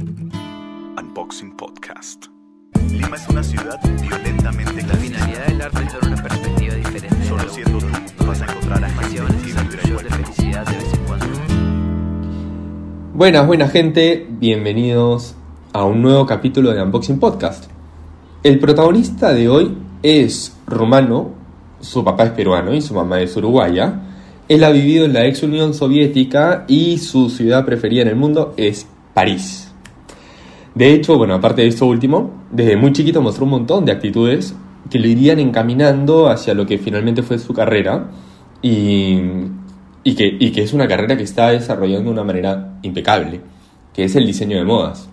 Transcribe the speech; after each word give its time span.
Unboxing 0.00 1.54
Podcast. 1.58 2.24
Lima 2.90 3.16
es 3.16 3.28
una 3.28 3.42
ciudad 3.42 3.78
violentamente 4.00 4.82
La 4.82 4.94
finalidad 4.94 5.46
del 5.46 5.60
arte 5.60 5.82
es 5.84 5.92
dar 5.92 6.06
una 6.06 6.22
perspectiva 6.22 6.74
diferente. 6.74 7.28
Solo 7.28 7.48
siendo 7.50 7.78
tú 8.16 8.24
vas 8.26 8.40
a 8.40 8.46
encontrar 8.46 8.82
a 8.82 8.88
de 8.88 8.94
felicidad 8.96 10.66
de 10.66 10.76
vez 10.76 10.94
en 10.94 11.04
cuando. 11.04 11.26
Buenas, 13.12 13.46
buenas 13.46 13.72
gente, 13.72 14.26
bienvenidos 14.30 15.34
a 15.74 15.84
un 15.84 16.00
nuevo 16.00 16.24
capítulo 16.24 16.72
de 16.72 16.82
Unboxing 16.82 17.20
Podcast. 17.20 17.66
El 18.42 18.58
protagonista 18.58 19.34
de 19.34 19.50
hoy 19.50 19.76
es 20.02 20.56
rumano, 20.66 21.32
su 21.82 22.02
papá 22.02 22.24
es 22.24 22.30
peruano 22.30 22.72
y 22.72 22.80
su 22.80 22.94
mamá 22.94 23.20
es 23.20 23.36
uruguaya. 23.36 24.00
Él 24.48 24.64
ha 24.64 24.70
vivido 24.70 25.04
en 25.04 25.12
la 25.12 25.26
ex 25.26 25.42
Unión 25.42 25.74
Soviética 25.74 26.64
y 26.68 26.96
su 26.96 27.28
ciudad 27.28 27.66
preferida 27.66 28.00
en 28.00 28.08
el 28.08 28.16
mundo 28.16 28.54
es 28.56 28.86
París. 29.12 29.69
De 30.80 30.94
hecho, 30.94 31.18
bueno, 31.18 31.34
aparte 31.34 31.60
de 31.60 31.68
esto 31.68 31.84
último, 31.84 32.30
desde 32.50 32.74
muy 32.74 32.94
chiquito 32.94 33.20
mostró 33.20 33.44
un 33.44 33.50
montón 33.50 33.84
de 33.84 33.92
actitudes 33.92 34.54
que 34.88 34.98
lo 34.98 35.08
irían 35.08 35.38
encaminando 35.38 36.30
hacia 36.30 36.54
lo 36.54 36.64
que 36.64 36.78
finalmente 36.78 37.22
fue 37.22 37.38
su 37.38 37.52
carrera 37.52 38.08
y, 38.62 39.18
y 40.02 40.14
que, 40.14 40.34
y 40.40 40.52
que 40.52 40.62
es 40.62 40.72
una 40.72 40.88
carrera 40.88 41.18
que 41.18 41.22
está 41.22 41.50
desarrollando 41.50 42.04
de 42.04 42.12
una 42.12 42.24
manera 42.24 42.78
impecable, 42.80 43.42
que 43.92 44.04
es 44.04 44.16
el 44.16 44.24
diseño 44.24 44.56
de 44.56 44.64
modas. 44.64 45.10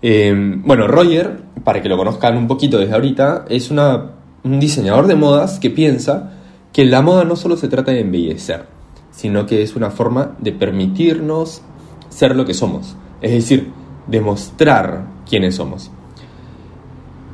Eh, 0.00 0.32
bueno, 0.64 0.86
Roger, 0.86 1.42
para 1.64 1.82
que 1.82 1.88
lo 1.88 1.96
conozcan 1.96 2.36
un 2.36 2.46
poquito 2.46 2.78
desde 2.78 2.94
ahorita, 2.94 3.46
es 3.48 3.72
una, 3.72 4.12
un 4.44 4.60
diseñador 4.60 5.08
de 5.08 5.16
modas 5.16 5.58
que 5.58 5.70
piensa 5.70 6.34
que 6.72 6.84
la 6.84 7.02
moda 7.02 7.24
no 7.24 7.34
solo 7.34 7.56
se 7.56 7.66
trata 7.66 7.90
de 7.90 8.02
embellecer, 8.02 8.66
sino 9.10 9.44
que 9.46 9.62
es 9.62 9.74
una 9.74 9.90
forma 9.90 10.36
de 10.38 10.52
permitirnos 10.52 11.62
ser 12.10 12.36
lo 12.36 12.44
que 12.44 12.54
somos, 12.54 12.94
es 13.20 13.32
decir, 13.32 13.79
demostrar 14.10 15.06
quiénes 15.28 15.54
somos. 15.54 15.90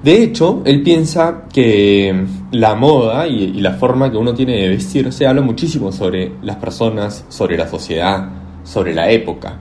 De 0.03 0.23
hecho, 0.23 0.63
él 0.65 0.83
piensa 0.83 1.45
que 1.53 2.27
la 2.53 2.75
moda 2.75 3.27
y, 3.27 3.55
la 3.61 3.73
forma 3.73 4.11
que 4.11 4.17
uno 4.17 4.35
tiene 4.35 4.61
de 4.61 4.69
vestirse 4.69 5.27
habla 5.27 5.41
muchísimo 5.41 5.91
sobre 5.91 6.33
las 6.43 6.57
personas, 6.57 7.25
sobre 7.29 7.57
la 7.57 7.67
sociedad, 7.67 8.29
sobre 8.63 8.95
la 8.95 9.11
época. 9.11 9.59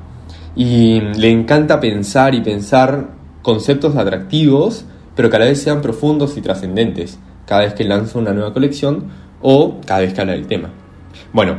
Y 0.56 1.00
le 1.00 1.32
encanta 1.32 1.80
pensar 1.80 2.36
y 2.36 2.42
pensar 2.42 3.10
conceptos 3.42 3.96
atractivos, 3.96 4.86
pero 5.16 5.30
que 5.30 5.36
a 5.36 5.40
la 5.40 5.46
vez 5.46 5.62
sean 5.62 5.82
profundos 5.82 6.38
y 6.38 6.42
trascendentes, 6.42 7.18
cada 7.48 7.62
vez 7.62 7.74
que 7.74 7.84
lanza 7.84 8.20
una 8.20 8.34
nueva 8.34 8.54
colección 8.54 9.06
o 9.42 9.80
cada 9.86 10.02
vez 10.02 10.14
que 10.14 10.22
habla 10.22 10.34
del 10.34 10.48
tema. 10.48 10.70
Bueno, 11.34 11.56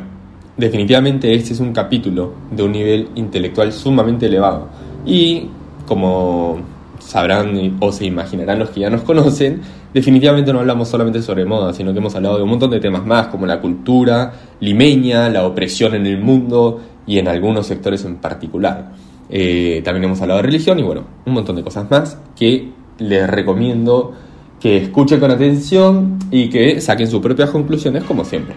definitivamente 0.57 1.35
este 1.35 1.55
es 1.55 1.61
un 1.61 1.73
capítulo 1.73 2.35
de 2.51 2.63
un 2.63 2.73
nivel 2.73 3.09
intelectual 3.15 3.73
sumamente 3.73 4.27
elevado. 4.27 4.69
Y 5.07 5.49
como 5.87 6.59
sabrán 6.99 7.77
o 7.81 7.93
se 7.93 8.05
imaginarán 8.05 8.59
los 8.59 8.71
que 8.71 8.81
ya 8.81 8.91
nos 8.91 9.03
conocen, 9.03 9.61
definitivamente 9.95 10.53
no 10.53 10.61
hablamos 10.61 10.89
solamente 10.89 11.23
sobre 11.23 11.45
moda, 11.45 11.73
sino 11.73 11.93
que 11.93 11.99
hemos 11.99 12.15
hablado 12.17 12.37
de 12.37 12.43
un 12.43 12.51
montón 12.51 12.71
de 12.71 12.81
temas 12.81 13.07
más, 13.07 13.29
como 13.29 13.47
la 13.47 13.61
cultura 13.61 14.33
limeña, 14.61 15.29
la 15.29 15.47
opresión 15.47 15.95
en 15.95 16.07
el 16.07 16.19
mundo 16.19 16.81
y 17.07 17.19
en 17.19 17.29
algunos 17.29 17.67
sectores 17.67 18.05
en 18.05 18.17
particular. 18.17 18.93
Eh, 19.31 19.81
también 19.85 20.05
hemos 20.05 20.21
hablado 20.21 20.39
de 20.39 20.47
religión 20.47 20.79
y 20.79 20.83
bueno, 20.83 21.05
un 21.25 21.33
montón 21.33 21.57
de 21.57 21.63
cosas 21.63 21.91
más 21.91 22.19
que 22.37 22.71
les 22.99 23.29
recomiendo 23.29 24.13
que 24.61 24.79
escuchen 24.79 25.21
con 25.21 25.31
atención 25.31 26.19
y 26.31 26.49
que 26.49 26.81
saquen 26.81 27.09
sus 27.09 27.21
propias 27.21 27.51
conclusiones 27.51 28.05
como 28.05 28.25
siempre. 28.25 28.57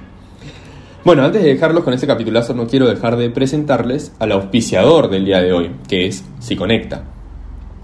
Bueno, 1.09 1.23
antes 1.23 1.41
de 1.41 1.55
dejarlos 1.55 1.83
con 1.83 1.91
este 1.95 2.05
capitulazo, 2.05 2.53
no 2.53 2.67
quiero 2.67 2.88
dejar 2.88 3.17
de 3.17 3.31
presentarles 3.31 4.11
al 4.19 4.31
auspiciador 4.31 5.09
del 5.09 5.25
día 5.25 5.41
de 5.41 5.51
hoy, 5.51 5.71
que 5.88 6.05
es 6.05 6.23
Psiconecta. 6.38 7.01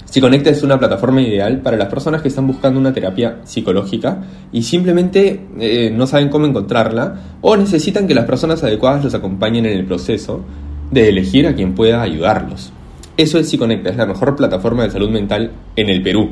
Psiconecta 0.06 0.52
es 0.52 0.62
una 0.62 0.78
plataforma 0.78 1.24
ideal 1.24 1.62
para 1.62 1.76
las 1.76 1.88
personas 1.88 2.22
que 2.22 2.28
están 2.28 2.46
buscando 2.46 2.80
una 2.80 2.94
terapia 2.94 3.40
psicológica 3.44 4.22
y 4.52 4.62
simplemente 4.62 5.42
eh, 5.60 5.90
no 5.92 6.06
saben 6.06 6.30
cómo 6.30 6.46
encontrarla 6.46 7.40
o 7.42 7.58
necesitan 7.58 8.06
que 8.06 8.14
las 8.14 8.26
personas 8.26 8.64
adecuadas 8.64 9.04
los 9.04 9.16
acompañen 9.16 9.66
en 9.66 9.76
el 9.76 9.86
proceso 9.86 10.42
de 10.92 11.10
elegir 11.10 11.48
a 11.48 11.56
quien 11.56 11.74
pueda 11.74 12.04
ayudarlos. 12.04 12.74
Eso 13.18 13.40
es 13.40 13.50
Psiconecta, 13.50 13.90
es 13.90 13.98
la 13.98 14.06
mejor 14.06 14.36
plataforma 14.36 14.84
de 14.84 14.92
salud 14.92 15.10
mental 15.10 15.52
en 15.76 15.90
el 15.90 16.04
Perú. 16.04 16.30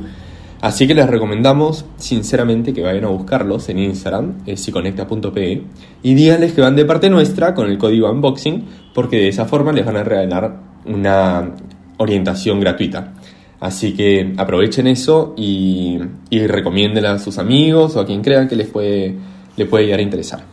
Así 0.64 0.88
que 0.88 0.94
les 0.94 1.10
recomendamos 1.10 1.84
sinceramente 1.98 2.74
que 2.74 2.82
vayan 2.82 3.04
a 3.04 3.10
buscarlos 3.10 3.68
en 3.68 3.80
Instagram, 3.80 4.44
es 4.46 4.62
psiconecta.pe, 4.62 5.62
y 6.02 6.14
díganles 6.14 6.54
que 6.54 6.62
van 6.62 6.78
de 6.78 6.86
parte 6.86 7.10
nuestra 7.10 7.54
con 7.54 7.70
el 7.70 7.78
código 7.78 8.10
unboxing, 8.10 8.64
porque 8.94 9.18
de 9.18 9.28
esa 9.28 9.44
forma 9.44 9.74
les 9.74 9.86
van 9.86 9.98
a 9.98 10.06
regalar 10.06 10.56
una 10.86 11.52
orientación 11.98 12.62
gratuita. 12.62 13.14
Así 13.60 13.94
que 13.94 14.34
aprovechen 14.38 14.88
eso 14.88 15.34
y, 15.36 16.00
y 16.30 16.40
a 16.40 17.20
sus 17.20 17.40
amigos 17.40 17.98
o 17.98 18.00
a 18.00 18.06
quien 18.06 18.22
crean 18.22 18.48
que 18.48 18.56
les 18.56 18.68
puede, 18.68 19.18
le 19.58 19.66
puede 19.66 19.84
llegar 19.84 20.00
a 20.00 20.04
interesar. 20.04 20.44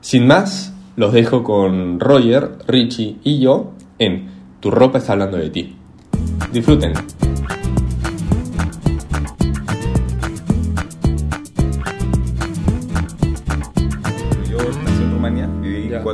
Sin 0.00 0.26
más, 0.26 0.74
los 0.96 1.12
dejo 1.12 1.44
con 1.44 2.00
Roger, 2.00 2.58
Richie 2.66 3.18
y 3.22 3.38
yo 3.38 3.70
en 4.00 4.26
Tu 4.58 4.72
ropa 4.72 4.98
está 4.98 5.12
hablando 5.12 5.36
de 5.36 5.50
ti. 5.50 5.76
Disfruten. 6.52 6.92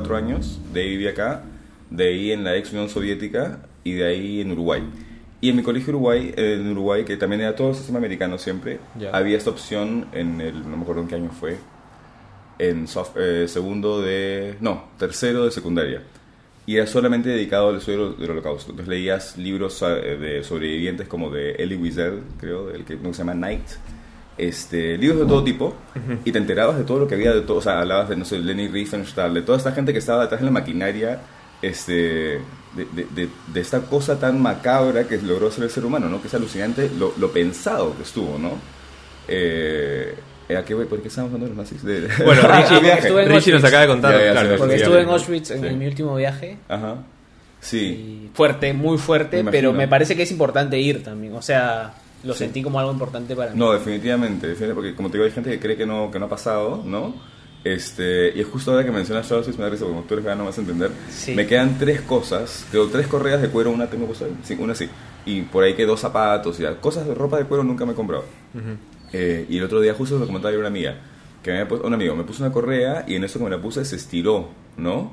Cuatro 0.01 0.17
años, 0.17 0.61
de 0.73 0.81
ahí 0.83 0.89
viví 0.91 1.07
acá, 1.09 1.43
de 1.91 2.09
ahí 2.09 2.33
en 2.33 2.45
la 2.45 2.57
ex 2.57 2.73
Unión 2.73 2.89
Soviética 2.89 3.61
y 3.85 3.93
de 3.93 4.05
ahí 4.07 4.41
en 4.41 4.53
Uruguay. 4.53 4.83
Y 5.41 5.51
en 5.51 5.57
mi 5.57 5.63
colegio 5.63 5.91
Uruguay, 5.91 6.35
en 6.37 6.71
Uruguay, 6.73 7.05
que 7.05 7.17
también 7.17 7.41
era 7.43 7.55
todo 7.55 7.71
el 7.71 7.75
sistema 7.77 7.99
americano 7.99 8.39
siempre, 8.39 8.81
Ya. 8.99 9.11
había 9.11 9.37
esta 9.37 9.51
opción 9.51 10.07
en 10.13 10.41
el, 10.41 10.69
no 10.69 10.77
me 10.77 10.83
acuerdo 10.83 11.03
en 11.03 11.09
qué 11.09 11.15
año 11.15 11.31
fue, 11.31 11.57
en 12.59 12.87
sof- 12.89 13.13
eh, 13.17 13.47
segundo 13.47 14.03
de, 14.03 14.57
no, 14.61 14.85
tercero 14.99 15.45
de 15.45 15.51
secundaria. 15.53 16.03
Y 16.67 16.77
era 16.77 16.87
solamente 16.87 17.29
dedicado 17.31 17.71
al 17.71 17.77
estudio 17.77 18.11
del 18.13 18.31
holocausto. 18.31 18.73
Entonces 18.73 18.89
leías 18.89 19.39
libros 19.39 19.81
eh, 19.83 20.19
de 20.21 20.43
sobrevivientes 20.45 21.09
como 21.09 21.31
de 21.31 21.53
Elie 21.53 21.79
Wiesel, 21.79 22.21
creo, 22.39 22.71
el 22.71 22.85
que 22.85 22.99
se 22.99 23.13
llama 23.13 23.35
Night. 23.35 23.63
Este, 24.39 24.97
libros 24.97 25.19
de 25.21 25.27
todo 25.27 25.43
tipo 25.43 25.75
y 26.25 26.31
te 26.31 26.39
enterabas 26.39 26.79
de 26.79 26.85
todo 26.85 27.01
lo 27.01 27.09
que 27.09 27.17
había 27.17 27.33
de 27.33 27.41
todo, 27.41 27.57
o 27.59 27.61
sea, 27.61 27.81
hablabas 27.81 28.09
de, 28.09 28.15
no 28.17 28.25
sé, 28.25 28.39
Lenny 28.39 28.69
Riefenstahl, 28.69 29.35
de 29.35 29.43
toda 29.43 29.59
esta 29.59 29.73
gente 29.73 29.93
que 29.93 29.99
estaba 29.99 30.23
detrás 30.23 30.41
de 30.41 30.45
la 30.47 30.53
maquinaria, 30.53 31.19
este, 31.61 31.93
de, 31.93 32.85
de, 32.95 33.07
de- 33.17 33.29
de 33.53 33.61
esta 33.61 33.81
cosa 33.81 34.17
tan 34.21 34.41
macabra 34.41 35.09
que 35.09 35.19
logró 35.19 35.51
ser 35.51 35.65
el 35.65 35.71
ser 35.71 35.85
humano, 35.85 36.09
¿no? 36.09 36.21
Que 36.23 36.29
es 36.29 36.35
alucinante 36.35 36.89
lo, 36.97 37.13
lo 37.19 37.33
pensado 37.33 37.97
que 37.97 38.05
estuvo, 38.05 38.39
¿no? 38.39 38.53
Eh, 39.27 40.15
¿a 40.57 40.65
qué, 40.65 40.75
¿Por 40.77 41.03
qué 41.03 41.09
estamos 41.09 41.33
hablando 41.33 41.47
de 41.47 41.55
los 41.57 41.65
nazis? 41.71 41.83
De- 41.83 42.09
Bueno, 42.25 42.43
Richie, 42.43 42.81
viaje. 42.81 43.01
estuve 43.09 43.23
en 43.25 43.29
Richie 43.31 43.53
nos 43.53 43.65
acaba 43.65 43.83
de 43.83 43.89
contar. 43.89 44.13
Ya, 44.19 44.25
ya, 44.27 44.33
claro, 44.33 44.57
Porque 44.57 44.75
estuve 44.77 45.01
en 45.03 45.09
Auschwitz 45.09 45.51
en 45.51 45.69
Sí. 45.69 45.75
mi 45.75 45.87
último 45.87 46.15
viaje. 46.17 46.57
Ajá. 46.69 46.97
Sí. 47.61 47.79
Y 48.29 48.31
fuerte, 48.35 48.73
muy 48.73 48.99
fuerte, 48.99 49.43
Me 49.43 49.51
pero 49.51 49.73
me 49.73 49.89
parece 49.89 50.15
que 50.17 50.23
es 50.23 50.31
importante 50.31 50.79
ir 50.79 51.03
también. 51.03 51.35
O 51.35 51.43
sea, 51.43 51.93
lo 52.29 52.35
Sí. 52.35 52.41
sentí 52.45 52.63
como 52.63 52.79
algo 52.79 52.93
importante 52.93 53.35
para 53.35 53.53
mí. 53.53 53.59
No, 53.59 53.73
definitivamente, 53.73 54.47
definitivamente, 54.47 54.75
porque 54.75 54.95
como 54.95 55.09
te 55.11 55.15
digo, 55.19 55.25
hay 55.25 55.33
gente 55.33 55.51
que 55.51 55.59
cree 55.59 55.77
que 55.77 55.87
no, 55.87 56.11
que 56.13 56.19
no 56.21 56.27
ha 56.27 56.29
pasado, 56.29 56.83
¿no? 56.85 57.15
Este, 57.65 58.33
y 58.39 58.43
justo 58.45 58.71
ahora 58.71 58.85
que 58.85 58.93
mencionas 58.93 59.31
Auschwitz 59.33 59.59
me 59.59 59.65
da 59.65 59.71
risa, 59.71 59.85
porque 59.85 59.97
como 59.97 60.07
tú 60.07 60.15
eres 60.15 60.25
vegano 60.25 60.45
vas 60.45 60.57
a 60.57 60.61
entender. 60.61 60.91
Sí. 61.11 61.35
Me 61.35 61.47
quedan 61.47 61.77
tres 61.79 62.03
cosas, 62.03 62.65
tengo 62.71 62.87
tres 62.87 63.09
correas 63.09 63.43
de 63.43 63.49
cuero, 63.49 63.71
una 63.73 63.89
tengo 63.91 64.07
puesta 64.07 64.27
sí, 64.45 64.57
una 64.61 64.75
sí. 64.75 64.89
Y 65.27 65.43
por 65.43 65.65
ahí 65.65 65.75
que 65.75 65.85
dos 65.85 66.01
zapatos 66.01 66.59
y 66.61 66.63
ya. 66.63 66.77
Cosas 66.81 67.07
de 67.07 67.15
ropa 67.15 67.37
de 67.39 67.45
cuero 67.45 67.65
nunca 67.65 67.85
me 67.85 67.93
he 67.93 67.95
comprado. 67.97 68.25
Eh, 69.13 69.47
y 69.49 69.59
el 69.59 69.65
otro 69.65 69.81
día 69.81 69.93
justo 69.95 70.19
me 70.19 70.27
comentaba 70.27 70.53
yo 70.53 70.59
una 70.61 70.69
amiga, 70.69 70.95
que 71.43 71.51
me 71.53 71.67
puesto- 71.67 71.87
un 71.87 71.95
amigo 71.95 72.15
me 72.15 72.25
puso 72.25 72.45
una 72.45 72.53
correa 72.53 73.05
y 73.09 73.17
en 73.17 73.25
eso 73.25 73.39
que 73.39 73.45
me 73.47 73.51
la 73.51 73.61
puse 73.61 73.85
se 73.85 73.97
estiró, 73.97 74.49
¿no? 74.77 75.13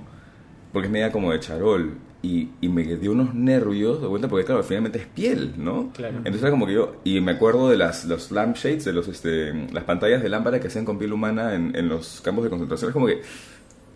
Porque 0.71 0.87
es 0.87 0.91
media 0.91 1.11
como 1.11 1.31
de 1.31 1.39
charol. 1.39 1.93
Y, 2.25 2.49
y 2.59 2.69
me 2.69 2.83
dio 2.97 3.11
unos 3.11 3.35
nervios 3.35 4.01
de 4.01 4.07
vuelta 4.07 4.27
porque 4.27 4.45
claro, 4.45 4.63
finalmente 4.63 4.97
es 4.99 5.05
piel, 5.05 5.53
¿no? 5.57 5.91
Claro. 5.93 6.17
Entonces 6.17 6.41
era 6.41 6.49
como 6.51 6.65
que 6.65 6.73
yo, 6.73 6.95
y 7.03 7.21
me 7.21 7.33
acuerdo 7.33 7.69
de 7.69 7.77
las 7.77 8.05
los 8.05 8.31
lampshades, 8.31 8.83
de 8.85 8.93
los, 8.93 9.07
este, 9.07 9.53
las 9.71 9.83
pantallas 9.83 10.23
de 10.23 10.29
lámpara 10.29 10.59
que 10.59 10.67
hacían 10.67 10.85
con 10.85 10.97
piel 10.97 11.13
humana 11.13 11.53
en, 11.53 11.75
en 11.75 11.87
los 11.87 12.21
campos 12.21 12.43
de 12.43 12.49
concentración. 12.49 12.89
Es 12.89 12.93
como 12.93 13.05
que 13.07 13.21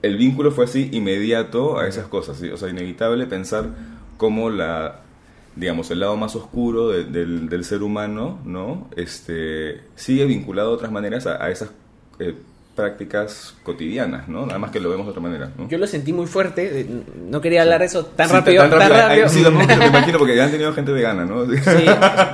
el 0.04 0.16
vínculo 0.18 0.52
fue 0.52 0.66
así 0.66 0.90
inmediato 0.92 1.80
a 1.80 1.88
esas 1.88 2.08
cosas, 2.08 2.38
¿sí? 2.38 2.50
o 2.50 2.58
sea, 2.58 2.70
inevitable 2.70 3.26
pensar 3.26 3.66
cómo 4.18 4.50
la, 4.50 5.02
digamos, 5.56 5.90
el 5.92 6.00
lado 6.02 6.16
más 6.16 6.36
oscuro 6.36 6.90
de- 6.90 7.06
del, 7.06 7.50
del 7.50 7.64
ser 7.64 7.82
humano, 7.84 8.40
¿no? 8.46 8.90
Este, 8.96 9.82
sigue 9.96 10.26
vinculado 10.26 10.70
de 10.70 10.76
otras 10.76 10.92
maneras 10.92 11.26
a, 11.26 11.44
a 11.44 11.50
esas 11.50 11.72
eh, 12.20 12.36
prácticas 12.76 13.56
cotidianas, 13.64 14.28
¿no? 14.30 14.46
Nada 14.46 14.60
más 14.60 14.72
que 14.72 14.80
lo 14.80 14.90
vemos 14.90 15.06
de 15.06 15.10
otra 15.12 15.22
manera, 15.22 15.52
¿no? 15.58 15.68
Yo 15.68 15.78
lo 15.78 15.86
sentí 15.88 16.14
muy 16.14 16.28
fuerte. 16.28 16.82
eh, 16.82 16.86
No 17.30 17.42
quería 17.42 17.64
hablar 17.64 17.80
de 17.82 17.88
eso 17.88 18.06
tan 18.06 18.28
Sí, 18.30 18.34
rápido. 18.36 18.62
Tan 18.70 18.72
rápido. 18.80 19.06
Ay, 19.08 19.22
Sí, 19.28 19.44
tampoco 19.44 19.68
me 19.76 19.88
imagino 19.88 20.18
porque 20.18 20.36
ya 20.36 20.46
han 20.46 20.52
tenido 20.52 20.72
gente 20.74 20.92
vegana, 20.92 21.26
¿no? 21.26 21.46
Sí, 21.46 21.86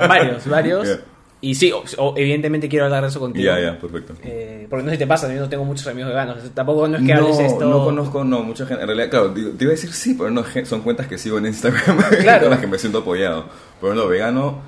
varios, 0.08 0.46
varios. 0.48 0.86
Yeah. 0.86 1.00
Y 1.40 1.54
sí, 1.54 1.70
o- 1.70 1.84
o- 1.98 2.14
evidentemente 2.16 2.68
quiero 2.68 2.86
hablar 2.86 3.02
de 3.02 3.08
eso 3.08 3.20
contigo. 3.20 3.44
Ya, 3.44 3.60
ya, 3.60 3.78
perfecto. 3.78 4.14
Eh, 4.24 4.66
porque 4.70 4.82
no 4.84 4.88
sé 4.90 4.96
si 4.96 4.98
te 5.00 5.06
pasa, 5.06 5.32
yo 5.32 5.40
no 5.40 5.48
tengo 5.48 5.64
muchos 5.64 5.86
amigos 5.86 6.10
veganos. 6.10 6.38
Tampoco 6.54 6.88
no 6.88 6.96
es 6.96 7.04
que 7.04 7.12
hables 7.12 7.38
no, 7.38 7.44
esto. 7.44 7.64
no 7.66 7.84
conozco, 7.84 8.24
no, 8.24 8.42
mucha 8.42 8.64
gente. 8.66 8.82
En 8.82 8.88
realidad, 8.88 9.10
claro, 9.10 9.28
digo, 9.28 9.50
te 9.50 9.64
iba 9.64 9.70
a 9.72 9.74
decir 9.76 9.92
sí, 9.92 10.14
pero 10.14 10.30
no, 10.30 10.42
son 10.64 10.80
cuentas 10.80 11.06
que 11.06 11.18
sigo 11.18 11.36
en 11.38 11.46
Instagram 11.46 11.98
Claro. 12.22 12.42
con 12.42 12.50
las 12.50 12.60
que 12.60 12.66
me 12.66 12.78
siento 12.78 12.98
apoyado. 12.98 13.46
Pero 13.80 13.94
no, 13.94 14.06
vegano, 14.08 14.60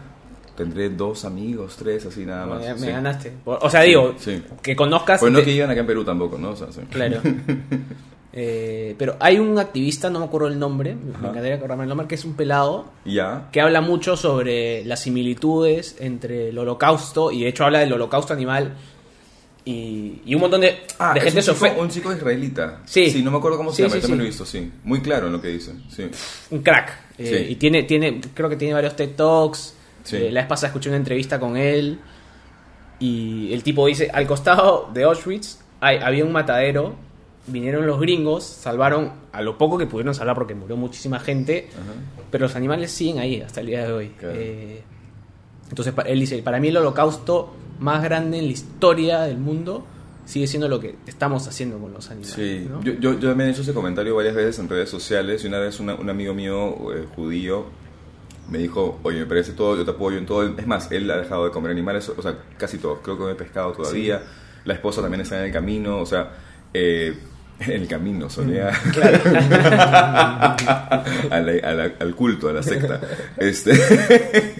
tendré 0.58 0.90
dos 0.90 1.24
amigos, 1.24 1.76
tres, 1.78 2.04
así 2.04 2.26
nada 2.26 2.44
más. 2.44 2.60
Me, 2.60 2.74
me 2.74 2.78
sí. 2.80 2.86
ganaste. 2.88 3.32
O 3.46 3.70
sea, 3.70 3.82
digo, 3.82 4.14
sí. 4.18 4.42
que 4.60 4.74
conozcas. 4.76 5.20
Pues 5.20 5.32
no 5.32 5.38
de- 5.38 5.44
que 5.44 5.52
llegan 5.54 5.70
acá 5.70 5.80
en 5.80 5.86
Perú 5.86 6.04
tampoco, 6.04 6.36
¿no? 6.36 6.50
O 6.50 6.56
sea, 6.56 6.70
sí. 6.72 6.80
Claro. 6.90 7.20
Eh, 8.40 8.94
pero 8.98 9.16
hay 9.20 9.38
un 9.38 9.58
activista, 9.58 10.10
no 10.10 10.18
me 10.20 10.26
acuerdo 10.26 10.48
el 10.48 10.58
nombre, 10.58 10.94
me 10.94 11.10
Ajá. 11.12 11.28
encantaría 11.28 11.54
acordarme 11.56 11.84
el 11.84 11.88
nombre, 11.88 12.06
que 12.06 12.14
es 12.14 12.24
un 12.26 12.34
pelado 12.34 12.84
Ya. 13.06 13.48
que 13.50 13.60
habla 13.60 13.80
mucho 13.80 14.16
sobre 14.18 14.84
las 14.84 15.00
similitudes 15.00 15.96
entre 15.98 16.50
el 16.50 16.58
holocausto 16.58 17.32
y 17.32 17.42
de 17.42 17.48
hecho 17.48 17.64
habla 17.64 17.80
del 17.80 17.92
holocausto 17.94 18.34
animal 18.34 18.74
y, 19.64 20.20
y 20.26 20.34
un 20.34 20.42
montón 20.42 20.60
de, 20.60 20.78
Ah, 20.98 21.14
de 21.14 21.20
es 21.20 21.24
gente 21.34 21.50
un 21.50 21.56
chico, 21.56 21.80
un 21.82 21.88
chico 21.88 22.12
israelita. 22.12 22.82
Sí. 22.84 23.10
Sí, 23.10 23.22
no 23.22 23.30
me 23.30 23.38
acuerdo 23.38 23.56
cómo 23.56 23.70
se 23.70 23.76
Sí, 23.76 23.82
llama, 23.82 23.94
sí, 23.94 24.00
también 24.02 24.18
lo 24.18 24.24
he 24.24 24.28
visto, 24.28 24.44
sí. 24.46 24.72
Muy 24.84 25.00
claro 25.00 25.26
en 25.28 25.32
lo 25.32 25.40
que 25.40 25.48
dice, 25.48 25.72
sí. 25.88 26.08
Un 26.50 26.62
crack. 26.62 26.90
Eh, 27.18 27.26
Sí. 27.46 27.52
Y 27.52 27.56
tiene, 27.56 27.82
tiene, 27.84 28.20
creo 28.34 28.48
que 28.50 28.56
tiene 28.56 28.74
varios 28.74 28.94
TED 28.94 29.16
Talks. 29.16 29.74
Sí. 30.08 30.16
Eh, 30.16 30.30
la 30.32 30.40
vez 30.40 30.48
pasada 30.48 30.68
escuché 30.68 30.88
una 30.88 30.96
entrevista 30.98 31.38
con 31.40 31.56
él 31.56 31.98
y 33.00 33.52
el 33.52 33.62
tipo 33.62 33.86
dice, 33.86 34.10
al 34.12 34.26
costado 34.26 34.90
de 34.92 35.04
Auschwitz 35.04 35.58
hay- 35.80 35.98
había 35.98 36.24
un 36.24 36.32
matadero, 36.32 36.94
vinieron 37.46 37.86
los 37.86 38.00
gringos, 38.00 38.44
salvaron 38.44 39.12
a 39.32 39.42
lo 39.42 39.56
poco 39.56 39.78
que 39.78 39.86
pudieron 39.86 40.14
salvar 40.14 40.34
porque 40.34 40.54
murió 40.54 40.76
muchísima 40.76 41.20
gente, 41.20 41.68
Ajá. 41.72 41.92
pero 42.30 42.46
los 42.46 42.56
animales 42.56 42.90
siguen 42.90 43.18
ahí 43.20 43.40
hasta 43.40 43.60
el 43.60 43.66
día 43.68 43.84
de 43.86 43.92
hoy. 43.92 44.08
Claro. 44.18 44.34
Eh, 44.36 44.82
entonces 45.68 45.94
él 46.06 46.20
dice, 46.20 46.42
para 46.42 46.58
mí 46.60 46.68
el 46.68 46.76
holocausto 46.78 47.54
más 47.78 48.02
grande 48.02 48.38
en 48.38 48.46
la 48.46 48.52
historia 48.52 49.20
del 49.20 49.38
mundo 49.38 49.86
sigue 50.24 50.46
siendo 50.46 50.68
lo 50.68 50.80
que 50.80 50.96
estamos 51.06 51.46
haciendo 51.46 51.78
con 51.78 51.92
los 51.92 52.10
animales. 52.10 52.34
Sí, 52.34 52.66
¿no? 52.68 52.82
yo, 52.82 52.92
yo, 52.94 53.18
yo 53.18 53.28
también 53.30 53.48
he 53.50 53.52
hecho 53.52 53.62
ese 53.62 53.72
comentario 53.72 54.14
varias 54.16 54.34
veces 54.34 54.58
en 54.58 54.68
redes 54.68 54.90
sociales 54.90 55.44
y 55.44 55.46
una 55.46 55.58
vez 55.58 55.78
una- 55.80 55.94
un 55.94 56.10
amigo 56.10 56.34
mío 56.34 56.74
eh, 56.94 57.06
judío 57.14 57.66
me 58.48 58.58
dijo, 58.58 58.98
oye, 59.02 59.20
me 59.20 59.26
parece 59.26 59.52
todo, 59.52 59.76
yo 59.76 59.84
te 59.84 59.90
apoyo 59.90 60.16
en 60.18 60.26
todo. 60.26 60.42
Es 60.58 60.66
más, 60.66 60.90
él 60.92 61.10
ha 61.10 61.16
dejado 61.18 61.44
de 61.44 61.50
comer 61.50 61.70
animales, 61.72 62.08
o 62.08 62.22
sea, 62.22 62.34
casi 62.56 62.78
todos, 62.78 62.98
creo 63.02 63.16
que 63.16 63.22
come 63.22 63.34
pescado 63.34 63.72
todavía. 63.72 64.22
La 64.64 64.74
esposa 64.74 65.00
también 65.02 65.20
está 65.22 65.38
en 65.38 65.44
el 65.46 65.52
camino, 65.52 65.98
o 66.00 66.06
sea, 66.06 66.30
eh, 66.74 67.16
en 67.60 67.70
el 67.82 67.88
camino, 67.88 68.28
sonía 68.30 68.68
a 71.30 71.40
la- 71.40 71.68
a 71.68 71.72
la- 71.74 71.92
al 72.00 72.14
culto, 72.14 72.48
a 72.48 72.52
la 72.52 72.62
secta. 72.62 73.00
Este, 73.36 73.72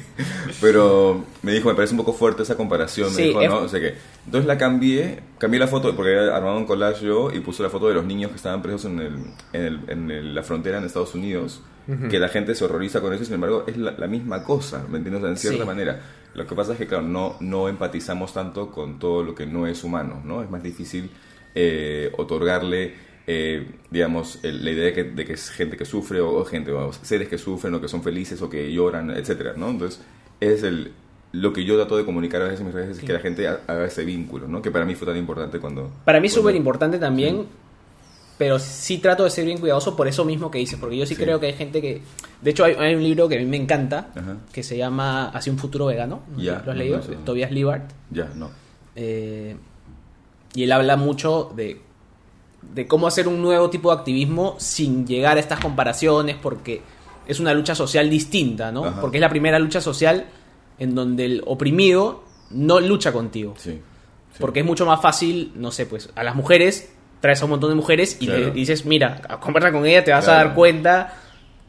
pero 0.60 1.24
me 1.42 1.52
dijo, 1.52 1.68
me 1.68 1.74
parece 1.74 1.92
un 1.94 1.98
poco 1.98 2.12
fuerte 2.12 2.42
esa 2.42 2.56
comparación. 2.56 3.08
Me 3.10 3.14
Sí, 3.16 3.22
dijo, 3.28 3.42
es- 3.42 3.48
¿no? 3.50 3.58
O 3.60 3.68
sea 3.68 3.80
que, 3.80 3.94
entonces 4.26 4.46
la 4.46 4.58
cambié, 4.58 5.20
cambié 5.38 5.60
la 5.60 5.68
foto 5.68 5.94
porque 5.94 6.16
había 6.18 6.36
armado 6.36 6.56
un 6.56 6.66
collage 6.66 7.06
yo 7.06 7.30
y 7.32 7.40
puse 7.40 7.62
la 7.62 7.70
foto 7.70 7.88
de 7.88 7.94
los 7.94 8.04
niños 8.04 8.30
que 8.30 8.36
estaban 8.36 8.62
presos 8.62 8.84
en, 8.86 9.00
el, 9.00 9.14
en, 9.52 9.62
el- 9.62 9.80
en 9.88 10.10
el- 10.10 10.34
la 10.34 10.42
frontera 10.42 10.78
en 10.78 10.84
Estados 10.84 11.14
Unidos, 11.14 11.62
que 12.10 12.18
la 12.18 12.28
gente 12.28 12.54
se 12.54 12.64
horroriza 12.64 13.00
con 13.00 13.12
eso, 13.14 13.24
sin 13.24 13.34
embargo 13.34 13.64
es 13.66 13.76
la, 13.78 13.92
la 13.92 14.06
misma 14.06 14.44
cosa, 14.44 14.84
¿me 14.90 14.98
entiendes? 14.98 15.20
O 15.22 15.24
sea, 15.24 15.30
en 15.30 15.36
cierta 15.38 15.60
Sí. 15.62 15.66
manera. 15.66 16.00
Lo 16.34 16.46
que 16.46 16.54
pasa 16.54 16.72
es 16.72 16.78
que, 16.78 16.86
claro, 16.86 17.02
no, 17.04 17.36
no 17.40 17.68
empatizamos 17.68 18.34
tanto 18.34 18.70
con 18.70 18.98
todo 18.98 19.22
lo 19.22 19.34
que 19.34 19.46
no 19.46 19.66
es 19.66 19.82
humano, 19.84 20.20
¿no? 20.24 20.42
Es 20.42 20.50
más 20.50 20.62
difícil 20.62 21.10
eh, 21.54 22.12
otorgarle, 22.18 22.94
eh, 23.26 23.66
digamos, 23.90 24.38
el- 24.42 24.64
la 24.64 24.70
idea 24.70 24.84
de 24.84 24.92
que, 24.92 25.04
de 25.04 25.24
que 25.24 25.32
es 25.32 25.50
gente 25.50 25.76
que 25.76 25.84
sufre 25.86 26.20
o, 26.20 26.30
o 26.36 26.44
gente, 26.44 26.70
o 26.72 26.92
seres 26.92 27.28
que 27.28 27.38
sufren 27.38 27.74
o 27.74 27.80
que 27.80 27.88
son 27.88 28.02
felices 28.02 28.40
o 28.42 28.50
que 28.50 28.70
lloran, 28.72 29.10
etcétera, 29.10 29.54
¿no? 29.56 29.70
Entonces, 29.70 30.00
es 30.40 30.62
el, 30.62 30.92
lo 31.32 31.52
que 31.52 31.64
yo 31.64 31.76
trato 31.76 31.96
de 31.96 32.04
comunicar 32.04 32.42
a 32.42 32.44
veces 32.44 32.60
en 32.60 32.66
mis 32.66 32.74
redes 32.74 32.98
es 32.98 33.02
que 33.04 33.12
la 33.12 33.20
gente 33.20 33.48
ha- 33.48 33.60
haga 33.66 33.86
ese 33.86 34.04
vínculo, 34.04 34.46
¿no? 34.46 34.60
Que 34.62 34.70
para 34.70 34.84
mí 34.84 34.94
fue 34.94 35.06
tan 35.06 35.16
importante 35.16 35.58
cuando... 35.58 35.90
Para 36.04 36.20
mí 36.20 36.26
es 36.26 36.32
súper 36.34 36.54
importante 36.54 36.98
también, 36.98 37.46
pero 38.38 38.58
sí 38.60 38.98
trato 38.98 39.24
de 39.24 39.30
ser 39.30 39.44
bien 39.44 39.58
cuidadoso 39.58 39.96
por 39.96 40.06
eso 40.08 40.24
mismo 40.24 40.50
que 40.50 40.58
dices, 40.58 40.78
porque 40.78 40.96
yo 40.96 41.04
sí, 41.06 41.14
Sí. 41.16 41.22
creo 41.22 41.40
que 41.40 41.46
hay 41.46 41.54
gente 41.54 41.82
que... 41.82 42.00
De 42.40 42.50
hecho, 42.50 42.64
hay, 42.64 42.74
hay 42.78 42.94
un 42.94 43.02
libro 43.02 43.28
que 43.28 43.36
a 43.36 43.38
mí 43.40 43.44
me 43.46 43.56
encanta, 43.56 44.10
Ajá. 44.14 44.36
que 44.52 44.62
se 44.62 44.76
llama 44.78 45.28
Hacia 45.30 45.52
un 45.52 45.58
futuro 45.58 45.86
vegano, 45.86 46.22
¿no? 46.30 46.40
Ya, 46.40 46.62
¿lo 46.64 46.70
has 46.70 46.78
leído? 46.78 46.96
no, 46.98 47.02
eso 47.02 47.12
no. 47.12 47.18
Tobias 47.18 47.50
Libart. 47.50 47.90
Ya, 48.10 48.26
no. 48.36 48.50
Eh, 48.94 49.56
y 50.54 50.62
él 50.62 50.72
habla 50.72 50.96
mucho 50.96 51.52
de, 51.56 51.80
de 52.74 52.86
cómo 52.86 53.06
hacer 53.08 53.26
un 53.28 53.42
nuevo 53.42 53.70
tipo 53.70 53.90
de 53.92 53.98
activismo 53.98 54.54
sin 54.58 55.06
llegar 55.06 55.36
a 55.36 55.40
estas 55.40 55.60
comparaciones, 55.60 56.36
porque 56.40 56.80
es 57.26 57.40
una 57.40 57.52
lucha 57.54 57.74
social 57.74 58.08
distinta, 58.08 58.70
¿no? 58.72 58.84
Ajá. 58.84 59.00
Porque 59.00 59.16
es 59.18 59.20
la 59.20 59.28
primera 59.28 59.58
lucha 59.58 59.80
social 59.80 60.26
en 60.78 60.94
donde 60.94 61.24
el 61.24 61.42
oprimido 61.46 62.22
no 62.50 62.78
lucha 62.80 63.12
contigo. 63.12 63.54
Sí. 63.58 63.72
sí. 63.72 63.80
Porque 64.38 64.60
es 64.60 64.66
mucho 64.66 64.86
más 64.86 65.00
fácil, 65.02 65.52
no 65.56 65.70
sé, 65.72 65.86
pues 65.86 66.10
a 66.14 66.22
las 66.22 66.34
mujeres, 66.36 66.92
traes 67.20 67.40
a 67.42 67.44
un 67.44 67.50
montón 67.52 67.70
de 67.70 67.76
mujeres 67.76 68.16
y 68.20 68.26
Claro. 68.26 68.40
le 68.46 68.50
dices, 68.52 68.84
mira, 68.86 69.20
conversa 69.40 69.72
con 69.72 69.84
ella, 69.86 70.04
te 70.04 70.10
vas 70.12 70.26
a 70.28 70.32
dar 70.34 70.54
cuenta 70.54 71.14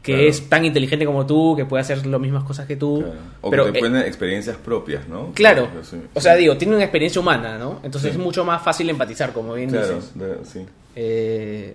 que 0.03 0.13
Claro. 0.13 0.29
es 0.29 0.47
tan 0.49 0.63
inteligente 0.65 1.05
como 1.05 1.25
tú, 1.25 1.55
que 1.57 1.65
puede 1.65 1.81
hacer 1.81 2.05
las 2.05 2.21
mismas 2.21 2.43
cosas 2.45 2.65
que 2.65 2.75
tú. 2.77 3.03
O 3.41 3.49
Pero, 3.49 3.65
que 3.71 3.81
te 3.81 3.85
eh, 3.87 4.07
experiencias 4.07 4.55
propias, 4.57 5.07
¿no? 5.09 5.31
claro, 5.33 5.67
Sí, 5.83 5.97
o 6.13 6.21
sea, 6.21 6.35
digo, 6.35 6.55
tiene 6.57 6.75
una 6.75 6.83
experiencia 6.85 7.19
humana, 7.19 7.57
¿no? 7.57 7.79
Entonces 7.83 8.11
Sí. 8.13 8.17
es 8.17 8.23
mucho 8.23 8.45
más 8.45 8.63
fácil 8.63 8.89
empatizar, 8.89 9.33
como 9.33 9.53
bien 9.55 9.69
Claro, 9.69 9.95
dices. 9.95 10.13
sí. 10.43 10.65
Eh, 10.95 11.73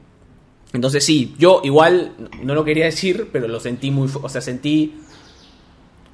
entonces 0.72 1.04
sí, 1.04 1.34
yo 1.38 1.60
igual 1.64 2.12
no 2.42 2.54
lo 2.54 2.64
quería 2.64 2.86
decir, 2.86 3.28
pero 3.32 3.46
lo 3.46 3.60
sentí 3.60 3.90
muy, 3.90 4.08
o 4.20 4.28
sea, 4.28 4.40
sentí 4.40 4.94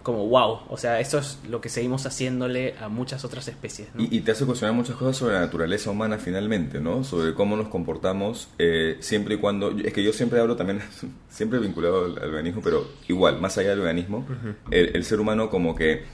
como 0.02 0.26
wow, 0.28 0.60
o 0.68 0.76
sea, 0.76 1.00
esto 1.00 1.18
es 1.18 1.38
lo 1.48 1.60
que 1.60 1.68
seguimos 1.68 2.06
haciéndole 2.06 2.74
a 2.80 2.88
muchas 2.88 3.24
otras 3.24 3.46
especies, 3.48 3.88
¿no? 3.94 4.02
Y, 4.02 4.08
y 4.10 4.20
te 4.20 4.32
hace 4.32 4.46
cuestionar 4.46 4.74
muchas 4.74 4.96
cosas 4.96 5.16
sobre 5.16 5.34
la 5.34 5.40
naturaleza 5.40 5.90
humana 5.90 6.18
finalmente, 6.18 6.80
¿no? 6.80 7.04
Sobre 7.04 7.34
cómo 7.34 7.56
nos 7.56 7.68
comportamos 7.68 8.48
eh, 8.58 8.96
siempre 9.00 9.34
y 9.34 9.38
cuando... 9.38 9.70
Es 9.70 9.92
que 9.92 10.02
yo 10.02 10.12
siempre 10.12 10.40
hablo 10.40 10.56
también, 10.56 10.80
siempre 11.28 11.58
vinculado 11.58 12.06
al, 12.06 12.18
al 12.18 12.30
veganismo, 12.30 12.62
pero 12.62 12.86
igual, 13.08 13.40
más 13.40 13.58
allá 13.58 13.70
del 13.70 13.80
veganismo, 13.80 14.26
el, 14.70 14.96
el 14.96 15.04
ser 15.04 15.20
humano 15.20 15.50
como 15.50 15.74
que 15.74 16.04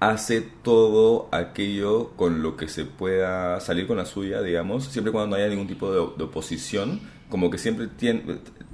hace 0.00 0.42
todo 0.62 1.28
aquello 1.32 2.10
con 2.16 2.42
lo 2.42 2.56
que 2.56 2.68
se 2.68 2.84
pueda 2.84 3.58
salir 3.60 3.86
con 3.86 3.96
la 3.96 4.04
suya, 4.04 4.42
digamos, 4.42 4.84
siempre 4.84 5.10
y 5.10 5.12
cuando 5.12 5.36
no 5.36 5.42
haya 5.42 5.48
ningún 5.48 5.66
tipo 5.66 5.90
de, 5.90 6.16
de 6.16 6.24
oposición, 6.24 7.00
como 7.28 7.50
que 7.50 7.58
siempre 7.58 7.88
tiene, 7.88 8.22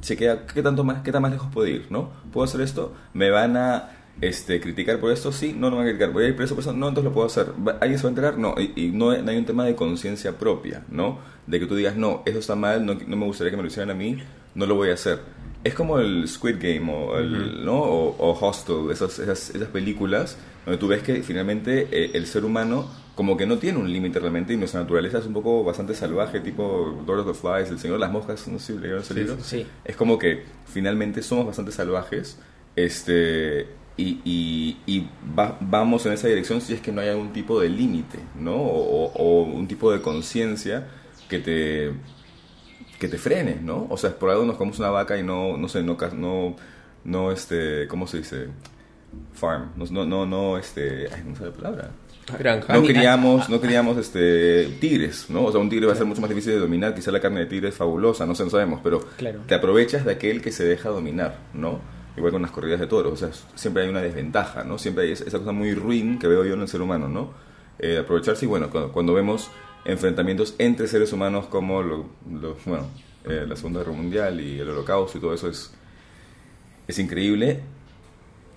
chequea 0.00 0.46
qué 0.46 0.62
tanto 0.62 0.84
más, 0.84 1.02
qué 1.02 1.12
tan 1.12 1.22
más 1.22 1.32
lejos 1.32 1.48
puedo 1.52 1.66
ir, 1.68 1.86
¿no? 1.90 2.10
¿Puedo 2.32 2.44
hacer 2.44 2.60
esto? 2.60 2.92
¿Me 3.14 3.30
van 3.30 3.56
a 3.56 3.90
este, 4.20 4.60
criticar 4.60 4.98
por 5.00 5.10
esto? 5.10 5.32
Sí, 5.32 5.52
no, 5.56 5.70
no 5.70 5.76
me 5.76 5.76
van 5.78 5.86
a 5.86 5.88
criticar. 5.90 6.12
¿Voy 6.12 6.24
a 6.24 6.28
ir 6.28 6.36
preso 6.36 6.54
por 6.54 6.62
eso? 6.62 6.72
No, 6.72 6.88
entonces 6.88 7.04
lo 7.04 7.14
puedo 7.14 7.26
hacer. 7.26 7.46
¿Va- 7.66 7.78
¿Alguien 7.80 7.98
se 7.98 8.04
va 8.04 8.08
a 8.08 8.10
enterar? 8.10 8.38
No, 8.38 8.54
y, 8.58 8.72
y 8.76 8.90
no, 8.90 9.10
hay 9.10 9.36
un 9.36 9.44
tema 9.46 9.64
de 9.64 9.74
conciencia 9.74 10.38
propia, 10.38 10.84
¿no? 10.90 11.18
De 11.46 11.58
que 11.58 11.66
tú 11.66 11.74
digas, 11.74 11.96
no, 11.96 12.22
eso 12.26 12.38
está 12.38 12.54
mal, 12.54 12.84
no, 12.84 12.94
no 12.94 13.16
me 13.16 13.24
gustaría 13.26 13.50
que 13.50 13.56
me 13.56 13.62
lo 13.62 13.68
hicieran 13.68 13.90
a 13.90 13.94
mí, 13.94 14.18
no 14.54 14.66
lo 14.66 14.74
voy 14.74 14.90
a 14.90 14.94
hacer. 14.94 15.20
Es 15.64 15.74
como 15.74 15.98
el 15.98 16.26
Squid 16.28 16.56
Game 16.60 16.92
o, 16.92 17.16
el, 17.18 17.64
¿no? 17.64 17.78
o, 17.80 18.16
o 18.18 18.38
Hostel, 18.46 18.90
esas, 18.90 19.18
esas, 19.20 19.50
esas 19.50 19.68
películas 19.68 20.36
donde 20.66 20.78
tú 20.78 20.88
ves 20.88 21.02
que 21.02 21.22
finalmente 21.22 21.88
eh, 21.90 22.10
el 22.14 22.26
ser 22.26 22.44
humano 22.44 22.86
como 23.22 23.36
que 23.36 23.46
no 23.46 23.56
tiene 23.58 23.78
un 23.78 23.92
límite 23.92 24.18
realmente 24.18 24.52
y 24.52 24.56
nuestra 24.56 24.80
naturaleza 24.80 25.18
es 25.18 25.26
un 25.26 25.32
poco 25.32 25.62
bastante 25.62 25.94
salvaje, 25.94 26.40
tipo 26.40 27.00
Lord 27.06 27.20
of 27.20 27.26
the 27.28 27.34
Flies, 27.34 27.70
El 27.70 27.78
Señor 27.78 27.98
de 27.98 28.00
las 28.00 28.10
Moscas, 28.10 28.48
no 28.48 28.58
sé 28.58 28.72
si 28.72 28.78
leyeron 28.80 29.00
ese 29.02 29.14
Sí, 29.14 29.20
libro. 29.20 29.36
sí. 29.40 29.66
Es 29.84 29.94
como 29.94 30.18
que 30.18 30.42
finalmente 30.66 31.22
somos 31.22 31.46
bastante 31.46 31.70
salvajes 31.70 32.36
este, 32.74 33.68
y, 33.96 34.18
y- 34.24 34.76
y 34.86 35.08
va- 35.38 35.56
vamos 35.60 36.04
en 36.06 36.14
esa 36.14 36.26
dirección 36.26 36.60
si 36.60 36.72
es 36.74 36.80
que 36.80 36.90
no 36.90 37.00
hay 37.00 37.10
algún 37.10 37.32
tipo 37.32 37.60
de 37.60 37.68
límite, 37.68 38.18
¿no? 38.40 38.56
O, 38.56 39.12
o- 39.12 39.42
un 39.44 39.68
tipo 39.68 39.92
de 39.92 40.02
conciencia 40.02 40.88
que 41.28 41.38
te, 41.38 41.92
que 42.98 43.06
te 43.06 43.18
frene, 43.18 43.60
¿no? 43.62 43.86
O 43.88 43.96
sea, 43.96 44.18
por 44.18 44.30
algo 44.30 44.44
nos 44.44 44.56
comemos 44.56 44.80
una 44.80 44.90
vaca 44.90 45.16
y 45.16 45.22
no, 45.22 45.56
no 45.56 45.68
sé, 45.68 45.84
no, 45.84 45.96
no, 46.16 46.56
no 47.04 47.30
este, 47.30 47.86
¿cómo 47.86 48.08
se 48.08 48.18
dice? 48.18 48.48
Farm, 49.34 49.70
no, 49.76 49.84
no, 49.92 50.04
no, 50.06 50.26
no, 50.26 50.58
este, 50.58 51.06
ay, 51.14 51.22
no 51.24 51.36
sé 51.36 51.44
la 51.44 51.52
palabra. 51.52 51.90
Granja. 52.38 52.72
No 52.74 52.82
criamos, 52.84 53.48
no 53.48 53.60
criamos 53.60 53.96
este, 53.98 54.66
tigres, 54.80 55.26
¿no? 55.28 55.44
O 55.44 55.50
sea, 55.52 55.60
un 55.60 55.68
tigre 55.68 55.86
va 55.86 55.92
a 55.92 55.96
ser 55.96 56.06
mucho 56.06 56.20
más 56.20 56.30
difícil 56.30 56.52
de 56.52 56.58
dominar. 56.60 56.94
Quizá 56.94 57.10
la 57.10 57.20
carne 57.20 57.40
de 57.40 57.46
tigre 57.46 57.68
es 57.68 57.74
fabulosa, 57.74 58.24
no 58.26 58.34
sé, 58.34 58.44
no 58.44 58.50
sabemos, 58.50 58.80
pero 58.82 59.00
Claro. 59.16 59.40
te 59.46 59.54
aprovechas 59.54 60.04
de 60.04 60.12
aquel 60.12 60.40
que 60.40 60.52
se 60.52 60.64
deja 60.64 60.88
dominar, 60.88 61.38
¿no? 61.54 61.80
Igual 62.16 62.32
con 62.32 62.42
las 62.42 62.50
corridas 62.50 62.78
de 62.78 62.86
toros, 62.86 63.12
o 63.14 63.16
sea, 63.16 63.30
siempre 63.54 63.82
hay 63.84 63.88
una 63.88 64.02
desventaja, 64.02 64.64
¿no? 64.64 64.78
Siempre 64.78 65.04
hay 65.04 65.12
esa 65.12 65.24
esa 65.24 65.38
cosa 65.38 65.52
muy 65.52 65.74
ruin 65.74 66.18
que 66.18 66.28
veo 66.28 66.44
yo 66.44 66.54
en 66.54 66.60
el 66.60 66.68
ser 66.68 66.82
humano, 66.82 67.08
¿no? 67.08 67.30
Eh, 67.78 67.98
aprovecharse 67.98 68.44
y 68.44 68.48
bueno, 68.48 68.68
cuando, 68.70 68.92
cuando 68.92 69.14
vemos 69.14 69.50
enfrentamientos 69.84 70.54
entre 70.58 70.86
seres 70.86 71.12
humanos 71.12 71.46
como 71.46 71.82
lo, 71.82 72.06
lo- 72.30 72.56
bueno, 72.66 72.86
eh, 73.24 73.44
la 73.48 73.56
Segunda 73.56 73.80
Guerra 73.80 73.92
Mundial 73.92 74.40
y 74.40 74.60
el 74.60 74.68
Holocausto 74.68 75.18
y 75.18 75.20
todo 75.20 75.32
eso 75.34 75.48
es, 75.48 75.72
es 76.86 76.98
increíble 76.98 77.60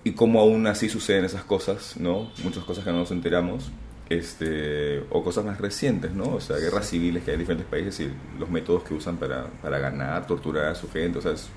y 0.06 0.12
cómo 0.12 0.40
aún 0.40 0.66
así 0.68 0.88
suceden 0.88 1.24
esas 1.24 1.42
cosas, 1.42 1.94
¿no? 1.98 2.30
Muchas 2.44 2.62
cosas 2.64 2.84
que 2.84 2.90
no 2.92 2.98
nos 2.98 3.10
enteramos, 3.10 3.70
este, 4.08 5.00
o 5.10 5.24
cosas 5.24 5.44
más 5.44 5.60
recientes, 5.60 6.12
¿no? 6.12 6.34
O 6.36 6.40
sea, 6.40 6.56
guerras 6.58 6.88
civiles 6.88 7.24
que 7.24 7.32
hay 7.32 7.34
en 7.34 7.40
diferentes 7.40 7.66
países 7.68 7.98
y 8.00 8.38
los 8.38 8.48
métodos 8.48 8.84
que 8.84 8.94
usan 8.94 9.16
para, 9.16 9.46
para 9.60 9.78
ganar, 9.80 10.24
torturar 10.26 10.66
a 10.66 10.74
su 10.76 10.88
gente, 10.90 11.18
o 11.18 11.22
sea, 11.22 11.32
es 11.32 11.48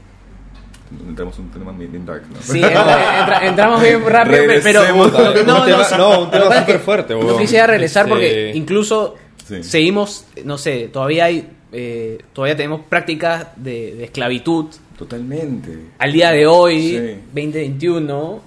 entramos 1.07 1.37
en 1.37 1.45
un 1.45 1.51
tema 1.51 1.71
bien 1.73 1.91
bien 1.91 2.05
dark, 2.05 2.23
¿no? 2.33 2.41
Sí, 2.41 2.59
entra- 2.63 3.19
entra- 3.19 3.45
entramos 3.47 3.81
bien 3.83 4.03
rápido, 4.05 4.43
pero 4.63 4.83
que- 4.85 4.91
un 4.93 5.11
tema- 5.11 5.97
no, 5.97 6.21
un 6.23 6.31
tema 6.31 6.59
súper 6.59 6.79
fuerte, 6.79 7.13
No 7.13 7.37
quisiera 7.37 7.67
regresar 7.67 8.05
Este- 8.05 8.09
porque 8.09 8.51
incluso 8.55 9.15
Sí. 9.47 9.63
seguimos, 9.63 10.25
no 10.43 10.57
sé, 10.57 10.89
todavía 10.91 11.25
hay, 11.25 11.47
eh, 11.71 12.19
todavía 12.33 12.55
tenemos 12.57 12.81
prácticas 12.87 13.47
de, 13.55 13.95
de 13.95 14.03
esclavitud 14.05 14.65
Totalmente. 14.97 15.77
al 15.97 16.11
día 16.11 16.31
de 16.31 16.45
hoy, 16.47 16.79
Sí. 16.81 16.97
2021. 17.33 18.41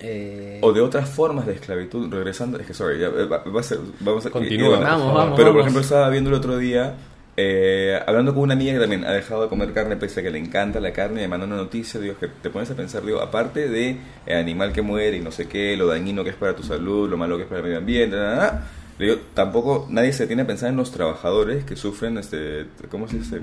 eh, 0.00 0.58
O 0.62 0.72
de 0.72 0.80
otras 0.80 1.08
formas 1.08 1.46
de 1.46 1.54
esclavitud, 1.54 2.12
regresando, 2.12 2.58
es 2.58 2.66
que, 2.66 2.74
sorry, 2.74 2.98
ya, 3.00 3.06
eh, 3.08 3.24
va, 3.26 3.38
va 3.44 3.60
a 3.60 3.62
ser, 3.62 3.78
vamos 4.00 4.26
a 4.26 4.30
Continúa, 4.30 4.78
eh, 4.78 4.82
Vamos, 4.82 5.14
vamos. 5.14 5.34
Pero, 5.36 5.52
por 5.52 5.60
ejemplo, 5.62 5.80
estaba 5.80 6.08
viendo 6.10 6.28
el 6.30 6.36
otro 6.36 6.58
día, 6.58 6.94
eh, 7.38 7.98
hablando 8.06 8.32
con 8.34 8.44
una 8.44 8.54
amiga 8.54 8.74
que 8.74 8.78
también 8.80 9.04
ha 9.04 9.12
dejado 9.12 9.42
de 9.42 9.48
comer 9.48 9.72
carne, 9.72 9.96
pese 9.96 10.20
a 10.20 10.22
que 10.22 10.30
le 10.30 10.38
encanta 10.38 10.80
la 10.80 10.92
carne, 10.92 11.22
me 11.22 11.28
mandó 11.28 11.46
una 11.46 11.56
noticia, 11.56 11.98
digo, 12.00 12.14
que 12.18 12.28
te 12.28 12.50
pones 12.50 12.70
a 12.70 12.74
pensar, 12.74 13.04
digo, 13.04 13.20
aparte 13.20 13.68
de 13.68 13.96
el 14.26 14.36
animal 14.36 14.72
que 14.72 14.82
muere 14.82 15.16
y 15.16 15.20
no 15.20 15.30
sé 15.32 15.46
qué, 15.48 15.76
lo 15.76 15.86
dañino 15.86 16.22
que 16.24 16.30
es 16.30 16.36
para 16.36 16.54
tu 16.54 16.62
salud, 16.62 17.08
lo 17.10 17.16
malo 17.16 17.36
que 17.36 17.42
es 17.44 17.48
para 17.48 17.58
el 17.60 17.64
medio 17.64 17.78
ambiente, 17.78 18.16
nada, 18.16 18.36
nada, 18.36 18.66
le 18.98 19.06
digo, 19.06 19.20
tampoco 19.34 19.86
nadie 19.90 20.12
se 20.12 20.26
tiene 20.26 20.42
a 20.42 20.46
pensar 20.46 20.70
en 20.70 20.76
los 20.76 20.90
trabajadores 20.90 21.64
que 21.64 21.76
sufren, 21.76 22.16
este, 22.18 22.66
¿cómo 22.90 23.06
se 23.08 23.18
dice? 23.18 23.40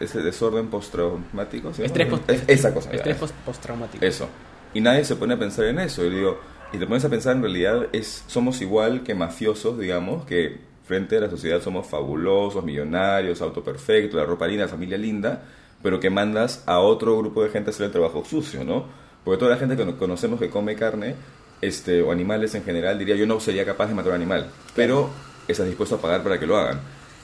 Ese 0.00 0.22
desorden 0.22 0.68
postraumático. 0.68 1.72
¿sí? 1.74 1.82
Estrés 1.82 2.08
post- 2.08 2.30
Es- 2.30 2.42
Esa 2.46 2.72
cosa. 2.74 2.90
estrés 2.92 3.16
post- 3.16 3.34
postraumático. 3.44 4.04
Eso. 4.04 4.28
Y 4.74 4.80
nadie 4.80 5.04
se 5.04 5.16
pone 5.16 5.34
a 5.34 5.38
pensar 5.38 5.64
en 5.66 5.80
eso. 5.80 6.04
Y 6.04 6.10
digo, 6.10 6.38
y 6.72 6.78
te 6.78 6.86
pones 6.86 7.04
a 7.04 7.08
pensar 7.08 7.34
en 7.36 7.42
realidad 7.42 7.86
es 7.92 8.24
somos 8.28 8.60
igual 8.60 9.02
que 9.02 9.14
mafiosos, 9.14 9.78
digamos, 9.78 10.24
que 10.26 10.58
frente 10.86 11.16
a 11.16 11.20
la 11.20 11.30
sociedad 11.30 11.60
somos 11.62 11.86
fabulosos, 11.86 12.64
millonarios, 12.64 13.40
auto 13.42 13.64
perfecto, 13.64 14.16
la 14.16 14.24
ropa 14.24 14.46
linda, 14.46 14.64
la 14.66 14.70
familia 14.70 14.98
linda, 14.98 15.42
pero 15.82 15.98
que 15.98 16.10
mandas 16.10 16.62
a 16.66 16.78
otro 16.80 17.16
grupo 17.18 17.42
de 17.42 17.50
gente 17.50 17.70
a 17.70 17.72
hacer 17.72 17.86
el 17.86 17.92
trabajo 17.92 18.24
sucio, 18.24 18.64
¿no? 18.64 18.84
Porque 19.24 19.38
toda 19.38 19.52
la 19.52 19.56
gente 19.56 19.76
que 19.76 19.84
no- 19.84 19.96
conocemos 19.96 20.38
que 20.38 20.50
come 20.50 20.74
carne, 20.76 21.14
este, 21.60 22.02
o 22.02 22.12
animales 22.12 22.54
en 22.54 22.64
general, 22.64 22.98
diría 22.98 23.16
yo 23.16 23.26
no 23.26 23.40
sería 23.40 23.64
capaz 23.64 23.86
de 23.88 23.94
matar 23.94 24.10
un 24.12 24.16
animal, 24.16 24.50
pero 24.76 25.10
estás 25.48 25.66
dispuesto 25.66 25.96
a 25.96 26.00
pagar 26.00 26.22
para 26.22 26.38
que 26.38 26.46
lo 26.46 26.56
hagan. 26.56 26.80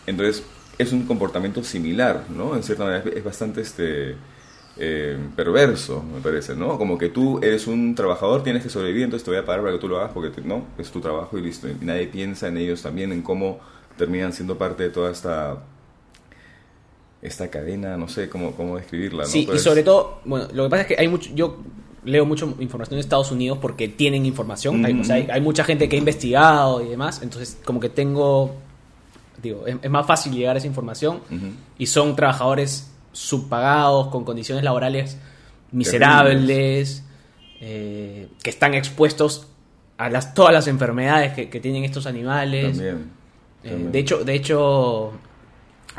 Entonces, 0.07 0.43
es 0.79 0.93
un 0.93 1.05
comportamiento 1.07 1.63
similar, 1.63 2.25
¿no? 2.31 2.57
En 2.57 2.63
cierta 2.63 2.85
manera 2.85 3.05
es- 3.15 3.25
bastante 3.25 3.61
este 3.61 4.17
eh, 4.77 5.19
perverso, 5.37 6.03
me 6.03 6.21
parece, 6.21 6.55
¿no? 6.57 6.79
Como 6.79 6.97
que 6.97 7.09
tú 7.11 7.39
eres 7.43 7.67
un 7.67 7.95
trabajador, 7.95 8.43
tienes 8.43 8.63
que 8.63 8.71
sobrevivir, 8.71 9.05
entonces 9.05 9.25
te 9.25 9.31
voy 9.31 9.39
a 9.41 9.45
pagar 9.45 9.61
para 9.63 9.73
que 9.75 9.79
tú 9.79 9.89
lo 9.89 9.99
hagas 9.99 10.13
porque 10.13 10.31
te- 10.31 10.41
no, 10.47 10.65
es 10.79 10.91
tu 10.91 11.01
trabajo 11.01 11.37
y 11.39 11.43
listo. 11.43 11.69
Y 11.69 11.75
nadie 11.85 12.07
piensa 12.07 12.49
en 12.49 12.57
ellos 12.57 12.81
también, 12.83 13.13
en 13.13 13.21
cómo 13.23 13.61
terminan 13.99 14.33
siendo 14.33 14.57
parte 14.57 14.85
de 14.85 14.91
toda 14.91 15.11
esta 15.11 15.59
esta 17.23 17.51
cadena, 17.51 17.97
no 17.97 18.09
sé 18.09 18.29
cómo, 18.31 18.53
cómo 18.53 18.77
describirla, 18.79 19.25
¿no? 19.25 19.29
Sí, 19.29 19.43
Pero 19.43 19.55
y 19.55 19.57
es- 19.57 19.63
sobre 19.63 19.83
todo, 19.83 20.21
bueno, 20.25 20.49
lo 20.55 20.65
que 20.65 20.71
pasa 20.71 20.83
es 20.83 20.89
que 20.89 20.97
hay 20.99 21.09
mucho, 21.09 21.31
yo 21.35 21.59
leo 22.05 22.25
mucho 22.25 22.55
información 22.61 22.97
de 22.97 23.01
Estados 23.01 23.31
Unidos 23.31 23.59
porque 23.61 23.89
tienen 23.89 24.27
información, 24.27 24.85
hay, 24.85 24.99
o 24.99 25.05
sea, 25.05 25.17
hay, 25.17 25.29
hay 25.31 25.41
mucha 25.41 25.65
gente 25.65 25.89
que 25.89 25.97
ha 25.97 25.99
investigado 25.99 26.83
y 26.85 26.89
demás, 26.89 27.21
entonces 27.23 27.59
como 27.65 27.81
que 27.81 27.89
tengo, 27.89 28.57
digo, 29.43 29.67
es, 29.67 29.77
es 29.83 29.91
más 29.91 30.07
fácil 30.07 30.33
llegar 30.33 30.57
a 30.57 30.59
esa 30.59 30.67
información 30.67 31.21
y 31.79 31.87
son 31.87 32.17
trabajadores 32.17 32.91
subpagados, 33.13 34.09
con 34.09 34.25
condiciones 34.25 34.65
laborales 34.65 35.19
miserables, 35.73 37.05
eh, 37.61 38.29
que 38.43 38.51
están 38.51 38.75
expuestos 38.75 39.49
a 39.99 40.09
las, 40.09 40.33
todas 40.33 40.53
las 40.53 40.67
enfermedades 40.67 41.35
que, 41.35 41.51
que 41.51 41.61
tienen 41.61 41.85
estos 41.85 42.07
animales. 42.07 42.77
También. 42.77 43.11
Eh, 43.63 43.69
también. 43.69 43.93
de 43.93 43.99
hecho, 43.99 44.25
de 44.25 44.35
hecho, 44.35 45.13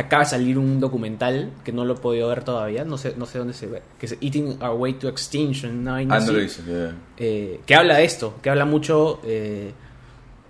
acaba 0.01 0.23
de 0.23 0.29
salir 0.29 0.57
un 0.57 0.79
documental 0.79 1.51
que 1.63 1.71
no 1.71 1.85
lo 1.85 1.93
he 1.93 1.97
podido 1.97 2.27
ver 2.29 2.43
todavía, 2.43 2.83
no 2.83 2.97
sé, 2.97 3.13
no 3.17 3.25
sé 3.25 3.37
dónde 3.39 3.53
se 3.53 3.67
ve, 3.67 3.81
que 3.99 4.05
es 4.07 4.17
Eating 4.21 4.61
Our 4.61 4.77
Way 4.79 4.93
to 4.95 5.07
Extinction, 5.09 5.87
Ah, 5.87 6.03
no 6.03 6.13
así, 6.15 6.31
lo 6.31 6.41
hice, 6.41 6.61
ya. 6.67 6.93
eh, 7.17 7.59
que 7.65 7.75
habla 7.75 7.97
de 7.97 8.03
esto, 8.05 8.35
que 8.41 8.49
habla 8.49 8.65
mucho 8.65 9.19
eh, 9.23 9.71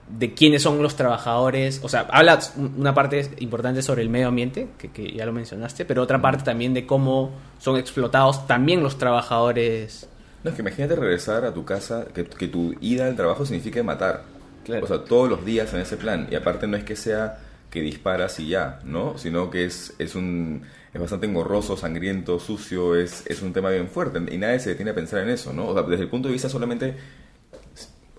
de 0.10 0.34
quiénes 0.34 0.62
son 0.62 0.81
los 0.84 0.96
trabajadores, 0.96 1.79
o 1.84 1.88
sea, 1.89 2.08
habla 2.12 2.39
una 2.77 2.93
parte 2.93 3.29
importante 3.39 3.81
sobre 3.81 4.01
el 4.01 4.10
medio 4.10 4.27
ambiente, 4.27 4.70
que, 4.77 4.91
que 4.91 5.12
ya 5.13 5.25
lo 5.25 5.31
mencionaste, 5.34 5.86
pero 5.86 6.01
otra 6.01 6.22
parte 6.22 6.43
también 6.43 6.74
de 6.74 6.86
cómo 6.86 7.31
son 7.60 7.77
explotados 7.77 8.46
también 8.48 8.84
los 8.84 8.98
trabajadores. 8.98 10.08
No, 10.43 10.50
es 10.50 10.55
que 10.55 10.62
imagínate 10.63 10.96
regresar 10.96 11.46
a 11.46 11.53
tu 11.53 11.63
casa, 11.63 12.05
que, 12.13 12.25
que 12.25 12.48
tu 12.48 12.75
ida 12.81 13.05
al 13.05 13.15
trabajo 13.15 13.46
signifique 13.46 13.84
matar. 13.84 14.24
Claro. 14.65 14.84
O 14.86 14.88
sea, 14.88 15.03
todos 15.05 15.29
los 15.29 15.46
días 15.46 15.74
en 15.74 15.79
ese 15.81 15.98
plan. 15.98 16.27
Y 16.29 16.36
aparte 16.36 16.67
no 16.67 16.77
es 16.77 16.84
que 16.84 16.96
sea 16.96 17.39
que 17.72 17.82
disparas 17.82 18.40
y 18.40 18.50
ya, 18.50 18.80
¿no? 18.84 19.18
Sino 19.18 19.50
que 19.50 19.66
es, 19.66 19.94
es 19.98 20.13
un 20.13 20.63
es 20.94 21.00
bastante 21.00 21.25
engorroso, 21.25 21.78
sangriento, 21.78 22.40
sucio, 22.40 22.96
es, 22.96 23.24
es 23.25 23.42
un 23.42 23.54
tema 23.54 23.70
bien 23.70 23.88
fuerte. 23.88 24.20
Y 24.30 24.38
nadie 24.38 24.60
se 24.60 24.72
detiene 24.72 24.92
a 24.92 24.96
pensar 24.96 25.22
en 25.22 25.30
eso, 25.30 25.54
¿no? 25.54 25.70
O 25.70 25.74
sea, 25.74 25.84
desde 25.84 26.04
el 26.04 26.10
punto 26.10 26.28
de 26.28 26.34
vista 26.34 26.50
solamente, 26.50 26.96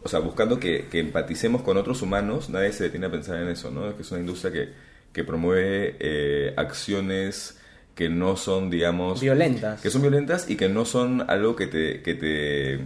o 0.03 0.09
sea, 0.09 0.21
buscando 0.21 0.59
que, 0.59 0.87
que 0.91 0.99
empaticemos 1.01 1.63
con 1.63 1.77
otros 1.77 2.01
humanos, 2.01 2.49
nadie 2.49 2.73
se 2.73 2.85
detiene 2.85 3.07
a 3.07 3.11
pensar 3.11 3.43
en 3.43 3.49
eso, 3.49 3.71
¿no? 3.71 3.89
Es 3.89 3.95
que 3.95 4.03
es 4.03 4.11
una 4.11 4.21
industria 4.21 4.53
que, 4.53 4.73
que 5.13 5.23
promueve 5.23 5.97
eh, 6.01 6.55
acciones 6.57 7.59
que 7.95 8.09
no 8.09 8.37
son, 8.37 8.71
digamos... 8.71 9.21
Violentas. 9.21 9.83
Que 9.83 9.91
son 9.91 10.01
violentas 10.01 10.49
y 10.49 10.57
que 10.57 10.71
no 10.71 10.87
son 10.87 11.29
algo 11.29 11.55
que 11.55 11.67
te, 11.67 12.01
que 12.01 12.15
te 12.15 12.81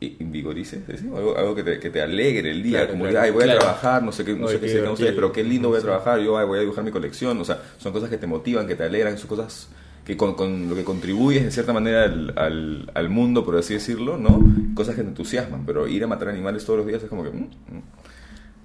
invigorice, 0.00 0.82
¿sí? 0.98 1.06
algo, 1.14 1.36
algo 1.36 1.54
que, 1.54 1.62
te, 1.62 1.78
que 1.78 1.90
te 1.90 2.00
alegre 2.00 2.50
el 2.50 2.62
día, 2.62 2.78
Claro, 2.78 2.92
como 2.92 3.04
claro. 3.04 3.20
ay, 3.20 3.30
voy 3.30 3.44
a 3.48 3.58
trabajar, 3.58 4.02
no 4.02 4.12
sé 4.12 4.24
qué, 4.24 4.32
no 4.34 4.48
sé 4.48 4.54
qué 4.54 4.60
qué 4.60 4.66
ustedes, 4.66 4.82
divertido. 4.84 5.14
pero 5.14 5.32
qué 5.32 5.44
lindo 5.44 5.68
voy 5.68 5.78
a 5.78 5.82
trabajar, 5.82 6.20
yo 6.20 6.38
ay, 6.38 6.46
voy 6.46 6.58
a 6.58 6.60
dibujar 6.62 6.84
mi 6.84 6.90
colección, 6.90 7.38
o 7.40 7.44
sea, 7.44 7.58
son 7.78 7.92
cosas 7.92 8.08
que 8.08 8.16
te 8.16 8.26
motivan, 8.26 8.66
que 8.66 8.74
te 8.74 8.84
alegran, 8.84 9.18
son 9.18 9.28
cosas 9.28 9.68
que 10.04 10.16
con, 10.16 10.34
con 10.34 10.68
lo 10.70 10.74
que 10.74 10.84
contribuyes 10.84 11.44
de 11.44 11.50
cierta 11.50 11.72
manera 11.74 12.04
al, 12.04 12.32
al, 12.36 12.90
al 12.94 13.08
mundo, 13.10 13.44
por 13.44 13.56
así 13.56 13.74
decirlo, 13.74 14.16
¿no? 14.16 14.42
Cosas 14.74 14.94
que 14.94 15.02
te 15.02 15.08
entusiasman, 15.08 15.66
pero 15.66 15.86
ir 15.86 16.02
a 16.02 16.06
matar 16.06 16.28
animales 16.30 16.64
todos 16.64 16.78
los 16.78 16.86
días 16.86 17.02
es 17.02 17.08
como 17.08 17.22
que... 17.22 17.30
mm, 17.30 17.42
mm, 17.42 17.82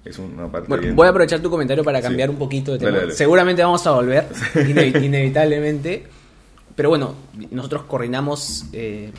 es 0.06 0.18
una 0.18 0.50
parte 0.50 0.68
Bueno, 0.68 0.82
bien- 0.84 0.96
voy 0.96 1.06
a 1.06 1.10
aprovechar 1.10 1.40
tu 1.40 1.50
comentario 1.50 1.82
para 1.84 2.00
cambiar 2.00 2.28
Sí. 2.28 2.32
un 2.32 2.38
poquito 2.38 2.72
de 2.72 2.78
tema. 2.78 2.96
dale. 2.96 3.12
Seguramente 3.12 3.62
vamos 3.62 3.86
a 3.86 3.90
volver, 3.90 4.24
inevi- 4.54 5.04
inevitablemente. 5.04 6.04
Pero 6.74 6.88
bueno, 6.90 7.14
nosotros 7.50 7.82
coordinamos, 7.84 8.66
eh, 8.72 9.10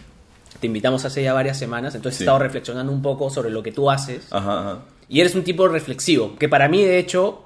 te 0.59 0.67
invitamos 0.67 1.03
hace 1.05 1.23
ya 1.23 1.33
varias 1.33 1.57
semanas, 1.57 1.95
entonces 1.95 2.17
Sí. 2.17 2.23
he 2.23 2.25
estado 2.25 2.39
reflexionando 2.39 2.91
un 2.91 3.01
poco 3.01 3.29
sobre 3.29 3.49
lo 3.49 3.61
que 3.63 3.71
tú 3.71 3.89
haces. 3.91 4.27
Ajá, 4.31 4.59
ajá. 4.61 4.79
Y 5.09 5.21
eres 5.21 5.35
un 5.35 5.43
tipo 5.43 5.67
reflexivo, 5.67 6.35
que 6.37 6.49
para 6.49 6.67
mí, 6.67 6.83
de 6.83 6.99
hecho, 6.99 7.43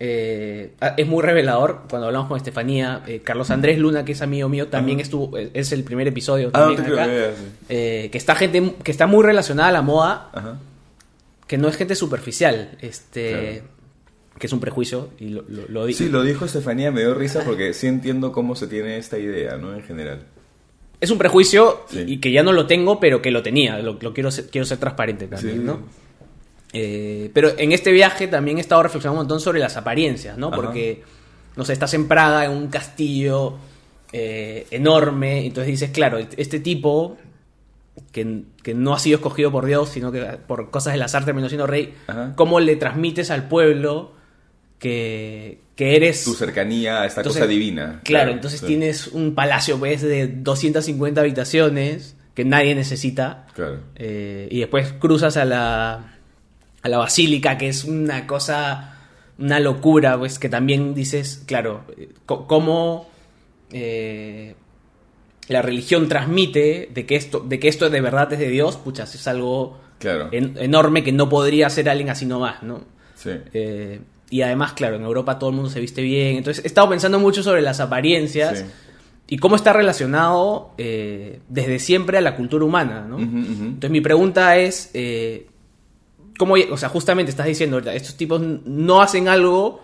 eh, 0.00 0.74
es 0.96 1.06
muy 1.06 1.22
revelador. 1.22 1.82
Cuando 1.90 2.06
hablamos 2.06 2.28
con 2.28 2.36
Estefanía, 2.36 3.02
eh, 3.06 3.20
Carlos 3.24 3.50
Andrés 3.50 3.78
Luna, 3.78 4.04
que 4.04 4.12
es 4.12 4.22
amigo 4.22 4.48
mío, 4.48 4.68
también 4.68 4.98
Ajá. 4.98 5.02
estuvo, 5.04 5.36
es 5.36 5.72
el 5.72 5.82
primer 5.84 6.06
episodio 6.08 6.50
Ah, 6.52 6.60
no 6.60 6.66
también 6.66 6.84
te 6.84 6.90
creo, 6.92 7.00
acá. 7.04 7.34
sí. 7.36 7.44
Eh, 7.68 8.08
que 8.12 8.18
está 8.18 8.34
gente 8.34 8.74
que 8.82 8.90
está 8.90 9.06
muy 9.06 9.24
relacionada 9.24 9.68
a 9.68 9.72
la 9.72 9.82
moda, 9.82 10.30
que 11.46 11.58
no 11.58 11.68
es 11.68 11.76
gente 11.76 11.94
superficial, 11.94 12.76
este, 12.80 13.30
Claro. 13.60 13.68
que 14.38 14.46
es 14.46 14.52
un 14.52 14.60
prejuicio 14.60 15.10
y 15.18 15.28
lo, 15.30 15.42
lo, 15.48 15.62
lo 15.68 15.86
di- 15.86 15.94
Sí, 15.94 16.08
lo 16.08 16.22
dijo 16.22 16.44
Estefanía, 16.44 16.90
me 16.92 17.00
dio 17.00 17.14
risa 17.14 17.42
porque 17.44 17.74
sí 17.74 17.86
entiendo 17.88 18.30
cómo 18.32 18.54
se 18.54 18.66
tiene 18.68 18.98
esta 18.98 19.18
idea, 19.18 19.56
¿no? 19.56 19.74
En 19.74 19.82
general. 19.82 20.22
Es 21.00 21.10
un 21.10 21.18
prejuicio 21.18 21.84
Sí. 21.88 22.04
y, 22.06 22.18
que 22.18 22.32
ya 22.32 22.42
no 22.42 22.52
lo 22.52 22.66
tengo, 22.66 22.98
pero 23.00 23.20
que 23.22 23.30
lo 23.30 23.42
tenía. 23.42 23.78
Lo, 23.78 23.98
lo 24.00 24.12
quiero 24.14 24.30
ser, 24.30 24.46
quiero 24.50 24.64
ser 24.66 24.78
transparente 24.78 25.26
también, 25.26 25.58
Sí. 25.58 25.62
¿no? 25.64 25.80
Eh, 26.72 27.30
pero 27.32 27.50
en 27.56 27.72
este 27.72 27.92
viaje 27.92 28.28
también 28.28 28.58
he 28.58 28.60
estado 28.60 28.82
reflexionando 28.82 29.20
un 29.22 29.24
montón 29.26 29.40
sobre 29.40 29.58
las 29.58 29.76
apariencias, 29.76 30.36
¿no? 30.36 30.48
Ajá. 30.48 30.56
Porque, 30.56 31.02
no 31.56 31.64
sé, 31.64 31.72
estás 31.72 31.94
en 31.94 32.06
Praga, 32.08 32.44
en 32.44 32.50
un 32.50 32.68
castillo 32.68 33.54
eh, 34.12 34.66
enorme, 34.70 35.46
entonces 35.46 35.70
dices, 35.70 35.90
claro, 35.90 36.18
este 36.18 36.60
tipo 36.60 37.16
que, 38.12 38.42
que 38.62 38.74
no 38.74 38.94
ha 38.94 38.98
sido 38.98 39.16
escogido 39.16 39.50
por 39.50 39.64
Dios, 39.66 39.88
sino 39.88 40.12
que 40.12 40.20
por 40.46 40.70
cosas 40.70 40.92
del 40.92 41.02
azar 41.02 41.24
terminó 41.24 41.48
siendo 41.48 41.66
rey, 41.66 41.94
Ajá. 42.06 42.32
¿cómo 42.36 42.60
le 42.60 42.76
transmites 42.76 43.30
al 43.30 43.48
pueblo 43.48 44.12
que, 44.78 45.60
que 45.78 45.94
eres... 45.94 46.24
Tu 46.24 46.34
cercanía 46.34 47.02
a 47.02 47.06
esta 47.06 47.20
Entonces, 47.20 47.40
cosa 47.40 47.48
divina. 47.48 48.00
Claro, 48.02 48.32
entonces 48.32 48.60
tienes 48.62 49.06
un 49.06 49.36
palacio 49.36 49.78
pues, 49.78 50.02
de 50.02 50.26
250 50.26 51.20
habitaciones 51.20 52.16
que 52.34 52.44
nadie 52.44 52.74
necesita. 52.74 53.46
Claro. 53.54 53.78
Eh, 53.94 54.48
y 54.50 54.58
después 54.58 54.92
cruzas 54.94 55.36
a 55.36 55.44
la, 55.44 56.16
a 56.82 56.88
la 56.88 56.98
basílica, 56.98 57.56
que 57.58 57.68
es 57.68 57.84
una 57.84 58.26
cosa, 58.26 58.96
una 59.38 59.60
locura, 59.60 60.18
pues 60.18 60.40
que 60.40 60.48
también 60.48 60.94
dices, 60.94 61.44
claro, 61.46 61.84
eh, 61.96 62.08
cómo 62.26 63.08
eh, 63.70 64.56
la 65.46 65.62
religión 65.62 66.08
transmite 66.08 66.88
de 66.92 67.06
que, 67.06 67.14
esto, 67.14 67.38
de 67.38 67.60
que 67.60 67.68
esto 67.68 67.88
de 67.88 68.00
verdad 68.00 68.32
es 68.32 68.40
de 68.40 68.48
Dios, 68.48 68.76
puchas, 68.78 69.14
es 69.14 69.28
algo 69.28 69.78
Claro. 70.00 70.28
en- 70.32 70.56
enorme 70.58 71.04
que 71.04 71.12
no 71.12 71.28
podría 71.28 71.68
hacer 71.68 71.88
alguien 71.88 72.10
así 72.10 72.26
nomás, 72.26 72.64
¿no? 72.64 72.82
Sí. 73.14 73.30
Eh, 73.52 74.00
y 74.30 74.42
además, 74.42 74.72
claro, 74.74 74.96
en 74.96 75.02
Europa 75.02 75.38
todo 75.38 75.50
el 75.50 75.56
mundo 75.56 75.70
se 75.70 75.80
viste 75.80 76.02
bien. 76.02 76.36
Entonces, 76.36 76.64
he 76.64 76.68
estado 76.68 76.88
pensando 76.88 77.18
mucho 77.18 77.42
sobre 77.42 77.62
las 77.62 77.80
apariencias 77.80 78.58
Sí. 78.58 78.64
y 79.28 79.38
cómo 79.38 79.56
está 79.56 79.72
relacionado 79.72 80.72
eh, 80.78 81.40
desde 81.48 81.78
siempre 81.78 82.18
a 82.18 82.20
la 82.20 82.36
cultura 82.36 82.64
humana, 82.64 83.06
¿no? 83.08 83.18
Entonces, 83.18 83.90
mi 83.90 84.00
pregunta 84.00 84.56
es, 84.56 84.90
eh, 84.94 85.46
¿cómo, 86.38 86.54
o 86.70 86.76
sea, 86.76 86.88
justamente 86.88 87.30
estás 87.30 87.46
diciendo, 87.46 87.76
ahorita, 87.76 87.94
estos 87.94 88.16
tipos 88.16 88.40
no 88.40 89.00
hacen 89.02 89.28
algo 89.28 89.82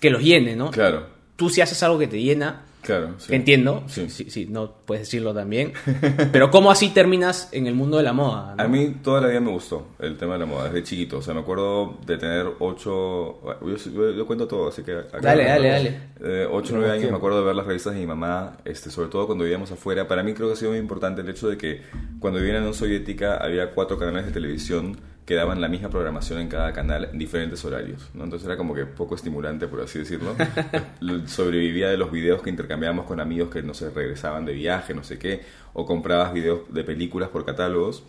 que 0.00 0.10
los 0.10 0.22
llene, 0.22 0.54
¿no? 0.56 0.70
Claro. 0.70 1.06
Tú 1.36 1.48
si 1.50 1.60
haces 1.60 1.82
algo 1.82 1.98
que 1.98 2.06
te 2.08 2.20
llena, 2.20 2.64
Claro, 2.82 3.14
sí. 3.18 3.28
Que 3.28 3.36
entiendo, 3.36 3.82
Sí. 3.86 4.08
sí. 4.08 4.30
Sí, 4.30 4.46
no 4.48 4.72
puedes 4.86 5.02
decirlo 5.02 5.34
también. 5.34 5.72
Pero 6.32 6.50
¿cómo 6.50 6.70
así 6.70 6.88
terminas 6.90 7.48
en 7.52 7.66
el 7.66 7.74
mundo 7.74 7.98
de 7.98 8.02
la 8.02 8.12
moda? 8.12 8.54
no? 8.56 8.62
A 8.62 8.68
mí 8.68 8.96
toda 9.02 9.20
la 9.20 9.28
vida 9.28 9.40
me 9.40 9.50
gustó 9.50 9.88
el 9.98 10.16
tema 10.16 10.34
de 10.34 10.38
la 10.40 10.46
moda, 10.46 10.64
desde 10.64 10.84
chiquito. 10.84 11.18
O 11.18 11.22
sea, 11.22 11.34
me 11.34 11.40
acuerdo 11.40 11.98
de 12.06 12.16
tener 12.16 12.46
ocho... 12.60 13.40
Yo, 13.62 13.76
yo- 13.92 14.10
yo 14.12 14.26
cuento 14.26 14.46
todo, 14.48 14.68
así 14.68 14.82
que... 14.82 14.92
acá- 14.96 15.18
Dale, 15.20 15.44
dale, 15.44 15.68
dale. 15.68 16.00
Eh, 16.22 16.48
ocho, 16.50 16.72
nueve 16.76 16.92
años 16.92 17.10
me 17.10 17.16
acuerdo 17.16 17.40
de 17.40 17.44
ver 17.46 17.56
las 17.56 17.66
revistas 17.66 17.92
de 17.94 18.00
mi 18.00 18.06
mamá, 18.06 18.56
este, 18.64 18.90
sobre 18.90 19.08
todo 19.08 19.26
cuando 19.26 19.44
vivíamos 19.44 19.70
afuera. 19.70 20.08
Para 20.08 20.22
mí 20.22 20.32
creo 20.32 20.48
que 20.48 20.54
ha 20.54 20.56
sido 20.56 20.70
muy 20.70 20.80
importante 20.80 21.20
el 21.20 21.28
hecho 21.28 21.48
de 21.48 21.58
que 21.58 21.82
cuando 22.20 22.38
vivía 22.38 22.54
en 22.54 22.60
la 22.60 22.68
Unión 22.68 22.74
Soviética 22.74 23.36
había 23.36 23.70
cuatro 23.72 23.98
canales 23.98 24.24
de 24.26 24.32
televisión 24.32 24.96
que 25.28 25.34
daban 25.34 25.60
la 25.60 25.68
misma 25.68 25.90
programación 25.90 26.38
en 26.40 26.48
cada 26.48 26.72
canal 26.72 27.10
en 27.12 27.18
diferentes 27.18 27.62
horarios. 27.62 28.08
¿no? 28.14 28.24
Entonces 28.24 28.46
era 28.46 28.56
como 28.56 28.74
que 28.74 28.86
poco 28.86 29.14
estimulante, 29.14 29.68
por 29.68 29.82
así 29.82 29.98
decirlo. 29.98 30.34
Lo- 31.00 31.28
Sobrevivía 31.28 31.90
de 31.90 31.98
los 31.98 32.10
videos 32.10 32.40
que 32.40 32.48
intercambiábamos 32.48 33.04
con 33.04 33.20
amigos 33.20 33.50
que 33.50 33.62
no 33.62 33.74
se 33.74 33.90
regresaban 33.90 34.46
de 34.46 34.54
viaje, 34.54 34.94
no 34.94 35.04
sé 35.04 35.18
qué, 35.18 35.42
o 35.74 35.84
comprabas 35.84 36.32
videos 36.32 36.60
de 36.72 36.82
películas 36.82 37.28
por 37.28 37.44
catálogos. 37.44 38.04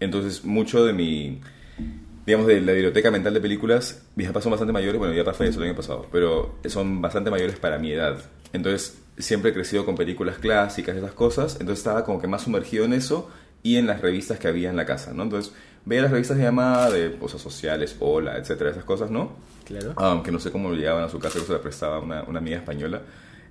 Entonces 0.00 0.44
mucho 0.44 0.84
de 0.84 0.92
mi 0.92 1.40
digamos, 2.26 2.48
de 2.48 2.60
la 2.60 2.72
biblioteca 2.72 3.12
mental 3.12 3.32
de 3.34 3.40
películas, 3.40 4.02
mis 4.16 4.26
papás 4.26 4.42
son 4.42 4.50
bastante 4.50 4.72
mayores, 4.72 4.98
bueno, 4.98 5.14
mi 5.14 5.20
papá 5.20 5.32
falleció 5.34 5.62
el 5.62 5.68
año 5.68 5.76
pasado, 5.76 6.06
pero 6.10 6.56
son 6.64 7.00
bastante 7.00 7.30
mayores 7.30 7.56
para 7.60 7.78
mi 7.78 7.92
edad. 7.92 8.18
Entonces, 8.52 9.00
siempre 9.16 9.52
he 9.52 9.54
crecido 9.54 9.84
con 9.84 9.94
películas 9.94 10.38
clásicas, 10.38 10.96
esas 10.96 11.12
cosas, 11.12 11.52
entonces 11.60 11.78
estaba 11.78 12.04
como 12.04 12.20
que 12.20 12.26
más 12.26 12.42
sumergido 12.42 12.84
en 12.84 12.94
eso 12.94 13.30
y 13.62 13.76
en 13.76 13.86
las 13.86 14.00
revistas 14.00 14.40
que 14.40 14.48
había 14.48 14.70
en 14.70 14.74
la 14.76 14.84
casa, 14.86 15.12
¿no? 15.14 15.22
Entonces, 15.22 15.52
veía 15.86 16.02
las 16.02 16.10
revistas 16.10 16.36
de 16.36 16.42
llamada, 16.42 16.90
de 16.90 17.16
cosas 17.16 17.40
sociales, 17.40 17.96
hola, 18.00 18.36
etcétera, 18.36 18.70
esas 18.70 18.84
cosas, 18.84 19.10
¿no? 19.10 19.32
Claro. 19.64 19.94
Um, 19.98 20.22
que 20.22 20.30
no 20.30 20.38
sé 20.38 20.50
cómo 20.52 20.72
llegaban 20.74 21.04
a 21.04 21.08
su 21.08 21.18
casa, 21.18 21.38
se 21.40 21.52
la 21.52 21.60
prestaba 21.62 21.98
una, 22.00 22.22
una 22.24 22.38
amiga 22.40 22.58
española, 22.58 23.00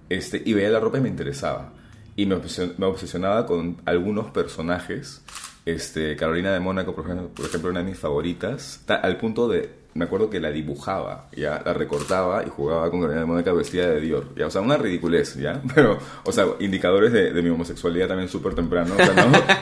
este, 0.10 0.42
y 0.46 0.54
veía 0.54 0.70
la 0.70 0.80
ropa 0.80 1.00
y 1.00 1.02
me 1.02 1.10
interesaba. 1.10 1.74
Y 2.16 2.26
me, 2.28 2.36
obsesion- 2.36 2.76
me 2.78 2.86
obsesionaba 2.86 3.46
con 3.46 3.82
algunos 3.86 4.30
personajes. 4.32 5.22
Este, 5.66 6.16
Carolina 6.16 6.54
de 6.54 6.60
Mónaco, 6.60 6.94
por 6.96 7.06
ejemplo, 7.06 7.30
por 7.30 7.46
ejemplo, 7.48 7.72
una 7.72 7.80
de 7.80 7.86
mis 7.86 7.98
favoritas, 8.00 8.82
ta- 8.86 8.96
al 8.96 9.18
punto 9.18 9.48
de, 9.48 9.70
me 9.96 10.04
acuerdo 10.04 10.30
que 10.30 10.42
la 10.42 10.52
dibujaba, 10.52 11.30
ya, 11.32 11.62
la 11.64 11.74
recortaba 11.74 12.44
y 12.46 12.50
jugaba 12.50 12.92
con 12.92 13.00
Carolina 13.00 13.22
de 13.22 13.28
Mónaco 13.28 13.56
vestida 13.56 13.88
de 13.88 14.02
Dior, 14.02 14.36
ya, 14.36 14.48
o 14.48 14.52
sea, 14.52 14.60
una 14.60 14.76
ridiculez, 14.76 15.36
ya, 15.36 15.62
pero, 15.74 15.98
o 16.26 16.32
sea, 16.34 16.48
indicadores 16.60 17.14
de, 17.14 17.32
de 17.32 17.42
mi 17.42 17.50
homosexualidad 17.50 18.10
también 18.10 18.28
súper 18.28 18.54
temprano, 18.56 18.94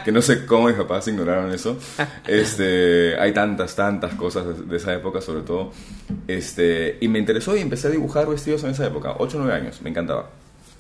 que 0.04 0.12
no 0.12 0.24
sé 0.24 0.48
cómo 0.48 0.70
mis 0.70 0.76
papás 0.76 1.08
ignoraron 1.08 1.54
eso, 1.54 1.78
este, 2.28 3.16
hay 3.20 3.32
tantas, 3.32 3.76
tantas 3.76 4.16
cosas 4.16 4.68
de 4.68 4.76
esa 4.76 4.96
época, 4.96 5.22
sobre 5.22 5.44
todo, 5.44 5.72
este, 6.28 6.98
y 7.00 7.08
me 7.10 7.20
interesó 7.20 7.56
y 7.56 7.60
empecé 7.60 7.90
a 7.90 7.92
dibujar 7.92 8.28
vestidos 8.28 8.64
en 8.64 8.72
esa 8.72 8.88
época, 8.88 9.14
8 9.20 9.38
o 9.38 9.42
9 9.42 9.56
años, 9.56 9.82
me 9.84 9.92
encantaba. 9.92 10.30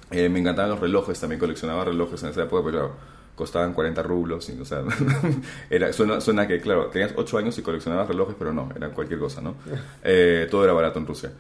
Eh, 0.10 0.30
me 0.30 0.40
encantaban 0.40 0.72
los 0.72 0.80
relojes, 0.80 1.20
también 1.20 1.40
coleccionaba 1.40 1.86
relojes 1.86 2.22
en 2.24 2.30
esa 2.30 2.44
época, 2.44 2.62
pero 2.64 2.72
claro, 2.72 2.96
costaban 3.36 3.74
40 3.74 4.04
rublos. 4.04 4.50
y, 4.50 4.60
o 4.60 4.66
sea, 4.66 4.84
era, 5.70 5.92
suena, 5.94 6.22
suena 6.22 6.48
que, 6.48 6.60
claro, 6.60 6.88
tenías 6.88 7.14
8 7.16 7.38
años 7.38 7.58
y 7.58 7.62
coleccionabas 7.62 8.08
relojes, 8.08 8.36
pero 8.38 8.54
no, 8.54 8.70
era 8.76 8.90
cualquier 8.90 9.20
cosa, 9.20 9.42
¿no? 9.42 9.56
Eh, 10.04 10.48
todo 10.50 10.64
era 10.64 10.74
barato 10.74 11.00
en 11.00 11.08
Rusia. 11.08 11.32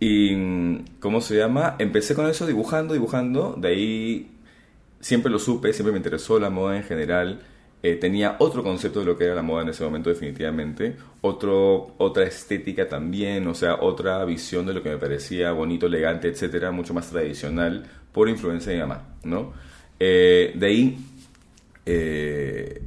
Y, 0.00 0.78
¿cómo 1.00 1.20
se 1.20 1.36
llama? 1.36 1.76
Empecé 1.78 2.14
con 2.14 2.26
eso 2.26 2.46
dibujando, 2.46 2.94
dibujando, 2.94 3.54
de 3.58 3.68
ahí 3.68 4.30
siempre 5.00 5.30
lo 5.30 5.38
supe, 5.38 5.72
siempre 5.72 5.92
me 5.92 5.98
interesó 5.98 6.38
la 6.38 6.50
moda 6.50 6.76
en 6.76 6.84
general. 6.84 7.40
Eh, 7.82 7.94
tenía 7.94 8.36
otro 8.40 8.64
concepto 8.64 9.00
de 9.00 9.06
lo 9.06 9.16
que 9.16 9.24
era 9.24 9.36
la 9.36 9.42
moda 9.42 9.62
en 9.62 9.68
ese 9.68 9.84
momento 9.84 10.10
definitivamente, 10.10 10.96
otro, 11.20 11.94
otra 11.98 12.24
estética 12.24 12.88
también, 12.88 13.46
o 13.46 13.54
sea, 13.54 13.76
otra 13.76 14.24
visión 14.24 14.66
de 14.66 14.74
lo 14.74 14.82
que 14.82 14.88
me 14.88 14.98
parecía 14.98 15.52
bonito, 15.52 15.86
elegante, 15.86 16.26
etcétera, 16.26 16.72
mucho 16.72 16.92
más 16.92 17.08
tradicional, 17.08 17.86
por 18.12 18.28
influencia 18.28 18.72
de 18.72 18.78
mi 18.78 18.82
mamá, 18.82 19.02
¿no? 19.22 19.52
Eh, 20.00 20.52
de 20.56 20.66
ahí, 20.66 20.98
eh, 21.90 22.82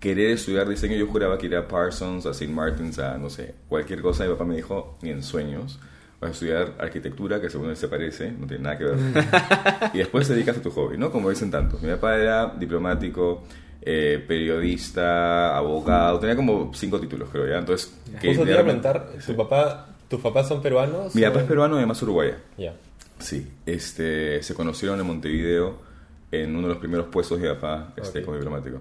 querer 0.00 0.30
estudiar 0.32 0.66
diseño, 0.68 0.96
yo 0.96 1.06
juraba 1.06 1.36
que 1.36 1.46
ir 1.46 1.56
a 1.56 1.68
Parsons, 1.68 2.24
a 2.26 2.30
St. 2.30 2.50
Martin's, 2.52 2.98
a 2.98 3.18
no 3.18 3.28
sé, 3.28 3.54
cualquier 3.68 4.00
cosa, 4.02 4.24
mi 4.24 4.30
papá 4.30 4.44
me 4.44 4.56
dijo, 4.56 4.96
ni 5.02 5.10
en 5.10 5.22
sueños, 5.22 5.78
vas 6.20 6.30
a 6.30 6.32
estudiar 6.32 6.74
arquitectura, 6.78 7.40
que 7.40 7.50
según 7.50 7.68
él 7.70 7.76
se 7.76 7.88
parece, 7.88 8.32
no 8.32 8.46
tiene 8.46 8.62
nada 8.64 8.78
que 8.78 8.84
ver, 8.84 8.96
y 9.94 9.98
después 9.98 10.26
te 10.26 10.34
dedicas 10.34 10.56
a 10.56 10.62
tu 10.62 10.70
hobby, 10.70 10.96
¿no? 10.96 11.10
Como 11.10 11.28
dicen 11.30 11.50
tantos. 11.50 11.82
Mi 11.82 11.90
papá 11.90 12.16
era 12.16 12.46
diplomático, 12.58 13.44
eh, 13.82 14.24
periodista, 14.26 15.56
abogado, 15.56 16.18
tenía 16.18 16.36
como 16.36 16.72
cinco 16.74 16.98
títulos, 17.00 17.28
creo, 17.30 17.46
¿ya? 17.48 17.58
Entonces, 17.58 17.92
que 18.20 18.34
te 18.34 18.42
iba 18.50 18.60
a 18.60 18.64
preguntar, 18.64 19.08
¿tu 19.26 19.36
papá, 19.36 19.88
¿tus 20.08 20.20
papás 20.20 20.48
son 20.48 20.62
peruanos? 20.62 21.14
Mi 21.14 21.22
o- 21.24 21.28
papá 21.28 21.40
es 21.40 21.46
peruano 21.46 21.74
y 21.74 21.78
además 21.78 22.02
uruguaya. 22.02 22.38
Ya. 22.56 22.74
Sí, 23.18 23.46
este, 23.64 24.42
se 24.42 24.54
conocieron 24.54 25.00
en 25.00 25.06
Montevideo 25.06 25.85
en 26.32 26.50
uno 26.56 26.62
de 26.68 26.74
los 26.74 26.78
primeros 26.78 27.06
puestos 27.08 27.40
de 27.40 27.48
papá 27.54 27.92
este, 27.96 28.20
Ok. 28.20 28.24
como 28.24 28.36
diplomático. 28.36 28.80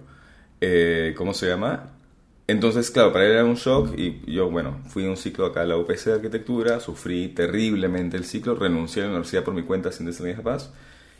Eh, 0.61 1.13
¿Cómo 1.17 1.33
se 1.33 1.47
llama? 1.47 1.91
Entonces, 2.47 2.91
claro, 2.91 3.11
para 3.11 3.25
él 3.25 3.31
era 3.31 3.45
un 3.45 3.55
shock 3.55 3.97
y 3.97 4.21
yo, 4.31 4.49
bueno, 4.51 4.79
fui 4.87 5.05
a 5.05 5.09
un 5.09 5.17
ciclo 5.17 5.47
acá 5.47 5.61
a 5.61 5.65
la 5.65 5.77
UPC 5.77 6.05
de 6.05 6.13
arquitectura, 6.13 6.79
sufrí 6.79 7.29
terriblemente 7.29 8.17
el 8.17 8.23
ciclo, 8.25 8.55
renuncié 8.55 9.01
a 9.01 9.05
la 9.05 9.11
universidad 9.13 9.43
por 9.43 9.53
mi 9.55 9.63
cuenta 9.63 9.91
sin 9.91 10.05
decirle 10.05 10.33
a 10.33 10.35
mis 10.35 10.43
papás 10.43 10.71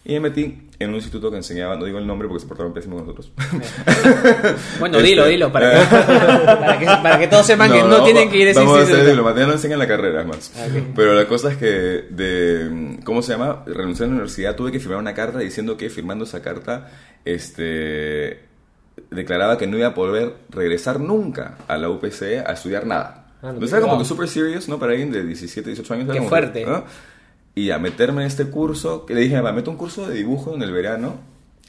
y 0.05 0.13
me 0.13 0.19
metí 0.21 0.61
en 0.77 0.89
un 0.89 0.95
instituto 0.95 1.31
que 1.31 1.37
enseñaba, 1.37 1.75
no 1.75 1.85
digo 1.85 1.97
el 1.97 2.05
nombre 2.05 2.27
porque 2.27 2.41
se 2.41 2.47
portaron 2.47 2.73
pésimo 2.73 2.95
con 2.97 3.07
nosotros. 3.07 3.31
Bueno, 4.79 4.97
Este, 4.97 5.09
dilo, 5.09 5.25
dilo, 5.25 5.51
para 5.51 5.71
que, 5.71 5.95
para 5.95 6.79
que, 6.79 6.85
para 6.85 7.19
que 7.19 7.27
todos 7.27 7.45
sepan 7.45 7.71
que 7.71 7.79
no 7.81 7.87
vamos- 7.89 8.03
tienen 8.05 8.29
que 8.29 8.37
ir 8.37 8.47
a 8.47 8.51
ese 8.51 8.59
Vamos 8.59 8.73
a 8.77 8.81
hacer 8.81 8.89
instituto. 8.91 9.09
diplomacia, 9.15 9.47
no 9.47 9.53
enseñan 9.53 9.79
la 9.79 9.87
carrera, 9.87 10.21
es 10.21 10.27
más. 10.27 10.51
Ah, 10.57 10.65
ok. 10.69 10.83
Pero 10.95 11.13
la 11.15 11.25
cosa 11.27 11.51
es 11.51 11.57
que, 11.57 11.65
de, 12.09 12.99
¿cómo 13.03 13.21
se 13.21 13.31
llama? 13.33 13.63
Renuncié 13.65 14.05
a 14.05 14.07
la 14.07 14.13
universidad, 14.13 14.55
tuve 14.55 14.71
que 14.71 14.79
firmar 14.79 14.99
una 14.99 15.13
carta 15.13 15.39
diciendo 15.39 15.75
que 15.77 15.89
firmando 15.89 16.25
esa 16.25 16.41
carta, 16.41 16.89
este, 17.23 18.39
declaraba 19.11 19.57
que 19.57 19.67
no 19.67 19.77
iba 19.77 19.87
a 19.87 19.93
poder 19.93 20.33
regresar 20.49 20.99
nunca 20.99 21.57
a 21.67 21.77
la 21.77 21.89
UPC 21.89 22.43
a 22.45 22.53
estudiar 22.53 22.85
nada. 22.85 23.27
Ah, 23.41 23.47
no, 23.47 23.49
Entonces 23.53 23.73
era 23.77 23.81
como 23.81 23.97
que 23.99 24.05
super 24.05 24.27
serious, 24.27 24.67
¿no? 24.67 24.79
Para 24.79 24.91
alguien 24.93 25.11
de 25.11 25.23
17, 25.23 25.69
18 25.69 25.93
años. 25.93 26.09
Qué 26.13 26.21
fuerte. 26.21 26.65
¿no? 26.65 26.83
Y 27.55 27.71
a 27.71 27.79
meterme 27.79 28.21
en 28.21 28.27
este 28.27 28.45
curso, 28.47 29.05
que 29.05 29.15
le 29.15 29.21
dije, 29.21 29.39
va, 29.39 29.53
meto 29.53 29.71
un 29.71 29.77
curso 29.77 30.07
de 30.07 30.13
dibujo 30.13 30.53
en 30.53 30.61
el 30.61 30.73
verano. 30.73 31.15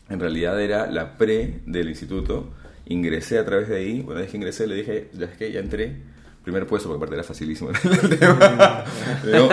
En 0.09 0.19
realidad 0.19 0.61
era 0.61 0.91
la 0.91 1.17
pre 1.17 1.61
del 1.65 1.89
instituto. 1.89 2.51
Ingresé 2.87 3.39
a 3.39 3.45
través 3.45 3.69
de 3.69 3.77
ahí. 3.77 4.05
Una 4.05 4.21
vez 4.21 4.31
que 4.31 4.37
ingresé, 4.37 4.67
le 4.67 4.75
dije, 4.75 5.11
ya 5.13 5.27
es 5.27 5.37
que 5.37 5.53
ya 5.53 5.61
entré. 5.61 5.97
Primer 6.43 6.67
puesto, 6.67 6.89
porque 6.89 6.99
aparte 6.99 7.15
era 7.15 7.25
facilísimo 7.25 7.71
el 8.03 8.19
tema. 8.19 8.85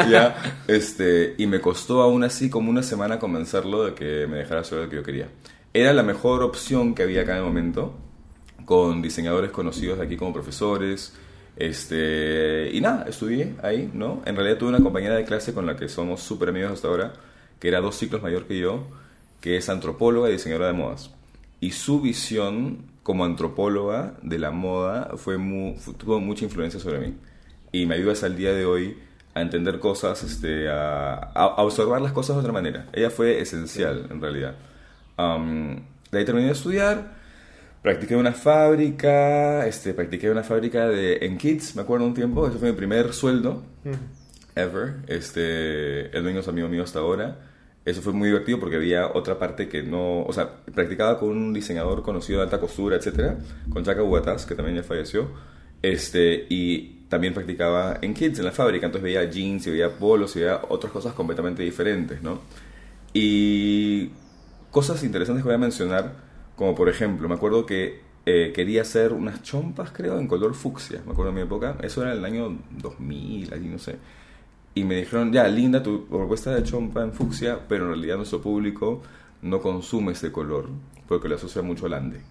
ya, 0.09 0.61
este, 0.67 1.35
y 1.37 1.45
me 1.45 1.59
costó 1.59 2.01
aún 2.01 2.23
así 2.23 2.49
como 2.49 2.69
una 2.69 2.83
semana 2.83 3.19
convencerlo 3.19 3.85
de 3.85 3.93
que 3.93 4.27
me 4.27 4.37
dejara 4.37 4.61
hacer 4.61 4.79
lo 4.79 4.89
que 4.89 4.95
yo 4.97 5.03
quería. 5.03 5.27
Era 5.73 5.93
la 5.93 6.03
mejor 6.03 6.43
opción 6.43 6.93
que 6.93 7.03
había 7.03 7.21
acá 7.21 7.33
en 7.33 7.39
el 7.39 7.45
momento, 7.45 7.95
con 8.65 9.01
diseñadores 9.01 9.51
conocidos 9.51 9.99
de 9.99 10.05
aquí 10.05 10.17
como 10.17 10.33
profesores. 10.33 11.13
Este, 11.55 12.69
y 12.73 12.81
nada, 12.81 13.05
estudié 13.07 13.55
ahí, 13.61 13.89
¿no? 13.93 14.21
En 14.25 14.35
realidad 14.35 14.57
tuve 14.57 14.69
una 14.69 14.79
compañera 14.81 15.15
de 15.15 15.25
clase 15.25 15.53
con 15.53 15.65
la 15.65 15.75
que 15.75 15.87
somos 15.87 16.21
súper 16.21 16.49
amigos 16.49 16.71
hasta 16.71 16.87
ahora, 16.87 17.13
que 17.59 17.67
era 17.67 17.79
dos 17.81 17.95
ciclos 17.95 18.21
mayor 18.23 18.45
que 18.45 18.59
yo, 18.59 18.87
que 19.41 19.57
es 19.57 19.69
antropóloga 19.69 20.29
y 20.29 20.33
diseñadora 20.33 20.67
de 20.67 20.73
modas. 20.73 21.11
Y 21.59 21.71
su 21.71 22.01
visión 22.01 22.85
como 23.03 23.25
antropóloga 23.25 24.15
de 24.21 24.39
la 24.39 24.51
moda 24.51 25.11
fue 25.17 25.37
tuvo 25.97 26.19
mucha 26.19 26.45
influencia 26.45 26.79
sobre 26.79 26.99
mí. 26.99 27.13
Y 27.71 27.85
me 27.85 27.95
ayuda 27.95 28.13
hasta 28.13 28.27
el 28.27 28.35
día 28.37 28.53
de 28.53 28.65
hoy 28.65 28.97
a 29.33 29.41
entender 29.41 29.79
cosas, 29.79 30.23
este, 30.23 30.69
a, 30.69 31.15
a- 31.15 31.63
observar 31.63 32.01
las 32.01 32.11
cosas 32.13 32.35
de 32.35 32.39
otra 32.41 32.53
manera. 32.53 32.87
Ella 32.93 33.09
fue 33.09 33.39
esencial, 33.41 34.07
en 34.11 34.21
realidad. 34.21 34.55
Am, 35.17 35.83
de 36.11 36.19
ahí 36.19 36.25
de 36.25 36.51
estudiar, 36.51 37.13
practiqué 37.83 38.15
en 38.15 38.21
una 38.21 38.31
fábrica, 38.31 39.67
este, 39.67 39.93
practiqué 39.93 40.25
en 40.27 40.31
una 40.31 40.43
fábrica 40.43 40.87
de, 40.87 41.17
en 41.21 41.37
Kids, 41.37 41.75
me 41.75 41.83
acuerdo 41.83 42.07
un 42.07 42.15
tiempo, 42.15 42.47
ese 42.47 42.57
fue 42.57 42.71
mi 42.71 42.77
primer 42.77 43.13
sueldo 43.13 43.63
ever. 44.55 44.95
Este, 45.07 46.15
el 46.15 46.23
dueño 46.23 46.39
es 46.39 46.47
amigo 46.47 46.67
mío 46.67 46.83
hasta 46.83 46.99
ahora. 46.99 47.39
Eso 47.85 48.01
fue 48.01 48.13
muy 48.13 48.29
divertido 48.29 48.59
porque 48.59 48.77
había 48.77 49.07
otra 49.07 49.37
parte 49.37 49.67
que 49.67 49.83
no, 49.83 50.23
o 50.23 50.31
sea, 50.31 50.63
practicaba 50.73 51.19
con 51.19 51.29
un 51.29 51.53
diseñador 51.53 52.01
conocido 52.01 52.39
de 52.39 52.45
alta 52.45 52.59
costura, 52.59 52.95
etcétera, 52.95 53.37
con 53.69 53.83
Chaka 53.83 54.03
Huatas, 54.03 54.45
que 54.45 54.55
también 54.55 54.77
ya 54.77 54.83
falleció. 54.83 55.27
Este, 55.81 56.45
y 56.49 57.03
también 57.09 57.33
practicaba 57.33 57.97
en 58.01 58.13
Kids, 58.13 58.39
en 58.39 58.45
la 58.45 58.53
fábrica, 58.53 58.85
entonces 58.85 59.03
veía 59.03 59.29
jeans 59.29 59.67
y 59.67 59.71
veía 59.71 59.89
polos 59.89 60.33
y 60.37 60.39
veía 60.39 60.61
otras 60.69 60.93
cosas 60.93 61.13
completamente 61.13 61.61
diferentes, 61.61 62.21
¿no? 62.23 62.41
Y 63.11 64.09
cosas 64.71 65.03
interesantes 65.03 65.43
que 65.43 65.47
voy 65.49 65.55
a 65.55 65.59
mencionar, 65.59 66.13
como 66.55 66.75
por 66.75 66.89
ejemplo, 66.89 67.27
me 67.27 67.35
acuerdo 67.35 67.65
que 67.65 68.01
eh, 68.25 68.53
quería 68.55 68.83
hacer 68.83 69.11
unas 69.11 69.41
chompas, 69.43 69.91
creo, 69.91 70.17
en 70.17 70.27
color 70.27 70.53
fucsia, 70.53 71.01
me 71.05 71.11
acuerdo 71.11 71.31
de 71.31 71.35
mi 71.35 71.41
época, 71.41 71.77
eso 71.81 72.01
era 72.01 72.13
el 72.13 72.23
año 72.23 72.57
2000, 72.71 73.53
allí 73.53 73.67
no 73.67 73.79
sé. 73.79 73.97
Y 74.75 74.83
me 74.85 74.95
dijeron, 74.95 75.31
ya, 75.31 75.47
linda 75.47 75.83
tu 75.83 76.05
propuesta 76.07 76.53
de 76.55 76.63
chompa 76.63 77.03
en 77.03 77.13
fucsia, 77.13 77.59
pero 77.67 77.85
en 77.85 77.91
realidad 77.91 78.17
nuestro 78.17 78.41
público 78.41 79.01
no 79.41 79.61
consume 79.61 80.13
ese 80.13 80.31
color 80.31 80.69
porque 81.07 81.27
le 81.27 81.35
asocia 81.35 81.61
mucho 81.61 81.85
al 81.85 81.93
ande. 81.93 82.21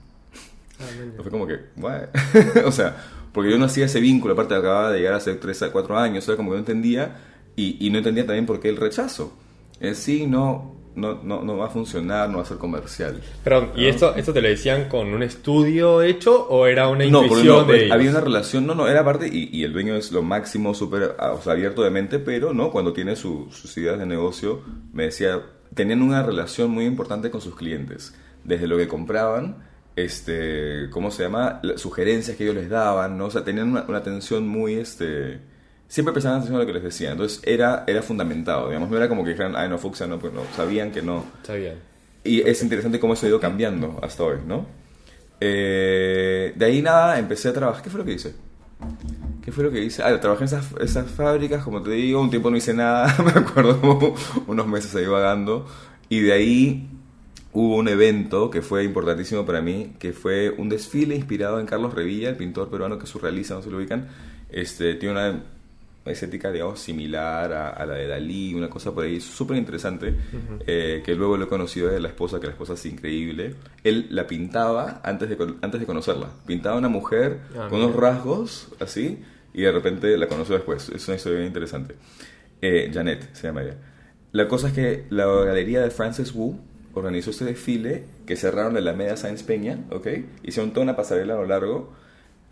Fue 1.21 1.31
como 1.31 1.47
que, 1.47 1.61
o 2.65 2.73
sea, 2.73 2.97
porque 3.33 3.51
yo 3.51 3.59
no 3.59 3.67
hacía 3.67 3.85
ese 3.85 4.01
vínculo, 4.01 4.33
aparte 4.33 4.55
acababa 4.55 4.91
de 4.91 4.99
llegar 4.99 5.15
hace 5.15 5.35
3 5.35 5.63
a 5.63 5.73
4 5.73 5.99
años, 5.99 6.25
o 6.25 6.27
sea, 6.27 6.37
como 6.37 6.51
que 6.51 6.55
no 6.55 6.61
entendía, 6.61 7.17
y, 7.55 7.87
y 7.87 7.91
no 7.91 7.99
entendía 7.99 8.27
también 8.27 8.47
por 8.47 8.61
qué 8.61 8.71
el 8.71 8.77
rechazo. 8.77 9.35
Eh, 9.79 9.95
sí, 9.95 10.27
no, 10.27 10.75
no, 10.95 11.21
no, 11.23 11.43
no 11.43 11.57
va 11.57 11.67
a 11.67 11.71
funcionar, 11.71 12.29
no 12.29 12.37
va 12.39 12.43
a 12.43 12.47
ser 12.47 12.59
comercial. 12.59 13.21
Perdón, 13.43 13.71
¿y 13.77 13.87
esto, 13.87 14.15
esto 14.15 14.33
te 14.33 14.43
lo 14.43 14.49
decían 14.49 14.89
con 14.89 15.09
un 15.15 15.23
estudio 15.23 16.03
hecho 16.03 16.47
o 16.49 16.67
era 16.67 16.89
una 16.89 17.05
No, 17.07 17.21
porque 17.21 17.35
intuición 17.41 17.67
no, 17.67 17.73
de 17.73 17.79
ellos? 17.85 17.93
había 17.93 18.11
una 18.11 18.21
relación, 18.21 18.67
no, 18.67 18.75
no, 18.75 18.87
era 18.89 19.05
parte, 19.05 19.29
y, 19.33 19.49
y 19.53 19.65
el 19.65 19.73
dueño 19.73 19.95
es 19.97 20.13
lo 20.13 20.23
máximo, 20.23 20.75
súper 20.75 21.17
o 21.19 21.41
sea, 21.43 21.53
abierto 21.55 21.83
de 21.83 21.91
mente, 21.91 22.19
pero 22.19 22.53
no, 22.53 22.71
cuando 22.71 22.93
tiene 22.93 23.17
su- 23.17 23.49
sus 23.51 23.77
ideas 23.79 23.99
de 23.99 24.07
negocio, 24.07 24.61
me 24.93 25.05
decía, 25.05 25.41
tenían 25.75 26.03
una 26.03 26.23
relación 26.23 26.71
muy 26.71 26.85
importante 26.85 27.31
con 27.31 27.41
sus 27.41 27.55
clientes, 27.57 28.15
desde 28.45 28.67
lo 28.67 28.77
que 28.77 28.89
compraban, 28.89 29.57
este, 29.97 30.89
¿cómo 30.91 31.11
se 31.11 31.23
llama? 31.23 31.61
Las 31.63 31.81
sugerencias 31.81 32.37
que 32.37 32.45
ellos 32.45 32.57
les 32.57 32.69
daban, 32.69 33.17
¿no? 33.19 33.27
O 33.27 33.31
sea, 33.31 33.45
tenían 33.45 33.69
una, 33.71 33.85
una 33.89 33.99
atención 33.99 34.47
muy, 34.49 34.75
este, 34.75 35.41
siempre 35.93 36.15
prestaban 36.15 36.39
atención 36.39 36.57
a 36.57 36.61
lo 36.61 36.67
que 36.67 36.73
les 36.73 36.83
decía, 36.83 37.11
entonces 37.11 37.43
era, 37.45 37.85
era 37.87 38.01
fundamentado, 38.01 38.69
digamos, 38.69 38.89
no 38.89 38.97
era 38.97 39.11
como 39.11 39.25
que 39.25 39.33
dijeran, 39.33 39.55
ay, 39.55 39.69
no, 39.69 39.77
Fuxia, 39.77 40.07
no, 40.07 40.19
pues 40.19 40.33
no, 40.33 40.41
sabían 40.57 40.91
que 40.91 41.03
no. 41.03 41.27
Bien. 41.47 41.75
Y 42.25 42.41
es 42.41 42.63
interesante 42.63 42.99
cómo 42.99 43.13
eso 43.13 43.27
ha 43.27 43.29
ido 43.29 43.39
cambiando 43.39 44.01
hasta 44.03 44.23
hoy, 44.23 44.39
¿no? 44.47 44.65
Eh, 45.39 46.55
de 46.57 46.65
ahí 46.65 46.81
nada, 46.81 47.19
empecé 47.19 47.51
a 47.51 47.53
trabajar. 47.53 47.83
¿Qué 47.83 47.91
fue 47.91 47.99
lo 47.99 48.07
que 48.07 48.13
hice? 48.15 48.33
¿Qué 49.45 49.53
fue 49.53 49.65
lo 49.65 49.71
que 49.71 49.85
hice? 49.85 50.03
Ah, 50.03 50.19
trabajé 50.19 50.45
en 50.45 50.47
esas, 50.47 50.65
esas 50.81 51.11
fábricas, 51.11 51.63
como 51.63 51.83
te 51.83 51.91
digo, 51.91 52.23
un 52.23 52.31
tiempo 52.31 52.51
no 52.51 52.57
hice 52.57 52.73
nada, 52.73 53.15
me 53.23 53.33
acuerdo 53.33 54.15
unos 54.47 54.67
meses 54.67 54.95
ahí 54.95 55.05
vagando. 55.05 55.67
Y 56.09 56.21
de 56.21 56.33
ahí 56.33 56.89
hubo 57.53 57.77
un 57.77 57.89
evento 57.89 58.49
que 58.49 58.63
fue 58.63 58.83
importantísimo 58.85 59.45
para 59.45 59.61
mí, 59.61 59.95
que 59.99 60.15
fue 60.15 60.49
un 60.57 60.71
desfile 60.71 61.17
inspirado 61.17 61.61
en 61.61 61.67
Carlos 61.67 61.93
Revilla, 61.93 62.31
el 62.31 62.37
pintor 62.37 62.71
peruano 62.71 62.99
que 62.99 63.07
surrealiza, 63.07 63.57
no 63.57 63.63
se 63.63 63.71
lo 63.71 63.77
ubican. 63.77 64.09
Este, 64.49 64.95
tiene 64.95 65.13
una 65.13 65.43
estética, 66.05 66.51
digamos, 66.51 66.81
similar 66.81 67.53
a, 67.53 67.69
a 67.71 67.87
la 67.87 67.95
de 67.95 68.09
Dalí, 68.09 68.55
una 68.55 68.69
cosa 68.69 68.93
por 68.93 69.05
ahí 69.05 69.21
súper 69.21 69.57
interesante, 69.57 70.15
eh, 70.67 71.03
que 71.05 71.15
luego 71.15 71.37
lo 71.37 71.45
he 71.45 71.49
conocido 71.49 71.89
de 71.89 72.01
la 72.01 72.09
esposa, 72.09 72.41
que 72.41 72.47
la 72.47 72.53
esposa 72.53 72.75
es 72.75 72.85
increíble. 72.87 73.55
Él 73.85 74.09
la 74.11 74.27
pintaba 74.27 75.01
antes 75.05 75.29
de, 75.29 75.37
antes 75.63 75.81
de 75.81 75.87
conocerla. 75.87 76.29
Pintaba 76.47 76.75
a 76.75 76.79
una 76.79 76.89
mujer 76.89 77.41
Ah, 77.57 77.69
con 77.71 77.81
unos 77.81 77.95
rasgos 77.95 78.69
así, 78.81 79.23
y 79.55 79.63
de 79.63 79.71
repente 79.73 80.17
la 80.17 80.27
conoció 80.27 80.55
después. 80.55 80.89
Es 80.89 81.07
una 81.07 81.17
historia 81.17 81.39
bien 81.39 81.49
interesante. 81.49 81.95
Eh, 82.61 82.91
Janet 82.93 83.35
se 83.35 83.47
llama 83.47 83.63
ella. 83.63 83.77
La 84.33 84.49
cosa 84.49 84.69
es 84.69 84.73
que 84.73 85.05
la 85.11 85.27
galería 85.27 85.83
de 85.83 85.91
Frances 85.91 86.35
Wu 86.35 86.59
organizó 86.95 87.31
este 87.31 87.45
desfile 87.45 88.05
que 88.27 88.37
cerraron 88.37 88.77
en 88.77 88.85
la 88.85 88.93
Media 88.93 89.17
Sáenz 89.17 89.43
Peña, 89.43 89.79
¿ok? 89.91 90.07
Hicieron 90.43 90.73
toda 90.73 90.85
una 90.85 90.97
pasarela 90.97 91.35
a 91.35 91.37
lo 91.37 91.47
largo 91.47 91.93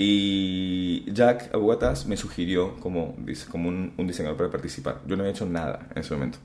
y 0.03 1.05
Jack 1.13 1.55
Abugatas 1.55 2.07
me 2.07 2.17
sugirió 2.17 2.75
como, 2.77 3.15
como 3.51 3.69
un, 3.69 3.93
diseñador 3.99 4.39
para 4.39 4.51
participar. 4.51 5.03
Yo 5.07 5.15
no 5.15 5.25
había 5.25 5.35
hecho 5.35 5.45
nada 5.45 5.89
en 5.95 6.01
ese 6.01 6.15
momento. 6.15 6.39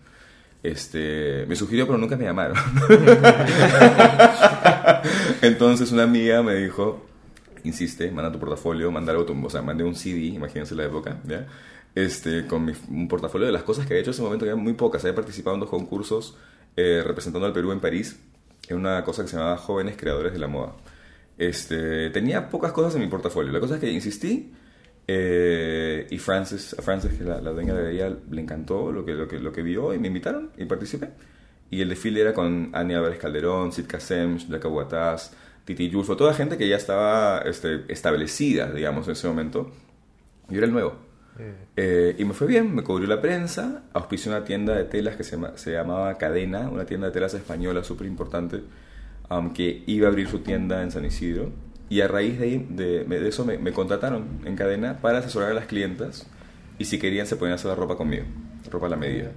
Este, 0.62 1.46
me 1.48 1.56
sugirió, 1.56 1.86
pero 1.88 1.98
nunca 1.98 2.18
me 2.18 2.26
llamaron. 2.26 2.58
Entonces 5.42 5.90
una 5.94 6.04
amiga 6.04 6.44
me 6.44 6.56
dijo, 6.56 7.06
insiste, 7.64 8.12
manda 8.12 8.30
tu 8.30 8.40
portafolio, 8.40 8.92
manda 8.92 9.14
algo, 9.14 9.24
tu- 9.24 9.46
o 9.46 9.50
sea, 9.50 9.62
un 9.62 9.96
CD, 9.96 10.20
imagínense 10.26 10.76
la 10.76 10.84
época. 10.84 11.16
Este, 11.96 12.46
con 12.48 12.66
mi, 12.66 12.74
un 12.90 13.08
portafolio 13.08 13.48
de 13.48 13.54
las 13.54 13.64
cosas 13.64 13.86
que 13.86 13.94
había 13.94 14.02
hecho 14.02 14.10
en 14.10 14.16
ese 14.16 14.22
momento, 14.22 14.44
que 14.44 14.50
eran 14.50 14.62
muy 14.62 14.74
pocas. 14.74 15.02
Había 15.06 15.16
participado 15.16 15.54
en 15.54 15.62
dos 15.62 15.70
concursos 15.70 16.36
eh, 16.76 17.02
representando 17.06 17.48
al 17.48 17.54
Perú 17.54 17.72
en 17.72 17.80
París, 17.80 18.20
en 18.68 18.76
una 18.76 19.02
cosa 19.06 19.22
que 19.22 19.30
se 19.30 19.38
llamaba 19.38 19.56
Jóvenes 19.56 19.96
Creadores 19.96 20.34
de 20.34 20.40
la 20.40 20.48
Moda. 20.48 20.74
Este, 21.38 22.10
tenía 22.12 22.50
pocas 22.50 22.72
cosas 22.72 22.96
en 22.96 23.02
mi 23.02 23.08
portafolio. 23.08 23.52
La 23.52 23.60
cosa 23.60 23.76
es 23.76 23.82
que 23.82 23.92
insistí 23.92 24.52
eh, 25.08 26.08
y 26.10 26.18
Frances, 26.18 26.76
a 26.78 26.82
Frances, 26.82 27.14
que 27.14 27.24
la, 27.24 27.42
la 27.42 27.52
dueña 27.52 27.74
de 27.74 27.80
la 27.80 27.86
galería, 27.86 28.18
le 28.32 28.42
encantó 28.42 28.92
lo 28.92 29.06
que, 29.06 29.14
lo, 29.14 29.28
que, 29.28 29.40
lo 29.40 29.52
que 29.52 29.62
vio 29.62 29.94
y 29.94 30.00
me 30.00 30.08
invitaron 30.08 30.52
y 30.58 30.66
participé. 30.66 31.10
Y 31.70 31.82
el 31.82 31.90
desfile 31.90 32.22
era 32.22 32.34
con 32.34 32.70
Ania 32.74 32.98
Álvarez 32.98 33.20
Calderón, 33.20 33.72
Sid 33.72 33.86
Kassem, 33.86 34.38
Jack 34.38 34.66
Aguataz, 34.66 35.34
Titi 35.66 35.90
Yulfo, 35.90 36.16
toda 36.16 36.34
gente 36.34 36.58
que 36.58 36.68
ya 36.68 36.78
estaba 36.78 37.40
este, 37.40 37.84
establecida, 37.88 38.72
digamos, 38.72 39.08
en 39.08 39.14
ese 39.14 39.28
momento. 39.28 39.72
Yo 40.50 40.58
era 40.58 40.68
el 40.68 40.74
nuevo. 40.74 41.06
Eh, 41.76 42.16
y 42.18 42.24
me 42.24 42.34
fue 42.34 42.48
bien, 42.48 42.74
me 42.74 42.84
cubrió 42.84 43.10
la 43.10 43.20
prensa, 43.20 43.84
auspició 43.92 44.32
una 44.32 44.46
tienda 44.46 44.74
de 44.74 44.86
telas 44.86 45.18
que 45.18 45.24
se, 45.26 45.38
se 45.56 45.74
llamaba 45.74 46.18
Cadena, 46.18 46.70
una 46.70 46.86
tienda 46.86 47.08
de 47.08 47.14
telas 47.14 47.34
española 47.34 47.84
súper 47.84 48.08
importante, 48.08 48.62
um, 49.30 49.54
que 49.54 49.84
iba 49.88 50.08
a 50.08 50.10
abrir 50.10 50.28
su 50.28 50.40
tienda 50.40 50.82
en 50.84 50.92
San 50.92 51.06
Isidro. 51.06 51.52
Y 51.90 52.02
a 52.02 52.08
raíz 52.08 52.40
de, 52.40 52.60
de 53.06 53.28
eso 53.28 53.46
me, 53.46 53.58
me 53.58 53.72
contrataron 53.72 54.40
en 54.46 54.56
Cadena 54.56 55.00
para 55.02 55.20
asesorar 55.20 55.52
a 55.52 55.54
las 55.54 55.66
clientas 55.66 56.28
y 56.78 56.86
si 56.86 57.00
querían 57.00 57.28
se 57.28 57.36
podían 57.36 57.56
hacer 57.56 57.70
la 57.70 57.76
ropa 57.76 57.96
conmigo, 57.96 58.26
ropa 58.72 58.88
a 58.88 58.90
la 58.90 58.98
medida. 58.98 59.32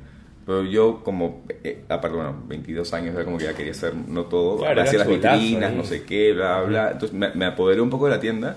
Pero 0.48 0.64
yo 0.64 1.02
como, 1.04 1.44
eh, 1.62 1.84
aparte, 1.90 2.16
bueno, 2.16 2.42
22 2.48 2.94
años, 2.94 3.14
era 3.14 3.22
como 3.22 3.36
que 3.36 3.44
ya 3.44 3.52
quería 3.52 3.72
hacer, 3.72 3.94
no 3.94 4.24
todo, 4.24 4.56
Claro, 4.56 4.80
hacía 4.80 5.00
las 5.00 5.06
vitrinas, 5.06 5.74
no 5.74 5.84
sé 5.84 6.04
qué, 6.04 6.32
bla, 6.32 6.62
bla. 6.62 6.92
Entonces 6.92 7.12
me, 7.12 7.28
me 7.34 7.44
apoderé 7.44 7.82
un 7.82 7.90
poco 7.90 8.06
de 8.06 8.12
la 8.12 8.18
tienda, 8.18 8.56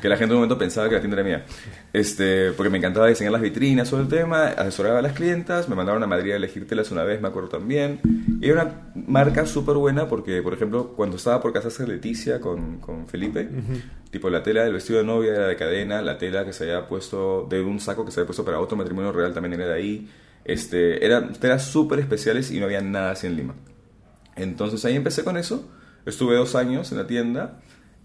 que 0.00 0.08
la 0.08 0.16
gente 0.16 0.34
en 0.34 0.36
un 0.36 0.42
momento 0.42 0.56
pensaba 0.56 0.88
que 0.88 0.94
la 0.94 1.00
tienda 1.00 1.16
era 1.20 1.28
mía. 1.28 1.44
Este, 1.92 2.52
porque 2.52 2.70
me 2.70 2.78
encantaba 2.78 3.08
diseñar 3.08 3.32
las 3.32 3.42
vitrinas 3.42 3.88
sobre 3.88 4.04
el 4.04 4.08
tema, 4.08 4.50
asesoraba 4.50 5.00
a 5.00 5.02
las 5.02 5.14
clientas, 5.14 5.68
me 5.68 5.74
mandaron 5.74 6.00
a 6.04 6.06
Madrid 6.06 6.30
a 6.30 6.36
elegir 6.36 6.68
telas 6.68 6.92
una 6.92 7.02
vez, 7.02 7.20
me 7.20 7.26
acuerdo 7.26 7.48
también. 7.48 7.98
Y 8.40 8.48
era 8.48 8.62
una 8.62 8.92
marca 8.94 9.44
súper 9.44 9.74
buena 9.74 10.06
porque, 10.06 10.42
por 10.42 10.54
ejemplo, 10.54 10.92
cuando 10.94 11.16
estaba 11.16 11.42
por 11.42 11.52
casarse 11.52 11.84
Leticia 11.88 12.40
con, 12.40 12.78
con 12.78 13.08
Felipe, 13.08 13.48
tipo 14.12 14.30
la 14.30 14.44
tela 14.44 14.62
del 14.62 14.74
vestido 14.74 15.00
de 15.00 15.06
novia 15.06 15.32
era 15.32 15.48
de 15.48 15.56
cadena, 15.56 16.02
la 16.02 16.18
tela 16.18 16.44
que 16.44 16.52
se 16.52 16.62
había 16.62 16.86
puesto 16.86 17.48
de 17.50 17.62
un 17.62 17.80
saco 17.80 18.04
que 18.04 18.12
se 18.12 18.20
había 18.20 18.28
puesto 18.28 18.44
para 18.44 18.60
otro 18.60 18.76
matrimonio 18.76 19.10
real 19.10 19.34
también 19.34 19.54
era 19.54 19.66
de 19.66 19.74
ahí. 19.74 20.08
Este, 20.44 21.04
eran 21.04 21.32
telas 21.34 21.64
súper 21.66 21.98
especiales 22.00 22.50
y 22.50 22.58
no 22.58 22.66
había 22.66 22.80
nada 22.80 23.12
así 23.12 23.26
en 23.26 23.36
Lima. 23.36 23.54
Entonces 24.36 24.84
ahí 24.84 24.96
empecé 24.96 25.24
con 25.24 25.36
eso. 25.36 25.68
Estuve 26.06 26.34
dos 26.36 26.54
años 26.56 26.90
en 26.92 26.98
la 26.98 27.06
tienda 27.06 27.60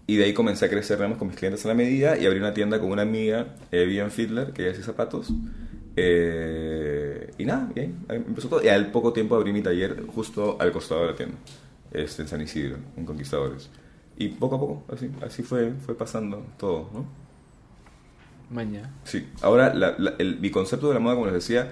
y 0.06 0.16
de 0.16 0.24
ahí 0.24 0.32
comencé 0.34 0.66
a 0.66 0.70
crecer 0.70 0.96
digamos, 0.98 1.18
con 1.18 1.28
mis 1.28 1.36
clientes 1.36 1.64
a 1.64 1.68
la 1.68 1.74
medida 1.74 2.16
y 2.16 2.26
abrí 2.26 2.38
una 2.38 2.54
tienda 2.54 2.78
con 2.80 2.90
una 2.92 3.02
amiga, 3.02 3.56
eh, 3.72 3.84
Vivian 3.84 4.10
Fiedler, 4.10 4.52
que 4.52 4.62
ella 4.62 4.72
hacía 4.72 4.84
zapatos. 4.84 5.30
Eh, 5.96 7.32
y 7.38 7.44
nada, 7.44 7.68
y 7.74 7.80
ahí 7.80 7.94
empezó 8.08 8.48
todo. 8.48 8.62
Y 8.62 8.68
al 8.68 8.90
poco 8.92 9.12
tiempo 9.12 9.34
abrí 9.36 9.52
mi 9.52 9.62
taller 9.62 10.04
justo 10.06 10.56
al 10.60 10.70
costado 10.72 11.02
de 11.02 11.06
la 11.08 11.16
tienda, 11.16 11.36
este, 11.92 12.22
en 12.22 12.28
San 12.28 12.40
Isidro, 12.40 12.76
en 12.96 13.04
Conquistadores. 13.04 13.68
Y 14.16 14.28
poco 14.28 14.56
a 14.56 14.60
poco, 14.60 14.84
así, 14.94 15.10
así 15.24 15.42
fue, 15.42 15.72
fue 15.84 15.96
pasando 15.96 16.44
todo, 16.58 16.88
¿no? 16.92 17.06
Maña. 18.50 18.90
Sí, 19.04 19.28
ahora 19.42 19.74
la- 19.74 19.94
la- 19.98 20.14
el- 20.18 20.38
mi 20.40 20.50
concepto 20.50 20.88
de 20.88 20.94
la 20.94 21.00
moda, 21.00 21.14
como 21.14 21.26
les 21.26 21.34
decía, 21.34 21.70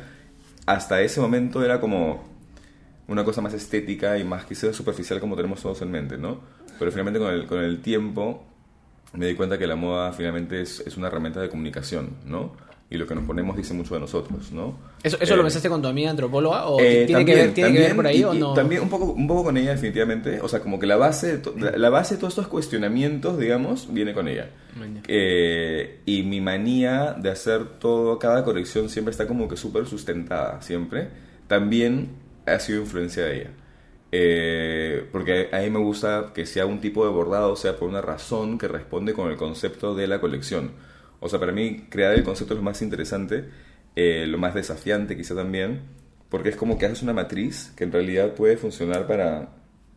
hasta 0.66 1.00
ese 1.00 1.20
momento 1.20 1.64
era 1.64 1.80
como 1.80 2.24
una 3.08 3.24
cosa 3.24 3.40
más 3.40 3.54
estética 3.54 4.18
y 4.18 4.24
más 4.24 4.44
quizás 4.44 4.74
superficial 4.74 5.20
como 5.20 5.36
tenemos 5.36 5.62
todos 5.62 5.80
en 5.82 5.90
mente, 5.90 6.18
¿no? 6.18 6.40
Pero 6.78 6.90
finalmente 6.90 7.20
con 7.20 7.32
el, 7.32 7.46
con 7.46 7.60
el 7.60 7.80
tiempo 7.80 8.44
me 9.12 9.26
di 9.26 9.34
cuenta 9.34 9.58
que 9.58 9.66
la 9.66 9.76
moda 9.76 10.12
finalmente 10.12 10.60
es, 10.60 10.80
es 10.80 10.96
una 10.96 11.06
herramienta 11.06 11.40
de 11.40 11.48
comunicación, 11.48 12.16
¿no? 12.24 12.52
Y 12.88 12.98
lo 12.98 13.06
que 13.06 13.16
nos 13.16 13.24
ponemos 13.24 13.56
dice 13.56 13.74
mucho 13.74 13.94
de 13.94 14.00
nosotros, 14.00 14.52
¿no? 14.52 14.78
¿Eso, 15.02 15.16
eso 15.20 15.34
Eh, 15.34 15.36
lo 15.36 15.42
pensaste 15.42 15.68
con 15.68 15.82
tu 15.82 15.88
amiga 15.88 16.08
antropóloga? 16.10 16.66
¿O 16.68 16.80
eh, 16.80 17.02
tiene, 17.04 17.24
que, 17.24 17.34
ver, 17.34 17.52
tiene 17.52 17.72
que 17.72 17.78
ver 17.80 17.96
por 17.96 18.06
ahí 18.06 18.20
y- 18.20 18.24
o 18.24 18.32
no? 18.32 18.54
También 18.54 18.80
un 18.82 18.88
poco, 18.88 19.06
un 19.06 19.26
poco 19.26 19.42
con 19.44 19.56
ella, 19.56 19.72
definitivamente. 19.72 20.40
O 20.40 20.48
sea, 20.48 20.60
como 20.60 20.78
que 20.78 20.86
la 20.86 20.96
base, 20.96 21.42
la, 21.58 21.72
la 21.72 21.90
base 21.90 22.14
de 22.14 22.20
todos 22.20 22.34
estos 22.34 22.46
cuestionamientos, 22.46 23.38
digamos, 23.40 23.92
viene 23.92 24.12
con 24.14 24.28
ella. 24.28 24.50
Eh, 25.08 26.00
y 26.06 26.22
mi 26.22 26.40
manía 26.40 27.14
de 27.18 27.30
hacer 27.30 27.64
todo, 27.80 28.18
cada 28.20 28.44
colección 28.44 28.88
siempre 28.88 29.10
está 29.10 29.26
como 29.26 29.48
que 29.48 29.56
súper 29.56 29.86
sustentada, 29.86 30.62
siempre. 30.62 31.08
También 31.48 32.10
ha 32.46 32.58
sido 32.60 32.82
influencia 32.82 33.24
de 33.24 33.36
ella. 33.40 33.50
Eh, 34.12 35.04
porque 35.10 35.48
a 35.52 35.58
mí 35.58 35.70
me 35.70 35.80
gusta 35.80 36.30
que 36.34 36.46
sea 36.46 36.66
un 36.66 36.80
tipo 36.80 37.04
de 37.04 37.10
bordado, 37.10 37.56
sea 37.56 37.76
por 37.76 37.88
una 37.88 38.00
razón 38.00 38.58
que 38.58 38.68
responde 38.68 39.12
con 39.12 39.28
el 39.30 39.36
concepto 39.36 39.94
de 39.94 40.06
la 40.06 40.20
colección. 40.20 40.70
O 41.26 41.28
sea, 41.28 41.40
para 41.40 41.52
mí 41.52 41.86
crear 41.90 42.14
el 42.14 42.22
concepto 42.22 42.54
es 42.54 42.58
lo 42.58 42.64
más 42.64 42.80
interesante, 42.82 43.48
eh, 43.96 44.26
lo 44.28 44.38
más 44.38 44.54
desafiante 44.54 45.16
quizá 45.16 45.34
también, 45.34 45.80
porque 46.28 46.50
es 46.50 46.56
como 46.56 46.78
que 46.78 46.86
haces 46.86 47.02
una 47.02 47.12
matriz 47.12 47.72
que 47.76 47.82
en 47.84 47.92
realidad 47.92 48.34
puede 48.34 48.56
funcionar 48.56 49.06
para... 49.08 49.48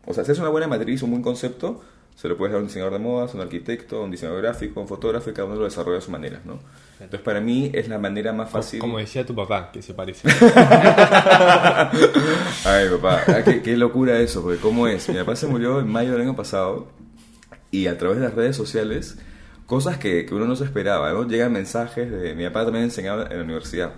O 0.06 0.12
sea, 0.12 0.24
si 0.24 0.32
haces 0.32 0.40
una 0.40 0.50
buena 0.50 0.66
matriz, 0.66 1.02
un 1.02 1.10
buen 1.10 1.22
concepto, 1.22 1.82
se 2.16 2.26
lo 2.26 2.36
puedes 2.36 2.52
dar 2.52 2.58
a 2.58 2.62
un 2.62 2.66
diseñador 2.66 2.94
de 2.94 2.98
modas, 2.98 3.32
a 3.32 3.36
un 3.36 3.42
arquitecto, 3.42 3.98
a 3.98 4.04
un 4.04 4.10
diseñador 4.10 4.42
gráfico, 4.42 4.80
a 4.80 4.82
un 4.82 4.88
fotógrafo, 4.88 5.30
y 5.30 5.32
cada 5.32 5.46
uno 5.46 5.56
lo 5.56 5.64
desarrolla 5.64 5.98
a 5.98 6.00
su 6.00 6.10
manera, 6.10 6.40
¿no? 6.44 6.58
Entonces, 6.94 7.20
para 7.20 7.40
mí 7.40 7.70
es 7.72 7.88
la 7.88 7.98
manera 7.98 8.32
más 8.32 8.50
fácil... 8.50 8.80
Como 8.80 8.98
decía 8.98 9.24
tu 9.24 9.34
papá, 9.34 9.70
que 9.72 9.82
se 9.82 9.94
parece. 9.94 10.28
Ay, 12.64 12.88
papá, 12.90 13.22
ah, 13.28 13.42
qué, 13.44 13.62
qué 13.62 13.76
locura 13.76 14.18
eso, 14.18 14.42
porque 14.42 14.58
¿cómo 14.58 14.88
es? 14.88 15.08
Mi 15.08 15.14
papá 15.14 15.36
se 15.36 15.46
murió 15.46 15.78
en 15.78 15.88
mayo 15.88 16.10
del 16.12 16.22
año 16.22 16.34
pasado 16.34 16.88
y 17.70 17.86
a 17.86 17.96
través 17.96 18.18
de 18.18 18.24
las 18.24 18.34
redes 18.34 18.56
sociales, 18.56 19.16
cosas 19.70 19.98
que, 19.98 20.26
que 20.26 20.34
uno 20.34 20.46
no 20.46 20.56
se 20.56 20.64
esperaba, 20.64 21.12
¿no? 21.12 21.28
Llegan 21.28 21.52
mensajes 21.52 22.10
de... 22.10 22.34
Mi 22.34 22.42
papá 22.46 22.64
también 22.64 22.86
enseñaba 22.86 23.28
en 23.30 23.38
la 23.38 23.44
universidad, 23.44 23.92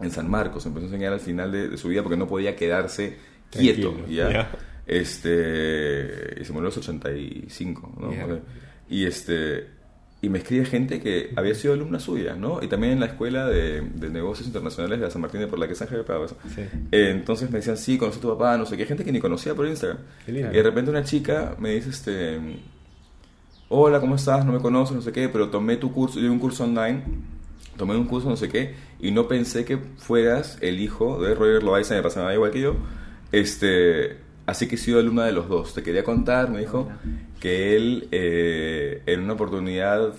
en 0.00 0.10
San 0.10 0.28
Marcos, 0.28 0.66
empezó 0.66 0.86
a 0.86 0.88
enseñar 0.88 1.12
al 1.12 1.20
final 1.20 1.52
de, 1.52 1.68
de 1.68 1.76
su 1.78 1.86
vida 1.86 2.02
porque 2.02 2.16
no 2.16 2.26
podía 2.26 2.56
quedarse 2.56 3.16
quieto, 3.48 3.94
¿ya? 4.08 4.50
Este... 4.84 6.40
Y 6.40 6.44
se 6.44 6.52
murió 6.52 6.66
a 6.66 6.70
los 6.70 6.78
85, 6.78 7.94
¿no? 8.00 8.08
Mierda. 8.08 8.40
Y 8.88 9.04
este... 9.06 9.68
y 10.22 10.28
me 10.28 10.38
escribe 10.38 10.64
gente 10.64 11.00
que 11.00 11.32
había 11.36 11.54
sido 11.54 11.74
alumna 11.74 12.00
suya, 12.00 12.34
¿no? 12.34 12.60
Y 12.60 12.66
también 12.66 12.94
en 12.94 12.98
la 12.98 13.06
escuela 13.06 13.46
de, 13.46 13.82
de 13.82 14.10
negocios 14.10 14.48
internacionales 14.48 14.98
de 14.98 15.08
San 15.08 15.22
Martín 15.22 15.38
de 15.38 15.46
por 15.46 15.60
la 15.60 15.68
que 15.68 15.76
San 15.76 15.86
Javier 15.86 16.04
Pablo. 16.04 16.26
Sí. 16.52 16.62
Eh, 16.90 17.10
entonces 17.12 17.48
me 17.48 17.58
decían, 17.58 17.76
sí, 17.76 17.96
conocí 17.96 18.18
a 18.18 18.22
tu 18.22 18.36
papá, 18.36 18.58
no 18.58 18.66
sé 18.66 18.76
qué, 18.76 18.84
gente 18.84 19.04
que 19.04 19.12
ni 19.12 19.20
conocía 19.20 19.54
por 19.54 19.68
Instagram. 19.68 19.98
Qué 20.24 20.32
lindo. 20.32 20.50
Y 20.50 20.56
de 20.56 20.62
repente 20.64 20.90
una 20.90 21.04
chica 21.04 21.54
me 21.60 21.76
dice, 21.76 21.90
este, 21.90 22.40
hola, 23.68 24.00
¿cómo 24.00 24.14
estás? 24.14 24.44
No 24.46 24.52
me 24.52 24.60
conoces, 24.60 24.94
no 24.94 25.02
sé 25.02 25.12
qué, 25.12 25.28
pero 25.28 25.50
tomé 25.50 25.76
tu 25.76 25.92
curso, 25.92 26.20
yo 26.20 26.30
un 26.30 26.38
curso 26.38 26.64
online, 26.64 27.02
tomé 27.76 27.96
un 27.96 28.04
curso, 28.04 28.28
no 28.28 28.36
sé 28.36 28.48
qué, 28.48 28.74
y 29.00 29.10
no 29.10 29.26
pensé 29.26 29.64
que 29.64 29.78
fueras 29.96 30.58
el 30.60 30.80
hijo 30.80 31.20
de 31.20 31.34
Roger 31.34 31.62
Loaiza, 31.62 31.94
me 31.94 32.02
pasaba 32.02 32.32
igual 32.32 32.52
que 32.52 32.60
yo, 32.60 32.76
este, 33.32 34.18
así 34.46 34.68
que 34.68 34.76
he 34.76 34.78
sido 34.78 35.00
alumna 35.00 35.24
de 35.24 35.32
los 35.32 35.48
dos. 35.48 35.74
Te 35.74 35.82
quería 35.82 36.04
contar, 36.04 36.50
me 36.50 36.60
dijo, 36.60 36.88
que 37.40 37.76
él 37.76 38.08
eh, 38.12 39.02
en 39.06 39.20
una 39.20 39.32
oportunidad, 39.32 40.14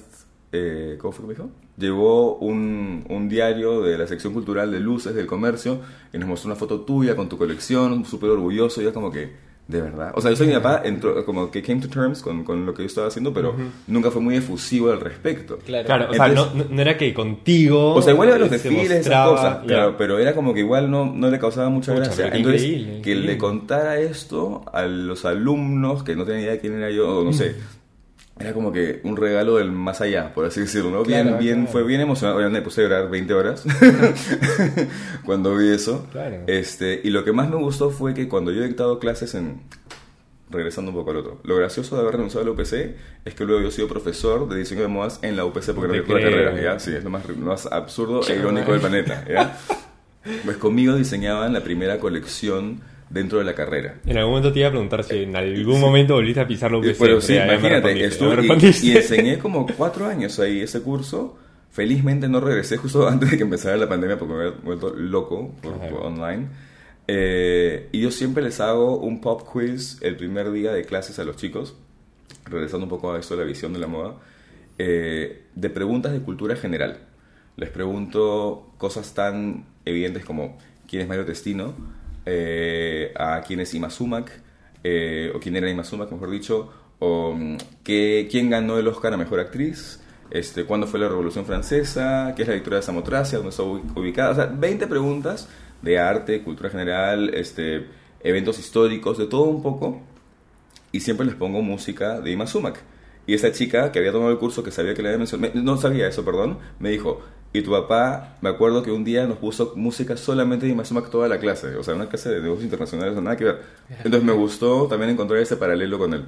eh, 0.52 0.98
¿cómo 1.00 1.14
fue 1.14 1.24
que 1.24 1.28
me 1.28 1.34
dijo? 1.36 1.50
Llevó 1.78 2.38
un, 2.38 3.06
un 3.08 3.30
diario 3.30 3.82
de 3.82 3.98
la 3.98 4.08
sección 4.08 4.34
cultural 4.34 4.72
de 4.72 4.80
luces 4.80 5.14
del 5.14 5.28
comercio 5.28 5.80
y 6.12 6.18
nos 6.18 6.28
mostró 6.28 6.50
una 6.50 6.56
foto 6.56 6.82
tuya 6.82 7.16
con 7.16 7.30
tu 7.30 7.38
colección, 7.38 8.04
súper 8.04 8.32
orgulloso, 8.32 8.82
y 8.82 8.92
como 8.92 9.12
que, 9.12 9.47
de 9.68 9.82
verdad. 9.82 10.14
O 10.16 10.22
sea, 10.22 10.32
yo 10.32 10.38
soy 10.38 10.48
mi 10.48 10.54
papá, 10.54 10.82
entró, 10.86 11.26
como 11.26 11.52
que 11.52 11.62
came 11.62 11.82
to 11.82 11.90
terms 11.90 12.22
con, 12.22 12.44
con 12.46 12.66
lo 12.66 12.74
que 12.74 12.84
yo 12.84 12.88
estaba 12.88 13.08
haciendo, 13.08 13.34
pero 13.34 13.54
nunca 13.88 14.12
fue 14.12 14.22
muy 14.22 14.36
efusivo 14.38 14.92
al 14.92 15.02
respecto. 15.02 15.60
Claro. 15.66 15.86
Claro, 15.86 16.08
o 16.10 16.14
sea, 16.14 16.28
Entonces- 16.28 16.56
no, 16.56 16.64
no- 16.64 16.70
no 16.76 16.82
era 16.82 16.98
que 16.98 17.14
contigo. 17.14 17.94
O 17.94 18.02
sea, 18.02 18.14
igual 18.14 18.30
iba 18.30 18.38
a 18.38 18.40
los 18.40 18.50
desfiles, 18.50 18.86
esas 18.86 18.96
mostraba, 19.08 19.32
cosas, 19.32 19.62
ya. 19.64 19.68
claro, 19.68 19.96
pero 19.98 20.20
era 20.20 20.34
como 20.34 20.54
que 20.54 20.62
igual 20.62 20.90
no, 20.90 21.06
no 21.14 21.30
le 21.30 21.38
causaba 21.40 21.70
mucha 21.70 21.94
Pucha, 21.94 22.06
gracia. 22.06 22.28
Entonces, 22.34 22.64
increíble, 22.64 23.02
que 23.02 23.16
le 23.16 23.38
contara 23.38 24.00
esto 24.00 24.64
a 24.72 24.84
los 24.84 25.26
alumnos 25.26 26.04
que 26.04 26.16
no 26.16 26.24
tenían 26.24 26.44
idea 26.44 26.52
de 26.54 26.60
quién 26.60 26.74
era 26.78 26.90
yo, 26.90 27.20
o 27.20 27.24
no 27.26 27.34
sé, 27.34 27.56
era 28.40 28.54
como 28.54 28.72
que 28.72 29.02
un 29.04 29.18
regalo 29.18 29.58
del 29.58 29.72
más 29.72 30.02
allá, 30.02 30.34
por 30.34 30.46
así 30.46 30.62
decirlo, 30.62 30.92
¿no? 30.92 31.04
Bien, 31.04 31.24
Claro, 31.24 31.38
bien, 31.40 31.56
claro. 31.62 31.72
fue 31.72 31.84
bien 31.84 32.02
emocionante. 32.02 32.38
Obviamente 32.38 32.60
me 32.60 32.64
puse 32.66 32.82
a 32.82 32.84
llorar 32.84 33.10
20 33.10 33.34
horas 33.34 33.64
cuando 35.26 35.56
vi 35.56 35.70
eso. 35.70 36.08
Claro. 36.12 36.44
Este, 36.48 37.02
y 37.04 37.10
lo 37.10 37.24
que 37.24 37.32
más 37.34 37.50
me 37.50 37.56
gustó 37.58 37.90
fue 37.90 38.14
que 38.14 38.28
cuando 38.28 38.52
yo 38.52 38.64
he 38.64 38.68
dictado 38.68 39.00
clases 39.00 39.34
en, 39.36 39.62
regresando 40.50 40.92
un 40.92 40.98
poco 40.98 41.12
al 41.12 41.18
otro. 41.18 41.40
Lo 41.44 41.56
gracioso 41.56 41.96
de 41.96 42.02
haber 42.02 42.14
renunciado 42.16 42.44
a 42.44 42.46
la 42.46 42.52
UPC 42.52 42.96
es 43.26 43.34
que 43.34 43.44
luego 43.44 43.62
yo 43.62 43.70
he 43.70 43.72
sido 43.72 43.88
profesor 43.88 44.48
de 44.48 44.58
diseño 44.58 44.82
de 44.82 44.88
modas 44.88 45.20
en 45.22 45.36
la 45.36 45.46
UPC 45.46 45.74
porque 45.74 45.98
no 45.98 46.16
la 46.16 46.22
carrera, 46.22 46.62
¿ya? 46.62 46.80
Sí, 46.80 46.94
es 46.96 47.04
lo 47.04 47.10
más, 47.10 47.28
lo 47.28 47.36
más 47.36 47.66
absurdo 47.66 48.22
e 48.28 48.36
irónico 48.36 48.72
del 48.72 48.82
planeta, 48.82 49.26
¿ya? 49.30 49.58
Pues 50.44 50.58
conmigo 50.58 50.94
diseñaban 50.96 51.54
la 51.54 51.62
primera 51.62 52.00
colección 52.00 52.82
dentro 53.10 53.40
de 53.40 53.46
la 53.46 53.56
carrera. 53.56 53.96
En 54.06 54.18
algún 54.18 54.32
momento 54.34 54.52
te 54.54 54.60
iba 54.60 54.68
a 54.68 54.72
preguntar 54.72 55.04
si 55.04 55.24
en 55.24 55.36
algún 55.36 55.80
momento 55.80 56.16
volviste 56.16 56.42
a 56.42 56.48
pisar 56.48 56.72
la 56.72 56.78
UPC. 56.80 56.96
Pero 57.00 57.22
sí, 57.22 57.36
imagínate, 57.36 58.04
estuve 58.06 58.46
y- 58.46 58.88
y, 58.92 58.98
enseñé 58.98 59.38
como 59.40 59.66
cuatro 59.66 60.06
años 60.08 60.40
ahí 60.40 60.62
ese 60.62 60.82
curso. 60.82 61.38
Felizmente 61.72 62.28
no 62.28 62.40
regresé 62.40 62.78
justo 62.78 63.08
antes 63.10 63.32
de 63.32 63.38
que 63.38 63.44
empezara 63.44 63.78
la 63.78 63.88
pandemia 63.88 64.18
porque 64.18 64.34
me 64.34 64.40
había 64.46 64.60
vuelto 64.64 64.94
loco 64.96 65.54
por, 65.62 65.78
por 65.90 66.02
online. 66.06 66.48
Eh, 67.08 67.88
y 67.92 68.02
yo 68.02 68.12
siempre 68.12 68.44
les 68.44 68.60
hago 68.60 68.98
un 68.98 69.22
pop 69.22 69.42
quiz 69.50 69.98
el 70.02 70.18
primer 70.18 70.52
día 70.52 70.74
de 70.74 70.84
clases 70.84 71.20
a 71.20 71.24
los 71.24 71.38
chicos, 71.38 71.76
regresando 72.46 72.86
un 72.86 72.90
poco 72.90 73.14
a 73.14 73.20
eso 73.20 73.36
de 73.36 73.42
la 73.44 73.48
visión 73.48 73.72
de 73.74 73.80
la 73.80 73.88
moda, 73.88 74.16
eh, 74.78 75.44
de 75.56 75.70
preguntas 75.70 76.12
de 76.12 76.20
cultura 76.20 76.56
general. 76.56 76.98
Les 77.56 77.70
pregunto 77.70 78.72
cosas 78.78 79.14
tan 79.14 79.66
evidentes 79.86 80.26
como 80.26 80.58
quién 80.88 81.02
es 81.04 81.08
Mario 81.08 81.26
Testino, 81.26 81.74
eh, 82.30 83.14
a 83.18 83.42
quién 83.42 83.62
es 83.62 83.74
Ima 83.74 83.90
Sumac, 83.90 84.30
eh, 84.84 85.32
o 85.34 85.40
quién 85.40 85.56
era 85.56 85.70
Ima 85.70 85.84
Sumac, 85.84 86.12
mejor 86.12 86.30
dicho, 86.30 86.70
o 87.00 87.34
mm, 87.34 87.58
qué- 87.84 88.28
quién 88.30 88.50
ganó 88.50 88.78
el 88.78 88.88
Oscar 88.88 89.14
a 89.14 89.18
Mejor 89.18 89.40
Actriz, 89.40 90.02
este, 90.30 90.66
cuándo 90.66 90.88
fue 90.88 91.00
la 91.00 91.08
Revolución 91.08 91.46
Francesa, 91.46 92.34
qué 92.36 92.42
es 92.42 92.48
la 92.48 92.54
victoria 92.56 92.78
de 92.78 92.84
Samotracia, 92.84 93.38
dónde 93.38 93.52
está 93.52 93.64
ubi- 93.64 93.82
ubicada, 93.96 94.32
o 94.32 94.36
sea, 94.36 94.46
20 94.48 94.86
preguntas 94.88 95.48
de 95.82 96.00
arte, 96.00 96.44
cultura 96.44 96.70
general, 96.70 97.32
este, 97.34 97.88
eventos 98.22 98.60
históricos, 98.60 99.18
de 99.18 99.28
todo 99.28 99.44
un 99.44 99.62
poco, 99.64 100.02
y 100.92 101.00
siempre 101.00 101.26
les 101.26 101.36
pongo 101.36 101.62
música 101.62 102.20
de 102.20 102.32
Ima 102.32 102.48
Sumac. 102.48 102.82
Y 103.26 103.34
esa 103.34 103.52
chica 103.52 103.92
que 103.92 104.00
había 104.00 104.12
tomado 104.12 104.32
el 104.32 104.38
curso, 104.38 104.64
que 104.64 104.72
sabía 104.72 104.94
que 104.94 105.02
le 105.02 105.10
había 105.10 105.18
mencionado, 105.20 105.54
me- 105.54 105.62
no 105.62 105.78
sabía 105.78 106.08
eso, 106.08 106.24
perdón, 106.26 106.58
me 106.80 106.90
dijo, 106.90 107.22
y 107.54 107.62
tu 107.62 107.72
papá, 107.72 108.38
me 108.42 108.50
acuerdo 108.50 108.84
que 108.84 108.92
un 108.92 109.04
día 109.04 109.26
nos 109.26 109.38
puso 109.38 109.74
música 109.76 110.18
solamente 110.18 110.66
de 110.66 110.74
Ima 110.74 110.86
Sumac 110.86 111.10
toda 111.10 111.28
la 111.28 111.40
clase, 111.40 111.76
o 111.76 111.84
sea, 111.84 111.96
una 111.96 112.10
clase 112.10 112.30
de 112.30 112.42
negocios 112.42 112.66
internacionales, 112.66 113.16
nada 113.22 113.38
que 113.38 113.46
ver. 113.46 113.62
Entonces 113.90 114.24
me 114.24 114.34
gustó 114.34 114.88
también 114.88 115.12
encontrar 115.12 115.40
ese 115.40 115.56
paralelo 115.58 115.98
con 115.98 116.14
él. 116.14 116.26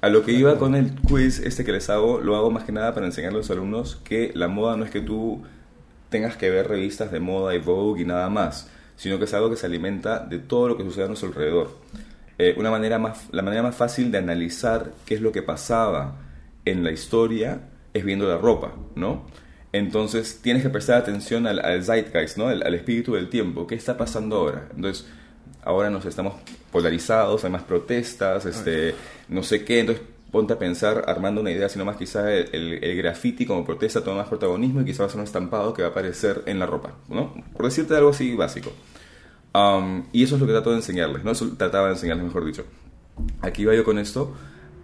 A 0.00 0.08
lo 0.08 0.24
que 0.24 0.32
iba 0.32 0.58
con 0.58 0.74
el 0.74 0.94
quiz 1.00 1.38
este 1.38 1.64
que 1.64 1.72
les 1.72 1.88
hago, 1.88 2.20
lo 2.20 2.36
hago 2.36 2.50
más 2.50 2.64
que 2.64 2.72
nada 2.72 2.92
para 2.92 3.06
enseñar 3.06 3.30
a 3.30 3.36
los 3.36 3.50
alumnos 3.50 3.96
que 4.04 4.32
la 4.34 4.48
moda 4.48 4.76
no 4.76 4.84
es 4.84 4.90
que 4.90 5.00
tú 5.00 5.42
tengas 6.10 6.36
que 6.36 6.50
ver 6.50 6.68
revistas 6.68 7.10
de 7.10 7.20
moda 7.20 7.54
y 7.54 7.58
Vogue 7.58 8.02
y 8.02 8.04
nada 8.04 8.28
más, 8.28 8.68
sino 8.96 9.18
que 9.18 9.24
es 9.24 9.34
algo 9.34 9.48
que 9.48 9.56
se 9.56 9.66
alimenta 9.66 10.20
de 10.20 10.38
todo 10.38 10.68
lo 10.68 10.76
que 10.76 10.84
sucede 10.84 11.04
a 11.04 11.08
nuestro 11.08 11.28
alrededor. 11.28 11.70
Eh, 12.38 12.54
una 12.58 12.70
manera 12.70 12.98
más, 12.98 13.28
la 13.30 13.42
manera 13.42 13.62
más 13.62 13.76
fácil 13.76 14.10
de 14.10 14.18
analizar 14.18 14.92
qué 15.06 15.14
es 15.14 15.20
lo 15.20 15.32
que 15.32 15.42
pasaba 15.42 16.16
en 16.64 16.84
la 16.84 16.90
historia 16.90 17.60
es 17.94 18.04
viendo 18.04 18.26
la 18.28 18.38
ropa, 18.38 18.74
¿no? 18.94 19.26
Entonces 19.72 20.40
tienes 20.42 20.62
que 20.62 20.68
prestar 20.68 20.98
atención 20.98 21.46
al, 21.46 21.58
al 21.58 21.82
zeitgeist, 21.82 22.36
¿no? 22.36 22.48
Al, 22.48 22.62
al 22.62 22.74
espíritu 22.74 23.14
del 23.14 23.28
tiempo. 23.28 23.66
¿Qué 23.66 23.74
está 23.74 23.96
pasando 23.96 24.36
ahora? 24.36 24.68
Entonces, 24.76 25.06
ahora 25.64 25.88
nos 25.88 26.04
estamos 26.04 26.34
polarizados, 26.70 27.44
hay 27.44 27.50
más 27.50 27.62
protestas, 27.62 28.44
este, 28.44 28.94
no 29.28 29.42
sé 29.42 29.64
qué. 29.64 29.80
Entonces, 29.80 30.04
ponte 30.30 30.54
a 30.54 30.58
pensar, 30.58 31.04
armando 31.06 31.40
una 31.40 31.50
idea, 31.50 31.68
sino 31.68 31.84
más 31.84 31.96
quizás 31.96 32.26
el, 32.26 32.48
el, 32.52 32.84
el 32.84 32.96
graffiti 32.96 33.44
como 33.46 33.64
protesta 33.64 34.02
toma 34.02 34.18
más 34.18 34.28
protagonismo 34.28 34.80
y 34.80 34.84
quizás 34.84 35.02
va 35.02 35.06
a 35.06 35.08
ser 35.08 35.18
un 35.18 35.24
estampado 35.24 35.74
que 35.74 35.82
va 35.82 35.88
a 35.88 35.90
aparecer 35.90 36.42
en 36.46 36.58
la 36.58 36.66
ropa, 36.66 36.94
¿no? 37.08 37.34
Por 37.54 37.66
decirte 37.66 37.94
algo 37.94 38.10
así 38.10 38.34
básico. 38.34 38.72
Um, 39.54 40.04
y 40.12 40.22
eso 40.22 40.36
es 40.36 40.40
lo 40.40 40.46
que 40.46 40.52
trato 40.54 40.70
de 40.70 40.76
enseñarles, 40.76 41.24
¿no? 41.24 41.32
Eso 41.32 41.50
trataba 41.58 41.88
de 41.88 41.94
enseñarles, 41.94 42.24
mejor 42.24 42.46
dicho. 42.46 42.64
Aquí 43.42 43.62
iba 43.62 43.74
yo 43.74 43.84
con 43.84 43.98
esto, 43.98 44.34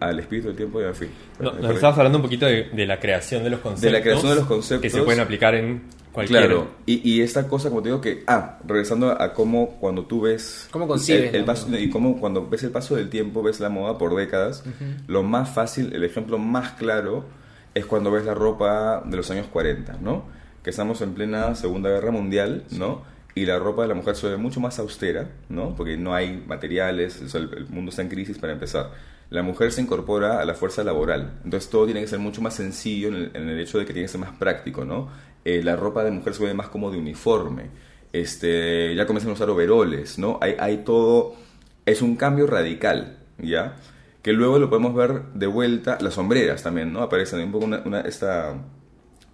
al 0.00 0.18
espíritu 0.20 0.48
del 0.48 0.56
tiempo 0.56 0.80
ya 0.80 0.92
fui. 0.92 1.08
No, 1.40 1.52
Me 1.54 1.62
nos 1.62 1.74
estabas 1.74 1.96
hablando 1.98 2.18
un 2.18 2.22
poquito 2.22 2.46
de, 2.46 2.64
de 2.70 2.86
la 2.86 2.98
creación 3.00 3.42
de 3.44 3.50
los 3.50 3.60
conceptos. 3.60 3.82
De 3.82 3.90
la 3.92 4.02
creación 4.02 4.30
de 4.30 4.36
los 4.36 4.46
conceptos. 4.46 4.82
Que 4.82 4.90
se 4.90 5.02
pueden 5.02 5.20
aplicar 5.20 5.54
en 5.54 5.82
cualquier. 6.12 6.40
Claro, 6.46 6.68
y, 6.86 7.08
y 7.08 7.20
esta 7.22 7.46
cosa, 7.48 7.68
como 7.68 7.82
te 7.82 7.88
digo, 7.88 8.00
que, 8.00 8.22
ah, 8.26 8.58
regresando 8.66 9.10
a 9.20 9.32
cómo 9.34 9.76
cuando 9.80 10.04
tú 10.06 10.22
ves... 10.22 10.68
¿Cómo 10.70 10.86
concibes 10.88 11.30
el, 11.30 11.36
el 11.36 11.44
paso- 11.44 11.68
Y 11.76 11.90
cómo 11.90 12.18
cuando 12.20 12.48
ves 12.48 12.62
el 12.62 12.70
paso 12.70 12.96
del 12.96 13.08
tiempo, 13.10 13.42
ves 13.42 13.60
la 13.60 13.68
moda 13.68 13.98
por 13.98 14.14
décadas, 14.16 14.62
lo 15.06 15.22
más 15.22 15.50
fácil, 15.50 15.92
el 15.94 16.04
ejemplo 16.04 16.38
más 16.38 16.72
claro 16.72 17.24
es 17.74 17.84
cuando 17.86 18.10
ves 18.10 18.24
la 18.24 18.34
ropa 18.34 19.02
de 19.04 19.16
los 19.16 19.30
años 19.30 19.46
40, 19.52 19.98
¿no? 20.00 20.24
Que 20.62 20.70
estamos 20.70 21.00
en 21.02 21.14
plena 21.14 21.54
Segunda 21.54 21.90
Guerra 21.90 22.10
Mundial, 22.10 22.64
¿no? 22.70 23.02
Y 23.34 23.46
la 23.46 23.58
ropa 23.60 23.82
de 23.82 23.88
la 23.88 23.94
mujer 23.94 24.16
se 24.16 24.28
ve 24.28 24.36
mucho 24.36 24.58
más 24.58 24.78
austera, 24.80 25.30
¿no? 25.48 25.76
Porque 25.76 25.96
no 25.96 26.12
hay 26.14 26.42
materiales, 26.46 27.22
o 27.22 27.28
sea, 27.28 27.40
el, 27.40 27.50
el 27.56 27.68
mundo 27.68 27.90
está 27.90 28.02
en 28.02 28.08
crisis 28.08 28.36
para 28.38 28.52
empezar. 28.52 28.90
La 29.30 29.42
mujer 29.42 29.72
se 29.72 29.82
incorpora 29.82 30.40
a 30.40 30.44
la 30.46 30.54
fuerza 30.54 30.82
laboral, 30.84 31.40
entonces 31.44 31.68
todo 31.70 31.84
tiene 31.84 32.00
que 32.00 32.06
ser 32.06 32.18
mucho 32.18 32.40
más 32.40 32.54
sencillo 32.54 33.08
en 33.08 33.48
el, 33.48 33.60
hecho 33.60 33.78
de 33.78 33.84
que 33.84 33.92
tiene 33.92 34.06
que 34.06 34.12
ser 34.12 34.20
más 34.20 34.32
práctico, 34.38 34.84
¿no? 34.86 35.10
Eh, 35.44 35.62
la 35.62 35.76
ropa 35.76 36.02
de 36.02 36.10
mujer 36.10 36.32
se 36.34 36.44
ve 36.44 36.54
más 36.54 36.68
como 36.68 36.90
de 36.90 36.98
uniforme, 36.98 37.70
este, 38.12 38.94
ya 38.94 39.06
comienzan 39.06 39.30
a 39.30 39.34
usar 39.34 39.50
overoles, 39.50 40.18
¿no? 40.18 40.38
Hay, 40.40 40.54
hay 40.58 40.78
todo, 40.78 41.34
es 41.84 42.00
un 42.00 42.16
cambio 42.16 42.46
radical, 42.46 43.18
¿ya? 43.38 43.76
Que 44.22 44.32
luego 44.32 44.58
lo 44.58 44.70
podemos 44.70 44.94
ver 44.94 45.24
de 45.34 45.46
vuelta, 45.46 45.98
las 46.00 46.14
sombreras 46.14 46.62
también, 46.62 46.92
¿no? 46.92 47.02
Aparecen 47.02 47.40
un 47.40 47.52
poco 47.52 47.66
una- 47.66 48.00
esta, 48.00 48.54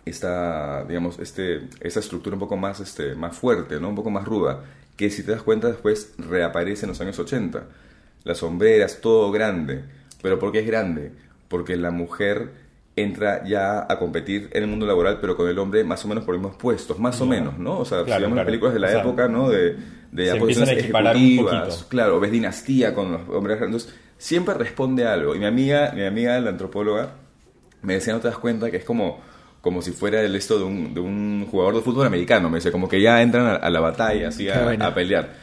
esta, 0.05 0.85
digamos, 0.85 1.19
este, 1.19 1.69
esta 1.81 2.01
estructura 2.01 2.35
un 2.35 2.41
poco 2.41 2.57
más, 2.57 2.81
este, 2.81 3.15
más 3.15 3.37
fuerte, 3.37 3.81
¿no? 3.81 3.89
Un 3.89 3.95
poco 3.95 4.11
más 4.11 4.25
ruda, 4.25 4.65
que 4.97 5.11
si 5.11 5.23
te 5.25 5.33
das 5.33 5.43
cuenta 5.43 5.69
después 5.69 6.15
reaparece 6.19 6.85
en 6.87 6.91
los 6.91 7.01
años 7.01 7.19
80. 7.19 7.65
Las 8.25 8.39
sombreras, 8.39 9.01
todo 9.01 9.31
grande. 9.31 9.85
¿Pero 10.23 10.39
por 10.39 10.51
qué 10.53 10.61
es 10.61 10.67
grande? 10.67 11.13
Porque 11.49 11.77
la 11.77 11.91
mujer 11.91 12.51
entra 12.97 13.45
ya 13.45 13.87
a 13.89 13.99
competir 13.99 14.49
en 14.53 14.63
el 14.63 14.69
mundo 14.69 14.87
laboral, 14.87 15.19
pero 15.21 15.37
con 15.37 15.49
el 15.49 15.59
hombre 15.59 15.83
más 15.85 16.05
o 16.05 16.09
menos 16.09 16.25
por 16.25 16.35
los 16.35 16.43
mismos 16.43 16.57
puestos, 16.61 16.99
más 16.99 17.21
o 17.21 17.27
menos, 17.27 17.59
¿no? 17.59 17.79
O 17.81 17.85
sea, 17.85 18.05
Claro, 18.05 18.19
si 18.21 18.23
vemos 18.23 18.37
claro. 18.37 18.47
películas 18.47 18.75
de 18.75 18.81
la 18.81 18.87
O 18.87 18.91
sea, 18.91 19.01
época, 19.01 19.29
¿no? 19.29 19.49
De, 19.49 19.77
de 20.13 20.31
se 20.31 20.37
posiciones 20.37 20.79
equiparar 20.79 21.17
ejecutivas, 21.17 21.85
claro, 21.89 22.21
ves 22.21 22.31
dinastía 22.31 22.95
con 22.95 23.13
los 23.13 23.29
hombres. 23.29 23.61
Entonces, 23.61 23.95
siempre 24.17 24.55
responde 24.55 25.07
algo. 25.07 25.35
Y 25.35 25.41
mi 25.41 25.47
amiga, 25.47 25.93
mi 25.95 26.05
amiga, 26.05 26.39
la 26.41 26.51
antropóloga, 26.51 27.15
me 27.83 27.95
decía, 27.95 28.13
no 28.15 28.21
te 28.21 28.29
das 28.29 28.39
cuenta 28.39 28.71
que 28.71 28.77
es 28.79 28.85
como, 28.85 29.21
como 29.65 29.81
si 29.81 29.93
fuera 29.93 30.21
el 30.21 30.37
esto 30.37 30.59
de 30.59 30.65
un, 30.65 30.93
de 30.93 31.01
un 31.01 31.47
jugador 31.51 31.77
de 31.77 31.81
fútbol 31.81 32.07
americano. 32.07 32.51
Me 32.51 32.59
dice, 32.59 32.71
como 32.71 32.87
que 32.87 33.01
ya 33.01 33.23
entran 33.23 33.47
a, 33.47 33.55
a 33.55 33.71
la 33.71 33.81
batalla, 33.81 34.29
así, 34.29 34.47
a, 34.51 34.63
bueno. 34.63 34.85
a 34.85 34.93
pelear. 34.93 35.37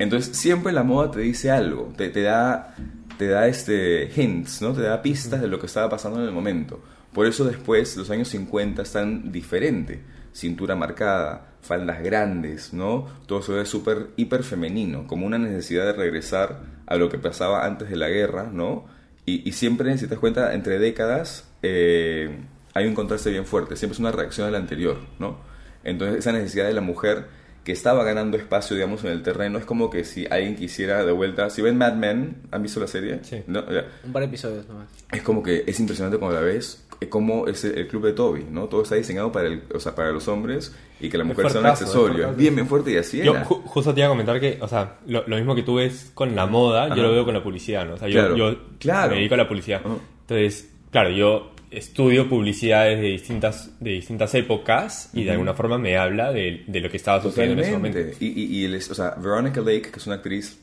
Entonces, 0.00 0.36
siempre 0.36 0.72
la 0.72 0.82
moda 0.82 1.12
te 1.12 1.20
dice 1.20 1.52
algo, 1.52 1.92
te, 1.96 2.08
te 2.08 2.22
da, 2.22 2.74
te 3.18 3.28
da 3.28 3.46
este 3.46 4.10
hints, 4.16 4.62
¿no? 4.62 4.72
Te 4.72 4.82
da 4.82 5.00
pistas 5.00 5.40
de 5.40 5.46
lo 5.46 5.60
que 5.60 5.66
estaba 5.66 5.88
pasando 5.88 6.18
en 6.18 6.26
el 6.26 6.32
momento. 6.32 6.82
Por 7.12 7.26
eso 7.26 7.44
después, 7.44 7.96
los 7.96 8.10
años 8.10 8.26
50 8.30 8.82
están 8.82 9.30
diferente. 9.30 10.02
Cintura 10.34 10.74
marcada, 10.74 11.52
faldas 11.62 12.02
grandes, 12.02 12.72
¿no? 12.72 13.06
Todo 13.26 13.42
se 13.42 13.52
ve 13.52 13.64
súper, 13.64 14.08
hiper 14.16 14.42
femenino, 14.42 15.06
como 15.06 15.24
una 15.24 15.38
necesidad 15.38 15.86
de 15.86 15.92
regresar 15.92 16.62
a 16.84 16.96
lo 16.96 17.08
que 17.08 17.18
pasaba 17.18 17.64
antes 17.64 17.88
de 17.88 17.96
la 17.96 18.08
guerra, 18.08 18.50
¿no? 18.52 18.86
Y, 19.24 19.48
y 19.48 19.52
siempre, 19.52 19.96
si 19.98 20.06
te 20.06 20.10
das 20.14 20.18
cuenta, 20.18 20.52
entre 20.52 20.80
décadas, 20.80 21.48
eh, 21.62 22.38
hay 22.74 22.86
un 22.86 22.94
contraste 22.94 23.30
bien 23.30 23.44
fuerte, 23.46 23.76
siempre 23.76 23.94
es 23.94 24.00
una 24.00 24.12
reacción 24.12 24.46
a 24.48 24.50
la 24.50 24.58
anterior, 24.58 24.98
¿no? 25.18 25.38
Entonces 25.84 26.18
esa 26.18 26.32
necesidad 26.32 26.66
de 26.66 26.74
la 26.74 26.80
mujer 26.80 27.26
que 27.64 27.72
estaba 27.72 28.02
ganando 28.02 28.36
espacio, 28.38 28.76
digamos, 28.76 29.04
en 29.04 29.10
el 29.10 29.22
terreno, 29.22 29.58
es 29.58 29.64
como 29.66 29.90
que 29.90 30.04
si 30.04 30.26
alguien 30.30 30.56
quisiera 30.56 31.04
de 31.04 31.12
vuelta, 31.12 31.50
si 31.50 31.60
ven 31.60 31.76
Mad 31.76 31.94
Men, 31.94 32.36
¿han 32.50 32.62
visto 32.62 32.80
la 32.80 32.86
serie? 32.86 33.20
Sí. 33.22 33.42
¿No? 33.46 33.60
Ya. 33.70 33.84
Un 34.04 34.12
par 34.12 34.20
de 34.22 34.28
episodios 34.28 34.66
nomás. 34.68 34.88
Es 35.12 35.22
como 35.22 35.42
que 35.42 35.64
es 35.66 35.78
impresionante 35.78 36.16
cuando 36.18 36.40
la 36.40 36.46
ves, 36.46 36.86
eh, 37.00 37.08
como 37.10 37.46
es 37.46 37.64
el, 37.64 37.86
club 37.86 38.06
de 38.06 38.12
Toby, 38.14 38.46
¿no? 38.50 38.64
Todo 38.68 38.82
está 38.84 38.94
diseñado 38.94 39.30
para, 39.30 39.48
el, 39.48 39.62
o 39.74 39.78
sea, 39.80 39.94
para 39.94 40.10
los 40.12 40.26
hombres 40.28 40.74
y 40.98 41.10
que 41.10 41.18
la 41.18 41.24
mujer 41.24 41.50
sea 41.50 41.60
un 41.60 41.66
es 41.66 41.72
accesorio. 41.72 42.32
bien, 42.32 42.54
bien 42.54 42.66
fuerte 42.66 42.90
y 42.92 42.96
así 42.96 43.18
Yo 43.18 43.32
era. 43.32 43.44
ju- 43.44 43.62
justo 43.64 43.92
te 43.92 44.00
iba 44.00 44.06
a 44.06 44.10
comentar 44.10 44.40
que, 44.40 44.56
o 44.62 44.66
sea, 44.68 44.96
lo, 45.06 45.24
lo 45.26 45.36
mismo 45.36 45.54
que 45.54 45.62
tú 45.62 45.74
ves 45.74 46.10
con 46.14 46.34
la 46.34 46.46
moda, 46.46 46.86
Ajá. 46.86 46.96
yo 46.96 47.02
lo 47.02 47.12
veo 47.12 47.26
con 47.26 47.34
la 47.34 47.42
publicidad, 47.42 47.84
¿no? 47.86 47.94
O 47.94 47.98
sea, 47.98 48.08
yo, 48.08 48.20
Claro, 48.20 48.36
yo 48.36 48.58
claro. 48.78 49.10
me 49.10 49.16
dedico 49.16 49.34
a 49.34 49.38
la 49.38 49.48
publicidad. 49.48 49.82
Ajá. 49.84 49.94
Entonces, 50.22 50.70
claro, 50.90 51.10
yo 51.10 51.50
estudio 51.70 52.28
publicidades 52.28 52.98
de 53.00 53.06
distintas, 53.08 53.70
de 53.80 53.90
distintas 53.90 54.34
épocas 54.34 55.10
y 55.12 55.24
de 55.24 55.30
alguna 55.32 55.54
forma 55.54 55.78
me 55.78 55.96
habla 55.96 56.32
de, 56.32 56.64
de 56.66 56.80
lo 56.80 56.90
que 56.90 56.96
estaba 56.96 57.22
sucediendo 57.22 57.62
en 57.62 57.68
ese 57.68 57.78
momento. 57.78 57.98
Y, 58.20 58.26
y, 58.26 58.56
y 58.60 58.64
el- 58.64 58.74
o 58.76 58.80
sea, 58.94 59.10
Veronica 59.20 59.60
Lake, 59.60 59.90
que 59.92 59.98
es 59.98 60.06
una 60.06 60.16
actriz 60.16 60.58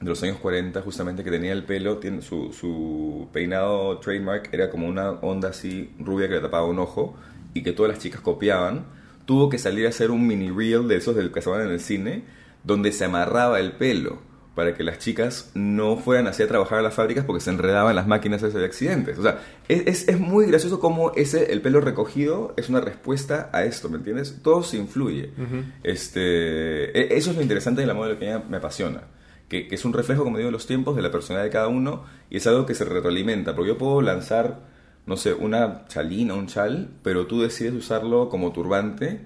de 0.00 0.06
los 0.08 0.22
años 0.22 0.36
40, 0.38 0.80
justamente 0.82 1.24
que 1.24 1.30
tenía 1.30 1.52
el 1.52 1.64
pelo, 1.64 1.98
tiene 1.98 2.20
su, 2.22 2.52
su 2.52 3.28
peinado 3.32 3.98
trademark 3.98 4.50
era 4.52 4.70
como 4.70 4.86
una 4.86 5.10
onda 5.10 5.48
así 5.50 5.90
rubia 5.98 6.28
que 6.28 6.34
le 6.34 6.40
tapaba 6.40 6.66
un 6.66 6.78
ojo 6.78 7.16
y 7.54 7.62
que 7.62 7.72
todas 7.72 7.92
las 7.92 7.98
chicas 8.02 8.20
copiaban. 8.20 8.84
Tuvo 9.24 9.48
que 9.48 9.58
salir 9.58 9.86
a 9.86 9.88
hacer 9.88 10.10
un 10.10 10.26
mini 10.26 10.50
reel 10.50 10.86
de 10.88 10.96
esos 10.96 11.16
del 11.16 11.32
que 11.32 11.40
se 11.42 11.50
van 11.50 11.62
en 11.62 11.70
el 11.70 11.80
cine, 11.80 12.22
donde 12.62 12.92
se 12.92 13.04
amarraba 13.04 13.58
el 13.60 13.72
pelo 13.72 14.20
para 14.56 14.74
que 14.74 14.82
las 14.82 14.98
chicas 14.98 15.50
no 15.54 15.98
fueran 15.98 16.26
así 16.26 16.42
a 16.42 16.48
trabajar 16.48 16.78
a 16.78 16.82
las 16.82 16.94
fábricas 16.94 17.24
porque 17.24 17.40
se 17.40 17.50
enredaban 17.50 17.94
las 17.94 18.06
máquinas 18.08 18.42
esas 18.42 18.54
de 18.54 18.64
accidentes. 18.64 19.18
O 19.18 19.22
sea, 19.22 19.38
es, 19.68 19.82
es, 19.86 20.08
es 20.08 20.18
muy 20.18 20.46
gracioso 20.46 20.80
cómo 20.80 21.12
ese, 21.14 21.52
el 21.52 21.60
pelo 21.60 21.80
recogido 21.82 22.54
es 22.56 22.68
una 22.70 22.80
respuesta 22.80 23.50
a 23.52 23.64
esto, 23.64 23.88
¿me 23.90 23.98
entiendes? 23.98 24.38
Todo 24.42 24.62
se 24.64 24.78
influye. 24.78 25.30
este, 25.84 26.98
e- 26.98 27.16
eso 27.16 27.30
es 27.30 27.36
lo 27.36 27.42
interesante 27.42 27.80
de 27.82 27.86
la 27.86 27.94
moda, 27.94 28.08
lo 28.10 28.18
que 28.18 28.30
a 28.32 28.38
me 28.40 28.56
apasiona. 28.56 29.02
Que, 29.48 29.68
que 29.68 29.76
es 29.76 29.84
un 29.84 29.92
reflejo, 29.92 30.24
como 30.24 30.38
digo, 30.38 30.48
de 30.48 30.52
los 30.52 30.66
tiempos, 30.66 30.96
de 30.96 31.02
la 31.02 31.10
personalidad 31.12 31.44
de 31.44 31.50
cada 31.52 31.68
uno, 31.68 32.02
y 32.30 32.38
es 32.38 32.46
algo 32.46 32.66
que 32.66 32.74
se 32.74 32.84
retroalimenta. 32.84 33.54
Porque 33.54 33.68
yo 33.68 33.78
puedo 33.78 34.02
lanzar, 34.02 34.60
no 35.06 35.16
sé, 35.16 35.34
una 35.34 35.86
chalina, 35.86 36.34
un 36.34 36.46
chal, 36.48 36.88
pero 37.02 37.26
tú 37.26 37.42
decides 37.42 37.74
usarlo 37.74 38.28
como 38.28 38.52
turbante, 38.52 39.20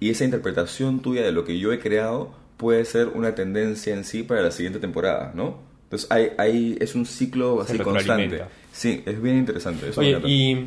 y 0.00 0.08
esa 0.10 0.24
interpretación 0.24 1.00
tuya 1.00 1.22
de 1.22 1.32
lo 1.32 1.44
que 1.44 1.58
yo 1.58 1.72
he 1.72 1.80
creado 1.80 2.32
puede 2.58 2.84
ser 2.84 3.08
una 3.08 3.34
tendencia 3.34 3.94
en 3.94 4.04
sí 4.04 4.22
para 4.22 4.42
la 4.42 4.50
siguiente 4.50 4.78
temporada, 4.80 5.32
¿no? 5.34 5.56
Entonces, 5.84 6.10
hay, 6.10 6.32
hay, 6.36 6.76
es 6.80 6.94
un 6.94 7.06
ciclo 7.06 7.62
así 7.62 7.78
constante. 7.84 8.42
Sí, 8.72 9.02
es 9.06 9.22
bien 9.22 9.38
interesante. 9.38 9.88
Eso 9.88 10.00
Oye, 10.02 10.20
y 10.28 10.66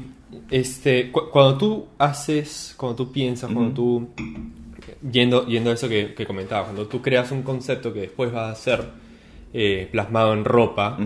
este, 0.50 1.12
cu- 1.12 1.30
cuando 1.30 1.58
tú 1.60 1.86
haces, 2.00 2.74
cuando 2.76 2.96
tú 2.96 3.12
piensas, 3.12 3.52
cuando 3.52 3.74
tú, 3.76 4.08
yendo, 5.12 5.46
yendo 5.46 5.70
a 5.70 5.74
eso 5.74 5.88
que, 5.88 6.14
que 6.16 6.26
comentabas, 6.26 6.66
cuando 6.66 6.88
tú 6.88 7.02
creas 7.02 7.32
un 7.32 7.44
concepto 7.44 7.94
que 7.94 8.02
después 8.02 8.34
va 8.34 8.50
a 8.50 8.56
ser 8.56 8.84
eh, 9.54 9.88
plasmado 9.92 10.34
en 10.34 10.44
ropa, 10.46 10.98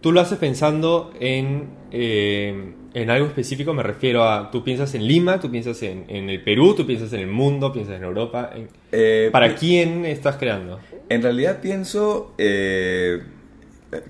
tú 0.00 0.12
lo 0.12 0.20
haces 0.20 0.38
pensando 0.38 1.12
en, 1.20 1.64
eh, 1.90 2.72
en 2.98 3.10
algo 3.10 3.26
específico, 3.26 3.74
me 3.74 3.82
refiero 3.82 4.24
a, 4.24 4.50
tú 4.50 4.64
piensas 4.64 4.94
en 4.94 5.06
Lima, 5.06 5.38
tú 5.38 5.50
piensas 5.50 5.82
en, 5.82 6.06
en 6.08 6.30
el 6.30 6.42
Perú, 6.42 6.74
tú 6.74 6.86
piensas 6.86 7.12
en 7.12 7.20
el 7.20 7.26
mundo, 7.26 7.70
piensas 7.70 7.96
en 7.96 8.04
Europa. 8.04 8.50
en- 8.54 8.68
Eh, 8.90 9.28
¿Para 9.30 9.54
quién 9.54 10.06
estás 10.06 10.36
creando? 10.38 10.80
En 11.10 11.20
realidad 11.22 11.60
pienso, 11.60 12.32
eh, 12.38 13.20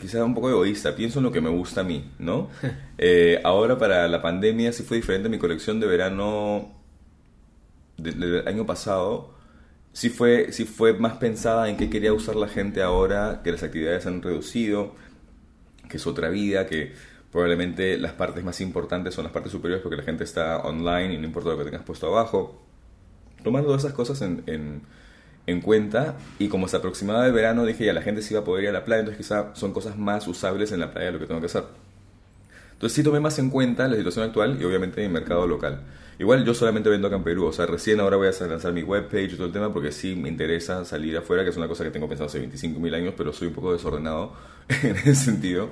quizá 0.01 0.25
un 0.25 0.35
poco 0.35 0.51
egoísta, 0.51 0.95
pienso 0.95 1.19
en 1.19 1.25
lo 1.25 1.33
que 1.33 1.41
me 1.41 1.51
gusta 1.51 1.81
a 1.81 1.85
mí, 1.85 2.05
¿no? 2.21 2.49
Eh, 2.99 3.41
ahora 3.45 3.77
para 3.77 4.07
la 4.09 4.23
pandemia 4.23 4.73
sí 4.73 4.83
fue 4.83 4.97
diferente 4.99 5.29
mi 5.29 5.37
colección 5.39 5.81
de 5.81 5.87
verano 5.87 6.73
de- 7.99 8.13
del 8.13 8.49
año 8.49 8.65
pasado. 8.67 9.35
Sí 9.93 10.11
fue, 10.11 10.53
sí 10.53 10.65
fue 10.65 10.95
más 10.95 11.15
pensada 11.19 11.69
en 11.69 11.77
qué 11.77 11.91
quería 11.91 12.13
usar 12.13 12.37
la 12.37 12.49
gente 12.49 12.83
ahora, 12.83 13.41
que 13.43 13.51
las 13.53 13.63
actividades 13.63 14.07
han 14.07 14.23
reducido, 14.23 14.95
que 15.91 15.97
es 15.97 16.07
otra 16.07 16.29
vida, 16.31 16.67
que 16.67 16.93
probablemente 17.31 17.99
las 17.99 18.13
partes 18.13 18.45
más 18.45 18.61
importantes 18.61 19.15
son 19.15 19.25
las 19.25 19.33
partes 19.33 19.53
superiores 19.53 19.83
porque 19.83 19.97
la 19.97 20.03
gente 20.03 20.25
está 20.25 20.59
online 20.59 21.15
y 21.15 21.19
no 21.19 21.25
importa 21.25 21.51
lo 21.51 21.59
que 21.59 21.65
tengas 21.65 21.83
puesto 21.83 22.07
abajo. 22.07 22.63
Tomando 23.43 23.69
todas 23.69 23.85
esas 23.85 23.95
cosas 23.95 24.23
en, 24.23 24.43
en, 24.47 24.83
en 25.47 25.61
cuenta 25.61 26.17
y 26.39 26.49
como 26.49 26.69
se 26.69 26.77
aproximaba 26.77 27.27
el 27.27 27.33
verano 27.33 27.65
dije 27.65 27.85
ya 27.85 27.93
la 27.93 28.03
gente 28.03 28.23
sí 28.23 28.35
iba 28.35 28.41
a 28.41 28.45
poder 28.45 28.65
ir 28.65 28.71
a 28.71 28.73
la 28.73 28.85
playa 28.85 29.01
entonces 29.01 29.25
quizá 29.25 29.55
son 29.55 29.73
cosas 29.73 29.97
más 29.97 30.27
usables 30.27 30.73
en 30.73 30.81
la 30.81 30.93
playa 30.93 31.11
lo 31.11 31.19
que 31.19 31.27
tengo 31.27 31.41
que 31.41 31.47
hacer. 31.47 31.65
Entonces 32.73 32.95
sí 32.95 33.03
tomé 33.03 33.21
más 33.21 33.39
en 33.39 33.51
cuenta 33.51 33.89
la 33.89 33.97
situación 33.97 34.27
actual 34.27 34.59
y 34.61 34.65
obviamente 34.65 35.01
mi 35.01 35.09
mercado 35.13 35.47
local 35.47 35.81
igual 36.19 36.45
yo 36.45 36.55
solamente 36.55 36.89
vendo 36.89 37.09
acá 37.09 37.17
en 37.17 37.25
Perú 37.25 37.47
o 37.47 37.53
sea 37.53 37.67
recién 37.67 38.01
ahora 38.01 38.17
voy 38.17 38.29
a 38.29 38.47
lanzar 38.47 38.73
mi 38.73 38.83
webpage 38.83 39.33
y 39.33 39.37
todo 39.37 39.47
el 39.47 39.53
tema 39.53 39.73
porque 39.73 39.93
sí 39.93 40.17
me 40.17 40.29
interesa 40.29 40.85
salir 40.85 41.17
afuera 41.17 41.45
que 41.45 41.51
es 41.51 41.57
una 41.57 41.69
cosa 41.69 41.85
que 41.85 41.91
tengo 41.91 42.09
pensado 42.09 42.29
hace 42.29 42.39
25 42.39 42.81
mil 42.81 42.95
años 42.95 43.15
pero 43.17 43.33
soy 43.33 43.49
un 43.49 43.55
poco 43.55 43.73
desordenado 43.73 44.33
en 44.69 44.97
ese 44.97 45.15
sentido 45.15 45.69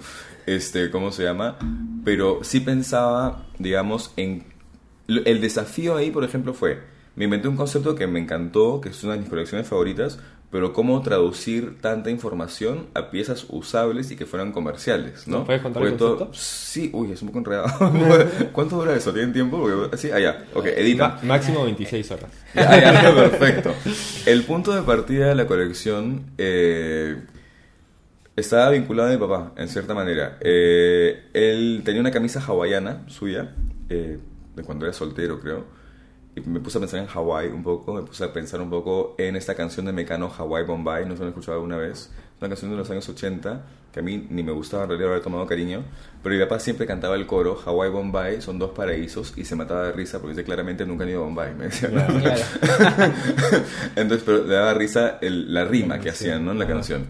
este 0.47 0.91
cómo 0.91 1.13
se 1.13 1.23
llama 1.25 1.57
pero 2.05 2.41
sí 2.43 2.61
pensaba 2.61 3.47
digamos 3.59 4.13
en 4.17 4.55
el 5.09 5.41
desafío 5.41 5.97
ahí, 5.97 6.11
por 6.11 6.25
ejemplo, 6.25 6.55
fue, 6.55 6.81
me 7.17 7.25
inventé 7.25 7.49
un 7.49 7.57
concepto 7.57 7.95
que 7.95 8.07
me 8.07 8.19
encantó, 8.19 8.81
que 8.81 8.89
es 8.89 9.05
una 9.05 9.15
de 9.15 9.21
mis 9.21 9.29
colecciones 9.29 9.69
favoritas, 9.69 10.19
pero 10.55 10.73
cómo 10.73 11.03
traducir 11.03 11.81
tanta 11.81 12.11
información 12.11 12.87
a 12.95 13.11
piezas 13.11 13.45
usables 13.49 14.13
y 14.13 14.17
que 14.17 14.25
fueran 14.25 14.53
comerciales, 14.53 15.27
¿no? 15.27 15.39
¿Nos 15.39 15.47
puedes 15.47 15.61
contar 15.61 15.81
Porque 15.83 15.95
el 15.95 15.99
todo- 15.99 16.17
concepto? 16.19 16.39
Sí, 16.39 16.91
uy, 16.93 17.11
es 17.11 17.21
un 17.23 17.29
poco 17.31 17.41
enredado. 17.41 17.91
¿Cuánto 18.53 18.77
dura 18.77 18.95
eso? 18.95 19.13
¿Tienen 19.13 19.33
tiempo? 19.33 19.59
Porque, 19.61 19.97
sí, 19.97 20.13
allá. 20.13 20.45
ok, 20.55 20.67
edita. 20.67 21.19
Máximo 21.25 21.65
26 21.65 22.09
horas. 22.13 22.31
Ya, 22.55 23.03
ya, 23.03 23.13
perfecto. 23.17 23.75
El 24.27 24.45
punto 24.45 24.73
de 24.73 24.83
partida 24.83 25.27
de 25.27 25.35
la 25.35 25.49
colección 25.49 26.23
eh, 26.39 27.21
estaba 28.37 28.71
vinculado 28.71 29.09
a 29.09 29.13
mi 29.13 29.19
papá, 29.19 29.55
en 29.57 29.67
cierta 29.67 29.93
manera. 29.93 30.39
Eh, 30.41 31.31
él 31.35 31.83
tenía 31.85 32.01
una 32.01 32.13
camisa 32.13 32.39
hawaiana 32.41 33.03
suya, 33.09 33.57
eh, 33.89 34.21
de 34.55 34.63
cuando 34.63 34.85
era 34.87 34.93
soltero, 34.93 35.41
creo. 35.41 35.65
Y 36.37 36.41
me 36.41 36.59
puse 36.59 36.79
a 36.79 36.81
pensar 36.81 36.99
en 37.01 37.07
Hawái 37.07 37.49
un 37.49 37.63
poco, 37.63 37.95
me 37.95 38.03
puse 38.03 38.25
a 38.25 38.33
pensar 38.33 38.61
un 38.61 38.69
poco 38.71 39.15
en 39.19 39.37
esta 39.37 39.55
canción 39.55 39.87
de 39.87 39.93
Mecano, 39.93 40.29
Hawaii 40.37 40.65
Bombay, 40.67 41.05
no 41.07 41.13
si 41.13 41.19
lo 41.19 41.25
han 41.27 41.29
escuchado 41.29 41.55
alguna 41.59 41.77
vez. 41.77 42.11
Es 42.11 42.41
una 42.41 42.49
canción 42.49 42.73
de 42.73 42.77
los 42.77 42.91
años 42.91 43.09
80, 43.09 43.63
que 43.93 44.01
a 44.01 44.03
mí 44.03 44.27
ni 44.31 44.43
me 44.43 44.51
gustaba 44.51 44.83
en 44.83 44.89
realidad 44.89 45.13
haber 45.13 45.23
tomado 45.23 45.47
cariño, 45.47 45.85
pero 46.25 46.35
mi 46.35 46.41
papá 46.43 46.59
siempre 46.59 46.87
cantaba 46.89 47.15
el 47.15 47.27
coro, 47.27 47.57
Hawaii 47.65 47.93
Bombay 47.93 48.43
son 48.43 48.59
dos 48.59 48.73
paraísos, 48.73 49.33
y 49.37 49.45
se 49.45 49.55
mataba 49.55 49.85
de 49.87 49.93
risa 49.93 50.19
porque 50.19 50.33
dice 50.35 50.45
claramente 50.45 50.85
nunca 50.85 51.05
han 51.05 51.11
ido 51.11 51.21
a 51.21 51.25
Bombay, 51.27 51.55
me 51.55 51.65
decía. 51.67 51.89
¿no? 51.91 52.05
Claro. 52.21 52.43
Entonces, 53.97 54.23
pero 54.27 54.45
le 54.45 54.55
daba 54.55 54.75
risa 54.75 55.19
el- 55.21 55.53
la 55.55 55.65
rima 55.65 56.01
que 56.01 56.11
hacían, 56.11 56.45
¿no? 56.45 56.51
En 56.53 56.59
la 56.59 56.67
canción. 56.67 57.07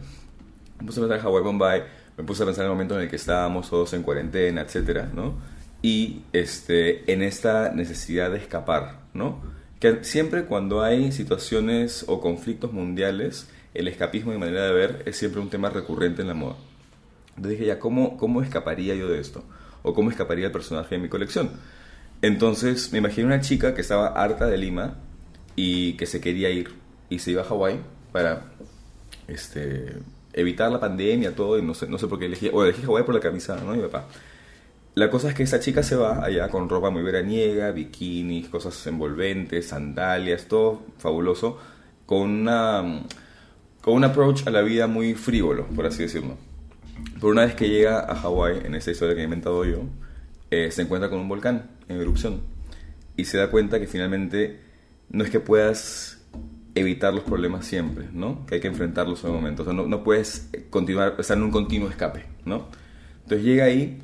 Me 0.80 0.86
puse 0.86 1.00
a 1.00 1.02
pensar 1.04 1.18
en 1.20 1.24
Hawaii 1.26 1.44
Bombay, 1.44 1.82
me 2.18 2.24
puse 2.24 2.42
a 2.42 2.46
pensar 2.46 2.64
en 2.64 2.70
el 2.70 2.74
momento 2.76 2.94
en 2.96 3.02
el 3.04 3.08
que 3.08 3.16
estábamos 3.16 3.70
todos 3.70 3.92
en 3.94 4.02
cuarentena, 4.02 4.60
etcétera, 4.60 5.08
¿no? 5.14 5.34
Y 5.80 6.22
este, 6.32 7.10
en 7.10 7.22
esta 7.22 7.70
necesidad 7.70 8.30
de 8.30 8.38
escapar, 8.38 9.03
Que 9.80 10.04
siempre 10.04 10.44
cuando 10.44 10.82
hay 10.82 11.12
situaciones 11.12 12.04
o 12.08 12.20
conflictos 12.20 12.72
mundiales, 12.72 13.48
el 13.74 13.88
escapismo 13.88 14.32
y 14.32 14.38
manera 14.38 14.66
de 14.66 14.72
ver 14.72 15.02
es 15.06 15.16
siempre 15.16 15.40
un 15.40 15.50
tema 15.50 15.70
recurrente 15.70 16.22
en 16.22 16.28
la 16.28 16.34
moda. 16.34 16.56
Entonces 17.30 17.58
dije, 17.58 17.66
ya, 17.66 17.78
¿cómo, 17.78 18.16
¿cómo 18.16 18.42
escaparía 18.42 18.94
yo 18.94 19.08
de 19.08 19.20
esto? 19.20 19.44
¿O 19.82 19.94
cómo 19.94 20.10
escaparía 20.10 20.46
el 20.46 20.52
personaje 20.52 20.94
de 20.94 21.00
mi 21.00 21.08
colección? 21.08 21.50
Entonces 22.22 22.92
me 22.92 22.98
imaginé 22.98 23.26
una 23.26 23.40
chica 23.40 23.74
que 23.74 23.80
estaba 23.80 24.08
harta 24.08 24.46
de 24.46 24.56
Lima 24.56 24.96
y 25.56 25.94
que 25.94 26.06
se 26.06 26.20
quería 26.20 26.50
ir 26.50 26.74
y 27.10 27.18
se 27.18 27.32
iba 27.32 27.42
a 27.42 27.44
Hawái 27.44 27.80
para 28.12 28.52
este, 29.28 29.98
evitar 30.32 30.70
la 30.70 30.80
pandemia, 30.80 31.34
todo, 31.34 31.58
y 31.58 31.62
no 31.62 31.74
sé, 31.74 31.88
no 31.88 31.98
sé 31.98 32.06
por 32.06 32.18
qué 32.18 32.26
elegí, 32.26 32.50
o 32.52 32.64
elegí 32.64 32.82
Hawái 32.82 33.04
por 33.04 33.14
la 33.14 33.20
camisa, 33.20 33.56
¿no? 33.56 33.74
Mi 33.74 33.82
papá. 33.82 34.06
La 34.94 35.10
cosa 35.10 35.28
es 35.28 35.34
que 35.34 35.42
esa 35.42 35.58
chica 35.58 35.82
se 35.82 35.96
va 35.96 36.24
allá 36.24 36.48
con 36.48 36.68
ropa 36.68 36.90
muy 36.90 37.02
veraniega, 37.02 37.72
bikinis, 37.72 38.48
cosas 38.48 38.86
envolventes, 38.86 39.66
sandalias, 39.68 40.46
todo 40.46 40.82
fabuloso, 40.98 41.58
con 42.06 42.30
una 42.30 43.02
con 43.80 43.94
un 43.94 44.04
approach 44.04 44.46
a 44.46 44.50
la 44.50 44.62
vida 44.62 44.86
muy 44.86 45.14
frívolo, 45.14 45.66
por 45.66 45.86
así 45.86 46.04
decirlo. 46.04 46.38
Pero 47.14 47.28
una 47.28 47.44
vez 47.44 47.54
que 47.54 47.68
llega 47.68 48.00
a 48.00 48.14
Hawái, 48.14 48.60
en 48.64 48.74
esa 48.74 48.92
historia 48.92 49.14
que 49.14 49.20
he 49.20 49.24
inventado 49.24 49.64
yo, 49.64 49.82
eh, 50.50 50.70
se 50.70 50.82
encuentra 50.82 51.10
con 51.10 51.18
un 51.18 51.28
volcán 51.28 51.70
en 51.88 52.00
erupción 52.00 52.40
y 53.16 53.24
se 53.24 53.38
da 53.38 53.50
cuenta 53.50 53.80
que 53.80 53.86
finalmente 53.86 54.60
no 55.10 55.24
es 55.24 55.30
que 55.30 55.40
puedas 55.40 56.22
evitar 56.74 57.12
los 57.12 57.24
problemas 57.24 57.66
siempre, 57.66 58.08
¿no? 58.12 58.46
Que 58.46 58.56
hay 58.56 58.60
que 58.60 58.68
enfrentarlos 58.68 59.22
en 59.24 59.30
un 59.30 59.36
momento. 59.36 59.62
O 59.62 59.64
sea, 59.64 59.74
no, 59.74 59.86
no 59.86 60.02
puedes 60.02 60.48
continuar, 60.70 61.16
estar 61.18 61.36
en 61.36 61.42
un 61.42 61.50
continuo 61.50 61.88
escape, 61.88 62.24
¿no? 62.44 62.68
Entonces 63.22 63.44
llega 63.44 63.64
ahí, 63.64 64.00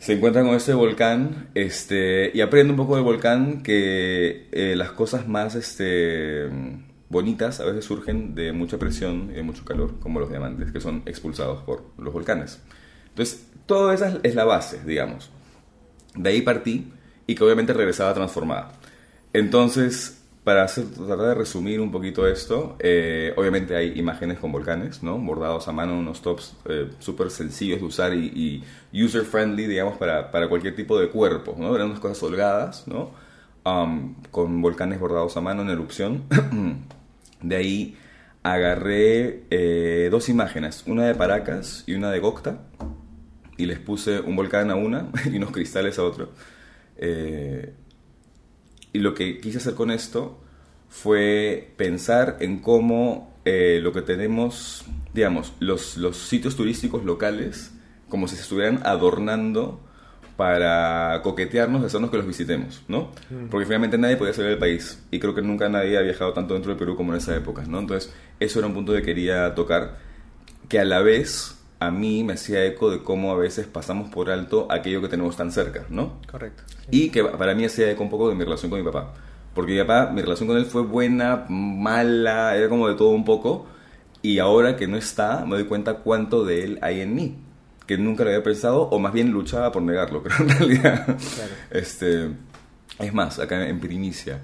se 0.00 0.14
encuentra 0.14 0.42
con 0.42 0.54
ese 0.54 0.72
volcán 0.72 1.50
este, 1.54 2.30
y 2.32 2.40
aprende 2.40 2.70
un 2.70 2.78
poco 2.78 2.96
del 2.96 3.04
volcán 3.04 3.62
que 3.62 4.48
eh, 4.50 4.74
las 4.74 4.92
cosas 4.92 5.28
más 5.28 5.54
este, 5.54 6.48
bonitas 7.10 7.60
a 7.60 7.66
veces 7.66 7.84
surgen 7.84 8.34
de 8.34 8.52
mucha 8.52 8.78
presión 8.78 9.28
y 9.30 9.34
de 9.34 9.42
mucho 9.42 9.62
calor, 9.62 10.00
como 10.00 10.18
los 10.18 10.30
diamantes, 10.30 10.72
que 10.72 10.80
son 10.80 11.02
expulsados 11.04 11.62
por 11.64 11.84
los 11.98 12.14
volcanes. 12.14 12.62
Entonces, 13.10 13.46
todo 13.66 13.92
esa 13.92 14.18
es 14.22 14.34
la 14.34 14.44
base, 14.44 14.80
digamos. 14.86 15.30
De 16.14 16.30
ahí 16.30 16.40
partí 16.40 16.90
y 17.26 17.34
que 17.34 17.44
obviamente 17.44 17.74
regresaba 17.74 18.14
transformada. 18.14 18.72
Entonces, 19.34 20.19
para 20.44 20.62
hacer, 20.64 20.86
tratar 20.86 21.18
de 21.18 21.34
resumir 21.34 21.80
un 21.80 21.90
poquito 21.92 22.26
esto, 22.26 22.76
eh, 22.78 23.32
obviamente 23.36 23.76
hay 23.76 23.98
imágenes 23.98 24.38
con 24.38 24.50
volcanes, 24.50 25.02
¿no? 25.02 25.18
Bordados 25.18 25.68
a 25.68 25.72
mano, 25.72 25.98
unos 25.98 26.22
tops 26.22 26.56
eh, 26.64 26.90
súper 26.98 27.30
sencillos 27.30 27.80
de 27.80 27.86
usar 27.86 28.14
y, 28.14 28.64
user-friendly, 28.92 29.66
digamos, 29.66 29.98
para, 29.98 30.30
para, 30.30 30.48
cualquier 30.48 30.74
tipo 30.74 30.98
de 30.98 31.10
cuerpo, 31.10 31.54
¿no? 31.58 31.74
Eran 31.74 31.88
unas 31.88 32.00
cosas 32.00 32.22
holgadas, 32.22 32.88
¿no? 32.88 33.10
Um, 33.64 34.14
con 34.30 34.62
volcanes 34.62 34.98
bordados 34.98 35.36
a 35.36 35.42
mano 35.42 35.60
en 35.62 35.68
erupción. 35.68 36.24
de 37.42 37.56
ahí 37.56 37.98
agarré 38.42 39.44
eh, 39.50 40.08
dos 40.10 40.30
imágenes, 40.30 40.84
una 40.86 41.06
de 41.06 41.14
Paracas 41.14 41.84
y 41.86 41.94
una 41.94 42.10
de 42.10 42.18
Gocta, 42.18 42.62
y 43.58 43.66
les 43.66 43.78
puse 43.78 44.20
un 44.20 44.36
volcán 44.36 44.70
a 44.70 44.74
una 44.74 45.10
y 45.30 45.36
unos 45.36 45.50
cristales 45.50 45.98
a 45.98 46.02
otro. 46.02 46.30
Y 48.92 48.98
lo 48.98 49.14
que 49.14 49.38
quise 49.38 49.58
hacer 49.58 49.74
con 49.74 49.90
esto 49.90 50.38
fue 50.88 51.72
pensar 51.76 52.36
en 52.40 52.58
cómo 52.58 53.34
eh, 53.44 53.80
lo 53.82 53.92
que 53.92 54.02
tenemos, 54.02 54.84
digamos, 55.14 55.52
los, 55.60 55.96
los 55.96 56.16
sitios 56.16 56.56
turísticos 56.56 57.04
locales, 57.04 57.72
como 58.08 58.28
si 58.28 58.36
se 58.36 58.42
estuvieran 58.42 58.80
adornando 58.84 59.80
para 60.36 61.20
coquetearnos, 61.22 61.84
hacernos 61.84 62.10
que 62.10 62.16
los 62.16 62.26
visitemos, 62.26 62.82
¿no? 62.88 63.12
Porque 63.50 63.66
finalmente 63.66 63.98
nadie 63.98 64.16
podía 64.16 64.32
salir 64.32 64.50
del 64.50 64.58
país 64.58 65.04
y 65.10 65.20
creo 65.20 65.34
que 65.34 65.42
nunca 65.42 65.68
nadie 65.68 65.98
ha 65.98 66.00
viajado 66.00 66.32
tanto 66.32 66.54
dentro 66.54 66.72
de 66.72 66.78
Perú 66.78 66.96
como 66.96 67.12
en 67.12 67.18
esa 67.18 67.36
época, 67.36 67.62
¿no? 67.66 67.78
Entonces, 67.78 68.10
eso 68.40 68.58
era 68.58 68.66
un 68.66 68.72
punto 68.72 68.94
que 68.94 69.02
quería 69.02 69.54
tocar, 69.54 69.98
que 70.66 70.80
a 70.80 70.84
la 70.86 71.00
vez 71.00 71.59
a 71.80 71.90
mí 71.90 72.22
me 72.24 72.34
hacía 72.34 72.64
eco 72.66 72.90
de 72.90 73.02
cómo 73.02 73.32
a 73.32 73.36
veces 73.36 73.66
pasamos 73.66 74.10
por 74.10 74.30
alto 74.30 74.66
aquello 74.70 75.00
que 75.00 75.08
tenemos 75.08 75.36
tan 75.36 75.50
cerca, 75.50 75.86
¿no? 75.88 76.20
Correcto. 76.30 76.62
Y 76.90 77.08
que 77.08 77.24
para 77.24 77.54
mí 77.54 77.64
hacía 77.64 77.90
eco 77.90 78.02
un 78.02 78.10
poco 78.10 78.28
de 78.28 78.34
mi 78.34 78.44
relación 78.44 78.70
con 78.70 78.78
mi 78.78 78.84
papá. 78.84 79.14
Porque 79.54 79.72
mi 79.72 79.78
papá, 79.80 80.10
mi 80.12 80.20
relación 80.20 80.46
con 80.46 80.58
él 80.58 80.66
fue 80.66 80.82
buena, 80.82 81.46
mala, 81.48 82.54
era 82.54 82.68
como 82.68 82.86
de 82.86 82.94
todo 82.94 83.08
un 83.08 83.24
poco. 83.24 83.66
Y 84.20 84.38
ahora 84.38 84.76
que 84.76 84.86
no 84.86 84.98
está, 84.98 85.46
me 85.46 85.56
doy 85.56 85.64
cuenta 85.64 85.94
cuánto 85.94 86.44
de 86.44 86.64
él 86.64 86.78
hay 86.82 87.00
en 87.00 87.14
mí. 87.14 87.38
Que 87.86 87.96
nunca 87.96 88.24
lo 88.24 88.30
había 88.30 88.42
pensado, 88.42 88.82
o 88.82 88.98
más 88.98 89.14
bien 89.14 89.30
luchaba 89.30 89.72
por 89.72 89.82
negarlo, 89.82 90.22
pero 90.22 90.36
en 90.38 90.48
realidad. 90.50 91.16
Este, 91.70 92.28
es 92.98 93.14
más, 93.14 93.38
acá 93.38 93.66
en 93.66 93.80
primicia 93.80 94.40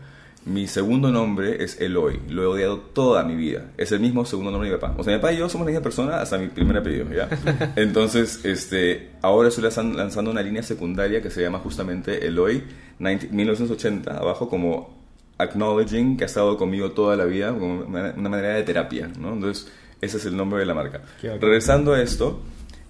mi 0.46 0.68
segundo 0.68 1.10
nombre 1.10 1.62
es 1.64 1.80
Eloy. 1.80 2.20
Lo 2.28 2.42
he 2.44 2.46
odiado 2.46 2.78
toda 2.78 3.24
mi 3.24 3.34
vida. 3.34 3.72
Es 3.76 3.90
el 3.90 3.98
mismo 3.98 4.24
segundo 4.24 4.52
nombre 4.52 4.70
de 4.70 4.76
mi 4.76 4.80
papá. 4.80 4.94
O 4.96 5.02
sea, 5.02 5.12
mi 5.12 5.18
papá 5.18 5.32
y 5.32 5.38
yo 5.38 5.48
somos 5.48 5.66
la 5.66 5.72
misma 5.72 5.82
persona 5.82 6.20
hasta 6.20 6.38
mi 6.38 6.46
primer 6.46 6.76
apellido, 6.76 7.06
¿ya? 7.12 7.28
Entonces, 7.76 8.44
este, 8.44 9.10
ahora 9.22 9.48
estoy 9.48 9.64
lanzando 9.64 10.30
una 10.30 10.42
línea 10.42 10.62
secundaria 10.62 11.20
que 11.20 11.30
se 11.30 11.42
llama 11.42 11.58
justamente 11.58 12.24
Eloy 12.28 12.62
1980, 13.00 14.16
abajo 14.16 14.48
como 14.48 14.96
acknowledging 15.36 16.16
que 16.16 16.22
ha 16.22 16.26
estado 16.26 16.56
conmigo 16.56 16.92
toda 16.92 17.16
la 17.16 17.24
vida, 17.24 17.52
como 17.52 17.80
una 17.80 18.28
manera 18.28 18.54
de 18.54 18.62
terapia, 18.62 19.10
¿no? 19.18 19.32
Entonces, 19.32 19.70
ese 20.00 20.18
es 20.18 20.26
el 20.26 20.36
nombre 20.36 20.60
de 20.60 20.66
la 20.66 20.74
marca. 20.74 21.02
Regresando 21.20 21.92
a 21.92 22.00
esto, 22.00 22.40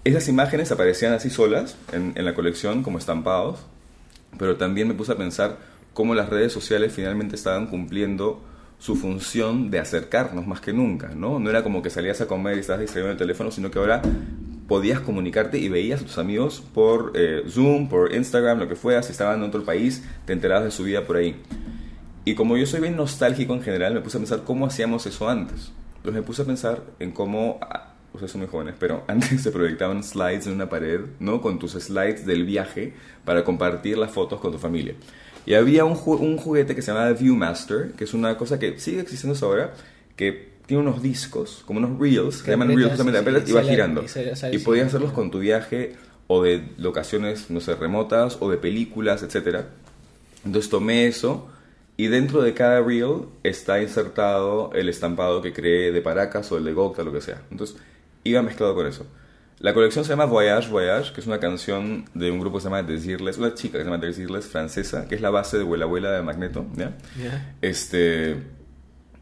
esas 0.03 0.27
imágenes 0.27 0.71
aparecían 0.71 1.13
así 1.13 1.31
solas 1.31 1.75
en, 1.91 2.13
en 2.15 2.23
la 2.23 2.35
colección 2.35 2.83
como 2.83 2.99
estampados, 2.99 3.65
pero 4.37 4.57
también 4.57 4.87
me 4.87 4.93
puse 4.93 5.13
a 5.13 5.15
pensar 5.15 5.57
cómo 5.97 6.13
las 6.13 6.29
redes 6.29 6.53
sociales 6.53 6.93
finalmente 6.93 7.35
estaban 7.35 7.65
cumpliendo 7.65 8.39
su 8.77 8.95
función 8.95 9.71
de 9.71 9.79
acercarnos 9.79 10.45
más 10.45 10.61
que 10.61 10.71
nunca, 10.71 11.15
¿no? 11.15 11.39
No 11.39 11.49
era 11.49 11.63
como 11.63 11.81
que 11.81 11.89
salías 11.89 12.21
a 12.21 12.27
comer 12.27 12.55
y 12.55 12.59
estabas 12.59 12.81
distraído 12.81 13.07
en 13.07 13.13
el 13.13 13.17
teléfono, 13.17 13.49
sino 13.49 13.71
que 13.71 13.79
ahora 13.79 14.03
podías 14.67 14.99
comunicarte 14.99 15.57
y 15.57 15.69
veías 15.69 16.01
a 16.01 16.05
tus 16.05 16.19
amigos 16.19 16.63
por 16.71 17.13
eh, 17.15 17.41
Zoom, 17.49 17.89
por 17.89 18.13
Instagram, 18.13 18.59
lo 18.59 18.67
que 18.67 18.75
fuera, 18.75 19.01
si 19.01 19.11
estaban 19.11 19.39
en 19.39 19.49
otro 19.49 19.65
país, 19.65 20.03
te 20.25 20.33
enterabas 20.33 20.65
de 20.65 20.69
su 20.69 20.83
vida 20.83 21.03
por 21.03 21.15
ahí. 21.15 21.35
Y 22.25 22.35
como 22.35 22.57
yo 22.57 22.67
soy 22.67 22.81
bien 22.81 22.95
nostálgico 22.95 23.55
en 23.55 23.63
general, 23.63 23.95
me 23.95 24.01
puse 24.01 24.17
a 24.17 24.19
pensar 24.19 24.43
cómo 24.43 24.67
hacíamos 24.67 25.03
eso 25.07 25.27
antes. 25.27 25.71
Entonces 25.95 26.13
me 26.13 26.21
puse 26.21 26.43
a 26.43 26.45
pensar 26.45 26.83
en 26.99 27.09
cómo, 27.09 27.57
ah, 27.59 27.95
ustedes 28.13 28.33
son 28.33 28.41
muy 28.41 28.49
jóvenes, 28.51 28.75
pero 28.77 29.03
antes 29.07 29.41
se 29.41 29.49
proyectaban 29.49 30.03
slides 30.03 30.45
en 30.45 30.53
una 30.53 30.69
pared, 30.69 31.01
¿no? 31.19 31.41
Con 31.41 31.57
tus 31.57 31.71
slides 31.71 32.23
del 32.27 32.45
viaje 32.45 32.93
para 33.25 33.43
compartir 33.43 33.97
las 33.97 34.11
fotos 34.11 34.39
con 34.39 34.51
tu 34.51 34.59
familia. 34.59 34.93
Y 35.47 35.53
había 35.53 35.85
un, 35.85 35.97
un 36.05 36.37
juguete 36.37 36.75
que 36.75 36.81
se 36.81 36.91
llamaba 36.91 37.13
Viewmaster, 37.13 37.93
que 37.93 38.03
es 38.03 38.13
una 38.13 38.37
cosa 38.37 38.59
que 38.59 38.77
sigue 38.81 38.99
existiendo 38.99 39.39
ahora, 39.45 39.73
que 40.17 40.49
tiene 40.65 40.83
unos 40.83 41.01
discos, 41.01 41.63
como 41.65 41.79
unos 41.79 41.97
reels, 41.97 42.43
que 42.43 42.51
llaman 42.51 42.67
reels 42.67 42.89
justamente, 42.89 43.49
y 43.49 43.53
va 43.53 43.63
girando. 43.63 44.03
Y, 44.51 44.57
podías 44.57 44.87
hacerlos 44.87 45.13
con 45.13 45.31
tu 45.31 45.39
viaje 45.39 45.95
o 46.27 46.43
de 46.43 46.61
locaciones, 46.77 47.49
no 47.49 47.61
sé, 47.61 47.75
remotas 47.75 48.35
o 48.41 48.51
de 48.51 48.57
películas, 48.57 49.23
etc. 49.23 49.61
Entonces 50.43 50.69
tomé 50.69 51.07
eso 51.07 51.47
y 51.95 52.07
dentro 52.07 52.41
de 52.41 52.53
cada 52.53 52.81
reel 52.81 53.21
está 53.43 53.81
insertado 53.81 54.71
el 54.73 54.89
estampado 54.89 55.41
que 55.41 55.53
creé 55.53 55.93
de 55.93 56.01
Paracas 56.01 56.51
o 56.51 56.57
el 56.57 56.65
de 56.65 56.73
Gocta, 56.73 57.03
lo 57.03 57.13
que 57.13 57.21
sea. 57.21 57.41
Entonces 57.51 57.77
iba 58.25 58.41
mezclado 58.41 58.75
con 58.75 58.85
eso. 58.85 59.05
La 59.59 59.73
colección 59.73 60.05
se 60.05 60.09
llama 60.09 60.25
Voyage 60.25 60.69
Voyage, 60.69 61.13
que 61.13 61.21
es 61.21 61.27
una 61.27 61.39
canción 61.39 62.05
de 62.13 62.29
un 62.29 62.39
grupo 62.39 62.57
que 62.57 62.61
se 62.61 62.65
llama 62.65 62.83
Desirles, 62.83 63.39
una 63.39 63.55
chica 63.55 63.79
que 63.79 63.83
se 63.83 63.89
llama 63.89 63.97
Desirles, 63.97 64.45
francesa, 64.45 65.07
que 65.07 65.15
es 65.15 65.21
la 65.21 65.31
base 65.31 65.57
de 65.57 65.63
Abuela 65.63 65.85
Abuela 65.85 66.11
de 66.11 66.21
Magneto. 66.21 66.67
¿ya? 66.75 66.95
Este, 67.61 68.37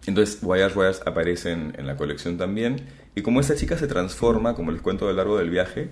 entonces, 0.06 0.42
Voyage 0.42 0.76
Voyage 0.76 1.00
aparece 1.06 1.52
en, 1.52 1.88
la 1.88 1.96
colección 1.96 2.38
también. 2.38 2.82
Y 3.16 3.22
como 3.22 3.40
esta 3.40 3.56
chica 3.56 3.78
se 3.78 3.88
transforma, 3.88 4.56
como 4.56 4.72
les 4.72 4.82
cuento 4.82 5.06
a 5.06 5.12
lo 5.12 5.16
largo 5.16 5.38
del 5.38 5.50
viaje, 5.50 5.90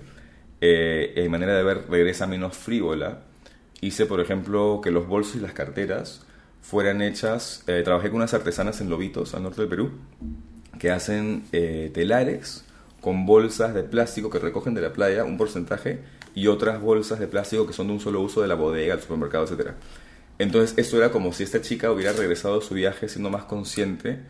eh, 0.60 1.14
en 1.16 1.30
manera 1.30 1.56
de 1.56 1.62
ver 1.62 1.84
regresa 1.88 2.26
menos 2.26 2.54
frívola, 2.54 3.20
hice, 3.80 4.04
por 4.04 4.20
ejemplo, 4.20 4.80
que 4.82 4.90
los 4.90 5.06
bolsos 5.06 5.36
y 5.36 5.40
las 5.40 5.52
carteras 5.52 6.26
fueran 6.60 7.00
hechas. 7.00 7.64
Eh, 7.66 7.80
trabajé 7.82 8.08
con 8.08 8.16
unas 8.16 8.34
artesanas 8.34 8.78
en 8.82 8.90
Lobitos, 8.90 9.34
al 9.34 9.42
norte 9.42 9.62
del 9.62 9.70
Perú, 9.70 9.92
que 10.78 10.90
hacen 10.90 11.44
eh, 11.52 11.90
telares 11.94 12.64
con 13.04 13.26
bolsas 13.26 13.74
de 13.74 13.82
plástico 13.82 14.30
que 14.30 14.38
recogen 14.38 14.72
de 14.72 14.80
la 14.80 14.90
playa 14.90 15.24
un 15.24 15.36
porcentaje 15.36 16.00
y 16.34 16.46
otras 16.46 16.80
bolsas 16.80 17.18
de 17.18 17.26
plástico 17.26 17.66
que 17.66 17.74
son 17.74 17.88
de 17.88 17.92
un 17.92 18.00
solo 18.00 18.22
uso 18.22 18.40
de 18.40 18.48
la 18.48 18.54
bodega, 18.54 18.94
del 18.94 19.02
supermercado, 19.02 19.44
etc. 19.44 19.72
Entonces 20.38 20.72
esto 20.78 20.96
era 20.96 21.12
como 21.12 21.30
si 21.34 21.42
esta 21.42 21.60
chica 21.60 21.92
hubiera 21.92 22.12
regresado 22.14 22.60
a 22.60 22.62
su 22.62 22.72
viaje 22.72 23.10
siendo 23.10 23.28
más 23.28 23.44
consciente 23.44 24.20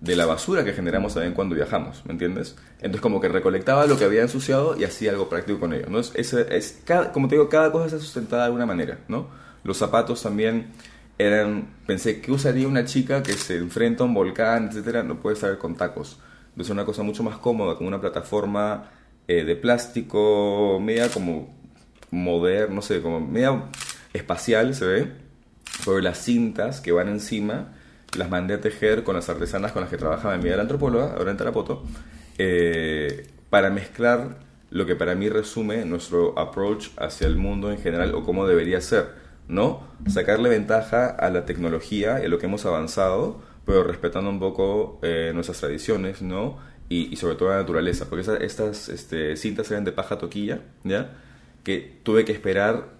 de 0.00 0.16
la 0.16 0.24
basura 0.24 0.64
que 0.64 0.72
generamos 0.72 1.12
también 1.12 1.34
cuando 1.34 1.54
viajamos, 1.54 2.06
¿me 2.06 2.12
entiendes? 2.12 2.56
Entonces 2.76 3.02
como 3.02 3.20
que 3.20 3.28
recolectaba 3.28 3.86
lo 3.86 3.98
que 3.98 4.06
había 4.06 4.22
ensuciado 4.22 4.78
y 4.78 4.84
hacía 4.84 5.10
algo 5.10 5.28
práctico 5.28 5.60
con 5.60 5.74
ello, 5.74 5.90
¿no? 5.90 5.98
Es, 5.98 6.14
es, 6.14 6.80
cada, 6.86 7.12
como 7.12 7.28
te 7.28 7.34
digo, 7.34 7.50
cada 7.50 7.70
cosa 7.70 7.84
está 7.84 7.98
sustentada 7.98 8.44
de 8.44 8.46
alguna 8.46 8.64
manera, 8.64 9.00
¿no? 9.08 9.28
Los 9.62 9.76
zapatos 9.76 10.22
también 10.22 10.72
eran, 11.18 11.68
pensé, 11.86 12.22
¿qué 12.22 12.32
usaría 12.32 12.66
una 12.66 12.86
chica 12.86 13.22
que 13.22 13.34
se 13.34 13.58
enfrenta 13.58 14.04
a 14.04 14.06
un 14.06 14.14
volcán, 14.14 14.68
etcétera? 14.68 15.02
No 15.02 15.20
puede 15.20 15.36
saber 15.36 15.58
con 15.58 15.76
tacos 15.76 16.18
es 16.56 16.70
una 16.70 16.84
cosa 16.84 17.02
mucho 17.02 17.22
más 17.22 17.38
cómoda, 17.38 17.76
con 17.76 17.86
una 17.86 18.00
plataforma 18.00 18.90
eh, 19.28 19.44
de 19.44 19.56
plástico, 19.56 20.78
media 20.80 21.08
como 21.08 21.54
moderna, 22.10 22.74
no 22.74 22.82
sé, 22.82 23.00
como 23.00 23.20
media 23.20 23.64
espacial 24.12 24.74
se 24.74 24.86
ve, 24.86 25.12
pero 25.84 26.00
las 26.00 26.18
cintas 26.18 26.80
que 26.80 26.92
van 26.92 27.08
encima 27.08 27.72
las 28.16 28.28
mandé 28.28 28.54
a 28.54 28.60
tejer 28.60 29.04
con 29.04 29.16
las 29.16 29.28
artesanas 29.28 29.72
con 29.72 29.82
las 29.82 29.90
que 29.90 29.96
trabajaba 29.96 30.36
mi 30.36 30.50
antropóloga, 30.50 31.14
ahora 31.16 31.30
en 31.30 31.36
Tarapoto, 31.36 31.82
eh, 32.38 33.28
para 33.48 33.70
mezclar 33.70 34.38
lo 34.70 34.86
que 34.86 34.96
para 34.96 35.14
mí 35.14 35.28
resume 35.28 35.84
nuestro 35.84 36.38
approach 36.38 36.88
hacia 36.96 37.26
el 37.26 37.36
mundo 37.36 37.70
en 37.70 37.78
general 37.78 38.14
o 38.14 38.24
cómo 38.24 38.46
debería 38.46 38.80
ser, 38.80 39.10
¿no? 39.48 39.82
Sacarle 40.08 40.48
ventaja 40.48 41.06
a 41.06 41.30
la 41.30 41.44
tecnología 41.44 42.20
y 42.20 42.24
a 42.24 42.28
lo 42.28 42.38
que 42.38 42.46
hemos 42.46 42.64
avanzado, 42.64 43.40
pero 43.64 43.84
respetando 43.84 44.30
un 44.30 44.38
poco 44.38 44.98
eh, 45.02 45.32
nuestras 45.34 45.60
tradiciones, 45.60 46.22
¿no? 46.22 46.58
Y, 46.88 47.16
sobre 47.16 47.36
todo 47.36 47.48
la 47.48 47.56
naturaleza, 47.56 48.10
porque 48.10 48.44
estas 48.44 48.90
este, 48.90 49.36
cintas 49.36 49.70
eran 49.70 49.84
de 49.84 49.92
paja 49.92 50.18
toquilla, 50.18 50.60
¿ya? 50.84 51.12
Que 51.64 52.00
tuve 52.02 52.26
que 52.26 52.32
esperar, 52.32 52.90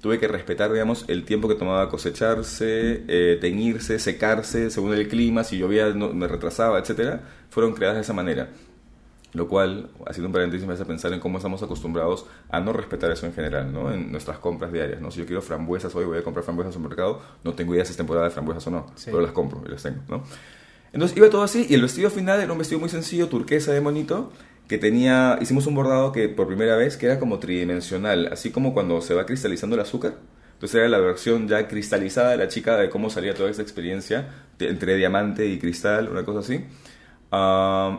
tuve 0.00 0.18
que 0.18 0.26
respetar, 0.26 0.72
digamos, 0.72 1.04
el 1.06 1.24
tiempo 1.24 1.46
que 1.48 1.54
tomaba 1.54 1.88
cosecharse, 1.88 3.04
eh, 3.06 3.38
teñirse, 3.40 4.00
secarse, 4.00 4.70
según 4.70 4.94
el 4.94 5.06
clima, 5.06 5.44
si 5.44 5.58
llovía 5.58 5.90
no, 5.90 6.12
me 6.12 6.26
retrasaba, 6.26 6.80
etcétera, 6.80 7.22
fueron 7.50 7.74
creadas 7.74 7.96
de 7.96 8.02
esa 8.02 8.12
manera. 8.14 8.48
Lo 9.32 9.48
cual, 9.48 9.90
haciendo 10.06 10.28
un 10.28 10.32
paréntesis, 10.32 10.66
me 10.66 10.74
hace 10.74 10.84
pensar 10.84 11.12
en 11.12 11.20
cómo 11.20 11.38
estamos 11.38 11.62
acostumbrados 11.62 12.26
a 12.48 12.60
no 12.60 12.72
respetar 12.72 13.10
eso 13.10 13.26
en 13.26 13.34
general, 13.34 13.72
¿no? 13.72 13.92
En 13.92 14.10
nuestras 14.10 14.38
compras 14.38 14.72
diarias, 14.72 15.00
¿no? 15.00 15.10
Si 15.10 15.18
yo 15.18 15.26
quiero 15.26 15.42
frambuesas 15.42 15.94
hoy, 15.94 16.04
voy 16.04 16.18
a 16.18 16.22
comprar 16.22 16.44
frambuesas 16.44 16.74
en 16.74 16.82
un 16.82 16.88
mercado, 16.88 17.20
no 17.44 17.52
tengo 17.52 17.74
idea 17.74 17.84
si 17.84 17.90
es 17.90 17.96
temporada 17.96 18.26
de 18.26 18.30
frambuesas 18.30 18.66
o 18.68 18.70
no, 18.70 18.86
pero 19.04 19.20
las 19.20 19.32
compro 19.32 19.62
y 19.66 19.70
las 19.70 19.82
tengo, 19.82 20.00
¿no? 20.08 20.22
Entonces 20.92 21.16
iba 21.18 21.28
todo 21.28 21.42
así 21.42 21.66
y 21.68 21.74
el 21.74 21.82
vestido 21.82 22.08
final 22.08 22.40
era 22.40 22.50
un 22.50 22.58
vestido 22.58 22.80
muy 22.80 22.88
sencillo, 22.88 23.28
turquesa 23.28 23.72
de 23.72 23.80
monito, 23.82 24.32
que 24.68 24.78
tenía, 24.78 25.38
hicimos 25.40 25.66
un 25.66 25.74
bordado 25.74 26.12
que 26.12 26.28
por 26.28 26.46
primera 26.46 26.76
vez 26.76 26.96
que 26.96 27.06
era 27.06 27.18
como 27.18 27.38
tridimensional, 27.38 28.28
así 28.32 28.50
como 28.50 28.72
cuando 28.72 29.02
se 29.02 29.12
va 29.12 29.26
cristalizando 29.26 29.76
el 29.76 29.82
azúcar. 29.82 30.14
Entonces 30.54 30.76
era 30.76 30.88
la 30.88 30.98
versión 30.98 31.48
ya 31.48 31.68
cristalizada 31.68 32.30
de 32.30 32.38
la 32.38 32.48
chica 32.48 32.78
de 32.78 32.88
cómo 32.88 33.10
salía 33.10 33.34
toda 33.34 33.50
esta 33.50 33.60
experiencia 33.60 34.30
entre 34.58 34.96
diamante 34.96 35.46
y 35.46 35.58
cristal, 35.58 36.08
una 36.08 36.24
cosa 36.24 36.38
así 36.38 36.64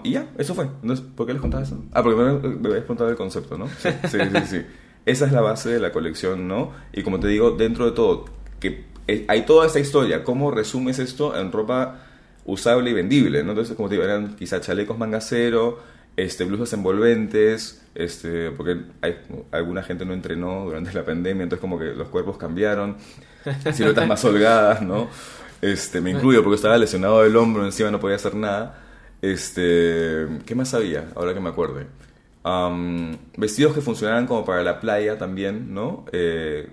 y 0.03 0.11
ya, 0.11 0.29
eso 0.37 0.55
fue. 0.55 0.65
Entonces, 0.81 1.05
¿por 1.15 1.25
qué 1.25 1.33
les 1.33 1.41
contaba 1.41 1.63
eso? 1.63 1.83
Ah, 1.91 2.03
porque 2.03 2.21
me, 2.21 2.55
me 2.57 2.69
habías 2.69 2.85
contado 2.85 3.09
el 3.09 3.15
concepto, 3.15 3.57
¿no? 3.57 3.67
Sí, 3.67 3.89
sí, 4.09 4.17
sí, 4.19 4.41
sí, 4.47 4.65
Esa 5.05 5.25
es 5.25 5.31
la 5.31 5.41
base 5.41 5.69
de 5.69 5.79
la 5.79 5.91
colección, 5.91 6.47
¿no? 6.47 6.73
Y 6.91 7.03
como 7.03 7.19
te 7.19 7.27
digo, 7.27 7.51
dentro 7.51 7.85
de 7.85 7.91
todo, 7.91 8.25
que 8.59 8.85
eh, 9.07 9.25
hay 9.27 9.43
toda 9.43 9.65
esta 9.65 9.79
historia. 9.79 10.23
¿Cómo 10.23 10.51
resumes 10.51 10.99
esto 10.99 11.37
en 11.39 11.51
ropa 11.51 12.01
usable 12.45 12.91
y 12.91 12.93
vendible? 12.93 13.43
¿no? 13.43 13.51
Entonces, 13.51 13.75
como 13.75 13.89
te 13.89 13.95
digo, 13.95 14.03
eran 14.03 14.35
quizá 14.35 14.59
chalecos 14.59 14.97
mangacero, 14.97 15.79
este, 16.17 16.43
blusas 16.43 16.73
envolventes, 16.73 17.85
este, 17.95 18.51
porque 18.51 18.81
hay, 19.01 19.15
alguna 19.51 19.83
gente 19.83 20.05
no 20.05 20.13
entrenó 20.13 20.65
durante 20.65 20.93
la 20.93 21.05
pandemia, 21.05 21.43
entonces 21.43 21.61
como 21.61 21.79
que 21.79 21.85
los 21.85 22.09
cuerpos 22.09 22.37
cambiaron, 22.37 22.97
siluetas 23.73 24.07
más 24.07 24.23
holgadas, 24.25 24.81
¿no? 24.81 25.07
Este, 25.61 26.01
me 26.01 26.11
incluyo 26.11 26.43
porque 26.43 26.55
estaba 26.55 26.77
lesionado 26.77 27.23
del 27.23 27.35
hombro, 27.35 27.65
encima 27.65 27.89
no 27.91 27.99
podía 27.99 28.17
hacer 28.17 28.35
nada. 28.35 28.83
Este, 29.21 30.27
¿qué 30.45 30.55
más 30.55 30.73
había? 30.73 31.09
Ahora 31.15 31.33
que 31.33 31.39
me 31.39 31.49
acuerde. 31.49 31.87
Vestidos 33.37 33.73
que 33.73 33.81
funcionaran 33.81 34.25
como 34.25 34.45
para 34.45 34.63
la 34.63 34.79
playa 34.79 35.17
también, 35.17 35.73
¿no? 35.73 36.05
Eh, 36.11 36.69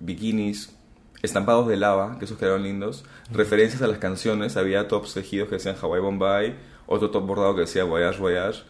bikinis, 0.00 0.76
estampados 1.22 1.66
de 1.66 1.76
lava, 1.76 2.18
que 2.18 2.26
esos 2.26 2.38
quedaron 2.38 2.62
lindos. 2.62 3.04
Referencias 3.32 3.80
a 3.82 3.86
las 3.86 3.98
canciones, 3.98 4.56
había 4.56 4.86
tops 4.88 5.14
tejidos 5.14 5.48
que 5.48 5.54
decían 5.54 5.76
Hawaii 5.80 6.02
Bombay, 6.02 6.56
otro 6.86 7.10
top 7.10 7.26
bordado 7.26 7.54
que 7.54 7.62
decía 7.62 7.84
Voyage 7.84 8.20
Voyage. 8.20 8.62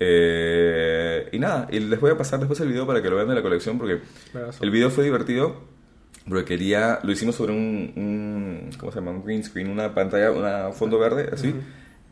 Eh, 0.00 1.28
y 1.30 1.38
nada, 1.38 1.68
y 1.70 1.78
les 1.78 2.00
voy 2.00 2.10
a 2.10 2.18
pasar 2.18 2.40
después 2.40 2.58
el 2.60 2.68
video 2.68 2.86
para 2.86 3.00
que 3.00 3.08
lo 3.08 3.16
vean 3.16 3.28
de 3.28 3.36
la 3.36 3.42
colección 3.42 3.78
porque 3.78 4.00
el 4.60 4.70
video 4.70 4.90
fue 4.90 5.04
divertido 5.04 5.72
porque 6.28 6.44
quería, 6.44 7.00
lo 7.02 7.12
hicimos 7.12 7.34
sobre 7.34 7.52
un, 7.52 7.92
un 7.96 8.70
¿cómo 8.78 8.92
se 8.92 8.98
llama? 8.98 9.12
Un 9.12 9.24
green 9.24 9.42
screen, 9.44 9.68
una 9.68 9.94
pantalla, 9.94 10.30
un 10.68 10.74
fondo 10.74 10.98
verde, 10.98 11.30
así, 11.32 11.54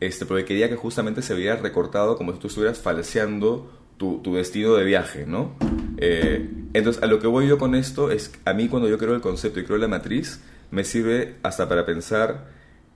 este, 0.01 0.25
porque 0.25 0.43
quería 0.43 0.67
que 0.67 0.75
justamente 0.75 1.21
se 1.21 1.35
viera 1.35 1.55
recortado 1.55 2.17
como 2.17 2.33
si 2.33 2.39
tú 2.39 2.47
estuvieras 2.47 2.79
falseando 2.79 3.71
tu, 3.97 4.19
tu 4.23 4.35
destino 4.35 4.73
de 4.73 4.83
viaje, 4.83 5.25
¿no? 5.27 5.55
Eh, 5.97 6.49
entonces, 6.73 7.03
a 7.03 7.05
lo 7.05 7.19
que 7.19 7.27
voy 7.27 7.47
yo 7.47 7.59
con 7.59 7.75
esto 7.75 8.09
es, 8.09 8.33
a 8.43 8.53
mí 8.53 8.67
cuando 8.67 8.89
yo 8.89 8.97
creo 8.97 9.13
el 9.13 9.21
concepto 9.21 9.59
y 9.59 9.63
creo 9.63 9.77
la 9.77 9.87
matriz, 9.87 10.41
me 10.71 10.83
sirve 10.83 11.35
hasta 11.43 11.69
para 11.69 11.85
pensar 11.85 12.47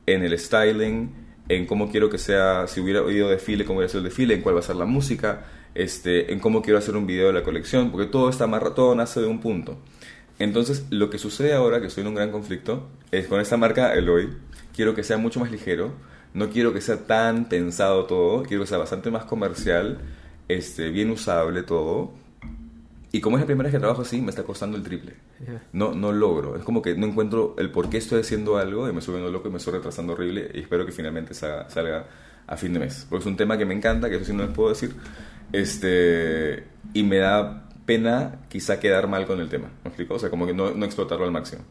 en 0.08 0.24
el 0.24 0.38
styling, 0.40 1.12
en 1.48 1.68
cómo 1.68 1.92
quiero 1.92 2.10
que 2.10 2.18
sea, 2.18 2.66
si 2.66 2.82
hubiera 2.82 3.04
oído 3.04 3.30
desfile, 3.30 3.66
cómo 3.66 3.78
hubiera 3.78 3.90
sido 3.90 4.00
el 4.00 4.06
desfile, 4.06 4.34
en 4.34 4.42
cuál 4.42 4.56
va 4.56 4.62
a 4.62 4.64
ser 4.64 4.76
la 4.76 4.86
música, 4.86 5.46
este, 5.76 6.34
en 6.34 6.40
cómo 6.40 6.64
quiero 6.64 6.80
hacer 6.80 6.96
un 6.96 7.06
video 7.06 7.28
de 7.28 7.34
la 7.34 7.44
colección, 7.44 7.92
porque 7.92 8.08
todo 8.08 8.30
está 8.30 8.46
amarrado, 8.46 8.74
todo 8.74 8.96
nace 8.96 9.22
de 9.22 9.28
un 9.28 9.42
punto. 9.42 9.78
Entonces, 10.40 10.88
lo 10.90 11.12
que 11.12 11.20
sucede 11.20 11.54
ahora, 11.54 11.80
que 11.82 11.88
estoy 11.88 12.02
en 12.02 12.08
un 12.08 12.16
gran 12.16 12.32
conflicto, 12.32 12.88
es 13.12 13.28
con 13.28 13.40
esta 13.40 13.58
marca 13.58 13.94
Eloy, 13.94 14.30
quiero 14.76 14.96
que 14.96 15.04
sea 15.04 15.18
mucho 15.18 15.40
más 15.40 15.52
ligero, 15.52 15.94
no 16.36 16.50
quiero 16.50 16.74
que 16.74 16.82
sea 16.82 17.08
tan 17.08 17.46
pensado 17.46 18.06
todo, 18.06 18.44
quiero 18.44 18.64
que 18.64 18.68
sea 18.68 18.78
bastante 18.78 19.10
más 19.10 19.24
comercial, 19.24 20.00
este, 20.50 20.90
bien 20.90 21.10
usable 21.10 21.64
todo. 21.64 22.12
Y 23.14 23.22
como 23.22 23.38
es 23.38 23.42
la 23.42 23.46
primera 23.46 23.68
vez 23.68 23.74
que 23.74 23.80
trabajo 23.80 24.02
así, 24.02 24.22
me 24.22 24.32
está 24.32 24.44
costando 24.44 24.76
el 24.76 24.84
triple. 24.84 25.14
No, 25.72 25.94
no 25.94 26.12
logro. 26.12 26.58
Es 26.58 26.64
como 26.64 26.82
que 26.82 26.96
no 26.96 27.08
encuentro 27.08 27.56
el 27.58 27.72
por 27.72 27.90
qué 27.90 27.98
estoy 27.98 28.20
haciendo 28.20 28.58
algo 28.58 28.90
y 28.90 28.92
me 28.92 29.00
estoy 29.00 29.14
viendo 29.14 29.32
loco 29.32 29.48
y 29.48 29.52
me 29.52 29.58
estoy 29.58 29.76
retrasando 29.76 30.12
horrible 30.12 30.52
y 30.54 30.60
espero 30.60 30.86
que 30.86 30.92
finalmente 30.92 31.34
salga, 31.34 31.70
salga 31.70 32.08
a 32.46 32.58
fin 32.58 32.74
de 32.74 32.80
mes. 32.80 33.08
Porque 33.10 33.24
es 33.24 33.28
un 33.28 33.38
tema 33.38 33.58
que 33.58 33.66
me 33.66 33.74
encanta, 33.74 34.10
que 34.10 34.18
eso 34.18 34.26
sí 34.26 34.34
no 34.34 34.44
les 34.44 34.54
puedo 34.54 34.70
decir. 34.70 34.94
Este, 35.54 36.66
y 36.94 37.04
me 37.04 37.20
da 37.20 37.70
pena 37.86 38.42
quizá 38.50 38.82
quedar 38.82 39.08
mal 39.08 39.26
con 39.26 39.40
el 39.40 39.48
tema. 39.48 39.70
¿Me 39.86 39.88
explico? 39.88 40.16
O 40.16 40.20
sea, 40.20 40.30
como 40.30 40.46
que 40.46 40.54
no, 40.54 40.72
no 40.72 40.86
explotarlo 40.86 41.24
al 41.24 41.32
máximo. 41.32 41.64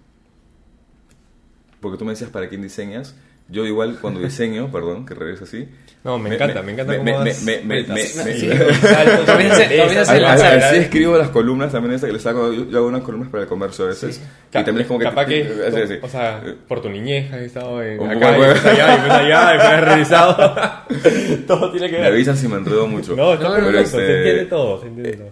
Porque 1.81 1.99
tú 1.99 2.07
me 2.07 2.13
decías 2.13 2.31
para 2.31 2.49
quién 2.49 2.63
diseñas. 2.63 3.15
Yo 3.49 3.65
igual 3.67 3.99
cuando 4.01 4.21
diseño, 4.21 4.69
perdón, 4.73 5.05
que 5.07 5.15
regrese 5.15 5.45
así. 5.45 5.69
No, 6.03 6.19
me 6.19 6.35
encanta, 6.35 6.61
me 6.63 6.73
encanta 6.73 6.93
me- 6.93 6.99
cómo 6.99 7.19
me- 7.21 7.31
das 7.31 7.43
me- 7.45 7.59
me- 7.61 7.65
metas. 7.83 7.97
me- 8.17 8.25
me- 8.25 8.35
Sí, 8.39 8.47
lanzar. 8.47 10.59
Así 10.65 10.77
escribo 10.77 11.17
las 11.17 11.31
columnas 11.31 11.73
también 11.73 11.95
esa 11.95 12.07
que 12.07 12.13
les 12.13 12.27
hago. 12.27 12.53
Yo, 12.53 12.69
yo 12.69 12.79
hago 12.79 12.89
unas 12.89 13.03
columnas 13.03 13.31
para 13.31 13.45
el 13.45 13.49
comercio 13.49 13.87
a 13.87 13.89
veces. 13.89 14.21
Y 14.51 14.53
también 14.53 14.81
es 14.81 14.87
como 14.87 14.99
que. 14.99 15.05
Capaz 15.07 15.25
que, 15.27 15.43
así, 15.67 15.81
así. 15.81 15.95
o 16.03 16.09
sea, 16.09 16.43
por 16.69 16.83
tu 16.83 16.91
niñez 16.91 17.33
has 17.33 17.41
estado 17.41 17.83
en, 17.83 18.01
Un 18.01 18.11
acá, 18.11 18.33
y 18.33 18.35
poco- 18.35 18.49
después 18.49 18.75
allá, 18.75 18.87
y 18.87 18.91
después 18.97 19.13
allá, 19.13 19.51
y 19.51 19.57
después 19.57 19.73
has 19.73 19.85
revisado. 19.93 20.55
todo 21.47 21.71
tiene 21.73 21.87
que 21.89 21.97
Me 21.97 22.03
ver. 22.03 22.13
avisan 22.13 22.37
si 22.37 22.49
me 22.49 22.57
enredo 22.57 22.87
mucho. 22.87 23.17
No, 23.17 23.33
está 23.35 23.49
No, 23.49 23.59
no, 23.59 23.65
perfecto, 23.67 23.73
pero 23.73 23.87
se 23.87 24.01
este- 24.03 24.17
entiende 24.19 24.45
todo, 24.47 24.81
se 24.81 24.87
entiende 24.89 25.13
todo. 25.17 25.29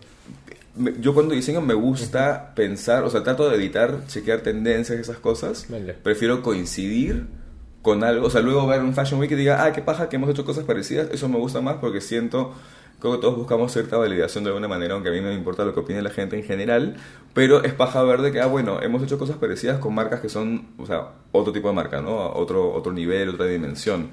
Me- 0.76 0.94
Yo 1.00 1.12
cuando 1.12 1.34
diseño 1.34 1.60
me 1.60 1.74
gusta 1.74 2.54
pensar, 2.54 3.04
o 3.04 3.10
sea, 3.10 3.22
trato 3.22 3.48
de 3.50 3.56
editar, 3.56 4.06
chequear 4.06 4.40
tendencias, 4.40 4.98
esas 4.98 5.18
cosas. 5.18 5.66
Vale. 5.68 5.92
Prefiero 6.02 6.42
coincidir 6.42 7.26
con 7.83 8.05
algo, 8.05 8.26
o 8.26 8.30
sea, 8.30 8.41
luego 8.41 8.66
ver 8.66 8.80
un 8.80 8.95
Fashion 8.95 9.20
Week 9.20 9.30
y 9.33 9.35
diga, 9.35 9.64
ah, 9.64 9.72
qué 9.72 9.83
paja 9.83 10.09
que 10.09 10.16
hemos 10.16 10.30
hecho 10.30 10.45
cosas 10.45 10.64
parecidas, 10.64 11.09
eso 11.11 11.28
me 11.28 11.37
gusta 11.39 11.61
más 11.61 11.76
porque 11.76 12.01
siento, 12.01 12.55
creo 13.01 13.14
que 13.14 13.20
todos 13.20 13.37
buscamos 13.37 13.72
cierta 13.72 13.97
validación 13.97 14.45
de 14.45 14.51
alguna 14.51 14.68
manera, 14.68 14.95
aunque 14.95 15.09
a 15.09 15.12
mí 15.12 15.20
no 15.20 15.26
me 15.26 15.35
importa 15.35 15.64
lo 15.64 15.74
que 15.74 15.80
opine 15.80 16.01
la 16.01 16.11
gente 16.11 16.37
en 16.37 16.45
general, 16.45 16.97
pero 17.35 17.64
es 17.64 17.74
paja 17.74 18.03
ver 18.05 18.22
de 18.22 18.30
que, 18.30 18.41
ah, 18.41 18.47
bueno, 18.47 18.80
hemos 18.80 19.03
hecho 19.03 19.18
cosas 19.18 19.37
parecidas 19.37 19.80
con 19.80 19.95
marcas 19.95 20.20
que 20.20 20.28
son, 20.28 20.68
o 20.78 20.87
sea, 20.87 21.09
otro 21.33 21.53
tipo 21.53 21.68
de 21.68 21.74
marca, 21.74 22.01
¿no? 22.01 22.33
Otro, 22.33 22.72
otro 22.72 22.93
nivel, 22.93 23.30
otra 23.30 23.47
dimensión. 23.47 24.11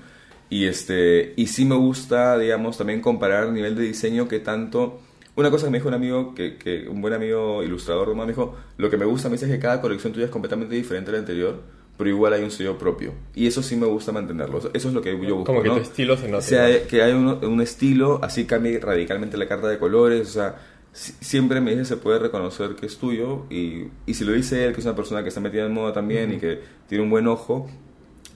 Y, 0.50 0.66
este, 0.66 1.34
y 1.38 1.46
sí 1.48 1.64
me 1.64 1.76
gusta, 1.76 2.40
digamos, 2.40 2.78
también 2.78 3.02
comparar 3.02 3.46
el 3.46 3.54
nivel 3.54 3.76
de 3.76 3.84
diseño 3.84 4.28
que 4.28 4.40
tanto... 4.40 5.00
Una 5.36 5.52
cosa 5.52 5.68
que 5.68 5.72
me 5.72 5.78
dijo 5.78 5.88
un 5.88 5.94
amigo, 5.94 6.34
que, 6.36 6.58
que 6.58 6.90
un 6.90 7.02
buen 7.02 7.14
amigo 7.14 7.64
ilustrador 7.64 8.14
me 8.14 8.26
dijo, 8.26 8.58
lo 8.78 8.90
que 8.90 8.98
me 8.98 9.06
gusta 9.06 9.28
a 9.28 9.32
mí 9.32 9.36
es 9.36 9.44
que 9.44 9.60
cada 9.60 9.80
colección 9.80 10.12
tuya 10.12 10.26
es 10.26 10.32
completamente 10.32 10.76
diferente 10.76 11.12
a 11.12 11.14
la 11.14 11.20
anterior, 11.20 11.62
pero 12.00 12.10
igual 12.10 12.34
hay 12.34 12.41
un 12.43 12.50
sello 12.50 12.78
propio. 12.80 13.12
Y 13.36 13.45
eso 13.45 13.62
sí 13.62 13.76
me 13.76 13.86
gusta 13.86 14.12
mantenerlo. 14.12 14.58
Eso 14.58 14.70
es 14.74 14.93
lo 14.93 15.02
que 15.02 15.12
yo 15.12 15.36
busco, 15.36 15.43
Como 15.52 15.62
que 15.62 15.68
¿no? 15.68 15.76
tu 15.76 15.82
estilo 15.82 16.16
se 16.18 16.26
nota. 16.28 16.38
O 16.38 16.41
sea, 16.41 16.88
que 16.88 17.04
hay 17.04 17.12
un, 17.14 17.28
un 17.28 17.62
estilo, 17.62 18.20
así 18.24 18.45
cambie 18.45 18.80
radicalmente 18.80 19.36
la 19.38 19.47
carta 19.47 19.68
de 19.68 19.78
colores, 19.78 20.30
o 20.30 20.32
sea, 20.32 20.56
si- 20.93 21.14
siempre 21.20 21.60
me 21.62 21.72
dice 21.72 21.84
se 21.86 21.97
puede 21.97 22.18
reconocer 22.18 22.76
que 22.76 22.86
es 22.88 22.97
tuyo 22.97 23.43
y, 23.50 23.89
y 24.08 24.14
si 24.16 24.24
lo 24.24 24.32
dice 24.32 24.66
él, 24.66 24.74
que 24.74 24.80
es 24.80 24.86
una 24.86 24.95
persona 24.95 25.22
que 25.24 25.28
está 25.30 25.41
metida 25.41 25.66
en 25.66 25.74
moda 25.74 25.91
también 25.93 26.34
y 26.34 26.38
que 26.39 26.60
tiene 26.88 27.04
un 27.04 27.10
buen 27.12 27.28
ojo, 27.28 27.70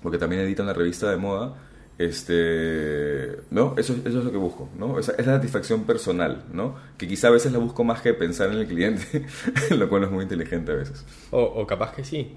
porque 0.03 0.17
también 0.17 0.41
edita 0.41 0.61
una 0.63 0.73
revista 0.73 1.09
de 1.09 1.15
moda, 1.17 1.55
este, 1.97 3.37
¿no? 3.51 3.75
Eso, 3.77 3.95
eso 4.05 4.19
es 4.19 4.25
lo 4.25 4.31
que 4.31 4.37
busco, 4.37 4.69
¿no? 4.77 4.99
Esa, 4.99 5.13
esa 5.13 5.35
satisfacción 5.35 5.83
personal, 5.83 6.43
¿no? 6.53 6.75
Que 6.97 7.07
quizá 7.07 7.27
a 7.27 7.31
veces 7.31 7.51
la 7.51 7.59
busco 7.59 7.83
más 7.83 8.01
que 8.01 8.13
pensar 8.13 8.51
en 8.51 8.59
el 8.59 8.67
cliente, 8.67 9.25
lo 9.77 9.87
cual 9.89 10.03
es 10.03 10.11
muy 10.11 10.23
inteligente 10.23 10.71
a 10.71 10.75
veces. 10.75 11.05
O, 11.31 11.41
o 11.41 11.65
capaz 11.67 11.93
que 11.95 12.03
sí. 12.03 12.35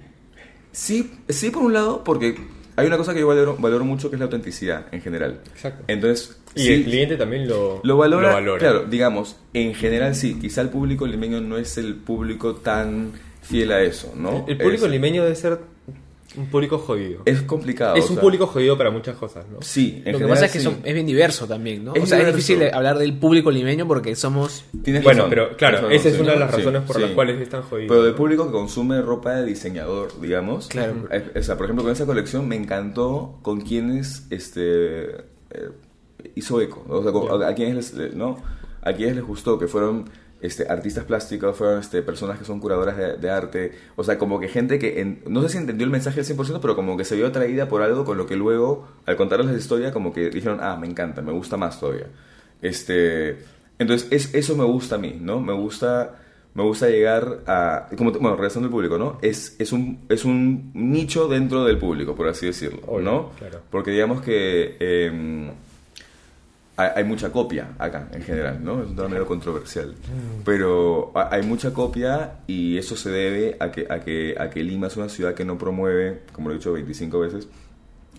Sí, 0.76 1.10
sí 1.30 1.48
por 1.48 1.62
un 1.62 1.72
lado, 1.72 2.04
porque 2.04 2.36
hay 2.76 2.86
una 2.86 2.98
cosa 2.98 3.14
que 3.14 3.20
yo 3.20 3.26
valoro, 3.26 3.56
valoro 3.58 3.82
mucho 3.86 4.10
que 4.10 4.16
es 4.16 4.20
la 4.20 4.26
autenticidad 4.26 4.84
en 4.92 5.00
general. 5.00 5.40
Exacto. 5.50 5.84
Entonces, 5.88 6.38
Y 6.54 6.64
sí, 6.64 6.72
el 6.74 6.84
cliente 6.84 7.16
también 7.16 7.48
lo, 7.48 7.80
lo 7.82 7.96
valora, 7.96 8.28
lo 8.28 8.34
valora. 8.34 8.58
Claro, 8.58 8.84
digamos, 8.84 9.36
en 9.54 9.74
general 9.74 10.14
sí, 10.14 10.38
quizá 10.38 10.60
el 10.60 10.68
público 10.68 11.06
limeño 11.06 11.40
no 11.40 11.56
es 11.56 11.78
el 11.78 11.94
público 11.94 12.56
tan 12.56 13.12
fiel 13.40 13.72
a 13.72 13.80
eso, 13.80 14.12
¿no? 14.14 14.44
El 14.46 14.58
público 14.58 14.84
es, 14.84 14.90
limeño 14.90 15.22
debe 15.22 15.34
ser 15.34 15.60
un 16.36 16.46
público 16.46 16.78
jodido. 16.78 17.22
es 17.24 17.42
complicado. 17.42 17.94
Es 17.96 18.04
o 18.04 18.08
un 18.08 18.14
sea, 18.14 18.20
público 18.22 18.46
jodido 18.46 18.76
para 18.76 18.90
muchas 18.90 19.16
cosas, 19.16 19.46
¿no? 19.50 19.58
Sí, 19.62 20.02
en 20.04 20.12
Lo 20.12 20.18
que 20.18 20.26
pasa 20.26 20.46
es 20.46 20.52
que 20.52 20.58
sí. 20.58 20.64
son- 20.64 20.78
es 20.84 20.94
bien 20.94 21.06
diverso 21.06 21.46
también, 21.46 21.84
¿no? 21.84 21.94
Es 21.94 22.02
o 22.02 22.06
sea, 22.06 22.18
es 22.18 22.24
diverso. 22.26 22.36
difícil 22.52 22.74
hablar 22.74 22.98
del 22.98 23.18
público 23.18 23.50
limeño 23.50 23.86
porque 23.88 24.14
somos... 24.16 24.64
Tienes 24.82 25.02
Bueno, 25.02 25.20
razón, 25.24 25.30
pero 25.30 25.56
claro, 25.56 25.80
tienes 25.80 26.00
esa 26.04 26.14
es 26.14 26.20
una 26.20 26.32
de 26.32 26.38
las 26.40 26.50
sí, 26.50 26.56
razones 26.58 26.82
por 26.82 27.00
las 27.00 27.10
cuales 27.12 27.40
están 27.40 27.62
jodidos. 27.62 27.88
Pero 27.88 28.02
del 28.04 28.14
público 28.14 28.46
que 28.46 28.52
consume 28.52 29.00
ropa 29.02 29.34
de 29.36 29.46
diseñador, 29.46 30.20
digamos. 30.20 30.68
Claro. 30.68 31.08
Eh, 31.10 31.32
O 31.38 31.42
sea, 31.42 31.56
por 31.56 31.66
ejemplo, 31.66 31.84
con 31.84 31.92
esa 31.92 32.06
colección 32.06 32.46
me 32.48 32.56
encantó 32.56 33.38
con 33.42 33.60
quienes 33.62 34.26
este, 34.30 35.04
eh, 35.50 35.70
hizo 36.34 36.60
eco. 36.60 36.84
O 36.88 37.02
sea, 37.02 37.12
con- 37.12 37.42
a, 37.42 37.48
a 37.48 37.54
quienes 37.54 37.94
les, 37.94 38.14
¿no? 38.14 38.36
a 38.82 38.92
quienes 38.92 39.16
les 39.16 39.24
gustó, 39.24 39.58
que 39.58 39.66
fueron 39.66 40.08
este, 40.40 40.68
artistas 40.68 41.04
plásticos, 41.04 41.56
fueron 41.56 41.80
este, 41.80 42.02
personas 42.02 42.38
que 42.38 42.44
son 42.44 42.60
curadoras 42.60 42.96
de, 42.96 43.16
de 43.16 43.30
arte. 43.30 43.72
O 43.96 44.04
sea, 44.04 44.18
como 44.18 44.38
que 44.38 44.48
gente 44.48 44.78
que, 44.78 45.00
en- 45.00 45.22
no 45.26 45.42
sé 45.42 45.48
si 45.48 45.58
entendió 45.58 45.84
el 45.84 45.90
mensaje 45.90 46.20
al 46.20 46.26
100%, 46.26 46.58
pero 46.60 46.76
como 46.76 46.96
que 46.96 47.04
se 47.04 47.16
vio 47.16 47.26
atraída 47.26 47.68
por 47.68 47.82
algo 47.82 48.04
con 48.04 48.16
lo 48.18 48.26
que 48.26 48.36
luego, 48.36 48.86
al 49.06 49.16
contarles 49.16 49.46
la 49.50 49.56
historia, 49.58 49.92
como 49.92 50.12
que 50.12 50.30
dijeron, 50.30 50.58
ah, 50.60 50.76
me 50.76 50.86
encanta, 50.86 51.22
me 51.22 51.32
gusta 51.32 51.56
más 51.56 51.80
todavía. 51.80 52.06
Este, 52.62 53.38
entonces, 53.78 54.08
es, 54.10 54.34
eso 54.34 54.56
me 54.56 54.64
gusta 54.64 54.96
a 54.96 54.98
mí, 54.98 55.18
¿no? 55.20 55.40
Me 55.40 55.52
gusta 55.52 56.16
me 56.54 56.62
gusta 56.62 56.88
llegar 56.88 57.40
a 57.46 57.86
como 57.98 58.12
bueno 58.12 58.34
regresando 58.34 58.68
al 58.68 58.72
público 58.72 58.96
no 58.96 59.18
es, 59.20 59.56
es 59.58 59.72
un 59.74 59.98
es 60.08 60.24
un 60.24 60.70
nicho 60.72 61.28
dentro 61.28 61.66
del 61.66 61.76
público 61.76 62.14
por 62.16 62.28
así 62.28 62.46
decirlo 62.46 62.80
no 62.98 63.32
claro. 63.38 63.60
porque 63.70 63.90
digamos 63.90 64.22
que 64.22 64.74
eh, 64.80 65.50
hay, 66.76 67.04
mucha 67.04 67.32
copia 67.32 67.74
acá 67.78 68.08
en 68.12 68.22
general 68.22 68.62
no 68.62 68.82
es 68.82 68.88
un 68.90 68.96
tema 68.96 69.08
medio 69.08 69.26
controversial. 69.26 69.94
Pero 70.44 71.10
ha- 71.14 71.34
hay 71.34 71.42
mucha 71.42 71.72
copia 71.72 72.40
y 72.46 72.76
eso 72.76 72.96
se 72.96 73.10
debe 73.10 73.56
a 73.60 73.70
que 73.70 73.86
a 73.88 74.00
que 74.00 74.34
a 74.38 74.50
que 74.50 74.62
Lima 74.62 74.88
es 74.88 74.96
una 74.96 75.08
ciudad 75.08 75.34
que 75.34 75.44
no 75.44 75.56
promueve 75.56 76.22
como 76.32 76.48
lo 76.48 76.54
he 76.54 76.58
dicho 76.58 76.72
25 76.72 77.18
veces 77.20 77.48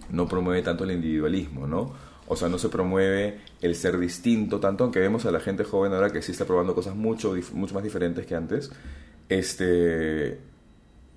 no 0.09 0.27
promueve 0.27 0.61
tanto 0.61 0.85
el 0.85 0.91
individualismo, 0.91 1.67
¿no? 1.67 1.93
O 2.29 2.35
sea, 2.35 2.49
no 2.49 2.57
se 2.57 2.69
promueve 2.69 3.39
el 3.61 3.75
ser 3.75 3.97
distinto 3.99 4.59
tanto, 4.59 4.83
aunque 4.85 4.99
vemos 4.99 5.25
a 5.25 5.31
la 5.31 5.39
gente 5.39 5.63
joven 5.63 5.93
ahora 5.93 6.11
que 6.11 6.21
sí 6.21 6.31
está 6.31 6.45
probando 6.45 6.73
cosas 6.75 6.95
mucho, 6.95 7.35
mucho 7.53 7.73
más 7.73 7.83
diferentes 7.83 8.25
que 8.25 8.35
antes, 8.35 8.71
este, 9.29 10.39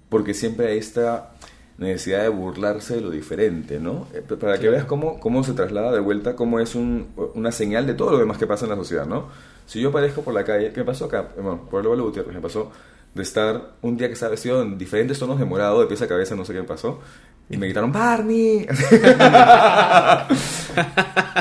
porque 0.08 0.34
siempre 0.34 0.66
hay 0.68 0.78
esta 0.78 1.32
necesidad 1.80 2.22
de 2.22 2.28
burlarse 2.28 2.94
de 2.96 3.00
lo 3.00 3.10
diferente, 3.10 3.80
¿no? 3.80 4.06
Eh, 4.14 4.22
Para 4.38 4.58
que 4.58 4.68
veas 4.68 4.84
cómo, 4.84 5.18
cómo 5.18 5.42
se 5.42 5.54
traslada 5.54 5.90
de 5.92 5.98
vuelta, 6.00 6.36
cómo 6.36 6.60
es 6.60 6.74
un- 6.74 7.08
una 7.34 7.50
señal 7.50 7.86
de 7.86 7.94
todo 7.94 8.12
lo 8.12 8.18
demás 8.18 8.38
que 8.38 8.46
pasa 8.46 8.66
en 8.66 8.70
la 8.70 8.76
sociedad, 8.76 9.06
¿no? 9.06 9.28
Si 9.66 9.80
yo 9.80 9.88
aparezco 9.88 10.22
por 10.22 10.34
la 10.34 10.44
calle, 10.44 10.72
¿qué 10.72 10.84
pasó 10.84 11.06
acá? 11.06 11.28
Bueno, 11.36 11.68
por 11.70 11.84
el 11.86 12.00
Gutiérrez 12.02 12.34
me 12.34 12.40
pasó, 12.40 12.70
de 13.14 13.22
estar 13.22 13.72
un 13.82 13.96
día 13.96 14.06
que 14.08 14.12
estaba 14.14 14.30
vestido 14.30 14.62
en 14.62 14.76
diferentes 14.78 15.18
tonos 15.18 15.38
de 15.38 15.44
morado, 15.44 15.80
de 15.80 15.86
pies 15.86 16.02
a 16.02 16.06
cabeza, 16.08 16.34
no 16.36 16.44
sé 16.44 16.52
qué 16.52 16.60
me 16.60 16.66
pasó. 16.68 17.00
Y 17.48 17.56
me 17.56 17.66
gritaron, 17.66 17.90
¡Barney! 17.90 18.66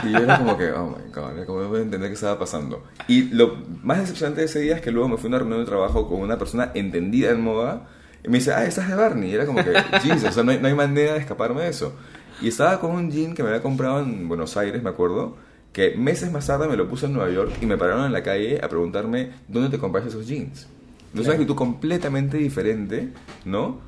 y 0.03 0.11
yo 0.11 0.17
era 0.19 0.37
como 0.39 0.57
que, 0.57 0.71
oh 0.71 0.87
my 0.87 1.11
god, 1.13 1.45
como 1.45 1.67
voy 1.67 1.79
a 1.79 1.83
entender 1.83 2.09
qué 2.09 2.15
estaba 2.15 2.39
pasando. 2.39 2.83
Y 3.07 3.23
lo 3.33 3.55
más 3.83 3.99
decepcionante 3.99 4.41
de 4.41 4.45
ese 4.47 4.59
día 4.59 4.75
es 4.75 4.81
que 4.81 4.91
luego 4.91 5.07
me 5.09 5.17
fui 5.17 5.27
a 5.27 5.29
una 5.29 5.39
reunión 5.39 5.59
de 5.59 5.65
trabajo 5.65 6.07
con 6.07 6.21
una 6.21 6.37
persona 6.37 6.71
entendida 6.73 7.29
en 7.31 7.41
moda. 7.41 7.87
Y 8.23 8.29
me 8.29 8.39
dice, 8.39 8.53
ah, 8.53 8.65
estás 8.65 8.87
de 8.87 8.95
Barney. 8.95 9.31
Y 9.31 9.35
era 9.35 9.45
como 9.45 9.63
que, 9.63 9.73
jeez, 10.03 10.23
o 10.23 10.31
sea, 10.31 10.43
no 10.43 10.51
hay, 10.51 10.59
no 10.59 10.67
hay 10.67 10.75
manera 10.75 11.13
de 11.13 11.19
escaparme 11.19 11.63
de 11.63 11.69
eso. 11.69 11.93
Y 12.41 12.47
estaba 12.47 12.79
con 12.79 12.91
un 12.91 13.11
jean 13.11 13.33
que 13.33 13.43
me 13.43 13.49
había 13.49 13.61
comprado 13.61 14.01
en 14.01 14.27
Buenos 14.27 14.55
Aires, 14.57 14.81
me 14.81 14.89
acuerdo, 14.89 15.35
que 15.73 15.95
meses 15.95 16.31
más 16.31 16.47
tarde 16.47 16.67
me 16.67 16.77
lo 16.77 16.87
puse 16.87 17.05
en 17.05 17.13
Nueva 17.13 17.29
York 17.31 17.51
y 17.61 17.65
me 17.65 17.77
pararon 17.77 18.05
en 18.05 18.13
la 18.13 18.23
calle 18.23 18.59
a 18.63 18.69
preguntarme, 18.69 19.31
¿dónde 19.47 19.69
te 19.69 19.77
compraste 19.77 20.09
esos 20.09 20.27
jeans? 20.27 20.67
No 21.13 21.21
es 21.21 21.27
una 21.27 21.35
actitud 21.35 21.55
completamente 21.55 22.37
diferente, 22.37 23.09
¿no? 23.45 23.79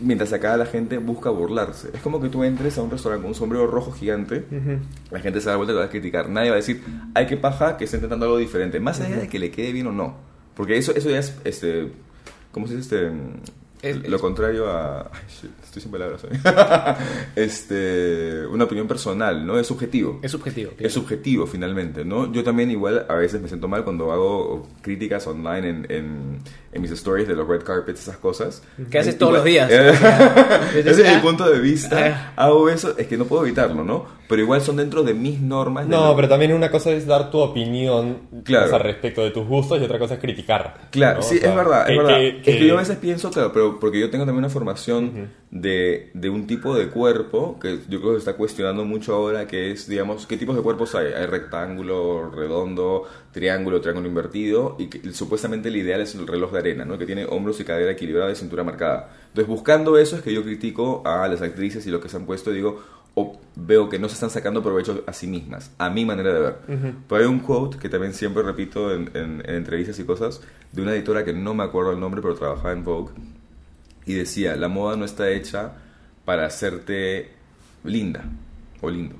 Mientras 0.00 0.32
acá 0.32 0.56
la 0.56 0.66
gente 0.66 0.98
busca 0.98 1.30
burlarse. 1.30 1.90
Es 1.92 2.00
como 2.00 2.20
que 2.20 2.28
tú 2.28 2.42
entres 2.42 2.78
a 2.78 2.82
un 2.82 2.90
restaurante 2.90 3.22
con 3.22 3.30
un 3.30 3.34
sombrero 3.34 3.66
rojo 3.66 3.92
gigante, 3.92 4.44
la 5.10 5.20
gente 5.20 5.40
se 5.40 5.48
da 5.48 5.56
vuelta 5.56 5.72
y 5.72 5.76
te 5.76 5.80
va 5.80 5.84
a 5.86 5.90
criticar. 5.90 6.28
Nadie 6.28 6.50
va 6.50 6.54
a 6.54 6.58
decir, 6.58 6.82
ay, 7.14 7.26
qué 7.26 7.36
paja 7.36 7.76
que 7.76 7.84
esté 7.84 7.98
intentando 7.98 8.26
algo 8.26 8.38
diferente. 8.38 8.80
Más 8.80 9.00
allá 9.00 9.16
de 9.16 9.28
que 9.28 9.38
le 9.38 9.50
quede 9.50 9.72
bien 9.72 9.86
o 9.88 9.92
no. 9.92 10.16
Porque 10.56 10.76
eso, 10.76 10.94
eso 10.94 11.10
ya 11.10 11.18
es, 11.18 11.36
este, 11.44 11.92
¿cómo 12.54 12.66
se 12.66 12.76
dice? 12.76 13.10
Este, 13.82 13.90
Es- 13.90 14.08
lo 14.08 14.18
contrario 14.18 14.70
a... 14.70 15.00
Ay, 15.12 15.20
shit, 15.28 15.50
estoy 15.62 15.82
sin 15.82 15.90
palabras 15.90 16.24
hoy. 16.24 16.30
este, 17.36 18.46
una 18.46 18.64
opinión 18.64 18.88
personal, 18.88 19.44
¿no? 19.46 19.58
Es 19.58 19.66
subjetivo. 19.66 20.20
Es 20.22 20.30
subjetivo. 20.32 20.72
Es 20.78 20.92
subjetivo 20.92 21.46
finalmente, 21.46 22.04
¿no? 22.04 22.32
Yo 22.32 22.42
también 22.44 22.70
igual 22.70 23.04
a 23.08 23.14
veces 23.14 23.40
me 23.42 23.48
siento 23.48 23.68
mal 23.68 23.84
cuando 23.84 24.12
hago 24.12 24.66
críticas 24.80 25.26
online 25.26 25.68
en, 25.68 25.86
en, 25.90 26.38
en 26.72 26.82
mis 26.82 26.90
stories 26.92 27.28
de 27.28 27.34
los 27.34 27.46
red 27.46 27.62
carpets, 27.62 28.00
esas 28.00 28.16
cosas. 28.16 28.62
Que 28.90 28.98
haces 28.98 29.18
todos 29.18 29.32
igual- 29.32 29.44
los 29.44 29.44
días. 29.44 29.70
Ese 30.74 30.90
es 31.06 31.14
mi 31.16 31.20
punto 31.20 31.48
de 31.50 31.60
vista. 31.60 32.32
Ah. 32.36 32.44
Hago 32.46 32.68
eso, 32.70 32.96
es 32.96 33.06
que 33.06 33.16
no 33.18 33.24
puedo 33.26 33.44
evitarlo, 33.44 33.84
¿no? 33.84 34.06
Pero 34.28 34.40
igual 34.42 34.60
son 34.62 34.76
dentro 34.76 35.02
de 35.02 35.12
mis 35.14 35.40
normas. 35.40 35.86
No, 35.86 36.14
pero 36.16 36.28
también 36.28 36.52
una 36.54 36.70
cosa 36.70 36.90
es 36.92 37.06
dar 37.06 37.30
tu 37.30 37.38
opinión 37.38 38.20
Claro. 38.42 38.66
o 38.66 38.68
sea, 38.70 38.78
respecto 38.78 39.22
de 39.22 39.30
tus 39.30 39.46
gustos 39.46 39.80
y 39.80 39.84
otra 39.84 39.98
cosa 39.98 40.14
es 40.14 40.20
criticar. 40.20 40.88
Claro, 40.90 41.16
¿no? 41.18 41.22
sí, 41.22 41.36
O 41.36 41.40
sea, 41.40 41.50
es 41.50 41.56
verdad, 41.56 41.86
que- 41.86 41.92
es 41.92 41.98
verdad. 41.98 42.16
que- 42.18 42.38
Es 42.38 42.56
que 42.58 42.66
yo 42.66 42.74
a 42.74 42.78
veces 42.78 42.96
pienso, 42.96 43.30
claro, 43.30 43.52
pero 43.52 43.78
porque 43.78 44.00
yo 44.00 44.08
tengo 44.10 44.24
también 44.24 44.38
una 44.44 44.48
formación 44.50 45.30
de, 45.50 46.10
de 46.14 46.30
un 46.30 46.46
tipo 46.46 46.74
de 46.74 46.88
cuerpo 46.88 47.58
que 47.60 47.78
yo 47.88 48.00
creo 48.00 48.12
que 48.14 48.20
se 48.20 48.30
está 48.30 48.36
cuestionando 48.36 48.84
mucho 48.84 49.14
ahora, 49.14 49.46
que 49.46 49.70
es, 49.70 49.88
digamos, 49.88 50.26
¿qué 50.26 50.36
tipos 50.36 50.56
de 50.56 50.62
cuerpos 50.62 50.94
hay? 50.94 51.08
Hay 51.12 51.26
rectángulo, 51.26 52.30
redondo, 52.30 53.04
triángulo, 53.32 53.80
triángulo 53.80 54.08
invertido, 54.08 54.76
y 54.78 54.86
que 54.88 55.12
supuestamente 55.12 55.68
el 55.68 55.76
ideal 55.76 56.00
es 56.00 56.14
el 56.14 56.26
reloj 56.26 56.52
de 56.52 56.58
arena, 56.58 56.84
¿no? 56.84 56.98
Que 56.98 57.06
tiene 57.06 57.24
hombros 57.26 57.60
y 57.60 57.64
cadera 57.64 57.92
equilibrada 57.92 58.30
y 58.32 58.36
cintura 58.36 58.64
marcada. 58.64 59.10
Entonces, 59.28 59.46
buscando 59.48 59.98
eso 59.98 60.16
es 60.16 60.22
que 60.22 60.32
yo 60.32 60.42
critico 60.42 61.02
a 61.04 61.26
las 61.28 61.42
actrices 61.42 61.86
y 61.86 61.90
lo 61.90 62.00
que 62.00 62.08
se 62.08 62.16
han 62.16 62.26
puesto, 62.26 62.50
digo, 62.50 62.82
o 63.16 63.38
veo 63.54 63.88
que 63.88 63.98
no 63.98 64.08
se 64.08 64.14
están 64.14 64.30
sacando 64.30 64.62
provecho 64.62 65.04
a 65.06 65.12
sí 65.12 65.26
mismas, 65.28 65.70
a 65.78 65.88
mi 65.90 66.04
manera 66.04 66.32
de 66.34 66.40
ver. 66.40 66.56
Pero 67.08 67.20
hay 67.22 67.26
un 67.28 67.38
quote 67.40 67.78
que 67.78 67.88
también 67.88 68.12
siempre 68.12 68.42
repito 68.42 68.92
en, 68.92 69.10
en- 69.14 69.42
en 69.46 69.54
entrevistas 69.54 69.98
y 70.00 70.04
cosas, 70.04 70.40
de 70.72 70.82
una 70.82 70.92
editora 70.92 71.24
que 71.24 71.32
no 71.32 71.54
me 71.54 71.62
acuerdo 71.62 71.92
el 71.92 72.00
nombre, 72.00 72.20
pero 72.20 72.34
trabajaba 72.34 72.72
en 72.72 72.82
Vogue, 72.84 73.12
y 74.06 74.14
decía, 74.14 74.56
la 74.56 74.68
moda 74.68 74.96
no 74.96 75.04
está 75.04 75.30
hecha 75.30 75.72
para 76.24 76.44
hacerte 76.46 77.30
linda 77.84 78.24
o 78.80 78.90
lindo, 78.90 79.14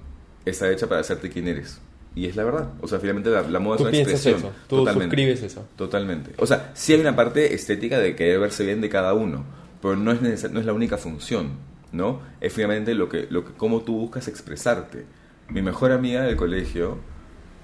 está 0.45 0.71
hecha 0.71 0.89
para 0.89 1.01
hacerte 1.01 1.31
quien 1.31 1.49
eres. 1.49 1.81
Y 2.17 2.27
es 2.27 2.37
la 2.37 2.45
verdad. 2.45 2.69
O 2.81 2.87
sea, 2.87 3.01
finalmente 3.01 3.29
la, 3.31 3.43
la 3.43 3.59
moda 3.59 3.77
Tú 3.79 3.85
es 3.87 3.89
una 3.91 3.99
expresión. 4.03 4.37
eso, 4.39 4.53
tú 4.69 4.77
suscribes 5.11 5.43
eso. 5.43 5.67
Totalmente. 5.77 6.31
O 6.39 6.47
sea, 6.47 6.71
sí 6.75 6.93
hay 6.93 7.01
una 7.01 7.17
parte 7.17 7.55
estética 7.55 7.99
de 7.99 8.15
querer 8.15 8.39
verse 8.39 8.65
bien 8.65 8.81
de 8.81 8.89
cada 8.89 9.15
uno, 9.15 9.45
pero 9.83 9.97
no 9.97 10.13
es, 10.13 10.21
no 10.51 10.61
es 10.61 10.67
la 10.67 10.73
única 10.73 10.97
función, 10.97 11.51
¿no? 11.95 12.21
Es 12.41 12.53
finalmente 12.53 12.95
lo 12.95 13.09
que, 13.09 13.27
lo 13.31 13.45
que, 13.45 13.53
cómo 13.53 13.83
tú 13.83 13.97
buscas 13.97 14.29
expresarte. 14.29 15.07
Mi 15.49 15.63
mejor 15.63 15.93
amiga 15.93 16.23
del 16.23 16.37
colegio, 16.37 16.99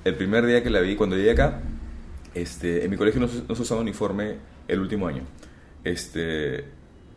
el 0.05 0.15
primer 0.15 0.47
día 0.47 0.63
que 0.63 0.71
la 0.71 0.81
vi, 0.81 0.97
cuando 0.97 1.17
llegué 1.17 1.33
acá, 1.33 1.61
este, 2.35 2.85
en 2.85 2.91
mi 2.91 2.97
colegio 2.97 3.21
no, 3.21 3.29
no 3.49 3.55
se 3.55 3.63
usaba 3.63 3.81
uniforme 3.81 4.37
el 4.69 4.81
último 4.81 5.09
año. 5.09 5.23
Este, 5.85 6.65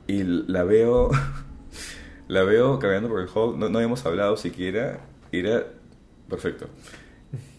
y 0.08 0.24
la 0.24 0.64
veo, 0.64 1.12
la 2.28 2.44
veo 2.44 2.80
caminando 2.80 3.10
por 3.10 3.22
el 3.22 3.30
hall, 3.34 3.60
no, 3.60 3.70
no 3.70 3.78
habíamos 3.78 4.06
hablado 4.06 4.36
siquiera, 4.36 5.02
era 5.32 5.66
perfecto. 6.30 6.68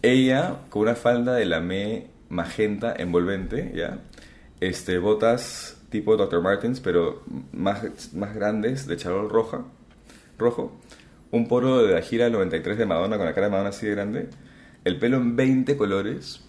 Ella 0.03 0.61
con 0.69 0.83
una 0.83 0.95
falda 0.95 1.35
de 1.35 1.47
lamé 1.47 2.09
magenta 2.29 2.95
envolvente, 2.97 3.73
¿ya? 3.75 4.01
Este, 4.61 4.99
botas 4.99 5.74
tipo 5.95 6.16
Dr. 6.16 6.42
Martens, 6.42 6.80
pero 6.80 7.22
más, 7.53 8.12
más 8.14 8.34
grandes, 8.34 8.88
de 8.88 8.97
charol 8.97 9.30
roja, 9.30 9.62
rojo. 10.36 10.76
Un 11.30 11.47
poro 11.47 11.84
de 11.86 11.95
la 11.95 12.03
gira 12.03 12.24
del 12.24 12.32
93 12.32 12.76
de 12.78 12.84
Madonna, 12.84 13.16
con 13.16 13.26
la 13.26 13.32
cara 13.32 13.47
de 13.47 13.51
Madonna 13.53 13.70
así 13.70 13.86
de 13.86 13.92
grande. 13.92 14.28
El 14.84 14.99
pelo 14.99 15.18
en 15.18 15.36
20 15.36 15.76
colores. 15.76 16.40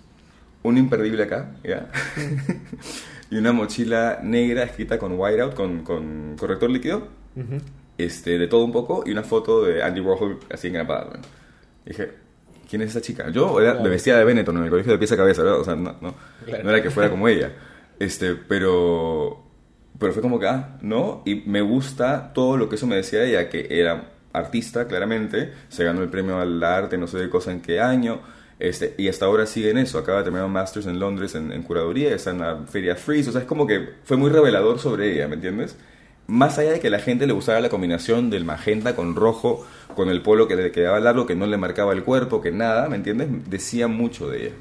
Un 0.63 0.79
imperdible 0.79 1.21
acá, 1.21 1.57
¿ya? 1.63 1.91
y 3.29 3.37
una 3.37 3.51
mochila 3.51 4.19
negra 4.23 4.63
escrita 4.63 4.97
con 4.97 5.13
whiteout, 5.19 5.53
con, 5.53 5.83
con 5.83 6.35
corrector 6.39 6.71
líquido. 6.71 7.07
este, 7.99 8.39
de 8.39 8.47
todo 8.47 8.65
un 8.65 8.71
poco. 8.71 9.03
Y 9.05 9.11
una 9.11 9.21
foto 9.21 9.63
de 9.63 9.83
Andy 9.83 10.01
Warhol 10.01 10.39
así 10.51 10.69
engrapada. 10.69 11.11
¿no? 11.17 11.21
Dije, 11.85 12.09
¿quién 12.67 12.81
es 12.81 12.89
esa 12.89 13.01
chica? 13.01 13.29
Yo 13.29 13.61
era, 13.61 13.75
me 13.75 13.89
vestía 13.89 14.17
de 14.17 14.23
Benetton 14.25 14.57
en 14.57 14.63
el 14.63 14.69
colegio 14.71 14.91
de 14.93 14.97
pies 14.97 15.11
a 15.11 15.17
cabeza, 15.17 15.43
¿verdad? 15.43 15.59
O 15.59 15.63
sea, 15.63 15.75
no, 15.75 15.95
no, 16.01 16.15
Claro. 16.47 16.63
no 16.63 16.69
era 16.71 16.81
que 16.81 16.89
fuera 16.89 17.11
como 17.11 17.27
ella. 17.27 17.51
Este, 17.99 18.35
pero, 18.35 19.43
pero 19.99 20.13
fue 20.13 20.21
como 20.21 20.39
que, 20.39 20.47
ah, 20.47 20.77
¿no? 20.81 21.21
Y 21.25 21.43
me 21.45 21.61
gusta 21.61 22.33
todo 22.33 22.57
lo 22.57 22.69
que 22.69 22.75
eso 22.75 22.87
me 22.87 22.95
decía 22.95 23.19
de 23.19 23.29
ella, 23.29 23.49
que 23.49 23.67
era 23.69 24.11
artista, 24.33 24.87
claramente, 24.87 25.53
se 25.69 25.83
ganó 25.83 26.01
el 26.01 26.09
premio 26.09 26.39
al 26.39 26.61
arte, 26.63 26.97
no 26.97 27.07
sé 27.07 27.17
de 27.17 27.29
cosa 27.29 27.51
en 27.51 27.61
qué 27.61 27.79
año, 27.79 28.21
este, 28.59 28.95
y 28.97 29.07
hasta 29.07 29.25
ahora 29.25 29.45
sigue 29.45 29.69
en 29.69 29.77
eso, 29.77 29.97
acaba 29.97 30.19
de 30.19 30.25
terminar 30.25 30.45
un 30.45 30.53
Masters 30.53 30.85
en 30.87 30.99
Londres 30.99 31.35
en, 31.35 31.51
en 31.51 31.63
curaduría, 31.63 32.13
está 32.13 32.31
en 32.31 32.39
la 32.39 32.57
feria 32.67 32.95
Freeze, 32.95 33.29
o 33.29 33.31
sea, 33.31 33.41
es 33.41 33.47
como 33.47 33.67
que 33.67 33.89
fue 34.03 34.17
muy 34.17 34.29
revelador 34.29 34.79
sobre 34.79 35.13
ella, 35.13 35.27
¿me 35.27 35.35
entiendes? 35.35 35.77
Más 36.27 36.57
allá 36.57 36.71
de 36.71 36.79
que 36.79 36.89
la 36.89 36.99
gente 36.99 37.27
le 37.27 37.33
gustara 37.33 37.61
la 37.61 37.69
combinación 37.69 38.29
del 38.29 38.45
magenta 38.45 38.95
con 38.95 39.15
rojo, 39.15 39.65
con 39.95 40.09
el 40.09 40.21
polo 40.21 40.47
que 40.47 40.55
le 40.55 40.71
quedaba 40.71 40.99
largo, 40.99 41.25
que 41.25 41.35
no 41.35 41.47
le 41.47 41.57
marcaba 41.57 41.93
el 41.93 42.03
cuerpo, 42.03 42.41
que 42.41 42.51
nada, 42.51 42.87
¿me 42.89 42.97
entiendes? 42.97 43.27
Decía 43.49 43.87
mucho 43.87 44.27
de 44.29 44.43
ella. 44.47 44.55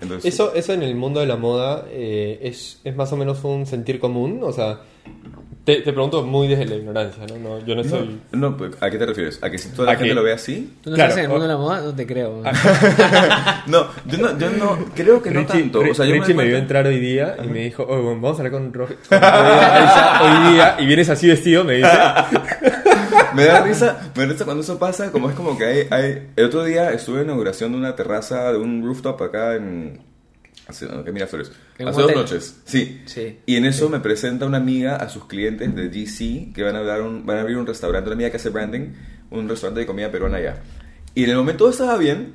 Entonces, 0.00 0.32
Eso, 0.32 0.54
eso 0.54 0.72
en 0.72 0.82
el 0.84 0.94
mundo 0.94 1.18
de 1.20 1.26
la 1.26 1.36
moda 1.36 1.84
eh, 1.90 2.38
es, 2.42 2.80
es 2.84 2.94
más 2.96 3.12
o 3.12 3.16
menos 3.16 3.42
un 3.44 3.66
sentir 3.66 3.98
común. 3.98 4.40
O 4.44 4.52
sea, 4.52 4.80
te, 5.64 5.76
te 5.82 5.92
pregunto 5.92 6.22
muy 6.22 6.46
desde 6.48 6.64
la 6.66 6.76
ignorancia, 6.76 7.24
¿no? 7.26 7.36
No, 7.38 7.66
yo 7.66 7.74
no 7.74 7.82
No, 7.82 7.88
soy. 7.90 8.20
no, 8.32 8.56
pues, 8.56 8.80
¿a 8.80 8.88
qué 8.88 8.98
te 8.98 9.06
refieres? 9.06 9.42
¿A 9.42 9.50
que 9.50 9.58
si 9.58 9.70
toda 9.70 9.86
la 9.86 9.92
¿A 9.92 9.96
gente 9.96 10.10
qué? 10.10 10.14
lo 10.14 10.22
ve 10.22 10.32
así? 10.32 10.74
¿Tú 10.82 10.90
no 10.90 10.94
Claro, 10.96 11.08
estás 11.10 11.18
en 11.18 11.24
el 11.24 11.30
mundo 11.30 11.42
de 11.46 11.52
la 11.52 11.58
moda? 11.58 11.80
No 11.80 11.94
te 11.94 12.06
creo. 12.06 12.42
No, 13.66 13.86
yo 14.06 14.16
no, 14.18 14.38
yo 14.38 14.48
no 14.50 14.78
creo 14.94 15.20
que 15.22 15.30
no 15.30 15.40
Richie, 15.40 15.60
tanto. 15.62 15.80
O 15.80 15.94
sea, 15.94 16.06
yo 16.06 16.14
Richie 16.14 16.32
me, 16.34 16.42
doy 16.44 16.48
vio 16.48 16.58
entrar 16.58 16.86
hoy 16.86 16.98
día 16.98 17.36
y 17.44 17.48
me 17.48 17.64
dijo, 17.64 17.82
"Oye, 17.82 18.00
bueno, 18.00 18.20
vamos 18.20 18.38
a 18.38 18.42
hablar 18.42 18.52
con 18.52 18.72
Roge 18.72 18.94
con 19.08 19.18
Aisha 19.22 20.22
hoy 20.22 20.52
día 20.54 20.76
y 20.78 20.86
vienes 20.86 21.10
así 21.10 21.26
vestido, 21.28 21.64
me 21.64 21.74
dice. 21.74 21.90
Me 23.34 23.44
da 23.44 23.60
risa, 23.64 24.12
me 24.14 24.26
da 24.26 24.32
risa 24.32 24.44
cuando 24.44 24.62
eso 24.62 24.78
pasa, 24.78 25.10
como 25.12 25.30
es 25.30 25.36
como 25.36 25.56
que 25.56 25.64
hay, 25.64 25.88
hay... 25.90 26.30
El 26.36 26.44
otro 26.46 26.64
día 26.64 26.92
estuve 26.92 27.18
en 27.18 27.24
inauguración 27.24 27.72
de 27.72 27.78
una 27.78 27.96
terraza, 27.96 28.52
de 28.52 28.58
un 28.58 28.82
rooftop 28.84 29.22
acá 29.22 29.56
en... 29.56 30.00
Hace, 30.66 30.86
Miraflores. 31.12 31.50
¿En 31.78 31.86
un 31.86 31.94
Hace 31.94 32.02
dos 32.02 32.14
noches, 32.14 32.60
sí. 32.66 33.00
Sí. 33.06 33.38
Y 33.46 33.56
en 33.56 33.64
eso 33.64 33.88
me 33.88 34.00
presenta 34.00 34.44
una 34.44 34.58
amiga 34.58 34.96
a 34.96 35.08
sus 35.08 35.24
clientes 35.24 35.74
de 35.74 35.88
GC 35.88 36.52
que 36.52 36.62
van 36.62 36.76
a, 36.76 36.82
dar 36.82 37.00
un, 37.00 37.24
van 37.24 37.38
a 37.38 37.40
abrir 37.40 37.56
un 37.56 37.66
restaurante, 37.66 38.08
una 38.08 38.14
amiga 38.14 38.30
que 38.30 38.36
hace 38.36 38.50
branding, 38.50 38.92
un 39.30 39.48
restaurante 39.48 39.80
de 39.80 39.86
comida 39.86 40.10
peruana 40.10 40.36
allá. 40.36 40.62
Y 41.14 41.24
en 41.24 41.30
el 41.30 41.36
momento 41.36 41.58
todo 41.64 41.70
estaba 41.70 41.96
bien. 41.96 42.34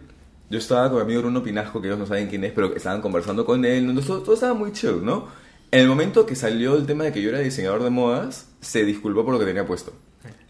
Yo 0.49 0.57
estaba 0.57 0.89
con 0.89 0.97
mi 0.97 1.03
amigo 1.03 1.21
Bruno 1.21 1.43
Pinasco, 1.43 1.79
que 1.79 1.87
ellos 1.87 1.99
no 1.99 2.07
saben 2.07 2.27
quién 2.27 2.43
es, 2.43 2.51
pero 2.53 2.71
que 2.71 2.77
estaban 2.77 3.01
conversando 3.01 3.45
con 3.45 3.63
él. 3.65 3.85
Entonces 3.85 4.07
todo, 4.07 4.23
todo 4.23 4.33
estaba 4.33 4.55
muy 4.55 4.71
chill, 4.71 5.03
¿no? 5.03 5.27
En 5.69 5.81
el 5.81 5.87
momento 5.87 6.25
que 6.25 6.35
salió 6.35 6.75
el 6.75 6.85
tema 6.85 7.03
de 7.03 7.11
que 7.11 7.21
yo 7.21 7.29
era 7.29 7.39
diseñador 7.39 7.83
de 7.83 7.89
modas, 7.89 8.47
se 8.61 8.83
disculpó 8.83 9.23
por 9.23 9.33
lo 9.33 9.39
que 9.39 9.45
tenía 9.45 9.65
puesto. 9.65 9.93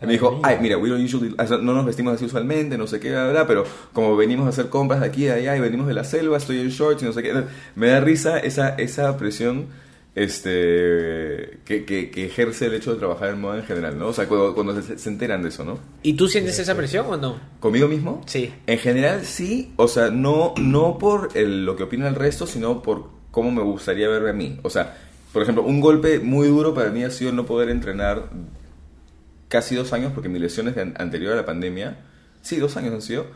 Y 0.01 0.05
me 0.05 0.13
dijo, 0.13 0.39
ay, 0.43 0.57
mira, 0.61 0.77
we 0.77 0.89
don't 0.89 1.03
usually, 1.03 1.33
no 1.61 1.73
nos 1.73 1.85
vestimos 1.85 2.13
así 2.13 2.25
usualmente, 2.25 2.77
no 2.77 2.87
sé 2.87 2.99
qué, 2.99 3.09
bla, 3.11 3.23
bla, 3.23 3.31
bla, 3.31 3.47
pero 3.47 3.63
como 3.93 4.15
venimos 4.15 4.45
a 4.45 4.49
hacer 4.49 4.69
compras 4.69 4.99
de 5.01 5.07
aquí 5.07 5.23
y 5.23 5.27
de 5.27 5.33
allá 5.33 5.55
y 5.57 5.59
venimos 5.61 5.87
de 5.87 5.93
la 5.93 6.03
selva, 6.03 6.37
estoy 6.37 6.59
en 6.59 6.69
shorts 6.69 7.01
y 7.01 7.05
no 7.05 7.13
sé 7.13 7.23
qué. 7.23 7.33
Me 7.75 7.87
da 7.87 7.99
risa 8.01 8.37
esa, 8.39 8.69
esa 8.75 9.17
presión 9.17 9.67
este, 10.15 11.59
que, 11.65 11.85
que, 11.85 12.11
que 12.11 12.25
ejerce 12.25 12.67
el 12.67 12.73
hecho 12.75 12.91
de 12.93 12.99
trabajar 12.99 13.29
en 13.29 13.41
moda 13.41 13.57
en 13.57 13.63
general, 13.65 13.97
¿no? 13.97 14.07
O 14.07 14.13
sea, 14.13 14.27
cuando, 14.27 14.53
cuando 14.53 14.79
se, 14.81 14.97
se 14.97 15.09
enteran 15.09 15.41
de 15.41 15.49
eso, 15.49 15.63
¿no? 15.63 15.79
¿Y 16.03 16.13
tú 16.13 16.27
sientes 16.27 16.57
esa 16.59 16.75
presión 16.75 17.05
o 17.09 17.17
no? 17.17 17.39
¿Conmigo 17.59 17.87
mismo? 17.87 18.21
Sí. 18.25 18.53
En 18.67 18.77
general 18.79 19.25
sí, 19.25 19.73
o 19.77 19.87
sea, 19.87 20.09
no, 20.09 20.53
no 20.57 20.97
por 20.97 21.29
el- 21.35 21.65
lo 21.65 21.75
que 21.75 21.83
opina 21.83 22.07
el 22.07 22.15
resto, 22.15 22.45
sino 22.45 22.81
por 22.83 23.09
cómo 23.31 23.51
me 23.51 23.61
gustaría 23.63 24.07
verme 24.09 24.29
a 24.29 24.33
mí. 24.33 24.59
O 24.63 24.69
sea, 24.69 24.97
por 25.31 25.41
ejemplo, 25.41 25.63
un 25.63 25.79
golpe 25.81 26.19
muy 26.19 26.47
duro 26.47 26.73
para 26.73 26.89
mí 26.91 27.03
ha 27.03 27.09
sido 27.09 27.31
no 27.31 27.45
poder 27.45 27.69
entrenar 27.69 28.29
casi 29.53 29.75
dos 29.75 29.93
años, 29.93 30.11
porque 30.13 30.27
mis 30.29 30.41
lesiones 30.41 30.73
de 30.75 30.81
an- 30.81 30.95
anterior 30.97 31.31
a 31.33 31.35
la 31.37 31.45
pandemia, 31.45 31.97
sí, 32.41 32.57
dos 32.57 32.75
años 32.75 32.93
han 32.93 33.01
sido, 33.03 33.27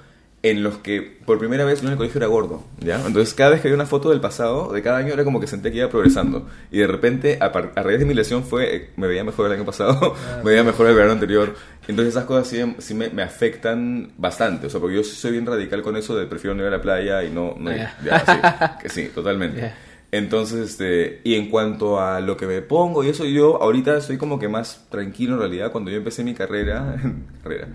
en 0.44 0.62
los 0.64 0.78
que 0.78 1.02
por 1.26 1.40
primera 1.40 1.66
vez 1.66 1.82
yo 1.82 1.88
en 1.88 1.92
el 1.94 1.98
colegio 1.98 2.20
era 2.20 2.28
gordo, 2.28 2.64
¿ya? 2.80 2.96
Entonces 3.06 3.34
cada 3.34 3.50
vez 3.52 3.62
que 3.62 3.68
había 3.68 3.76
una 3.76 3.86
foto 3.88 4.10
del 4.12 4.22
pasado, 4.22 4.72
de 4.72 4.82
cada 4.84 4.98
año, 4.98 5.12
era 5.14 5.24
como 5.24 5.40
que 5.40 5.48
sentía 5.48 5.72
que 5.72 5.78
iba 5.78 5.90
progresando. 5.90 6.48
Y 6.72 6.78
de 6.80 6.88
repente, 6.88 7.38
a, 7.42 7.46
a 7.46 7.84
raíz 7.84 8.00
de 8.00 8.06
mi 8.06 8.14
lesión 8.14 8.44
fue, 8.44 8.76
eh, 8.76 8.90
me 8.98 9.08
veía 9.08 9.24
mejor 9.24 9.48
el 9.48 9.54
año 9.54 9.66
pasado, 9.66 10.16
me 10.44 10.52
veía 10.52 10.64
mejor 10.64 10.88
el 10.88 10.94
verano 10.96 11.14
anterior. 11.14 11.56
Entonces 11.88 12.14
esas 12.14 12.26
cosas 12.26 12.48
sí, 12.48 12.76
sí 12.80 12.94
me, 12.94 13.10
me 13.10 13.24
afectan 13.24 14.12
bastante, 14.18 14.68
o 14.68 14.70
sea, 14.70 14.80
porque 14.80 14.96
yo 14.98 15.04
sí 15.04 15.16
soy 15.16 15.32
bien 15.32 15.46
radical 15.46 15.82
con 15.82 15.96
eso 15.98 16.16
de 16.18 16.26
prefiero 16.28 16.54
no 16.56 16.62
ir 16.62 16.68
a 16.68 16.72
la 16.72 16.82
playa 16.82 17.24
y 17.24 17.32
no... 17.32 17.56
no 17.58 17.72
ir. 17.72 17.78
Ya. 17.78 17.96
Ya, 18.06 18.20
sí, 18.26 18.78
que 18.84 18.90
sí, 18.90 19.10
totalmente. 19.14 19.60
Entonces, 20.12 20.70
este, 20.70 21.20
y 21.26 21.36
en 21.36 21.50
cuanto 21.50 22.00
a 22.00 22.22
lo 22.22 22.38
que 22.38 22.48
me 22.48 22.62
pongo 22.62 23.04
y 23.04 23.10
eso, 23.10 23.26
yo 23.26 23.62
ahorita 23.62 23.98
estoy 23.98 24.18
como 24.18 24.40
que 24.40 24.48
más 24.48 24.88
tranquilo 24.90 25.34
en 25.34 25.40
realidad. 25.40 25.72
Cuando 25.72 25.92
yo 25.92 25.98
empecé 25.98 26.24
mi 26.24 26.34
carrera, 26.34 26.96
carrera 27.44 27.68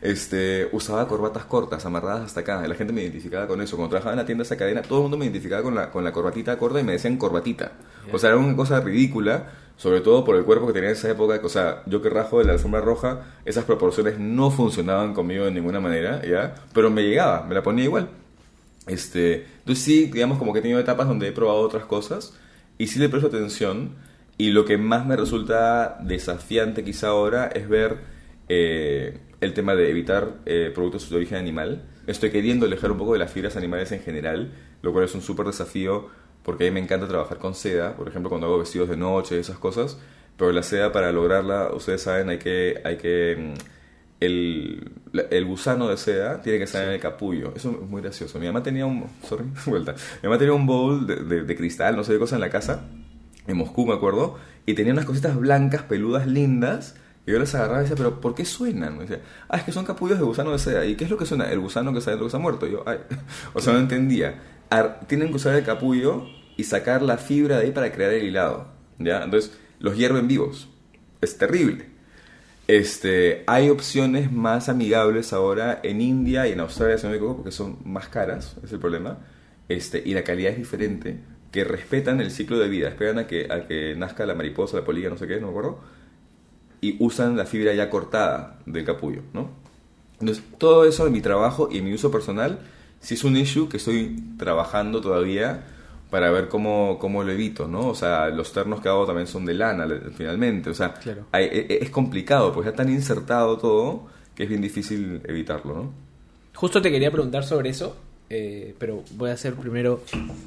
este, 0.00 0.68
usaba 0.72 1.06
corbatas 1.08 1.44
cortas, 1.44 1.84
amarradas 1.84 2.26
hasta 2.26 2.40
acá. 2.40 2.66
La 2.66 2.74
gente 2.74 2.92
me 2.92 3.02
identificaba 3.02 3.46
con 3.46 3.60
eso. 3.60 3.76
Cuando 3.76 3.90
trabajaba 3.90 4.12
en 4.12 4.18
la 4.18 4.26
tienda 4.26 4.42
esa 4.42 4.56
cadena, 4.56 4.82
todo 4.82 4.98
el 4.98 5.02
mundo 5.02 5.16
me 5.18 5.24
identificaba 5.24 5.62
con 5.62 5.74
la, 5.74 5.90
con 5.90 6.04
la 6.04 6.12
corbatita 6.12 6.56
corta 6.58 6.80
y 6.80 6.84
me 6.84 6.92
decían 6.92 7.16
corbatita. 7.16 7.72
O 8.12 8.18
sea, 8.18 8.30
era 8.30 8.38
una 8.38 8.56
cosa 8.56 8.80
ridícula, 8.80 9.50
sobre 9.76 10.00
todo 10.00 10.24
por 10.24 10.36
el 10.36 10.44
cuerpo 10.44 10.66
que 10.68 10.72
tenía 10.72 10.90
en 10.90 10.96
esa 10.96 11.10
época. 11.10 11.40
O 11.42 11.48
sea, 11.48 11.82
yo 11.86 12.00
que 12.00 12.08
rajo 12.08 12.38
de 12.38 12.44
la 12.44 12.52
alfombra 12.52 12.80
roja, 12.80 13.20
esas 13.44 13.64
proporciones 13.64 14.18
no 14.18 14.50
funcionaban 14.50 15.12
conmigo 15.12 15.44
de 15.44 15.50
ninguna 15.50 15.80
manera, 15.80 16.22
¿ya? 16.24 16.54
Pero 16.72 16.90
me 16.90 17.02
llegaba, 17.02 17.44
me 17.46 17.54
la 17.54 17.62
ponía 17.62 17.84
igual. 17.84 18.08
Este, 18.90 19.46
entonces 19.60 19.84
sí, 19.84 20.06
digamos 20.06 20.36
como 20.38 20.52
que 20.52 20.58
he 20.58 20.62
tenido 20.62 20.80
etapas 20.80 21.06
donde 21.06 21.28
he 21.28 21.32
probado 21.32 21.60
otras 21.60 21.84
cosas 21.84 22.36
y 22.76 22.88
sí 22.88 22.98
le 22.98 23.08
presto 23.08 23.28
atención 23.28 23.94
y 24.36 24.50
lo 24.50 24.64
que 24.64 24.78
más 24.78 25.06
me 25.06 25.14
resulta 25.14 25.98
desafiante 26.02 26.82
quizá 26.82 27.08
ahora 27.08 27.46
es 27.46 27.68
ver 27.68 27.98
eh, 28.48 29.20
el 29.40 29.54
tema 29.54 29.76
de 29.76 29.90
evitar 29.90 30.38
eh, 30.44 30.72
productos 30.74 31.08
de 31.08 31.16
origen 31.16 31.38
animal. 31.38 31.84
Estoy 32.08 32.30
queriendo 32.30 32.66
alejar 32.66 32.90
un 32.90 32.98
poco 32.98 33.12
de 33.12 33.20
las 33.20 33.30
fibras 33.30 33.56
animales 33.56 33.92
en 33.92 34.00
general, 34.00 34.50
lo 34.82 34.92
cual 34.92 35.04
es 35.04 35.14
un 35.14 35.22
súper 35.22 35.46
desafío 35.46 36.08
porque 36.42 36.66
a 36.66 36.70
mí 36.70 36.74
me 36.74 36.80
encanta 36.80 37.06
trabajar 37.06 37.38
con 37.38 37.54
seda, 37.54 37.94
por 37.94 38.08
ejemplo 38.08 38.28
cuando 38.28 38.48
hago 38.48 38.58
vestidos 38.58 38.88
de 38.88 38.96
noche 38.96 39.36
y 39.36 39.38
esas 39.38 39.58
cosas, 39.58 40.00
pero 40.36 40.50
la 40.50 40.64
seda 40.64 40.90
para 40.90 41.12
lograrla, 41.12 41.70
ustedes 41.72 42.02
saben, 42.02 42.28
hay 42.28 42.38
que... 42.38 42.80
Hay 42.84 42.96
que 42.96 43.36
mm, 43.38 43.80
el, 44.20 44.92
el 45.12 45.44
gusano 45.44 45.88
de 45.88 45.96
seda 45.96 46.40
tiene 46.40 46.58
que 46.58 46.64
estar 46.64 46.84
en 46.84 46.90
el 46.90 47.00
capullo. 47.00 47.52
Eso 47.56 47.70
es 47.82 47.88
muy 47.88 48.00
gracioso. 48.02 48.38
Mi 48.38 48.46
mamá 48.46 48.62
tenía 48.62 48.86
un... 48.86 49.04
Sorry, 49.28 49.44
vuelta. 49.66 49.94
Mi 50.22 50.28
mamá 50.28 50.38
tenía 50.38 50.54
un 50.54 50.66
bowl 50.66 51.06
de, 51.06 51.16
de- 51.16 51.42
de 51.42 51.56
cristal, 51.56 51.96
no 51.96 52.04
sé 52.04 52.12
de 52.12 52.18
cosa 52.18 52.36
en 52.36 52.40
la 52.40 52.50
casa, 52.50 52.82
en 53.46 53.56
Moscú 53.56 53.86
me 53.86 53.94
acuerdo, 53.94 54.38
y 54.66 54.74
tenía 54.74 54.92
unas 54.92 55.04
cositas 55.06 55.36
blancas, 55.36 55.82
peludas, 55.82 56.26
lindas, 56.26 56.94
y 57.26 57.32
yo 57.32 57.38
las 57.38 57.54
agarraba 57.54 57.80
y 57.80 57.82
decía, 57.82 57.96
pero 57.96 58.20
¿por 58.20 58.34
qué 58.34 58.44
suenan? 58.44 58.94
Me 58.96 59.02
decía, 59.02 59.20
ah, 59.48 59.56
es 59.58 59.64
que 59.64 59.72
son 59.72 59.84
capullos 59.84 60.18
de 60.18 60.24
gusano 60.24 60.52
de 60.52 60.58
seda. 60.58 60.84
¿Y 60.86 60.94
qué 60.96 61.04
es 61.04 61.10
lo 61.10 61.16
que 61.18 61.26
suena? 61.26 61.50
El 61.50 61.60
gusano 61.60 61.92
que 61.92 61.98
está 61.98 62.10
dentro 62.12 62.24
que 62.26 62.28
está 62.28 62.38
muerto. 62.38 62.66
Y 62.66 62.72
yo, 62.72 62.82
ay, 62.86 62.98
o 63.54 63.60
sea, 63.60 63.72
no 63.72 63.78
entendía. 63.80 64.40
Ar- 64.70 65.00
tienen 65.06 65.28
que 65.28 65.34
usar 65.36 65.54
el 65.56 65.64
capullo 65.64 66.24
y 66.56 66.64
sacar 66.64 67.02
la 67.02 67.18
fibra 67.18 67.58
de 67.58 67.64
ahí 67.66 67.72
para 67.72 67.90
crear 67.92 68.12
el 68.12 68.24
hilado, 68.24 68.68
¿ya? 68.98 69.22
Entonces, 69.24 69.58
los 69.80 69.96
hierven 69.96 70.28
vivos. 70.28 70.68
Es 71.20 71.36
terrible. 71.36 71.86
Este, 72.70 73.42
hay 73.48 73.68
opciones 73.68 74.30
más 74.30 74.68
amigables 74.68 75.32
ahora 75.32 75.80
en 75.82 76.00
India 76.00 76.46
y 76.46 76.52
en 76.52 76.60
Australia, 76.60 76.98
si 76.98 77.08
me 77.08 77.18
porque 77.18 77.50
son 77.50 77.78
más 77.84 78.06
caras, 78.06 78.58
es 78.62 78.70
el 78.70 78.78
problema, 78.78 79.18
este, 79.68 80.00
y 80.06 80.14
la 80.14 80.22
calidad 80.22 80.52
es 80.52 80.58
diferente, 80.58 81.18
que 81.50 81.64
respetan 81.64 82.20
el 82.20 82.30
ciclo 82.30 82.60
de 82.60 82.68
vida, 82.68 82.86
esperan 82.86 83.18
a 83.18 83.26
que, 83.26 83.48
a 83.50 83.66
que 83.66 83.96
nazca 83.96 84.24
la 84.24 84.36
mariposa, 84.36 84.76
la 84.76 84.84
polilla, 84.84 85.10
no 85.10 85.16
sé 85.16 85.26
qué, 85.26 85.40
no 85.40 85.48
me 85.48 85.50
acuerdo, 85.50 85.80
y 86.80 86.94
usan 87.00 87.36
la 87.36 87.44
fibra 87.44 87.74
ya 87.74 87.90
cortada 87.90 88.60
del 88.66 88.84
capullo, 88.84 89.22
¿no? 89.32 89.50
Entonces, 90.20 90.44
todo 90.56 90.84
eso 90.84 91.08
en 91.08 91.12
mi 91.12 91.22
trabajo 91.22 91.70
y 91.72 91.82
mi 91.82 91.92
uso 91.92 92.12
personal, 92.12 92.60
sí 93.00 93.14
es 93.14 93.24
un 93.24 93.36
issue 93.36 93.68
que 93.68 93.78
estoy 93.78 94.22
trabajando 94.38 95.00
todavía 95.00 95.64
para 96.10 96.30
ver 96.30 96.48
cómo, 96.48 96.98
cómo 96.98 97.22
lo 97.22 97.30
evito, 97.32 97.68
¿no? 97.68 97.88
O 97.88 97.94
sea, 97.94 98.28
los 98.28 98.52
ternos 98.52 98.80
que 98.80 98.88
hago 98.88 99.06
también 99.06 99.26
son 99.26 99.46
de 99.46 99.54
lana, 99.54 99.86
finalmente. 100.16 100.70
O 100.70 100.74
sea, 100.74 100.92
Claro. 100.94 101.26
hay- 101.32 101.44
e- 101.46 101.66
e- 101.68 101.78
es 101.82 101.90
complicado, 101.90 102.52
porque 102.52 102.70
está 102.70 102.82
tan 102.84 102.92
insertado 102.92 103.56
todo 103.58 104.06
que 104.34 104.42
es 104.44 104.48
bien 104.48 104.60
difícil 104.60 105.20
evitarlo, 105.24 105.74
¿no? 105.74 105.92
Justo 106.54 106.82
te 106.82 106.90
quería 106.90 107.10
preguntar 107.10 107.44
sobre 107.44 107.70
eso, 107.70 107.96
eh, 108.28 108.74
pero 108.78 109.02
voy 109.12 109.30
a 109.30 109.34
hacer 109.34 109.54
primero. 109.54 110.02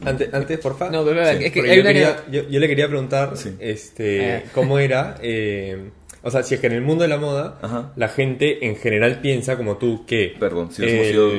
Antes, 0.06 0.34
antes 0.34 0.60
porfa. 0.60 0.90
No, 0.90 1.04
pero, 1.06 1.26
Sí, 1.26 1.46
es 1.46 1.52
que 1.52 1.60
yo, 1.60 1.66
una 1.66 1.74
que- 1.76 1.82
quería- 1.84 2.24
yo- 2.32 2.50
yo 2.50 2.60
le 2.60 2.68
quería 2.68 2.88
preguntar 2.88 3.36
Sí. 3.38 3.56
este, 3.60 4.36
Ah. 4.36 4.44
cómo 4.54 4.80
era. 4.80 5.18
eh, 5.22 5.90
o 6.26 6.32
sea, 6.32 6.42
si 6.42 6.56
es 6.56 6.62
que 6.62 6.68
en 6.68 6.74
el 6.74 6.82
mundo 6.82 7.04
de 7.04 7.10
la 7.10 7.18
moda, 7.18 7.60
Ajá. 7.62 7.92
la 7.98 8.08
gente 8.08 8.66
en 8.66 8.78
general 8.78 9.20
piensa 9.20 9.58
como 9.58 9.76
tú 9.78 10.06
que. 10.06 10.34
Perdón, 10.40 10.72
si 10.72 10.82
nos 10.82 10.92
hemos 10.92 11.08
ido 11.08 11.32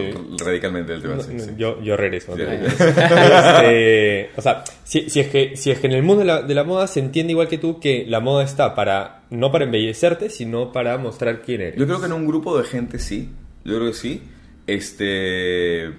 radicalmente 0.45 0.93
del 0.93 1.01
tema. 1.01 1.15
No, 1.15 1.23
sí, 1.23 1.41
sí. 1.41 1.51
Yo, 1.57 1.81
yo 1.83 1.97
regreso. 1.97 2.37
Sí. 2.37 2.43
Este, 2.43 4.31
o 4.37 4.43
sea, 4.43 4.63
si, 4.85 5.09
si 5.09 5.21
es 5.21 5.29
que, 5.29 5.57
si 5.57 5.71
es 5.71 5.79
que 5.79 5.87
en 5.87 5.95
el 5.95 6.03
mundo 6.03 6.21
de 6.21 6.27
la, 6.27 6.43
de 6.43 6.55
la 6.55 6.65
moda 6.65 6.87
se 6.87 7.01
entiende 7.01 7.33
igual 7.33 7.49
que 7.49 7.57
tú 7.57 7.81
que 7.81 8.05
la 8.07 8.21
moda 8.21 8.45
está 8.45 8.75
para 8.75 9.23
no 9.31 9.51
para 9.51 9.65
embellecerte, 9.65 10.29
sino 10.29 10.71
para 10.71 10.99
mostrar 10.99 11.41
quién 11.41 11.63
eres. 11.63 11.79
Yo 11.79 11.87
creo 11.87 12.01
que 12.01 12.07
en 12.07 12.13
un 12.13 12.27
grupo 12.27 12.59
de 12.59 12.65
gente 12.65 12.99
sí. 12.99 13.31
Yo 13.65 13.77
creo 13.77 13.87
que 13.87 13.97
sí. 13.97 14.23
Este. 14.67 15.93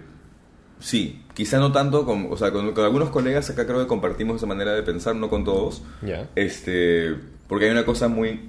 Sí, 0.80 1.24
quizá 1.34 1.58
no 1.58 1.72
tanto 1.72 2.06
con, 2.06 2.28
o 2.30 2.38
sea, 2.38 2.52
con, 2.52 2.72
con 2.74 2.84
algunos 2.84 3.10
colegas 3.10 3.50
acá 3.50 3.66
creo 3.66 3.80
que 3.80 3.88
compartimos 3.88 4.38
esa 4.38 4.46
manera 4.46 4.74
de 4.74 4.84
pensar, 4.84 5.16
no 5.16 5.30
con 5.30 5.44
todos. 5.44 5.82
Ya. 6.04 6.30
Este, 6.36 7.16
porque 7.48 7.66
hay 7.66 7.72
una 7.72 7.86
cosa 7.86 8.08
muy, 8.08 8.40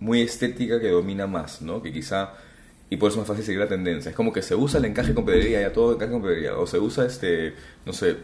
muy 0.00 0.20
estética 0.20 0.80
que 0.80 0.88
domina 0.88 1.26
más, 1.26 1.62
¿no? 1.62 1.82
Que 1.82 1.92
quizá, 1.92 2.34
y 2.90 2.96
por 2.96 3.10
eso 3.10 3.18
es 3.18 3.20
más 3.20 3.28
fácil 3.28 3.44
seguir 3.44 3.60
la 3.60 3.68
tendencia. 3.68 4.10
Es 4.10 4.16
como 4.16 4.32
que 4.32 4.42
se 4.42 4.54
usa 4.54 4.78
el 4.78 4.86
encaje 4.86 5.14
con 5.14 5.24
pedrería, 5.24 5.60
ya 5.60 5.72
todo 5.72 5.94
encaje 5.94 6.12
con 6.12 6.22
pedrería. 6.22 6.56
O 6.56 6.66
se 6.66 6.78
usa, 6.78 7.06
este, 7.06 7.54
no 7.84 7.92
sé, 7.92 8.16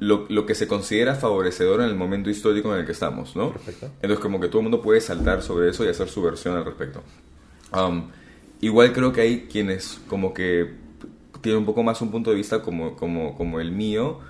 lo, 0.00 0.26
lo 0.28 0.46
que 0.46 0.54
se 0.54 0.68
considera 0.68 1.14
favorecedor 1.14 1.80
en 1.80 1.88
el 1.88 1.94
momento 1.94 2.30
histórico 2.30 2.72
en 2.74 2.80
el 2.80 2.86
que 2.86 2.92
estamos, 2.92 3.34
¿no? 3.36 3.52
Perfecto. 3.52 3.86
Entonces 3.96 4.18
como 4.18 4.40
que 4.40 4.48
todo 4.48 4.58
el 4.58 4.64
mundo 4.64 4.82
puede 4.82 5.00
saltar 5.00 5.42
sobre 5.42 5.70
eso 5.70 5.84
y 5.84 5.88
hacer 5.88 6.08
su 6.08 6.22
versión 6.22 6.56
al 6.56 6.64
respecto. 6.64 7.02
Um, 7.72 8.10
igual 8.60 8.92
creo 8.92 9.12
que 9.12 9.22
hay 9.22 9.48
quienes 9.50 10.00
como 10.08 10.34
que 10.34 10.70
tienen 11.40 11.60
un 11.60 11.66
poco 11.66 11.82
más 11.82 12.00
un 12.00 12.10
punto 12.10 12.30
de 12.30 12.36
vista 12.36 12.62
como, 12.62 12.96
como, 12.96 13.36
como 13.36 13.60
el 13.60 13.70
mío, 13.70 14.20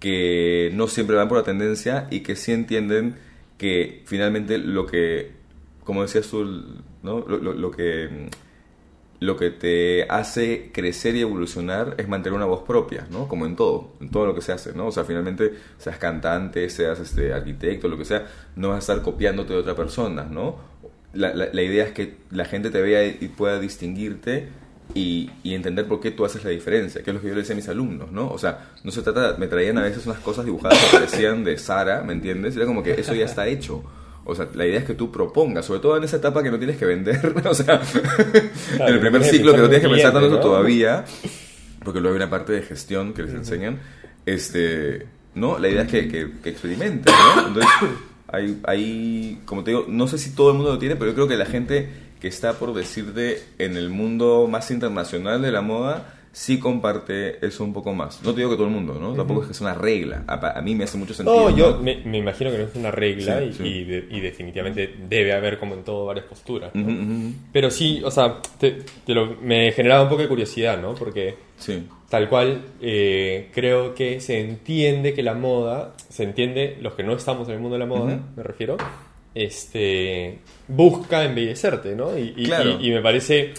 que 0.00 0.70
no 0.74 0.88
siempre 0.88 1.16
van 1.16 1.28
por 1.28 1.38
la 1.38 1.44
tendencia 1.44 2.08
y 2.10 2.20
que 2.20 2.36
sí 2.36 2.52
entienden 2.52 3.16
que 3.58 4.02
finalmente 4.06 4.58
lo 4.58 4.86
que, 4.86 5.32
como 5.84 6.02
decías 6.02 6.26
tú, 6.28 6.44
¿no? 7.02 7.20
lo, 7.20 7.38
lo- 7.38 7.52
lo 7.54 7.70
que, 7.70 8.28
lo 9.20 9.36
que 9.36 9.50
te 9.50 10.04
hace 10.04 10.70
crecer 10.72 11.14
y 11.16 11.20
evolucionar 11.22 11.94
es 11.98 12.08
mantener 12.08 12.36
una 12.36 12.46
voz 12.46 12.62
propia, 12.62 13.06
¿no? 13.10 13.28
Como 13.28 13.46
en 13.46 13.56
todo, 13.56 13.92
en 14.00 14.10
todo 14.10 14.26
lo 14.26 14.34
que 14.34 14.40
se 14.42 14.52
hace, 14.52 14.72
¿no? 14.74 14.88
O 14.88 14.92
sea, 14.92 15.04
finalmente, 15.04 15.52
seas 15.78 15.98
cantante, 15.98 16.68
seas 16.68 16.98
este, 17.00 17.32
arquitecto, 17.32 17.88
lo 17.88 17.96
que 17.96 18.04
sea, 18.04 18.26
no 18.56 18.68
vas 18.70 18.76
a 18.76 18.80
estar 18.80 19.02
copiándote 19.02 19.52
de 19.54 19.60
otra 19.60 19.74
persona, 19.74 20.24
¿no? 20.24 20.56
La, 21.14 21.32
la- 21.32 21.62
idea 21.62 21.84
es 21.84 21.92
que 21.92 22.16
la 22.32 22.44
gente 22.44 22.70
te 22.70 22.82
vea 22.82 23.06
y 23.06 23.28
pueda 23.28 23.60
distinguirte 23.60 24.48
y, 24.94 25.30
y 25.44 25.54
entender 25.54 25.86
por 25.86 26.00
qué 26.00 26.10
tú 26.10 26.24
haces 26.24 26.44
la 26.44 26.50
diferencia, 26.50 27.02
que 27.02 27.10
es 27.10 27.14
lo 27.14 27.20
que 27.22 27.28
yo 27.28 27.34
le 27.34 27.40
decía 27.40 27.54
a 27.54 27.56
mis 27.56 27.68
alumnos, 27.68 28.10
¿no? 28.10 28.28
O 28.30 28.36
sea, 28.36 28.72
no 28.82 28.90
se 28.90 29.00
trata, 29.00 29.36
me 29.38 29.46
traían 29.46 29.78
a 29.78 29.82
veces 29.82 30.04
unas 30.06 30.18
cosas 30.18 30.44
dibujadas 30.44 30.76
que 30.84 30.96
parecían 30.98 31.44
de 31.44 31.56
Sara, 31.56 32.02
¿me 32.02 32.12
entiendes? 32.14 32.56
Era 32.56 32.66
como 32.66 32.82
que 32.82 32.92
eso 33.00 33.14
ya 33.14 33.24
está 33.26 33.46
hecho. 33.46 33.82
O 34.26 34.34
sea, 34.34 34.48
la 34.54 34.66
idea 34.66 34.78
es 34.78 34.84
que 34.84 34.94
tú 34.94 35.12
propongas, 35.12 35.66
sobre 35.66 35.80
todo 35.80 35.96
en 35.96 36.04
esa 36.04 36.16
etapa 36.16 36.42
que 36.42 36.50
no 36.50 36.58
tienes 36.58 36.76
que 36.76 36.86
vender, 36.86 37.34
o 37.44 37.54
sea, 37.54 37.80
en 38.78 38.94
el 38.94 39.00
primer 39.00 39.24
ciclo 39.24 39.52
que 39.52 39.58
no 39.58 39.68
tienes 39.68 39.82
que 39.86 39.92
pensar 39.92 40.12
tanto 40.12 40.30
¿no? 40.30 40.40
todavía, 40.40 41.04
porque 41.84 42.00
luego 42.00 42.16
hay 42.16 42.22
una 42.22 42.30
parte 42.30 42.52
de 42.52 42.62
gestión 42.62 43.12
que 43.12 43.22
les 43.22 43.34
enseñan, 43.34 43.80
este, 44.24 45.06
¿no? 45.34 45.58
La 45.58 45.68
idea 45.68 45.82
es 45.82 45.90
que, 45.90 46.08
que, 46.08 46.30
que 46.42 46.50
experimenten, 46.50 47.12
¿no? 47.12 47.48
Entonces, 47.48 47.70
hay, 48.28 48.60
hay, 48.64 49.40
como 49.44 49.62
te 49.62 49.72
digo, 49.72 49.84
no 49.88 50.08
sé 50.08 50.18
si 50.18 50.34
todo 50.34 50.50
el 50.50 50.56
mundo 50.56 50.72
lo 50.72 50.78
tiene, 50.78 50.96
pero 50.96 51.10
yo 51.10 51.14
creo 51.14 51.28
que 51.28 51.36
la 51.36 51.46
gente 51.46 51.90
que 52.20 52.28
está, 52.28 52.54
por 52.54 52.72
decirte, 52.72 53.42
en 53.58 53.76
el 53.76 53.90
mundo 53.90 54.48
más 54.50 54.70
internacional 54.70 55.42
de 55.42 55.52
la 55.52 55.60
moda, 55.60 56.13
sí 56.36 56.58
comparte 56.58 57.44
eso 57.46 57.62
un 57.62 57.72
poco 57.72 57.94
más. 57.94 58.20
No 58.24 58.32
te 58.32 58.38
digo 58.38 58.50
que 58.50 58.56
todo 58.56 58.66
el 58.66 58.72
mundo, 58.72 58.94
¿no? 59.00 59.14
Tampoco 59.14 59.42
es 59.42 59.46
que 59.46 59.52
es 59.52 59.60
una 59.60 59.72
regla. 59.74 60.24
A, 60.26 60.58
a 60.58 60.62
mí 60.62 60.74
me 60.74 60.82
hace 60.82 60.98
mucho 60.98 61.14
sentido. 61.14 61.48
No, 61.48 61.56
yo 61.56 61.70
¿no? 61.76 61.80
me, 61.80 62.02
me 62.04 62.18
imagino 62.18 62.50
que 62.50 62.58
no 62.58 62.64
es 62.64 62.74
una 62.74 62.90
regla 62.90 63.38
Sí, 63.38 63.44
y, 63.44 63.52
sí. 63.52 63.62
y 63.64 63.84
de- 63.84 64.06
y 64.10 64.20
definitivamente 64.20 64.94
debe 65.08 65.32
haber, 65.32 65.58
como 65.60 65.74
en 65.74 65.84
todo, 65.84 66.04
varias 66.06 66.26
posturas. 66.26 66.72
Pero 67.52 67.70
sí, 67.70 68.02
o 68.04 68.10
sea, 68.10 68.40
te- 68.58 68.78
te 69.06 69.14
lo- 69.14 69.36
me 69.40 69.70
generaba 69.70 70.02
un 70.02 70.08
poco 70.08 70.22
de 70.22 70.28
curiosidad, 70.28 70.80
¿no? 70.82 70.94
Porque 70.96 71.36
Sí. 71.56 71.86
tal 72.10 72.28
cual 72.28 72.62
eh, 72.80 73.50
creo 73.54 73.94
que 73.94 74.20
se 74.20 74.40
entiende 74.40 75.14
que 75.14 75.22
la 75.22 75.34
moda, 75.34 75.94
se 76.08 76.24
entiende 76.24 76.76
los 76.80 76.94
que 76.94 77.04
no 77.04 77.12
estamos 77.12 77.46
en 77.48 77.54
el 77.54 77.60
mundo 77.60 77.74
de 77.76 77.78
la 77.78 77.86
moda, 77.86 78.18
me 78.36 78.42
refiero, 78.42 78.76
este, 79.36 80.38
busca 80.68 81.24
embellecerte, 81.24 81.94
¿no? 81.94 82.16
Y, 82.18 82.34
y- 82.36 82.44
Claro. 82.44 82.78
y 82.80 82.90
me 82.90 83.00
parece... 83.02 83.52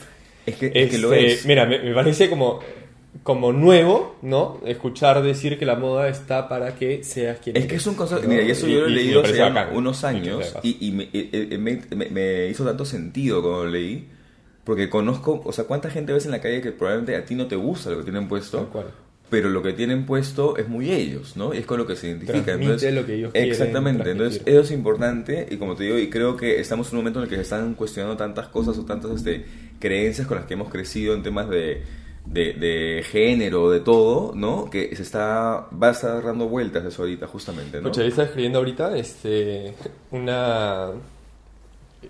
Es 0.45 0.55
que, 0.55 0.71
es 0.73 0.89
que 0.91 0.97
lo 0.97 1.13
este, 1.13 1.33
es. 1.33 1.45
Mira, 1.45 1.65
me, 1.65 1.79
me 1.79 1.93
parece 1.93 2.29
como, 2.29 2.59
como 3.23 3.51
nuevo, 3.51 4.15
¿no? 4.21 4.59
Escuchar 4.65 5.23
decir 5.23 5.57
que 5.57 5.65
la 5.65 5.75
moda 5.75 6.07
está 6.09 6.47
para 6.47 6.75
que 6.75 7.03
seas 7.03 7.39
quien 7.39 7.55
Es 7.55 7.63
eres, 7.63 7.69
que 7.71 7.75
es 7.77 7.87
un 7.87 7.95
concepto, 7.95 8.23
¿no? 8.23 8.29
mira, 8.29 8.43
y 8.43 8.51
eso 8.51 8.67
yo 8.67 8.81
lo 8.81 8.87
he 8.87 8.89
leído 8.89 9.21
hace 9.21 9.41
unos 9.73 10.03
años 10.03 10.53
y, 10.63 10.77
y 10.87 10.91
me, 10.91 11.09
me- 11.57 11.81
me- 11.95 12.09
me 12.09 12.47
hizo 12.47 12.63
tanto 12.65 12.85
sentido 12.85 13.41
cuando 13.41 13.63
lo 13.65 13.69
leí 13.71 14.07
Porque 14.63 14.89
conozco, 14.89 15.41
o 15.45 15.51
sea, 15.51 15.65
¿cuánta 15.65 15.89
gente 15.89 16.11
ves 16.13 16.25
en 16.25 16.31
la 16.31 16.41
calle 16.41 16.61
que 16.61 16.71
probablemente 16.71 17.15
a 17.15 17.23
ti 17.25 17.35
no 17.35 17.47
te 17.47 17.55
gusta 17.55 17.89
lo 17.89 17.97
que 17.97 18.03
tienen 18.03 18.27
puesto? 18.27 18.57
Tal 18.59 18.67
cual. 18.69 18.85
Pero 19.35 19.49
lo 19.49 19.61
que 19.61 19.73
tienen 19.73 20.05
puesto 20.05 20.55
es 20.55 20.69
muy 20.69 20.91
ellos, 20.91 21.35
¿no? 21.35 21.53
Y 21.53 21.57
es 21.57 21.65
con 21.65 21.77
lo 21.77 21.85
que 21.85 21.97
se 21.97 22.07
identifica. 22.07 22.57
Transmite 22.57 22.89
lo 22.93 23.05
que 23.05 23.15
ellos 23.15 23.31
Exactamente. 23.33 24.11
Entonces, 24.11 24.41
eso 24.45 24.61
es 24.61 24.71
importante. 24.71 25.45
Y 25.51 25.57
como 25.57 25.75
te 25.75 25.83
digo, 25.83 25.99
y 25.99 26.09
creo 26.09 26.37
que 26.37 26.61
estamos 26.61 26.87
en 26.87 26.93
un 26.93 26.97
momento 27.01 27.19
en 27.19 27.23
el 27.23 27.29
que 27.29 27.35
se 27.35 27.41
están 27.41 27.73
cuestionando 27.73 28.15
tantas 28.15 28.47
cosas 28.47 28.77
o 28.77 28.85
tantas 28.85 29.11
este, 29.11 29.43
creencias 29.77 30.25
con 30.25 30.37
las 30.37 30.45
que 30.45 30.53
hemos 30.53 30.69
crecido 30.69 31.13
en 31.13 31.21
temas 31.21 31.49
de, 31.49 31.83
de, 32.25 32.53
de 32.53 33.03
género, 33.03 33.69
de 33.69 33.81
todo, 33.81 34.31
¿no? 34.33 34.69
Que 34.69 34.95
se 34.95 35.01
está, 35.01 35.67
va 35.67 35.89
a 35.89 35.91
estar 35.91 36.23
dando 36.23 36.47
vueltas 36.47 36.85
eso 36.85 37.01
ahorita, 37.01 37.27
justamente, 37.27 37.81
¿no? 37.81 37.91
Yo 37.91 38.03
estaba 38.03 38.27
escribiendo 38.27 38.59
ahorita 38.59 38.97
este, 38.97 39.73
una... 40.11 40.91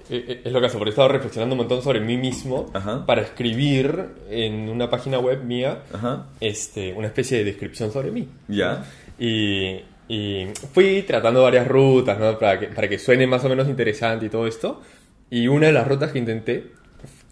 eh, 0.09 0.25
eh, 0.27 0.41
Es 0.45 0.51
lo 0.51 0.59
que 0.59 0.67
hace, 0.67 0.77
porque 0.77 0.89
he 0.89 0.93
estado 0.93 1.07
reflexionando 1.09 1.53
un 1.53 1.59
montón 1.59 1.81
sobre 1.81 1.99
mí 1.99 2.17
mismo 2.17 2.69
Ajá. 2.73 3.05
para 3.05 3.21
escribir 3.21 4.05
en 4.29 4.69
una 4.69 4.89
página 4.89 5.19
web 5.19 5.43
mía 5.43 5.83
Ajá. 5.93 6.27
este, 6.39 6.93
una 6.93 7.07
especie 7.07 7.37
de 7.39 7.43
descripción 7.45 7.91
sobre 7.91 8.11
mí. 8.11 8.27
¿Ya? 8.47 8.85
Y, 9.19 9.79
y 10.07 10.47
fui 10.73 11.03
tratando 11.03 11.43
varias 11.43 11.67
rutas 11.67 12.19
¿no? 12.19 12.37
para, 12.37 12.59
que, 12.59 12.67
para 12.67 12.87
que 12.87 12.99
suene 12.99 13.25
más 13.27 13.43
o 13.45 13.49
menos 13.49 13.67
interesante 13.67 14.25
y 14.25 14.29
todo 14.29 14.47
esto. 14.47 14.81
Y 15.29 15.47
una 15.47 15.67
de 15.67 15.73
las 15.73 15.87
rutas 15.87 16.11
que 16.11 16.19
intenté 16.19 16.71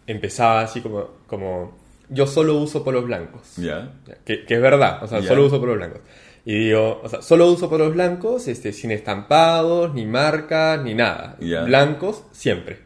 empezaba 0.07 0.61
así 0.61 0.81
como, 0.81 1.09
como 1.27 1.77
yo 2.09 2.27
solo 2.27 2.55
uso 2.57 2.83
polos 2.83 3.05
blancos. 3.05 3.55
¿Ya? 3.57 3.91
Que, 4.25 4.45
que 4.45 4.53
es 4.55 4.61
verdad, 4.61 5.03
o 5.03 5.07
sea, 5.07 5.19
Ya. 5.19 5.27
solo 5.29 5.45
uso 5.45 5.59
polos 5.59 5.77
blancos. 5.77 6.01
Y 6.45 6.65
digo, 6.65 6.99
o 7.03 7.07
sea, 7.09 7.21
solo 7.21 7.49
uso 7.49 7.69
polos 7.69 7.93
blancos, 7.93 8.47
este, 8.47 8.73
sin 8.73 8.91
estampados, 8.91 9.93
ni 9.93 10.05
marcas, 10.05 10.81
ni 10.83 10.93
nada. 10.93 11.37
Blancos 11.39 12.23
siempre. 12.31 12.79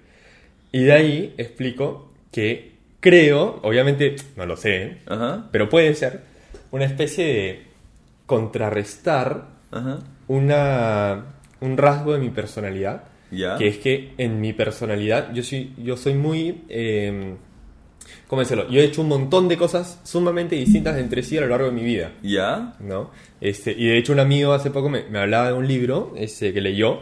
Y 0.72 0.84
de 0.84 0.94
ahí 0.94 1.34
explico 1.38 2.14
que 2.32 2.74
creo, 3.00 3.60
obviamente 3.64 4.16
no 4.36 4.46
lo 4.46 4.58
sé, 4.58 4.98
pero 5.52 5.70
puede 5.70 5.94
ser 5.96 6.22
una 6.72 6.86
especie 6.86 7.26
de 7.26 7.64
contrarrestar 8.26 9.46
una, 10.28 11.26
un 11.62 11.78
rasgo 11.78 12.14
de 12.14 12.20
mi 12.20 12.30
personalidad, 12.30 13.06
¿Ya? 13.32 13.58
que 13.58 13.68
es 13.68 13.78
que 13.78 14.14
en 14.18 14.40
mi 14.40 14.54
personalidad 14.54 15.34
yo 15.34 15.42
soy, 15.44 15.74
yo 15.78 15.98
soy 15.98 16.14
muy... 16.14 16.64
eh, 16.70 17.36
¿Cómo 18.28 18.42
decirlo? 18.42 18.70
Yo 18.70 18.82
he 18.82 18.84
hecho 18.84 19.02
un 19.02 19.08
montón 19.08 19.48
de 19.48 19.58
cosas 19.58 20.00
sumamente 20.04 20.56
distintas 20.56 20.98
entre 20.98 21.24
sí 21.24 21.38
a 21.38 21.42
lo 21.42 21.48
largo 21.48 21.68
de 21.68 21.72
mi 21.72 21.84
vida. 21.84 22.12
¿Ya? 22.22 22.76
¿no? 22.80 23.12
Este, 23.40 23.72
y 23.72 23.88
de 23.88 23.98
hecho 23.98 24.12
un 24.14 24.20
amigo 24.20 24.54
hace 24.54 24.70
poco 24.70 24.90
me, 24.90 25.04
me 25.04 25.20
hablaba 25.20 25.48
de 25.48 25.54
un 25.54 25.68
libro 25.68 26.14
este, 26.18 26.54
que 26.54 26.62
leyó 26.62 27.00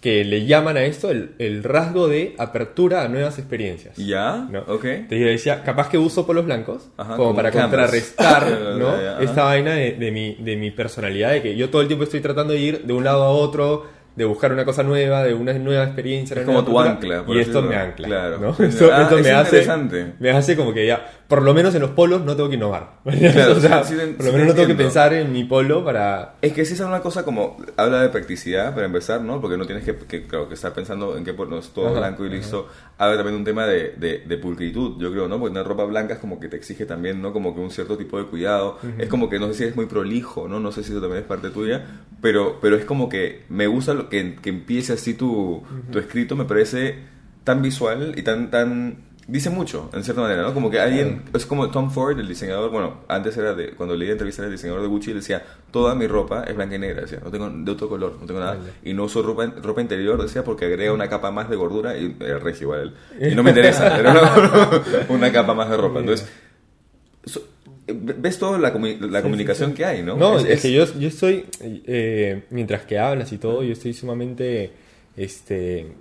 que 0.00 0.24
le 0.24 0.46
llaman 0.46 0.76
a 0.76 0.84
esto 0.84 1.10
el, 1.10 1.34
el 1.38 1.64
rasgo 1.64 2.06
de 2.06 2.36
apertura 2.38 3.02
a 3.02 3.08
nuevas 3.08 3.38
experiencias. 3.38 3.96
¿Ya? 3.96 4.46
¿no? 4.50 4.60
Ok. 4.60 4.84
Entonces 4.84 5.18
yo 5.18 5.26
decía, 5.26 5.62
capaz 5.64 5.88
que 5.88 5.98
uso 5.98 6.26
polos 6.26 6.44
blancos 6.44 6.90
Ajá, 6.96 7.16
como, 7.16 7.28
como 7.28 7.36
para 7.36 7.50
contrarrestar 7.50 8.48
¿no? 8.78 8.90
Ajá. 8.90 9.22
esta 9.22 9.44
vaina 9.44 9.72
de, 9.72 9.92
de 9.92 10.12
mi, 10.12 10.34
de 10.34 10.56
mi 10.56 10.70
personalidad, 10.70 11.32
de 11.32 11.42
que 11.42 11.56
yo 11.56 11.70
todo 11.70 11.82
el 11.82 11.88
tiempo 11.88 12.04
estoy 12.04 12.20
tratando 12.20 12.52
de 12.52 12.60
ir 12.60 12.82
de 12.84 12.92
un 12.92 13.02
lado 13.02 13.24
a 13.24 13.30
otro, 13.30 13.86
de 14.16 14.24
buscar 14.24 14.50
una 14.50 14.64
cosa 14.64 14.82
nueva, 14.82 15.22
de 15.22 15.34
una 15.34 15.52
nueva 15.52 15.84
experiencia. 15.84 16.34
Es 16.34 16.48
una 16.48 16.56
como 16.56 16.64
tu 16.64 16.80
ancla, 16.80 17.24
por 17.24 17.36
Y 17.36 17.40
esto 17.40 17.60
me 17.60 17.76
ancla. 17.76 18.08
Claro. 18.08 18.56
Ah, 18.58 18.64
esto 18.64 19.18
es 19.18 19.24
me, 19.24 19.30
hace, 19.30 20.14
me 20.18 20.30
hace 20.30 20.56
como 20.56 20.72
que 20.72 20.86
ya, 20.86 21.06
por 21.28 21.42
lo 21.42 21.52
menos 21.52 21.74
en 21.74 21.82
los 21.82 21.90
polos 21.90 22.24
no 22.24 22.34
tengo 22.34 22.48
que 22.48 22.54
innovar. 22.54 23.00
Claro, 23.04 23.52
o 23.56 23.60
sea, 23.60 23.84
sí, 23.84 23.94
sí, 23.94 24.14
por 24.16 24.26
lo 24.26 24.32
menos 24.32 24.48
no 24.48 24.54
tengo 24.54 24.68
que 24.68 24.74
pensar 24.74 25.12
en 25.12 25.32
mi 25.32 25.44
polo 25.44 25.84
para... 25.84 26.36
Es 26.40 26.54
que 26.54 26.64
sí 26.64 26.72
es 26.72 26.80
una 26.80 27.00
cosa 27.00 27.24
como, 27.24 27.58
habla 27.76 28.00
de 28.02 28.08
practicidad 28.08 28.74
para 28.74 28.86
empezar, 28.86 29.20
¿no? 29.20 29.40
Porque 29.40 29.58
no 29.58 29.66
tienes 29.66 29.84
que, 29.84 29.94
que, 29.96 30.26
claro, 30.26 30.48
que 30.48 30.54
estar 30.54 30.72
pensando 30.72 31.16
en 31.16 31.24
que 31.24 31.34
pues, 31.34 31.50
no 31.50 31.58
es 31.58 31.68
todo 31.68 31.88
Ajá, 31.88 31.98
blanco 31.98 32.24
y 32.24 32.30
listo. 32.30 32.68
Habla 32.98 33.16
también 33.16 33.36
un 33.36 33.44
tema 33.44 33.66
de, 33.66 33.94
de, 33.98 34.24
de 34.26 34.38
pulcritud, 34.38 34.98
yo 34.98 35.12
creo, 35.12 35.28
¿no? 35.28 35.38
Porque 35.38 35.52
tener 35.52 35.68
ropa 35.68 35.84
blanca 35.84 36.14
es 36.14 36.20
como 36.20 36.40
que 36.40 36.48
te 36.48 36.56
exige 36.56 36.86
también, 36.86 37.20
¿no? 37.20 37.32
Como 37.32 37.54
que 37.54 37.60
un 37.60 37.70
cierto 37.70 37.98
tipo 37.98 38.18
de 38.18 38.24
cuidado. 38.24 38.78
Es 38.96 39.08
como 39.08 39.28
que 39.28 39.38
no 39.38 39.48
sé 39.48 39.54
si 39.54 39.62
eres 39.64 39.76
muy 39.76 39.84
prolijo, 39.84 40.48
¿no? 40.48 40.60
No 40.60 40.72
sé 40.72 40.82
si 40.82 40.92
eso 40.92 41.00
también 41.00 41.22
es 41.22 41.28
parte 41.28 41.50
tuya, 41.50 41.84
pero, 42.22 42.58
pero 42.60 42.76
es 42.76 42.86
como 42.86 43.10
que 43.10 43.44
me 43.50 43.66
gusta 43.66 43.92
lo 43.92 44.08
que, 44.08 44.36
que 44.36 44.48
empiece 44.48 44.94
así 44.94 45.12
tu, 45.12 45.62
tu 45.92 45.98
escrito, 45.98 46.36
me 46.36 46.46
parece 46.46 46.96
tan 47.44 47.60
visual 47.60 48.14
y 48.16 48.22
tan, 48.22 48.50
tan, 48.50 48.96
dice 49.28 49.50
mucho, 49.50 49.90
en 49.92 50.04
cierta 50.04 50.22
manera, 50.22 50.42
¿no? 50.42 50.54
Como 50.54 50.70
que 50.70 50.78
alguien, 50.78 51.22
es 51.34 51.46
como 51.46 51.68
Tom 51.70 51.90
Ford, 51.90 52.18
el 52.20 52.28
diseñador, 52.28 52.70
bueno, 52.70 53.00
antes 53.08 53.36
era 53.36 53.54
de, 53.54 53.70
cuando 53.70 53.96
leía 53.96 54.12
entrevistas 54.12 54.44
del 54.44 54.52
diseñador 54.52 54.82
de 54.82 54.88
Gucci, 54.88 55.12
decía, 55.12 55.42
toda 55.72 55.94
mi 55.96 56.06
ropa 56.06 56.44
es 56.44 56.54
blanca 56.54 56.76
y 56.76 56.78
negra, 56.78 57.00
decía, 57.02 57.18
no 57.24 57.30
tengo 57.30 57.50
de 57.50 57.70
otro 57.72 57.88
color, 57.88 58.16
no 58.20 58.26
tengo 58.26 58.38
nada, 58.40 58.56
y 58.84 58.94
no 58.94 59.04
uso 59.04 59.22
ropa, 59.22 59.46
ropa 59.62 59.80
interior, 59.80 60.22
decía, 60.22 60.44
porque 60.44 60.66
agrega 60.66 60.92
una 60.92 61.08
capa 61.08 61.30
más 61.32 61.50
de 61.50 61.56
gordura, 61.56 61.96
y 61.98 62.16
el 62.20 62.40
regio 62.40 62.62
igual, 62.66 62.94
él. 63.18 63.32
y 63.32 63.34
no 63.34 63.42
me 63.42 63.50
interesa, 63.50 63.96
era 63.98 64.12
una, 64.12 64.82
una 65.08 65.32
capa 65.32 65.54
más 65.54 65.70
de 65.70 65.76
ropa, 65.76 65.98
entonces, 66.00 66.28
so- 67.24 67.42
ves 67.88 68.38
toda 68.38 68.58
la, 68.58 68.72
comu- 68.74 68.98
la 69.10 69.22
comunicación 69.22 69.72
que 69.74 69.84
hay, 69.84 70.02
¿no? 70.02 70.16
No, 70.16 70.38
es, 70.38 70.60
que 70.62 70.72
yo, 70.72 70.84
yo 70.98 71.08
estoy, 71.08 71.46
eh, 71.60 72.44
mientras 72.50 72.82
que 72.82 72.98
hablas 72.98 73.32
y 73.32 73.38
todo, 73.38 73.62
yo 73.64 73.72
estoy 73.72 73.92
sumamente, 73.92 74.70
este, 75.16 75.92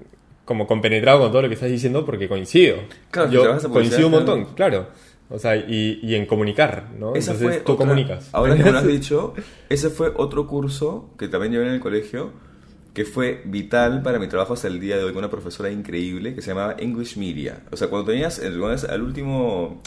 como 0.45 0.67
compenetrado 0.67 1.19
con 1.19 1.31
todo 1.31 1.41
lo 1.41 1.47
que 1.47 1.55
estás 1.55 1.69
diciendo 1.69 2.05
porque 2.05 2.27
coincido. 2.29 2.77
Claro, 3.11 3.31
yo 3.31 3.69
coincido 3.69 4.07
un 4.07 4.13
montón, 4.13 4.45
claro. 4.55 4.87
O 5.29 5.39
sea, 5.39 5.55
y, 5.55 5.99
y 6.03 6.13
en 6.13 6.27
comunicar, 6.27 6.89
¿no? 6.99 7.15
Esa 7.15 7.31
Entonces 7.31 7.57
fue 7.57 7.65
tú 7.65 7.71
otra- 7.73 7.85
comunicas. 7.87 8.29
Ahora 8.31 8.55
que 8.55 8.63
me 8.63 8.71
lo 8.71 8.77
has 8.77 8.85
dicho, 8.87 9.33
ese 9.69 9.89
fue 9.89 10.11
otro 10.15 10.45
curso 10.45 11.09
que 11.17 11.27
también 11.27 11.51
llevé 11.51 11.65
en 11.67 11.73
el 11.73 11.79
colegio, 11.79 12.31
que 12.93 13.05
fue 13.05 13.41
vital 13.45 14.03
para 14.03 14.19
mi 14.19 14.27
trabajo 14.27 14.53
hasta 14.53 14.67
el 14.67 14.79
día 14.79 14.97
de 14.97 15.03
hoy 15.03 15.13
con 15.13 15.19
una 15.23 15.31
profesora 15.31 15.71
increíble 15.71 16.35
que 16.35 16.41
se 16.43 16.49
llamaba 16.51 16.75
English 16.77 17.17
Media. 17.17 17.63
O 17.71 17.75
sea, 17.75 17.87
cuando 17.87 18.11
tenías 18.11 18.37
el, 18.37 18.61
al 18.63 19.01
último 19.01 19.81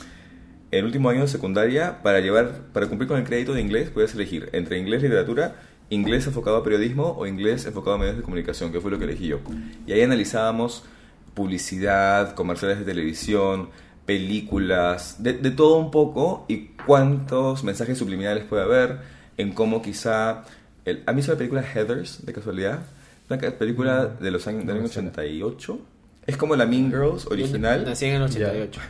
el 0.71 0.85
último 0.85 1.09
año 1.09 1.23
de 1.23 1.29
secundaria 1.29 2.03
para 2.03 2.21
llevar 2.21 2.53
para 2.75 2.87
cumplir 2.89 3.09
con 3.09 3.17
el 3.19 3.25
crédito 3.25 3.55
de 3.55 3.63
inglés 3.63 3.89
podías 3.89 4.15
elegir 4.15 4.51
entre 4.53 4.77
inglés 4.79 5.03
literatura 5.03 5.55
inglés 5.91 6.27
enfocado 6.27 6.57
a 6.59 6.65
periodismo 6.65 7.15
o 7.19 7.27
inglés 7.27 7.67
enfocado 7.67 7.97
a 7.97 7.99
medios 7.99 8.17
de 8.17 8.23
comunicación 8.23 8.73
que 8.73 8.81
fue 8.81 8.91
lo 8.91 8.99
que 8.99 9.05
elegí 9.05 9.29
yo. 9.29 9.41
Y 9.87 9.93
ahí 9.93 10.03
analizábamos 10.03 10.85
publicidad 11.35 12.35
comerciales 12.35 12.79
de 12.79 12.85
televisión 12.85 13.71
películas 14.07 15.23
de, 15.23 15.35
de 15.35 15.51
todo 15.51 15.77
un 15.77 15.91
poco 15.91 16.47
y 16.49 16.69
cuántos 16.87 17.63
mensajes 17.63 17.99
subliminales 17.99 18.45
puede 18.45 18.63
haber 18.63 19.01
en 19.37 19.53
cómo 19.53 19.83
quizá 19.83 20.45
el, 20.85 21.03
¿han 21.07 21.17
visto 21.17 21.33
la 21.33 21.39
película 21.39 21.63
Heathers 21.63 22.25
de 22.25 22.33
casualidad? 22.33 22.81
una 23.29 23.39
película 23.39 24.07
de 24.07 24.31
los 24.31 24.47
años 24.47 24.67
del 24.67 24.77
año 24.77 24.87
88 24.87 25.79
es 26.27 26.37
como 26.37 26.57
la 26.57 26.67
Mean 26.67 26.91
Girls 26.91 27.27
original. 27.27 27.85
Nací 27.85 28.07
en 28.07 28.17
el 28.17 28.23
88. 28.23 28.81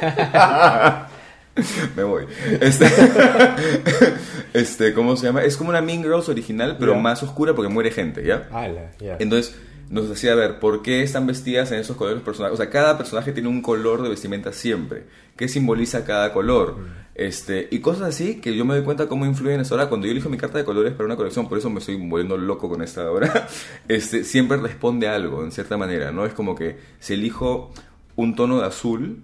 Me 1.96 2.02
voy. 2.02 2.24
Este, 2.60 2.86
este, 4.52 4.94
¿cómo 4.94 5.16
se 5.16 5.26
llama? 5.26 5.42
Es 5.42 5.56
como 5.56 5.70
una 5.70 5.80
Mean 5.80 6.02
Girls 6.02 6.28
original, 6.28 6.76
pero 6.78 6.94
más 6.96 7.22
oscura 7.22 7.54
porque 7.54 7.72
muere 7.72 7.90
gente, 7.90 8.24
¿ya? 8.24 8.48
Ala. 8.52 8.92
Entonces 9.18 9.56
nos 9.90 10.10
hacía 10.10 10.34
ver 10.34 10.58
por 10.58 10.82
qué 10.82 11.02
están 11.02 11.26
vestidas 11.26 11.72
en 11.72 11.78
esos 11.78 11.96
colores 11.96 12.22
personajes. 12.22 12.54
O 12.54 12.62
sea, 12.62 12.70
cada 12.70 12.98
personaje 12.98 13.32
tiene 13.32 13.48
un 13.48 13.62
color 13.62 14.02
de 14.02 14.10
vestimenta 14.10 14.52
siempre. 14.52 15.04
¿Qué 15.36 15.48
simboliza 15.48 16.04
cada 16.04 16.32
color? 16.32 16.76
Este, 17.14 17.68
y 17.70 17.80
cosas 17.80 18.08
así 18.08 18.40
que 18.40 18.54
yo 18.54 18.64
me 18.64 18.74
doy 18.74 18.84
cuenta 18.84 19.08
cómo 19.08 19.24
influyen 19.24 19.60
eso. 19.60 19.74
Ahora, 19.74 19.88
cuando 19.88 20.06
yo 20.06 20.12
elijo 20.12 20.28
mi 20.28 20.36
carta 20.36 20.58
de 20.58 20.64
colores 20.64 20.92
para 20.92 21.06
una 21.06 21.16
colección, 21.16 21.48
por 21.48 21.58
eso 21.58 21.70
me 21.70 21.80
estoy 21.80 21.96
volviendo 21.96 22.36
loco 22.36 22.68
con 22.68 22.82
esta 22.82 23.06
ahora, 23.06 23.48
este, 23.88 24.24
siempre 24.24 24.58
responde 24.58 25.08
a 25.08 25.14
algo, 25.14 25.42
en 25.42 25.50
cierta 25.50 25.76
manera, 25.76 26.12
¿no? 26.12 26.26
Es 26.26 26.34
como 26.34 26.54
que 26.54 26.78
si 27.00 27.14
elijo 27.14 27.72
un 28.14 28.36
tono 28.36 28.60
de 28.60 28.66
azul, 28.66 29.22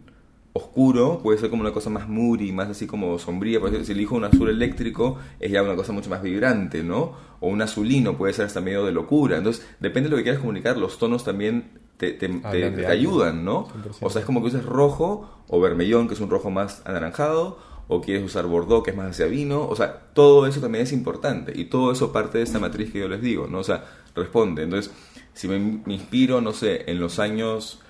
oscuro, 0.57 1.19
puede 1.23 1.37
ser 1.39 1.51
como 1.51 1.63
una 1.63 1.73
cosa 1.73 1.91
más 1.91 2.09
moody, 2.09 2.53
más 2.53 2.69
así 2.69 2.87
como 2.87 3.19
sombría. 3.19 3.59
Por 3.61 3.69
ejemplo, 3.69 3.87
si 3.87 3.93
elijo 3.93 4.15
un 4.15 4.25
azul 4.25 4.49
eléctrico, 4.49 5.19
es 5.41 5.51
ya 5.51 5.63
una 5.63 5.75
cosa 5.77 5.93
mucho 5.93 6.09
más 6.11 6.23
vibrante, 6.23 6.83
¿no? 6.83 7.13
O 7.41 7.49
un 7.49 7.61
azulino 7.61 8.17
puede 8.17 8.33
ser 8.33 8.47
hasta 8.47 8.61
medio 8.61 8.85
de 8.87 8.93
locura. 8.93 9.37
Entonces, 9.37 9.67
depende 9.81 10.09
de 10.09 10.11
lo 10.13 10.17
que 10.19 10.23
quieras 10.23 10.41
comunicar, 10.41 10.77
los 10.79 10.97
tonos 10.99 11.25
también 11.25 11.73
te, 11.97 12.13
te- 12.13 12.29
te- 12.29 12.49
de 12.59 12.71
te 12.71 12.87
algo. 12.87 12.89
ayudan, 12.93 13.45
¿no? 13.45 13.67
100%. 13.69 13.97
O 14.01 14.11
sea, 14.11 14.21
es 14.21 14.27
como 14.27 14.41
que 14.43 14.47
uses 14.49 14.65
rojo 14.65 15.43
o 15.49 15.61
vermellón, 15.61 16.07
que 16.09 16.15
es 16.15 16.21
un 16.21 16.31
rojo 16.31 16.51
más 16.51 16.83
anaranjado, 16.85 17.59
o 17.89 18.01
quieres 18.01 18.25
usar 18.25 18.47
bordeaux, 18.47 18.83
que 18.85 18.93
es 18.93 18.97
más 18.97 19.11
hacia 19.11 19.27
vino. 19.27 19.67
O 19.69 19.75
sea, 19.77 20.07
todo 20.15 20.47
eso 20.47 20.61
también 20.61 20.85
es 20.85 20.93
importante. 20.93 21.53
Y 21.55 21.65
todo 21.65 21.91
eso 21.91 22.13
parte 22.13 22.39
de 22.39 22.45
esta 22.45 22.59
matriz 22.61 22.93
que 22.93 23.01
yo 23.01 23.09
les 23.09 23.21
digo, 23.21 23.47
¿no? 23.49 23.59
O 23.59 23.65
sea, 23.65 23.85
responde. 24.15 24.63
Entonces, 24.63 24.93
si 25.35 25.49
me, 25.49 25.59
me 25.85 25.95
inspiro, 25.95 26.41
no 26.41 26.53
sé, 26.53 26.85
en 26.91 27.01
los 27.01 27.19
años 27.19 27.81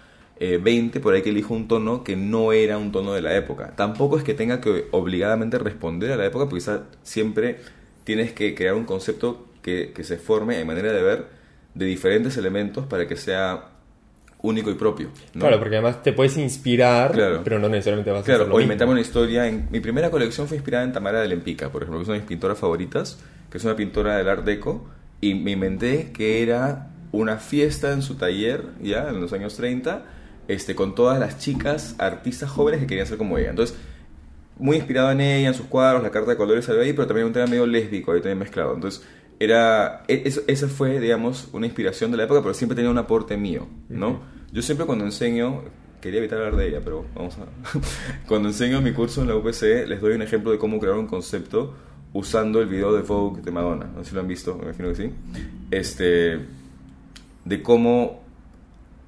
eh, 0.40 0.58
20, 0.62 1.00
por 1.00 1.14
ahí 1.14 1.22
que 1.22 1.30
elijo 1.30 1.54
un 1.54 1.68
tono 1.68 2.02
que 2.04 2.16
no 2.16 2.52
era 2.52 2.76
un 2.78 2.90
tono 2.92 3.12
de 3.12 3.22
la 3.22 3.36
época. 3.36 3.72
Tampoco 3.76 4.18
es 4.18 4.24
que 4.24 4.34
tenga 4.34 4.60
que 4.60 4.86
obligadamente 4.90 5.58
responder 5.58 6.12
a 6.12 6.16
la 6.16 6.26
época, 6.26 6.44
porque 6.46 6.56
quizá 6.60 6.82
siempre 7.02 7.58
tienes 8.04 8.32
que 8.32 8.54
crear 8.54 8.74
un 8.74 8.84
concepto 8.84 9.46
que, 9.62 9.92
que 9.94 10.04
se 10.04 10.16
forme 10.16 10.60
en 10.60 10.66
manera 10.66 10.92
de 10.92 11.02
ver 11.02 11.26
de 11.74 11.86
diferentes 11.86 12.36
elementos 12.36 12.86
para 12.86 13.06
que 13.08 13.16
sea 13.16 13.70
único 14.42 14.70
y 14.70 14.74
propio. 14.74 15.08
¿no? 15.32 15.40
Claro, 15.40 15.58
porque 15.58 15.76
además 15.76 16.02
te 16.02 16.12
puedes 16.12 16.36
inspirar, 16.36 17.12
Claro. 17.12 17.40
pero 17.42 17.58
no 17.58 17.68
necesariamente 17.68 18.10
vas 18.10 18.20
a 18.20 18.24
Claro, 18.24 18.42
hacer 18.42 18.48
lo 18.50 18.56
o 18.56 18.60
inventarme 18.60 18.92
una 18.92 19.00
historia. 19.00 19.46
En, 19.48 19.68
mi 19.70 19.80
primera 19.80 20.10
colección 20.10 20.46
fue 20.46 20.58
inspirada 20.58 20.84
en 20.84 20.92
Tamara 20.92 21.20
de 21.20 21.28
Lempica, 21.28 21.70
por 21.70 21.82
ejemplo, 21.82 21.98
que 22.00 22.02
es 22.02 22.08
una 22.08 22.14
de 22.16 22.20
mis 22.20 22.28
pintoras 22.28 22.58
favoritas, 22.58 23.18
que 23.50 23.56
es 23.58 23.64
una 23.64 23.74
pintora 23.74 24.18
del 24.18 24.28
Art 24.28 24.44
Deco, 24.44 24.86
y 25.22 25.34
me 25.34 25.52
inventé 25.52 26.10
que 26.12 26.42
era 26.42 26.90
una 27.10 27.38
fiesta 27.38 27.92
en 27.92 28.02
su 28.02 28.16
taller, 28.16 28.64
ya, 28.82 29.08
en 29.08 29.20
los 29.20 29.32
años 29.32 29.56
30, 29.56 30.02
este, 30.48 30.74
con 30.74 30.94
todas 30.94 31.18
las 31.18 31.38
chicas 31.38 31.94
artistas 31.98 32.50
jóvenes 32.50 32.80
que 32.80 32.86
querían 32.86 33.06
ser 33.06 33.18
como 33.18 33.38
ella. 33.38 33.50
Entonces, 33.50 33.76
muy 34.58 34.76
inspirado 34.76 35.10
en 35.10 35.20
ella, 35.20 35.48
en 35.48 35.54
sus 35.54 35.66
cuadros, 35.66 36.02
la 36.02 36.10
carta 36.10 36.30
de 36.30 36.36
colores 36.36 36.64
salió 36.64 36.82
ahí, 36.82 36.92
pero 36.92 37.06
también 37.06 37.26
un 37.26 37.32
tema 37.32 37.46
medio 37.46 37.66
lésbico 37.66 38.12
ahí 38.12 38.20
también 38.20 38.38
mezclado. 38.38 38.74
Entonces, 38.74 39.02
era, 39.40 40.04
e- 40.06 40.22
eso- 40.26 40.42
esa 40.46 40.68
fue, 40.68 41.00
digamos, 41.00 41.48
una 41.52 41.66
inspiración 41.66 42.10
de 42.10 42.16
la 42.18 42.24
época, 42.24 42.40
pero 42.42 42.54
siempre 42.54 42.76
tenía 42.76 42.90
un 42.90 42.98
aporte 42.98 43.36
mío, 43.36 43.66
¿no? 43.88 44.20
Yo 44.52 44.62
siempre 44.62 44.86
cuando 44.86 45.04
enseño, 45.04 45.62
quería 46.00 46.20
evitar 46.20 46.38
hablar 46.38 46.54
de 46.56 46.68
ella, 46.68 46.80
pero 46.84 47.04
vamos 47.16 47.36
a... 47.38 47.46
cuando 48.28 48.48
enseño 48.48 48.80
mi 48.80 48.92
curso 48.92 49.22
en 49.22 49.28
la 49.28 49.34
UPC, 49.36 49.88
les 49.88 50.00
doy 50.00 50.14
un 50.14 50.22
ejemplo 50.22 50.52
de 50.52 50.58
cómo 50.58 50.78
crear 50.78 50.96
un 50.96 51.06
concepto 51.08 51.74
usando 52.12 52.60
el 52.60 52.68
video 52.68 52.92
de 52.94 53.02
Vogue 53.02 53.42
de 53.42 53.50
Madonna. 53.50 53.86
No 53.92 54.04
sé 54.04 54.10
si 54.10 54.14
lo 54.14 54.20
han 54.20 54.28
visto, 54.28 54.54
me 54.54 54.64
imagino 54.66 54.88
que 54.90 54.94
sí. 54.94 55.10
Este, 55.72 56.38
de 57.44 57.62
cómo 57.62 58.22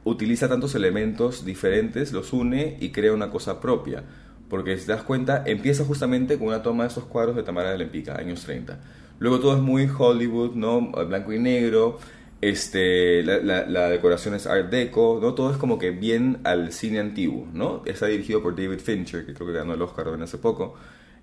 utiliza 0.06 0.48
tantos 0.48 0.74
elementos 0.74 1.44
diferentes, 1.44 2.12
los 2.12 2.32
une 2.32 2.76
y 2.80 2.90
crea 2.90 3.12
una 3.12 3.28
cosa 3.30 3.60
propia. 3.60 4.04
Porque 4.48 4.78
si 4.78 4.86
te 4.86 4.92
das 4.92 5.02
cuenta, 5.02 5.42
empieza 5.44 5.84
justamente 5.84 6.38
con 6.38 6.46
una 6.48 6.62
toma 6.62 6.84
de 6.84 6.90
esos 6.90 7.04
cuadros 7.04 7.36
de 7.36 7.42
Tamara 7.42 7.72
de 7.72 7.78
Lempica, 7.78 8.16
años 8.16 8.42
30. 8.44 8.78
Luego 9.18 9.40
todo 9.40 9.56
es 9.56 9.62
muy 9.62 9.88
Hollywood, 9.98 10.54
¿no? 10.54 10.80
Blanco 11.06 11.32
y 11.32 11.38
negro. 11.40 11.98
Este, 12.40 13.22
la, 13.24 13.38
la- 13.38 13.66
la 13.66 13.88
decoración 13.88 14.34
es 14.34 14.46
Art 14.46 14.70
Deco, 14.70 15.18
¿no? 15.20 15.34
Todo 15.34 15.50
es 15.50 15.56
como 15.56 15.78
que 15.78 15.90
bien 15.90 16.38
al 16.44 16.70
cine 16.72 17.00
antiguo, 17.00 17.48
¿no? 17.52 17.82
Está 17.86 18.06
dirigido 18.06 18.42
por 18.42 18.54
David 18.54 18.78
Fincher, 18.78 19.26
que 19.26 19.34
creo 19.34 19.46
que 19.48 19.54
ganó 19.54 19.74
el 19.74 19.82
Oscar 19.82 20.08
hace 20.22 20.38
poco. 20.38 20.74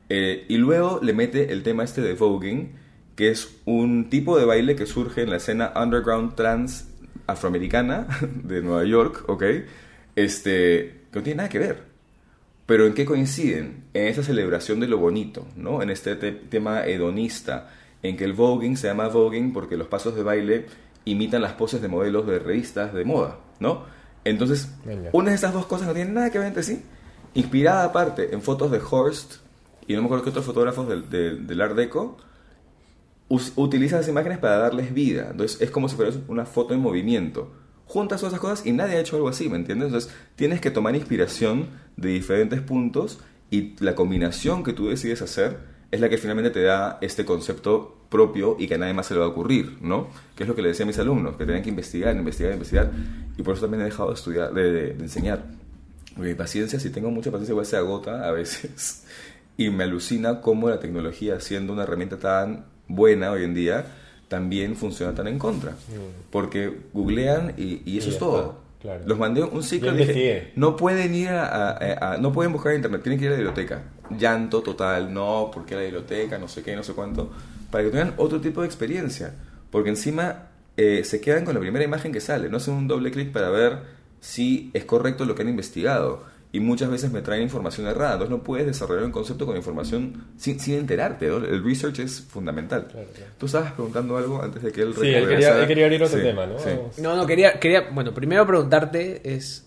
Eh, 0.09 0.45
y 0.49 0.57
luego 0.57 0.99
le 1.01 1.13
mete 1.13 1.53
el 1.53 1.63
tema 1.63 1.83
este 1.83 2.01
de 2.01 2.13
voguing, 2.15 2.73
que 3.15 3.29
es 3.29 3.61
un 3.65 4.09
tipo 4.09 4.37
de 4.37 4.45
baile 4.45 4.75
que 4.75 4.85
surge 4.87 5.21
en 5.21 5.29
la 5.29 5.37
escena 5.37 5.71
underground 5.81 6.35
trans 6.35 6.89
afroamericana 7.27 8.07
de 8.43 8.61
Nueva 8.61 8.83
York, 8.85 9.23
¿ok? 9.27 9.43
Este, 10.15 11.01
que 11.11 11.19
no 11.19 11.23
tiene 11.23 11.37
nada 11.37 11.49
que 11.49 11.59
ver. 11.59 11.83
Pero 12.65 12.85
¿en 12.85 12.93
qué 12.93 13.05
coinciden? 13.05 13.83
En 13.93 14.07
esa 14.07 14.23
celebración 14.23 14.79
de 14.79 14.87
lo 14.87 14.97
bonito, 14.97 15.45
¿no? 15.57 15.81
En 15.81 15.89
este 15.89 16.15
te- 16.15 16.31
tema 16.31 16.85
hedonista, 16.85 17.71
en 18.01 18.15
que 18.17 18.23
el 18.23 18.33
voguing 18.33 18.77
se 18.77 18.87
llama 18.87 19.07
voguing 19.09 19.51
porque 19.53 19.75
los 19.77 19.87
pasos 19.87 20.15
de 20.15 20.23
baile 20.23 20.65
imitan 21.05 21.41
las 21.41 21.53
poses 21.53 21.81
de 21.81 21.87
modelos 21.89 22.25
de 22.25 22.39
revistas 22.39 22.93
de 22.93 23.03
moda, 23.03 23.39
¿no? 23.59 23.83
Entonces, 24.23 24.69
Venga. 24.85 25.09
una 25.11 25.31
de 25.31 25.35
esas 25.35 25.53
dos 25.53 25.65
cosas 25.65 25.87
no 25.87 25.93
tienen 25.93 26.13
nada 26.13 26.29
que 26.29 26.39
ver 26.39 26.47
entre 26.47 26.63
sí. 26.63 26.81
Inspirada 27.33 27.83
aparte 27.83 28.33
en 28.33 28.41
fotos 28.41 28.71
de 28.71 28.79
Horst 28.89 29.35
y 29.87 29.93
no 29.95 30.01
me 30.01 30.05
acuerdo 30.05 30.23
qué 30.23 30.29
otros 30.29 30.45
fotógrafos 30.45 30.87
del, 30.87 31.09
del, 31.09 31.45
del 31.45 31.61
Art 31.61 31.75
Deco, 31.75 32.17
utilizan 33.55 33.99
esas 33.99 34.09
imágenes 34.09 34.37
para 34.37 34.57
darles 34.57 34.93
vida. 34.93 35.29
Entonces 35.31 35.61
es 35.61 35.71
como 35.71 35.89
si 35.89 35.95
fuera 35.95 36.11
una 36.27 36.45
foto 36.45 36.73
en 36.73 36.79
movimiento. 36.79 37.51
Juntas 37.85 38.21
todas 38.21 38.33
esas 38.33 38.41
cosas 38.41 38.65
y 38.65 38.71
nadie 38.71 38.95
ha 38.95 38.99
hecho 38.99 39.15
algo 39.15 39.29
así, 39.29 39.49
¿me 39.49 39.57
entiendes? 39.57 39.87
Entonces 39.87 40.11
tienes 40.35 40.61
que 40.61 40.71
tomar 40.71 40.95
inspiración 40.95 41.67
de 41.97 42.09
diferentes 42.09 42.61
puntos 42.61 43.19
y 43.51 43.75
la 43.79 43.95
combinación 43.95 44.63
que 44.63 44.73
tú 44.73 44.87
decides 44.87 45.21
hacer 45.21 45.59
es 45.91 45.99
la 45.99 46.09
que 46.09 46.17
finalmente 46.17 46.49
te 46.49 46.63
da 46.63 46.97
este 47.01 47.23
concepto 47.23 48.03
propio 48.09 48.55
y 48.57 48.67
que 48.67 48.75
a 48.75 48.77
nadie 48.79 48.95
más 48.95 49.05
se 49.05 49.13
le 49.13 49.19
va 49.19 49.27
a 49.27 49.29
ocurrir, 49.29 49.77
¿no? 49.81 50.07
Que 50.35 50.41
es 50.41 50.49
lo 50.49 50.55
que 50.55 50.63
le 50.63 50.69
decía 50.69 50.85
a 50.85 50.87
mis 50.87 50.97
alumnos, 50.97 51.35
que 51.35 51.45
tenían 51.45 51.61
que 51.61 51.69
investigar, 51.69 52.15
investigar, 52.15 52.53
investigar. 52.53 52.91
Y 53.37 53.43
por 53.43 53.53
eso 53.53 53.61
también 53.61 53.81
he 53.81 53.85
dejado 53.85 54.09
de 54.09 54.15
estudiar, 54.15 54.53
de, 54.53 54.91
enseñar. 54.93 55.45
Mi 56.15 56.33
paciencia, 56.33 56.79
si 56.79 56.89
tengo 56.89 57.11
mucha 57.11 57.29
paciencia, 57.29 57.53
igual 57.53 57.65
se 57.65 57.77
agota 57.77 58.27
a 58.27 58.31
veces. 58.31 59.05
Y 59.55 59.69
me 59.69 59.83
alucina 59.83 60.41
cómo 60.41 60.67
la 60.67 60.79
tecnología, 60.79 61.39
siendo 61.39 61.73
una 61.73 61.83
herramienta 61.83 62.17
tan 62.17 62.65
buena 62.95 63.31
hoy 63.31 63.43
en 63.43 63.53
día, 63.53 63.85
también 64.27 64.75
funciona 64.75 65.13
tan 65.13 65.27
en 65.27 65.39
contra. 65.39 65.73
Porque 66.31 66.71
googlean 66.93 67.53
y, 67.57 67.81
y 67.85 67.97
eso 67.99 68.09
Y 68.09 68.13
es 68.13 68.19
todo. 68.19 68.41
está, 68.41 68.55
claro. 68.81 69.03
Los 69.05 69.17
mandé 69.19 69.43
un 69.43 69.63
ciclo 69.63 69.93
y 69.93 69.97
dije, 69.97 70.51
no 70.55 70.75
pueden 70.75 71.13
ir 71.15 71.29
a, 71.29 71.69
a- 71.71 72.13
a- 72.13 72.17
no 72.17 72.31
pueden 72.33 72.51
buscar 72.53 72.71
en 72.73 72.77
internet, 72.79 73.01
tienen 73.03 73.19
que 73.19 73.25
ir 73.25 73.31
a 73.31 73.33
la 73.33 73.37
biblioteca. 73.37 73.83
Llanto 74.17 74.61
total, 74.61 75.13
no, 75.13 75.49
porque 75.53 75.75
la 75.75 75.81
biblioteca, 75.81 76.37
no 76.37 76.47
sé 76.47 76.63
qué, 76.63 76.75
no 76.75 76.83
sé 76.83 76.93
cuánto, 76.93 77.31
para 77.71 77.83
que 77.83 77.89
tengan 77.91 78.13
otro 78.17 78.39
tipo 78.41 78.61
de 78.61 78.67
experiencia. 78.67 79.33
Porque 79.71 79.89
encima 79.89 80.47
eh, 80.77 81.03
se 81.03 81.19
quedan 81.21 81.45
con 81.45 81.53
la 81.53 81.59
primera 81.59 81.85
imagen 81.85 82.11
que 82.11 82.19
sale, 82.21 82.49
no 82.49 82.57
hacen 82.57 82.73
un 82.75 82.87
doble 82.87 83.11
clic 83.11 83.31
para 83.31 83.49
ver 83.49 83.79
si 84.19 84.71
es 84.73 84.85
correcto 84.85 85.25
lo 85.25 85.35
que 85.35 85.41
han 85.43 85.49
investigado. 85.49 86.23
Y 86.53 86.59
muchas 86.59 86.89
veces 86.89 87.11
me 87.11 87.21
traen 87.23 87.41
información 87.41 87.87
errada, 87.87 88.13
entonces 88.13 88.29
no 88.37 88.43
puedes 88.43 88.67
desarrollar 88.67 89.03
un 89.05 89.11
concepto 89.11 89.45
con 89.47 89.57
información 89.57 90.23
sin, 90.37 90.59
sin 90.59 90.75
enterarte. 90.75 91.27
¿no? 91.27 91.37
El 91.37 91.63
research 91.63 91.97
es 91.99 92.21
fundamental. 92.21 92.87
Claro, 92.91 93.07
claro. 93.13 93.31
Tú 93.39 93.47
estabas 93.47 93.71
preguntando 93.73 94.15
algo 94.17 94.39
antes 94.41 94.61
de 94.61 94.71
que 94.71 94.81
él 94.83 94.93
Sí, 94.93 94.99
él 95.07 95.13
quería, 95.13 95.27
regresara? 95.27 95.61
él 95.61 95.67
quería 95.67 95.85
abrir 95.85 96.03
otro 96.03 96.15
Sí, 96.17 96.23
tema, 96.23 96.45
¿no? 96.45 96.59
sí. 96.59 97.01
No, 97.01 97.15
no, 97.15 97.25
quería, 97.25 97.59
quería, 97.59 97.89
bueno, 97.91 98.13
primero 98.13 98.45
preguntarte 98.45 99.33
es, 99.33 99.65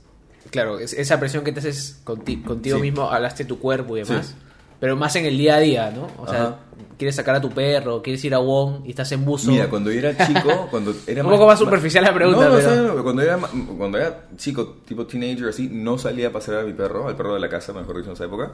claro, 0.51 0.78
es- 0.78 0.93
esa 0.93 1.18
presión 1.18 1.43
que 1.43 1.51
te 1.51 1.59
haces 1.59 2.01
conti- 2.05 2.41
contigo 2.45 2.76
Sí. 2.76 2.82
mismo, 2.82 3.11
hablaste 3.11 3.43
de 3.43 3.49
tu 3.49 3.59
cuerpo 3.59 3.97
y 3.97 4.03
demás, 4.05 4.28
Sí. 4.28 4.34
Pero 4.81 4.97
más 4.97 5.14
en 5.16 5.27
el 5.27 5.37
día 5.39 5.57
a 5.57 5.61
día, 5.61 5.91
¿no? 5.91 6.09
O 6.22 6.29
sea, 6.29 6.43
Ajá. 6.43 6.57
quieres 6.99 7.14
sacar 7.16 7.35
a 7.37 7.41
tu 7.41 7.51
perro, 7.51 8.03
quieres 8.03 8.24
ir 8.24 8.35
a 8.35 8.39
Wong 8.39 8.83
y 8.87 8.91
estás 8.91 9.11
en 9.12 9.24
buzo. 9.24 9.51
Mira, 9.51 9.68
cuando 9.68 9.91
yo 9.91 9.99
era 10.01 10.16
chico, 10.27 10.68
cuando 10.70 10.95
era 11.07 11.22
Un 11.24 11.31
poco 11.31 11.47
más 11.47 11.59
superficial 11.59 12.05
la 12.05 12.14
pregunta, 12.14 12.41
No, 12.49 12.51
no, 12.51 12.57
pero- 12.57 12.74
no, 12.77 12.95
no, 12.95 13.03
cuando 13.03 13.22
era 13.22 13.39
cuando 13.79 13.99
era 13.99 14.27
chico, 14.37 14.77
tipo 14.87 15.07
teenager 15.07 15.49
así, 15.49 15.68
no 15.72 15.99
salía 15.99 16.29
a 16.29 16.33
pasear 16.33 16.59
a 16.61 16.62
mi 16.64 16.72
perro, 16.72 17.09
al 17.09 17.16
perro 17.16 17.35
de 17.35 17.41
la 17.41 17.49
casa, 17.49 17.72
mejor 17.72 17.97
dicho 17.97 18.09
en 18.11 18.14
esa 18.14 18.24
época, 18.24 18.53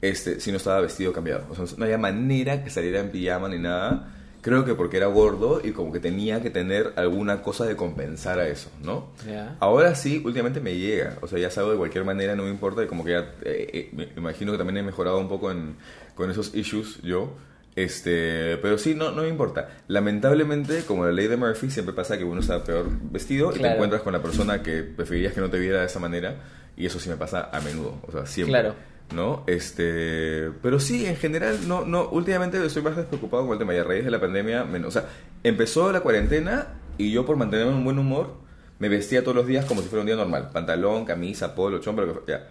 este, 0.00 0.40
si 0.40 0.50
no 0.50 0.56
estaba 0.56 0.80
vestido 0.80 1.12
cambiado. 1.12 1.44
O 1.50 1.54
sea, 1.54 1.64
no 1.76 1.84
había 1.84 1.98
manera 1.98 2.62
que 2.64 2.70
saliera 2.70 3.00
en 3.00 3.10
pijama 3.10 3.48
ni 3.48 3.58
nada. 3.58 4.08
Creo 4.42 4.64
que 4.64 4.74
porque 4.74 4.96
era 4.96 5.06
gordo 5.06 5.60
y 5.62 5.70
como 5.70 5.92
que 5.92 6.00
tenía 6.00 6.42
que 6.42 6.50
tener 6.50 6.94
alguna 6.96 7.42
cosa 7.42 7.64
de 7.64 7.76
compensar 7.76 8.40
a 8.40 8.48
eso, 8.48 8.70
¿no? 8.82 9.12
Ahora 9.60 9.94
sí, 9.94 10.20
últimamente 10.24 10.60
me 10.60 10.76
llega. 10.76 11.16
O 11.20 11.28
sea, 11.28 11.38
ya 11.38 11.48
salgo 11.48 11.70
de 11.70 11.76
cualquier 11.76 12.04
manera, 12.04 12.34
no 12.34 12.42
me 12.42 12.50
importa. 12.50 12.82
y 12.82 12.88
Como 12.88 13.04
que 13.04 13.12
ya, 13.12 13.20
eh, 13.44 13.70
eh, 13.72 13.90
me 13.92 14.08
imagino 14.16 14.50
que 14.50 14.58
también 14.58 14.78
he 14.78 14.82
mejorado 14.82 15.18
un 15.18 15.28
poco 15.28 15.52
en, 15.52 15.76
con 16.16 16.28
esos 16.28 16.54
issues 16.56 17.00
yo. 17.02 17.34
Este, 17.76 18.58
pero 18.58 18.78
sí, 18.78 18.96
no, 18.96 19.12
no 19.12 19.22
me 19.22 19.28
importa. 19.28 19.68
Lamentablemente, 19.86 20.82
como 20.86 21.04
la 21.06 21.12
ley 21.12 21.28
de 21.28 21.36
Murphy, 21.36 21.70
siempre 21.70 21.94
pasa 21.94 22.18
que 22.18 22.24
uno 22.24 22.40
está 22.40 22.64
peor 22.64 22.86
vestido 23.10 23.54
y 23.54 23.60
te 23.60 23.68
encuentras 23.72 24.02
con 24.02 24.12
la 24.12 24.20
persona 24.20 24.60
que 24.60 24.82
preferirías 24.82 25.34
que 25.34 25.40
no 25.40 25.50
te 25.50 25.58
viera 25.60 25.80
de 25.80 25.86
esa 25.86 26.00
manera. 26.00 26.34
Y 26.76 26.86
eso 26.86 26.98
sí 26.98 27.08
me 27.08 27.16
pasa 27.16 27.48
a 27.52 27.60
menudo. 27.60 28.00
O 28.08 28.10
sea, 28.10 28.26
siempre. 28.26 28.60
Claro. 28.60 28.74
¿No? 29.14 29.44
Este, 29.46 30.50
pero 30.62 30.78
sí, 30.80 31.06
en 31.06 31.16
general, 31.16 31.58
no, 31.68 31.84
no, 31.84 32.08
últimamente 32.10 32.64
estoy 32.64 32.82
más 32.82 32.96
despreocupado 32.96 33.44
con 33.44 33.52
el 33.54 33.58
tema 33.58 33.74
y 33.74 33.78
a 33.78 33.84
raíz 33.84 34.04
de 34.04 34.10
la 34.10 34.20
pandemia, 34.20 34.64
menos, 34.64 34.88
o 34.96 35.00
sea, 35.00 35.08
empezó 35.42 35.92
la 35.92 36.00
cuarentena 36.00 36.68
y 36.98 37.10
yo 37.12 37.26
por 37.26 37.36
mantenerme 37.36 37.72
en 37.72 37.78
un 37.78 37.84
buen 37.84 37.98
humor 37.98 38.34
me 38.78 38.88
vestía 38.88 39.22
todos 39.22 39.36
los 39.36 39.46
días 39.46 39.64
como 39.64 39.80
si 39.82 39.88
fuera 39.88 40.00
un 40.00 40.06
día 40.06 40.16
normal, 40.16 40.50
pantalón, 40.52 41.04
camisa, 41.04 41.54
polo, 41.54 41.78
chompa, 41.78 42.02
lo 42.02 42.24
que 42.24 42.32
ya. 42.32 42.48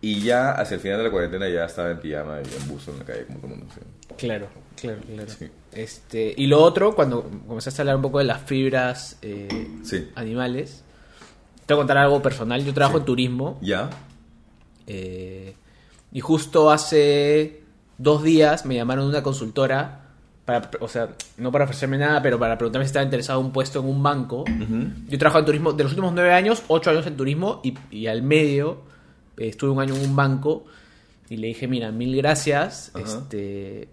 Y 0.00 0.20
ya 0.22 0.50
hacia 0.52 0.74
el 0.76 0.80
final 0.80 0.98
de 0.98 1.04
la 1.04 1.10
cuarentena 1.10 1.48
ya 1.48 1.64
estaba 1.64 1.90
en 1.90 1.98
pijama 2.00 2.38
y 2.40 2.60
en 2.62 2.68
buzo 2.68 2.90
en 2.92 2.98
la 2.98 3.04
calle 3.04 3.24
como 3.26 3.38
todo 3.38 3.52
el 3.52 3.58
mundo. 3.58 3.74
sí. 3.74 3.80
Claro, 4.16 4.48
claro, 4.80 4.98
claro. 5.06 5.28
Sí. 5.30 5.48
Este, 5.72 6.34
y 6.36 6.46
lo 6.48 6.60
otro, 6.62 6.94
cuando 6.94 7.22
comenzaste 7.46 7.80
a 7.80 7.82
hablar 7.82 7.96
un 7.96 8.02
poco 8.02 8.18
de 8.18 8.24
las 8.24 8.42
fibras 8.42 9.18
eh, 9.22 9.48
Sí. 9.82 10.08
animales, 10.16 10.84
te 11.66 11.74
voy 11.74 11.78
a 11.80 11.82
contar 11.82 11.98
algo 11.98 12.20
personal. 12.20 12.64
Yo 12.64 12.74
trabajo 12.74 12.98
en 12.98 13.04
turismo 13.04 13.58
¿Ya? 13.62 13.90
eh, 14.86 15.54
y 16.12 16.20
justo 16.20 16.70
hace 16.70 17.62
dos 17.98 18.22
días 18.22 18.64
me 18.66 18.74
llamaron 18.76 19.04
de 19.06 19.10
una 19.10 19.22
consultora, 19.22 19.98
para, 20.44 20.70
o 20.80 20.88
sea, 20.88 21.08
no 21.36 21.52
para 21.52 21.64
ofrecerme 21.64 21.98
nada, 21.98 22.20
pero 22.20 22.38
para 22.38 22.58
preguntarme 22.58 22.84
si 22.84 22.88
estaba 22.88 23.04
interesado 23.04 23.38
en 23.40 23.46
un 23.46 23.52
puesto 23.52 23.78
en 23.80 23.86
un 23.86 24.02
banco. 24.02 24.40
Ujú. 24.42 24.88
Yo 25.08 25.18
trabajo 25.18 25.38
en 25.38 25.44
turismo 25.44 25.72
de 25.72 25.84
los 25.84 25.92
últimos 25.92 26.12
nueve 26.12 26.32
años, 26.32 26.62
ocho 26.68 26.90
años 26.90 27.06
en 27.06 27.16
turismo 27.16 27.60
y, 27.62 27.74
y 27.92 28.06
al 28.08 28.22
medio 28.22 28.82
eh, 29.36 29.48
estuve 29.48 29.70
un 29.70 29.80
año 29.80 29.94
en 29.94 30.02
un 30.04 30.16
banco 30.16 30.64
y 31.30 31.36
le 31.36 31.46
dije, 31.46 31.68
mira, 31.68 31.92
mil 31.92 32.16
gracias, 32.16 32.90
este, 33.00 33.88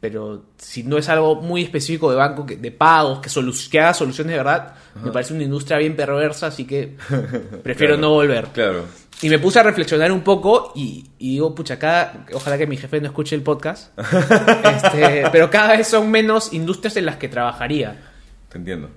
pero 0.00 0.44
si 0.56 0.82
no 0.84 0.96
es 0.96 1.08
algo 1.08 1.36
muy 1.42 1.62
específico 1.62 2.08
de 2.10 2.16
banco, 2.16 2.46
que, 2.46 2.56
de 2.56 2.70
pagos, 2.70 3.18
que, 3.18 3.28
solu- 3.28 3.68
que 3.68 3.80
haga 3.80 3.94
soluciones 3.94 4.30
de 4.32 4.36
verdad, 4.36 4.74
me 5.02 5.10
parece 5.10 5.34
una 5.34 5.42
industria 5.42 5.78
bien 5.78 5.96
perversa, 5.96 6.46
así 6.46 6.64
que 6.66 6.96
prefiero 7.62 7.94
Claro. 7.94 8.00
no 8.00 8.10
volver. 8.10 8.46
Claro. 8.52 8.84
Y 9.22 9.28
me 9.30 9.38
puse 9.38 9.58
a 9.60 9.62
reflexionar 9.62 10.12
un 10.12 10.20
poco 10.22 10.72
y, 10.74 11.06
y 11.18 11.30
digo, 11.34 11.54
pucha, 11.54 11.78
cada, 11.78 12.26
ojalá 12.34 12.58
que 12.58 12.66
mi 12.66 12.76
jefe 12.76 13.00
no 13.00 13.06
escuche 13.06 13.34
el 13.34 13.42
podcast, 13.42 13.96
este, 13.98 15.24
pero 15.32 15.48
cada 15.50 15.76
vez 15.76 15.86
son 15.88 16.10
menos 16.10 16.52
industrias 16.52 16.96
en 16.96 17.06
las 17.06 17.16
que 17.16 17.28
trabajaría. 17.28 17.96
Te 18.50 18.58
entiendo. 18.58 18.90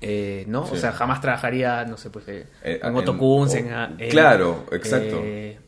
Eh, 0.00 0.44
¿no? 0.48 0.64
Sí. 0.66 0.72
O 0.74 0.76
sea, 0.76 0.92
jamás 0.92 1.20
trabajaría, 1.20 1.84
no 1.84 1.96
sé, 1.96 2.10
pues 2.10 2.26
eh, 2.28 2.46
Eh, 2.62 2.80
en 2.82 2.96
Otokuns, 2.96 3.54
en, 3.54 3.68
en- 3.98 4.10
claro, 4.10 4.66
exacto. 4.72 5.20
eh, 5.22 5.58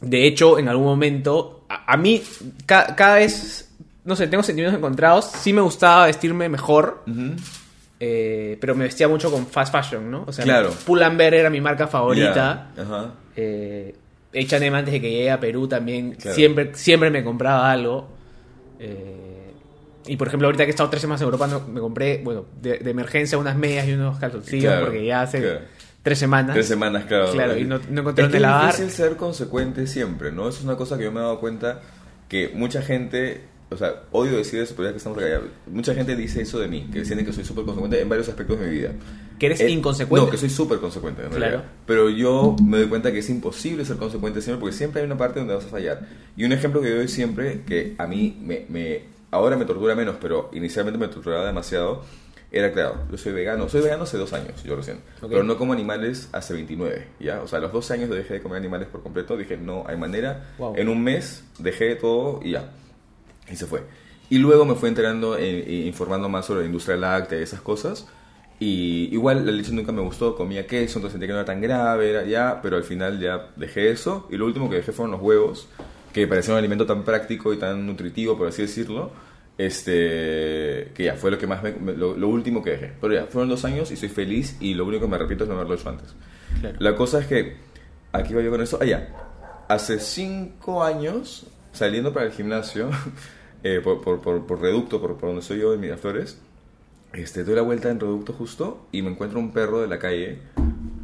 de 0.00 0.26
hecho, 0.26 0.58
en 0.58 0.68
algún 0.68 0.86
momento, 0.86 1.64
a, 1.68 1.92
a 1.92 1.96
mí, 1.96 2.22
ca- 2.66 2.94
cada 2.96 3.16
vez, 3.16 3.70
no 4.04 4.14
sé, 4.16 4.26
tengo 4.28 4.42
sentimientos 4.42 4.78
encontrados. 4.78 5.24
Sí 5.26 5.52
me 5.52 5.60
gustaba 5.60 6.06
vestirme 6.06 6.48
mejor, 6.48 7.02
Ujú. 7.06 7.34
Eh, 8.00 8.56
pero 8.60 8.74
me 8.74 8.84
vestía 8.84 9.08
mucho 9.08 9.30
con 9.30 9.46
fast 9.46 9.72
fashion, 9.72 10.10
¿no? 10.10 10.24
O 10.26 10.32
sea, 10.32 10.44
Claro. 10.44 10.70
Pull&Bear 10.84 11.34
era 11.34 11.50
mi 11.50 11.60
marca 11.60 11.86
favorita. 11.86 12.70
Ya. 12.76 12.82
Ajá. 12.82 13.14
Eh, 13.36 13.94
H&M 14.34 14.76
antes 14.76 14.92
de 14.92 15.00
que 15.00 15.10
llegue 15.10 15.30
a 15.30 15.40
Perú 15.40 15.66
también 15.66 16.12
Claro. 16.12 16.34
siempre, 16.34 16.70
siempre 16.74 17.10
me 17.10 17.24
compraba 17.24 17.70
algo. 17.72 18.08
Eh, 18.78 19.52
y 20.06 20.16
por 20.16 20.28
ejemplo, 20.28 20.46
ahorita 20.48 20.64
que 20.64 20.70
he 20.70 20.74
estado 20.74 20.90
tres 20.90 21.00
semanas 21.00 21.20
en 21.22 21.24
Europa, 21.26 21.46
no- 21.46 21.60
me 21.66 21.80
compré, 21.80 22.20
bueno, 22.22 22.44
de, 22.60 22.78
de 22.78 22.90
emergencia 22.90 23.38
unas 23.38 23.56
medias 23.56 23.88
y 23.88 23.94
unos 23.94 24.18
calzoncillos 24.18 24.70
Claro, 24.72 24.86
porque 24.86 25.04
ya 25.04 25.22
hace 25.22 25.40
claro. 25.40 25.60
tres 26.02 26.18
semanas. 26.18 26.54
Tres 26.54 26.68
semanas, 26.68 27.04
claro. 27.06 27.32
Claro, 27.32 27.56
y 27.56 27.64
no, 27.64 27.78
no 27.90 28.00
encontraron 28.02 28.26
es 28.30 28.32
que 28.32 28.36
de 28.36 28.40
lavar. 28.40 28.70
Es 28.70 28.76
difícil 28.78 28.90
ser 29.04 29.16
consecuente 29.16 29.86
siempre, 29.86 30.30
¿no? 30.32 30.48
Eso 30.48 30.58
es 30.58 30.64
una 30.64 30.76
cosa 30.76 30.96
que 30.98 31.04
yo 31.04 31.12
me 31.12 31.20
he 31.20 31.22
dado 31.22 31.40
cuenta 31.40 31.80
que 32.28 32.50
mucha 32.54 32.82
gente, 32.82 33.40
o 33.70 33.76
sea, 33.76 34.02
odio 34.12 34.36
decir 34.36 34.60
eso, 34.60 34.74
pero 34.76 34.88
ya 34.88 34.92
que 34.92 34.98
estamos 34.98 35.18
acá, 35.18 35.40
mucha 35.66 35.94
gente 35.94 36.14
dice 36.14 36.42
eso 36.42 36.58
de 36.60 36.68
mí, 36.68 36.88
que 36.92 37.04
sienten 37.04 37.26
que 37.26 37.32
soy 37.32 37.44
súper 37.44 37.64
consecuente 37.64 38.00
en 38.00 38.08
varios 38.08 38.28
aspectos 38.28 38.60
de 38.60 38.66
mi 38.66 38.72
vida. 38.72 38.92
Que 39.38 39.46
eres 39.46 39.60
Eh, 39.60 39.68
inconsecuente. 39.70 40.24
No, 40.24 40.30
que 40.30 40.38
soy 40.38 40.48
súper 40.50 40.78
consecuente, 40.78 41.22
en 41.24 41.30
Claro. 41.30 41.62
Pero 41.86 42.08
yo 42.08 42.56
me 42.64 42.78
doy 42.78 42.86
cuenta 42.88 43.12
que 43.12 43.18
es 43.18 43.28
imposible 43.28 43.84
ser 43.84 43.96
consecuente 43.96 44.40
siempre, 44.40 44.60
porque 44.60 44.76
siempre 44.76 45.00
hay 45.02 45.06
una 45.06 45.18
parte 45.18 45.40
donde 45.40 45.54
vas 45.54 45.64
a 45.64 45.68
fallar. 45.68 46.06
Y 46.36 46.44
un 46.44 46.52
ejemplo 46.52 46.80
que 46.80 46.90
yo 46.90 46.96
doy 46.96 47.08
siempre, 47.08 47.62
que 47.66 47.94
a 47.98 48.06
mí 48.06 48.38
me, 48.40 48.64
me- 48.68 49.02
ahora 49.30 49.56
me 49.56 49.64
tortura 49.64 49.94
menos, 49.94 50.16
pero 50.20 50.48
inicialmente 50.54 50.98
me 50.98 51.08
torturaba 51.08 51.44
demasiado, 51.44 52.02
era 52.52 52.72
claro, 52.72 53.00
yo 53.10 53.18
soy 53.18 53.32
vegano. 53.32 53.68
Soy 53.68 53.82
vegano 53.82 54.04
hace 54.04 54.16
dos 54.16 54.32
años, 54.32 54.62
yo 54.64 54.76
recién. 54.76 54.98
Ok. 55.20 55.28
Pero 55.28 55.42
no 55.42 55.58
como 55.58 55.72
animales 55.72 56.28
hace 56.32 56.54
29, 56.54 57.08
¿ya? 57.20 57.42
O 57.42 57.48
sea, 57.48 57.58
a 57.58 57.62
los 57.62 57.72
12 57.72 57.92
años 57.94 58.08
dejé 58.10 58.34
de 58.34 58.40
comer 58.40 58.58
animales 58.58 58.86
por 58.88 59.02
completo. 59.02 59.36
Dije, 59.36 59.56
no 59.56 59.84
hay 59.86 59.96
manera. 59.98 60.54
Wow. 60.56 60.74
En 60.76 60.88
un 60.88 61.02
mes 61.02 61.42
dejé 61.58 61.96
todo 61.96 62.40
y 62.42 62.52
ya. 62.52 62.70
Y 63.50 63.56
se 63.56 63.66
fue. 63.66 63.84
Y 64.28 64.38
luego 64.38 64.64
me 64.64 64.74
fui 64.74 64.88
enterando 64.88 65.36
e, 65.38 65.60
e 65.60 65.86
informando 65.86 66.28
más 66.28 66.46
sobre 66.46 66.60
la 66.60 66.66
industria 66.66 66.96
láctea 66.96 67.38
y 67.38 67.42
esas 67.42 67.60
cosas. 67.60 68.08
Y 68.58 69.08
igual 69.12 69.44
la 69.44 69.52
leche 69.52 69.70
nunca 69.72 69.92
me 69.92 70.00
gustó, 70.00 70.34
comía 70.34 70.66
queso, 70.66 70.98
entonces 70.98 71.12
sentía 71.12 71.26
que 71.28 71.32
no 71.34 71.38
era 71.40 71.44
tan 71.46 71.60
grave, 71.60 72.10
era 72.10 72.24
ya, 72.24 72.60
pero 72.62 72.76
al 72.76 72.84
final 72.84 73.20
ya 73.20 73.50
dejé 73.56 73.90
eso. 73.90 74.26
Y 74.30 74.36
lo 74.36 74.46
último 74.46 74.68
que 74.70 74.76
dejé 74.76 74.92
fueron 74.92 75.12
los 75.12 75.20
huevos, 75.20 75.68
que 76.12 76.26
parecía 76.26 76.54
un 76.54 76.58
alimento 76.58 76.86
tan 76.86 77.04
práctico 77.04 77.52
y 77.52 77.58
tan 77.58 77.86
nutritivo, 77.86 78.36
por 78.38 78.48
así 78.48 78.62
decirlo. 78.62 79.10
Este, 79.58 80.92
que 80.94 81.04
ya 81.04 81.14
fue 81.14 81.30
lo 81.30 81.38
que 81.38 81.46
más 81.46 81.62
me- 81.62 81.72
me- 81.72 81.92
lo, 81.94 82.16
lo 82.16 82.28
último 82.28 82.62
que 82.62 82.70
dejé. 82.70 82.92
Pero 83.00 83.14
ya, 83.14 83.26
fueron 83.26 83.48
dos 83.48 83.64
años 83.64 83.90
y 83.90 83.96
soy 83.96 84.08
feliz 84.08 84.56
y 84.60 84.74
lo 84.74 84.84
único 84.84 85.02
que 85.04 85.08
me 85.10 85.18
repito 85.18 85.44
es 85.44 85.48
no 85.50 85.56
haberlo 85.56 85.74
hecho 85.74 85.88
antes. 85.88 86.14
Claro. 86.60 86.76
La 86.80 86.96
cosa 86.96 87.20
es 87.20 87.26
que, 87.26 87.56
aquí 88.12 88.34
voy 88.34 88.44
yo 88.44 88.50
con 88.50 88.60
eso, 88.62 88.78
allá, 88.80 89.08
hace 89.68 89.98
cinco 90.00 90.82
años, 90.82 91.46
saliendo 91.72 92.12
para 92.12 92.26
el 92.26 92.32
gimnasio, 92.32 92.90
eh, 93.66 93.80
por, 93.80 94.00
por, 94.00 94.20
por, 94.20 94.46
por 94.46 94.60
Reducto, 94.60 95.00
por, 95.00 95.18
donde 95.20 95.42
soy 95.42 95.58
yo, 95.58 95.74
en 95.74 95.80
Miraflores, 95.80 96.38
este, 97.12 97.42
doy 97.42 97.56
la 97.56 97.62
vuelta 97.62 97.90
en 97.90 97.98
Reducto 97.98 98.32
justo 98.32 98.86
y 98.92 99.02
me 99.02 99.10
encuentro 99.10 99.40
un 99.40 99.52
perro 99.52 99.80
de 99.80 99.88
la 99.88 99.98
calle, 99.98 100.38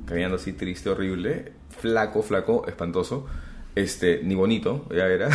caminando 0.07 0.37
así 0.37 0.53
triste, 0.53 0.89
horrible, 0.89 1.55
flaco, 1.77 2.23
flaco, 2.23 2.65
espantoso, 2.69 3.27
este, 3.75 4.21
ni 4.23 4.37
bonito, 4.37 4.87
ya 4.91 5.07
era, 5.07 5.29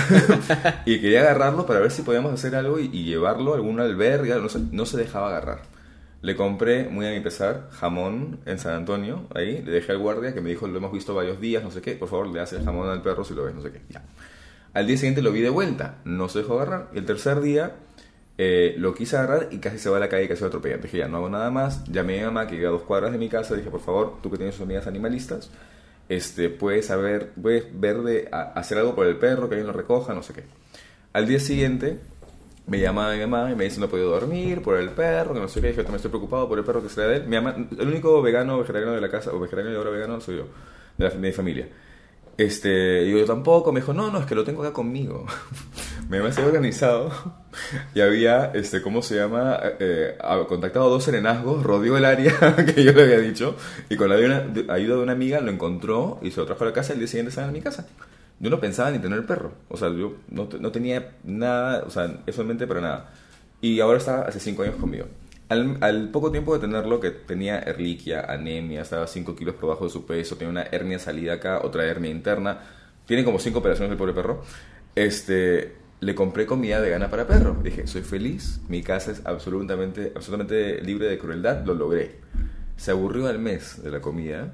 y 0.85 1.01
quería 1.01 1.19
agarrarlo 1.19 1.65
para 1.65 1.81
ver 1.81 1.91
si 1.91 2.03
podíamos 2.03 2.31
hacer 2.31 2.55
algo 2.55 2.79
y, 2.79 2.87
llevarlo 3.03 3.51
a 3.51 3.55
algún 3.57 3.81
albergue, 3.81 4.33
no 4.35 4.47
se, 4.47 4.59
no 4.59 4.85
se 4.85 4.95
dejaba 4.95 5.27
agarrar. 5.27 5.63
Le 6.21 6.37
compré, 6.37 6.87
muy 6.87 7.07
a 7.07 7.11
mi 7.11 7.19
pesar, 7.19 7.67
jamón 7.71 8.39
en 8.45 8.57
San 8.57 8.73
Antonio, 8.73 9.27
ahí, 9.35 9.61
le 9.63 9.71
dejé 9.71 9.91
al 9.91 9.97
guardia 9.97 10.33
que 10.33 10.39
me 10.39 10.49
dijo, 10.49 10.65
lo 10.65 10.77
hemos 10.77 10.93
visto 10.93 11.13
varios 11.13 11.41
días, 11.41 11.61
no 11.61 11.71
sé 11.71 11.81
qué, 11.81 11.93
por 11.95 12.07
favor, 12.07 12.27
le 12.27 12.39
haces 12.39 12.59
el 12.59 12.65
jamón 12.65 12.87
al 12.87 13.01
perro 13.01 13.25
si 13.25 13.33
lo 13.33 13.43
ves, 13.43 13.53
no 13.53 13.61
sé 13.61 13.71
qué, 13.71 13.81
ya. 13.89 14.01
Al 14.77 14.85
día 14.85 14.95
siguiente 14.95 15.23
lo 15.23 15.31
vi 15.31 15.41
de 15.41 15.49
vuelta, 15.49 15.95
no 16.05 16.29
se 16.29 16.39
dejó 16.39 16.53
agarrar. 16.59 16.89
Y 16.93 16.99
el 16.99 17.05
tercer 17.05 17.41
día 17.41 17.71
eh, 18.37 18.75
lo 18.77 18.93
quise 18.93 19.17
agarrar 19.17 19.47
y 19.49 19.57
casi 19.57 19.79
se 19.79 19.89
va 19.89 19.97
a 19.97 19.99
la 19.99 20.07
calle 20.07 20.25
y 20.25 20.27
casi 20.27 20.41
lo 20.41 20.47
atropella. 20.47 20.77
Dije, 20.77 20.99
ya 20.99 21.07
no 21.07 21.17
hago 21.17 21.29
nada 21.29 21.49
más. 21.49 21.83
Llamé 21.85 22.17
a 22.17 22.19
mi 22.19 22.25
mamá 22.25 22.45
que 22.47 22.55
vive 22.55 22.67
a 22.67 22.69
dos 22.71 22.83
cuadras 22.83 23.11
de 23.11 23.17
mi 23.17 23.27
casa. 23.27 23.55
Dije, 23.55 23.71
por 23.71 23.79
favor, 23.81 24.17
tú 24.21 24.29
que 24.29 24.37
tienes 24.37 24.53
sus 24.53 24.67
animalistas, 24.87 25.49
este, 26.09 26.49
puedes, 26.51 26.85
saber, 26.85 27.31
puedes 27.41 27.65
ver 27.79 27.97
de 28.03 28.29
a- 28.31 28.51
hacer 28.53 28.77
algo 28.77 28.93
por 28.93 29.07
el 29.07 29.15
perro, 29.17 29.49
que 29.49 29.55
alguien 29.55 29.65
lo 29.67 29.73
recoja, 29.73 30.13
no 30.13 30.21
sé 30.21 30.33
qué. 30.33 30.43
Al 31.13 31.25
día 31.27 31.39
siguiente 31.39 31.97
me 32.67 32.79
llama 32.79 33.11
mi 33.13 33.19
mamá 33.25 33.49
y 33.51 33.55
me 33.55 33.63
dice 33.63 33.79
no 33.79 33.87
he 33.87 33.89
podido 33.89 34.11
dormir 34.11 34.61
por 34.61 34.77
el 34.77 34.89
perro, 34.91 35.33
que 35.33 35.39
no 35.39 35.47
sé 35.47 35.59
qué. 35.59 35.69
Dije, 35.69 35.81
también 35.81 35.95
estoy 35.95 36.11
preocupado 36.11 36.47
por 36.47 36.59
el 36.59 36.63
perro 36.63 36.83
que 36.83 36.89
será 36.89 37.07
de 37.07 37.15
él. 37.15 37.23
Mi 37.27 37.35
mamá, 37.37 37.55
el 37.79 37.87
único 37.87 38.21
vegano 38.21 38.59
vegetariano 38.59 38.93
de 38.93 39.01
la 39.01 39.09
casa, 39.09 39.31
o 39.33 39.39
vegetariano 39.39 39.71
y 39.73 39.75
ahora 39.75 39.89
vegano 39.89 40.21
soy 40.21 40.37
yo, 40.37 40.43
de, 40.97 41.05
la, 41.05 41.09
de 41.09 41.17
mi 41.17 41.31
familia. 41.31 41.67
Este, 42.37 43.09
yo, 43.09 43.25
tampoco, 43.25 43.71
me 43.71 43.79
dijo, 43.79 43.93
no, 43.93 44.11
no, 44.11 44.19
es 44.19 44.25
que 44.27 44.35
lo 44.35 44.43
tengo 44.43 44.61
acá 44.61 44.71
conmigo. 44.71 45.25
me 46.09 46.19
había 46.19 46.45
organizado 46.45 47.11
y 47.95 48.01
había, 48.01 48.51
este, 48.53 48.81
¿cómo 48.81 49.01
se 49.01 49.15
llama? 49.15 49.59
Eh, 49.63 50.17
eh, 50.19 50.45
contactado 50.47 50.85
a 50.85 50.89
dos 50.89 51.03
serenazgos, 51.03 51.63
rodeó 51.63 51.97
el 51.97 52.05
área 52.05 52.55
que 52.75 52.83
yo 52.83 52.91
le 52.93 53.03
había 53.03 53.19
dicho 53.19 53.55
y 53.89 53.95
con 53.95 54.09
la 54.09 54.15
ayuda 54.15 54.41
de, 54.41 55.03
una 55.03 55.13
amiga 55.13 55.41
lo 55.41 55.51
encontró 55.51 56.19
y 56.21 56.31
se 56.31 56.39
lo 56.39 56.45
trajo 56.45 56.63
a 56.63 56.67
la 56.67 56.73
casa 56.73 56.93
y 56.93 56.93
el 56.93 56.99
día 56.99 57.07
siguiente 57.07 57.29
estaba 57.29 57.47
en 57.47 57.53
mi 57.53 57.61
casa. 57.61 57.87
Yo 58.39 58.51
no 58.51 58.59
pensaba 58.59 58.91
ni 58.91 58.99
tener 58.99 59.25
perro, 59.25 59.53
o 59.67 59.77
sea, 59.77 59.89
yo 59.89 60.17
no, 60.29 60.47
no 60.59 60.71
tenía 60.71 61.15
nada, 61.23 61.83
o 61.87 61.89
sea, 61.89 62.19
eso 62.27 62.41
en 62.43 62.47
mente 62.47 62.67
para 62.67 62.81
nada. 62.81 63.09
Y 63.61 63.79
ahora 63.79 63.97
está 63.97 64.21
hace 64.21 64.39
cinco 64.39 64.61
años 64.61 64.75
conmigo. 64.75 65.07
Al, 65.49 65.77
al 65.81 66.09
poco 66.09 66.31
tiempo 66.31 66.53
de 66.53 66.59
tenerlo, 66.59 66.99
que 66.99 67.11
tenía 67.11 67.59
erliquia, 67.59 68.25
anemia, 68.27 68.81
estaba 68.81 69.07
5 69.07 69.35
kilos 69.35 69.55
por 69.55 69.63
debajo 69.63 69.85
de 69.85 69.91
su 69.91 70.05
peso, 70.05 70.35
tenía 70.35 70.51
una 70.51 70.63
hernia 70.63 70.99
salida 70.99 71.33
acá, 71.33 71.61
otra 71.63 71.85
hernia 71.85 72.11
interna, 72.11 72.59
tiene 73.05 73.23
como 73.23 73.39
cinco 73.39 73.59
operaciones 73.59 73.91
el 73.91 73.97
pobre 73.97 74.13
perro, 74.13 74.41
este, 74.93 75.75
le 75.99 76.13
compré 76.13 76.45
comida 76.45 76.79
vegana 76.79 77.09
para 77.09 77.25
perro. 77.25 77.57
Dije, 77.63 77.87
soy 77.87 78.01
feliz, 78.01 78.59
mi 78.67 78.83
casa 78.83 79.11
es 79.11 79.25
absolutamente, 79.25 80.11
absolutamente 80.15 80.81
libre 80.81 81.07
de 81.07 81.17
crueldad, 81.17 81.65
lo 81.65 81.73
logré. 81.73 82.19
Se 82.75 82.91
aburrió 82.91 83.27
al 83.27 83.39
mes 83.39 83.81
de 83.81 83.89
la 83.89 84.01
comida 84.01 84.53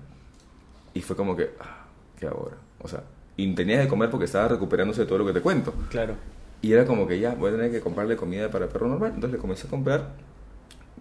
y 0.94 1.02
fue 1.02 1.16
como 1.16 1.36
que, 1.36 1.50
ah, 1.60 1.88
¿qué 2.20 2.28
ahora? 2.28 2.58
O 2.80 2.88
sea, 2.88 3.04
y 3.36 3.54
tenía 3.56 3.82
que 3.82 3.88
comer 3.88 4.10
porque 4.10 4.26
estaba 4.26 4.48
recuperándose 4.48 5.02
de 5.02 5.08
todo 5.08 5.18
lo 5.18 5.26
que 5.26 5.34
te 5.34 5.42
cuento. 5.42 5.74
Claro. 5.90 6.16
Y 6.62 6.72
era 6.72 6.86
como 6.86 7.08
que 7.08 7.20
ya, 7.20 7.34
voy 7.36 7.50
a 7.50 7.56
tener 7.56 7.72
que 7.72 7.82
comprarle 7.82 8.16
comida 8.16 8.50
para 8.50 8.70
perro 8.70 8.88
normal. 8.88 9.12
Entonces 9.16 9.34
le 9.34 9.40
comencé 9.40 9.68
a 9.68 9.70
comprar 9.70 10.12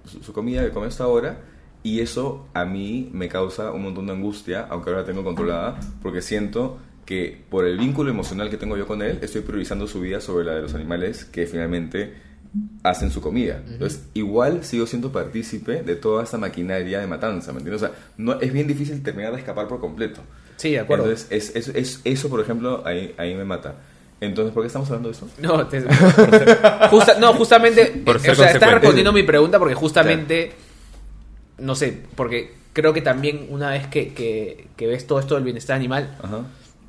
su, 0.06 0.22
su 0.22 0.32
comida 0.32 0.62
que 0.64 0.70
come 0.70 0.86
hasta 0.86 1.04
ahora. 1.04 1.40
Y 1.84 1.98
eso 2.00 2.46
a 2.54 2.64
mí 2.64 3.10
me 3.12 3.28
causa 3.28 3.72
un 3.72 3.82
montón 3.82 4.06
de 4.06 4.12
angustia, 4.12 4.66
aunque 4.70 4.90
ahora 4.90 5.00
la 5.02 5.06
tengo 5.06 5.24
controlada, 5.24 5.80
porque 6.00 6.22
siento 6.22 6.78
que 7.04 7.42
por 7.50 7.64
el 7.64 7.76
vínculo 7.76 8.08
emocional 8.10 8.48
que 8.50 8.56
tengo 8.56 8.76
yo 8.76 8.86
con 8.86 9.02
él, 9.02 9.18
estoy 9.20 9.40
priorizando 9.40 9.88
su 9.88 10.00
vida 10.00 10.20
sobre 10.20 10.44
la 10.44 10.54
de 10.54 10.62
los 10.62 10.74
animales 10.74 11.24
que 11.24 11.44
finalmente 11.46 12.14
hacen 12.84 13.10
su 13.10 13.20
comida. 13.20 13.60
Entonces, 13.66 14.06
igual 14.14 14.62
sigo 14.64 14.86
siendo 14.86 15.10
partícipe 15.10 15.82
de 15.82 15.96
toda 15.96 16.22
esta 16.22 16.38
maquinaria 16.38 17.00
de 17.00 17.06
matanza, 17.08 17.50
¿me 17.52 17.58
entiendes? 17.58 17.82
O 17.82 17.86
sea, 17.86 17.96
no, 18.16 18.40
es 18.40 18.52
bien 18.52 18.68
difícil 18.68 19.02
terminar 19.02 19.32
de 19.32 19.38
escapar 19.38 19.66
por 19.66 19.80
completo. 19.80 20.20
Sí, 20.58 20.70
de 20.72 20.78
acuerdo. 20.80 21.06
Entonces, 21.06 21.26
es, 21.30 21.56
es- 21.56 21.74
es- 21.74 22.00
eso, 22.04 22.28
por 22.28 22.40
ejemplo, 22.40 22.82
ahí, 22.86 23.14
ahí 23.18 23.34
me 23.34 23.44
mata. 23.44 23.76
Entonces, 24.22 24.54
¿por 24.54 24.62
qué 24.62 24.68
estamos 24.68 24.88
hablando 24.88 25.08
de 25.10 25.14
eso? 25.16 25.28
No, 25.38 25.66
te- 25.66 25.82
justa- 26.90 27.16
no, 27.18 27.34
justamente. 27.34 27.86
Por 28.04 28.20
ser 28.20 28.30
o 28.32 28.34
sea, 28.36 28.50
estás 28.50 28.72
respondiendo 28.72 29.12
mi 29.12 29.22
pregunta 29.24 29.58
porque 29.58 29.74
justamente. 29.74 30.52
No 31.58 31.74
sé, 31.74 31.98
porque 32.14 32.54
creo 32.72 32.92
que 32.92 33.02
también 33.02 33.46
una 33.50 33.70
vez 33.70 33.86
que, 33.88 34.12
que- 34.14 34.68
que 34.76 34.86
ves 34.86 35.06
todo 35.06 35.18
esto 35.20 35.34
del 35.34 35.44
bienestar 35.44 35.76
animal, 35.76 36.16
Ajá. 36.22 36.40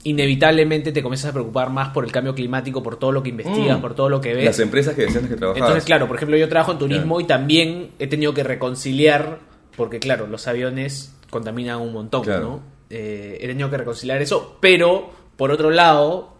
inevitablemente 0.03 0.91
te 0.91 1.01
comienzas 1.03 1.29
a 1.29 1.33
preocupar 1.33 1.69
más 1.69 1.89
por 1.89 2.05
el 2.05 2.11
cambio 2.11 2.33
climático, 2.35 2.81
por 2.83 2.97
todo 2.97 3.11
lo 3.11 3.23
que 3.23 3.29
investigas, 3.29 3.77
Mm. 3.77 3.81
por 3.81 3.95
todo 3.95 4.09
lo 4.09 4.19
que 4.21 4.33
ves. 4.33 4.45
Las 4.45 4.59
empresas 4.59 4.95
que 4.95 5.03
decían 5.03 5.27
que 5.27 5.35
trabajabas. 5.35 5.67
Entonces, 5.69 5.85
claro, 5.85 6.07
por 6.07 6.15
ejemplo, 6.17 6.37
yo 6.37 6.47
trabajo 6.49 6.71
en 6.71 6.77
turismo 6.79 7.15
Claro. 7.15 7.21
y 7.21 7.23
también 7.25 7.91
he 7.99 8.07
tenido 8.07 8.33
que 8.33 8.43
reconciliar, 8.43 9.39
porque 9.75 9.99
claro, 9.99 10.27
los 10.27 10.47
aviones 10.47 11.13
contaminan 11.29 11.79
un 11.81 11.93
montón, 11.93 12.23
Claro. 12.23 12.41
¿no? 12.41 12.59
Eh, 12.89 13.37
he 13.41 13.47
tenido 13.47 13.69
que 13.69 13.77
reconciliar 13.77 14.21
eso, 14.21 14.57
pero 14.59 15.09
por 15.35 15.51
otro 15.51 15.71
lado, 15.71 16.32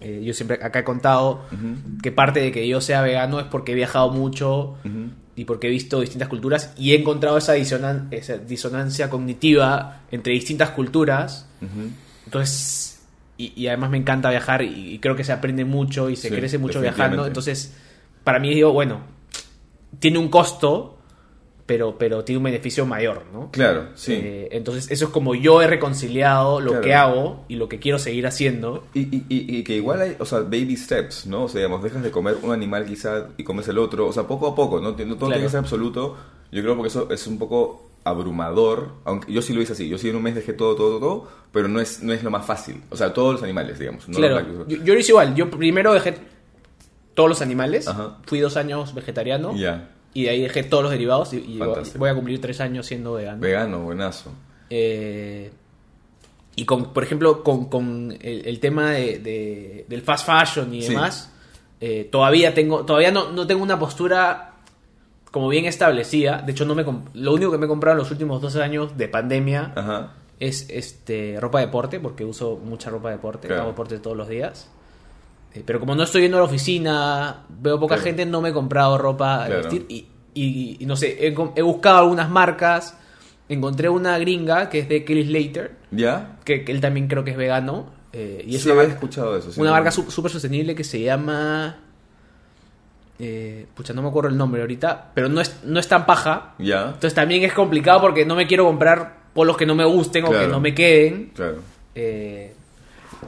eh, 0.00 0.22
yo 0.24 0.32
siempre 0.34 0.58
acá 0.62 0.80
he 0.80 0.84
contado 0.84 1.42
que 2.02 2.10
parte 2.12 2.40
de 2.40 2.52
que 2.52 2.66
yo 2.66 2.80
sea 2.80 3.02
vegano 3.02 3.38
es 3.40 3.46
porque 3.46 3.72
he 3.72 3.74
viajado 3.74 4.10
mucho 4.10 4.76
y 5.36 5.44
porque 5.44 5.66
he 5.68 5.70
visto 5.70 6.00
distintas 6.00 6.28
culturas 6.28 6.72
y 6.76 6.92
he 6.92 7.00
encontrado 7.00 7.38
esa, 7.38 7.54
disonan- 7.56 8.08
esa 8.10 8.36
disonancia 8.38 9.08
cognitiva 9.10 10.00
entre 10.10 10.32
distintas 10.32 10.70
culturas. 10.70 11.46
Entonces, 12.26 13.02
y, 13.38 13.52
y 13.56 13.66
además 13.68 13.90
me 13.90 13.98
encanta 13.98 14.30
viajar 14.30 14.62
y, 14.62 14.94
y 14.94 14.98
creo 14.98 15.16
que 15.16 15.24
se 15.24 15.32
aprende 15.32 15.64
mucho 15.64 16.10
y 16.10 16.16
se 16.16 16.28
Sí, 16.28 16.34
crece 16.34 16.58
mucho 16.58 16.80
viajando. 16.82 17.26
Entonces, 17.26 17.74
para 18.24 18.38
mí 18.38 18.54
digo, 18.54 18.72
bueno, 18.72 19.00
tiene 19.98 20.18
un 20.18 20.28
costo, 20.28 20.98
pero, 21.70 21.96
pero 21.96 22.24
tiene 22.24 22.38
un 22.38 22.42
beneficio 22.42 22.84
mayor, 22.84 23.22
¿no? 23.32 23.48
Claro, 23.52 23.90
sí. 23.94 24.14
Eh, 24.14 24.48
entonces, 24.50 24.90
eso 24.90 25.04
es 25.04 25.10
como 25.12 25.36
yo 25.36 25.62
he 25.62 25.68
reconciliado 25.68 26.58
lo 26.60 26.70
Claro. 26.70 26.84
que 26.84 26.94
hago 26.96 27.44
y 27.46 27.54
lo 27.54 27.68
que 27.68 27.78
quiero 27.78 28.00
seguir 28.00 28.26
haciendo. 28.26 28.82
Y, 28.92 29.02
y, 29.02 29.24
y, 29.28 29.58
y 29.58 29.62
que 29.62 29.76
igual 29.76 30.00
hay, 30.00 30.16
o 30.18 30.24
sea, 30.24 30.40
baby 30.40 30.76
steps, 30.76 31.26
¿no? 31.26 31.44
O 31.44 31.48
sea, 31.48 31.60
digamos, 31.60 31.80
dejas 31.84 32.02
de 32.02 32.10
comer 32.10 32.38
un 32.42 32.50
animal 32.52 32.86
quizá 32.86 33.28
y 33.36 33.44
comes 33.44 33.68
el 33.68 33.78
otro. 33.78 34.08
O 34.08 34.12
sea, 34.12 34.24
poco 34.24 34.48
a 34.48 34.54
poco, 34.56 34.80
¿no? 34.80 34.90
No 34.90 34.96
todo 34.96 35.06
Claro. 35.06 35.28
tiene 35.28 35.42
que 35.44 35.48
ser 35.50 35.60
absoluto. 35.60 36.16
Yo 36.50 36.60
creo 36.60 36.74
porque 36.74 36.88
eso 36.88 37.08
es 37.12 37.24
un 37.28 37.38
poco 37.38 37.88
abrumador. 38.02 38.88
Aunque 39.04 39.32
yo 39.32 39.40
sí 39.42 39.52
lo 39.52 39.62
hice 39.62 39.74
así. 39.74 39.88
Yo 39.88 39.96
sí 39.96 40.08
en 40.08 40.16
un 40.16 40.24
mes 40.24 40.34
dejé 40.34 40.52
todo, 40.54 40.74
todo, 40.74 40.98
todo. 40.98 41.28
Pero 41.52 41.68
no 41.68 41.80
es, 41.80 42.02
no 42.02 42.12
es 42.12 42.24
lo 42.24 42.32
más 42.32 42.44
fácil. 42.44 42.82
O 42.90 42.96
sea, 42.96 43.14
todos 43.14 43.34
los 43.34 43.42
animales, 43.44 43.78
digamos. 43.78 44.08
No 44.08 44.16
claro, 44.16 44.40
los 44.40 44.66
yo, 44.66 44.76
yo 44.82 44.94
lo 44.94 44.98
hice 44.98 45.12
igual. 45.12 45.36
Yo 45.36 45.48
primero 45.48 45.92
dejé 45.94 46.14
todos 47.14 47.28
los 47.28 47.40
animales. 47.42 47.86
Ajá. 47.86 48.18
Fui 48.26 48.40
dos 48.40 48.56
años 48.56 48.92
vegetariano. 48.92 49.54
Ya. 49.54 49.90
Y 50.12 50.24
de 50.24 50.30
ahí 50.30 50.40
dejé 50.42 50.62
todos 50.64 50.82
los 50.82 50.92
derivados. 50.92 51.32
Y, 51.32 51.58
voy 51.96 52.08
a 52.10 52.14
cumplir 52.14 52.40
tres 52.40 52.60
años 52.60 52.86
siendo 52.86 53.12
vegano. 53.14 53.40
Vegano, 53.40 53.80
buenazo. 53.80 54.32
Eh, 54.68 55.50
y 56.56 56.64
con, 56.64 56.92
por 56.92 57.02
ejemplo, 57.04 57.42
con, 57.44 57.66
con 57.66 58.16
el, 58.20 58.46
el 58.46 58.60
tema 58.60 58.90
de, 58.90 59.18
de- 59.20 59.84
del 59.88 60.02
fast 60.02 60.26
fashion 60.26 60.74
y 60.74 60.82
Sí. 60.82 60.88
demás, 60.90 61.32
eh, 61.80 62.08
todavía 62.10 62.52
tengo, 62.54 62.84
todavía 62.84 63.10
no, 63.12 63.30
no 63.32 63.46
tengo 63.46 63.62
una 63.62 63.78
postura 63.78 64.54
como 65.30 65.48
bien 65.48 65.64
establecida. 65.64 66.42
De 66.42 66.52
hecho, 66.52 66.64
no 66.64 66.74
me 66.74 66.84
lo 67.14 67.32
único 67.32 67.50
que 67.52 67.58
me 67.58 67.66
he 67.66 67.68
comprado 67.68 67.94
en 67.94 67.98
los 67.98 68.10
últimos 68.10 68.42
dos 68.42 68.56
años 68.56 68.96
de 68.98 69.08
pandemia 69.08 69.72
Ajá. 69.76 70.14
es 70.40 70.68
este 70.70 71.38
ropa 71.40 71.60
de 71.60 71.66
deporte, 71.66 72.00
porque 72.00 72.24
uso 72.24 72.56
mucha 72.62 72.90
ropa 72.90 73.10
de 73.10 73.16
deporte, 73.16 73.46
Claro. 73.46 73.62
hago 73.62 73.70
deporte 73.70 73.98
todos 74.00 74.16
los 74.16 74.28
días. 74.28 74.68
Eh, 75.54 75.62
Pero 75.66 75.80
como 75.80 75.94
no 75.94 76.02
estoy 76.04 76.22
yendo 76.22 76.36
a 76.36 76.40
la 76.40 76.46
oficina, 76.46 77.44
veo 77.48 77.78
poca 77.80 77.96
Claro. 77.96 78.06
gente, 78.06 78.26
no 78.26 78.40
me 78.40 78.50
he 78.50 78.52
comprado 78.52 78.96
ropa 78.98 79.46
Claro. 79.46 79.62
vestir 79.62 79.86
y, 79.88 80.06
y- 80.34 80.76
y 80.80 80.86
no 80.86 80.94
sé, 80.96 81.18
he, 81.26 81.62
buscado 81.62 81.98
algunas 81.98 82.30
marcas, 82.30 82.96
encontré 83.48 83.88
una 83.88 84.16
gringa 84.18 84.68
que 84.68 84.78
es 84.80 84.88
de 84.88 85.04
Kelly 85.04 85.24
Slater, 85.26 85.72
¿Ya? 85.90 86.36
que, 86.44 86.64
que 86.64 86.70
él 86.72 86.80
también 86.80 87.08
creo 87.08 87.24
que 87.24 87.32
es 87.32 87.36
vegano. 87.36 87.86
eh, 88.12 88.44
y 88.46 88.54
es 88.56 88.62
sí, 88.62 88.68
una, 88.68 88.76
marca, 88.76 88.92
escuchado 88.92 89.36
eso. 89.36 89.50
sí, 89.52 89.60
una 89.60 89.70
no- 89.70 89.76
marca 89.76 89.90
súper 89.90 90.30
sostenible 90.30 90.74
que 90.74 90.84
se 90.84 91.00
llama... 91.00 91.76
eh, 93.18 93.66
pucha, 93.74 93.92
no 93.92 94.02
me 94.02 94.08
acuerdo 94.08 94.30
el 94.30 94.36
nombre 94.36 94.60
ahorita, 94.62 95.10
pero 95.14 95.28
no 95.28 95.40
es, 95.40 95.60
no 95.64 95.78
es 95.80 95.88
tan 95.88 96.06
paja. 96.06 96.54
¿Ya? 96.58 96.84
Entonces 96.86 97.14
también 97.14 97.42
es 97.44 97.52
complicado 97.52 98.00
porque 98.00 98.24
no 98.24 98.34
me 98.34 98.46
quiero 98.46 98.64
comprar 98.64 99.18
polos 99.34 99.56
que 99.56 99.66
no 99.66 99.74
me 99.74 99.84
gusten 99.84 100.24
o 100.24 100.30
que 100.30 100.46
no 100.46 100.60
me 100.60 100.74
queden. 100.74 101.32
Claro. 101.34 101.58
Eh, 101.94 102.54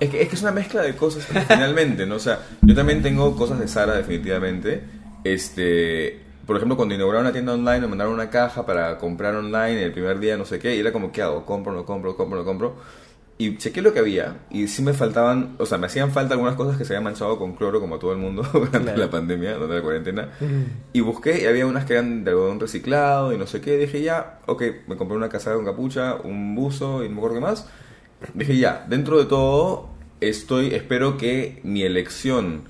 Es 0.01 0.10
que, 0.10 0.23
es 0.23 0.28
que 0.28 0.35
es 0.36 0.43
una 0.43 0.52
mezcla 0.52 0.82
de 0.82 0.94
cosas 0.97 1.27
finalmente, 1.48 2.06
¿no? 2.06 2.16
O 2.16 2.19
sea, 2.20 2.40
yo 2.62 2.74
también 2.74 3.02
tengo 3.02 3.36
cosas 3.36 3.59
de 3.60 3.69
Sara 3.69 3.94
definitivamente. 3.94 4.82
Este, 5.24 6.20
por 6.47 6.56
ejemplo, 6.56 6.77
cuando 6.77 6.94
inauguraron 6.94 7.27
una 7.27 7.32
tienda 7.32 7.52
online 7.55 7.81
me 7.81 7.89
mandaron 7.89 8.12
una 8.14 8.31
caja 8.31 8.66
para 8.66 8.98
comprar 8.98 9.35
online 9.36 9.82
el 9.82 9.93
primer 9.93 10.19
día, 10.19 10.36
no 10.36 10.44
sé 10.44 10.59
qué, 10.59 10.74
y 10.77 10.81
era 10.81 10.93
como, 10.93 11.12
¿qué 11.12 11.23
hago? 11.23 11.44
Compro, 11.47 11.73
no 11.73 11.85
compro, 11.85 12.16
compro, 12.16 12.39
no 12.40 12.44
compro. 12.44 12.74
Y 13.39 13.56
chequé 13.56 13.81
lo 13.82 13.93
que 13.93 13.98
había 13.98 14.36
y 14.51 14.69
sí 14.69 14.82
me 14.82 14.93
faltaban, 14.93 15.56
o 15.59 15.66
sea, 15.66 15.78
me 15.78 15.86
hacían 15.86 16.12
falta 16.12 16.35
algunas 16.35 16.55
cosas 16.55 16.77
que 16.77 16.85
se 16.85 16.93
habían 16.93 17.05
manchado 17.05 17.39
con 17.39 17.55
cloro 17.55 17.81
como 17.81 17.98
todo 17.98 18.12
el 18.12 18.19
mundo 18.19 18.43
durante 18.52 18.78
Claro. 18.78 18.98
la 18.98 19.10
pandemia, 19.10 19.55
durante 19.55 19.74
la 19.77 19.82
cuarentena. 19.82 20.28
Y 20.93 21.01
busqué 21.01 21.43
y 21.43 21.47
había 21.47 21.66
unas 21.66 21.85
que 21.85 21.94
eran 21.94 22.24
de 22.24 22.31
algodón 22.31 22.60
reciclado 22.60 23.32
y 23.32 23.39
no 23.39 23.47
sé 23.47 23.60
qué. 23.60 23.78
Dije, 23.78 24.02
ya, 24.02 24.39
ok, 24.47 24.62
me 24.86 24.97
compré 24.97 25.16
una 25.16 25.28
casaca 25.28 25.56
con 25.56 25.64
capucha, 25.64 26.16
un 26.23 26.55
buzo 26.55 27.02
y 27.05 27.09
no 27.09 27.14
me 27.14 27.19
acuerdo 27.20 27.36
qué 27.36 27.40
más. 27.43 27.66
Dije, 28.35 28.57
ya, 28.59 28.86
dentro 28.89 29.19
de 29.19 29.27
todo, 29.27 29.89
estoy, 30.20 30.74
espero 30.74 31.16
que 31.16 31.61
mi 31.65 31.82
elección 31.82 32.65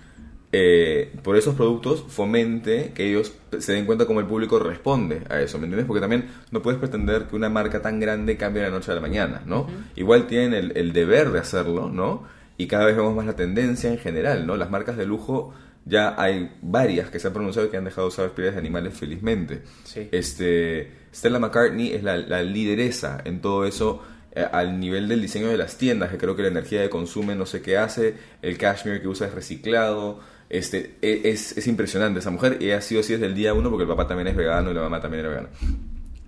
eh, 0.55 1.11
por 1.23 1.37
esos 1.37 1.55
productos 1.55 2.05
fomente 2.09 2.93
que 2.95 3.09
ellos 3.09 3.33
se 3.59 3.73
den 3.73 3.87
cuenta 3.87 4.05
cómo 4.05 4.21
el 4.21 4.27
público 4.27 4.59
responde 4.59 5.23
a 5.31 5.41
eso, 5.41 5.59
¿me 5.59 5.65
entiendes? 5.65 5.87
Porque 5.87 6.03
también 6.03 6.27
no 6.51 6.61
puedes 6.61 6.79
pretender 6.79 7.25
que 7.27 7.37
una 7.37 7.49
marca 7.49 7.81
tan 7.81 7.99
grande 7.99 8.37
cambie 8.37 8.63
de 8.63 8.69
la 8.69 8.77
noche 8.77 8.93
a 8.93 8.95
la 8.95 9.01
mañana, 9.01 9.43
¿no? 9.47 9.67
Igual 9.97 10.27
tienen 10.27 10.53
el, 10.53 10.77
el 10.77 10.93
deber 10.93 11.31
de 11.31 11.39
hacerlo, 11.39 11.89
¿no? 11.89 12.25
Y 12.59 12.67
cada 12.67 12.85
vez 12.85 12.97
vemos 12.97 13.17
más 13.17 13.25
la 13.25 13.35
tendencia 13.35 13.91
en 13.91 13.99
general, 13.99 14.47
¿no? 14.47 14.59
Las 14.59 14.71
marcas 14.71 14.99
de 14.99 15.07
lujo, 15.07 15.55
ya 15.87 16.15
hay 16.21 16.55
varias 16.61 17.09
que 17.09 17.19
se 17.19 17.29
han 17.29 17.33
pronunciado 17.33 17.71
que 17.71 17.79
han 17.79 17.85
dejado 17.85 18.09
de 18.09 18.09
usar 18.09 18.31
pieles 18.33 18.53
de 18.53 18.61
animales 18.61 18.93
felizmente. 18.93 19.63
Sí. 19.85 20.09
Este, 20.13 20.93
Stella 21.15 21.39
McCartney 21.39 21.95
es 21.95 22.03
la, 22.03 22.19
la 22.19 22.43
lideresa 22.43 23.23
en 23.25 23.41
todo 23.41 23.65
eso 23.65 24.03
al 24.35 24.81
nivel 24.81 25.09
del 25.09 25.21
diseño 25.21 25.49
de 25.49 25.57
las 25.57 25.77
tiendas, 25.77 26.11
que 26.11 26.19
creo 26.19 26.35
que 26.35 26.43
la 26.43 26.49
energía 26.49 26.81
de 26.81 26.89
consumo 26.89 27.35
no 27.35 27.47
sé 27.47 27.61
qué 27.61 27.77
hace, 27.77 28.15
el 28.41 28.57
cashmere 28.57 29.01
que 29.01 29.09
usa 29.09 29.27
es 29.27 29.35
reciclado, 29.35 30.21
este, 30.49 30.97
e- 31.03 31.23
es, 31.25 31.57
es 31.57 31.67
impresionante 31.67 32.21
esa 32.21 32.31
mujer 32.31 32.59
y 32.61 32.71
ha 32.71 32.81
sido 32.81 33.01
así 33.01 33.13
desde 33.13 33.27
el 33.27 33.35
día 33.35 33.55
uno 33.55 33.71
porque 33.71 33.83
el 33.83 33.89
papá 33.89 34.07
también 34.07 34.29
es 34.29 34.37
vegano 34.37 34.71
y 34.71 34.75
la 34.75 34.83
mamá 34.83 35.01
también 35.01 35.21
era 35.21 35.29
vegana. 35.29 35.49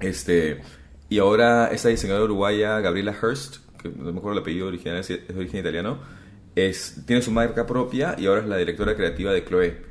Este, 0.00 0.60
y 1.08 1.18
ahora 1.18 1.68
esta 1.68 1.88
diseñadora 1.88 2.24
uruguaya, 2.24 2.80
Gabriela 2.80 3.12
Hearst, 3.12 3.56
que 3.80 3.88
no 3.88 4.12
me 4.12 4.18
acuerdo 4.18 4.32
el 4.38 4.42
apellido 4.42 4.66
original, 4.66 4.98
es 4.98 5.08
de 5.08 5.22
origen 5.36 5.60
italiano, 5.60 5.98
es, 6.54 7.02
tiene 7.06 7.22
su 7.22 7.30
marca 7.30 7.66
propia 7.66 8.16
y 8.18 8.26
ahora 8.26 8.40
es 8.40 8.46
la 8.46 8.56
directora 8.56 8.96
creativa 8.96 9.32
de 9.32 9.44
Chloé. 9.44 9.82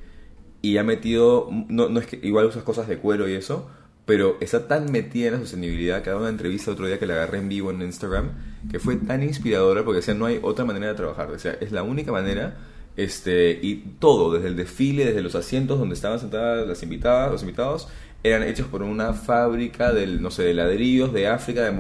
Y 0.62 0.78
ha 0.78 0.84
metido, 0.84 1.50
no, 1.52 1.90
no 1.90 2.00
es 2.00 2.08
que 2.08 2.20
igual 2.24 2.46
usas 2.46 2.64
cosas 2.64 2.88
de 2.88 2.98
cuero 2.98 3.28
y 3.28 3.34
eso, 3.34 3.70
pero 4.06 4.38
está 4.42 4.68
tan 4.68 4.92
metida 4.92 5.28
en 5.28 5.34
la 5.36 5.40
sostenibilidad 5.40 6.02
que 6.02 6.10
dado 6.10 6.22
una 6.22 6.30
entrevista 6.30 6.72
otro 6.72 6.88
día 6.88 7.00
que 7.00 7.06
la 7.06 7.14
agarré 7.14 7.38
en 7.38 7.50
vivo 7.50 7.72
en 7.72 7.82
Instagram, 7.82 8.32
que 8.70 8.80
fue 8.80 8.98
tan 8.98 9.24
inspiradora 9.24 9.84
porque 9.86 9.98
decía, 9.98 10.14
no 10.14 10.26
hay 10.26 10.40
otra 10.42 10.66
manera 10.66 10.88
de 10.88 10.94
trabajar, 10.96 11.32
o 11.32 11.40
sea, 11.40 11.54
es 11.62 11.72
la 11.72 11.84
única 11.84 12.12
manera, 12.12 12.58
este, 12.98 13.58
y 13.62 13.76
todo, 14.00 14.34
desde 14.34 14.48
el 14.50 14.56
desfile, 14.56 15.06
desde 15.06 15.22
los 15.22 15.36
asientos 15.36 15.80
donde 15.80 15.96
estaban 15.96 16.20
sentadas 16.20 16.68
las 16.68 16.84
invitadas, 16.84 17.32
los 17.32 17.42
invitados, 17.42 17.88
eran 18.24 18.44
hechos 18.44 18.68
por 18.68 18.84
una 18.84 19.14
fábrica 19.14 19.92
del, 19.94 20.22
no 20.22 20.32
sé, 20.32 20.44
de 20.44 20.54
ladrillos 20.54 21.12
de 21.14 21.28
África, 21.28 21.62
de 21.62 21.74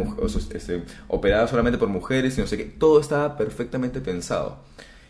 este, 0.53 0.83
operada 1.07 1.47
solamente 1.47 1.77
por 1.77 1.87
mujeres 1.89 2.37
y 2.37 2.41
no 2.41 2.47
sé 2.47 2.57
qué, 2.57 2.65
todo 2.65 2.99
estaba 2.99 3.37
perfectamente 3.37 4.01
pensado. 4.01 4.59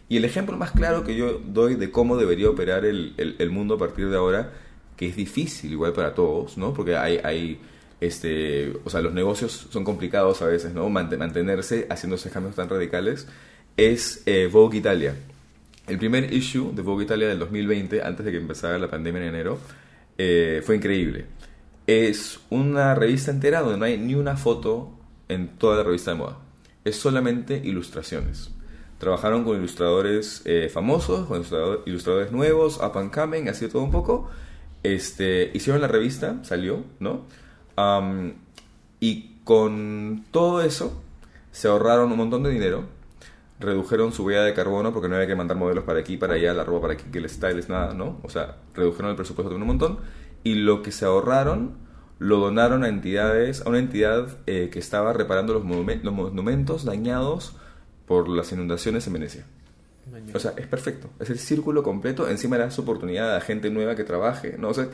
Y 0.10 0.18
el 0.18 0.26
ejemplo 0.26 0.57
más 0.57 0.72
claro 0.72 1.03
que 1.03 1.15
yo 1.15 1.40
doy 1.45 1.76
de 1.76 1.90
cómo 1.90 2.18
debería 2.18 2.49
operar 2.49 2.85
el- 2.85 3.14
el 3.18 3.49
mundo 3.49 3.76
a 3.76 3.77
partir 3.80 4.10
de 4.10 4.18
ahora, 4.18 4.52
que 5.03 5.09
es 5.09 5.15
difícil 5.15 5.71
igual 5.71 5.93
para 5.93 6.13
todos, 6.13 6.57
¿no? 6.57 6.73
Porque 6.73 6.95
hay, 6.95 7.19
hay 7.23 7.59
este, 7.99 8.73
o 8.84 8.89
sea, 8.89 9.01
los 9.01 9.13
negocios 9.13 9.67
son 9.71 9.84
complicados 9.84 10.41
a 10.41 10.45
veces, 10.47 10.73
¿no? 10.73 10.88
Mant- 10.89 11.17
mantenerse 11.17 11.88
haciendo 11.89 12.15
esos 12.15 12.31
cambios 12.31 12.55
tan 12.55 12.69
radicales, 12.69 13.27
es 13.77 14.23
eh, 14.25 14.49
Vogue 14.51 14.77
Italia. 14.77 15.15
El 15.88 15.97
primer 15.97 16.34
issue 16.34 16.71
de 16.73 16.81
Vogue 16.81 17.03
Italia 17.05 17.27
del 17.27 17.39
2020, 17.39 18.01
antes 18.01 18.25
de 18.25 18.31
que 18.31 18.38
empezara 18.38 18.77
la 18.80 18.89
pandemia 18.89 19.21
en 19.21 19.27
enero, 19.30 19.59
eh, 20.17 20.61
fue 20.65 20.75
increíble. 20.75 21.25
Es 21.88 22.39
una 22.49 22.95
revista 22.95 23.31
entera 23.31 23.61
donde 23.61 23.77
no 23.77 23.85
hay 23.85 23.97
ni 23.97 24.15
una 24.15 24.38
foto 24.38 24.91
en 25.27 25.49
toda 25.57 25.77
la 25.77 25.84
revista 25.84 26.11
de 26.11 26.17
moda. 26.17 26.38
Es 26.85 26.95
solamente 26.97 27.61
ilustraciones. 27.63 28.51
Trabajaron 28.99 29.43
con 29.43 29.57
ilustradores 29.57 30.41
eh, 30.45 30.69
famosos, 30.73 31.27
con 31.27 31.41
ilustrador- 31.43 31.81
ilustradores 31.85 32.31
nuevos, 32.31 32.77
up 32.77 32.97
and 32.97 33.13
coming, 33.13 33.49
así 33.49 33.65
de 33.65 33.71
todo 33.71 33.84
un 33.84 33.91
poco. 33.91 34.30
Este, 34.84 35.49
hicieron 35.53 35.81
la 35.81 35.88
revista, 35.88 36.43
salió, 36.43 36.84
¿no? 36.99 37.26
Y 38.99 39.39
con 39.43 40.26
todo 40.31 40.61
eso 40.61 41.01
se 41.51 41.68
ahorraron 41.68 42.11
un 42.11 42.18
montón 42.18 42.43
de 42.43 42.49
dinero, 42.49 42.85
redujeron 43.60 44.11
su 44.11 44.26
huella 44.26 44.43
de 44.43 44.53
carbono 44.53 44.93
porque 44.93 45.07
no 45.07 45.15
había 45.15 45.27
que 45.27 45.35
mandar 45.35 45.57
modelos 45.57 45.84
para 45.84 45.99
aquí, 45.99 46.18
para 46.18 46.35
allá, 46.35 46.53
la 46.53 46.64
ropa 46.64 46.81
para 46.81 46.93
aquí, 46.93 47.05
que 47.11 47.19
el 47.19 47.30
style 47.30 47.60
es 47.60 47.69
nada, 47.69 47.93
¿no? 47.93 48.19
O 48.23 48.30
sea, 48.30 48.57
redujeron 48.73 49.11
el 49.11 49.15
presupuesto 49.15 49.49
de 49.49 49.55
un 49.55 49.68
montón 49.68 49.99
y 50.43 50.55
lo 50.55 50.81
que 50.81 50.91
se 50.91 51.05
ahorraron 51.05 51.77
lo 52.19 52.38
donaron 52.38 52.84
a 52.84 52.88
entidades, 52.88 53.61
a 53.65 53.69
una 53.69 53.80
entidad 53.80 54.38
eh, 54.45 54.69
que 54.72 54.80
estaba 54.80 55.14
reparando 55.14 55.53
los 55.53 55.64
monumentos 55.64 56.85
dañados 56.85 57.55
por 58.05 58.30
las 58.30 58.51
inundaciones 58.51 59.07
en 59.07 59.14
Venecia. 59.14 59.45
O 60.34 60.39
sea, 60.39 60.53
es 60.57 60.67
perfecto. 60.67 61.09
Es 61.19 61.30
el 61.30 61.39
círculo 61.39 61.84
completo. 61.84 62.27
Encima 62.27 62.57
le 62.57 62.63
das 62.63 62.80
oportunidad 62.80 63.35
a 63.35 63.41
gente 63.41 63.69
nueva 63.69 63.95
que 63.95 64.03
trabaje, 64.03 64.57
¿no? 64.57 64.69
O 64.69 64.73
sea, 64.73 64.88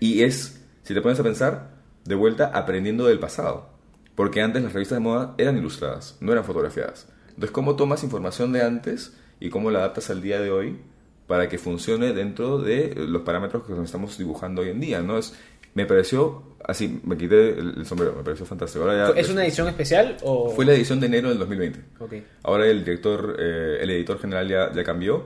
y 0.00 0.22
es, 0.22 0.60
si 0.82 0.94
te 0.94 1.00
pones 1.00 1.20
a 1.20 1.22
pensar, 1.22 1.70
de 2.04 2.14
vuelta 2.14 2.50
aprendiendo 2.52 3.06
del 3.06 3.18
pasado. 3.18 3.68
Porque 4.14 4.40
antes 4.40 4.62
las 4.62 4.72
revistas 4.72 4.96
de 4.96 5.00
moda 5.00 5.34
eran 5.38 5.56
ilustradas, 5.56 6.16
no 6.20 6.32
eran 6.32 6.44
fotografiadas. 6.44 7.06
Entonces, 7.28 7.50
¿cómo 7.50 7.76
tomas 7.76 8.02
información 8.02 8.52
de 8.52 8.62
antes 8.62 9.12
y 9.40 9.50
cómo 9.50 9.70
la 9.70 9.80
adaptas 9.80 10.10
al 10.10 10.22
día 10.22 10.40
de 10.40 10.50
hoy 10.50 10.78
para 11.26 11.48
que 11.48 11.58
funcione 11.58 12.12
dentro 12.12 12.58
de 12.58 12.94
los 12.96 13.22
parámetros 13.22 13.64
que 13.64 13.72
nos 13.72 13.84
estamos 13.84 14.16
dibujando 14.16 14.62
hoy 14.62 14.70
en 14.70 14.80
día, 14.80 15.02
¿no? 15.02 15.18
Es, 15.18 15.34
me 15.76 15.86
pareció, 15.86 16.42
así, 16.64 17.00
me 17.04 17.16
quité 17.16 17.50
el, 17.50 17.74
el 17.78 17.86
sombrero, 17.86 18.14
me 18.16 18.24
pareció 18.24 18.44
fantástico. 18.46 18.84
Ahora 18.84 19.12
ya- 19.14 19.20
¿Es 19.20 19.28
una 19.30 19.44
edición 19.44 19.68
especial 19.68 20.16
o...? 20.22 20.50
Fue 20.50 20.64
la 20.64 20.72
edición 20.72 20.98
de 20.98 21.06
enero 21.06 21.28
del 21.28 21.38
2020. 21.38 21.80
Ok. 22.00 22.14
Ahora 22.42 22.66
el 22.66 22.84
director, 22.84 23.36
eh, 23.38 23.78
el 23.80 23.90
editor 23.90 24.18
general 24.18 24.48
ya, 24.48 24.72
ya 24.74 24.82
cambió, 24.82 25.24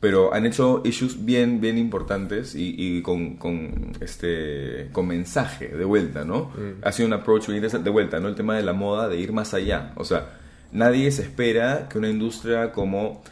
pero 0.00 0.32
han 0.32 0.46
hecho 0.46 0.80
issues 0.84 1.22
bien, 1.26 1.60
bien 1.60 1.76
importantes 1.76 2.54
y, 2.54 2.74
y 2.78 3.02
con, 3.02 3.36
con, 3.36 3.92
este, 4.00 4.88
con 4.92 5.06
mensaje 5.06 5.68
de 5.68 5.84
vuelta, 5.84 6.24
¿no? 6.24 6.50
Ha 6.82 6.90
sido 6.92 7.06
un 7.06 7.12
approach 7.12 7.46
bien 7.48 7.56
interesante 7.58 7.84
de 7.84 7.90
vuelta, 7.90 8.18
¿no? 8.18 8.28
El 8.28 8.34
tema 8.34 8.56
de 8.56 8.62
la 8.62 8.72
moda, 8.72 9.08
de 9.10 9.18
ir 9.18 9.32
más 9.32 9.52
allá. 9.52 9.92
O 9.96 10.04
sea, 10.04 10.38
nadie 10.72 11.10
se 11.12 11.20
espera 11.22 11.86
que 11.90 11.98
una 11.98 12.08
industria 12.08 12.72
como 12.72 13.22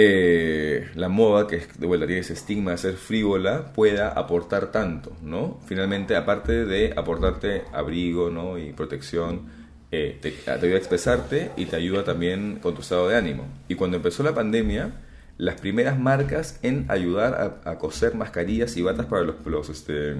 eh, 0.00 0.90
la 0.94 1.08
moda, 1.08 1.48
que 1.48 1.60
de 1.76 1.86
vuelta 1.88 2.06
tiene 2.06 2.20
ese 2.20 2.34
estigma 2.34 2.70
de 2.70 2.78
ser 2.78 2.94
frívola, 2.94 3.72
pueda 3.72 4.10
aportar 4.10 4.70
tanto, 4.70 5.10
¿no? 5.22 5.58
Finalmente, 5.66 6.14
aparte 6.14 6.64
de 6.64 6.94
aportarte 6.96 7.64
abrigo, 7.72 8.30
¿no? 8.30 8.58
Y 8.58 8.72
protección, 8.72 9.48
eh, 9.90 10.16
te, 10.22 10.30
te 10.30 10.50
ayuda 10.52 10.74
a 10.74 10.78
expresarte 10.78 11.50
y 11.56 11.64
te 11.64 11.74
ayuda 11.74 12.04
también 12.04 12.60
con 12.62 12.76
tu 12.76 12.82
estado 12.82 13.08
de 13.08 13.16
ánimo. 13.16 13.48
Y 13.66 13.74
cuando 13.74 13.96
empezó 13.96 14.22
la 14.22 14.36
pandemia, 14.36 14.92
las 15.36 15.60
primeras 15.60 15.98
marcas 15.98 16.60
en 16.62 16.84
ayudar 16.86 17.60
a, 17.64 17.68
a 17.68 17.78
coser 17.78 18.14
mascarillas 18.14 18.76
y 18.76 18.82
batas 18.82 19.06
para 19.06 19.22
los, 19.22 19.44
los, 19.46 19.68
este, 19.68 20.14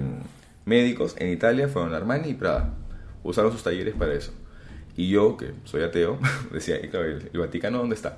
médicos 0.65 1.15
en 1.19 1.31
Italia 1.31 1.69
fueron 1.69 1.93
Armani 1.93 2.27
y 2.27 2.33
Prada. 2.33 2.73
Usaron 3.23 3.53
sus 3.53 3.63
talleres 3.63 3.95
para 3.95 4.13
eso. 4.13 4.33
Y 4.97 5.09
yo, 5.09 5.37
que 5.37 5.53
soy 5.63 5.83
ateo, 5.83 6.19
decía, 6.51 6.81
claro, 6.91 7.05
¿el, 7.05 7.29
el 7.31 7.39
Vaticano 7.39 7.77
dónde 7.77 7.95
está? 7.95 8.17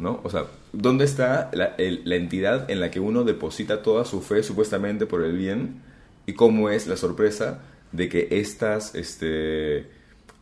¿No? 0.00 0.20
O 0.24 0.30
sea, 0.30 0.46
¿dónde 0.72 1.04
está 1.04 1.50
la, 1.52 1.74
el- 1.76 2.00
la 2.04 2.16
entidad 2.16 2.70
en 2.70 2.80
la 2.80 2.90
que 2.90 3.00
uno 3.00 3.22
deposita 3.24 3.82
toda 3.82 4.04
su 4.06 4.22
fe 4.22 4.42
supuestamente 4.42 5.04
por 5.06 5.22
el 5.22 5.36
bien? 5.36 5.82
¿Y 6.26 6.32
cómo 6.34 6.70
es 6.70 6.86
la 6.86 6.96
sorpresa 6.96 7.60
de 7.92 8.08
que 8.08 8.28
estas 8.30 8.94
este, 8.94 9.90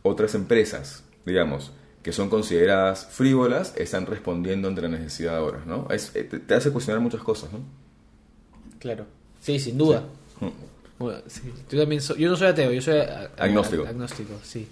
otras 0.01 0.33
empresas, 0.35 1.03
digamos, 1.25 1.71
que 2.03 2.13
son 2.13 2.29
consideradas 2.29 3.07
frívolas, 3.11 3.73
están 3.75 4.05
respondiendo 4.05 4.69
ante 4.69 4.81
la 4.81 4.87
necesidad 4.87 5.35
ahora, 5.35 5.61
¿no? 5.65 5.87
Es- 5.89 6.15
eh, 6.15 6.23
te, 6.23 6.53
hace 6.55 6.71
cuestionar 6.71 7.01
muchas 7.01 7.21
cosas, 7.21 7.51
¿no? 7.51 7.59
Claro. 8.79 9.05
Sí, 9.41 9.59
sin 9.59 9.77
duda. 9.77 10.03
Bueno, 10.97 11.19
sí. 11.27 11.41
Yo 11.71 11.79
también 11.79 12.01
soy, 12.01 12.19
yo 12.21 12.29
no 12.29 12.35
soy 12.35 12.47
ateo, 12.47 12.71
yo 12.71 12.81
soy 12.81 12.99
Agnóstico. 13.37 13.83
agnóstico, 13.85 14.33
sí. 14.43 14.67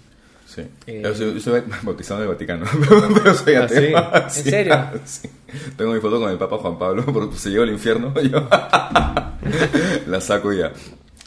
Sí. 0.62 0.68
Eh, 0.86 1.02
yo, 1.04 1.14
soy, 1.14 1.34
yo 1.34 1.40
soy 1.40 1.62
bautizado 1.82 2.20
en 2.20 2.28
el 2.28 2.34
Vaticano, 2.34 2.66
pero 3.14 3.34
soy 3.34 3.54
¿Ah, 3.54 3.64
ateo. 3.64 4.22
¿En 4.24 4.30
serio? 4.30 4.74
sí. 5.04 5.28
Tengo 5.76 5.92
mi 5.92 6.00
foto 6.00 6.20
con 6.20 6.30
el 6.30 6.38
Papa 6.38 6.58
Juan 6.58 6.78
Pablo, 6.78 7.04
porque 7.06 7.36
se 7.36 7.50
llegó 7.50 7.62
al 7.62 7.70
infierno. 7.70 8.12
Yo 8.20 8.48
la 10.06 10.20
saco 10.20 10.52
ya. 10.52 10.72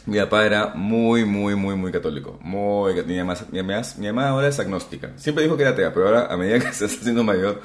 Mi 0.04 0.18
papá 0.18 0.44
era 0.44 0.72
muy, 0.74 1.24
muy, 1.24 1.54
muy, 1.54 1.76
muy 1.76 1.92
católico. 1.92 2.36
Muy, 2.42 2.92
mi, 3.04 3.16
mamá, 3.18 3.36
mi, 3.52 3.62
mamá, 3.62 3.82
mi 3.98 4.06
mamá 4.08 4.28
ahora 4.30 4.48
es 4.48 4.58
agnóstica. 4.58 5.12
Siempre 5.16 5.44
dijo 5.44 5.56
que 5.56 5.62
era 5.62 5.70
atea, 5.72 5.94
pero 5.94 6.08
ahora, 6.08 6.26
a 6.26 6.36
medida 6.36 6.58
que 6.58 6.72
se 6.72 6.86
está 6.86 7.00
haciendo 7.00 7.22
mayor, 7.22 7.60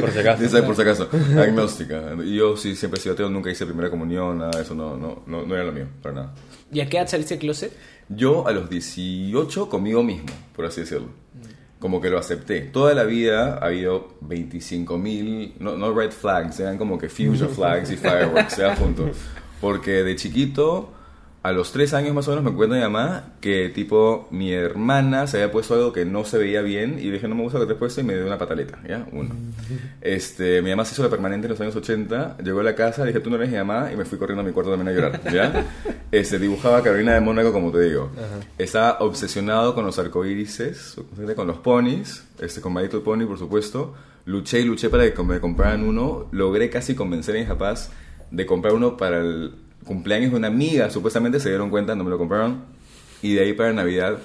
Por 0.00 0.10
si 0.12 0.18
acaso. 0.20 0.42
dice, 0.44 0.62
por 0.62 0.76
si 0.76 0.82
acaso, 0.82 1.08
agnóstica. 1.36 2.02
Y 2.24 2.36
yo 2.36 2.56
sí, 2.56 2.76
siempre 2.76 3.00
he 3.00 3.02
sido 3.02 3.14
ateo, 3.14 3.28
nunca 3.28 3.50
hice 3.50 3.66
primera 3.66 3.90
comunión, 3.90 4.38
nada 4.38 4.60
eso, 4.62 4.76
no, 4.76 4.96
no, 4.96 5.24
no, 5.26 5.44
no 5.44 5.54
era 5.54 5.64
lo 5.64 5.72
mío, 5.72 5.86
para 6.00 6.14
nada. 6.14 6.34
¿Y 6.72 6.80
a 6.80 6.88
qué 6.88 6.98
edad 6.98 7.08
saliste 7.08 7.34
del 7.34 7.40
closet? 7.40 7.72
Yo 8.12 8.48
a 8.48 8.52
los 8.52 8.68
18 8.68 9.68
conmigo 9.68 10.02
mismo, 10.02 10.26
por 10.54 10.66
así 10.66 10.80
decirlo. 10.80 11.08
Como 11.78 12.00
que 12.00 12.10
lo 12.10 12.18
acepté. 12.18 12.60
Toda 12.60 12.92
la 12.92 13.04
vida 13.04 13.54
ha 13.54 13.66
habido 13.66 14.08
25 14.22 14.98
mil, 14.98 15.54
no, 15.60 15.76
no 15.76 15.94
red 15.94 16.10
flags, 16.10 16.58
eran 16.60 16.76
como 16.76 16.98
que 16.98 17.08
fusion 17.08 17.48
flags 17.54 17.90
y 17.90 17.96
fireworks, 17.96 18.56
ya 18.56 18.74
juntos. 18.76 19.16
Porque 19.60 20.02
de 20.02 20.16
chiquito, 20.16 20.90
a 21.42 21.52
los 21.52 21.72
3 21.72 21.94
años 21.94 22.14
más 22.14 22.28
o 22.28 22.32
menos, 22.32 22.44
me 22.44 22.52
cuenta 22.52 22.76
mi 22.76 22.82
mamá 22.82 23.32
que 23.40 23.70
tipo 23.70 24.28
mi 24.30 24.52
hermana 24.52 25.26
se 25.26 25.38
había 25.38 25.50
puesto 25.50 25.74
algo 25.74 25.92
que 25.92 26.04
no 26.04 26.24
se 26.24 26.36
veía 26.36 26.60
bien 26.60 26.98
y 27.00 27.10
dije 27.10 27.28
no 27.28 27.34
me 27.34 27.42
gusta 27.42 27.58
lo 27.58 27.64
que 27.64 27.68
te 27.68 27.72
has 27.74 27.78
puesto 27.78 28.02
y 28.02 28.04
me 28.04 28.14
dio 28.14 28.26
una 28.26 28.36
pataleta, 28.36 28.78
¿ya? 28.86 29.06
Uno. 29.12 29.30
Este, 30.00 30.62
mi 30.62 30.70
mamá 30.70 30.84
se 30.84 30.94
hizo 30.94 31.02
la 31.02 31.10
permanente 31.10 31.46
en 31.46 31.52
los 31.52 31.60
años 31.60 31.76
80, 31.76 32.38
llegó 32.38 32.60
a 32.60 32.62
la 32.62 32.74
casa, 32.74 33.04
dije 33.04 33.20
tú 33.20 33.30
no 33.30 33.36
eres 33.36 33.50
mi 33.50 33.56
mamá 33.56 33.90
y 33.92 33.96
me 33.96 34.04
fui 34.04 34.18
corriendo 34.18 34.42
a 34.42 34.44
mi 34.44 34.52
cuarto 34.52 34.70
también 34.70 34.88
a 34.88 34.92
llorar, 34.92 35.20
¿ya? 35.32 35.66
Este, 36.12 36.38
dibujaba 36.40 36.78
a 36.78 36.82
Carolina 36.82 37.14
de 37.14 37.20
Mónaco 37.20 37.52
como 37.52 37.70
te 37.70 37.82
digo. 37.82 38.10
Estaba 38.58 38.98
obsesionado 38.98 39.74
con 39.76 39.86
los 39.86 39.98
arcoírises, 39.98 40.96
con 41.36 41.46
los 41.46 41.58
ponis, 41.58 42.24
este, 42.40 42.60
con 42.60 42.74
My 42.74 42.82
Little 42.82 43.00
Pony 43.00 43.26
por 43.26 43.38
supuesto. 43.38 43.94
Luché 44.24 44.60
y 44.60 44.64
luché 44.64 44.90
para 44.90 45.12
que 45.12 45.22
me 45.22 45.40
compraran 45.40 45.84
uno. 45.84 46.26
Logré 46.32 46.68
casi 46.68 46.96
convencer 46.96 47.36
a 47.36 47.38
mis 47.38 47.48
papás 47.48 47.90
de 48.30 48.44
comprar 48.44 48.74
uno 48.74 48.96
para 48.96 49.18
el 49.18 49.54
cumpleaños 49.90 50.30
de 50.30 50.36
una 50.36 50.46
amiga. 50.46 50.88
Supuestamente 50.88 51.40
se 51.40 51.48
dieron 51.48 51.68
cuenta, 51.68 51.96
no 51.96 52.04
me 52.04 52.10
lo 52.10 52.16
compraron. 52.18 52.62
Y 53.22 53.34
de 53.34 53.40
ahí 53.42 53.52
para 53.54 53.72
Navidad 53.72 54.18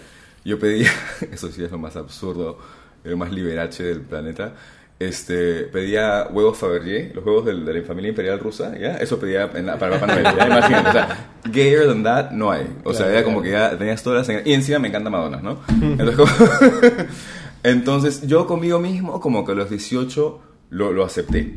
yo 0.43 0.59
pedía, 0.59 0.91
eso 1.31 1.51
sí 1.51 1.63
es 1.63 1.71
lo 1.71 1.79
más 1.79 1.95
absurdo, 1.95 2.59
lo 3.03 3.17
más 3.17 3.31
liberache 3.31 3.83
del 3.83 4.01
planeta. 4.01 4.53
Este, 4.99 5.63
pedía 5.63 6.27
huevos 6.31 6.55
Fabergé, 6.57 7.11
los 7.15 7.25
huevos 7.25 7.45
del- 7.45 7.65
de, 7.65 7.73
la 7.73 7.81
familia 7.83 8.09
imperial 8.09 8.39
rusa, 8.39 8.77
¿ya? 8.77 8.95
Eso 8.97 9.19
pedía 9.19 9.49
en 9.55 9.65
la- 9.65 9.77
para 9.79 9.99
Papá 9.99 10.05
Noel, 10.13 10.23
¿ya? 10.37 10.45
Imagínate, 10.47 10.89
o 10.89 10.91
sea, 10.93 11.29
gayer 11.51 11.87
than 11.87 12.03
that 12.03 12.29
no 12.31 12.51
hay. 12.51 12.65
O 12.83 12.93
sea, 12.93 13.09
era 13.11 13.23
como 13.23 13.41
que 13.41 13.49
ya 13.51 13.75
tenías 13.77 14.01
todas 14.03 14.27
las... 14.27 14.45
Y 14.45 14.53
encima 14.53 14.77
me 14.79 14.87
encanta 14.89 15.09
Madonna, 15.09 15.41
¿no? 15.41 15.59
Entonces, 15.81 16.15
como- 16.15 16.31
Entonces, 17.63 18.21
yo 18.27 18.45
conmigo 18.45 18.79
mismo, 18.79 19.19
como 19.19 19.43
que 19.45 19.53
a 19.53 19.55
los 19.55 19.69
18 19.69 20.39
lo, 20.69 20.91
lo 20.93 21.03
acepté. 21.03 21.53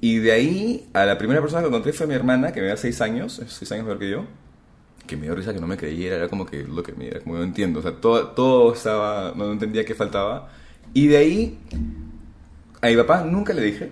Y 0.00 0.18
de 0.18 0.32
ahí, 0.32 0.88
a 0.94 1.04
la 1.06 1.18
primera 1.18 1.40
persona 1.40 1.62
que 1.62 1.68
encontré 1.68 1.92
fue 1.92 2.06
mi 2.06 2.14
hermana, 2.14 2.52
que 2.52 2.60
me 2.60 2.68
da 2.68 2.76
6 2.76 3.00
años, 3.00 3.42
6 3.46 3.72
años 3.72 3.84
mayor 3.84 3.98
que 3.98 4.10
yo, 4.10 4.24
que 5.06 5.16
me 5.16 5.22
dio 5.24 5.34
risa 5.34 5.52
que 5.52 5.60
no 5.60 5.66
me 5.66 5.76
creyera, 5.76 6.16
era 6.16 6.28
como 6.28 6.46
que 6.46 6.62
lo 6.64 6.82
que 6.82 6.92
me 6.92 7.08
era, 7.08 7.20
como 7.20 7.36
no 7.36 7.42
entiendo, 7.42 7.80
o 7.80 7.82
sea, 7.82 7.92
todo, 7.92 8.28
todo 8.28 8.72
estaba, 8.74 9.32
no 9.34 9.50
entendía 9.52 9.84
qué 9.84 9.94
faltaba. 9.94 10.50
Y 10.94 11.08
de 11.08 11.16
ahí, 11.16 11.58
a 12.80 12.86
mi 12.86 12.96
papá 12.96 13.22
nunca 13.24 13.52
le 13.52 13.62
dije, 13.62 13.90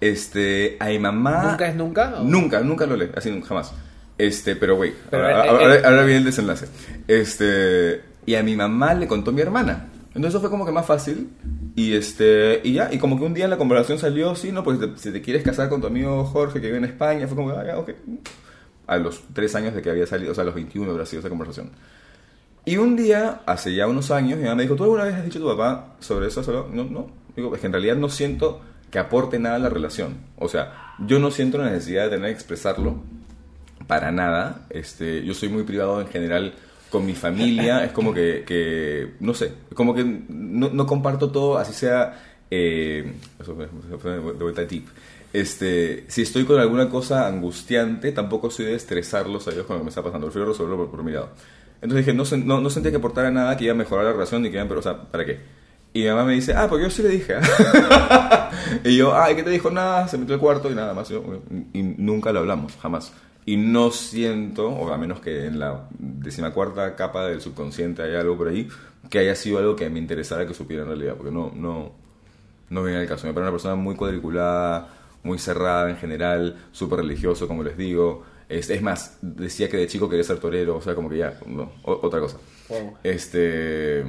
este, 0.00 0.76
a 0.80 0.86
mi 0.86 0.98
mamá... 0.98 1.50
¿Nunca 1.50 1.68
es 1.68 1.74
nunca? 1.76 2.14
o- 2.20 2.24
Nunca, 2.24 2.60
nunca 2.60 2.86
lo 2.86 2.96
leí, 2.96 3.10
así 3.14 3.30
nunca, 3.30 3.48
jamás. 3.48 3.72
Este, 4.18 4.56
pero 4.56 4.76
güey, 4.76 4.94
ahora, 5.12 5.30
eh, 5.44 5.48
ahora- 5.50 5.74
eh, 5.76 5.82
ahora 5.84 6.02
viene 6.04 6.18
el 6.20 6.24
desenlace. 6.24 6.66
Este, 7.06 8.02
y 8.24 8.34
a 8.34 8.42
mi 8.42 8.56
mamá 8.56 8.94
le 8.94 9.06
contó 9.06 9.32
mi 9.32 9.42
hermana. 9.42 9.88
Entonces 10.14 10.30
eso 10.30 10.40
fue 10.40 10.48
como 10.50 10.64
que 10.64 10.72
más 10.72 10.86
fácil. 10.86 11.28
Y 11.76 11.92
este, 11.94 12.60
y 12.64 12.72
ya, 12.72 12.92
y 12.92 12.98
como 12.98 13.18
que 13.18 13.24
un 13.24 13.34
día 13.34 13.44
en 13.44 13.50
la 13.50 13.58
conversación 13.58 13.98
salió, 13.98 14.34
sí, 14.34 14.50
no, 14.50 14.64
pues 14.64 14.80
te- 14.80 14.96
si 14.96 15.12
te 15.12 15.20
quieres 15.22 15.42
casar 15.44 15.68
con 15.68 15.80
tu 15.80 15.86
amigo 15.86 16.24
Jorge 16.24 16.58
que 16.60 16.66
vive 16.68 16.78
en 16.78 16.86
España, 16.86 17.26
fue 17.28 17.36
como, 17.36 17.50
ah, 17.50 17.62
ya, 17.66 17.78
ok. 17.78 17.90
A 18.86 18.96
los 18.96 19.22
tres 19.34 19.54
años 19.54 19.74
de 19.74 19.82
que 19.82 19.90
había 19.90 20.06
salido, 20.06 20.32
o 20.32 20.34
sea, 20.34 20.42
a 20.42 20.46
los 20.46 20.54
21 20.54 20.90
habrá 20.90 21.04
sido 21.06 21.20
esa 21.20 21.28
conversación. 21.28 21.70
Y 22.64 22.78
un 22.78 22.96
día, 22.96 23.42
hace 23.46 23.74
ya 23.74 23.86
unos 23.86 24.10
años, 24.10 24.38
mi 24.38 24.44
mamá 24.44 24.56
me 24.56 24.62
dijo, 24.62 24.74
¿tú 24.74 24.84
alguna 24.84 25.04
vez 25.04 25.14
has 25.14 25.24
dicho 25.24 25.38
a 25.38 25.42
tu 25.42 25.48
papá 25.48 25.96
sobre 26.00 26.28
eso? 26.28 26.42
Solo? 26.42 26.68
No, 26.72 26.84
no. 26.84 27.10
Digo, 27.36 27.54
es 27.54 27.60
que 27.60 27.66
en 27.66 27.72
realidad 27.74 27.96
no 27.96 28.08
siento 28.08 28.60
que 28.90 28.98
aporte 28.98 29.38
nada 29.38 29.56
a 29.56 29.58
la 29.58 29.68
relación. 29.68 30.16
O 30.38 30.48
sea, 30.48 30.94
yo 31.06 31.18
no 31.18 31.30
siento 31.30 31.58
la 31.58 31.66
necesidad 31.70 32.04
de 32.04 32.10
tener 32.16 32.30
que 32.30 32.34
expresarlo 32.34 33.02
para 33.86 34.10
nada. 34.12 34.66
Este, 34.70 35.24
yo 35.24 35.34
soy 35.34 35.48
muy 35.50 35.64
privado 35.64 36.00
en 36.00 36.06
general 36.08 36.54
con 36.90 37.04
mi 37.04 37.14
familia. 37.14 37.84
es 37.84 37.92
como 37.92 38.12
que, 38.12 38.44
que, 38.46 39.14
no 39.20 39.34
sé, 39.34 39.52
como 39.74 39.94
que 39.94 40.04
no, 40.04 40.70
no 40.70 40.86
comparto 40.86 41.30
todo, 41.30 41.58
así 41.58 41.72
sea, 41.72 42.20
eh, 42.50 43.12
de 43.38 44.32
vuelta 44.32 44.64
deep. 44.64 44.86
Este, 45.32 46.04
si 46.08 46.22
estoy 46.22 46.44
con 46.44 46.58
alguna 46.58 46.88
cosa 46.88 47.26
angustiante, 47.26 48.12
tampoco 48.12 48.50
soy 48.50 48.66
de 48.66 48.74
estresarlos 48.74 49.46
a 49.48 49.52
ellos 49.52 49.66
con 49.66 49.74
lo 49.76 49.80
que 49.80 49.84
me 49.84 49.90
está 49.90 50.02
pasando. 50.02 50.26
Prefiero 50.26 50.48
resolverlo 50.48 50.76
por, 50.78 50.90
por 50.90 51.02
mi 51.02 51.12
lado. 51.12 51.30
Entonces 51.82 52.06
dije, 52.06 52.16
no, 52.16 52.24
no, 52.44 52.60
no 52.60 52.70
sentía 52.70 52.90
que 52.90 52.96
aportara 52.96 53.30
nada, 53.30 53.56
que 53.56 53.64
iba 53.64 53.72
a 53.72 53.76
mejorar 53.76 54.06
la 54.06 54.12
relación, 54.12 54.42
ni 54.42 54.50
que 54.50 54.56
iba 54.56 54.66
pero, 54.66 54.80
o 54.80 54.82
sea, 54.82 54.96
¿para 54.96 55.24
qué? 55.26 55.40
Y 55.92 56.00
mi 56.00 56.08
mamá 56.08 56.24
me 56.24 56.34
dice, 56.34 56.54
ah, 56.54 56.66
porque 56.68 56.84
yo 56.84 56.90
sí 56.90 57.02
le 57.02 57.10
dije. 57.10 57.34
¿ah?". 57.34 58.50
y 58.84 58.96
yo, 58.96 59.14
ah, 59.14 59.30
¿y 59.30 59.36
qué 59.36 59.42
te 59.42 59.50
dijo? 59.50 59.70
Nada, 59.70 60.08
se 60.08 60.18
metió 60.18 60.34
al 60.34 60.40
cuarto 60.40 60.70
y 60.70 60.74
nada 60.74 60.94
más. 60.94 61.08
Yo, 61.08 61.22
y 61.72 61.82
nunca 61.82 62.32
lo 62.32 62.40
hablamos, 62.40 62.74
jamás. 62.80 63.12
Y 63.46 63.56
no 63.56 63.90
siento, 63.92 64.68
o 64.68 64.92
a 64.92 64.98
menos 64.98 65.20
que 65.20 65.46
en 65.46 65.58
la 65.60 65.88
decimacuarta 65.98 66.96
capa 66.96 67.26
del 67.28 67.40
subconsciente 67.40 68.02
haya 68.02 68.20
algo 68.20 68.36
por 68.36 68.48
ahí, 68.48 68.68
que 69.08 69.20
haya 69.20 69.34
sido 69.36 69.58
algo 69.58 69.76
que 69.76 69.88
me 69.88 70.00
interesara 70.00 70.46
que 70.46 70.52
supiera 70.52 70.82
en 70.82 70.88
realidad, 70.88 71.14
porque 71.16 71.30
no, 71.30 71.52
no, 71.54 71.92
no 72.70 72.82
viene 72.82 72.98
al 72.98 73.06
caso. 73.06 73.26
Me 73.26 73.32
parece 73.32 73.44
una 73.48 73.52
persona 73.52 73.74
muy 73.76 73.94
cuadriculada, 73.94 74.88
muy 75.22 75.38
cerrada 75.38 75.88
en 75.88 75.96
general, 75.96 76.56
súper 76.72 76.98
religioso, 77.00 77.46
como 77.46 77.62
les 77.62 77.76
digo. 77.76 78.24
Es, 78.48 78.68
es 78.70 78.82
más, 78.82 79.18
decía 79.22 79.68
que 79.68 79.76
de 79.76 79.86
chico 79.86 80.08
quería 80.08 80.24
ser 80.24 80.38
torero, 80.38 80.76
o 80.76 80.82
sea, 80.82 80.94
como 80.96 81.08
que 81.08 81.18
ya, 81.18 81.38
no, 81.46 81.70
otra 81.84 82.18
cosa. 82.20 82.38
Este. 83.04 84.04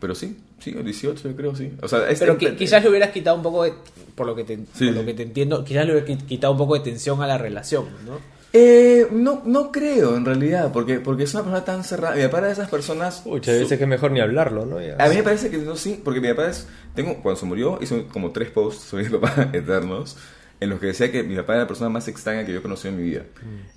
Pero 0.00 0.14
sí, 0.14 0.36
sí, 0.58 0.72
18 0.72 1.28
yo 1.30 1.36
creo, 1.36 1.54
sí. 1.54 1.72
O 1.82 1.88
sea, 1.88 2.08
este- 2.08 2.26
Pero 2.26 2.38
qui- 2.38 2.56
quizás 2.56 2.82
le 2.82 2.90
hubieras 2.90 3.10
quitado 3.10 3.36
un 3.36 3.42
poco 3.42 3.62
de, 3.64 3.74
por 4.14 4.26
lo 4.26 4.34
que 4.34 4.44
te, 4.44 4.56
Sí. 4.74 4.86
por 4.86 4.96
lo 4.96 5.04
que 5.04 5.14
te 5.14 5.22
entiendo, 5.22 5.64
quizás 5.64 5.86
le 5.86 5.92
hubieras 5.92 6.08
qui- 6.10 6.26
quitado 6.26 6.52
un 6.52 6.58
poco 6.58 6.74
de 6.74 6.80
tensión 6.80 7.22
a 7.22 7.26
la 7.26 7.38
relación, 7.38 7.86
¿no? 8.06 8.18
Eh, 8.56 9.08
no, 9.10 9.42
no 9.44 9.72
creo, 9.72 10.16
en 10.16 10.24
realidad, 10.24 10.70
porque, 10.72 11.00
porque 11.00 11.24
es 11.24 11.34
una 11.34 11.42
persona 11.42 11.64
tan 11.64 11.82
cerrada. 11.82 12.14
Mi 12.14 12.22
papá 12.22 12.38
era 12.38 12.46
de 12.46 12.52
esas 12.52 12.70
personas... 12.70 13.26
Muchas 13.26 13.58
veces 13.58 13.76
que 13.76 13.82
es 13.82 13.90
mejor 13.90 14.12
ni 14.12 14.20
hablarlo, 14.20 14.64
¿no? 14.64 14.80
Ya. 14.80 14.94
A 14.96 15.08
mí 15.08 15.16
me 15.16 15.24
parece 15.24 15.50
que 15.50 15.58
no, 15.58 15.74
sí, 15.74 16.00
porque 16.04 16.20
mi 16.20 16.28
papá 16.28 16.50
es. 16.50 16.68
Tengo, 16.94 17.20
cuando 17.20 17.40
se 17.40 17.46
murió, 17.46 17.80
hizo 17.82 18.06
como 18.06 18.30
tres 18.30 18.50
posts 18.50 18.84
sobre 18.84 19.10
mi 19.10 19.18
papá 19.18 19.50
eternos, 19.52 20.16
en 20.60 20.70
los 20.70 20.78
que 20.78 20.86
decía 20.86 21.10
que 21.10 21.24
mi 21.24 21.34
papá 21.34 21.54
era 21.54 21.62
la 21.62 21.66
persona 21.66 21.90
más 21.90 22.06
extraña 22.06 22.46
que 22.46 22.52
yo 22.52 22.60
he 22.60 22.62
conocido 22.62 22.94
en 22.94 23.00
mi 23.00 23.10
vida. 23.10 23.22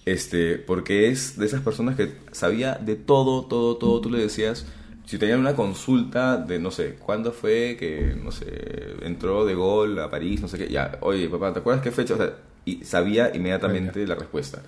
Este, 0.05 0.59
porque 0.59 1.09
es 1.09 1.39
de 1.39 1.47
esas 1.47 1.61
personas 1.61 1.95
que 1.95 2.11
sabía 2.31 2.75
de 2.75 2.95
todo, 2.95 3.45
todo, 3.45 3.77
todo. 3.77 3.99
Tú 3.99 4.11
le 4.11 4.19
decías, 4.19 4.67
si 5.07 5.17
tenían 5.17 5.39
una 5.39 5.55
consulta 5.55 6.37
de, 6.37 6.59
no 6.59 6.69
sé, 6.69 6.97
¿cuándo 7.03 7.31
fue 7.31 7.77
que, 7.79 8.15
no 8.23 8.31
sé, 8.31 8.45
entró 9.01 9.43
de 9.43 9.55
gol 9.55 9.97
a 9.97 10.11
París, 10.11 10.39
no 10.39 10.47
sé 10.47 10.59
qué? 10.59 10.67
Ya, 10.67 10.99
oye, 11.01 11.27
papá, 11.29 11.51
¿te 11.51 11.61
acuerdas 11.61 11.81
qué 11.81 11.89
fecha? 11.89 12.13
O 12.13 12.17
sea, 12.17 12.31
y 12.69 12.83
sabía 12.83 13.31
inmediatamente 13.35 14.05
la 14.05 14.15
respuesta. 14.15 14.61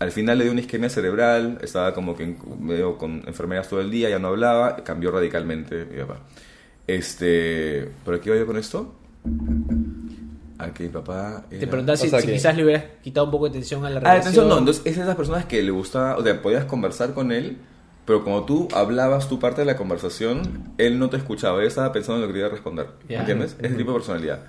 Al 0.00 0.10
final 0.10 0.38
le 0.38 0.44
dio 0.44 0.52
una 0.52 0.60
isquemia 0.62 0.88
cerebral, 0.88 1.58
estaba 1.62 1.94
como 1.94 2.16
que 2.16 2.36
medio 2.58 2.98
con 2.98 3.22
enfermeras 3.26 3.68
todo 3.68 3.80
el 3.80 3.90
día, 3.90 4.10
ya 4.10 4.18
no 4.18 4.28
hablaba, 4.28 4.76
cambió 4.84 5.10
radicalmente 5.12 5.84
mi 5.84 5.98
papá. 6.00 6.20
Este, 6.86 7.88
¿Pero 8.04 8.20
qué 8.20 8.28
iba 8.30 8.38
yo 8.38 8.46
con 8.46 8.56
esto? 8.56 8.94
A 10.58 10.72
que 10.72 10.84
mi 10.84 10.88
papá... 10.90 11.44
Te 11.48 11.56
era- 11.56 11.68
preguntaba 11.68 11.96
si, 11.96 12.06
o 12.06 12.10
sea 12.10 12.20
si 12.20 12.26
que- 12.26 12.32
quizás 12.34 12.56
le 12.56 12.64
hubieras 12.64 12.84
quitado 13.02 13.26
un 13.26 13.32
poco 13.32 13.46
de 13.46 13.52
tensión 13.52 13.84
a 13.84 13.90
la 13.90 13.96
Ah, 13.96 14.00
relación. 14.00 14.20
atención, 14.22 14.48
no, 14.48 14.58
entonces 14.58 14.82
es 14.86 14.96
de 14.96 15.02
esas 15.02 15.16
personas 15.16 15.44
que 15.46 15.62
le 15.62 15.70
gustaba, 15.70 16.16
o 16.16 16.22
sea, 16.22 16.40
podías 16.42 16.64
conversar 16.64 17.14
con 17.14 17.32
él, 17.32 17.56
pero 18.04 18.22
como 18.22 18.44
tú 18.44 18.68
hablabas 18.74 19.28
tu 19.28 19.38
parte 19.38 19.62
de 19.62 19.64
la 19.66 19.76
conversación, 19.76 20.74
él 20.78 20.98
no 20.98 21.08
te 21.08 21.16
escuchaba, 21.16 21.60
él 21.60 21.66
estaba 21.66 21.90
pensando 21.92 22.16
en 22.16 22.22
lo 22.22 22.26
que 22.28 22.32
te 22.34 22.38
iba 22.40 22.48
a 22.48 22.50
responder, 22.52 22.86
Ya. 23.08 23.20
¿entiendes? 23.20 23.56
Ese 23.60 23.74
tipo 23.74 23.92
de 23.92 23.96
personalidad. 23.98 24.40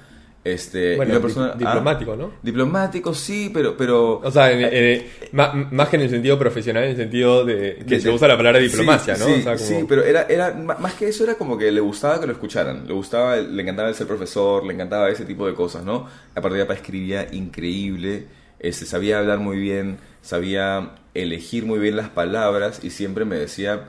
Este, 0.45 0.95
Bueno, 0.95 1.09
una 1.11 1.19
di- 1.19 1.23
persona, 1.23 1.51
ah, 1.53 1.57
diplomático, 1.57 2.15
¿no? 2.15 2.31
Diplomático, 2.43 3.13
sí, 3.15 3.49
pero... 3.51 3.75
pero 3.75 4.19
O 4.23 4.29
sea, 4.31 4.51
en- 4.51 4.61
en- 4.71 5.05
ma- 5.31 5.51
más 5.71 5.89
que 5.89 5.95
en 5.95 6.03
el 6.03 6.09
sentido 6.11 6.37
profesional, 6.37 6.83
en 6.83 6.91
el 6.91 6.95
sentido 6.95 7.43
de 7.43 7.83
que 7.87 7.99
se 7.99 8.11
usa 8.11 8.27
la 8.27 8.37
palabra 8.37 8.59
diplomacia, 8.59 9.15
sí, 9.15 9.21
¿no? 9.21 9.25
Sí, 9.27 9.39
o 9.39 9.43
sea, 9.43 9.55
como... 9.55 9.67
sí, 9.67 9.85
pero 9.89 10.03
era, 10.03 10.21
era, 10.29 10.53
más 10.53 10.93
que 10.93 11.07
eso 11.07 11.23
era 11.23 11.33
como 11.33 11.57
que 11.57 11.71
le 11.71 11.81
gustaba 11.81 12.19
que 12.21 12.27
lo 12.27 12.33
escucharan, 12.33 12.85
le 12.87 12.93
gustaba, 12.93 13.37
le 13.37 13.59
encantaba 13.61 13.89
el 13.89 13.95
ser 13.95 14.05
profesor, 14.05 14.63
le 14.63 14.73
encantaba 14.75 15.09
ese 15.09 15.25
tipo 15.25 15.47
de 15.47 15.55
cosas, 15.55 15.83
¿no? 15.83 16.07
Aparte 16.35 16.57
de 16.63 16.73
escribía 16.75 17.27
increíble, 17.33 18.27
este, 18.59 18.85
sabía 18.85 19.17
hablar 19.17 19.39
muy 19.39 19.57
bien, 19.57 19.97
sabía 20.21 20.91
elegir 21.15 21.65
muy 21.65 21.79
bien 21.79 21.95
las 21.95 22.09
palabras 22.09 22.81
y 22.83 22.91
siempre 22.91 23.25
me 23.25 23.35
decía 23.35 23.85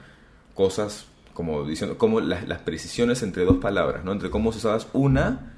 cosas 0.54 1.04
como 1.34 1.66
diciendo, 1.66 1.98
como 1.98 2.20
las, 2.20 2.48
las 2.48 2.60
precisiones 2.60 3.22
entre 3.22 3.44
dos 3.44 3.58
palabras, 3.58 4.04
¿no? 4.04 4.12
Entre 4.12 4.30
cómo 4.30 4.48
usabas 4.50 4.88
una, 4.94 5.52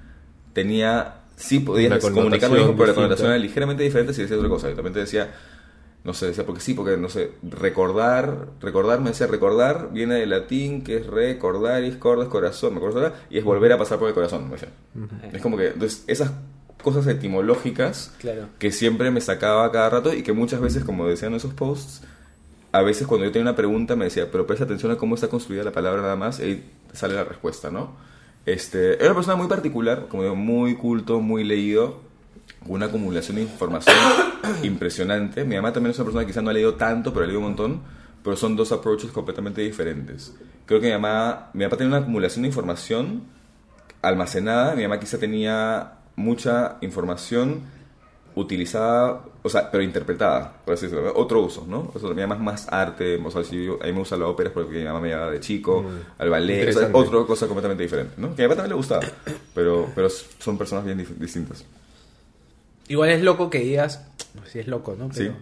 tenía, 0.63 1.15
sí 1.37 1.61
podías 1.61 2.05
comunicar 2.05 2.51
lo 2.51 2.57
mismo, 2.57 2.75
pero 2.77 2.89
la 2.89 2.95
connotación 2.95 3.29
era 3.29 3.39
ligeramente 3.39 3.85
diferente 3.85 4.13
si 4.13 4.23
decías 4.23 4.39
otra 4.39 4.49
cosa. 4.49 4.71
Y 4.71 4.75
también 4.75 4.93
te 4.93 5.01
decía, 5.01 5.33
no 6.03 6.13
sé, 6.15 6.27
decía, 6.27 6.45
porque 6.45 6.61
sí, 6.61 6.75
porque, 6.75 6.97
no 6.97 7.09
sé, 7.09 7.31
recordar, 7.49 8.49
recordar, 8.61 9.01
me 9.01 9.11
decía, 9.11 9.29
recordar 9.29 9.91
viene 9.93 10.17
del 10.17 10.31
latín, 10.31 10.83
que 10.83 10.97
es 10.97 11.07
recordar, 11.07 11.85
y 11.85 11.93
corda, 11.93 12.25
es 12.25 12.29
corazón, 12.29 12.73
me 12.73 12.79
acuerdo, 12.79 13.13
y 13.31 13.39
es 13.39 13.45
volver 13.45 13.73
a 13.73 13.79
pasar 13.79 13.99
por 14.01 14.09
el 14.09 14.15
corazón, 14.15 14.47
me 14.47 14.53
decía. 14.53 14.71
Es 15.33 15.41
como 15.41 15.57
que, 15.57 15.69
entonces, 15.69 16.03
esas 16.09 16.33
cosas 16.83 17.07
etimológicas 17.07 18.15
Claro. 18.19 18.49
que 18.59 18.73
siempre 18.73 19.11
me 19.13 19.21
sacaba 19.21 19.71
cada 19.71 19.91
rato 19.91 20.13
y 20.13 20.23
que 20.23 20.33
muchas 20.33 20.61
veces, 20.61 20.83
como 20.85 21.07
decían 21.07 21.35
esos 21.35 21.55
posts, 21.55 22.03
a 22.73 22.83
veces 22.83 23.07
cuando 23.07 23.25
yo 23.27 23.33
tenía 23.33 23.51
una 23.51 23.57
pregunta 23.57 23.97
me 23.97 24.07
decía, 24.07 24.31
pero 24.31 24.47
presta 24.47 24.65
atención 24.65 24.93
a 24.93 24.97
cómo 24.97 25.15
está 25.15 25.29
construida 25.29 25.63
la 25.63 25.73
palabra 25.73 26.03
nada 26.03 26.17
más 26.17 26.41
y 26.41 26.65
sale 26.93 27.15
la 27.15 27.25
respuesta, 27.25 27.71
¿no? 27.71 28.08
Este, 28.49 28.95
era 28.95 29.09
una 29.09 29.17
persona 29.17 29.37
muy 29.37 29.47
particular, 29.47 30.07
como 30.09 30.23
digo, 30.23 30.35
muy 30.35 30.75
culto, 30.75 31.21
muy 31.21 31.45
leído, 31.45 32.01
con 32.63 32.77
una 32.77 32.87
acumulación 32.87 33.37
de 33.37 33.43
información 33.43 33.95
impresionante. 34.63 35.45
Mi 35.45 35.57
mamá 35.57 35.75
también 35.75 35.91
es 35.91 35.99
una 35.99 36.07
persona 36.07 36.25
que 36.25 36.29
quizás 36.29 36.43
no 36.43 36.49
ha 36.49 36.55
leído 36.55 36.75
tanto, 36.77 37.13
pero 37.13 37.25
ha 37.25 37.27
leído 37.27 37.41
un 37.41 37.47
montón, 37.49 37.83
pero 38.25 38.37
son 38.37 38.57
dos 38.57 38.73
approaches 38.73 39.11
completamente 39.11 39.61
diferentes. 39.61 40.35
Creo 40.65 40.81
que 40.81 40.87
mi 40.87 40.93
mamá, 40.95 41.51
mi 41.53 41.65
papá 41.65 41.77
tenía 41.77 41.89
una 41.95 41.99
acumulación 41.99 42.41
de 42.45 42.49
información 42.49 43.25
almacenada, 44.01 44.75
mi 44.75 44.85
mamá 44.85 44.99
quizá 44.99 45.19
tenía 45.19 45.99
mucha 46.17 46.79
información 46.81 47.65
utilizada, 48.41 49.23
o 49.43 49.49
sea, 49.49 49.71
pero 49.71 49.83
interpretada, 49.83 50.53
por 50.65 50.75
así 50.75 50.87
decirlo, 50.87 51.13
otro 51.17 51.43
uso, 51.43 51.65
¿no? 51.69 51.91
O 51.95 51.99
sea, 51.99 52.11
mi 52.11 52.21
mamá 52.23 52.35
es 52.37 52.41
más 52.41 52.67
arte, 52.73 53.17
o 53.25 53.31
sea, 53.31 53.45
si 53.45 53.65
yo- 53.65 53.79
a 53.83 53.87
mí 53.87 53.93
me 53.93 53.99
gusta 54.01 54.17
la 54.17 54.27
ópera 54.27 54.51
porque 54.53 54.79
mi 54.79 54.85
mamá 54.85 55.01
me 55.01 55.09
llevaba 55.09 55.31
de 55.31 55.41
chico, 55.41 55.85
al 56.19 56.31
ballet, 56.31 56.61
o 56.69 56.73
sea, 56.73 56.89
otra 56.99 57.27
cosa 57.27 57.47
completamente 57.47 57.83
diferente, 57.83 58.15
¿no? 58.17 58.35
Que 58.35 58.43
a 58.43 58.47
mi 58.47 58.49
papá 58.55 58.63
también 58.63 58.71
le 58.71 58.77
gustaba, 58.77 59.03
pero, 59.55 59.89
pero 59.95 60.09
son 60.11 60.57
personas 60.59 60.85
bien 60.85 61.05
distintas. 61.19 61.65
Igual 62.89 63.11
es 63.11 63.23
loco 63.23 63.51
que 63.51 63.59
digas, 63.59 64.07
no 64.35 64.45
sé 64.45 64.51
si 64.53 64.59
es 64.61 64.67
loco, 64.69 64.95
¿no? 64.99 65.09
Pero 65.15 65.35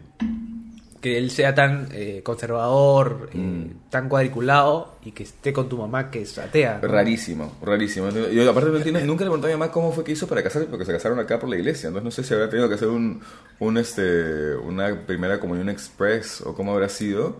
que 1.07 1.17
él 1.19 1.31
sea 1.31 1.55
tan 1.55 1.87
eh, 1.93 2.21
conservador, 2.25 3.31
eh, 3.33 3.39
Mm. 3.39 3.91
tan 3.91 4.09
cuadriculado 4.09 4.97
y 5.05 5.13
que 5.13 5.23
esté 5.23 5.53
con 5.53 5.69
tu 5.69 5.79
mamá 5.79 6.11
que 6.11 6.23
es 6.23 6.37
atea. 6.37 6.81
¿no? 6.83 6.89
Rarísimo, 6.89 7.53
rarísimo. 7.63 8.11
Yo 8.11 8.51
aparte 8.51 8.71
nunca 9.05 9.23
le 9.23 9.31
pregunté 9.31 9.47
a 9.47 9.51
mi 9.51 9.55
mamá 9.55 9.71
cómo 9.71 9.93
fue 9.93 10.03
que 10.03 10.11
hizo 10.11 10.27
para 10.27 10.43
casarse, 10.43 10.67
porque 10.67 10.85
se 10.85 10.91
casaron 10.91 11.21
acá 11.21 11.39
por 11.39 11.49
la 11.49 11.55
iglesia. 11.55 11.87
Entonces 11.87 12.05
no 12.05 12.11
sé 12.11 12.25
si 12.25 12.35
habrá 12.35 12.51
tenido 12.51 12.69
que 12.69 12.75
hacer 12.75 12.89
un, 12.89 13.21
un 13.61 13.79
este, 13.79 14.57
una 14.57 14.97
primera 15.07 15.39
comunión 15.39 15.69
express 15.69 16.41
o 16.41 16.57
cómo 16.57 16.73
habrá 16.73 16.89
sido. 16.89 17.37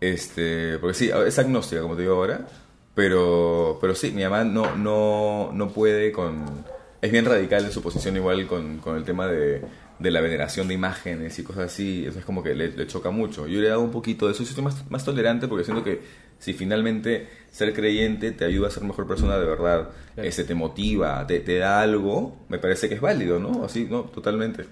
Este, 0.00 0.78
porque 0.78 0.94
sí, 0.94 1.10
es 1.26 1.38
agnóstica, 1.38 1.82
como 1.82 1.94
te 1.94 2.00
digo 2.02 2.14
ahora. 2.14 2.46
Pero, 2.94 3.76
pero 3.78 3.94
sí, 3.94 4.10
mi 4.12 4.22
mamá 4.22 4.42
no, 4.44 4.74
no, 4.74 5.50
no 5.52 5.68
puede 5.68 6.12
con... 6.12 6.64
Es 7.02 7.12
bien 7.12 7.26
radical 7.26 7.62
en 7.66 7.72
su 7.72 7.82
posición 7.82 8.16
igual 8.16 8.46
con, 8.46 8.78
con 8.78 8.96
el 8.96 9.04
tema 9.04 9.26
de, 9.26 9.60
de 10.02 10.10
la 10.10 10.20
veneración 10.20 10.68
de 10.68 10.74
imágenes 10.74 11.38
y 11.38 11.42
cosas 11.44 11.66
así. 11.72 12.04
Eso 12.06 12.18
es 12.18 12.24
como 12.24 12.42
que 12.42 12.54
le, 12.54 12.68
le 12.72 12.86
choca 12.86 13.10
mucho. 13.10 13.46
Yo 13.46 13.60
le 13.60 13.66
he 13.66 13.70
dado 13.70 13.80
un 13.82 13.90
poquito 13.90 14.26
de 14.26 14.32
eso 14.32 14.44
soy 14.44 14.62
más, 14.64 14.90
más 14.90 15.04
tolerante 15.04 15.48
porque 15.48 15.64
siento 15.64 15.82
que 15.84 16.00
si 16.38 16.52
finalmente 16.54 17.28
ser 17.52 17.72
creyente 17.72 18.32
te 18.32 18.44
ayuda 18.44 18.68
a 18.68 18.70
ser 18.70 18.82
mejor 18.82 19.06
persona 19.06 19.38
de 19.38 19.44
verdad, 19.46 19.90
Claro. 20.14 20.28
este, 20.28 20.44
te 20.44 20.54
motiva, 20.54 21.26
te, 21.26 21.40
te 21.40 21.56
da 21.58 21.80
algo, 21.80 22.36
me 22.48 22.58
parece 22.58 22.88
que 22.88 22.96
es 22.96 23.00
válido, 23.00 23.38
¿no? 23.38 23.64
Así, 23.64 23.86
¿no? 23.88 24.02
Totalmente. 24.02 24.66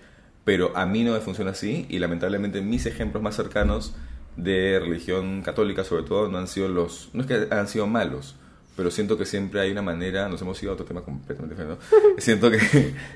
Pero 0.44 0.76
a 0.76 0.84
mí 0.84 1.04
no 1.04 1.12
me 1.12 1.20
funciona 1.20 1.52
así 1.52 1.86
y 1.88 1.98
lamentablemente 1.98 2.60
mis 2.60 2.84
ejemplos 2.86 3.22
más 3.22 3.36
cercanos 3.36 3.94
de 4.36 4.78
religión 4.80 5.42
católica 5.42 5.84
sobre 5.84 6.02
todo 6.02 6.28
no 6.28 6.38
han 6.38 6.48
sido 6.48 6.68
los, 6.68 7.10
no 7.12 7.22
es 7.22 7.26
que 7.26 7.46
han 7.54 7.68
sido 7.68 7.86
malos, 7.86 8.36
pero 8.76 8.90
siento 8.90 9.16
que 9.18 9.26
siempre 9.26 9.60
hay 9.60 9.70
una 9.70 9.82
manera, 9.82 10.28
nos 10.28 10.40
hemos 10.42 10.62
ido 10.62 10.72
a 10.72 10.74
otro 10.74 10.86
tema 10.86 11.02
completamente 11.02 11.54
diferente, 11.54 11.82
¿no? 11.90 11.98
siento 12.18 12.50
que, 12.50 12.58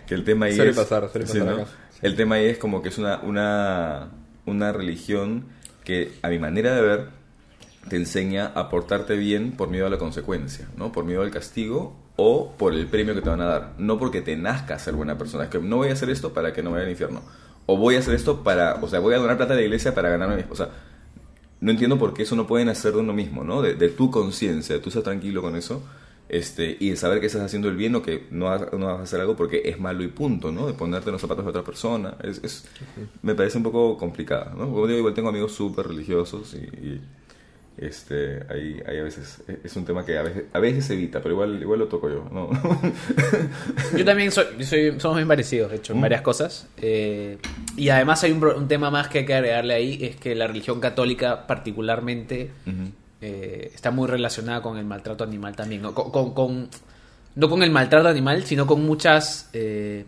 que 0.07 0.15
el 0.15 0.25
tema 0.25 0.47
ahí 0.47 0.57
Suele 0.57 0.71
es... 0.73 0.77
pasar, 0.77 1.09
suele 1.11 1.27
pasar 1.27 1.47
¿no? 1.47 1.67
El 2.05 2.17
tema 2.17 2.35
ahí 2.35 2.45
es 2.47 2.59
como 2.59 2.83
que 2.83 2.91
es 2.91 2.99
una, 2.99 3.21
una, 3.23 4.11
una 4.45 4.73
religión 4.73 5.47
que 5.85 6.13
a 6.21 6.29
mi 6.29 6.39
manera 6.39 6.75
de 6.75 6.83
ver 6.83 7.09
te 7.89 7.97
enseña 7.97 8.53
a 8.55 8.69
portarte 8.69 9.17
bien 9.17 9.53
por 9.53 9.71
miedo 9.71 9.87
a 9.87 9.91
la 9.91 9.97
consecuencia, 9.99 10.69
¿no? 10.77 10.93
Por 10.93 11.07
miedo 11.07 11.23
al 11.23 11.31
castigo 11.31 11.97
o 12.17 12.53
por 12.59 12.75
el 12.75 12.87
premio 12.89 13.15
que 13.15 13.23
te 13.23 13.31
van 13.31 13.41
a 13.41 13.47
dar. 13.47 13.73
No 13.79 13.99
porque 13.99 14.21
te 14.21 14.37
nazca 14.37 14.79
ser 14.79 14.95
buena 14.95 15.17
persona. 15.17 15.45
Es 15.45 15.51
que 15.51 15.59
no 15.59 15.79
voy 15.79 15.89
a 15.89 15.95
hacer 15.95 16.11
esto 16.11 16.35
para 16.35 16.53
que 16.53 16.63
no 16.63 16.73
vaya 16.73 16.85
al 16.85 16.91
infierno. 16.91 17.23
O 17.67 17.79
voy 17.79 17.97
a 17.97 18.01
hacer 18.01 18.15
esto 18.15 18.43
para... 18.45 18.75
O 18.83 18.89
sea, 18.89 19.01
voy 19.01 19.15
a 19.15 19.19
donar 19.19 19.39
plata 19.39 19.55
a 19.55 19.57
la 19.57 19.63
iglesia 19.63 19.95
para 19.95 20.11
ganarme... 20.11 20.37
mi- 20.37 20.57
sea, 20.57 20.69
no 21.61 21.71
entiendo 21.71 21.99
por 21.99 22.13
qué 22.15 22.25
eso 22.25 22.37
no 22.37 22.47
pueden 22.47 22.69
hacer 22.69 22.93
de 22.93 22.99
uno 23.01 23.15
mismo, 23.15 23.45
¿no? 23.45 23.63
De, 23.63 23.75
de 23.75 23.89
tu 23.89 24.11
conciencia, 24.11 24.81
tú 24.83 24.91
estar 24.91 25.03
tranquilo 25.03 25.41
con 25.41 25.57
eso. 25.57 25.83
Este, 26.29 26.77
y 26.81 26.97
saber 26.97 27.21
que 27.21 27.27
estás 27.27 27.43
haciendo 27.43 27.69
el 27.69 27.77
bien 27.77 27.95
o 27.97 28.03
que 28.03 28.27
no 28.31 28.47
vas, 28.47 28.63
no 28.73 28.87
vas 28.87 29.01
a 29.01 29.03
hacer 29.03 29.21
algo 29.21 29.37
porque 29.37 29.63
es 29.67 29.79
malo 29.79 30.03
y 30.03 30.09
punto, 30.09 30.51
¿no? 30.51 30.67
De 30.67 30.73
ponerte 30.73 31.11
en 31.11 31.13
los 31.13 31.21
zapatos 31.21 31.45
de 31.45 31.51
otra 31.51 31.63
persona. 31.63 32.17
Es, 32.23 32.41
es- 32.43 32.65
me 33.23 33.35
parece 33.35 33.59
un 33.59 33.65
poco 33.65 33.97
complicada, 33.99 34.53
¿no? 34.57 34.65
Como 34.71 34.87
digo, 34.87 34.99
igual 35.01 35.15
tengo 35.15 35.29
amigos 35.29 35.53
súper 35.53 35.87
religiosos 35.87 36.55
y, 36.55 36.59
y, 36.87 37.01
este, 37.77 38.41
ahí, 38.51 38.81
ahí 38.87 38.99
a 38.99 39.03
veces 39.03 39.43
es 39.63 39.77
un 39.77 39.85
tema 39.85 40.05
que 40.07 40.17
a 40.17 40.23
veces, 40.23 40.45
a 40.53 40.59
veces 40.61 40.87
se 40.87 40.95
evita, 40.95 41.21
pero 41.21 41.35
igual, 41.35 41.61
igual 41.61 41.81
lo 41.81 41.89
toco 41.89 42.09
yo, 42.09 42.27
¿no? 42.33 42.49
Yo 43.97 44.05
también 44.05 44.31
soy, 44.33 44.47
soy- 44.65 44.99
somos 45.01 45.17
bien 45.19 45.29
parecidos, 45.29 45.71
de 45.71 45.77
hecho, 45.79 45.93
en 45.93 45.99
Mm. 45.99 46.03
varias 46.03 46.23
cosas. 46.23 46.69
Eh, 46.79 47.39
y 47.77 47.89
además 47.91 48.23
hay 48.25 48.33
un, 48.33 48.43
un 48.45 48.69
tema 48.69 48.91
más 48.91 49.09
que 49.09 49.19
hay 49.21 49.27
que 49.27 49.35
agregarle 49.35 49.75
ahí, 49.75 49.99
es 50.05 50.17
que 50.17 50.35
la 50.35 50.47
religión 50.47 50.81
católica 50.81 51.47
particularmente 51.47 52.51
Ujú. 52.67 52.93
Eh, 53.25 53.71
está 53.75 53.91
muy 53.91 54.07
relacionada 54.09 54.61
con 54.61 54.77
el 54.77 54.85
maltrato 54.85 55.25
animal 55.25 55.57
también. 55.57 55.83
¿no? 55.83 55.95
Con, 55.95 56.11
con- 56.11 56.35
con- 56.35 56.69
no 57.37 57.49
con 57.49 57.63
el 57.63 57.71
maltrato 57.71 58.09
animal, 58.09 58.45
sino 58.45 58.67
con 58.67 58.85
muchas 58.85 59.49
eh, 59.53 60.05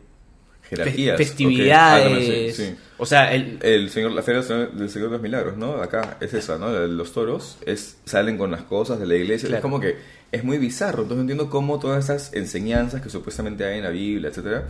Jerarquías. 0.63 1.17
festividades. 1.17 2.07
ok. 2.07 2.13
Ah, 2.13 2.15
no, 2.15 2.21
sí, 2.21 2.53
sí. 2.53 2.75
O 2.99 3.07
sea, 3.07 3.33
el, 3.35 3.59
El 3.63 3.91
señor, 3.91 4.13
la 4.13 4.23
feria 4.23 4.43
del 4.43 4.89
Señor 4.91 5.09
de 5.09 5.13
los 5.17 5.21
Milagros, 5.23 5.57
¿no? 5.57 5.83
Acá 5.83 6.17
es 6.21 6.35
esa, 6.35 6.59
¿no? 6.59 6.71
Los 6.71 7.13
toros 7.13 7.59
es, 7.67 7.99
salen 8.05 8.37
con 8.39 8.51
las 8.51 8.63
cosas 8.63 8.99
de 8.99 9.07
la 9.07 9.15
iglesia. 9.17 9.49
Claro. 9.49 9.59
Es 9.59 9.63
como 9.63 9.81
que 9.81 9.97
es 10.33 10.45
muy 10.45 10.59
bizarro. 10.59 11.03
Entonces 11.03 11.17
no 11.17 11.23
entiendo 11.23 11.51
cómo 11.51 11.79
todas 11.79 12.05
esas 12.05 12.33
enseñanzas 12.35 13.01
que 13.03 13.11
supuestamente 13.11 13.65
hay 13.65 13.79
en 13.79 13.85
la 13.85 13.91
Biblia, 13.91 14.29
etcétera, 14.31 14.67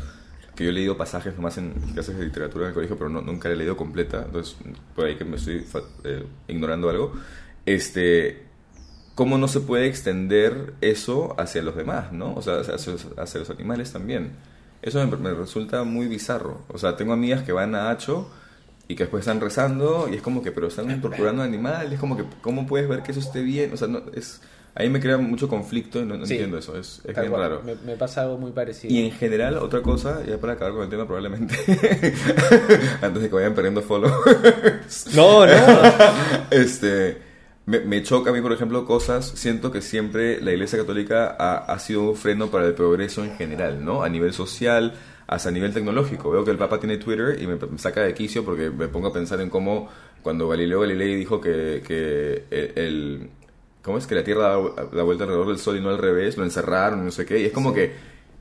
que 0.54 0.64
yo 0.64 0.70
he 0.70 0.72
leído 0.72 0.96
pasajes 0.96 1.34
nomás 1.36 1.58
en 1.58 1.72
clases 1.94 2.16
de 2.18 2.24
literatura 2.24 2.64
en 2.64 2.68
el 2.70 2.74
colegio, 2.74 2.96
pero 2.96 3.10
no- 3.10 3.20
nunca 3.22 3.48
la 3.48 3.54
he 3.54 3.58
leído 3.58 3.76
completa. 3.76 4.22
Entonces, 4.26 4.56
por 4.94 5.06
ahí 5.06 5.16
que 5.16 5.24
me 5.24 5.36
estoy 5.36 5.64
eh, 6.04 6.24
ignorando 6.48 6.88
algo. 6.90 7.12
Este, 7.66 8.42
¿Cómo 9.14 9.38
no 9.38 9.48
se 9.48 9.60
puede 9.60 9.86
extender 9.86 10.74
eso 10.80 11.34
hacia 11.38 11.62
los 11.62 11.74
demás, 11.76 12.12
¿no? 12.12 12.34
O 12.34 12.42
sea, 12.42 12.60
hacia, 12.60 12.94
hacia 13.18 13.40
los 13.40 13.50
animales 13.50 13.92
también. 13.92 14.32
Eso 14.82 15.04
me, 15.06 15.16
me 15.16 15.32
resulta 15.32 15.84
muy 15.84 16.06
bizarro. 16.06 16.60
O 16.68 16.78
sea, 16.78 16.96
tengo 16.96 17.12
amigas 17.12 17.42
que 17.42 17.52
van 17.52 17.74
a 17.74 17.90
Hacho 17.90 18.28
y 18.88 18.94
que 18.94 19.04
después 19.04 19.22
están 19.22 19.40
rezando 19.40 20.08
y 20.12 20.16
es 20.16 20.22
como 20.22 20.42
que, 20.42 20.52
pero 20.52 20.68
están 20.68 21.00
torturando 21.00 21.42
al 21.42 21.48
animal. 21.48 21.92
Es 21.92 21.98
como 21.98 22.16
que, 22.16 22.24
¿cómo 22.42 22.66
puedes 22.66 22.88
ver 22.88 23.02
que 23.02 23.10
eso 23.12 23.20
esté 23.20 23.40
bien? 23.40 23.72
O 23.72 23.76
sea, 23.78 23.88
no, 23.88 24.02
es, 24.14 24.42
ahí 24.74 24.90
me 24.90 25.00
crea 25.00 25.16
mucho 25.16 25.48
conflicto 25.48 25.98
y 25.98 26.04
no, 26.04 26.18
no 26.18 26.26
Sí. 26.26 26.34
entiendo 26.34 26.58
eso. 26.58 26.78
Es, 26.78 27.00
es 27.04 27.16
bien 27.16 27.30
cual, 27.30 27.40
raro. 27.42 27.62
Me, 27.64 27.74
me 27.74 27.96
pasa 27.96 28.20
algo 28.22 28.36
muy 28.36 28.52
parecido. 28.52 28.94
Y 28.94 28.98
en 29.06 29.12
general, 29.12 29.56
otra 29.56 29.80
cosa, 29.80 30.22
ya 30.26 30.36
para 30.38 30.52
acabar 30.52 30.74
con 30.74 30.82
el 30.84 30.90
tema 30.90 31.06
probablemente, 31.06 31.56
antes 33.02 33.22
de 33.22 33.28
que 33.30 33.34
vayan 33.34 33.54
perdiendo 33.54 33.80
followers, 33.82 35.06
No, 35.14 35.46
no. 35.46 35.52
este, 36.50 37.22
me, 37.66 37.80
me 37.80 38.02
choca 38.02 38.30
a 38.30 38.32
mí, 38.32 38.40
por 38.40 38.52
ejemplo, 38.52 38.84
cosas, 38.86 39.26
siento 39.36 39.70
que 39.72 39.82
siempre 39.82 40.40
la 40.40 40.52
Iglesia 40.52 40.78
Católica 40.78 41.36
ha, 41.38 41.56
ha 41.72 41.78
sido 41.78 42.02
un 42.10 42.16
freno 42.16 42.48
para 42.50 42.66
el 42.66 42.74
progreso 42.74 43.24
en 43.24 43.36
general, 43.36 43.84
¿no? 43.84 44.02
A 44.02 44.08
nivel 44.08 44.32
social, 44.32 44.94
hasta 45.26 45.48
a 45.48 45.52
nivel 45.52 45.74
tecnológico. 45.74 46.30
Veo 46.30 46.44
que 46.44 46.52
el 46.52 46.58
Papa 46.58 46.78
tiene 46.78 46.98
Twitter 46.98 47.40
y 47.42 47.46
me, 47.46 47.56
me 47.56 47.78
saca 47.78 48.02
de 48.02 48.14
quicio 48.14 48.44
porque 48.44 48.70
me 48.70 48.88
pongo 48.88 49.08
a 49.08 49.12
pensar 49.12 49.40
en 49.40 49.50
cómo 49.50 49.88
cuando 50.22 50.48
Galileo 50.48 50.80
Galilei 50.80 51.16
dijo 51.16 51.40
que, 51.40 51.82
que 51.86 52.44
el, 52.50 52.72
el- 52.78 53.30
¿Cómo 53.82 53.98
es? 53.98 54.06
Que 54.08 54.16
la 54.16 54.24
Tierra 54.24 54.48
da 54.48 54.58
la 54.92 55.02
vuelta 55.04 55.22
alrededor 55.24 55.46
del 55.48 55.58
Sol 55.58 55.76
y 55.76 55.80
no 55.80 55.90
al 55.90 55.98
revés, 55.98 56.36
lo 56.36 56.42
encerraron 56.44 57.04
no 57.04 57.10
sé 57.12 57.24
qué. 57.24 57.40
Y 57.40 57.44
es 57.46 57.52
como 57.52 57.72
que, 57.72 57.92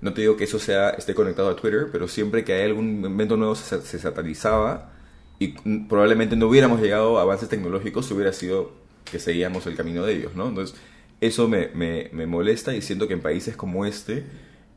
no 0.02 0.12
te 0.14 0.22
digo 0.22 0.36
que 0.38 0.46
eso 0.46 0.58
sea 0.60 0.90
esté 0.92 1.14
conectado 1.14 1.50
a 1.50 1.56
Twitter, 1.56 1.88
pero 1.92 2.08
siempre 2.08 2.44
que 2.44 2.54
hay 2.54 2.64
algún 2.64 3.06
invento 3.06 3.38
nuevo 3.38 3.54
se, 3.56 3.80
se 3.82 4.00
satanizaba 4.00 4.92
y 5.40 5.50
probablemente 5.88 6.36
no 6.36 6.48
hubiéramos 6.48 6.82
llegado 6.82 7.20
a 7.20 7.22
avances 7.24 7.50
tecnológicos 7.50 8.06
si 8.08 8.14
hubiera 8.14 8.34
sido 8.34 8.72
que 9.10 9.20
seguíamos 9.20 9.66
el 9.68 9.76
camino 9.76 10.04
de 10.06 10.14
ellos, 10.16 10.36
¿no? 10.36 10.50
Entonces, 10.50 10.76
eso 11.22 11.48
me, 11.48 11.70
me, 11.70 12.10
me 12.12 12.26
molesta 12.26 12.76
y 12.76 12.82
siento 12.82 13.08
que 13.08 13.14
en 13.14 13.22
países 13.22 13.56
como 13.56 13.86
este, 13.86 14.26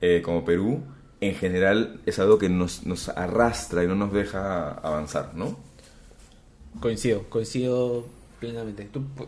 eh, 0.00 0.22
como 0.24 0.44
Perú, 0.44 0.82
en 1.20 1.34
general 1.34 2.00
es 2.06 2.18
algo 2.20 2.38
que 2.38 2.48
nos, 2.48 2.86
nos 2.86 3.08
arrastra 3.08 3.82
y 3.82 3.86
no 3.88 3.94
nos 3.96 4.12
deja 4.12 4.70
avanzar, 4.74 5.32
¿no? 5.34 5.58
Coincido, 6.80 7.24
coincido 7.28 8.06
plenamente. 8.38 8.88
Tú 8.92 9.00
pu- 9.16 9.26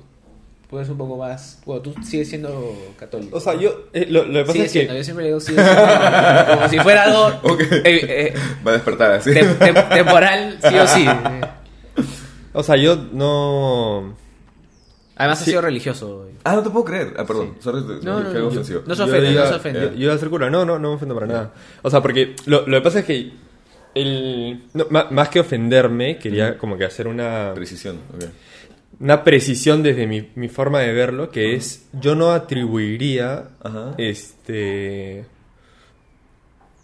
puedes 0.68 0.88
un 0.88 0.98
poco 0.98 1.16
más. 1.16 1.60
Bueno, 1.66 1.82
tú 1.82 1.94
sigues 2.04 2.28
siendo 2.28 2.76
católico. 2.96 3.36
O 3.36 3.40
sea, 3.40 3.54
yo. 3.54 3.86
eh, 3.92 4.06
lo, 4.08 4.24
lo 4.24 4.32
que 4.34 4.40
pasa 4.42 4.52
Sigue 4.52 4.64
es 4.66 4.70
siendo, 4.72 4.92
que. 4.92 4.98
yo 4.98 5.04
siempre 5.04 5.24
digo 5.26 5.40
sigue 5.40 5.60
siendo. 5.64 6.54
Como 6.54 6.68
si 6.68 6.78
fuera 6.78 7.02
algo 7.04 7.28
eh, 7.84 7.84
eh, 7.84 8.34
Va 8.64 8.70
a 8.70 8.74
despertar 8.74 9.10
así. 9.12 9.32
temporal, 9.32 10.58
sí 10.62 10.74
o 10.76 10.86
sí. 10.86 11.06
O 12.52 12.62
sea, 12.64 12.76
yo 12.76 12.96
no. 13.12 14.16
Además, 15.20 15.40
ha 15.40 15.44
Sí. 15.44 15.50
sido 15.50 15.62
religioso. 15.62 16.28
Ah, 16.44 16.54
no 16.56 16.62
te 16.62 16.70
puedo 16.70 16.84
creer. 16.86 17.14
Ah, 17.18 17.24
perdón. 17.26 17.56
Sorry, 17.60 17.82
te- 17.82 18.04
No, 18.06 18.20
no, 18.20 18.32
no. 18.32 18.46
ofensivo. 18.48 18.82
No 18.86 18.94
se 18.94 18.98
yo 19.00 19.04
ofende, 19.06 19.34
no 19.34 19.46
se 19.46 19.54
ofende. 19.54 19.80
Yo, 19.80 19.90
yo 19.92 20.04
iba 20.04 20.14
a 20.14 20.18
ser 20.18 20.30
cura. 20.30 20.48
No, 20.50 20.64
no, 20.64 20.78
no 20.78 20.88
me 20.90 20.94
ofendo 20.96 21.14
para 21.14 21.26
nada. 21.26 21.52
O 21.82 21.90
sea, 21.90 22.00
porque 22.00 22.34
lo, 22.46 22.66
lo 22.66 22.78
que 22.78 22.82
pasa 22.82 23.00
es 23.00 23.04
que 23.04 23.32
el, 23.94 24.64
no, 24.72 24.86
ma- 24.90 25.08
más 25.10 25.28
que 25.28 25.40
ofenderme, 25.40 26.18
quería 26.18 26.56
como 26.56 26.78
que 26.78 26.84
hacer 26.86 27.06
una, 27.08 27.52
Precisión, 27.54 27.96
ok. 28.14 28.24
una 29.00 29.22
precisión 29.24 29.82
desde 29.82 30.06
mi, 30.06 30.30
mi 30.36 30.48
forma 30.48 30.78
de 30.80 30.92
verlo, 30.92 31.30
que 31.30 31.54
es, 31.54 31.86
yo 31.92 32.14
no 32.14 32.32
atribuiría 32.32 33.48
Ajá. 33.62 33.94
este 33.98 35.26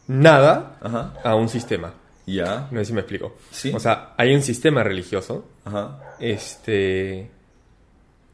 nada 0.08 0.76
Ajá. 0.82 1.14
a 1.24 1.34
un 1.34 1.48
sistema. 1.48 1.94
Ya. 2.26 2.68
No 2.70 2.80
sé 2.80 2.86
si 2.86 2.92
me 2.92 3.00
explico. 3.00 3.36
Sí. 3.50 3.72
O 3.74 3.78
sea, 3.80 4.12
hay 4.16 4.34
un 4.34 4.42
sistema 4.42 4.82
religioso, 4.82 5.46
Ajá. 5.64 5.98
este, 6.18 7.30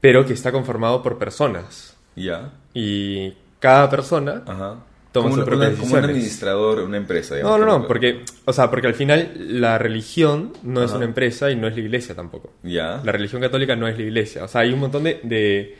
pero 0.03 0.27
que 0.27 0.35
está 0.35 0.53
conformado 0.53 1.03
por 1.03 1.17
personas. 1.17 1.97
Ya. 2.15 2.53
Y 2.75 3.33
cada 3.59 3.89
persona 3.89 4.43
Ajá. 4.47 4.77
Toma 5.13 5.29
como, 5.29 5.41
un- 5.43 5.45
propias 5.47 5.71
una- 5.73 5.79
como 5.79 5.93
un 5.95 6.05
administrador, 6.05 6.79
una 6.81 6.97
empresa. 6.97 7.35
No, 7.35 7.37
digamos, 7.37 7.59
no, 7.61 7.65
no, 7.67 7.71
ejemplo. 7.73 7.89
porque, 7.89 8.25
o 8.47 8.53
sea, 8.53 8.71
porque 8.71 8.87
al 8.89 8.95
final 8.95 9.33
la 9.37 9.77
religión 9.79 10.53
no 10.63 10.83
es 10.83 10.89
Ajá. 10.91 10.97
una 10.97 11.05
empresa 11.07 11.51
y 11.51 11.57
no 11.57 11.69
es 11.69 11.75
la 11.75 11.81
iglesia 11.83 12.15
tampoco. 12.15 12.51
Ya. 12.63 13.01
La 13.05 13.13
religión 13.13 13.41
católica 13.43 13.77
no 13.77 13.87
es 13.89 13.97
la 13.97 14.03
iglesia. 14.03 14.45
O 14.45 14.49
sea, 14.49 14.63
hay 14.63 14.73
un 14.73 14.81
montón 14.81 15.05
de, 15.05 15.21
de- 15.23 15.77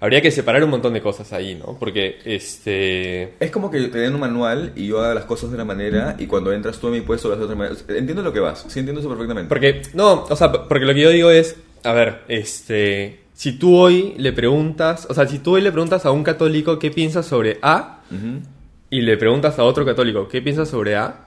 habría 0.00 0.20
que 0.20 0.32
separar 0.32 0.64
un 0.64 0.70
montón 0.70 0.92
de 0.94 1.00
cosas 1.00 1.32
ahí, 1.32 1.54
¿no? 1.54 1.76
Porque, 1.78 2.18
este... 2.24 3.34
Es 3.38 3.52
como 3.52 3.70
que 3.70 3.80
te 3.88 3.98
den 3.98 4.14
un 4.14 4.20
manual 4.20 4.72
y 4.74 4.88
yo 4.88 5.00
haga 5.00 5.14
las 5.14 5.26
cosas 5.26 5.50
de 5.50 5.54
una 5.54 5.64
manera 5.64 6.16
y 6.18 6.26
cuando 6.26 6.52
entras 6.52 6.78
tú 6.78 6.88
a 6.88 6.90
mi 6.90 7.02
puesto 7.02 7.28
lo 7.28 7.34
haces 7.34 7.46
de 7.48 7.54
otra 7.54 7.56
manera. 7.56 7.76
Entiendo 7.88 8.22
lo 8.22 8.32
que 8.32 8.40
vas, 8.40 8.64
sí 8.68 8.80
entiendo 8.80 9.00
eso 9.00 9.08
perfectamente. 9.08 9.48
Porque, 9.48 9.82
no, 9.94 10.24
o 10.28 10.36
sea, 10.36 10.50
porque 10.50 10.84
lo 10.84 10.92
que 10.92 11.00
yo 11.02 11.10
digo 11.10 11.30
es, 11.30 11.54
a 11.84 11.92
ver, 11.92 12.22
este... 12.26 13.21
Si 13.42 13.50
tú 13.50 13.76
hoy 13.76 14.14
le 14.18 14.32
preguntas, 14.32 15.04
o 15.10 15.14
sea, 15.14 15.26
si 15.26 15.40
tú 15.40 15.56
hoy 15.56 15.62
le 15.62 15.72
preguntas 15.72 16.06
a 16.06 16.12
un 16.12 16.22
católico 16.22 16.78
qué 16.78 16.92
piensa 16.92 17.24
sobre 17.24 17.58
A 17.60 18.04
y 18.88 19.00
le 19.00 19.16
preguntas 19.16 19.58
a 19.58 19.64
otro 19.64 19.84
católico 19.84 20.28
qué 20.28 20.40
piensa 20.40 20.64
sobre 20.64 20.94
A, 20.94 21.26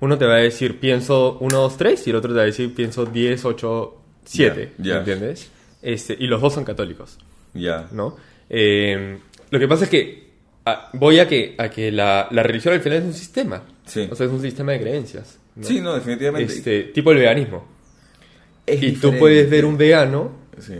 uno 0.00 0.18
te 0.18 0.26
va 0.26 0.34
a 0.34 0.40
decir 0.40 0.78
pienso 0.78 1.38
1, 1.40 1.56
2, 1.56 1.76
3 1.78 2.06
y 2.08 2.10
el 2.10 2.16
otro 2.16 2.32
te 2.32 2.36
va 2.36 2.42
a 2.42 2.44
decir 2.44 2.74
pienso 2.74 3.06
10, 3.06 3.42
8, 3.46 3.94
7, 4.26 4.72
Ya, 4.76 4.84
ya. 4.84 4.98
¿entiendes? 4.98 5.50
Este, 5.80 6.14
y 6.20 6.26
los 6.26 6.42
dos 6.42 6.52
son 6.52 6.64
católicos. 6.64 7.16
Ya. 7.54 7.88
¿no? 7.90 8.18
Eh, 8.50 9.16
lo 9.48 9.58
que 9.58 9.66
pasa 9.66 9.84
es 9.84 9.90
que 9.90 10.32
ah, 10.66 10.90
voy 10.92 11.20
a 11.20 11.26
que, 11.26 11.54
a 11.56 11.70
que 11.70 11.90
la, 11.90 12.28
la 12.32 12.42
religión 12.42 12.74
al 12.74 12.82
final 12.82 12.98
es 12.98 13.04
un 13.06 13.14
sistema. 13.14 13.62
Sí. 13.86 14.06
O 14.10 14.14
sea, 14.14 14.26
es 14.26 14.32
un 14.32 14.42
sistema 14.42 14.72
de 14.72 14.80
creencias. 14.82 15.38
¿no? 15.54 15.64
Sí, 15.64 15.80
no, 15.80 15.94
definitivamente. 15.94 16.52
Este, 16.52 16.82
tipo 16.92 17.12
el 17.12 17.16
veganismo. 17.16 17.66
Es 18.66 18.82
y 18.82 18.92
tú 18.92 19.16
puedes 19.18 19.48
ver 19.48 19.64
un 19.64 19.78
vegano 19.78 20.44
Sí. 20.58 20.74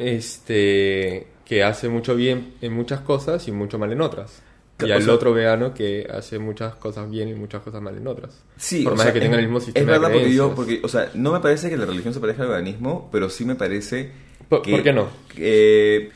Este, 0.00 1.26
que 1.44 1.62
hace 1.64 1.88
mucho 1.88 2.14
bien 2.14 2.54
en 2.60 2.72
muchas 2.72 3.00
cosas 3.00 3.46
y 3.48 3.52
mucho 3.52 3.78
mal 3.78 3.92
en 3.92 4.00
otras. 4.00 4.42
Y 4.82 4.90
O 4.90 4.94
al 4.94 5.02
sea- 5.02 5.12
otro 5.14 5.34
vegano 5.34 5.74
que 5.74 6.08
hace 6.10 6.38
muchas 6.38 6.74
cosas 6.76 7.10
bien 7.10 7.28
y 7.28 7.34
muchas 7.34 7.62
cosas 7.62 7.82
mal 7.82 7.96
en 7.96 8.06
otras. 8.06 8.42
Sí, 8.56 8.82
Por 8.82 8.94
o 8.94 8.96
más 8.96 9.04
sea, 9.04 9.12
de 9.12 9.18
que 9.20 9.24
tengan 9.26 9.40
es- 9.40 9.44
el 9.44 9.48
mismo 9.50 9.58
Es 9.58 9.64
sistema 9.66 9.92
verdad 9.92 10.08
de 10.08 10.14
porque 10.14 10.32
yo, 10.32 10.54
porque, 10.54 10.80
o 10.82 10.88
sea, 10.88 11.10
no 11.14 11.32
me 11.32 11.40
parece 11.40 11.68
que 11.68 11.76
la 11.76 11.84
religión 11.84 12.14
se 12.14 12.20
parezca 12.20 12.44
al 12.44 12.48
veganismo, 12.48 13.08
pero 13.12 13.28
sí 13.28 13.44
me 13.44 13.56
parece 13.56 14.10
¿Por- 14.48 14.62
que... 14.62 14.70
por 14.70 14.82
qué 14.82 14.92
no? 14.94 15.08
que- 15.34 16.10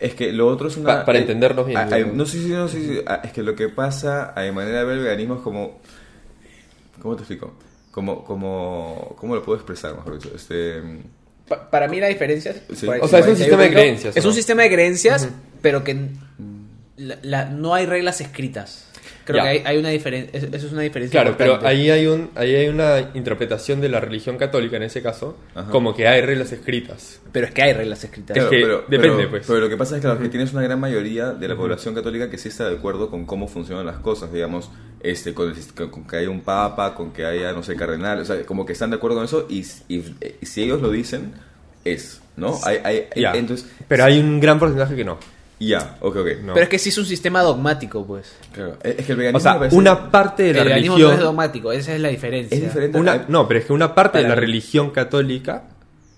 es 0.00 0.14
que 0.14 0.32
lo 0.32 0.48
otro 0.48 0.66
es 0.68 0.76
una... 0.76 0.86
Pa- 0.98 1.04
para 1.06 1.18
eh, 1.18 1.20
entendernos 1.22 1.64
bien, 1.64 1.78
ah, 1.78 1.88
ah, 1.90 1.94
digamos. 1.94 2.16
no, 2.16 2.26
sí, 2.26 2.42
sí, 2.42 2.48
no, 2.50 2.66
sí, 2.68 2.84
sí, 2.84 3.00
ah, 3.06 3.20
es 3.24 3.32
que 3.32 3.42
lo 3.42 3.54
que 3.54 3.68
pasa, 3.68 4.32
a 4.36 4.42
mi 4.42 4.50
manera 4.52 4.80
de 4.80 4.84
ver 4.84 4.98
el 4.98 5.04
veganismo 5.04 5.36
es 5.36 5.40
como... 5.42 5.80
¿Cómo 7.00 7.14
te 7.14 7.22
explico? 7.22 7.54
Como, 7.92 8.24
como, 8.24 9.14
¿Cómo 9.18 9.34
lo 9.36 9.42
puedo 9.42 9.56
expresar, 9.58 9.94
mejor 9.94 10.18
dicho? 10.18 10.34
Este... 10.34 10.82
Pa- 11.48 11.70
para 11.70 11.86
mí 11.88 12.00
la 12.00 12.08
diferencia 12.08 12.50
es... 12.52 12.78
Sí. 12.78 12.86
O 13.00 13.06
sea, 13.08 13.20
es 13.20 13.26
un 13.26 13.36
sistema 13.36 13.62
de 13.62 13.70
creencias, 13.70 14.16
Es 14.16 14.24
un 14.24 14.32
sistema 14.34 14.62
de 14.62 14.70
creencias, 14.70 15.28
pero 15.62 15.84
que 15.84 15.96
la- 16.96 17.18
la- 17.22 17.44
no 17.46 17.74
hay 17.74 17.86
reglas 17.86 18.20
escritas. 18.20 18.82
Creo 19.24 19.38
Ya. 19.38 19.42
que 19.42 19.48
hay, 19.48 19.62
hay 19.64 19.76
una 19.78 19.88
diferencia. 19.88 20.38
Eso 20.38 20.66
es 20.66 20.72
una 20.72 20.82
diferencia. 20.82 21.20
Claro, 21.20 21.36
pero 21.36 21.58
ahí 21.66 21.90
hay, 21.90 22.06
un, 22.06 22.30
ahí 22.36 22.54
hay 22.54 22.68
una 22.68 23.10
interpretación 23.14 23.80
de 23.80 23.88
la 23.88 23.98
religión 23.98 24.36
católica 24.38 24.76
en 24.76 24.84
ese 24.84 25.02
caso, 25.02 25.36
Ajá. 25.52 25.68
como 25.72 25.96
que 25.96 26.06
hay 26.06 26.20
reglas 26.20 26.52
escritas. 26.52 27.20
Pero 27.32 27.46
es 27.46 27.52
que 27.52 27.62
hay 27.62 27.72
reglas 27.72 28.04
escritas. 28.04 28.36
Es 28.36 28.44
que 28.44 28.58
depende, 28.88 29.16
pero, 29.18 29.30
pues. 29.30 29.44
Pero 29.48 29.58
lo 29.58 29.68
que 29.68 29.76
pasa 29.76 29.96
es 29.96 30.00
que, 30.00 30.06
claro, 30.06 30.20
que 30.22 30.28
tienes 30.28 30.52
una 30.52 30.62
gran 30.62 30.78
mayoría 30.78 31.32
de 31.32 31.48
la 31.48 31.56
población 31.56 31.92
católica 31.92 32.30
que 32.30 32.38
sí 32.38 32.50
está 32.50 32.68
de 32.68 32.76
acuerdo 32.76 33.10
con 33.10 33.26
cómo 33.26 33.48
funcionan 33.48 33.84
las 33.84 33.96
cosas, 33.98 34.32
digamos, 34.32 34.70
este, 35.10 35.32
con, 35.34 35.50
el- 35.50 35.74
con- 35.74 35.90
con 35.90 36.06
que 36.06 36.16
haya 36.16 36.30
un 36.30 36.40
papa, 36.40 36.94
con 36.94 37.12
que 37.12 37.24
haya, 37.24 37.52
no 37.52 37.62
sé, 37.62 37.76
cardenal, 37.76 38.20
o 38.20 38.24
sea, 38.24 38.44
como 38.44 38.64
que 38.66 38.72
están 38.72 38.90
de 38.90 38.96
acuerdo 38.96 39.16
con 39.16 39.24
eso 39.24 39.46
y, 39.48 39.60
y- 39.88 40.04
y 40.40 40.46
si 40.46 40.62
ellos 40.62 40.80
lo 40.82 40.90
dicen, 40.90 41.32
es, 41.84 42.20
¿no? 42.36 42.58
Hay, 42.64 42.78
hay- 42.84 43.06
Ya. 43.16 43.32
entonces, 43.34 43.68
Pero 43.88 44.04
hay 44.04 44.18
un 44.18 44.40
gran 44.40 44.58
porcentaje 44.58 44.96
que 44.96 45.04
no. 45.04 45.18
ya, 45.60 45.96
ok, 46.00 46.16
ok. 46.16 46.26
No. 46.42 46.52
Pero 46.54 46.64
es 46.64 46.68
que 46.68 46.78
sí 46.78 46.88
es 46.90 46.98
un 46.98 47.06
sistema 47.06 47.40
dogmático, 47.42 48.06
pues. 48.06 48.34
Claro. 48.52 48.76
Es 48.82 49.06
que 49.06 49.12
el 49.12 49.18
veganismo 49.18 49.38
O 49.38 49.40
sea, 49.40 49.52
me 49.54 49.58
parece- 49.60 49.76
una 49.76 50.10
parte 50.10 50.42
de 50.42 50.52
la 50.54 50.60
el 50.62 50.68
veganismo 50.68 50.94
religión... 50.96 51.10
no 51.12 51.18
es 51.18 51.24
dogmático, 51.24 51.72
esa 51.72 51.94
es 51.94 52.00
la 52.00 52.08
diferencia. 52.08 52.56
es 52.56 52.62
diferente. 52.64 52.98
una- 52.98 53.24
no, 53.28 53.46
pero 53.48 53.60
es 53.60 53.66
que 53.66 53.72
una 53.72 53.94
parte 53.94 54.18
de 54.18 54.24
la 54.28 54.34
mí. 54.34 54.40
religión 54.40 54.90
católica 54.90 55.64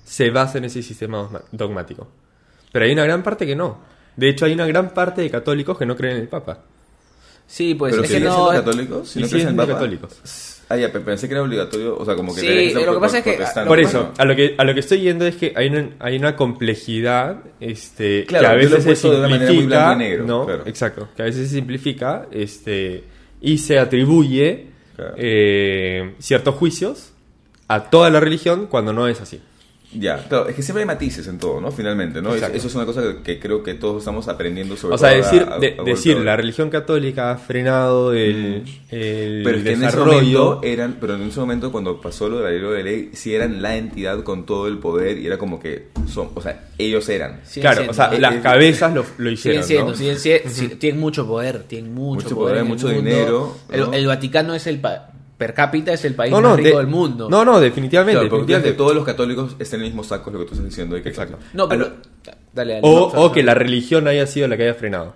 se 0.04 0.30
basa 0.30 0.58
en 0.58 0.64
ese 0.64 0.82
sistema 0.82 1.28
dogmático. 1.52 2.08
Pero 2.72 2.84
hay 2.84 2.92
una 2.92 3.04
gran 3.04 3.22
parte 3.22 3.46
que 3.46 3.54
no. 3.54 3.78
De 4.16 4.28
hecho, 4.28 4.46
hay 4.46 4.52
una 4.54 4.66
gran 4.66 4.90
parte 4.94 5.20
de 5.22 5.30
católicos 5.30 5.78
que 5.78 5.86
no 5.86 5.96
creen 5.96 6.16
en 6.16 6.22
el 6.22 6.28
Papa. 6.28 6.58
Sí, 7.48 7.74
pues 7.74 7.92
pero 7.92 8.04
es 8.04 8.10
que 8.10 8.20
no. 8.20 8.30
siendo 8.34 8.50
católicos, 8.50 9.08
si 9.08 9.20
no 9.20 9.28
crees 9.28 9.46
en 9.46 9.56
Papa. 9.56 9.72
católicos. 9.72 10.20
Ah, 10.68 10.76
ya, 10.76 10.92
pe- 10.92 11.00
pensé 11.00 11.26
que 11.28 11.32
era 11.34 11.42
obligatorio, 11.42 11.96
o 11.98 12.04
sea, 12.04 12.14
como 12.14 12.34
que 12.34 12.42
Sí, 12.42 12.70
ser 12.72 12.84
lo 12.86 12.92
que 12.94 13.00
pasa 13.00 13.18
es 13.18 13.24
que- 13.24 13.32
protestante. 13.32 13.68
Por 13.68 13.80
eso, 13.80 14.12
a 14.18 14.24
lo, 14.26 14.36
que, 14.36 14.54
a 14.58 14.64
lo 14.64 14.74
que 14.74 14.80
estoy 14.80 15.00
yendo 15.00 15.26
es 15.26 15.36
que 15.36 15.54
hay 15.56 15.68
una, 15.68 15.88
hay 15.98 16.16
una 16.18 16.36
complejidad 16.36 17.38
este, 17.58 18.26
Claro, 18.26 18.48
que 18.48 18.52
a 18.52 18.54
veces 18.54 18.84
se 18.84 18.90
de 18.90 18.96
simplifica. 18.96 19.94
negro, 19.96 20.24
¿no? 20.26 20.44
claro. 20.44 20.62
Exacto, 20.66 21.08
que 21.16 21.22
a 21.22 21.24
veces 21.24 21.48
se 21.48 21.54
simplifica 21.56 22.26
este, 22.30 23.04
y 23.40 23.56
se 23.58 23.78
atribuye 23.78 24.66
Claro. 24.94 25.14
eh, 25.16 26.14
ciertos 26.18 26.54
juicios 26.56 27.12
a 27.66 27.84
toda 27.88 28.10
la 28.10 28.20
religión 28.20 28.66
cuando 28.66 28.92
no 28.92 29.08
es 29.08 29.22
así. 29.22 29.40
Ya, 29.90 30.22
claro, 30.28 30.48
es 30.48 30.54
que 30.54 30.62
siempre 30.62 30.82
hay 30.82 30.86
matices 30.86 31.26
en 31.28 31.38
todo, 31.38 31.62
¿no? 31.62 31.72
Finalmente, 31.72 32.20
¿no? 32.20 32.34
Exacto. 32.34 32.58
eso 32.58 32.66
es 32.68 32.74
una 32.74 32.84
cosa 32.84 33.02
que, 33.24 33.40
creo 33.40 33.62
que 33.62 33.72
todos 33.72 34.00
estamos 34.02 34.28
aprendiendo 34.28 34.76
sobre 34.76 34.94
O 34.94 34.98
sea, 34.98 35.08
decir, 35.10 35.46
a- 35.48 35.54
a- 35.54 35.58
de- 35.58 35.68
a 35.72 35.76
golpe 35.76 35.90
decir 35.92 36.18
la 36.18 36.36
religión 36.36 36.68
católica 36.68 37.30
ha 37.32 37.36
frenado 37.38 38.12
el, 38.12 38.64
el 38.90 39.40
Mm. 39.40 39.44
Pero 39.44 39.56
es 39.56 39.62
que 39.64 39.70
en 39.70 39.76
ese 39.76 39.84
desarrollo. 39.86 40.12
momento 40.44 40.60
eran, 40.62 40.96
pero 41.00 41.14
en 41.14 41.22
ese 41.22 41.40
momento 41.40 41.72
cuando 41.72 42.00
pasó 42.02 42.28
lo 42.28 42.38
de 42.40 42.44
la 42.44 42.50
ley 42.50 42.60
de 42.60 42.84
ley, 42.84 43.10
sí 43.14 43.34
eran 43.34 43.62
la 43.62 43.76
entidad 43.76 44.22
con 44.24 44.44
todo 44.44 44.68
el 44.68 44.76
poder 44.78 45.16
y 45.16 45.26
era 45.26 45.38
como 45.38 45.58
que 45.58 45.88
son, 46.06 46.30
o 46.34 46.40
sea, 46.42 46.68
ellos 46.76 47.08
eran. 47.08 47.40
Siguen 47.44 47.62
claro, 47.62 47.76
siendo. 47.76 47.90
o 47.92 47.94
sea, 47.94 48.14
Eh, 48.14 48.20
las 48.20 48.34
eh, 48.34 48.40
cabezas 48.42 48.92
lo, 48.94 49.06
lo 49.16 49.30
hicieron. 49.30 49.62
Siguen 49.62 49.64
siendo, 49.64 49.90
¿no? 49.92 49.96
siguen 49.96 50.18
siendo- 50.18 50.50
sí, 50.50 50.68
tienen 50.78 51.00
mucho 51.00 51.26
poder, 51.26 51.62
tienen 51.62 51.94
mucho, 51.94 52.24
Mucho 52.24 52.34
poder, 52.36 52.52
poder, 52.56 52.62
el 52.62 52.64
mucho 52.68 52.86
mundo. 52.88 53.02
dinero, 53.02 53.56
El, 53.70 53.94
el 53.94 54.06
Vaticano 54.06 54.54
es 54.54 54.66
el 54.66 54.80
pa- 54.80 55.12
per 55.38 55.54
cápita 55.54 55.92
es 55.92 56.04
el 56.04 56.14
país 56.14 56.32
No, 56.32 56.40
no, 56.40 56.48
más 56.50 56.56
rico 56.58 56.70
de- 56.70 56.84
del 56.84 56.86
mundo. 56.88 57.30
No, 57.30 57.44
no, 57.44 57.60
definitivamente. 57.60 58.20
Claro, 58.20 58.24
definitivamente. 58.28 58.76
todos 58.76 58.94
los 58.94 59.04
católicos 59.04 59.56
estén 59.58 59.80
en 59.80 59.86
el 59.86 59.92
mismo 59.92 60.02
saco, 60.04 60.28
es 60.30 60.34
lo 60.34 60.40
que 60.40 60.46
tú 60.46 60.52
estás 60.54 60.68
diciendo. 60.68 60.96
y 60.98 61.02
que- 61.02 61.08
Exacto. 61.10 61.38
No, 61.54 61.68
pero 61.68 61.84
A 61.84 61.88
lo- 61.88 61.94
dale, 62.52 62.74
dale. 62.74 62.80
O, 62.82 63.12
No, 63.14 63.22
o 63.22 63.32
que 63.32 63.42
la 63.44 63.54
religión 63.54 64.06
haya 64.08 64.26
sido 64.26 64.48
la 64.48 64.56
que 64.56 64.64
haya 64.64 64.74
frenado. 64.74 65.14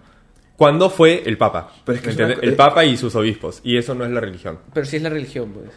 ¿Cuándo 0.56 0.88
fue 0.90 1.22
el 1.26 1.36
Papa? 1.36 1.72
Pero 1.84 1.98
es 1.98 2.04
que 2.16 2.22
el 2.22 2.50
eh- 2.50 2.52
Papa 2.52 2.84
y 2.84 2.96
sus 2.96 3.14
obispos. 3.16 3.60
Y 3.64 3.76
eso 3.76 3.94
no 3.96 4.04
es 4.04 4.10
la 4.12 4.20
religión. 4.20 4.58
pero 4.72 4.86
sí 4.86 4.96
es 4.96 5.02
la 5.02 5.08
religión, 5.10 5.50
pues. 5.52 5.70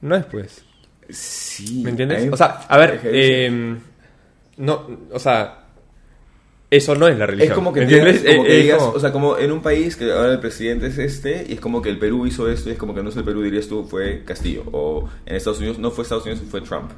No 0.00 0.14
es, 0.14 0.24
pues. 0.26 0.64
Sí. 1.08 1.82
¿Me 1.82 1.90
entiendes? 1.90 2.32
O 2.32 2.36
sea, 2.36 2.60
a 2.68 2.76
ver, 2.78 3.00
eh, 3.04 3.76
no, 4.58 4.86
o 5.12 5.18
sea, 5.18 5.61
eso 6.72 6.94
no 6.96 7.06
es 7.06 7.16
la 7.18 7.26
religión. 7.26 7.52
Es 7.52 7.54
como 7.54 7.72
que, 7.72 7.80
¿me 7.80 7.86
digas- 7.86 8.06
entiendes? 8.16 8.34
como 8.36 8.44
Eh, 8.44 8.48
que 8.48 8.56
es 8.58 8.62
digas, 8.64 8.78
como- 8.78 8.92
o 8.92 9.00
sea, 9.00 9.12
como 9.12 9.38
en 9.38 9.52
un 9.52 9.62
país 9.62 9.94
que 9.96 10.10
ahora 10.10 10.32
el 10.32 10.40
presidente 10.40 10.86
es 10.88 10.98
este, 10.98 11.46
y 11.48 11.52
es 11.52 11.60
como 11.60 11.80
que 11.82 11.88
el 11.90 11.98
Perú 11.98 12.26
hizo 12.26 12.48
esto, 12.50 12.68
y 12.68 12.72
es 12.72 12.78
como 12.78 12.94
que 12.94 13.02
no 13.02 13.10
es 13.10 13.16
el 13.16 13.24
Perú, 13.24 13.42
dirías 13.42 13.68
tú, 13.68 13.84
fue 13.84 14.22
Castillo. 14.24 14.64
O 14.72 15.08
en 15.26 15.36
Estados 15.36 15.58
Unidos 15.60 15.78
no 15.78 15.90
fue 15.90 16.02
Estados 16.02 16.24
Unidos, 16.24 16.42
fue 16.50 16.60
Trump. 16.62 16.90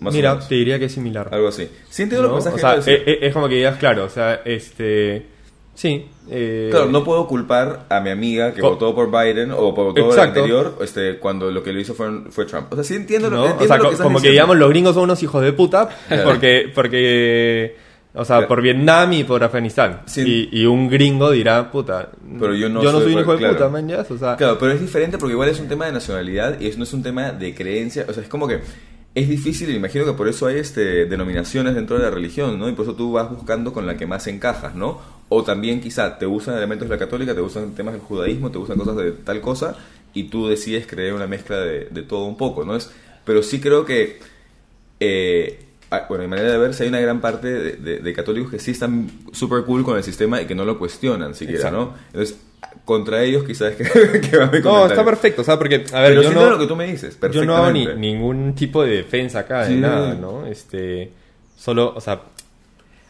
Más 0.00 0.12
mira, 0.14 0.38
te 0.40 0.56
diría 0.56 0.78
que 0.78 0.86
es 0.86 0.92
similar. 0.92 1.28
Algo 1.30 1.48
así. 1.48 1.68
Sí, 1.88 2.02
entiendo 2.02 2.26
¿no? 2.28 2.34
lo 2.36 2.42
que 2.42 2.48
O 2.48 2.58
sea, 2.58 2.74
queriendo 2.74 2.76
decir. 2.84 2.94
eh, 2.94 3.12
eh, 3.12 3.18
es 3.28 3.32
como 3.32 3.48
que 3.48 3.54
digas, 3.54 3.78
claro, 3.78 4.04
o 4.04 4.08
sea, 4.08 4.40
este... 4.44 5.26
Sí. 5.74 6.06
eh, 6.28 6.68
Claro, 6.70 6.86
no 6.90 7.02
puedo 7.02 7.26
culpar 7.26 7.86
a 7.88 8.00
mi 8.00 8.10
amiga 8.10 8.52
que 8.52 8.60
Co- 8.60 8.70
votó 8.72 8.94
por 8.94 9.10
Biden 9.10 9.52
o 9.52 9.74
por 9.74 9.86
votó 9.86 10.04
por 10.06 10.14
el 10.14 10.20
anterior 10.20 10.76
este, 10.82 11.16
cuando 11.18 11.50
lo 11.50 11.62
que 11.62 11.72
lo 11.72 11.80
hizo 11.80 11.94
fue, 11.94 12.10
fue 12.30 12.44
Trump. 12.44 12.70
O 12.72 12.74
sea, 12.74 12.84
sí 12.84 12.94
entiendo 12.94 13.30
lo, 13.30 13.36
¿no? 13.36 13.42
entiendo 13.46 13.64
O 13.64 13.66
sea, 13.68 13.76
lo 13.78 13.82
co- 13.84 13.88
que 13.88 13.94
estás 13.94 14.04
como 14.04 14.18
que 14.18 14.22
diciendo. 14.28 14.32
digamos 14.34 14.56
los 14.58 14.68
gringos 14.68 14.94
son 14.94 15.04
unos 15.04 15.22
hijos 15.22 15.42
de 15.42 15.52
puta 15.54 15.88
porque, 16.24 16.70
porque 16.74 17.76
o 18.14 18.24
sea, 18.24 18.36
Claro. 18.36 18.48
por 18.48 18.62
Vietnam 18.62 19.12
y 19.14 19.24
por 19.24 19.42
Afganistán. 19.42 20.02
Sí. 20.06 20.48
Y, 20.52 20.60
y 20.62 20.66
un 20.66 20.88
gringo 20.88 21.30
dirá, 21.30 21.70
puta, 21.70 22.10
Pero 22.38 22.54
yo 22.54 22.68
no 22.68 22.82
soy, 22.82 22.92
soy 23.04 23.14
un 23.14 23.20
hijo 23.20 23.32
de 23.32 23.38
claro. 23.38 23.54
puta, 23.54 23.68
man, 23.68 23.88
ya, 23.88 24.06
o 24.08 24.18
sea, 24.18 24.36
Claro, 24.36 24.58
pero 24.58 24.72
es 24.72 24.80
diferente 24.80 25.18
porque 25.18 25.32
igual 25.32 25.48
es 25.48 25.58
un 25.60 25.68
tema 25.68 25.86
de 25.86 25.92
nacionalidad 25.92 26.60
y 26.60 26.66
eso 26.66 26.78
no 26.78 26.84
es 26.84 26.92
un 26.92 27.02
tema 27.02 27.32
de 27.32 27.54
creencia. 27.54 28.04
O 28.08 28.12
sea, 28.12 28.22
es 28.22 28.28
como 28.28 28.46
que 28.46 28.60
es 29.14 29.28
difícil 29.28 29.68
y 29.70 29.74
imagino 29.76 30.04
que 30.06 30.12
por 30.12 30.26
eso 30.28 30.46
hay 30.46 30.56
este, 30.58 31.04
denominaciones 31.06 31.74
dentro 31.74 31.96
de 31.98 32.02
la 32.04 32.10
religión, 32.10 32.58
¿no? 32.58 32.68
Y 32.68 32.72
por 32.72 32.84
eso 32.86 32.94
tú 32.94 33.12
vas 33.12 33.28
buscando 33.30 33.72
con 33.72 33.86
la 33.86 33.96
que 33.96 34.06
más 34.06 34.26
encajas, 34.26 34.74
¿no? 34.74 35.00
O 35.28 35.42
también 35.42 35.80
quizá 35.80 36.18
te 36.18 36.26
gustan 36.26 36.56
elementos 36.56 36.88
de 36.88 36.94
la 36.94 36.98
católica, 36.98 37.34
te 37.34 37.40
gustan 37.40 37.74
temas 37.74 37.92
del 37.94 38.02
judaísmo, 38.02 38.50
te 38.50 38.58
gustan 38.58 38.78
cosas 38.78 38.96
de 38.96 39.12
tal 39.12 39.40
cosa 39.40 39.76
y 40.14 40.24
tú 40.24 40.48
decides 40.48 40.86
creer 40.86 41.14
una 41.14 41.26
mezcla 41.26 41.58
de, 41.58 41.86
de 41.90 42.02
todo 42.02 42.24
un 42.26 42.36
poco, 42.36 42.64
¿no? 42.64 42.76
Es, 42.76 42.90
pero 43.24 43.42
sí 43.42 43.60
creo 43.60 43.84
que... 43.84 44.18
eh, 45.00 45.58
bueno, 46.08 46.24
mi 46.24 46.28
manera 46.30 46.50
de 46.52 46.58
ver, 46.58 46.74
si 46.74 46.82
hay 46.84 46.88
una 46.88 47.00
gran 47.00 47.20
parte 47.20 47.48
de, 47.52 47.72
de- 47.76 47.98
de 48.00 48.12
católicos 48.12 48.50
que 48.50 48.58
sí 48.58 48.70
están 48.72 49.10
súper 49.32 49.64
cool 49.64 49.84
con 49.84 49.96
el 49.96 50.02
sistema 50.02 50.40
y 50.40 50.46
que 50.46 50.54
no 50.54 50.64
lo 50.64 50.78
cuestionan 50.78 51.34
siquiera, 51.34 51.68
Exacto. 51.68 51.78
¿no? 51.78 51.94
Entonces, 52.08 52.38
contra 52.84 53.22
ellos 53.22 53.44
quizás 53.44 53.74
que, 53.74 53.84
que 54.30 54.36
va 54.36 54.46
mi 54.50 54.60
No, 54.60 54.86
está 54.86 55.04
perfecto, 55.04 55.42
o 55.42 55.44
sea, 55.44 55.58
porque, 55.58 55.84
a 55.92 56.00
ver, 56.00 56.10
Pero 56.10 56.22
yo 56.22 56.32
no, 56.32 56.50
lo 56.50 56.58
que 56.58 56.66
tú 56.66 56.76
me 56.76 56.86
dices, 56.86 57.18
yo 57.32 57.44
no 57.44 57.56
hago 57.56 57.70
ni, 57.72 57.86
ningún 57.86 58.54
tipo 58.54 58.82
de 58.82 58.96
defensa 58.96 59.40
acá 59.40 59.62
de 59.66 59.74
Sí. 59.74 59.80
nada, 59.80 60.14
¿no? 60.14 60.46
Este, 60.46 61.10
solo, 61.56 61.92
o 61.94 62.00
sea, 62.00 62.22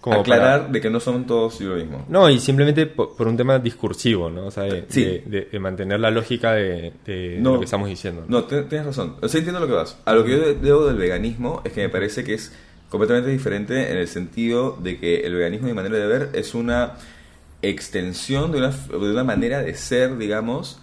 como 0.00 0.18
Aclarar 0.18 0.60
para- 0.62 0.72
de 0.72 0.80
que 0.80 0.90
no 0.90 0.98
son 0.98 1.28
todos 1.28 1.60
lo 1.60 1.76
mismo. 1.76 2.04
No, 2.08 2.28
y 2.28 2.40
simplemente 2.40 2.86
por, 2.86 3.14
por 3.14 3.28
un 3.28 3.36
tema 3.36 3.60
discursivo, 3.60 4.30
¿no? 4.30 4.46
O 4.46 4.50
sea, 4.50 4.64
de, 4.64 4.84
Sí. 4.88 5.04
de- 5.24 5.46
de- 5.52 5.58
mantener 5.60 6.00
la 6.00 6.10
lógica 6.10 6.54
de, 6.54 6.92
No. 7.40 7.52
lo 7.52 7.58
que 7.60 7.66
estamos 7.66 7.88
diciendo. 7.88 8.24
No, 8.26 8.42
te- 8.42 8.62
tienes 8.64 8.84
razón. 8.88 9.14
O 9.22 9.28
sea, 9.28 9.38
entiendo 9.38 9.60
lo 9.60 9.68
que 9.68 9.74
vas. 9.74 9.96
A 10.04 10.12
lo 10.14 10.24
que 10.24 10.32
yo 10.32 10.38
de- 10.40 10.54
debo 10.56 10.86
del 10.86 10.96
veganismo 10.96 11.62
es 11.64 11.72
que 11.72 11.82
me 11.82 11.88
parece 11.88 12.24
que 12.24 12.34
es 12.34 12.52
completamente 12.92 13.30
diferente 13.30 13.90
en 13.90 13.96
el 13.96 14.06
sentido 14.06 14.78
de 14.82 14.98
que 14.98 15.20
el 15.20 15.34
veganismo, 15.34 15.66
mi 15.66 15.72
manera 15.72 15.96
de 15.96 16.06
ver, 16.06 16.28
es 16.34 16.54
una 16.54 16.92
extensión 17.62 18.52
de 18.52 18.58
una, 18.58 18.68
de 18.68 18.96
una 19.12 19.24
manera 19.24 19.62
de 19.62 19.74
ser, 19.74 20.18
digamos, 20.18 20.78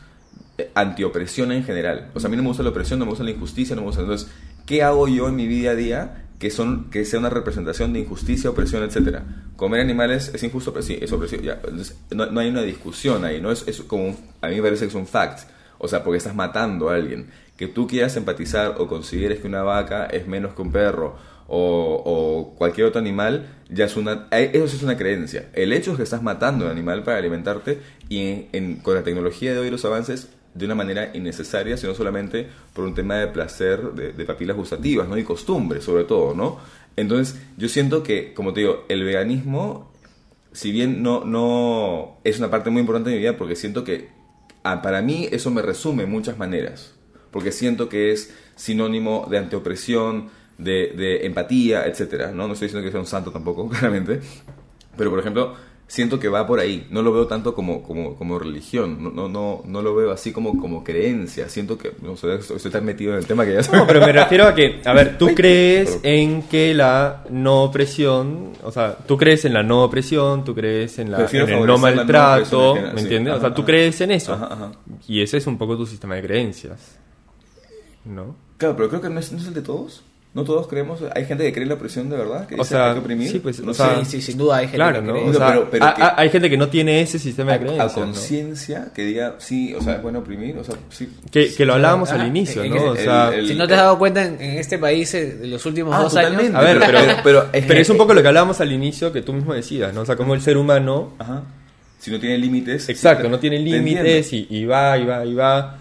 antiopresión 0.74 1.52
en 1.52 1.64
general. 1.64 2.10
O 2.16 2.20
sea, 2.20 2.28
a 2.28 2.32
mí 2.32 2.36
no 2.38 2.42
me 2.44 2.50
gusta 2.50 2.64
la 2.64 2.70
opresión, 2.70 2.98
no 3.00 3.06
me 3.06 3.12
gusta 3.12 3.24
la 3.24 3.32
injusticia, 3.32 3.76
no 3.76 3.82
me 3.82 3.88
gusta... 3.88 4.02
Entonces, 4.02 4.30
¿qué 4.66 4.82
hago 4.82 5.08
yo 5.08 5.28
en 5.28 5.36
mi 5.36 5.46
día 5.46 5.72
a 5.72 5.76
día 5.76 6.26
que, 6.40 6.50
son, 6.50 6.90
que 6.90 7.06
sea 7.06 7.20
una 7.20 7.30
representación 7.30 7.94
de 7.94 8.00
injusticia, 8.00 8.50
opresión, 8.50 8.82
etcétera? 8.84 9.24
Comer 9.56 9.82
animales 9.82 10.32
es 10.34 10.42
injusto, 10.42 10.74
pero 10.74 10.84
sí, 10.84 10.98
es 11.00 11.12
opresión. 11.12 11.44
Ya. 11.44 11.62
No, 12.12 12.26
no 12.26 12.40
hay 12.40 12.50
una 12.50 12.64
discusión 12.64 13.24
ahí, 13.24 13.40
¿no? 13.40 13.52
Es, 13.52 13.68
es 13.68 13.82
como 13.82 14.06
un- 14.08 14.18
a 14.42 14.48
mí 14.48 14.56
me 14.56 14.64
parece 14.64 14.86
que 14.86 14.90
es 14.90 14.96
un 14.96 15.06
fact. 15.08 15.48
O 15.78 15.88
sea, 15.88 16.04
porque 16.04 16.18
estás 16.18 16.34
matando 16.36 16.90
a 16.90 16.96
alguien. 16.96 17.30
Que 17.56 17.68
tú 17.68 17.88
quieras 17.88 18.16
empatizar 18.18 18.76
o 18.80 18.88
consideres 18.88 19.40
que 19.42 19.48
una 19.48 19.64
vaca 19.64 20.06
es 20.08 20.28
menos 20.28 20.54
que 20.56 20.62
un 20.62 20.72
perro 20.72 21.18
o, 21.50 22.54
cualquier 22.58 22.88
otro 22.88 23.00
animal, 23.00 23.48
ya 23.70 23.86
es 23.86 23.98
una, 23.98 24.28
eh, 24.32 24.52
eso 24.54 24.66
es 24.66 24.84
una 24.84 24.98
creencia. 24.98 25.50
El 25.54 25.74
hecho 25.74 25.92
es 25.92 25.98
que 25.98 26.04
estás 26.04 26.24
matando 26.24 26.66
a 26.66 26.68
un 26.68 26.72
animal 26.74 27.04
para 27.04 27.18
alimentarte 27.18 27.80
y 28.10 28.48
en- 28.52 28.78
con 28.78 28.96
la 28.96 29.04
tecnología 29.04 29.54
de 29.54 29.60
hoy 29.60 29.70
los 29.70 29.84
avances 29.86 30.30
de 30.54 30.66
una 30.66 30.76
manera 30.76 31.12
innecesaria, 31.14 31.78
sino 31.78 31.94
solamente 31.94 32.48
por 32.74 32.86
un 32.86 32.96
tema 32.96 33.16
de 33.16 33.28
placer, 33.28 33.94
de, 33.94 34.26
papilas 34.26 34.58
gustativas, 34.58 35.08
¿no? 35.08 35.18
Y 35.18 35.24
costumbre, 35.24 35.82
sobre 35.82 36.04
todo, 36.06 36.34
¿no? 36.34 36.60
Entonces, 36.96 37.40
yo 37.58 37.70
siento 37.70 38.04
que, 38.04 38.34
como 38.34 38.54
te 38.54 38.62
digo, 38.62 38.86
el 38.90 39.04
veganismo 39.04 39.90
si 40.52 40.72
bien 40.72 41.04
no, 41.04 41.24
no 41.26 42.18
es 42.24 42.40
una 42.40 42.50
parte 42.50 42.70
muy 42.70 42.82
importante 42.82 43.10
de 43.10 43.16
mi 43.18 43.22
vida 43.22 43.38
porque 43.38 43.56
siento 43.56 43.84
que 43.84 44.10
ah, 44.64 44.82
para 44.82 45.02
mí 45.02 45.28
eso 45.32 45.52
me 45.52 45.62
resume 45.62 46.04
en 46.04 46.12
muchas 46.12 46.38
maneras. 46.38 46.96
Porque 47.32 47.52
siento 47.52 47.90
que 47.90 48.12
es 48.12 48.34
sinónimo 48.56 49.28
de 49.30 49.38
antiopresión, 49.38 50.30
de, 50.60 50.94
de 50.96 51.26
empatía, 51.26 51.86
etcétera, 51.86 52.32
¿no? 52.32 52.48
no 52.48 52.54
estoy 52.54 52.68
diciendo 52.68 52.86
que 52.86 52.92
sea 52.92 53.00
un 53.00 53.08
santo 53.08 53.32
tampoco, 53.32 53.68
claramente. 53.70 54.20
Pero, 54.96 55.10
por 55.10 55.20
ejemplo, 55.20 55.56
siento 55.88 56.20
que 56.20 56.30
va 56.30 56.46
por 56.46 56.60
ahí. 56.60 56.88
No 56.92 57.02
lo 57.02 57.14
veo 57.14 57.26
tanto 57.28 57.56
como, 57.56 57.82
como, 57.82 58.16
como 58.16 58.38
religión. 58.38 59.02
No, 59.02 59.10
no, 59.10 59.30
no, 59.30 59.62
no 59.66 59.82
lo 59.82 59.96
veo 59.96 60.12
así 60.12 60.32
como, 60.34 60.60
como 60.60 60.84
creencia. 60.84 61.48
Siento 61.48 61.78
que, 61.78 61.94
no 62.02 62.18
sé, 62.18 62.36
estoy, 62.36 62.58
estoy 62.58 62.72
tan 62.72 62.86
metido 62.86 63.14
en 63.14 63.20
el 63.20 63.26
tema 63.26 63.46
que 63.46 63.54
ya 63.54 63.62
No, 63.72 63.88
pero 63.88 64.02
me 64.02 64.12
refiero 64.12 64.46
a 64.46 64.54
que, 64.54 64.82
a 64.86 64.94
ver, 64.94 65.18
tú 65.18 65.30
crees 65.36 66.00
en 66.04 66.44
que 66.44 66.74
la 66.74 67.24
no 67.30 67.64
opresión, 67.64 68.52
o 68.62 68.72
sea, 68.72 68.98
tú 68.98 69.18
crees 69.18 69.46
en 69.46 69.54
la 69.54 69.64
no 69.64 69.84
opresión, 69.84 70.44
tú 70.44 70.54
crees 70.54 71.00
en, 71.00 71.12
la, 71.12 71.20
en 71.20 71.36
el 71.36 71.48
no 71.48 71.48
favorecer 71.48 71.60
la 71.60 71.66
no 71.66 71.78
maltrato, 71.78 72.76
¿me 72.94 73.02
entiendes? 73.02 73.34
o 73.34 73.38
Ajá, 73.38 73.46
sea, 73.48 73.54
tú 73.56 73.62
ajá. 73.62 73.68
crees 73.68 74.02
en 74.02 74.12
eso. 74.12 74.34
Ajá. 74.34 74.72
Y 75.08 75.22
ese 75.22 75.38
es 75.38 75.48
un 75.48 75.58
poco 75.58 75.78
tu 75.78 75.86
sistema 75.86 76.16
de 76.16 76.22
creencias, 76.22 76.98
¿no? 78.06 78.36
Claro, 78.58 78.76
pero 78.76 78.90
creo 78.90 79.02
que 79.02 79.10
no 79.10 79.20
es, 79.20 79.32
no 79.32 79.40
es 79.40 79.48
el 79.48 79.54
de 79.54 79.62
todos. 79.62 80.04
No 80.32 80.44
todos 80.44 80.68
creemos. 80.68 81.00
Hay 81.16 81.26
gente 81.26 81.44
que 81.44 81.52
cree 81.52 81.64
en 81.64 81.70
la 81.70 81.76
opresión 81.76 82.08
de 82.08 82.16
verdad. 82.16 82.46
Que 82.46 82.54
O 82.54 82.60
dice 82.60 82.70
sea, 82.70 82.90
hay 82.90 82.94
que 82.94 83.00
oprimir. 83.00 83.32
sí, 83.32 83.40
pues, 83.40 83.60
no 83.62 83.72
o 83.72 83.74
sea, 83.74 83.96
sé. 84.00 84.06
Sí, 84.06 84.12
sí, 84.12 84.22
sin 84.22 84.38
duda 84.38 84.58
hay 84.58 84.66
gente 84.66 84.76
Claro, 84.78 85.02
que 85.02 85.08
¿no? 85.08 85.14
cree. 85.14 85.30
O 85.30 85.34
sea, 85.34 85.48
pero- 85.48 85.70
pero 85.72 85.86
ha- 85.86 85.94
que- 85.96 86.02
ha- 86.04 86.14
hay 86.18 86.30
gente 86.30 86.50
que 86.52 86.58
no 86.58 86.70
tiene 86.70 87.02
ese 87.02 87.18
sistema 87.18 87.52
de 87.54 87.56
a, 87.58 87.60
creencias. 87.62 87.98
¿no? 87.98 88.04
conciencia 88.04 88.92
que 88.94 89.06
diga, 89.06 89.36
sí, 89.40 89.74
o 89.74 89.82
sea, 89.82 89.96
es 89.96 90.04
bueno 90.04 90.20
oprimir, 90.20 90.56
o 90.60 90.64
sea, 90.64 90.76
sí. 90.90 91.10
Que, 91.32 91.52
que 91.52 91.66
lo 91.66 91.74
hablábamos 91.74 92.12
al 92.12 92.28
inicio, 92.28 92.64
¿no? 92.64 92.74
que 92.76 92.80
O 92.80 92.94
el- 92.94 93.00
sea, 93.00 93.34
el- 93.34 93.48
Si 93.48 93.56
no 93.56 93.68
te 93.68 93.74
has 93.74 93.80
dado 93.80 93.98
cuenta, 93.98 94.24
en, 94.24 94.40
en 94.40 94.60
este 94.60 94.78
país, 94.78 95.12
eh, 95.16 95.40
en 95.42 95.50
los 95.50 95.66
últimos 95.66 95.96
Ah, 95.96 96.04
dos 96.04 96.14
totalmente. 96.14 96.46
años... 96.56 96.56
a 96.56 96.62
ver, 96.62 96.80
pero, 96.80 97.00
pero- 97.00 97.18
pero 97.24 97.40
es 97.46 97.50
pero 97.64 97.68
que- 97.74 97.82
es 97.82 97.90
un 97.90 97.98
poco 97.98 98.14
lo 98.14 98.22
que 98.22 98.28
hablábamos 98.28 98.62
al 98.62 98.72
inicio 98.72 99.12
que 99.12 99.24
tú 99.24 99.34
mismo 99.34 99.56
decías, 99.56 99.92
¿no? 99.96 100.02
O 100.02 100.06
sea, 100.06 100.16
como 100.16 100.36
el 100.36 100.42
ser 100.42 100.58
humano 100.58 101.14
Ajá. 101.18 101.42
Si 102.00 102.12
no 102.12 102.20
tiene 102.20 102.38
límites. 102.38 102.88
Exacto, 102.88 103.28
no 103.30 103.40
tiene 103.40 103.58
te 103.58 103.64
límites 103.64 104.32
y, 104.32 104.46
y 104.50 104.64
va, 104.66 104.96
y 104.98 105.06
va, 105.06 105.26
y 105.26 105.34
va. 105.34 105.78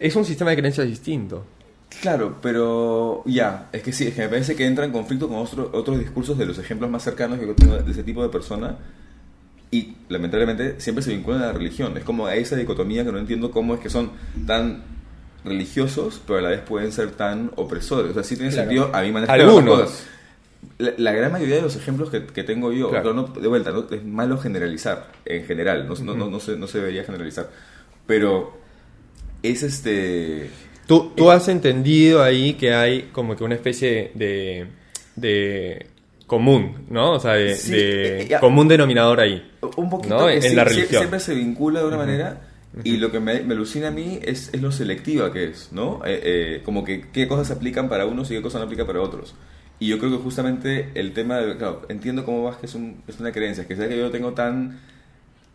Es 0.00 0.16
un 0.16 0.24
sistema 0.24 0.50
de 0.50 0.56
creencias 0.56 0.86
distinto. 0.86 1.44
Claro, 2.00 2.36
pero 2.40 3.22
ya, 3.26 3.68
es 3.72 3.82
que 3.82 3.92
sí, 3.92 4.06
es 4.06 4.14
que 4.14 4.22
me 4.22 4.28
parece 4.28 4.54
que 4.54 4.64
entra 4.64 4.84
en 4.84 4.92
conflicto 4.92 5.28
con 5.28 5.38
otro- 5.38 5.70
otros 5.72 5.98
discursos 5.98 6.38
de 6.38 6.46
los 6.46 6.58
ejemplos 6.58 6.88
más 6.90 7.02
cercanos 7.02 7.38
que 7.38 7.46
yo 7.46 7.54
tengo 7.54 7.76
de 7.76 7.90
ese 7.90 8.04
tipo 8.04 8.22
de 8.22 8.28
persona 8.28 8.76
y 9.72 9.96
lamentablemente 10.08 10.80
siempre 10.80 11.02
se 11.02 11.10
vinculan 11.10 11.42
a 11.42 11.46
la 11.46 11.52
religión. 11.52 11.96
Es 11.96 12.04
como 12.04 12.28
esa 12.28 12.56
dicotomía 12.56 13.04
que 13.04 13.12
no 13.12 13.18
entiendo 13.18 13.50
cómo 13.50 13.74
es 13.74 13.80
que 13.80 13.90
son 13.90 14.12
tan 14.46 14.82
religiosos, 15.44 16.20
pero 16.26 16.38
a 16.38 16.42
la 16.42 16.48
vez 16.50 16.60
pueden 16.60 16.92
ser 16.92 17.10
tan 17.12 17.50
opresores. 17.56 18.12
O 18.12 18.14
sea, 18.14 18.22
sí 18.22 18.36
tiene 18.36 18.52
Claro. 18.52 18.68
sentido 18.68 18.90
a 18.94 19.02
mi 19.02 19.10
manera 19.12 19.32
de 19.32 19.38
ver 19.40 19.48
Algunos. 19.48 19.80
cosas. 19.82 20.06
La, 20.78 20.92
la 20.96 21.12
gran 21.12 21.32
mayoría 21.32 21.56
de 21.56 21.62
los 21.62 21.74
ejemplos 21.76 22.10
que, 22.10 22.24
que 22.26 22.44
tengo 22.44 22.72
yo, 22.72 22.90
Claro. 22.90 23.12
claro, 23.14 23.28
no- 23.34 23.40
de 23.40 23.48
vuelta, 23.48 23.70
no, 23.72 23.86
es 23.90 24.04
malo 24.04 24.38
generalizar 24.38 25.10
en 25.24 25.44
general, 25.44 25.88
no, 25.88 25.94
no, 26.04 26.14
no, 26.14 26.30
no 26.30 26.38
se, 26.40 26.56
no 26.56 26.66
se 26.66 26.78
debería 26.78 27.02
generalizar, 27.04 27.50
pero 28.06 28.56
es 29.42 29.62
este... 29.62 30.50
Tú, 30.90 31.12
tú 31.16 31.30
has 31.30 31.46
entendido 31.46 32.20
ahí 32.20 32.54
que 32.54 32.74
hay 32.74 33.02
como 33.12 33.36
que 33.36 33.44
una 33.44 33.54
especie 33.54 34.10
de, 34.14 34.66
de 35.14 35.86
común, 36.26 36.86
¿no? 36.90 37.12
O 37.12 37.20
sea, 37.20 37.34
de, 37.34 37.54
Sí, 37.54 37.70
de 37.70 38.22
eh, 38.22 38.26
ya. 38.28 38.40
común 38.40 38.66
denominador 38.66 39.20
ahí. 39.20 39.52
Un 39.76 39.88
poquito 39.88 40.18
¿no? 40.18 40.26
que 40.26 40.34
En 40.34 40.42
sí, 40.42 40.54
la 40.54 40.64
religión. 40.64 40.88
siempre 41.02 41.20
se 41.20 41.34
vincula 41.34 41.78
de 41.80 41.86
una 41.86 41.96
manera 41.96 42.40
y 42.82 42.96
lo 42.96 43.12
que 43.12 43.20
me, 43.20 43.40
me 43.42 43.54
alucina 43.54 43.88
a 43.88 43.90
mí 43.92 44.18
es, 44.22 44.50
es 44.52 44.60
lo 44.60 44.72
selectiva 44.72 45.32
que 45.32 45.44
es, 45.44 45.68
¿no? 45.70 46.00
Eh, 46.04 46.20
eh, 46.24 46.62
como 46.64 46.82
que 46.82 47.06
qué 47.12 47.28
cosas 47.28 47.46
se 47.46 47.52
aplican 47.52 47.88
para 47.88 48.06
unos 48.06 48.28
y 48.30 48.34
qué 48.34 48.42
cosas 48.42 48.60
no 48.60 48.64
aplican 48.64 48.86
para 48.88 49.00
otros. 49.00 49.34
Y 49.78 49.86
yo 49.86 49.98
creo 50.00 50.10
que 50.10 50.18
justamente 50.18 50.90
el 50.94 51.12
tema 51.12 51.38
de, 51.38 51.56
claro, 51.56 51.82
entiendo 51.88 52.24
cómo 52.24 52.42
vas 52.42 52.56
que 52.56 52.66
es, 52.66 52.74
un, 52.74 53.02
es 53.06 53.18
una 53.20 53.30
creencia, 53.32 53.66
que 53.68 53.76
sea 53.76 53.88
que 53.88 53.96
yo 53.96 54.10
tengo 54.10 54.32
tan 54.32 54.78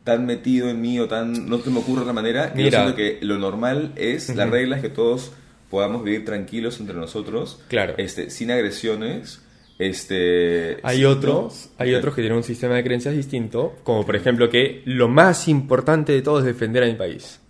tan 0.06 0.26
metido 0.26 0.70
en 0.70 0.80
mí 0.80 0.98
o 1.00 1.10
tan 1.10 1.50
no 1.50 1.58
se 1.58 1.70
me 1.70 1.80
ocurre 1.80 2.02
otra 2.02 2.14
manera 2.14 2.54
que 2.54 2.64
yo 2.64 2.70
siento 2.72 2.96
que 2.96 3.18
lo 3.22 3.38
normal 3.38 3.92
es 3.98 4.34
la 4.34 4.46
regla 4.46 4.78
es 4.78 4.82
que 4.84 4.90
todos 4.90 5.34
podamos 5.70 6.04
vivir 6.06 6.24
tranquilos 6.24 6.80
entre 6.80 6.96
nosotros 6.96 7.60
Claro. 7.68 7.96
este 7.98 8.30
sin 8.30 8.52
agresiones 8.52 9.42
este 9.78 10.78
Hay 10.84 11.04
otros, 11.04 11.70
hay 11.78 11.94
otros 11.96 12.16
que 12.16 12.22
tienen 12.22 12.38
un 12.38 12.44
sistema 12.44 12.76
de 12.76 12.84
creencias 12.84 13.14
distinto, 13.14 13.76
como 13.84 14.06
por 14.06 14.16
ejemplo 14.16 14.50
que 14.50 14.82
lo 14.86 15.10
más 15.10 15.50
importante 15.50 16.14
de 16.14 16.22
todo 16.22 16.40
es 16.40 16.46
defender 16.46 16.84
a 16.84 16.86
mi 16.86 16.94
país. 16.94 17.42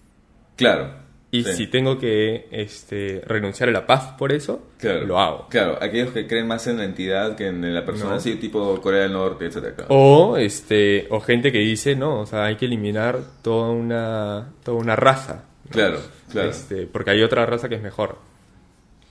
claro 0.55 1.04
Y 1.31 1.43
sí. 1.43 1.53
si 1.53 1.67
tengo 1.67 1.97
que 1.97 2.47
este, 2.51 3.21
renunciar 3.25 3.67
a 3.67 3.71
la 3.73 3.85
paz 3.85 4.13
por 4.17 4.31
eso, 4.31 4.67
Claro. 4.79 5.05
lo 5.05 5.19
hago. 5.19 5.47
Claro, 5.49 5.77
aquellos 5.81 6.11
que 6.11 6.27
creen 6.27 6.47
más 6.47 6.65
en 6.67 6.77
la 6.77 6.85
entidad 6.85 7.35
que 7.35 7.47
en 7.47 7.73
la 7.73 7.85
persona, 7.85 8.11
No. 8.11 8.15
así 8.17 8.35
tipo 8.35 8.79
Corea 8.79 9.01
del 9.01 9.13
Norte, 9.13 9.49
claro. 9.49 9.73
O, 9.89 10.37
este, 10.37 11.07
o 11.09 11.19
gente 11.19 11.51
que 11.51 11.57
dice, 11.59 11.95
no, 11.95 12.21
o 12.21 12.25
sea, 12.25 12.45
hay 12.45 12.55
que 12.55 12.65
eliminar 12.65 13.19
toda 13.41 13.69
una, 13.71 14.53
toda 14.63 14.77
una 14.77 14.95
raza. 14.95 15.43
¿no? 15.65 15.71
Claro, 15.71 15.99
claro. 16.31 16.49
Este, 16.49 16.85
porque 16.87 17.09
hay 17.11 17.21
otra 17.23 17.45
raza 17.45 17.67
que 17.67 17.75
es 17.75 17.81
mejor. 17.81 18.17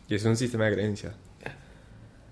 Y 0.09 0.15
es 0.15 0.24
un 0.24 0.36
sistema 0.36 0.66
de 0.66 0.73
creencias. 0.74 1.15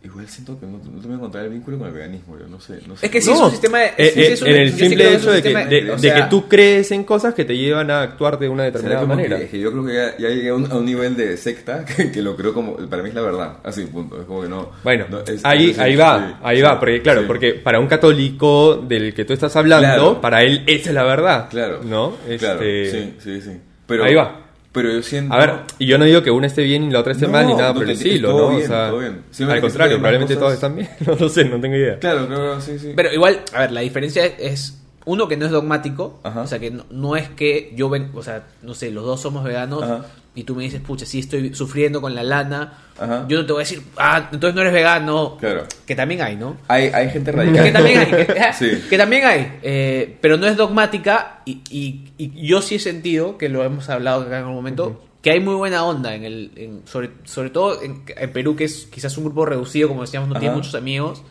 Igual 0.04 0.26
siento 0.28 0.58
que 0.58 0.66
no, 0.66 0.78
no 0.78 1.00
te 1.00 1.06
voy 1.06 1.12
a 1.12 1.14
encontrar 1.16 1.44
el 1.44 1.50
vínculo 1.52 1.78
con 1.78 1.86
el 1.86 1.92
veganismo, 1.94 2.36
yo 2.36 2.48
no 2.48 2.58
sé. 2.60 2.80
No 2.88 2.96
sé 2.96 3.06
Es 3.06 3.12
que 3.12 3.20
sí 3.20 3.30
No, 3.30 3.36
es 3.36 3.40
un 3.42 3.50
sistema 3.52 3.78
de... 3.78 3.86
eh, 3.96 4.10
sí, 4.12 4.20
eh, 4.20 4.32
es 4.32 4.42
un- 4.42 4.48
en 4.48 4.56
el 4.56 4.72
simple 4.72 5.14
hecho 5.14 5.30
de 5.30 5.42
que, 5.42 5.48
de, 5.54 5.90
o 5.90 5.94
de 5.94 5.98
sea, 6.00 6.14
que 6.16 6.22
tú 6.28 6.48
crees 6.48 6.90
en 6.90 7.04
cosas 7.04 7.34
que 7.34 7.44
te 7.44 7.56
llevan 7.56 7.88
a 7.92 8.02
actuar 8.02 8.36
de 8.40 8.48
una 8.48 8.64
¿Será 8.64 8.72
determinada 8.78 9.06
manera. 9.06 9.38
que- 9.38 9.44
es 9.44 9.50
que 9.50 9.60
yo 9.60 9.70
creo 9.70 9.86
que 9.86 9.94
ya, 9.94 10.16
ya 10.18 10.28
llegué 10.34 10.48
a 10.48 10.54
un, 10.54 10.72
a 10.72 10.74
un 10.74 10.84
nivel 10.84 11.16
de 11.16 11.36
secta 11.36 11.84
que, 11.96 12.10
que 12.10 12.20
lo 12.20 12.34
creo 12.34 12.52
como. 12.52 12.74
Para 12.88 13.00
mí 13.04 13.10
es 13.10 13.14
la 13.14 13.20
verdad, 13.22 13.58
así, 13.62 13.84
punto. 13.84 14.20
Es 14.20 14.26
como 14.26 14.42
que 14.42 14.48
no. 14.48 14.70
Bueno, 14.82 15.06
no, 15.08 15.20
es- 15.20 15.44
ahí, 15.44 15.70
es- 15.70 15.78
ahí 15.78 15.92
sí, 15.92 15.96
va, 15.98 16.40
ahí 16.42 16.56
sí, 16.56 16.62
va, 16.62 16.80
porque 16.80 17.00
claro, 17.00 17.20
sí. 17.20 17.26
porque 17.28 17.52
para 17.54 17.78
un 17.78 17.86
católico 17.86 18.76
del 18.76 19.14
que 19.14 19.24
tú 19.24 19.32
estás 19.32 19.54
hablando, 19.54 19.86
Claro. 19.86 20.20
para 20.20 20.42
él 20.42 20.64
esa 20.66 20.88
es 20.90 20.94
la 20.96 21.04
verdad. 21.04 21.48
Claro. 21.48 21.80
¿No? 21.84 22.16
Claro, 22.38 22.60
Este, 22.60 22.90
sí, 22.90 23.14
sí, 23.20 23.40
sí. 23.40 23.50
Pero, 23.86 24.02
Ahí 24.04 24.14
va. 24.16 24.40
Pero 24.72 24.90
yo 24.90 25.02
siento. 25.02 25.34
A 25.34 25.38
ver, 25.38 25.52
y 25.78 25.86
yo 25.86 25.98
no 25.98 26.04
digo 26.06 26.22
que 26.22 26.30
una 26.30 26.46
esté 26.46 26.62
bien 26.62 26.84
y 26.84 26.90
la 26.90 27.00
otra 27.00 27.12
esté 27.12 27.26
No, 27.26 27.32
mal 27.32 27.46
ni 27.46 27.52
nada 27.54 27.68
no 27.68 27.74
por 27.74 27.82
el 27.84 27.90
estilo, 27.90 28.30
¿no? 28.36 28.48
bien, 28.50 28.62
o 28.62 28.66
sea, 28.66 28.88
todo 28.88 28.98
bien. 29.00 29.22
Al 29.50 29.60
contrario, 29.60 29.96
probablemente 29.98 30.34
todos 30.34 30.54
cosas- 30.54 30.54
están 30.54 30.76
bien, 30.76 30.88
no 31.06 31.14
lo 31.14 31.28
sé, 31.28 31.44
no 31.44 31.60
tengo 31.60 31.76
idea. 31.76 31.98
Claro, 31.98 32.26
claro, 32.26 32.60
sí, 32.60 32.78
sí. 32.78 32.92
Pero 32.96 33.12
igual, 33.12 33.40
a 33.52 33.60
ver, 33.60 33.72
la 33.72 33.80
diferencia 33.82 34.24
es, 34.24 34.34
es, 34.38 34.78
uno 35.04 35.28
que 35.28 35.36
no 35.36 35.44
es 35.46 35.52
dogmático, 35.52 36.20
Ajá. 36.22 36.40
o 36.42 36.46
sea 36.46 36.58
que 36.58 36.70
no, 36.70 36.84
no 36.90 37.16
es 37.16 37.28
que 37.28 37.72
yo 37.76 37.90
ven, 37.90 38.10
o 38.14 38.22
sea, 38.22 38.46
no 38.62 38.72
sé, 38.74 38.90
los 38.90 39.04
dos 39.04 39.20
somos 39.20 39.44
veganos 39.44 39.82
Ajá. 39.82 40.06
Y 40.34 40.44
tú 40.44 40.54
me 40.54 40.62
dices, 40.64 40.80
pucha, 40.80 41.04
sí 41.04 41.18
estoy 41.18 41.54
sufriendo 41.54 42.00
con 42.00 42.14
la 42.14 42.22
lana, 42.22 42.72
Ajá. 42.98 43.26
yo 43.28 43.38
no 43.38 43.44
te 43.46 43.52
voy 43.52 43.60
a 43.60 43.64
decir, 43.64 43.82
ah, 43.98 44.28
entonces 44.32 44.54
no 44.54 44.62
eres 44.62 44.72
vegano, 44.72 45.36
Claro. 45.38 45.64
que 45.86 45.94
también 45.94 46.22
hay, 46.22 46.36
¿no? 46.36 46.56
Hay, 46.68 46.84
hay 46.86 47.10
gente 47.10 47.32
radical. 47.32 47.64
que 47.64 47.72
también 47.72 47.98
hay, 47.98 48.06
que, 48.06 48.26
Sí. 48.58 48.82
que 48.88 48.96
también 48.96 49.24
hay, 49.26 49.58
eh, 49.62 50.16
pero 50.22 50.38
no 50.38 50.46
es 50.46 50.56
dogmática 50.56 51.40
y, 51.44 51.60
y- 51.70 52.12
y 52.16 52.46
yo 52.46 52.62
sí 52.62 52.76
he 52.76 52.78
sentido, 52.78 53.36
que 53.36 53.48
lo 53.50 53.62
hemos 53.64 53.88
hablado 53.90 54.22
acá 54.22 54.36
en 54.38 54.42
algún 54.44 54.54
momento, 54.54 55.04
que 55.20 55.30
hay 55.32 55.40
muy 55.40 55.54
buena 55.54 55.84
onda 55.84 56.14
en 56.14 56.24
el, 56.24 56.50
en- 56.56 56.82
sobre, 56.86 57.10
sobre 57.24 57.50
todo 57.50 57.82
en, 57.82 58.02
en 58.16 58.32
Perú, 58.32 58.56
que 58.56 58.64
es 58.64 58.86
quizás 58.90 59.16
un 59.18 59.24
grupo 59.24 59.44
reducido, 59.44 59.88
como 59.88 60.00
decíamos, 60.00 60.28
no 60.30 60.38
tiene 60.40 60.54
muchos 60.54 60.74
amigos. 60.74 61.22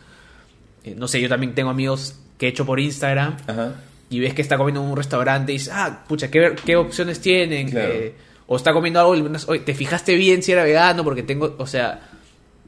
Eh, 0.84 0.94
no 0.96 1.08
sé, 1.08 1.20
yo 1.20 1.28
también 1.28 1.54
tengo 1.54 1.70
amigos 1.70 2.20
que 2.38 2.46
he 2.46 2.48
hecho 2.50 2.64
por 2.64 2.78
Instagram 2.80 3.36
Ajá. 3.46 3.74
y 4.10 4.20
ves 4.20 4.32
que 4.34 4.42
está 4.42 4.56
comiendo 4.56 4.80
en 4.82 4.88
un 4.90 4.96
restaurante 4.96 5.52
y 5.52 5.56
dices, 5.56 5.72
ah, 5.74 6.04
pucha, 6.08 6.30
¿qué, 6.30 6.54
qué 6.64 6.76
opciones 6.76 7.20
tienen? 7.20 7.70
Claro. 7.70 7.92
Eh, 7.92 8.14
o 8.52 8.56
está 8.56 8.72
comiendo 8.74 9.00
algo 9.00 9.16
y 9.16 9.22
oye, 9.48 9.60
te 9.60 9.72
fijaste 9.74 10.14
bien 10.14 10.42
si 10.42 10.52
era 10.52 10.62
vegano 10.62 11.02
porque 11.04 11.22
tengo, 11.22 11.54
o 11.58 11.66
sea, 11.66 12.00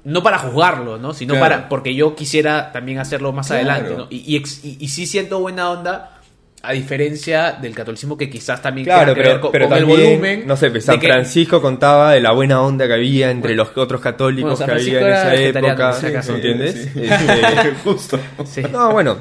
no 0.04 0.22
para 0.22 0.38
juzgarlo, 0.38 0.96
¿no? 0.96 1.12
Sino 1.12 1.34
Claro. 1.34 1.56
para 1.56 1.68
porque 1.68 1.94
yo 1.94 2.14
quisiera 2.14 2.72
también 2.72 2.98
hacerlo 2.98 3.32
más 3.32 3.48
Claro. 3.48 3.60
adelante, 3.70 3.94
¿no? 3.98 4.06
Y, 4.08 4.32
y, 4.32 4.36
ex- 4.36 4.64
y- 4.64 4.78
y 4.80 4.88
sí 4.88 5.06
siento 5.06 5.40
buena 5.40 5.70
onda 5.70 6.13
a 6.66 6.72
diferencia 6.72 7.52
del 7.60 7.74
catolicismo 7.74 8.16
que 8.16 8.28
quizás 8.30 8.60
también 8.62 8.86
Claro, 8.86 9.12
tenga 9.12 9.14
que 9.14 9.20
ver 9.20 9.28
pero, 9.28 9.40
con, 9.40 9.52
pero 9.52 9.68
con 9.68 9.78
el 9.78 9.84
también, 9.86 10.08
volumen. 10.10 10.42
no 10.46 10.56
sé, 10.56 10.70
pues, 10.70 10.84
San 10.84 10.98
que- 11.00 11.06
Francisco 11.08 11.60
contaba 11.60 12.12
de 12.12 12.20
la 12.20 12.32
buena 12.32 12.60
onda 12.62 12.86
que 12.86 12.94
había 12.94 13.30
entre 13.30 13.54
los 13.54 13.76
otros 13.76 14.00
católicos 14.00 14.58
Bueno, 14.58 14.74
que 14.74 14.80
había 14.80 15.00
en 15.00 15.12
esa 15.12 15.34
época, 15.34 15.92
si 15.92 16.06
acaso. 16.06 16.34
¿entiendes? 16.34 16.90
Sí. 16.94 17.00
Este, 17.04 17.70
Justo. 17.84 18.18
Sí. 18.44 18.62
no, 18.72 18.92
bueno, 18.92 19.18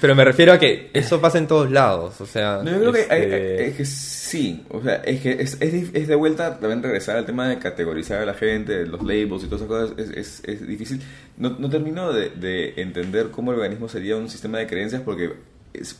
pero 0.00 0.14
me 0.14 0.24
refiero 0.24 0.52
a 0.52 0.58
que 0.58 0.90
eso 0.92 1.20
pasa 1.20 1.38
en 1.38 1.46
todos 1.46 1.70
lados, 1.70 2.20
o 2.20 2.26
sea... 2.26 2.60
No, 2.62 2.70
yo 2.72 2.78
creo 2.80 2.92
que, 2.92 3.00
este, 3.00 3.14
hay- 3.14 3.22
hay- 3.32 3.68
es 3.70 3.76
que 3.76 3.84
sí, 3.84 4.64
o 4.70 4.82
sea, 4.82 4.96
es 5.04 5.20
que 5.20 5.32
es, 5.32 5.56
es, 5.60 5.90
es 5.94 6.08
de 6.08 6.14
vuelta 6.14 6.58
también 6.58 6.82
regresar 6.82 7.16
al 7.16 7.24
tema 7.26 7.48
de 7.48 7.58
categorizar 7.58 8.20
a 8.20 8.26
la 8.26 8.34
gente, 8.34 8.84
los 8.86 9.00
labels 9.02 9.44
y 9.44 9.46
todas 9.46 9.62
esas 9.62 9.66
cosas, 9.68 9.98
es, 9.98 10.10
es, 10.10 10.42
es 10.44 10.66
difícil. 10.66 11.00
No, 11.36 11.56
no 11.58 11.68
termino 11.70 12.12
de, 12.12 12.30
de 12.30 12.74
entender 12.76 13.30
cómo 13.30 13.50
el 13.52 13.56
veganismo 13.58 13.88
sería 13.88 14.16
un 14.16 14.28
sistema 14.28 14.58
de 14.58 14.66
creencias 14.66 15.02
porque... 15.02 15.32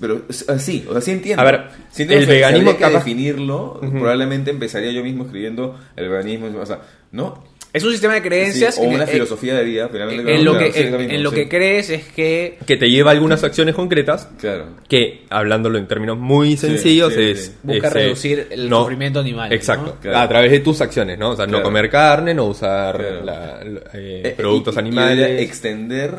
pero 0.00 0.22
sí, 0.58 0.84
o 0.88 0.92
sea, 0.92 1.00
sí 1.00 1.10
entiendo. 1.10 1.42
A 1.42 1.44
ver, 1.44 1.62
Sí 1.90 2.02
entiendo 2.02 2.14
el 2.22 2.28
que 2.28 2.32
si 2.34 2.40
veganismo 2.40 2.72
que 2.76 2.78
capaz- 2.84 2.98
definirlo, 2.98 3.80
probablemente 3.80 4.50
empezaría 4.50 4.92
yo 4.92 5.02
mismo 5.02 5.24
escribiendo 5.24 5.78
el 5.96 6.08
veganismo, 6.08 6.48
o 6.60 6.66
sea, 6.66 6.80
¿no? 7.12 7.52
Es 7.72 7.82
un 7.82 7.90
sistema 7.90 8.14
de 8.14 8.22
creencias 8.22 8.76
Sí, 8.76 8.80
o 8.80 8.84
una 8.84 9.02
en- 9.02 9.08
filosofía 9.08 9.56
de 9.56 9.64
vida, 9.64 9.88
finalmente. 9.90 10.32
en, 10.32 10.44
lo 10.44 10.56
que, 10.56 10.72
sí, 10.72 10.78
en, 10.82 10.92
lo 10.92 10.98
mismo, 11.00 11.12
en 11.12 11.22
lo 11.24 11.30
sí. 11.30 11.34
que 11.36 11.48
crees 11.48 11.90
es 11.90 12.04
que 12.04 12.56
que 12.64 12.76
te 12.76 12.88
lleva 12.88 13.10
a 13.10 13.14
algunas 13.14 13.42
acciones 13.42 13.74
concretas 13.74 14.28
Claro. 14.38 14.66
que, 14.88 15.24
hablándolo 15.28 15.76
en 15.78 15.88
términos 15.88 16.16
muy 16.16 16.56
sencillos, 16.56 17.12
sí, 17.14 17.20
es... 17.30 17.46
sí. 17.46 17.52
busca 17.64 17.88
es, 17.88 17.94
eh, 17.94 17.98
reducir 17.98 18.46
el 18.52 18.68
no- 18.70 18.82
sufrimiento 18.82 19.18
animal. 19.18 19.52
Exacto, 19.52 19.86
¿no? 19.96 20.00
Claro. 20.00 20.18
a 20.18 20.28
través 20.28 20.52
de 20.52 20.60
tus 20.60 20.80
acciones, 20.80 21.18
¿no? 21.18 21.30
O 21.30 21.36
sea, 21.36 21.48
no 21.48 21.64
comer 21.64 21.90
carne, 21.90 22.32
no 22.32 22.44
usar 22.44 22.96
Claro. 22.96 23.24
la- 23.24 23.64
la- 23.64 23.80
eh, 23.94 24.22
Eh, 24.24 24.34
productos 24.36 24.76
y- 24.76 24.78
y- 24.78 24.78
y 24.78 24.86
animales. 24.86 25.40
extender 25.42 26.14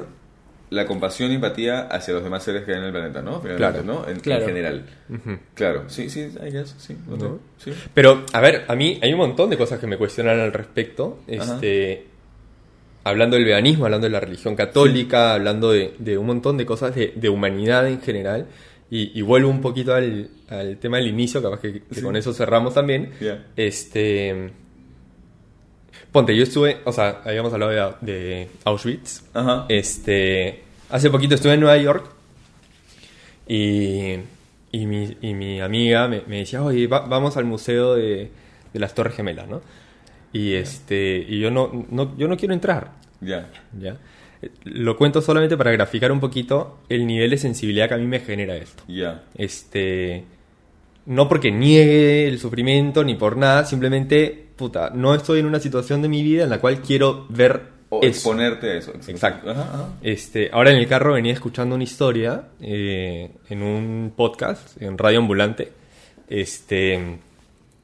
la 0.72 0.86
compasión 0.88 1.32
y 1.32 1.36
empatía 1.36 1.82
hacia 1.82 2.14
los 2.14 2.24
demás 2.24 2.44
seres 2.44 2.64
que 2.64 2.72
hay 2.74 2.80
en 2.80 2.86
el 2.86 2.92
planeta, 2.92 3.22
¿no? 3.22 3.40
Finalmente, 3.42 3.82
Claro. 3.82 3.84
¿no? 3.84 4.04
En, 4.08 4.16
en 4.16 4.20
Claro. 4.22 4.46
general. 4.46 4.86
Claro, 5.54 5.84
sí, 5.88 6.10
sí, 6.10 6.22
I 6.22 6.52
guess, 6.52 6.76
sí, 6.78 6.96
ok, 7.12 7.20
¿No? 7.20 7.40
sí. 7.58 7.72
Pero, 7.94 8.24
a 8.34 8.42
ver, 8.42 8.66
a 8.68 8.76
mí 8.76 9.00
hay 9.02 9.14
un 9.14 9.20
montón 9.20 9.50
de 9.50 9.58
cosas 9.58 9.80
que 9.80 9.88
me 9.88 9.98
cuestionan 9.98 10.40
al 10.40 10.52
respecto. 10.54 11.20
Ajá. 11.40 11.56
Este, 11.56 12.08
hablando 13.04 13.36
del 13.36 13.46
veganismo, 13.46 13.86
hablando 13.86 14.06
de 14.06 14.12
la 14.12 14.20
religión 14.20 14.56
católica, 14.56 15.34
hablando 15.36 15.72
de, 15.72 15.94
de 16.00 16.18
un 16.18 16.26
montón 16.26 16.58
de 16.58 16.66
cosas 16.66 16.96
de, 16.96 17.14
de 17.16 17.30
humanidad 17.30 17.88
en 17.88 18.02
general. 18.02 18.48
Y, 18.90 19.18
y 19.18 19.22
vuelvo 19.24 19.50
un 19.50 19.62
poquito 19.62 19.94
al, 19.96 20.30
al 20.48 20.78
tema 20.78 20.98
del 20.98 21.08
inicio, 21.08 21.42
capaz 21.42 21.60
que, 21.60 21.74
que 21.82 21.96
Sí. 21.96 22.02
con 22.02 22.16
eso 22.16 22.34
cerramos 22.34 22.74
también. 22.74 23.12
Este. 23.56 24.52
Ponte, 26.16 26.34
yo 26.34 26.44
estuve, 26.44 26.78
o 26.86 26.94
sea, 26.94 27.20
habíamos 27.26 27.52
hablado 27.52 27.98
de, 28.00 28.14
de 28.14 28.48
Auschwitz. 28.64 29.22
Ajá. 29.34 29.66
Este, 29.68 30.64
hace 30.90 31.10
poquito 31.10 31.36
estuve 31.36 31.56
en 31.56 31.60
Nueva 31.60 31.76
York 31.76 32.06
y, 33.48 34.14
y, 34.72 34.86
mi, 34.86 35.18
y 35.22 35.34
mi 35.34 35.60
amiga 35.60 36.08
me, 36.08 36.22
me 36.26 36.38
decía, 36.40 36.64
oye, 36.64 36.88
va- 36.88 37.02
vamos 37.06 37.36
al 37.36 37.44
museo 37.44 37.96
de, 37.96 38.32
de 38.74 38.80
las 38.80 38.96
Torres 38.96 39.14
Gemelas, 39.16 39.50
¿no? 39.50 39.62
Y, 40.32 40.54
este, 40.54 41.18
y 41.28 41.40
yo, 41.40 41.52
no, 41.52 41.86
no, 41.90 42.18
yo 42.18 42.30
no 42.30 42.38
quiero 42.38 42.54
entrar, 42.54 42.92
Ya. 43.20 43.50
¿ya? 43.78 43.98
Eh, 44.42 44.52
Lo 44.64 44.96
cuento 44.96 45.22
solamente 45.22 45.58
para 45.58 45.72
graficar 45.72 46.14
un 46.14 46.22
poquito 46.22 46.80
el 46.88 47.06
nivel 47.08 47.30
de 47.32 47.38
sensibilidad 47.38 47.90
que 47.90 47.96
a 47.96 47.98
mí 47.98 48.06
me 48.08 48.22
genera 48.22 48.56
esto. 48.56 48.84
Ya. 48.88 49.24
Este, 49.36 50.24
no 51.08 51.28
porque 51.28 51.52
niegue 51.52 52.28
el 52.30 52.40
sufrimiento 52.40 53.04
ni 53.04 53.16
por 53.16 53.36
nada, 53.36 53.66
simplemente, 53.66 54.45
puta, 54.56 54.92
no 54.94 55.14
estoy 55.16 55.40
en 55.40 55.46
una 55.46 55.60
situación 55.60 56.02
de 56.02 56.08
mi 56.10 56.24
vida 56.24 56.44
en 56.44 56.50
la 56.50 56.60
cual 56.60 56.82
quiero 56.82 57.26
ver 57.30 57.62
O 57.90 58.00
eso. 58.00 58.08
exponerte 58.08 58.72
a 58.72 58.74
eso. 58.78 58.92
Exacto. 59.08 59.50
Ajá, 59.52 59.62
ajá. 59.62 59.90
Este, 60.02 60.50
ahora 60.52 60.72
en 60.72 60.78
el 60.78 60.88
carro 60.88 61.14
venía 61.14 61.34
escuchando 61.34 61.76
una 61.76 61.84
historia 61.84 62.50
eh, 62.62 63.32
en 63.50 63.62
un 63.64 64.14
podcast, 64.16 64.82
en 64.82 64.98
Radio 64.98 65.20
Ambulante, 65.20 65.72
este, 66.30 67.18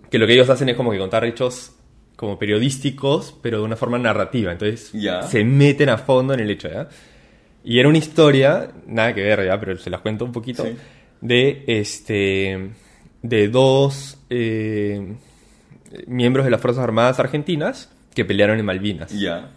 que 0.10 0.18
lo 0.18 0.27
que 0.27 0.34
ellos 0.34 0.49
hacen 0.49 0.69
es 0.69 0.76
como 0.76 0.91
que 0.91 0.98
contar 0.98 1.26
hechos 1.26 1.73
como 2.15 2.38
periodísticos, 2.38 3.35
pero 3.41 3.60
de 3.60 3.64
una 3.64 3.76
forma 3.76 3.98
narrativa. 3.98 4.52
Entonces 4.52 4.91
Ya. 4.93 5.23
se 5.23 5.43
meten 5.43 5.89
a 5.89 5.98
fondo 5.98 6.34
en 6.34 6.39
el 6.41 6.49
hecho, 6.52 6.69
¿ya? 6.69 6.88
Y 7.64 7.80
era 7.80 7.89
una 7.89 7.98
historia, 7.98 8.72
nada 8.88 9.14
que 9.14 9.22
ver, 9.22 9.45
¿ya? 9.45 9.60
Pero 9.60 9.77
se 9.77 9.89
las 9.89 10.02
cuento 10.02 10.26
un 10.26 10.31
poquito, 10.31 10.64
Sí. 10.65 10.76
de 11.22 11.64
este 11.68 12.72
de 13.23 13.48
dos 13.49 14.18
eh, 14.31 15.14
miembros 16.08 16.46
de 16.46 16.52
las 16.52 16.62
Fuerzas 16.62 16.84
Armadas 16.84 17.20
Argentinas 17.20 17.92
que 18.14 18.26
pelearon 18.26 18.60
en 18.60 18.66
Malvinas 18.66 19.12
Ya. 19.12 19.50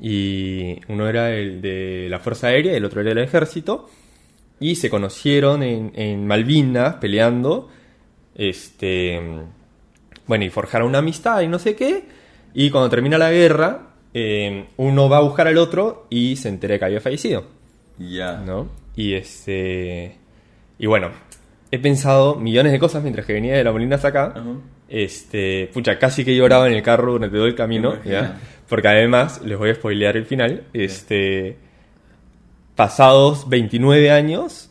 y 0.00 0.80
uno 0.88 1.08
era 1.08 1.30
el 1.32 1.60
de 1.62 2.08
la 2.10 2.18
Fuerza 2.18 2.48
Aérea 2.48 2.72
y 2.72 2.76
el 2.76 2.84
otro 2.84 3.00
era 3.00 3.10
del 3.10 3.18
Ejército 3.18 3.88
y 4.60 4.76
se 4.76 4.90
conocieron 4.90 5.62
en, 5.62 5.92
en 5.94 6.26
Malvinas 6.26 6.96
peleando 6.96 7.68
este 8.34 9.20
bueno 10.26 10.44
y 10.44 10.50
forjaron 10.50 10.88
una 10.88 10.98
amistad 10.98 11.40
y 11.42 11.48
no 11.48 11.58
sé 11.58 11.74
qué 11.76 12.04
y 12.54 12.70
cuando 12.70 12.90
termina 12.90 13.18
la 13.18 13.30
guerra 13.30 13.88
eh, 14.12 14.66
uno 14.76 15.08
va 15.08 15.18
a 15.18 15.20
buscar 15.22 15.48
al 15.48 15.58
otro 15.58 16.06
y 16.10 16.36
se 16.36 16.48
entera 16.48 16.78
que 16.78 16.84
había 16.84 17.00
fallecido 17.00 17.44
Ya. 17.98 18.38
¿no? 18.38 18.68
y 18.96 19.14
este 19.14 20.16
y 20.78 20.86
bueno 20.86 21.10
he 21.70 21.78
pensado 21.78 22.36
millones 22.36 22.72
de 22.72 22.78
cosas 22.78 23.02
mientras 23.02 23.26
que 23.26 23.32
venía 23.32 23.56
de 23.56 23.64
la 23.64 23.72
Molina 23.72 23.96
hasta 23.96 24.08
acá. 24.08 24.34
Este, 24.88 25.70
pucha, 25.72 25.98
casi 25.98 26.24
que 26.24 26.36
lloraba 26.36 26.66
en 26.68 26.74
el 26.74 26.82
carro 26.82 27.12
durante 27.12 27.36
todo 27.36 27.46
el 27.46 27.54
camino, 27.54 28.02
¿ya? 28.04 28.38
Porque 28.68 28.88
además, 28.88 29.42
les 29.44 29.58
voy 29.58 29.70
a 29.70 29.74
spoilear 29.74 30.16
el 30.16 30.26
final, 30.26 30.64
este, 30.72 31.56
pasados 32.74 33.48
29 33.48 34.10
años, 34.10 34.70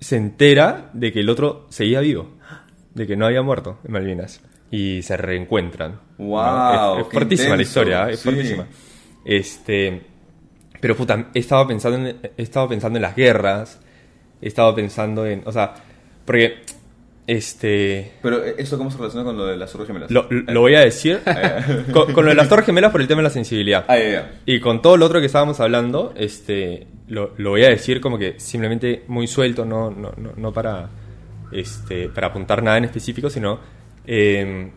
se 0.00 0.16
entera 0.16 0.90
de 0.92 1.12
que 1.12 1.20
el 1.20 1.28
otro 1.28 1.66
seguía 1.70 2.00
vivo, 2.00 2.30
de 2.94 3.06
que 3.06 3.16
no 3.16 3.26
había 3.26 3.42
muerto 3.42 3.78
en 3.84 3.92
Malvinas, 3.92 4.40
y 4.70 5.02
se 5.02 5.16
reencuentran. 5.16 6.00
Guau, 6.18 7.00
Es, 7.00 7.40
es 7.40 7.48
la 7.48 7.62
historia, 7.62 8.08
¿eh? 8.08 8.12
es 8.12 8.20
sí. 8.20 8.28
fuertísima. 8.28 8.66
Este, 9.24 10.02
pero 10.80 10.96
puta, 10.96 11.30
he 11.34 11.38
estado 11.38 11.66
pensando 11.66 12.08
en, 12.08 12.16
he 12.36 12.42
estado 12.42 12.68
pensando 12.68 12.98
en 12.98 13.02
las 13.02 13.16
guerras, 13.16 13.80
he 14.40 14.48
estado 14.48 14.74
pensando 14.74 15.26
en, 15.26 15.42
o 15.44 15.52
sea, 15.52 15.74
porque, 16.24 16.60
este, 17.28 18.12
Pero 18.22 18.42
eh, 18.44 18.54
eso 18.58 18.76
cómo 18.78 18.90
se 18.90 18.96
relaciona 18.96 19.22
con 19.24 19.36
lo 19.36 19.46
de 19.46 19.56
las 19.56 19.70
Torres 19.70 19.86
Gemelas. 19.86 20.10
lo, 20.10 20.26
lo 20.30 20.60
voy 20.60 20.74
a 20.74 20.80
decir 20.80 21.20
con, 21.92 22.12
con 22.12 22.24
lo 22.24 22.30
de 22.30 22.34
las 22.34 22.48
torres 22.48 22.64
gemelas 22.66 22.90
por 22.90 23.00
el 23.02 23.06
tema 23.06 23.18
de 23.20 23.24
la 23.24 23.30
sensibilidad. 23.30 23.84
Ah, 23.86 23.98
ya. 23.98 24.32
Y 24.46 24.58
con 24.60 24.80
todo 24.82 24.96
lo 24.96 25.04
otro 25.06 25.20
que 25.20 25.26
estábamos 25.26 25.60
hablando, 25.60 26.14
este, 26.16 26.86
lo, 27.06 27.34
lo 27.36 27.50
voy 27.50 27.64
a 27.64 27.68
decir 27.68 28.00
como 28.00 28.16
que 28.18 28.40
simplemente 28.40 29.04
muy 29.08 29.26
suelto, 29.26 29.64
no, 29.66 29.90
no, 29.90 30.12
no, 30.16 30.32
no 30.36 30.52
para, 30.54 30.88
este, 31.52 32.08
para 32.08 32.28
apuntar 32.28 32.62
nada 32.62 32.78
en 32.78 32.84
específico, 32.84 33.28
sino 33.28 33.60
eh, 34.06 34.70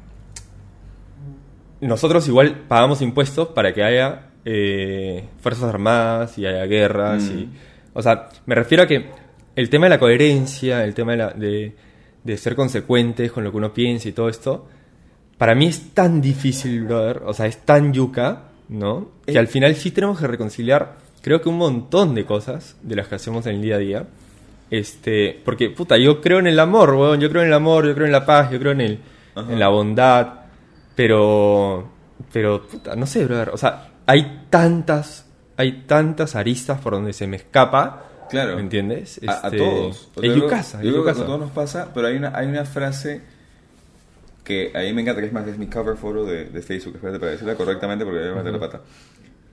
nosotros 1.79 2.27
igual 2.27 2.65
pagamos 2.67 3.01
impuestos 3.01 3.47
para 3.49 3.73
que 3.73 3.83
haya 3.83 4.27
eh, 4.45 5.23
fuerzas 5.39 5.63
armadas 5.63 6.37
y 6.37 6.45
haya 6.45 6.65
guerras. 6.65 7.23
Mm. 7.23 7.37
Y, 7.39 7.49
o 7.93 8.01
sea, 8.01 8.27
me 8.45 8.55
refiero 8.55 8.83
a 8.83 8.87
que 8.87 9.05
el 9.55 9.69
tema 9.69 9.85
de 9.85 9.89
la 9.91 9.99
coherencia, 9.99 10.83
el 10.83 10.93
tema 10.93 11.13
de, 11.13 11.17
la- 11.17 11.31
de, 11.31 11.75
de 12.23 12.37
ser 12.37 12.55
consecuentes 12.55 13.31
con 13.31 13.43
lo 13.43 13.51
que 13.51 13.57
uno 13.57 13.73
piensa 13.73 14.07
y 14.09 14.11
todo 14.11 14.29
esto, 14.29 14.67
para 15.37 15.55
mí 15.55 15.65
es 15.65 15.93
tan 15.93 16.21
difícil, 16.21 16.83
brother. 16.83 17.23
O 17.25 17.33
sea, 17.33 17.47
es 17.47 17.65
tan 17.65 17.93
yuca, 17.93 18.43
¿no? 18.69 19.09
Que 19.25 19.39
al 19.39 19.47
final 19.47 19.75
sí 19.75 19.91
tenemos 19.91 20.19
que 20.19 20.27
reconciliar, 20.27 20.97
creo 21.21 21.41
que 21.41 21.49
un 21.49 21.57
montón 21.57 22.13
de 22.13 22.25
cosas 22.25 22.75
de 22.81 22.95
las 22.95 23.07
que 23.07 23.15
hacemos 23.15 23.45
en 23.47 23.55
el 23.55 23.61
día 23.61 23.75
a 23.75 23.79
día. 23.79 24.07
Este, 24.69 25.41
porque, 25.43 25.69
puta, 25.69 25.97
yo 25.97 26.21
creo 26.21 26.39
en 26.39 26.47
el 26.47 26.59
amor, 26.59 26.93
weón. 26.93 27.19
Yo 27.19 27.29
creo 27.29 27.41
en 27.41 27.49
el 27.49 27.53
amor, 27.53 27.85
yo 27.85 27.93
creo 27.93 28.05
en 28.05 28.11
la 28.11 28.25
paz, 28.25 28.51
yo 28.51 28.59
creo 28.59 28.71
en, 28.71 28.81
el, 28.81 28.99
Ajá. 29.35 29.51
en 29.51 29.59
la 29.59 29.67
bondad. 29.67 30.27
Pero, 30.95 31.89
pero, 32.31 32.67
puta, 32.67 32.95
no 32.95 33.05
sé, 33.05 33.25
brother. 33.25 33.49
O 33.49 33.57
sea, 33.57 33.89
hay 34.05 34.45
tantas, 34.49 35.27
hay 35.57 35.83
tantas 35.87 36.35
aristas 36.35 36.79
por 36.79 36.93
donde 36.93 37.13
se 37.13 37.27
me 37.27 37.37
escapa. 37.37 38.10
Claro. 38.31 38.55
¿Me 38.55 38.61
entiendes? 38.61 39.19
A, 39.27 39.31
a 39.31 39.35
Este, 39.45 39.57
todos. 39.57 40.09
O 40.15 40.21
sea, 40.21 40.29
Es 40.29 40.35
yo 40.35 40.41
yucasa, 40.43 40.81
yo 40.83 40.91
creo 40.91 41.03
que 41.05 41.11
a 41.11 41.13
todos 41.13 41.39
nos 41.39 41.51
pasa, 41.51 41.91
pero 41.93 42.07
hay 42.07 42.15
una, 42.15 42.35
hay 42.35 42.47
una 42.47 42.65
frase 42.65 43.21
que 44.43 44.71
a 44.73 44.79
mí 44.79 44.93
me 44.93 45.01
encanta, 45.03 45.21
que 45.21 45.27
es 45.27 45.33
más, 45.33 45.47
es 45.47 45.57
mi 45.57 45.67
cover 45.67 45.95
photo 45.97 46.25
de, 46.25 46.45
de 46.45 46.61
Facebook, 46.61 46.95
espérate 46.95 47.19
para 47.19 47.31
decirla 47.33 47.55
correctamente 47.55 48.03
porque 48.05 48.19
voy 48.21 48.29
a 48.29 48.35
meter 48.35 48.53
la 48.53 48.59
pata. 48.59 48.81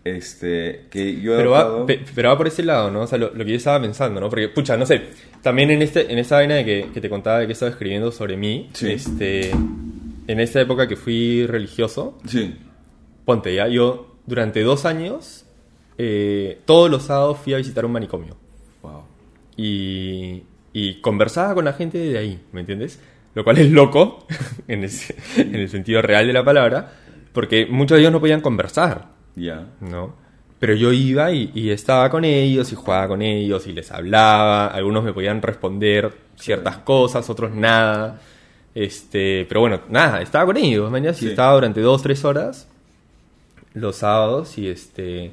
Este, 0.05 0.87
que 0.91 1.21
yo 1.21 1.35
he 1.35 1.37
Pero 1.37 1.51
va, 1.51 1.61
adoptado- 1.61 1.87
pe- 1.87 2.05
pero 2.15 2.29
va 2.31 2.39
por 2.39 2.47
ese 2.47 2.63
lado, 2.63 2.91
¿no? 2.91 3.03
O 3.03 3.07
sea, 3.07 3.19
lo, 3.19 3.27
lo 3.35 3.45
que 3.45 3.51
yo 3.51 3.57
estaba 3.57 3.81
pensando, 3.81 4.21
¿no? 4.21 4.31
Porque, 4.31 4.49
pucha, 4.49 4.77
no 4.77 4.87
sé, 4.87 5.03
también 5.43 5.71
en 5.71 5.83
este 5.83 6.11
en 6.11 6.19
esta 6.19 6.37
vaina 6.37 6.55
de 6.55 6.65
que, 6.65 6.89
que 6.95 7.01
te 7.01 7.11
contaba 7.11 7.41
de 7.41 7.47
que 7.47 7.53
estaba 7.53 7.71
escribiendo 7.71 8.11
sobre 8.13 8.37
mí, 8.37 8.71
Sí. 8.73 8.91
este, 8.93 9.51
en 9.51 10.41
esta 10.41 10.61
época 10.61 10.87
que 10.89 10.97
fui 10.97 11.47
religioso, 11.47 12.17
Sí. 12.27 12.57
ponte 13.27 13.55
ya, 13.55 13.69
yo 13.69 14.17
durante 14.27 14.63
dos 14.63 14.87
años, 14.87 15.45
eh, 15.99 16.61
todos 16.65 16.91
los 16.91 17.03
sábados 17.03 17.39
fui 17.39 17.53
a 17.53 17.59
visitar 17.59 17.85
un 17.85 17.93
manicomio. 17.93 18.37
Y, 19.59 20.45
y 20.73 21.01
conversaba 21.03 21.55
con 21.55 21.67
la 21.67 21.75
gente 21.75 21.99
de 21.99 22.17
ahí, 22.17 22.41
¿me 22.53 22.61
entiendes? 22.61 22.99
Lo 23.35 23.45
cual 23.45 23.59
es 23.59 23.71
loco, 23.71 24.27
en 24.69 24.85
el, 24.85 24.91
en 25.37 25.55
el 25.55 25.69
sentido 25.69 26.01
real 26.01 26.27
de 26.27 26.33
la 26.33 26.45
palabra, 26.45 26.93
porque 27.33 27.67
muchos 27.67 27.97
de 27.97 28.01
ellos 28.01 28.13
no 28.13 28.21
podían 28.21 28.41
conversar, 28.41 29.09
Ya. 29.37 29.67
¿no? 29.81 30.15
Pero 30.59 30.75
yo 30.75 30.93
iba 30.93 31.31
y, 31.31 31.53
y 31.55 31.71
estaba 31.71 32.09
con 32.11 32.25
ellos 32.25 32.73
y 32.73 32.75
jugaba 32.75 33.07
con 33.07 33.23
ellos 33.23 33.67
y 33.69 33.73
les 33.73 33.93
hablaba. 33.93 34.67
Algunos 34.67 35.05
me 35.05 35.13
podían 35.13 35.41
responder 35.41 36.13
ciertas 36.37 36.79
cosas, 36.79 37.31
otros 37.31 37.55
nada. 37.55 38.21
Este, 38.75 39.45
pero 39.49 39.61
bueno, 39.61 39.81
nada, 39.89 40.21
estaba 40.21 40.47
con 40.47 40.57
ellos, 40.57 40.91
mañana 40.91 41.17
y 41.21 41.27
estaba 41.29 41.55
durante 41.55 41.81
dos, 41.81 42.03
tres 42.03 42.25
horas 42.25 42.69
los 43.75 43.97
sábados 43.97 44.57
y 44.59 44.69
este 44.69 45.31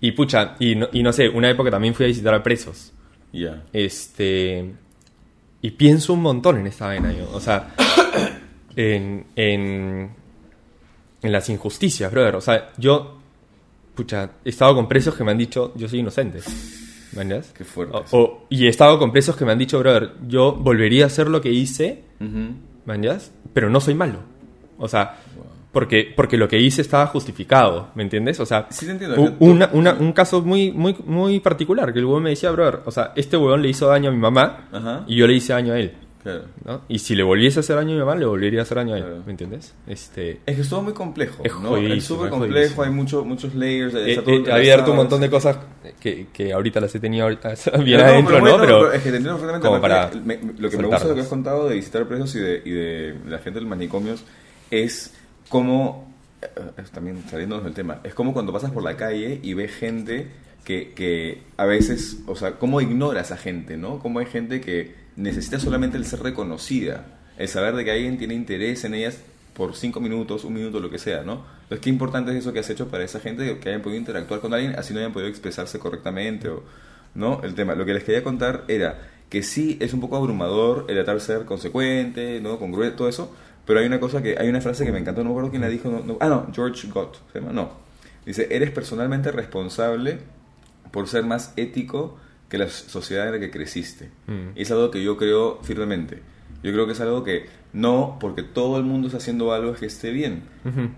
y 0.00 0.12
pucha, 0.12 0.56
y 0.58 0.74
no, 0.74 0.88
y 0.92 1.02
no 1.02 1.12
sé, 1.12 1.28
una 1.28 1.48
época 1.48 1.70
también 1.70 1.94
fui 1.94 2.04
a 2.04 2.08
visitar 2.08 2.34
a 2.34 2.42
presos. 2.42 2.92
Ya. 3.32 3.62
Este. 3.72 4.72
Y 5.62 5.70
pienso 5.72 6.12
un 6.12 6.22
montón 6.22 6.58
en 6.58 6.66
esta 6.66 6.86
vaina, 6.86 7.12
yo. 7.12 7.30
O 7.32 7.40
sea, 7.40 7.74
en, 8.76 9.26
en. 9.36 10.10
En 11.22 11.30
las 11.32 11.48
injusticias, 11.48 12.10
brother. 12.10 12.36
O 12.36 12.40
sea, 12.40 12.70
yo. 12.78 13.18
Pucha, 13.94 14.30
he 14.44 14.48
estado 14.48 14.74
con 14.74 14.88
presos 14.88 15.14
que 15.14 15.22
me 15.24 15.30
han 15.32 15.38
dicho, 15.38 15.72
yo 15.76 15.88
soy 15.88 15.98
inocente. 16.00 16.40
¿Mañas? 17.14 17.52
Qué 17.56 17.62
fuerte. 17.64 17.94
O- 18.12 18.18
o- 18.18 18.46
y 18.48 18.66
he 18.66 18.68
estado 18.70 18.98
con 18.98 19.12
presos 19.12 19.36
que 19.36 19.44
me 19.44 19.52
han 19.52 19.58
dicho, 19.58 19.78
brother, 19.78 20.12
yo 20.26 20.52
volvería 20.52 21.04
a 21.04 21.06
hacer 21.08 21.28
lo 21.28 21.40
que 21.42 21.50
hice. 21.52 22.02
¿mañas? 22.86 23.32
Pero 23.52 23.68
no 23.68 23.80
soy 23.80 23.94
malo. 23.94 24.20
O 24.78 24.88
sea, 24.88 25.18
porque, 25.72 26.12
porque 26.14 26.36
lo 26.36 26.48
que 26.48 26.58
hice 26.60 26.82
estaba 26.82 27.06
justificado, 27.06 27.88
¿me 27.94 28.02
entiendes? 28.02 28.38
O 28.40 28.46
sea, 28.46 28.66
Sí 28.70 28.84
te 28.86 28.92
entiendo, 28.92 29.20
u- 29.20 29.24
que 29.24 29.30
tú- 29.32 29.36
una- 29.46 29.70
una- 29.72 29.94
un 29.94 30.12
caso 30.12 30.42
muy, 30.42 30.70
muy, 30.70 30.94
muy 31.06 31.40
particular, 31.40 31.92
que 31.92 31.98
el 31.98 32.04
huevón 32.04 32.24
me 32.24 32.30
decía, 32.30 32.50
brother, 32.50 32.80
o 32.84 32.90
sea, 32.90 33.12
este 33.16 33.36
huevón 33.36 33.62
le 33.62 33.68
hizo 33.70 33.86
daño 33.88 34.10
a 34.10 34.12
mi 34.12 34.18
mamá 34.18 34.68
Ajá. 34.70 35.04
y 35.06 35.16
yo 35.16 35.26
le 35.26 35.32
hice 35.34 35.52
daño 35.54 35.72
a 35.72 35.78
él, 35.80 35.92
Claro. 36.22 36.42
¿no? 36.64 36.82
Y 36.88 36.98
si 37.00 37.16
le 37.16 37.22
volviese 37.24 37.58
a 37.58 37.60
hacer 37.60 37.74
daño 37.74 37.90
a 37.90 37.94
mi 37.94 37.98
mamá, 38.00 38.14
le 38.14 38.26
volvería 38.26 38.60
a 38.60 38.62
hacer 38.64 38.76
daño 38.76 38.94
a 38.94 38.98
él, 38.98 39.02
Claro. 39.04 39.22
¿me 39.24 39.30
entiendes? 39.32 39.74
Este... 39.86 40.40
Es 40.46 40.54
que 40.56 40.60
es 40.62 40.68
todo 40.68 40.82
muy 40.82 40.92
complejo, 40.92 41.42
Es 41.42 41.52
¿no? 41.58 41.76
es 41.78 42.04
súper 42.04 42.28
complejo, 42.30 42.82
hay 42.82 42.90
mucho, 42.90 43.24
muchos 43.24 43.54
layers. 43.54 43.94
He, 43.94 43.98
he 43.98 44.12
entrelazado, 44.18 44.54
abierto 44.54 44.90
un 44.90 44.96
montón 44.98 45.20
de 45.22 45.30
cosas 45.30 45.56
que, 45.98 46.26
que 46.34 46.52
ahorita 46.52 46.80
las 46.80 46.94
he 46.94 47.00
tenido 47.00 47.24
ahorita 47.24 47.54
bien 47.82 47.98
No, 47.98 48.04
no, 48.04 48.10
adentro, 48.10 48.40
bueno, 48.40 48.56
¿no? 48.58 48.62
Pero, 48.62 48.92
es 48.92 49.02
que 49.02 49.10
te 49.10 49.16
entiendo 49.16 49.40
perfectamente. 49.40 49.66
como 49.66 49.80
para 49.80 50.10
me- 50.22 50.36
me- 50.36 50.52
lo 50.60 50.68
que 50.70 50.76
me 50.76 50.84
gusta 50.86 51.02
de 51.04 51.08
lo 51.08 51.14
que 51.14 51.20
has 51.22 51.28
contado 51.28 51.66
de 51.68 51.74
visitar 51.76 52.06
presos 52.06 52.34
y 52.36 52.40
de, 52.40 52.62
y 52.64 52.70
de 52.70 53.14
la 53.26 53.38
gente 53.38 53.54
de 53.58 53.60
los 53.62 53.70
manicomios 53.70 54.22
es 54.70 55.14
cómo, 55.52 56.10
eh, 56.40 56.46
eh, 56.78 56.82
también 56.94 57.22
saliéndonos 57.28 57.62
del 57.66 57.74
tema, 57.74 58.00
es 58.04 58.14
como 58.14 58.32
cuando 58.32 58.54
pasas 58.54 58.70
por 58.70 58.82
la 58.82 58.96
calle 58.96 59.38
y 59.42 59.52
ves 59.52 59.70
gente 59.70 60.28
que, 60.64 60.94
que 60.94 61.42
a 61.58 61.66
veces, 61.66 62.20
o 62.26 62.34
sea, 62.34 62.52
cómo 62.52 62.80
ignora 62.80 63.20
a 63.20 63.36
gente, 63.36 63.76
¿no? 63.76 63.98
Cómo 63.98 64.20
hay 64.20 64.26
gente 64.26 64.62
que 64.62 64.94
necesita 65.14 65.60
solamente 65.60 65.98
el 65.98 66.06
ser 66.06 66.22
reconocida, 66.22 67.04
el 67.36 67.48
saber 67.48 67.74
de 67.74 67.84
que 67.84 67.90
alguien 67.90 68.16
tiene 68.16 68.32
interés 68.32 68.84
en 68.84 68.94
ellas 68.94 69.20
por 69.52 69.76
cinco 69.76 70.00
minutos, 70.00 70.44
un 70.44 70.54
minuto, 70.54 70.80
lo 70.80 70.88
que 70.88 70.98
sea, 70.98 71.22
¿no? 71.22 71.44
Entonces, 71.64 71.80
qué 71.80 71.90
importante 71.90 72.30
es 72.30 72.38
eso 72.38 72.54
que 72.54 72.60
has 72.60 72.70
hecho 72.70 72.88
para 72.88 73.04
esa 73.04 73.20
gente 73.20 73.58
que 73.58 73.68
hayan 73.68 73.82
podido 73.82 73.98
interactuar 73.98 74.40
con 74.40 74.54
alguien, 74.54 74.74
así 74.78 74.94
no 74.94 75.00
hayan 75.00 75.12
podido 75.12 75.28
expresarse 75.28 75.78
correctamente 75.78 76.48
o, 76.48 76.62
¿no? 77.14 77.42
El 77.42 77.54
tema. 77.54 77.74
Lo 77.74 77.84
que 77.84 77.92
les 77.92 78.04
quería 78.04 78.24
contar 78.24 78.64
era 78.68 79.10
que 79.28 79.42
sí 79.42 79.76
es 79.82 79.92
un 79.92 80.00
poco 80.00 80.16
abrumador 80.16 80.86
el 80.88 80.94
tratar 80.94 81.16
de 81.16 81.20
ser 81.20 81.44
consecuente, 81.44 82.40
¿no? 82.40 82.58
Congruente, 82.58 82.96
todo 82.96 83.10
eso, 83.10 83.34
pero 83.66 83.80
hay 83.80 83.86
una 83.86 84.00
cosa 84.00 84.22
que, 84.22 84.36
hay 84.38 84.48
una 84.48 84.60
frase 84.60 84.84
que 84.84 84.92
me 84.92 84.98
encantó, 84.98 85.22
no 85.22 85.30
me 85.30 85.34
acuerdo 85.34 85.50
quién 85.50 85.62
la 85.62 85.68
dijo, 85.68 85.88
no- 85.90 86.02
no- 86.04 86.16
ah, 86.20 86.28
no, 86.28 86.48
George 86.52 86.88
Gott, 86.88 87.18
¿se 87.32 87.40
llama? 87.40 87.52
No. 87.52 87.70
Dice, 88.26 88.48
eres 88.50 88.70
personalmente 88.70 89.30
responsable 89.32 90.18
por 90.90 91.08
ser 91.08 91.24
más 91.24 91.52
ético 91.56 92.18
que 92.48 92.58
la 92.58 92.68
sociedad 92.68 93.26
en 93.26 93.32
la 93.32 93.40
que 93.40 93.50
creciste. 93.50 94.10
Mm. 94.26 94.56
Y 94.56 94.62
es 94.62 94.70
algo 94.70 94.90
que 94.90 95.02
yo 95.02 95.16
creo 95.16 95.58
firmemente. 95.62 96.20
Yo 96.62 96.70
creo 96.72 96.86
que 96.86 96.92
es 96.92 97.00
algo 97.00 97.24
que 97.24 97.46
no, 97.72 98.18
porque 98.20 98.42
todo 98.42 98.76
el 98.78 98.84
mundo 98.84 99.08
está 99.08 99.18
haciendo 99.18 99.52
algo 99.52 99.72
es 99.72 99.80
que 99.80 99.86
esté 99.86 100.10
bien. 100.12 100.42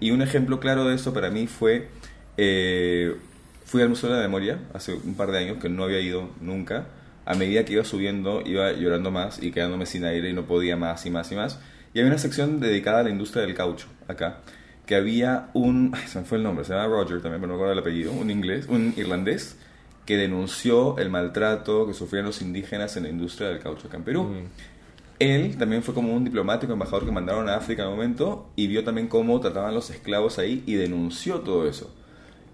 Y 0.01 0.11
un 0.11 0.20
ejemplo 0.20 0.61
claro 0.61 0.85
de 0.86 0.95
esto 0.95 1.15
para 1.15 1.31
mí 1.31 1.47
fue, 1.47 1.89
eh, 2.36 3.16
fui 3.65 3.81
al 3.81 3.89
Museo 3.89 4.11
de 4.11 4.16
la 4.16 4.23
Memoria 4.23 4.59
hace 4.74 4.93
un 4.93 5.15
par 5.15 5.31
de 5.31 5.39
años, 5.39 5.59
que 5.62 5.69
no 5.69 5.85
había 5.85 6.01
ido 6.01 6.28
nunca. 6.41 6.89
A 7.27 7.35
medida 7.35 7.65
que 7.65 7.73
iba 7.74 7.85
subiendo, 7.85 8.43
iba 8.45 8.73
llorando 8.73 9.11
más 9.11 9.43
y 9.43 9.51
quedándome 9.53 9.86
sin 9.86 10.05
aire 10.05 10.28
y 10.28 10.32
no 10.35 10.43
podía 10.45 10.77
más 10.77 11.07
y 11.07 11.11
más 11.11 11.32
y 11.32 11.36
más. 11.36 11.59
Y 11.94 12.00
había 12.00 12.10
una 12.10 12.18
sección 12.18 12.60
dedicada 12.60 13.00
a 13.00 13.02
la 13.04 13.10
industria 13.10 13.46
del 13.46 13.54
caucho, 13.54 13.86
acá, 14.08 14.40
que 14.84 14.96
había 14.96 15.48
un, 15.54 15.92
ay, 15.96 16.06
se 16.06 16.18
me 16.18 16.24
fue 16.24 16.38
el 16.38 16.44
nombre, 16.44 16.64
se 16.64 16.74
llama 16.74 16.88
Roger 16.88 17.22
también, 17.22 17.40
pero 17.40 17.46
no 17.46 17.54
me 17.54 17.54
acuerdo 17.54 17.72
el 17.72 17.78
apellido, 17.78 18.12
un 18.12 18.30
inglés, 18.30 18.66
un 18.68 18.92
irlandés, 18.96 19.56
que 20.04 20.16
denunció 20.16 20.98
el 20.98 21.08
maltrato 21.08 21.86
que 21.86 21.94
sufrían 21.94 22.26
los 22.26 22.42
indígenas 22.42 22.96
en 22.96 23.04
la 23.04 23.08
industria 23.08 23.48
del 23.48 23.60
caucho 23.60 23.86
acá 23.88 23.96
en 23.96 24.04
Perú. 24.04 24.24
Mm. 24.24 24.74
Él 25.20 25.56
también 25.56 25.82
fue 25.82 25.94
como 25.94 26.12
un 26.12 26.24
diplomático, 26.24 26.72
embajador 26.72 27.06
que 27.06 27.12
mandaron 27.12 27.48
a 27.48 27.56
África 27.56 27.82
en 27.82 27.88
un 27.88 27.94
momento 27.94 28.50
y 28.56 28.66
vio 28.66 28.84
también 28.84 29.06
cómo 29.06 29.38
trataban 29.40 29.72
los 29.72 29.88
esclavos 29.90 30.38
ahí 30.38 30.62
y 30.66 30.74
denunció 30.74 31.40
todo 31.40 31.66
eso. 31.68 31.94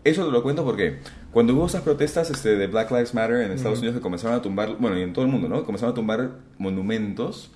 Eso 0.04 0.24
te 0.24 0.30
lo 0.30 0.42
cuento 0.42 0.64
porque 0.64 0.98
cuando 1.32 1.54
hubo 1.54 1.66
esas 1.66 1.82
protestas 1.82 2.30
este, 2.30 2.56
de 2.56 2.66
Black 2.66 2.90
Lives 2.90 3.14
Matter 3.14 3.42
en 3.42 3.52
Estados 3.52 3.78
Unidos 3.78 3.96
que 3.96 4.02
comenzaron 4.02 4.36
a 4.36 4.42
tumbar, 4.42 4.76
bueno, 4.78 4.98
y 4.98 5.02
en 5.02 5.12
todo 5.12 5.24
el 5.24 5.30
mundo, 5.30 5.48
¿no? 5.48 5.64
Comenzaron 5.64 5.92
a 5.92 5.94
tumbar 5.94 6.30
monumentos. 6.58 7.50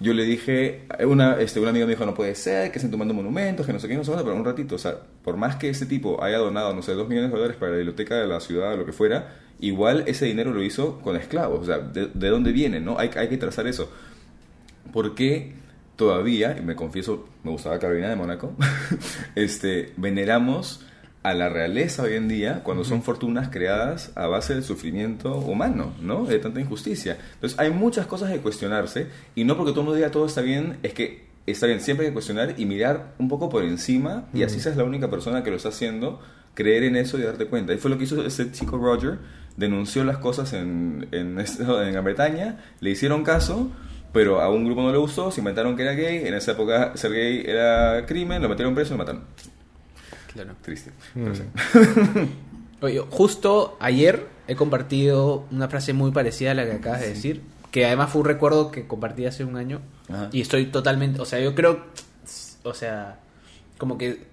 Yo 0.00 0.14
le 0.14 0.24
dije, 0.24 0.86
una, 1.06 1.38
este, 1.40 1.60
un 1.60 1.68
amigo 1.68 1.86
me 1.86 1.92
dijo, 1.92 2.06
no 2.06 2.14
puede 2.14 2.34
ser, 2.34 2.72
que 2.72 2.78
estén 2.78 2.90
tomando 2.90 3.12
monumentos, 3.12 3.66
que 3.66 3.72
no 3.72 3.78
sé 3.78 3.86
qué, 3.86 3.94
no 3.94 4.02
sé 4.02 4.10
cuánto, 4.10 4.24
pero 4.24 4.36
un 4.36 4.44
ratito, 4.44 4.74
o 4.74 4.78
sea, 4.78 4.96
por 5.22 5.36
más 5.36 5.56
que 5.56 5.68
ese 5.68 5.84
tipo 5.84 6.22
haya 6.22 6.38
donado, 6.38 6.74
no 6.74 6.80
sé, 6.80 6.94
dos 6.94 7.06
millones 7.06 7.30
de 7.30 7.36
dólares 7.36 7.56
para 7.58 7.72
la 7.72 7.76
biblioteca 7.78 8.16
de 8.16 8.26
la 8.26 8.40
ciudad 8.40 8.72
o 8.72 8.76
lo 8.78 8.86
que 8.86 8.92
fuera, 8.92 9.36
igual 9.60 10.04
ese 10.06 10.24
dinero 10.24 10.52
lo 10.52 10.62
hizo 10.62 11.00
con 11.00 11.16
esclavos, 11.16 11.60
o 11.60 11.64
sea, 11.66 11.78
¿de, 11.78 12.06
de 12.14 12.28
dónde 12.28 12.52
viene, 12.52 12.80
no? 12.80 12.98
Hay, 12.98 13.10
hay 13.14 13.28
que 13.28 13.36
trazar 13.36 13.66
eso. 13.66 13.90
¿Por 14.90 15.14
qué 15.14 15.52
todavía, 15.96 16.56
y 16.58 16.62
me 16.62 16.74
confieso, 16.74 17.28
me 17.44 17.50
gustaba 17.50 17.78
Carolina 17.78 18.08
de 18.08 18.16
Mónaco, 18.16 18.54
este, 19.34 19.92
veneramos 19.98 20.86
a 21.22 21.34
la 21.34 21.48
realeza 21.48 22.02
hoy 22.02 22.14
en 22.14 22.28
día 22.28 22.62
cuando 22.62 22.84
son 22.84 23.02
fortunas 23.02 23.50
creadas 23.50 24.12
a 24.14 24.26
base 24.26 24.54
del 24.54 24.64
sufrimiento 24.64 25.36
humano, 25.36 25.92
¿no? 26.00 26.24
De 26.24 26.38
tanta 26.38 26.60
injusticia. 26.60 27.18
Entonces 27.34 27.58
hay 27.58 27.70
muchas 27.70 28.06
cosas 28.06 28.32
que 28.32 28.38
cuestionarse 28.38 29.08
y 29.34 29.44
no 29.44 29.56
porque 29.56 29.72
todo 29.72 29.80
el 29.80 29.86
mundo 29.86 29.96
diga 29.96 30.10
todo 30.10 30.26
está 30.26 30.40
bien, 30.40 30.78
es 30.82 30.94
que 30.94 31.28
está 31.46 31.66
bien, 31.66 31.80
siempre 31.80 32.06
hay 32.06 32.10
que 32.10 32.14
cuestionar 32.14 32.54
y 32.56 32.64
mirar 32.64 33.14
un 33.18 33.28
poco 33.28 33.48
por 33.48 33.64
encima 33.64 34.28
y 34.32 34.42
así 34.42 34.60
seas 34.60 34.76
la 34.76 34.84
única 34.84 35.10
persona 35.10 35.42
que 35.42 35.50
lo 35.50 35.56
está 35.56 35.68
haciendo, 35.68 36.20
creer 36.54 36.84
en 36.84 36.96
eso 36.96 37.18
y 37.18 37.22
darte 37.22 37.46
cuenta. 37.46 37.74
Y 37.74 37.78
fue 37.78 37.90
lo 37.90 37.98
que 37.98 38.04
hizo 38.04 38.24
ese 38.24 38.50
chico 38.50 38.78
Roger, 38.78 39.18
denunció 39.56 40.04
las 40.04 40.18
cosas 40.18 40.52
en, 40.54 41.06
en, 41.12 41.38
en 41.60 41.92
Gran 41.92 42.04
Bretaña, 42.04 42.64
le 42.80 42.90
hicieron 42.90 43.24
caso, 43.24 43.70
pero 44.12 44.40
a 44.40 44.50
un 44.50 44.64
grupo 44.64 44.82
no 44.82 44.90
le 44.90 44.98
gustó, 44.98 45.30
se 45.30 45.40
inventaron 45.40 45.76
que 45.76 45.82
era 45.82 45.92
gay, 45.92 46.26
en 46.26 46.34
esa 46.34 46.52
época 46.52 46.96
ser 46.96 47.12
gay 47.12 47.44
era 47.46 48.06
crimen, 48.06 48.42
lo 48.42 48.48
metieron 48.48 48.74
preso 48.74 48.94
y 48.94 48.96
lo 48.96 48.98
mataron. 48.98 49.24
Claro. 50.32 50.54
Triste. 50.62 50.92
Mm. 51.14 51.32
Sí. 51.34 51.42
Oye, 52.82 53.00
justo 53.10 53.76
ayer 53.80 54.26
he 54.48 54.56
compartido 54.56 55.44
una 55.50 55.68
frase 55.68 55.92
muy 55.92 56.12
parecida 56.12 56.52
a 56.52 56.54
la 56.54 56.64
que 56.64 56.72
acabas 56.72 57.00
de 57.00 57.08
decir, 57.10 57.42
que 57.70 57.84
además 57.86 58.10
fue 58.10 58.22
un 58.22 58.26
recuerdo 58.26 58.70
que 58.70 58.86
compartí 58.86 59.26
hace 59.26 59.44
un 59.44 59.56
año 59.56 59.80
Ajá. 60.08 60.28
y 60.32 60.40
estoy 60.40 60.66
totalmente, 60.66 61.20
o 61.20 61.24
sea, 61.24 61.40
yo 61.40 61.54
creo, 61.54 61.84
o 62.62 62.74
sea, 62.74 63.18
como 63.78 63.98
que 63.98 64.26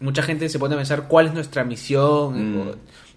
mucha 0.00 0.22
gente 0.22 0.48
se 0.48 0.58
pone 0.58 0.74
a 0.74 0.78
pensar 0.78 1.06
cuál 1.06 1.26
es 1.26 1.34
nuestra 1.34 1.64
misión. 1.64 2.54
Mm. 2.54 2.58
o- 2.68 2.74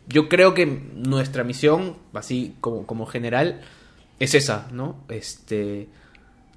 Yo 0.07 0.27
creo 0.27 0.53
que 0.53 0.65
nuestra 0.65 1.45
misión, 1.45 1.95
así 2.13 2.55
como, 2.59 2.85
como 2.85 3.05
general, 3.05 3.61
es 4.19 4.35
esa, 4.35 4.67
¿no? 4.73 4.97
Este 5.07 5.87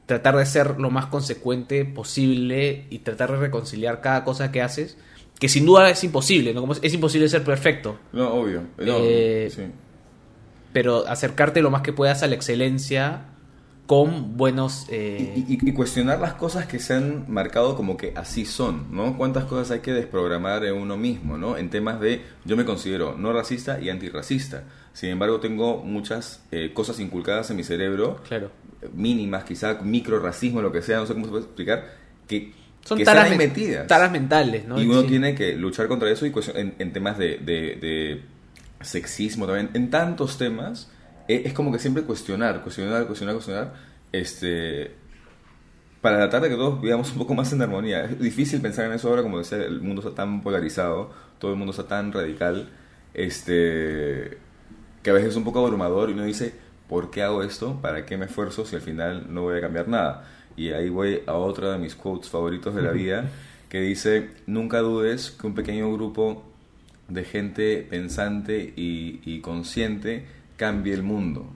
tratar 0.07 0.37
de 0.37 0.47
ser 0.47 0.79
lo 0.81 0.91
más 0.91 1.07
consecuente 1.07 1.85
posible 1.85 2.87
y 2.91 2.99
tratar 3.01 3.31
de 3.33 3.39
reconciliar 3.39 4.01
cada 4.01 4.23
cosa 4.25 4.51
que 4.53 4.63
haces, 4.63 4.97
que 5.39 5.49
sin 5.49 5.67
duda 5.67 5.91
es 5.91 6.03
imposible, 6.05 6.53
¿no? 6.55 6.61
Como 6.61 6.73
es, 6.73 6.81
es 6.83 6.95
imposible 6.95 7.29
ser 7.29 7.45
perfecto, 7.45 7.99
No, 8.13 8.33
obvio. 8.35 8.63
No, 8.79 8.97
Eh, 9.01 9.49
sí. 9.55 9.63
pero 10.73 11.07
acercarte 11.09 11.63
lo 11.63 11.71
más 11.71 11.83
que 11.83 11.93
puedas 11.93 12.23
a 12.23 12.27
la 12.27 12.35
excelencia 12.35 13.23
con 13.87 14.37
buenos... 14.37 14.87
eh, 14.91 15.33
Y, 15.37 15.55
y- 15.55 15.59
y 15.69 15.73
cuestionar 15.73 16.19
las 16.21 16.35
cosas 16.35 16.67
que 16.67 16.79
se 16.81 16.95
han 16.95 17.25
marcado 17.33 17.77
como 17.77 17.97
que 17.97 18.13
así 18.17 18.45
son, 18.45 18.87
¿no? 18.91 19.17
¿Cuántas 19.17 19.45
cosas 19.45 19.71
hay 19.71 19.81
que 19.81 19.93
desprogramar 19.93 20.65
en 20.65 20.75
uno 20.75 20.97
mismo, 20.97 21.39
¿no? 21.39 21.57
En 21.57 21.71
temas 21.71 22.01
de, 22.01 22.23
yo 22.45 22.57
me 22.57 22.65
considero 22.65 23.15
no 23.17 23.33
racista 23.33 23.81
y 23.81 23.89
antirracista. 23.91 24.65
Sin 24.93 25.11
embargo, 25.11 25.39
tengo 25.39 25.85
muchas 25.85 26.43
eh, 26.51 26.73
cosas 26.75 26.99
inculcadas 26.99 27.49
en 27.51 27.57
mi 27.59 27.63
cerebro, 27.63 28.21
claro. 28.27 28.51
mínimas, 28.93 29.45
quizá 29.45 29.75
micro 29.83 30.19
racismo, 30.19 30.61
lo 30.63 30.73
que 30.73 30.83
sea, 30.83 30.97
no 30.99 31.07
sé 31.07 31.13
cómo 31.13 31.27
se 31.27 31.31
puede 31.31 31.45
explicar, 31.45 31.85
que, 32.27 32.53
Son 32.87 32.97
que 32.99 33.05
taras, 33.05 33.25
están 33.25 33.39
metidas. 33.39 33.87
taras 33.87 34.11
mentales, 34.11 34.67
¿no? 34.67 34.81
Y 34.81 34.87
uno 34.87 35.03
Sí. 35.03 35.09
tiene 35.09 35.35
que 35.35 35.55
luchar 35.57 35.89
contra 35.89 36.11
eso 36.11 36.25
y 36.27 36.31
cuestion- 36.33 36.57
en, 36.57 36.75
en 36.79 36.93
temas 36.93 37.19
de, 37.19 37.39
de- 37.39 37.77
de 37.81 38.23
sexismo 38.81 39.47
también, 39.47 39.71
en 39.75 39.91
tantos 39.91 40.39
temas, 40.39 40.91
eh, 41.29 41.43
es 41.45 41.53
como 41.53 41.73
que 41.73 41.79
siempre 41.79 42.03
cuestionar, 42.05 42.63
cuestionar, 42.63 43.07
cuestionar, 43.07 43.35
cuestionar, 43.35 43.75
este, 44.13 44.93
para 46.01 46.19
tratar 46.19 46.43
de 46.43 46.51
que 46.51 46.55
todos 46.55 46.81
vivamos 46.81 47.11
un 47.13 47.19
poco 47.19 47.35
más 47.35 47.53
en 47.53 47.61
armonía. 47.63 48.05
Es 48.05 48.19
difícil 48.21 48.61
pensar 48.61 48.85
en 48.87 48.93
eso 48.93 49.09
ahora, 49.09 49.23
como 49.23 49.39
decía, 49.39 49.59
el 49.59 49.81
mundo 49.81 50.01
está 50.03 50.15
tan 50.15 50.41
polarizado, 50.43 51.11
todo 51.41 51.51
el 51.51 51.57
mundo 51.57 51.73
está 51.73 51.89
tan 51.89 52.13
radical, 52.13 52.69
este, 53.15 54.39
que 55.03 55.11
a 55.11 55.13
veces 55.13 55.31
es 55.31 55.37
un 55.37 55.45
poco 55.45 55.59
abrumador 55.65 56.11
y 56.11 56.13
uno 56.13 56.25
dice, 56.25 56.55
¿por 56.89 57.11
qué 57.11 57.23
hago 57.23 57.43
esto? 57.43 57.81
¿Para 57.81 58.07
qué 58.07 58.17
me 58.17 58.27
esfuerzo 58.27 58.65
si 58.65 58.77
al 58.77 58.83
final 58.83 59.27
no 59.33 59.43
voy 59.43 59.59
a 59.59 59.61
cambiar 59.61 59.89
nada? 59.89 60.25
Y 60.57 60.71
ahí 60.71 60.89
voy 60.89 61.23
a 61.27 61.35
otra 61.35 61.73
de 61.73 61.79
mis 61.79 61.95
quotes 61.95 62.31
favoritos 62.31 62.75
de 62.75 62.83
la 62.83 62.93
vida, 62.93 63.31
que 63.69 63.81
dice, 63.81 64.31
nunca 64.47 64.81
dudes 64.81 65.31
que 65.31 65.47
un 65.47 65.55
pequeño 65.55 65.93
grupo 65.93 66.43
de 67.09 67.25
gente 67.25 67.87
pensante 67.89 68.73
y, 68.77 69.21
y 69.25 69.41
consciente 69.41 70.25
cambie 70.57 70.95
el 70.95 71.03
mundo. 71.03 71.47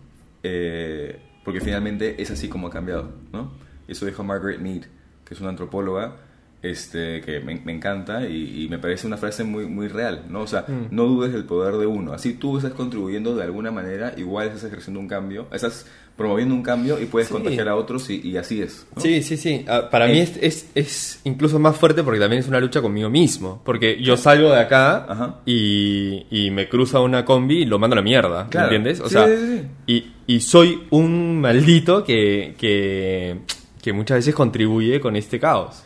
Eh, 0.42 1.18
porque 1.44 1.60
finalmente 1.60 2.20
es 2.20 2.30
así 2.30 2.48
como 2.48 2.68
ha 2.68 2.70
cambiado, 2.70 3.10
¿no? 3.32 3.52
Eso 3.88 4.06
dijo 4.06 4.22
Margaret 4.22 4.60
Mead, 4.60 4.82
que 5.24 5.34
es 5.34 5.40
una 5.40 5.50
antropóloga 5.50 6.16
este, 6.62 7.22
que 7.22 7.40
me, 7.40 7.58
me 7.64 7.72
encanta 7.72 8.26
y, 8.28 8.64
y 8.64 8.68
me 8.68 8.78
parece 8.78 9.06
una 9.06 9.16
frase 9.16 9.44
muy, 9.44 9.66
muy 9.66 9.88
real, 9.88 10.26
¿no? 10.28 10.42
O 10.42 10.46
sea, 10.46 10.66
no 10.90 11.04
dudes 11.04 11.32
del 11.32 11.44
poder 11.44 11.76
de 11.76 11.86
uno. 11.86 12.12
Así 12.12 12.34
tú 12.34 12.58
estás 12.58 12.72
contribuyendo 12.72 13.34
de 13.34 13.44
alguna 13.44 13.70
manera, 13.70 14.12
igual 14.16 14.48
estás 14.48 14.64
ejerciendo 14.64 15.00
un 15.00 15.08
cambio, 15.08 15.46
estás 15.52 15.86
promoviendo 16.20 16.54
un 16.54 16.62
cambio 16.62 17.00
y 17.00 17.06
puedes 17.06 17.28
Sí. 17.28 17.34
contagiar 17.34 17.68
a 17.68 17.74
otros 17.76 18.08
y, 18.10 18.20
y 18.28 18.36
así 18.36 18.60
es. 18.62 18.86
¿no? 18.94 19.00
Sí, 19.02 19.22
sí, 19.22 19.36
sí. 19.36 19.64
Ah, 19.66 19.88
para 19.90 20.08
Eh. 20.08 20.12
mí 20.12 20.18
es, 20.20 20.36
es, 20.40 20.66
es 20.74 21.20
incluso 21.24 21.58
más 21.58 21.76
fuerte 21.76 22.02
porque 22.02 22.20
también 22.20 22.40
es 22.40 22.46
una 22.48 22.60
lucha 22.60 22.80
conmigo 22.82 23.08
mismo. 23.10 23.62
Porque 23.64 24.00
yo 24.02 24.16
salgo 24.16 24.50
de 24.52 24.60
acá 24.60 25.40
y, 25.46 26.26
y 26.30 26.50
me 26.50 26.68
cruza 26.68 27.00
una 27.00 27.24
combi 27.24 27.62
y 27.62 27.64
lo 27.64 27.78
mando 27.78 27.94
a 27.94 27.96
la 27.96 28.02
mierda. 28.02 28.44
¿me 28.44 28.50
Claro. 28.50 28.66
¿Entiendes? 28.66 29.00
O 29.00 29.04
Sí, 29.08 29.14
sea, 29.14 29.26
sí. 29.26 29.62
Y, 29.86 30.12
y 30.26 30.40
soy 30.40 30.82
un 30.90 31.40
maldito 31.40 32.04
que, 32.04 32.54
que, 32.58 33.38
que 33.82 33.92
muchas 33.92 34.18
veces 34.18 34.34
contribuye 34.34 35.00
con 35.00 35.16
este 35.16 35.40
caos. 35.40 35.84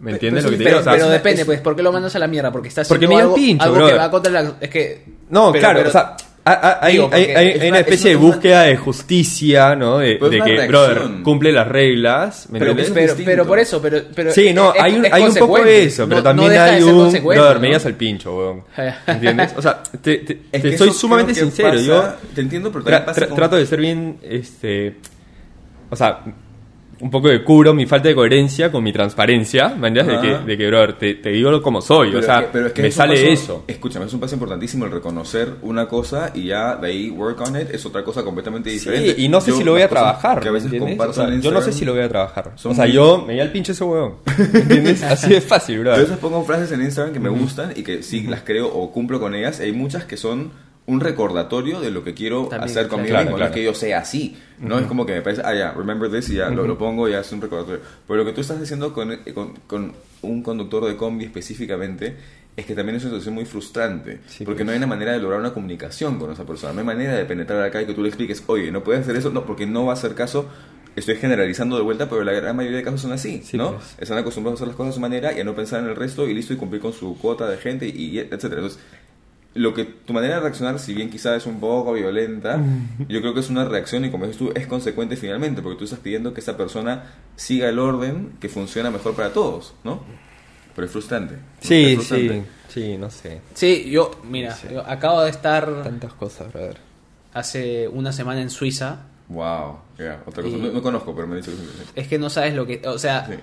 ¿Me 0.00 0.12
entiendes 0.12 0.44
Pues 0.44 0.52
lo 0.52 0.58
que 0.58 0.64
te 0.64 0.70
digo? 0.70 0.70
pero, 0.70 0.80
O 0.80 0.84
sea, 0.84 0.92
pero 0.92 1.04
es- 1.06 1.12
depende, 1.12 1.44
pues, 1.46 1.60
¿por 1.60 1.74
qué 1.76 1.82
lo 1.82 1.92
mandas 1.92 2.14
a 2.14 2.18
la 2.18 2.26
mierda? 2.26 2.52
Porque 2.52 2.68
estás 2.68 2.86
Porque 2.88 3.06
haciendo 3.06 3.16
me 3.16 3.22
da 3.22 3.22
el 3.22 3.26
algo, 3.26 3.34
pincho, 3.36 3.64
algo 3.64 3.86
que 3.86 3.94
va 3.94 4.10
contra 4.10 4.32
la... 4.32 4.56
Es 4.60 4.68
que... 4.70 5.04
No, 5.30 5.50
pero- 5.52 5.60
claro, 5.62 5.78
pero- 5.78 5.88
o 5.88 5.92
sea, 5.92 6.16
hay, 6.46 6.56
hay- 6.80 6.92
Digo, 6.92 7.04
hay- 7.04 7.08
porque 7.10 7.36
hay- 7.36 7.48
es 7.48 7.54
hay 7.54 7.56
una- 7.60 7.68
una 7.68 7.78
es 7.78 7.86
especie 7.86 8.10
de 8.10 8.16
búsqueda 8.16 8.62
de 8.62 8.76
justicia, 8.76 9.74
¿no? 9.76 9.98
De, 9.98 10.18
que, 10.18 10.28
reacción. 10.28 10.68
brother, 10.68 11.22
cumple 11.22 11.52
las 11.52 11.68
reglas, 11.68 12.48
¿me 12.50 12.58
Pero, 12.58 13.46
por 13.46 13.58
eso, 13.58 13.80
pero... 13.80 13.98
pero 14.14 14.30
Sí, 14.30 14.52
no, 14.52 14.74
es- 14.74 14.82
hay 14.82 14.94
un, 14.96 15.06
hay 15.10 15.22
un 15.22 15.34
poco 15.34 15.64
de 15.64 15.84
eso, 15.84 16.04
pero 16.06 16.18
No- 16.18 16.22
también 16.22 16.52
no 16.54 16.60
hay 16.62 16.82
un... 16.82 17.12
Brother, 17.24 17.54
¿no? 17.54 17.60
me 17.60 17.66
digas 17.68 17.86
al 17.86 17.94
pincho, 17.94 18.36
weón. 18.36 18.62
¿Entiendes? 19.06 19.54
O 19.56 19.62
sea, 19.62 19.82
te, 20.02 20.18
te- 20.18 20.38
Es 20.52 20.62
te 20.62 20.70
que 20.70 20.78
soy 20.78 20.90
sumamente 20.90 21.34
sincero. 21.34 21.70
pasa- 21.70 21.82
yo 21.82 22.14
Te 22.34 22.40
entiendo, 22.42 22.70
pero 22.70 22.84
tra- 22.84 22.88
también 22.90 23.04
pasa 23.06 23.20
tra- 23.22 23.28
con- 23.28 23.36
trato 23.36 23.56
de 23.56 23.66
ser 23.66 23.80
bien, 23.80 24.18
este... 24.22 24.96
O 25.90 25.96
sea, 25.96 26.20
un 27.04 27.10
poco 27.10 27.28
de 27.28 27.44
cubro 27.44 27.74
mi 27.74 27.84
falta 27.84 28.08
de 28.08 28.14
coherencia 28.14 28.72
con 28.72 28.82
mi 28.82 28.90
transparencia, 28.90 29.68
¿me 29.78 29.88
entiendes? 29.88 30.22
De 30.22 30.26
que, 30.26 30.38
de 30.46 30.56
que, 30.56 30.66
brother, 30.68 30.92
te, 30.98 31.14
te 31.16 31.28
digo 31.28 31.60
como 31.60 31.82
soy, 31.82 32.08
Pero 32.08 32.20
o 32.20 32.22
sea, 32.22 32.38
es 32.38 32.44
que- 32.46 32.48
pero 32.52 32.66
es 32.68 32.72
que 32.72 32.82
me 32.82 32.88
es 32.88 32.94
sale 32.94 33.14
paso- 33.14 33.26
eso. 33.32 33.64
Escúchame, 33.68 34.06
es 34.06 34.14
un 34.14 34.20
paso 34.20 34.34
importantísimo 34.36 34.86
el 34.86 34.90
reconocer 34.90 35.52
una 35.60 35.86
cosa 35.86 36.30
y 36.34 36.46
ya 36.46 36.76
de 36.76 36.88
ahí 36.88 37.10
work 37.10 37.38
on 37.42 37.60
it 37.60 37.68
es 37.74 37.84
otra 37.84 38.02
cosa 38.02 38.22
completamente 38.24 38.70
diferente. 38.70 39.14
Sí, 39.16 39.24
y 39.24 39.28
no 39.28 39.42
sé 39.42 39.50
Yo, 39.50 39.58
si 39.58 39.64
lo 39.64 39.72
voy 39.72 39.82
a 39.82 39.88
trabajar. 39.90 40.40
Que 40.40 40.48
a 40.48 40.52
veces 40.52 40.72
O 40.72 41.12
sea, 41.12 41.28
yo 41.38 41.50
no 41.50 41.60
sé 41.60 41.72
si 41.74 41.84
lo 41.84 41.92
voy 41.92 42.02
a 42.02 42.08
trabajar. 42.08 42.54
o 42.64 42.74
sea, 42.74 42.86
yo 42.86 43.22
me 43.26 43.34
di 43.34 43.40
al 43.40 43.52
pinche 43.52 43.72
ese 43.72 43.84
huevón. 43.84 44.14
¿Me 44.52 44.60
entiendes? 44.60 45.02
Así 45.02 45.28
de 45.28 45.42
fácil, 45.42 45.80
bro. 45.80 45.90
Yo 45.90 45.96
a 45.96 45.98
veces 46.00 46.16
pongo 46.16 46.42
frases 46.44 46.72
en 46.72 46.80
Instagram 46.80 47.12
que 47.12 47.20
me 47.20 47.28
gustan 47.28 47.72
y 47.76 47.82
que 47.82 48.02
sí 48.02 48.22
las 48.22 48.40
creo 48.44 48.68
o 48.68 48.90
cumplo 48.92 49.20
con 49.20 49.34
ellas. 49.34 49.60
Hay 49.60 49.72
muchas 49.72 50.04
que 50.04 50.16
son 50.16 50.52
un 50.86 51.00
recordatorio 51.00 51.80
de 51.80 51.90
lo 51.90 52.04
que 52.04 52.12
quiero 52.14 52.42
También, 52.48 52.64
hacer 52.70 52.88
conmigo 52.88 53.10
claro, 53.10 53.24
mismo. 53.24 53.36
claro. 53.36 53.50
No 53.50 53.54
es 53.54 53.60
que 53.60 53.64
yo 53.64 53.74
sea 53.74 54.00
así. 54.00 54.36
No 54.58 54.78
es 54.78 54.86
como 54.86 55.06
que 55.06 55.14
me 55.14 55.22
parece, 55.22 55.42
ah, 55.44 55.54
ya, 55.54 55.72
remember 55.72 56.10
this 56.10 56.28
y 56.30 56.34
ya 56.34 56.50
lo, 56.50 56.66
lo 56.66 56.76
pongo 56.76 57.08
y 57.08 57.12
ya 57.12 57.20
es 57.20 57.32
un 57.32 57.40
recordatorio. 57.40 57.80
Pero 58.06 58.18
lo 58.18 58.24
que 58.26 58.32
tú 58.32 58.40
estás 58.42 58.60
haciendo 58.60 58.92
con, 58.92 59.16
con, 59.34 59.54
con 59.66 59.92
un 60.22 60.42
conductor 60.42 60.84
de 60.86 60.96
combi 60.96 61.24
específicamente 61.24 62.16
es 62.56 62.66
que 62.66 62.74
también 62.74 62.96
es 62.96 63.02
una 63.02 63.10
situación 63.12 63.34
muy 63.34 63.46
frustrante. 63.46 64.20
Sí, 64.28 64.44
porque 64.44 64.58
pues. 64.58 64.66
no 64.66 64.72
hay 64.72 64.78
una 64.78 64.86
manera 64.86 65.12
de 65.12 65.18
lograr 65.20 65.40
una 65.40 65.52
comunicación 65.54 66.18
con 66.18 66.30
esa 66.30 66.44
persona. 66.44 66.72
No 66.74 66.80
hay 66.80 66.86
manera 66.86 67.14
de 67.16 67.24
penetrar 67.24 67.62
acá 67.62 67.82
y 67.82 67.86
que 67.86 67.94
tú 67.94 68.02
le 68.02 68.08
expliques, 68.08 68.44
oye, 68.46 68.70
no 68.70 68.84
puedes 68.84 69.00
hacer 69.02 69.16
eso. 69.16 69.30
No, 69.30 69.44
porque 69.46 69.66
no 69.66 69.86
va 69.86 69.92
a 69.92 69.94
hacer 69.94 70.14
caso. 70.14 70.46
Estoy 70.94 71.16
generalizando 71.16 71.74
de 71.76 71.82
vuelta, 71.82 72.08
pero 72.08 72.22
la 72.22 72.30
gran 72.30 72.54
mayoría 72.54 72.76
de 72.76 72.84
casos 72.84 73.00
son 73.00 73.10
así, 73.10 73.42
Sí, 73.42 73.56
¿no? 73.56 73.72
pues. 73.72 73.96
Están 73.98 74.18
acostumbrados 74.18 74.60
a 74.60 74.62
hacer 74.62 74.68
las 74.68 74.76
cosas 74.76 74.92
a 74.92 74.94
su 74.94 75.00
manera 75.00 75.32
y 75.32 75.40
a 75.40 75.44
no 75.44 75.52
pensar 75.56 75.80
en 75.82 75.88
el 75.88 75.96
resto 75.96 76.28
y 76.28 76.34
listo 76.34 76.52
y 76.52 76.56
cumplir 76.56 76.80
con 76.80 76.92
su 76.92 77.18
cuota 77.18 77.48
de 77.48 77.56
gente 77.56 77.88
y 77.88 78.16
etcétera. 78.20 78.56
Entonces, 78.60 78.78
lo 79.54 79.72
que 79.72 79.84
tu 79.84 80.12
manera 80.12 80.34
de 80.36 80.40
reaccionar, 80.40 80.78
si 80.80 80.94
bien 80.94 81.10
quizás 81.10 81.36
es 81.36 81.46
un 81.46 81.60
poco 81.60 81.92
violenta, 81.92 82.60
yo 83.08 83.20
creo 83.20 83.34
que 83.34 83.40
es 83.40 83.50
una 83.50 83.64
reacción 83.64 84.04
y 84.04 84.10
como 84.10 84.26
dices 84.26 84.38
tú, 84.38 84.52
es 84.54 84.66
consecuente 84.66 85.16
finalmente, 85.16 85.62
porque 85.62 85.78
tú 85.78 85.84
estás 85.84 86.00
pidiendo 86.00 86.34
que 86.34 86.40
esa 86.40 86.56
persona 86.56 87.04
siga 87.36 87.68
el 87.68 87.78
orden 87.78 88.32
que 88.40 88.48
funciona 88.48 88.90
mejor 88.90 89.14
para 89.14 89.32
todos, 89.32 89.74
¿no? 89.84 90.02
Pero 90.74 90.86
es 90.86 90.92
frustrante. 90.92 91.34
¿no? 91.36 91.40
Sí, 91.60 91.84
Es 91.84 91.94
frustrante. 91.94 92.44
sí, 92.68 92.82
sí, 92.82 92.98
no 92.98 93.10
sé. 93.10 93.40
Sí, 93.54 93.88
yo, 93.90 94.10
mira, 94.28 94.56
yo 94.72 94.80
acabo 94.84 95.22
de 95.22 95.30
estar 95.30 95.82
Tantas 95.84 96.12
cosas, 96.14 96.52
brother. 96.52 96.78
hace 97.32 97.86
una 97.88 98.12
semana 98.12 98.40
en 98.42 98.50
Suiza. 98.50 99.02
Wow, 99.28 99.78
ya, 99.98 100.22
otra 100.26 100.42
cosa. 100.42 100.56
Y- 100.56 100.60
No, 100.60 100.72
no 100.72 100.82
conozco, 100.82 101.14
pero 101.14 101.26
me 101.28 101.36
han 101.36 101.40
dicho 101.42 101.52
que 101.56 101.62
es 101.62 101.92
Es 101.94 102.08
que 102.08 102.18
no 102.18 102.28
sabes 102.28 102.54
lo 102.54 102.66
que... 102.66 102.82
O 102.86 102.98
sea, 102.98 103.24
Sí. 103.26 103.34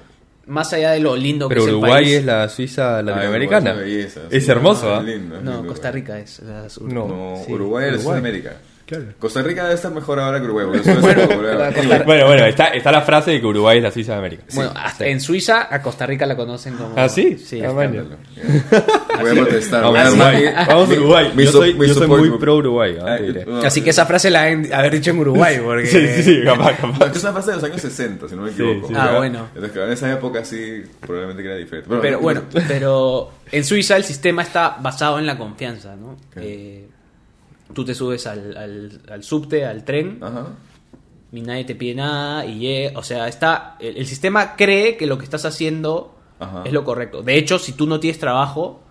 Más 0.48 0.74
allá 0.74 0.92
de 0.92 1.00
lo 1.00 1.16
lindo 1.16 1.48
Pero 1.48 1.62
que 1.62 1.64
es 1.66 1.70
el 1.70 1.76
Uruguay 1.76 2.04
país... 2.04 2.14
es 2.18 2.26
la 2.26 2.50
Suiza 2.50 3.02
latinoamericana. 3.02 3.72
Ay, 3.72 3.78
Uruguay 3.78 3.94
es 4.02 4.16
belleza, 4.16 4.22
es 4.30 4.50
hermoso, 4.50 4.94
Ah, 4.94 4.98
¿ah? 5.00 5.04
lindo, 5.04 5.38
es 5.38 5.44
No, 5.44 5.52
lindo. 5.54 5.68
Costa 5.68 5.92
Rica 5.92 6.20
es 6.20 6.40
la 6.40 6.70
sur. 6.70 6.92
No. 6.92 7.08
No, 7.08 7.44
Sí, 7.46 7.54
Uruguay 7.54 7.86
es 7.90 7.94
Uruguay. 7.96 8.04
Sudamérica. 8.20 8.56
Claro. 8.92 9.06
Costa 9.20 9.42
Rica 9.42 9.64
debe 9.64 9.76
estar 9.76 9.90
mejor 9.92 10.20
ahora 10.20 10.40
que 10.40 10.46
Uruguay. 10.48 10.66
porque 10.66 10.82
eso 10.82 10.92
es 10.92 11.02
Bueno, 11.02 11.22
Costa- 11.28 12.04
Bueno, 12.04 12.26
bueno, 12.28 12.46
está, 12.46 12.68
está 12.68 12.92
la 12.92 13.02
frase 13.04 13.32
de 13.32 13.40
que 13.40 13.46
Uruguay 13.46 13.78
es 13.78 13.84
la 13.84 13.92
Suiza 13.92 14.12
de 14.12 14.18
América. 14.18 14.44
Bueno, 14.54 14.74
hasta 14.76 15.06
en 15.08 15.22
Suiza 15.22 15.68
a 15.74 15.82
Costa 15.82 16.06
Rica 16.06 16.26
la 16.26 16.36
conocen 16.36 16.74
como... 16.76 16.94
¿Ah, 16.98 17.08
sí? 17.08 17.38
Sí. 17.38 17.62
Ah, 17.64 17.70
bueno. 17.72 18.04
Voy 19.22 19.30
a 19.30 19.34
protestar. 19.34 19.82
Vamos, 19.84 19.98
a 20.00 20.10
Uruguay. 20.12 20.46
Vamos 20.68 20.90
a 20.90 20.94
Uruguay. 20.94 21.32
mi 21.36 21.46
Yo 21.46 21.52
so- 21.52 21.58
soy, 21.60 21.74
mi 21.74 21.88
yo 21.88 21.94
soy 21.94 22.04
support 22.04 22.26
muy 22.26 22.38
pro 22.38 22.56
Uruguay. 22.58 22.98
Así 23.64 23.82
que 23.82 23.92
esa 23.92 24.06
frase 24.06 24.30
la 24.30 24.44
deben 24.44 24.74
haber 24.74 24.92
dicho 24.92 25.12
en 25.12 25.20
Uruguay, 25.20 25.60
porque... 25.64 25.86
Sí, 25.88 26.08
sí, 26.16 26.24
sí, 26.24 26.42
capaz, 26.44 26.76
capaz. 26.78 27.12
es 27.16 27.24
una 27.24 27.32
frase 27.34 27.52
de 27.52 27.56
los 27.56 27.64
años 27.64 27.82
60, 27.82 28.28
si 28.28 28.36
no 28.36 28.42
me 28.42 28.52
equivoco. 28.52 28.88
sí. 28.90 28.94
Ah, 28.98 29.06
¿verdad? 29.06 29.18
bueno. 29.20 29.48
Entonces, 29.56 29.78
en 29.84 29.92
esa 29.92 30.12
época 30.12 30.44
sí, 30.44 30.84
probablemente 31.00 31.44
que 31.44 31.48
era 31.50 31.58
diferente. 31.58 31.90
Pero 32.02 32.20
bueno, 32.20 32.42
pero 32.68 33.32
en 33.52 33.64
Suiza 33.64 33.96
el 33.96 34.04
sistema 34.04 34.42
está 34.42 34.78
basado 34.82 35.18
en 35.18 35.26
la 35.26 35.38
confianza, 35.38 35.96
¿no? 35.96 36.18
Eh, 36.36 36.88
tú 37.74 37.84
te 37.86 37.94
subes 37.96 38.28
al, 38.28 38.56
al, 38.58 39.02
al 39.10 39.24
subte, 39.24 39.66
al 39.66 39.84
tren, 39.84 40.20
Ajá. 40.22 40.48
y 41.32 41.42
nadie 41.42 41.64
te 41.66 41.76
pide 41.76 41.96
nada, 41.96 42.46
y 42.46 42.68
eh, 42.68 42.94
o 42.96 43.04
sea, 43.04 43.28
está 43.28 43.76
el, 43.80 43.98
el 43.98 44.06
sistema 44.06 44.56
cree 44.56 44.98
que 44.98 45.06
lo 45.08 45.18
que 45.18 45.24
estás 45.26 45.46
haciendo 45.46 46.16
Ajá. 46.40 46.64
es 46.66 46.74
lo 46.74 46.84
correcto. 46.84 47.22
De 47.24 47.38
hecho, 47.38 47.60
si 47.60 47.74
tú 47.74 47.88
no 47.88 48.00
tienes 48.00 48.20
trabajo, 48.20 48.82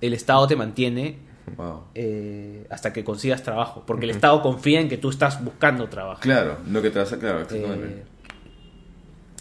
el 0.00 0.12
Estado 0.14 0.46
te 0.46 0.56
mantiene 0.56 1.30
Wow. 1.56 1.82
eh, 1.96 2.64
hasta 2.70 2.92
que 2.92 3.02
consigas 3.02 3.42
trabajo, 3.42 3.82
porque 3.84 4.04
el 4.04 4.10
Estado 4.10 4.40
confía 4.40 4.80
en 4.80 4.88
que 4.88 4.98
tú 4.98 5.08
estás 5.10 5.42
buscando 5.44 5.88
trabajo. 5.88 6.20
Claro, 6.20 6.58
no 6.66 6.80
que 6.80 6.90
te 6.90 7.00
vas 7.00 7.12
a... 7.12 7.18
Claro, 7.18 7.40
exactamente. 7.40 7.86
Eh, 7.88 8.04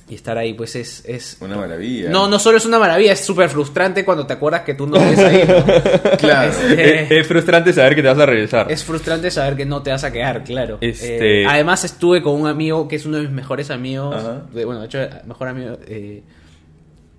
y 0.10 0.16
estar 0.16 0.38
ahí, 0.38 0.54
pues 0.54 0.76
es... 0.76 1.04
es 1.06 1.38
Una 1.40 1.56
maravilla. 1.56 2.10
no, 2.10 2.28
no 2.28 2.40
solo 2.40 2.58
es 2.58 2.66
una 2.66 2.80
maravilla, 2.80 3.14
es 3.14 3.20
súper 3.24 3.48
frustrante 3.50 4.04
cuando 4.04 4.26
te 4.26 4.34
acuerdas 4.34 4.62
que 4.62 4.74
tú 4.74 4.88
no 4.88 5.00
ves 5.00 5.20
ahí. 5.20 5.44
¿no? 5.48 5.64
Claro. 6.18 6.52
Eh, 6.72 7.04
Es, 7.04 7.12
es 7.12 7.28
frustrante 7.28 7.72
saber 7.74 7.96
que 7.96 8.02
te 8.02 8.08
vas 8.08 8.18
a 8.20 8.26
regresar. 8.26 8.72
Es 8.72 8.84
frustrante 8.84 9.30
saber 9.32 9.56
que 9.56 9.66
no 9.66 9.82
te 9.84 9.92
vas 9.92 10.04
a 10.04 10.12
quedar, 10.12 10.44
claro. 10.44 10.78
Este- 10.82 11.44
Eh, 11.44 11.46
además 11.48 11.84
estuve 11.86 12.22
con 12.24 12.34
un 12.42 12.48
amigo 12.48 12.88
que 12.88 12.96
es 12.96 13.06
uno 13.06 13.18
de 13.18 13.24
mis 13.24 13.32
mejores 13.32 13.70
amigos. 13.70 14.16
Ajá. 14.16 14.44
bueno, 14.52 14.80
de 14.82 14.86
hecho, 14.88 15.00
mejor 15.26 15.48
amigo. 15.50 15.78
eh, 15.88 16.24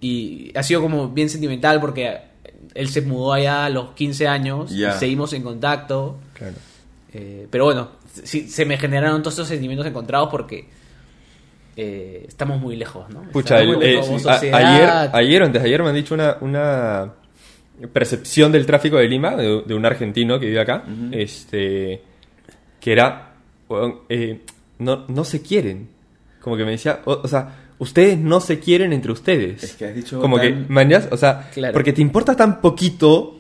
y 0.01 0.51
ha 0.57 0.63
sido 0.63 0.81
como 0.81 1.09
bien 1.11 1.29
sentimental 1.29 1.81
porque 1.81 2.19
él 2.75 2.89
se 2.89 3.03
mudó 3.03 3.33
allá 3.33 3.67
a 3.67 3.71
los 3.71 3.93
15 3.93 4.27
años 4.29 4.73
y 4.73 4.83
seguimos 4.99 5.33
en 5.33 5.43
contacto. 5.43 6.17
Claro. 6.35 6.55
Eh, 7.13 7.47
pero 7.51 7.65
bueno, 7.65 7.91
sí, 8.25 8.49
se 8.49 8.65
me 8.65 8.79
generaron 8.79 9.23
todos 9.23 9.35
estos 9.35 9.49
sentimientos 9.49 9.87
encontrados 9.87 10.29
porque 10.31 10.69
eh, 11.77 12.25
estamos 12.29 12.61
muy 12.61 12.77
lejos, 12.77 13.09
¿no? 13.11 13.23
Pucha, 13.31 13.61
el- 13.61 13.83
eh, 13.83 14.01
ayer, 14.53 15.11
ayer 15.13 15.43
antes 15.43 15.63
de 15.63 15.69
ayer 15.69 15.83
me 15.83 15.89
han 15.91 15.95
dicho 15.95 16.15
una, 16.15 16.37
una 16.41 17.13
percepción 17.93 18.53
del 18.53 18.67
tráfico 18.67 18.97
de 18.99 19.09
Lima 19.09 19.37
de, 19.37 19.63
de 19.67 19.75
un 19.75 19.87
argentino 19.87 20.39
que 20.39 20.47
vive 20.47 20.61
acá, 20.61 20.85
este, 21.13 22.03
que 22.81 22.93
era, 22.93 23.35
eh, 24.09 24.41
no, 24.79 25.05
no 25.09 25.25
se 25.25 25.43
quieren. 25.43 25.89
Como 26.41 26.57
que 26.57 26.65
me 26.65 26.73
decía, 26.73 27.01
o, 27.05 27.21
o 27.23 27.29
sea, 27.29 27.57
ustedes 27.79 28.19
no 28.19 28.41
se 28.41 28.59
quieren 28.61 28.93
entre 28.93 29.13
ustedes. 29.13 29.63
Es 29.63 29.75
que 29.75 29.87
has 29.87 29.95
dicho 29.95 30.21
Como 30.21 30.39
que, 30.39 30.51
mañas, 30.69 31.09
o 31.11 31.17
sea, 31.17 31.51
Claro. 31.53 31.73
porque 31.73 31.93
te 31.93 32.01
importa 32.03 32.35
tan 32.37 32.61
poquito 32.61 33.40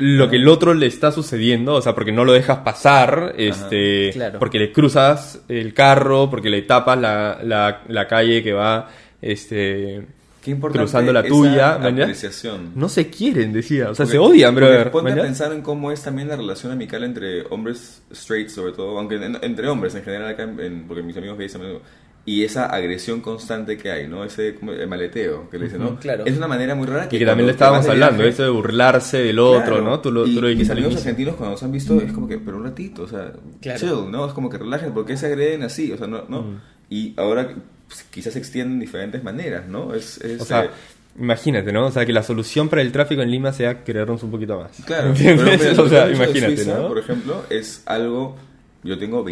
lo 0.00 0.28
que 0.30 0.36
el 0.36 0.48
otro 0.48 0.74
le 0.74 0.86
está 0.86 1.12
sucediendo, 1.12 1.74
o 1.74 1.82
sea, 1.82 1.94
porque 1.94 2.10
no 2.12 2.24
lo 2.24 2.32
dejas 2.32 2.58
pasar, 2.58 3.34
este, 3.36 4.10
Claro. 4.12 4.38
porque 4.38 4.58
le 4.58 4.72
cruzas 4.72 5.42
el 5.48 5.72
carro, 5.74 6.28
porque 6.30 6.50
le 6.50 6.62
tapas 6.62 6.98
la, 6.98 7.38
la, 7.44 7.82
la 7.88 8.08
calle 8.08 8.42
que 8.42 8.52
va, 8.52 8.88
este, 9.22 10.06
Qué 10.42 10.50
importante 10.52 10.84
cruzando 10.84 11.12
la 11.12 11.22
tuya, 11.22 11.74
apreciación. 11.74 12.72
No 12.74 12.88
se 12.88 13.10
quieren, 13.10 13.52
decía, 13.52 13.90
o 13.90 13.94
sea, 13.94 14.06
Porque- 14.06 14.12
se 14.12 14.18
odian, 14.18 14.54
brother. 14.54 14.90
Ponte 14.90 15.12
a 15.12 15.16
pensar 15.22 15.52
en 15.52 15.60
cómo 15.60 15.92
es 15.92 16.02
también 16.02 16.28
la 16.28 16.36
relación 16.36 16.72
amical 16.72 17.04
entre 17.04 17.42
hombres 17.50 18.02
straight, 18.10 18.48
sobre 18.48 18.72
todo, 18.72 18.98
aunque 18.98 19.16
en- 19.16 19.36
entre 19.42 19.68
hombres 19.68 19.94
en 19.94 20.02
general, 20.02 20.28
acá 20.30 20.44
en- 20.44 20.58
en- 20.60 20.84
porque 20.88 21.02
mis 21.02 21.16
amigos 21.16 21.36
gays 21.36 21.52
también, 21.52 21.78
y 22.26 22.44
esa 22.44 22.66
agresión 22.66 23.20
constante 23.22 23.76
que 23.78 23.90
hay, 23.90 24.06
¿no? 24.06 24.24
Ese 24.24 24.54
como, 24.54 24.72
el 24.72 24.86
maleteo 24.88 25.48
que 25.50 25.58
le 25.58 25.64
dicen, 25.64 25.80
¿no? 25.80 25.98
claro. 25.98 26.24
Es 26.26 26.36
una 26.36 26.46
manera 26.46 26.74
muy 26.74 26.86
rara 26.86 27.08
Y 27.10 27.18
que 27.18 27.24
también 27.26 27.46
le 27.46 27.52
estábamos 27.52 27.88
hablando, 27.88 28.18
viaje- 28.18 28.34
eso 28.34 28.42
de 28.44 28.50
burlarse 28.50 29.18
del 29.18 29.38
otro, 29.38 29.64
Claro. 29.76 29.82
¿no? 29.82 30.00
Tú 30.00 30.12
lo, 30.12 30.26
y 30.26 30.34
tú 30.34 30.40
lo 30.42 30.48
amigos 30.48 30.72
inicio. 30.74 30.98
argentinos 30.98 31.34
cuando 31.36 31.52
nos 31.54 31.62
han 31.62 31.72
visto 31.72 32.00
es 32.00 32.12
como 32.12 32.28
que, 32.28 32.38
pero 32.38 32.58
un 32.58 32.64
ratito, 32.64 33.02
o 33.02 33.08
sea, 33.08 33.32
Claro. 33.60 33.78
chill, 33.80 34.10
¿no? 34.10 34.26
Es 34.26 34.32
como 34.34 34.50
que 34.50 34.58
relajen, 34.58 34.92
¿por 34.92 35.06
qué 35.06 35.16
se 35.16 35.26
agreden 35.26 35.62
así? 35.62 35.90
O 35.92 35.96
sea, 35.98 36.06
no, 36.06 36.24
no. 36.28 36.44
Y 36.90 37.14
ahora 37.16 37.48
pues, 37.88 38.04
quizás 38.10 38.34
se 38.34 38.38
extienden 38.38 38.78
de 38.78 38.84
diferentes 38.86 39.24
maneras, 39.24 39.66
¿no? 39.66 39.94
Es, 39.94 40.18
es, 40.18 40.40
O 40.40 40.44
sea, 40.44 40.64
eh, 40.66 40.70
imagínate, 41.18 41.72
¿no? 41.72 41.86
O 41.86 41.90
sea, 41.90 42.04
que 42.06 42.12
la 42.12 42.22
solución 42.22 42.68
para 42.68 42.82
el 42.82 42.92
tráfico 42.92 43.22
en 43.22 43.30
Lima 43.30 43.52
sea 43.52 43.82
querernos 43.82 44.22
un 44.22 44.30
poquito 44.30 44.58
más. 44.60 44.72
Claro, 44.84 45.12
pero, 45.16 45.30
¿Entiendes? 45.30 45.58
pero 45.60 45.82
o 45.82 45.84
lo 45.84 45.88
sea, 45.90 46.06
que 46.06 46.12
imagínate, 46.14 46.56
Suiza, 46.56 46.78
¿no? 46.78 46.88
Por 46.88 46.98
ejemplo, 46.98 47.42
es 47.50 47.82
algo. 47.86 48.36
Yo 48.84 48.98
tengo 48.98 49.24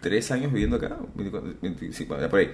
23 0.00 0.30
años 0.32 0.52
viviendo 0.52 0.76
acá, 0.76 0.96
24, 1.14 1.54
25, 1.60 2.20
ya 2.20 2.28
por 2.28 2.40
ahí. 2.40 2.50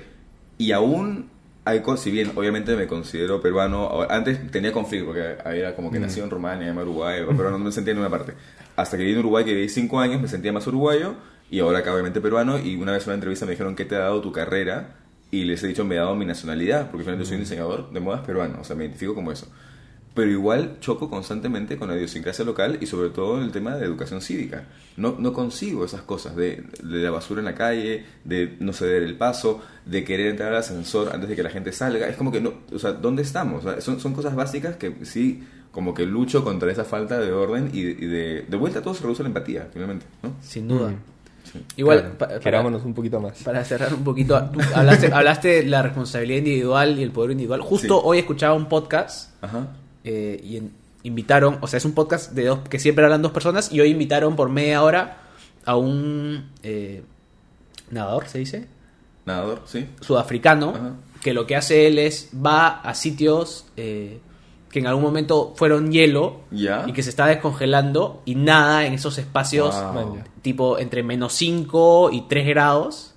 Y 0.59 0.73
aún 0.73 1.31
hay 1.65 1.81
cosas, 1.81 2.01
si 2.01 2.11
bien 2.11 2.33
obviamente 2.35 2.77
me 2.77 2.87
considero 2.87 3.41
peruano, 3.41 4.03
antes 4.09 4.51
tenía 4.51 4.73
conflicto 4.73 5.07
porque 5.07 5.37
era 5.47 5.75
como 5.75 5.91
que 5.91 5.99
nací 5.99 6.21
en 6.21 6.31
Rumania, 6.31 6.69
en 6.69 6.79
Uruguay, 6.79 7.23
pero 7.37 7.51
no 7.51 7.59
me 7.59 7.73
sentía 7.73 7.93
en 7.93 8.01
una 8.01 8.11
parte. 8.11 8.35
Hasta 8.77 8.97
que 8.97 9.03
viví 9.03 9.15
en 9.15 9.21
Uruguay, 9.21 9.45
que 9.45 9.55
viví 9.55 9.69
5 9.69 10.01
años, 10.01 10.21
me 10.21 10.29
sentía 10.29 10.53
más 10.53 10.67
uruguayo 10.67 11.15
y 11.51 11.61
ahora 11.61 11.81
acá 11.81 11.93
obviamente 11.93 12.21
peruano. 12.21 12.59
Y 12.59 12.77
una 12.77 12.93
vez 12.93 13.05
en 13.05 13.11
una 13.11 13.15
entrevista 13.15 13.47
me 13.47 13.53
dijeron, 13.53 13.77
¿qué 13.77 13.85
te 13.85 13.97
ha 13.97 14.01
dado 14.01 14.21
tu 14.21 14.33
carrera? 14.33 14.97
Y 15.31 15.45
les 15.45 15.63
he 15.65 15.67
dicho, 15.67 15.85
me 15.85 15.97
ha 15.99 16.03
dado 16.03 16.15
mi 16.15 16.25
nacionalidad, 16.25 16.91
porque 16.91 17.05
finalmente 17.05 17.27
soy 17.27 17.37
un 17.37 17.43
diseñador 17.43 17.91
de 17.91 18.01
modas 18.01 18.21
peruano, 18.27 18.59
o 18.61 18.65
sea, 18.65 18.77
me 18.77 18.85
identifico 18.85 19.15
como 19.15 19.33
eso 19.33 19.49
pero 20.15 20.31
igual 20.31 20.77
choco 20.81 21.11
constantemente 21.11 21.77
con 21.77 21.89
la 21.89 21.97
idiosincrasia 21.97 22.45
local 22.45 22.79
y 22.81 22.87
sobre 22.87 23.11
todo 23.11 23.39
en 23.39 23.45
el 23.45 23.51
tema 23.53 23.77
de 23.77 23.85
educación 23.85 24.21
cívica. 24.21 24.65
No, 24.97 25.17
no 25.19 25.33
consigo 25.33 25.85
esas 25.85 26.03
cosas 26.03 26.37
de, 26.37 26.63
de 26.83 26.99
la 27.03 27.11
basura 27.11 27.41
en 27.41 27.47
la 27.47 27.55
calle, 27.57 28.05
de 28.25 28.57
no 28.61 28.73
ceder 28.73 29.03
el 29.03 29.17
paso, 29.17 29.61
de 29.85 30.05
querer 30.05 30.29
entrar 30.29 30.51
al 30.53 30.59
ascensor 30.59 31.11
antes 31.13 31.29
de 31.29 31.35
que 31.37 31.43
la 31.43 31.51
gente 31.51 31.73
salga. 31.73 32.07
Es 32.09 32.17
como 32.17 32.31
que 32.31 32.41
no, 32.41 32.53
o 32.73 32.79
sea, 32.79 32.93
¿dónde 32.93 33.23
estamos? 33.23 33.65
O 33.65 33.71
sea, 33.73 33.81
son, 33.81 33.99
son 33.99 34.13
cosas 34.15 34.37
básicas 34.37 34.77
que 34.77 34.95
sí, 35.05 35.43
como 35.73 35.93
que 35.95 36.07
lucho 36.07 36.45
contra 36.45 36.71
esa 36.71 36.85
falta 36.85 37.19
de 37.19 37.33
orden 37.33 37.71
y, 37.73 37.83
de, 37.83 37.91
y 37.91 38.07
de, 38.07 38.43
de 38.49 38.57
vuelta 38.57 38.81
todo 38.83 38.95
se 38.95 39.03
reduce 39.03 39.23
a 39.23 39.25
la 39.25 39.31
empatía, 39.31 39.69
finalmente, 39.73 40.07
¿no? 40.23 40.31
Sin 40.41 40.69
duda. 40.69 40.91
Mm. 40.91 40.99
Igual, 41.77 41.99
Claro, 42.01 42.19
pa- 42.19 42.29
para, 42.29 42.41
querámonos 42.41 42.85
un 42.85 42.95
poquito 42.95 43.21
más. 43.21 43.43
para 43.43 43.65
cerrar 43.65 43.93
un 43.93 44.03
poquito, 44.05 44.41
tú 44.53 44.61
hablaste, 44.75 45.13
hablaste 45.13 45.49
de 45.49 45.63
la 45.65 45.83
responsabilidad 45.83 46.39
individual 46.39 46.99
y 46.99 47.03
el 47.03 47.11
poder 47.11 47.33
individual. 47.33 47.61
Justo 47.63 47.97
Sí. 47.99 48.03
hoy 48.05 48.19
escuchaba 48.21 48.55
un 48.55 48.69
podcast 48.69 49.31
Ajá. 49.43 49.69
Eh, 50.05 50.41
y 50.43 50.57
en- 50.59 50.73
invitaron, 51.03 51.59
o 51.61 51.67
sea, 51.67 51.77
es 51.79 51.85
un 51.85 51.93
podcast 51.93 52.33
de 52.33 52.45
dos 52.47 52.61
que 52.69 52.79
siempre 52.79 53.05
hablan 53.05 53.21
dos 53.23 53.33
personas 53.33 53.71
y 53.73 53.81
hoy 53.81 53.91
invitaron 53.91 54.37
por 54.37 54.49
media 54.49 54.83
hora 54.83 55.19
a 55.67 55.77
un 55.77 56.51
eh, 56.63 57.03
nadador, 57.91 58.27
se 58.29 58.39
dice, 58.39 58.67
Nadador, 59.27 59.63
sí. 59.67 59.87
sudafricano, 60.01 60.71
Ajá. 60.71 60.93
que 61.23 61.35
lo 61.35 61.47
que 61.47 61.57
hace 61.57 61.87
él 61.87 61.99
es 61.99 62.31
va 62.35 62.69
a 62.81 62.95
sitios 62.95 63.67
eh, 63.77 64.19
que 64.71 64.79
en 64.81 64.87
algún 64.87 65.05
momento 65.05 65.53
fueron 65.57 65.93
hielo 65.93 66.41
Ya. 66.51 66.85
y 66.87 66.93
que 66.93 67.03
se 67.03 67.11
está 67.11 67.27
descongelando 67.27 68.23
y 68.25 68.35
nada 68.35 68.87
en 68.87 68.95
esos 68.95 69.19
espacios 69.19 69.75
Wow. 69.75 70.19
Tipo 70.43 70.79
entre 70.79 71.03
menos 71.03 71.33
5 71.35 72.11
y 72.13 72.23
3 72.23 72.47
grados 72.47 73.15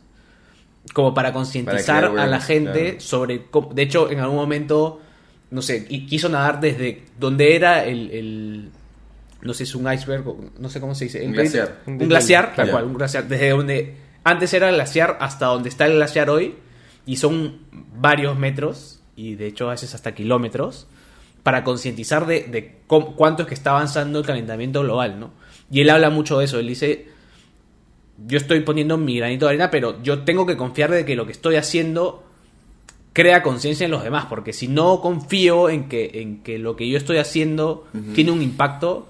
como 0.93 1.13
para 1.13 1.33
concientizar 1.33 2.05
a 2.05 2.27
la 2.27 2.39
gente 2.39 2.83
claro. 2.91 2.99
sobre 3.01 3.45
cómo- 3.47 3.73
de 3.73 3.81
hecho 3.81 4.09
en 4.11 4.19
algún 4.19 4.37
momento 4.37 5.01
no 5.51 5.61
sé 5.61 5.85
y 5.89 6.05
quiso 6.05 6.29
nadar 6.29 6.59
desde 6.59 7.03
donde 7.19 7.55
era 7.55 7.85
el, 7.85 8.11
el- 8.11 8.69
no 9.41 9.53
sé 9.53 9.63
es 9.63 9.75
un 9.75 9.91
iceberg 9.91 10.27
o 10.27 10.37
no 10.59 10.69
sé 10.69 10.79
cómo 10.81 10.93
se 10.95 11.05
dice 11.05 11.25
Un 11.25 11.31
glaciar. 11.33 11.79
un 11.85 11.97
glaciar 11.99 12.55
tal 12.55 12.71
cual 12.71 12.83
un 12.85 12.93
glaciar 12.95 13.27
desde 13.27 13.49
donde 13.49 13.95
antes 14.23 14.53
era 14.53 14.67
el 14.69 14.75
glaciar 14.75 15.17
hasta 15.21 15.45
donde 15.45 15.69
está 15.69 15.85
el 15.85 15.93
glaciar 15.93 16.29
hoy 16.29 16.55
y 17.05 17.15
son 17.17 17.59
varios 17.95 18.37
metros 18.37 19.01
y 19.15 19.35
de 19.35 19.47
hecho 19.47 19.67
a 19.67 19.71
veces 19.71 19.93
hasta 19.95 20.13
kilómetros 20.13 20.87
para 21.43 21.63
concientizar 21.63 22.25
de, 22.27 22.41
de 22.43 22.79
cómo- 22.87 23.15
cuánto 23.15 23.43
es 23.43 23.47
que 23.47 23.53
está 23.53 23.69
avanzando 23.71 24.19
el 24.19 24.25
calentamiento 24.25 24.81
global, 24.81 25.17
¿no? 25.17 25.31
Y 25.71 25.79
él 25.79 25.89
habla 25.89 26.09
mucho 26.09 26.39
de 26.39 26.45
eso, 26.45 26.59
él 26.59 26.67
dice, 26.67 27.07
yo 28.25 28.37
estoy 28.37 28.59
poniendo 28.61 28.97
mi 28.97 29.17
granito 29.17 29.45
de 29.45 29.51
arena, 29.51 29.71
pero 29.71 30.01
yo 30.03 30.23
tengo 30.23 30.45
que 30.45 30.57
confiar 30.57 30.91
de 30.91 31.05
que 31.05 31.15
lo 31.15 31.25
que 31.25 31.31
estoy 31.31 31.55
haciendo 31.55 32.26
crea 33.17 33.41
conciencia 33.41 33.83
en 33.83 33.89
los 33.89 34.03
demás, 34.03 34.27
porque 34.29 34.53
si 34.53 34.67
no 34.67 35.01
confío 35.01 35.71
en 35.71 35.89
que, 35.89 36.21
en 36.21 36.43
que 36.43 36.59
lo 36.59 36.75
que 36.75 36.87
yo 36.87 36.99
estoy 36.99 37.17
haciendo 37.17 37.87
tiene 38.13 38.29
un 38.29 38.43
impacto, 38.43 39.07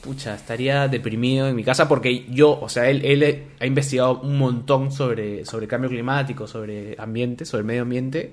pucha, 0.00 0.34
estaría 0.34 0.88
deprimido 0.88 1.46
en 1.46 1.54
mi 1.54 1.62
casa 1.62 1.86
porque 1.86 2.26
yo, 2.30 2.58
o 2.60 2.68
sea, 2.68 2.90
él, 2.90 3.04
él 3.04 3.44
ha 3.60 3.64
investigado 3.64 4.22
un 4.22 4.38
montón 4.38 4.90
sobre, 4.90 5.44
sobre 5.44 5.68
cambio 5.68 5.88
climático, 5.88 6.48
sobre 6.48 6.96
ambiente, 6.98 7.44
sobre 7.44 7.62
medio 7.62 7.82
ambiente, 7.82 8.32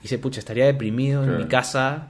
y 0.00 0.02
dice, 0.02 0.18
pucha, 0.18 0.40
estaría 0.40 0.66
deprimido 0.66 1.22
en 1.22 1.36
mi 1.36 1.44
casa 1.44 2.08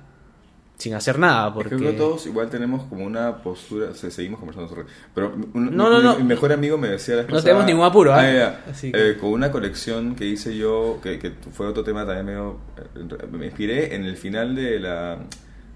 sin 0.83 0.95
hacer 0.95 1.19
nada, 1.19 1.49
Es 1.49 1.55
porque... 1.55 1.71
que 1.71 1.77
creo 1.77 1.91
que 1.93 1.97
todos 1.97 2.27
igual 2.27 2.51
tenemos 2.51 2.85
como 2.85 3.05
una 3.05 3.37
postura, 3.43 3.91
o 3.91 3.95
sea, 3.95 4.11
seguimos 4.11 4.39
conversando 4.41 4.69
sobre... 4.69 4.85
Pero 5.15 5.33
un- 5.55 5.77
No, 5.77 5.89
no, 5.91 5.99
mi- 5.99 6.03
no. 6.05 6.17
mi 6.19 6.25
mejor 6.25 6.53
amigo 6.53 6.77
me 6.79 6.89
decía 6.89 7.25
No 7.29 7.43
tenemos 7.43 7.65
ningún 7.67 7.85
apuro, 7.85 8.13
¿ah? 8.13 8.57
Así 8.71 8.91
que- 8.93 9.11
Eh, 9.11 9.17
con 9.17 9.31
una 9.31 9.51
colección 9.53 10.15
que 10.17 10.27
hice 10.27 10.57
yo, 10.57 10.99
que, 11.03 11.19
que 11.19 11.33
fue 11.53 11.67
otro 11.67 11.85
tema 11.85 12.05
también 12.05 12.27
medio... 12.27 12.59
eh, 12.77 13.27
Me 13.31 13.47
inspiré 13.47 13.95
en 13.95 14.05
el 14.05 14.17
final 14.17 14.55
de 14.55 14.81
la 14.81 15.19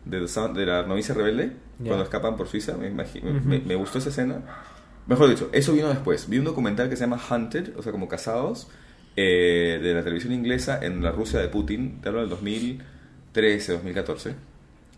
de, 0.05 0.21
The 0.21 0.27
Sound- 0.27 0.55
de 0.55 0.67
la 0.67 0.83
novicia 0.85 1.15
rebelde, 1.15 1.53
cuando 1.85 2.05
escapan 2.05 2.37
por 2.37 2.49
Suiza, 2.49 2.77
me, 2.77 2.91
me- 2.91 3.05
me- 3.45 3.59
me 3.61 3.75
gustó 3.77 3.99
esa 3.99 4.09
escena. 4.11 4.41
Mejor 5.07 5.29
dicho, 5.31 5.49
eso 5.53 5.73
vino 5.73 5.89
después. 5.89 6.29
Vi 6.29 6.39
un 6.39 6.45
documental 6.45 6.89
que 6.89 6.97
se 6.97 7.03
llama 7.05 7.21
Hunted, 7.31 7.77
o 7.77 7.83
sea, 7.83 7.93
como 7.93 8.09
cazados, 8.09 8.69
eh, 9.17 9.79
de 9.83 9.95
la 9.95 10.03
televisión 10.03 10.33
inglesa 10.33 10.79
en 10.83 11.03
la 11.03 11.11
Rusia 11.13 11.39
de 11.41 11.49
Putin, 11.49 12.01
te 12.01 12.09
hablo 12.09 12.21
del 12.23 12.29
2013, 12.31 13.73
2014 13.73 14.35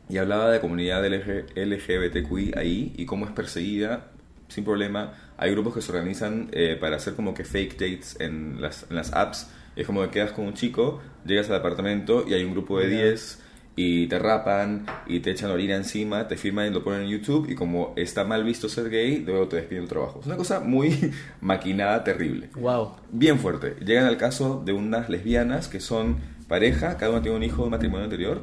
y 0.08 0.18
hablaba 0.18 0.50
de 0.50 0.60
comunidad 0.60 1.04
LG 1.06 1.46
LGBTQI 1.56 2.52
ahí 2.56 2.92
y 2.96 3.04
cómo 3.06 3.26
es 3.26 3.32
perseguida 3.32 4.08
sin 4.48 4.64
problema. 4.64 5.12
Hay 5.36 5.50
grupos 5.52 5.74
que 5.74 5.82
se 5.82 5.92
organizan 5.92 6.48
eh, 6.52 6.76
para 6.80 6.96
hacer 6.96 7.14
como 7.14 7.34
que 7.34 7.44
fake 7.44 7.72
dates 7.74 8.16
en 8.20 8.60
las, 8.60 8.86
en 8.88 8.96
las 8.96 9.12
apps. 9.12 9.50
Es 9.76 9.86
como 9.86 10.02
que 10.02 10.10
quedas 10.10 10.32
con 10.32 10.46
un 10.46 10.54
chico, 10.54 11.00
llegas 11.24 11.48
al 11.50 11.56
apartamento 11.56 12.24
y 12.26 12.34
hay 12.34 12.42
un 12.44 12.52
grupo 12.52 12.80
de 12.80 12.88
10 12.88 13.42
y 13.76 14.08
te 14.08 14.18
rapan 14.18 14.86
y 15.06 15.20
te 15.20 15.30
echan 15.30 15.50
orina 15.52 15.76
encima, 15.76 16.26
te 16.26 16.36
firman 16.36 16.66
y 16.66 16.70
lo 16.70 16.82
ponen 16.82 17.02
en 17.02 17.08
YouTube 17.10 17.48
y 17.48 17.54
como 17.54 17.92
está 17.96 18.24
mal 18.24 18.42
visto 18.42 18.68
ser 18.68 18.90
gay, 18.90 19.18
luego 19.24 19.46
te 19.46 19.54
despiden 19.56 19.82
del 19.84 19.88
trabajo. 19.88 20.18
Es 20.20 20.26
una 20.26 20.36
cosa 20.36 20.58
muy 20.58 21.12
maquinada, 21.40 22.02
terrible 22.02 22.48
Wow. 22.56 22.96
bien 23.12 23.38
fuerte. 23.38 23.76
Llegan 23.84 24.06
al 24.06 24.16
caso 24.16 24.60
de 24.64 24.72
unas 24.72 25.08
lesbianas 25.08 25.68
que 25.68 25.78
son 25.78 26.16
pareja, 26.48 26.96
cada 26.96 27.12
una 27.12 27.22
tiene 27.22 27.36
un 27.36 27.44
hijo 27.44 27.62
de 27.64 27.70
matrimonio 27.70 28.04
anterior, 28.04 28.42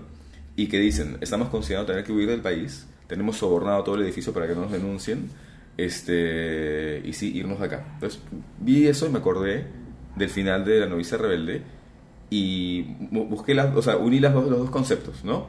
y 0.56 0.68
que 0.68 0.80
dicen, 0.80 1.18
estamos 1.22 1.49
considerando 1.49 1.91
tener 1.91 2.03
que 2.06 2.11
huir 2.14 2.30
del 2.30 2.41
país, 2.41 2.88
tenemos 3.07 3.38
sobornado 3.38 3.84
todo 3.84 3.95
el 3.95 4.03
edificio 4.03 4.34
para 4.34 4.48
que 4.48 4.56
no 4.56 4.61
nos 4.61 4.72
denuncien, 4.72 5.30
este 5.77 7.02
y 7.03 7.14
sí, 7.14 7.36
irnos 7.38 7.60
de 7.60 7.65
acá. 7.65 7.86
Entonces 7.95 8.22
vi 8.60 8.88
eso 8.88 9.06
y 9.06 9.10
me 9.10 9.19
acordé 9.19 9.65
del 10.15 10.30
final 10.30 10.64
de 10.65 10.80
La 10.80 10.86
novicia 10.88 11.18
rebelde, 11.18 11.61
y 12.30 12.84
bu- 13.11 13.27
busqué 13.30 13.53
las, 13.53 13.76
o 13.76 13.82
sea, 13.82 13.98
uní 13.98 14.19
las 14.19 14.34
dos, 14.34 14.49
los 14.49 14.60
dos 14.60 14.69
conceptos, 14.69 15.23
¿no? 15.23 15.48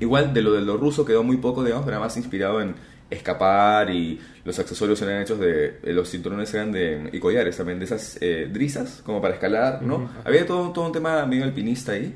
Igual 0.00 0.34
de 0.34 0.42
lo 0.42 0.52
de 0.52 0.60
lo 0.62 0.76
ruso 0.76 1.04
quedó 1.04 1.22
muy 1.22 1.36
poco, 1.38 1.62
digamos, 1.62 1.84
pero 1.84 1.96
era 1.96 2.04
más 2.04 2.16
inspirado 2.16 2.60
en 2.60 2.74
escapar 3.10 3.90
y 3.90 4.18
los 4.44 4.58
accesorios 4.58 5.00
eran 5.02 5.22
hechos 5.22 5.38
de, 5.38 5.78
eh, 5.82 5.92
los 5.92 6.10
cinturones 6.10 6.52
eran 6.52 6.72
de, 6.72 7.08
y 7.12 7.20
collares 7.20 7.56
también, 7.56 7.78
de 7.78 7.84
esas 7.84 8.18
eh, 8.20 8.48
drisas, 8.52 9.02
como 9.04 9.22
para 9.22 9.34
escalar, 9.34 9.82
¿no? 9.82 10.10
Había 10.24 10.44
todo, 10.46 10.70
todo 10.72 10.86
un 10.86 10.92
tema 10.92 11.24
medio 11.26 11.44
alpinista 11.44 11.92
ahí, 11.92 12.14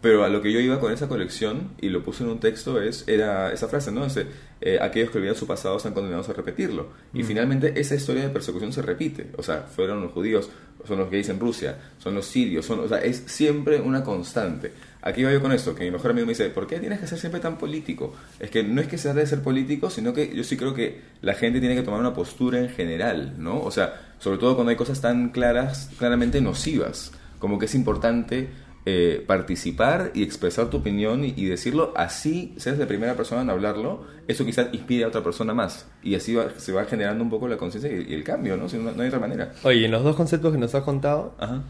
pero 0.00 0.24
a 0.24 0.28
lo 0.28 0.40
que 0.40 0.50
yo 0.50 0.60
iba 0.60 0.80
con 0.80 0.92
esa 0.92 1.08
colección, 1.08 1.72
y 1.80 1.90
lo 1.90 2.02
puse 2.02 2.24
en 2.24 2.30
un 2.30 2.40
texto, 2.40 2.80
es 2.80 3.04
era 3.06 3.52
esa 3.52 3.68
frase, 3.68 3.92
¿no? 3.92 4.06
Ese, 4.06 4.26
eh, 4.62 4.78
aquellos 4.80 5.10
que 5.10 5.18
olvidan 5.18 5.36
su 5.36 5.46
pasado 5.46 5.76
están 5.76 5.92
condenados 5.92 6.28
a 6.28 6.32
repetirlo. 6.32 6.88
Y 7.12 7.22
finalmente 7.22 7.78
esa 7.78 7.94
historia 7.94 8.22
de 8.22 8.30
persecución 8.30 8.72
se 8.72 8.80
repite. 8.82 9.30
O 9.36 9.42
sea, 9.42 9.62
fueron 9.62 10.00
los 10.00 10.12
judíos, 10.12 10.48
son 10.86 10.98
los 10.98 11.10
gays 11.10 11.28
en 11.28 11.38
Rusia, 11.38 11.76
son 11.98 12.14
los 12.14 12.26
sirios, 12.26 12.64
son, 12.64 12.80
o 12.80 12.88
sea, 12.88 12.98
es 12.98 13.24
siempre 13.26 13.80
una 13.80 14.02
constante. 14.02 14.72
Aquí 15.02 15.22
iba 15.22 15.32
yo 15.32 15.40
con 15.40 15.52
esto, 15.52 15.74
que 15.74 15.84
mi 15.84 15.90
mejor 15.90 16.10
amigo 16.10 16.26
me 16.26 16.32
dice, 16.32 16.48
¿por 16.50 16.66
qué 16.66 16.78
tienes 16.78 17.00
que 17.00 17.06
ser 17.06 17.18
siempre 17.18 17.40
tan 17.40 17.58
político? 17.58 18.14
Es 18.38 18.50
que 18.50 18.62
no 18.62 18.80
es 18.80 18.86
que 18.86 18.98
se 18.98 19.04
trate 19.04 19.20
de 19.20 19.26
ser 19.26 19.42
político, 19.42 19.90
sino 19.90 20.12
que 20.12 20.34
yo 20.34 20.44
sí 20.44 20.56
creo 20.56 20.74
que 20.74 21.00
la 21.20 21.34
gente 21.34 21.60
tiene 21.60 21.74
que 21.74 21.82
tomar 21.82 22.00
una 22.00 22.14
postura 22.14 22.58
en 22.58 22.68
general, 22.70 23.34
¿no? 23.38 23.60
O 23.62 23.70
sea, 23.70 24.14
sobre 24.18 24.38
todo 24.38 24.54
cuando 24.54 24.70
hay 24.70 24.76
cosas 24.76 25.00
tan 25.00 25.30
claras, 25.30 25.90
claramente 25.98 26.40
nocivas, 26.40 27.12
como 27.38 27.58
que 27.58 27.64
es 27.64 27.74
importante 27.74 28.48
eh, 28.92 29.24
participar 29.26 30.10
y 30.14 30.22
expresar 30.22 30.68
tu 30.70 30.78
opinión 30.78 31.24
y, 31.24 31.32
y 31.36 31.44
decirlo 31.46 31.92
así, 31.96 32.54
seas 32.56 32.76
la 32.78 32.86
primera 32.86 33.14
persona 33.14 33.42
en 33.42 33.50
hablarlo, 33.50 34.04
eso 34.26 34.44
quizás 34.44 34.66
inspire 34.72 35.04
a 35.04 35.08
otra 35.08 35.22
persona 35.22 35.54
más. 35.54 35.86
Y 36.02 36.14
así 36.16 36.34
va- 36.34 36.50
se 36.56 36.72
va 36.72 36.84
generando 36.86 37.22
un 37.22 37.30
poco 37.30 37.46
la 37.48 37.56
conciencia 37.56 37.90
y, 37.90 38.10
y 38.10 38.14
el 38.14 38.24
cambio, 38.24 38.56
¿no? 38.56 38.68
Si 38.68 38.76
no, 38.78 38.90
no 38.92 39.02
hay 39.02 39.08
otra 39.08 39.20
manera. 39.20 39.52
Oye, 39.62 39.84
en 39.84 39.90
los 39.92 40.02
dos 40.02 40.16
conceptos 40.16 40.52
que 40.52 40.58
nos 40.58 40.74
has 40.74 40.82
contado, 40.82 41.34
Ajá. 41.38 41.62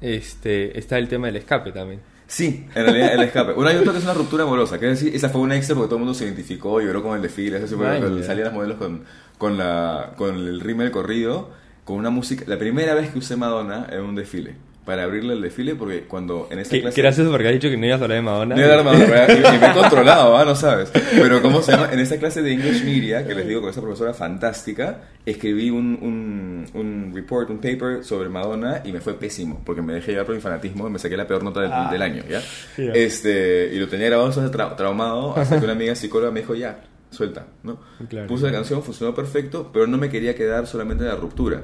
este, 0.00 0.78
está 0.78 0.98
el 0.98 1.08
tema 1.08 1.26
del 1.26 1.36
escape 1.36 1.72
también. 1.72 2.00
Sí, 2.26 2.64
en 2.74 2.84
realidad 2.84 3.14
el 3.14 3.22
escape. 3.22 3.52
Una 3.54 3.72
y 3.72 3.76
otra 3.76 3.92
que 3.92 3.98
es 3.98 4.04
una 4.04 4.14
ruptura 4.14 4.44
amorosa, 4.44 4.78
que 4.78 4.90
es 4.90 5.00
decir, 5.00 5.14
esa 5.16 5.28
fue 5.30 5.40
una 5.40 5.56
extra 5.56 5.74
porque 5.74 5.88
todo 5.88 5.96
el 5.96 6.04
mundo 6.04 6.14
se 6.14 6.24
identificó, 6.24 6.80
lloró 6.80 7.02
con 7.02 7.16
el 7.16 7.22
desfile, 7.22 7.58
eso 7.58 7.76
fue 7.76 8.22
salían 8.22 8.46
las 8.46 8.54
modelos 8.54 8.76
con, 8.78 9.02
con, 9.36 9.58
la, 9.58 10.12
con 10.16 10.36
el 10.36 10.60
ritmo 10.60 10.82
del 10.82 10.92
corrido, 10.92 11.50
con 11.84 11.96
una 11.96 12.10
música. 12.10 12.44
La 12.46 12.56
primera 12.56 12.94
vez 12.94 13.10
que 13.10 13.18
usé 13.18 13.36
Madonna 13.36 13.86
en 13.90 14.02
un 14.02 14.14
desfile. 14.14 14.54
Para 14.90 15.04
abrirle 15.04 15.34
el 15.34 15.40
desfile 15.40 15.76
porque 15.76 16.00
cuando 16.02 16.48
en 16.50 16.58
esta 16.58 16.74
Qué, 16.74 16.80
clase... 16.82 16.96
qué 16.96 17.02
gracioso 17.02 17.30
porque 17.30 17.46
has 17.46 17.54
dicho 17.54 17.68
que 17.70 17.76
no 17.76 17.86
ibas 17.86 18.00
a 18.00 18.04
hablar 18.04 18.16
de 18.16 18.22
Madonna. 18.22 18.56
No, 18.56 18.66
no, 18.66 18.82
no, 18.82 18.92
no, 18.92 18.98
y, 18.98 19.54
y 19.56 19.58
me 19.60 19.66
he 19.68 19.72
controlado, 19.72 20.36
¿ah? 20.36 20.44
no 20.44 20.56
sabes. 20.56 20.90
Pero 20.90 21.40
¿cómo 21.40 21.62
se 21.62 21.70
llama? 21.70 21.90
En 21.92 22.00
esta 22.00 22.18
clase 22.18 22.42
de 22.42 22.52
English 22.52 22.82
Media, 22.84 23.24
que 23.24 23.36
les 23.36 23.46
digo 23.46 23.60
con 23.60 23.70
esa 23.70 23.80
profesora 23.80 24.12
fantástica, 24.12 25.02
escribí 25.24 25.70
un, 25.70 25.96
un, 26.02 26.66
un 26.74 27.12
report, 27.14 27.50
un 27.50 27.58
paper 27.58 28.02
sobre 28.02 28.28
Madonna 28.28 28.82
y 28.84 28.90
me 28.90 29.00
fue 29.00 29.14
pésimo, 29.14 29.62
porque 29.64 29.80
me 29.80 29.92
dejé 29.92 30.10
llevar 30.10 30.26
por 30.26 30.34
mi 30.34 30.40
fanatismo 30.40 30.88
y 30.88 30.90
me 30.90 30.98
saqué 30.98 31.16
la 31.16 31.26
peor 31.28 31.44
nota 31.44 31.60
del, 31.60 31.70
del 31.92 32.02
año, 32.02 32.24
¿ya? 32.28 32.40
Ya. 32.76 32.92
Este, 32.92 33.70
y 33.72 33.78
lo 33.78 33.86
tenía 33.86 34.06
grabado 34.06 34.28
entonces 34.28 34.50
tra- 34.52 34.74
traumado 34.74 35.36
hasta 35.36 35.58
que 35.58 35.64
una 35.64 35.74
amiga 35.74 35.94
psicóloga 35.94 36.32
me 36.32 36.40
dijo, 36.40 36.56
ya, 36.56 36.80
suelta, 37.10 37.46
¿no? 37.62 37.78
Claro. 38.08 38.26
Puse 38.26 38.46
la 38.46 38.52
canción, 38.52 38.82
funcionó 38.82 39.14
perfecto, 39.14 39.70
pero 39.72 39.86
no 39.86 39.98
me 39.98 40.08
quería 40.08 40.34
quedar 40.34 40.66
solamente 40.66 41.04
en 41.04 41.10
la 41.10 41.16
ruptura, 41.16 41.62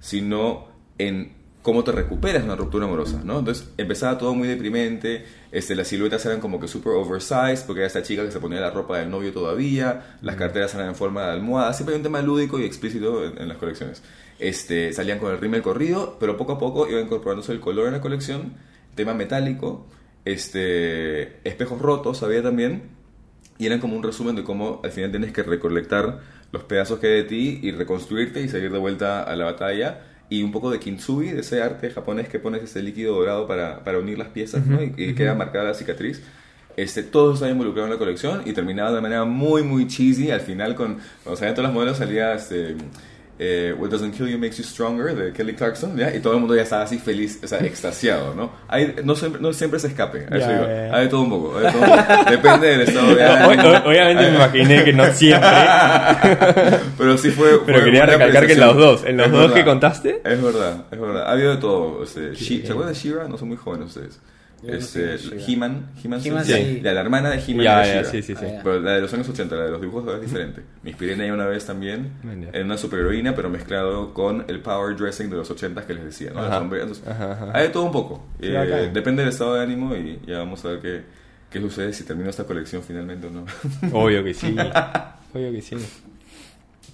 sino 0.00 0.68
en 0.98 1.32
cómo 1.66 1.82
te 1.82 1.90
recuperas 1.90 2.42
de 2.42 2.46
una 2.46 2.54
ruptura 2.54 2.84
amorosa, 2.84 3.22
¿no? 3.24 3.40
Entonces 3.40 3.68
empezaba 3.76 4.16
todo 4.18 4.36
muy 4.36 4.46
deprimente, 4.46 5.24
este, 5.50 5.74
las 5.74 5.88
siluetas 5.88 6.24
eran 6.24 6.38
como 6.38 6.60
que 6.60 6.68
super 6.68 6.92
oversized, 6.92 7.66
porque 7.66 7.80
era 7.80 7.88
esta 7.88 8.04
chica 8.04 8.24
que 8.24 8.30
se 8.30 8.38
ponía 8.38 8.60
la 8.60 8.70
ropa 8.70 8.98
del 8.98 9.10
novio 9.10 9.32
todavía, 9.32 10.16
las 10.22 10.36
carteras 10.36 10.72
eran 10.76 10.86
en 10.86 10.94
forma 10.94 11.26
de 11.26 11.32
almohada, 11.32 11.72
siempre 11.72 11.96
hay 11.96 11.98
un 11.98 12.04
tema 12.04 12.22
lúdico 12.22 12.60
y 12.60 12.64
explícito 12.64 13.24
en, 13.24 13.42
en 13.42 13.48
las 13.48 13.56
colecciones. 13.56 14.00
Este, 14.38 14.92
salían 14.92 15.18
con 15.18 15.32
el 15.32 15.38
rímel 15.38 15.62
corrido, 15.62 16.18
pero 16.20 16.36
poco 16.36 16.52
a 16.52 16.58
poco 16.60 16.88
iba 16.88 17.00
incorporándose 17.00 17.50
el 17.50 17.58
color 17.58 17.88
en 17.88 17.94
la 17.94 18.00
colección, 18.00 18.52
tema 18.94 19.12
metálico, 19.12 19.88
este, 20.24 21.40
espejos 21.48 21.80
rotos 21.80 22.22
había 22.22 22.44
también, 22.44 22.90
y 23.58 23.66
eran 23.66 23.80
como 23.80 23.96
un 23.96 24.04
resumen 24.04 24.36
de 24.36 24.44
cómo 24.44 24.80
al 24.84 24.92
final 24.92 25.10
tienes 25.10 25.32
que 25.32 25.42
recolectar 25.42 26.20
los 26.52 26.62
pedazos 26.62 27.00
que 27.00 27.08
hay 27.08 27.14
de 27.14 27.24
ti 27.24 27.58
y 27.60 27.72
reconstruirte 27.72 28.40
y 28.40 28.48
seguir 28.48 28.70
de 28.70 28.78
vuelta 28.78 29.24
a 29.24 29.34
la 29.34 29.46
batalla. 29.46 30.12
Y 30.28 30.42
un 30.42 30.50
poco 30.50 30.70
de 30.70 30.80
kintsugi, 30.80 31.30
de 31.30 31.40
ese 31.40 31.62
arte 31.62 31.90
japonés 31.90 32.28
que 32.28 32.38
pones 32.38 32.62
ese 32.62 32.82
líquido 32.82 33.14
dorado 33.14 33.46
para, 33.46 33.84
para 33.84 33.98
unir 33.98 34.18
las 34.18 34.28
piezas 34.28 34.66
¿no? 34.66 34.82
y, 34.82 34.92
y 34.96 35.14
queda 35.14 35.34
marcada 35.34 35.66
la 35.66 35.74
cicatriz. 35.74 36.22
Este, 36.76 37.02
todo 37.02 37.32
estaba 37.32 37.50
involucrado 37.50 37.86
en 37.86 37.92
la 37.94 37.98
colección 37.98 38.42
y 38.44 38.52
terminaba 38.52 38.92
de 38.92 39.00
manera 39.00 39.24
muy, 39.24 39.62
muy 39.62 39.86
cheesy. 39.86 40.30
Al 40.30 40.42
final, 40.42 40.74
con, 40.74 40.98
cuando 41.24 41.36
salían 41.36 41.54
todos 41.54 41.68
los 41.68 41.74
modelos, 41.74 41.96
salía 41.96 42.34
este, 42.34 42.76
eh, 43.38 43.74
What 43.78 43.90
Doesn't 43.90 44.14
Kill 44.16 44.28
You 44.28 44.38
Makes 44.38 44.56
You 44.58 44.64
Stronger 44.64 45.14
de 45.14 45.32
Kelly 45.32 45.54
Clarkson, 45.54 45.96
¿ya? 45.96 46.14
y 46.14 46.20
todo 46.20 46.32
el 46.34 46.40
mundo 46.40 46.54
ya 46.56 46.62
estaba 46.62 46.82
así 46.84 46.98
feliz, 46.98 47.38
o 47.44 47.46
sea, 47.46 47.58
extasiado. 47.60 48.34
¿no? 48.34 48.50
Hay, 48.68 48.94
no, 49.04 49.14
siempre, 49.14 49.40
no 49.40 49.52
siempre 49.52 49.78
se 49.78 49.88
escape, 49.88 50.26
a 50.30 50.36
eso 50.36 50.48
ya. 50.48 50.96
Hay 50.96 51.04
de 51.04 51.08
todo 51.08 51.20
un 51.22 51.30
poco. 51.30 51.58
hay 51.58 51.64
de 51.66 51.72
todo 51.72 51.80
un 51.82 51.88
poco. 51.90 52.30
Depende 52.30 52.66
del 52.68 52.80
estado 52.82 53.14
de 53.14 53.24
O- 53.26 53.50
ánimo. 53.50 53.68
o- 53.68 53.88
obviamente 53.90 54.22
me 54.30 54.34
imaginé 54.36 54.84
que 54.84 54.92
no 54.92 55.04
siempre, 55.12 55.48
Pero 56.98 57.18
sí 57.18 57.30
fue. 57.30 57.60
pero 57.64 57.78
fue 57.78 57.84
quería 57.84 58.06
recalcar 58.06 58.46
que 58.46 58.52
en 58.54 58.60
los 58.60 58.76
dos, 58.76 59.04
en 59.04 59.16
los 59.16 59.26
Es 59.26 59.32
dos 59.32 59.52
que 59.52 59.64
contaste, 59.64 60.20
Es 60.24 60.42
verdad, 60.42 60.84
es 60.90 61.00
verdad. 61.00 61.26
Ha 61.26 61.32
habido 61.32 61.50
de 61.54 61.60
todo. 61.60 62.02
Este, 62.02 62.32
She- 62.34 62.64
¿Se 62.66 62.72
acuerdan 62.72 62.94
de 62.94 62.98
She-Ra? 62.98 63.28
No 63.28 63.36
son 63.38 63.48
muy 63.48 63.56
jóvenes 63.56 63.88
ustedes. 63.88 64.18
Este. 64.66 65.16
He-Man. 65.46 65.90
He-Man, 66.02 66.20
He-Man 66.24 66.44
sí. 66.44 66.52
sí. 66.52 66.80
La, 66.80 66.94
la 66.94 67.00
hermana 67.02 67.30
de 67.30 67.36
He-Man 67.38 67.64
ya, 67.64 67.84
She-Ra. 67.84 68.04
sí, 68.04 68.22
sí, 68.22 68.34
sí. 68.34 68.44
Ah. 68.46 68.60
Pero 68.64 68.80
la 68.80 68.92
de 68.92 69.00
los 69.02 69.12
años 69.14 69.28
80, 69.28 69.54
la 69.54 69.64
de 69.64 69.70
los 69.70 69.80
dibujos 69.80 70.14
es 70.14 70.20
diferente. 70.22 70.62
Me 70.82 70.90
inspiré 70.90 71.12
en 71.12 71.20
ella 71.20 71.34
una 71.34 71.46
vez 71.46 71.64
también 71.66 72.12
ya. 72.24 72.58
en 72.58 72.64
una 72.66 72.78
superheroína, 72.78 73.34
pero 73.34 73.50
mezclado 73.50 74.14
con 74.14 74.44
el 74.48 74.60
power 74.60 74.96
dressing 74.96 75.28
de 75.30 75.36
los 75.36 75.50
80 75.50 75.86
que 75.86 75.94
les 75.94 76.04
decía, 76.04 76.30
¿no? 76.32 76.40
Ajá. 76.40 76.58
Entonces, 76.58 77.06
Ajá, 77.06 77.32
ajá. 77.32 77.50
Hay 77.54 77.64
de 77.64 77.68
todo 77.68 77.84
un 77.84 77.92
poco. 77.92 78.24
Eh, 78.40 78.90
depende 78.92 79.22
del 79.22 79.30
estado 79.30 79.54
de 79.54 79.62
ánimo 79.62 79.94
y 79.94 80.20
ya 80.26 80.38
vamos 80.38 80.64
a 80.64 80.68
ver 80.68 80.80
qué, 80.80 81.02
qué 81.50 81.60
sucede 81.60 81.92
si 81.92 82.04
termino 82.04 82.30
esta 82.30 82.44
colección 82.44 82.82
finalmente 82.82 83.26
o 83.26 83.30
no. 83.30 83.44
obvio 83.92 84.24
que 84.24 84.34
sí, 84.34 84.56
obvio 85.34 85.52
que 85.52 85.62
sí. 85.62 85.76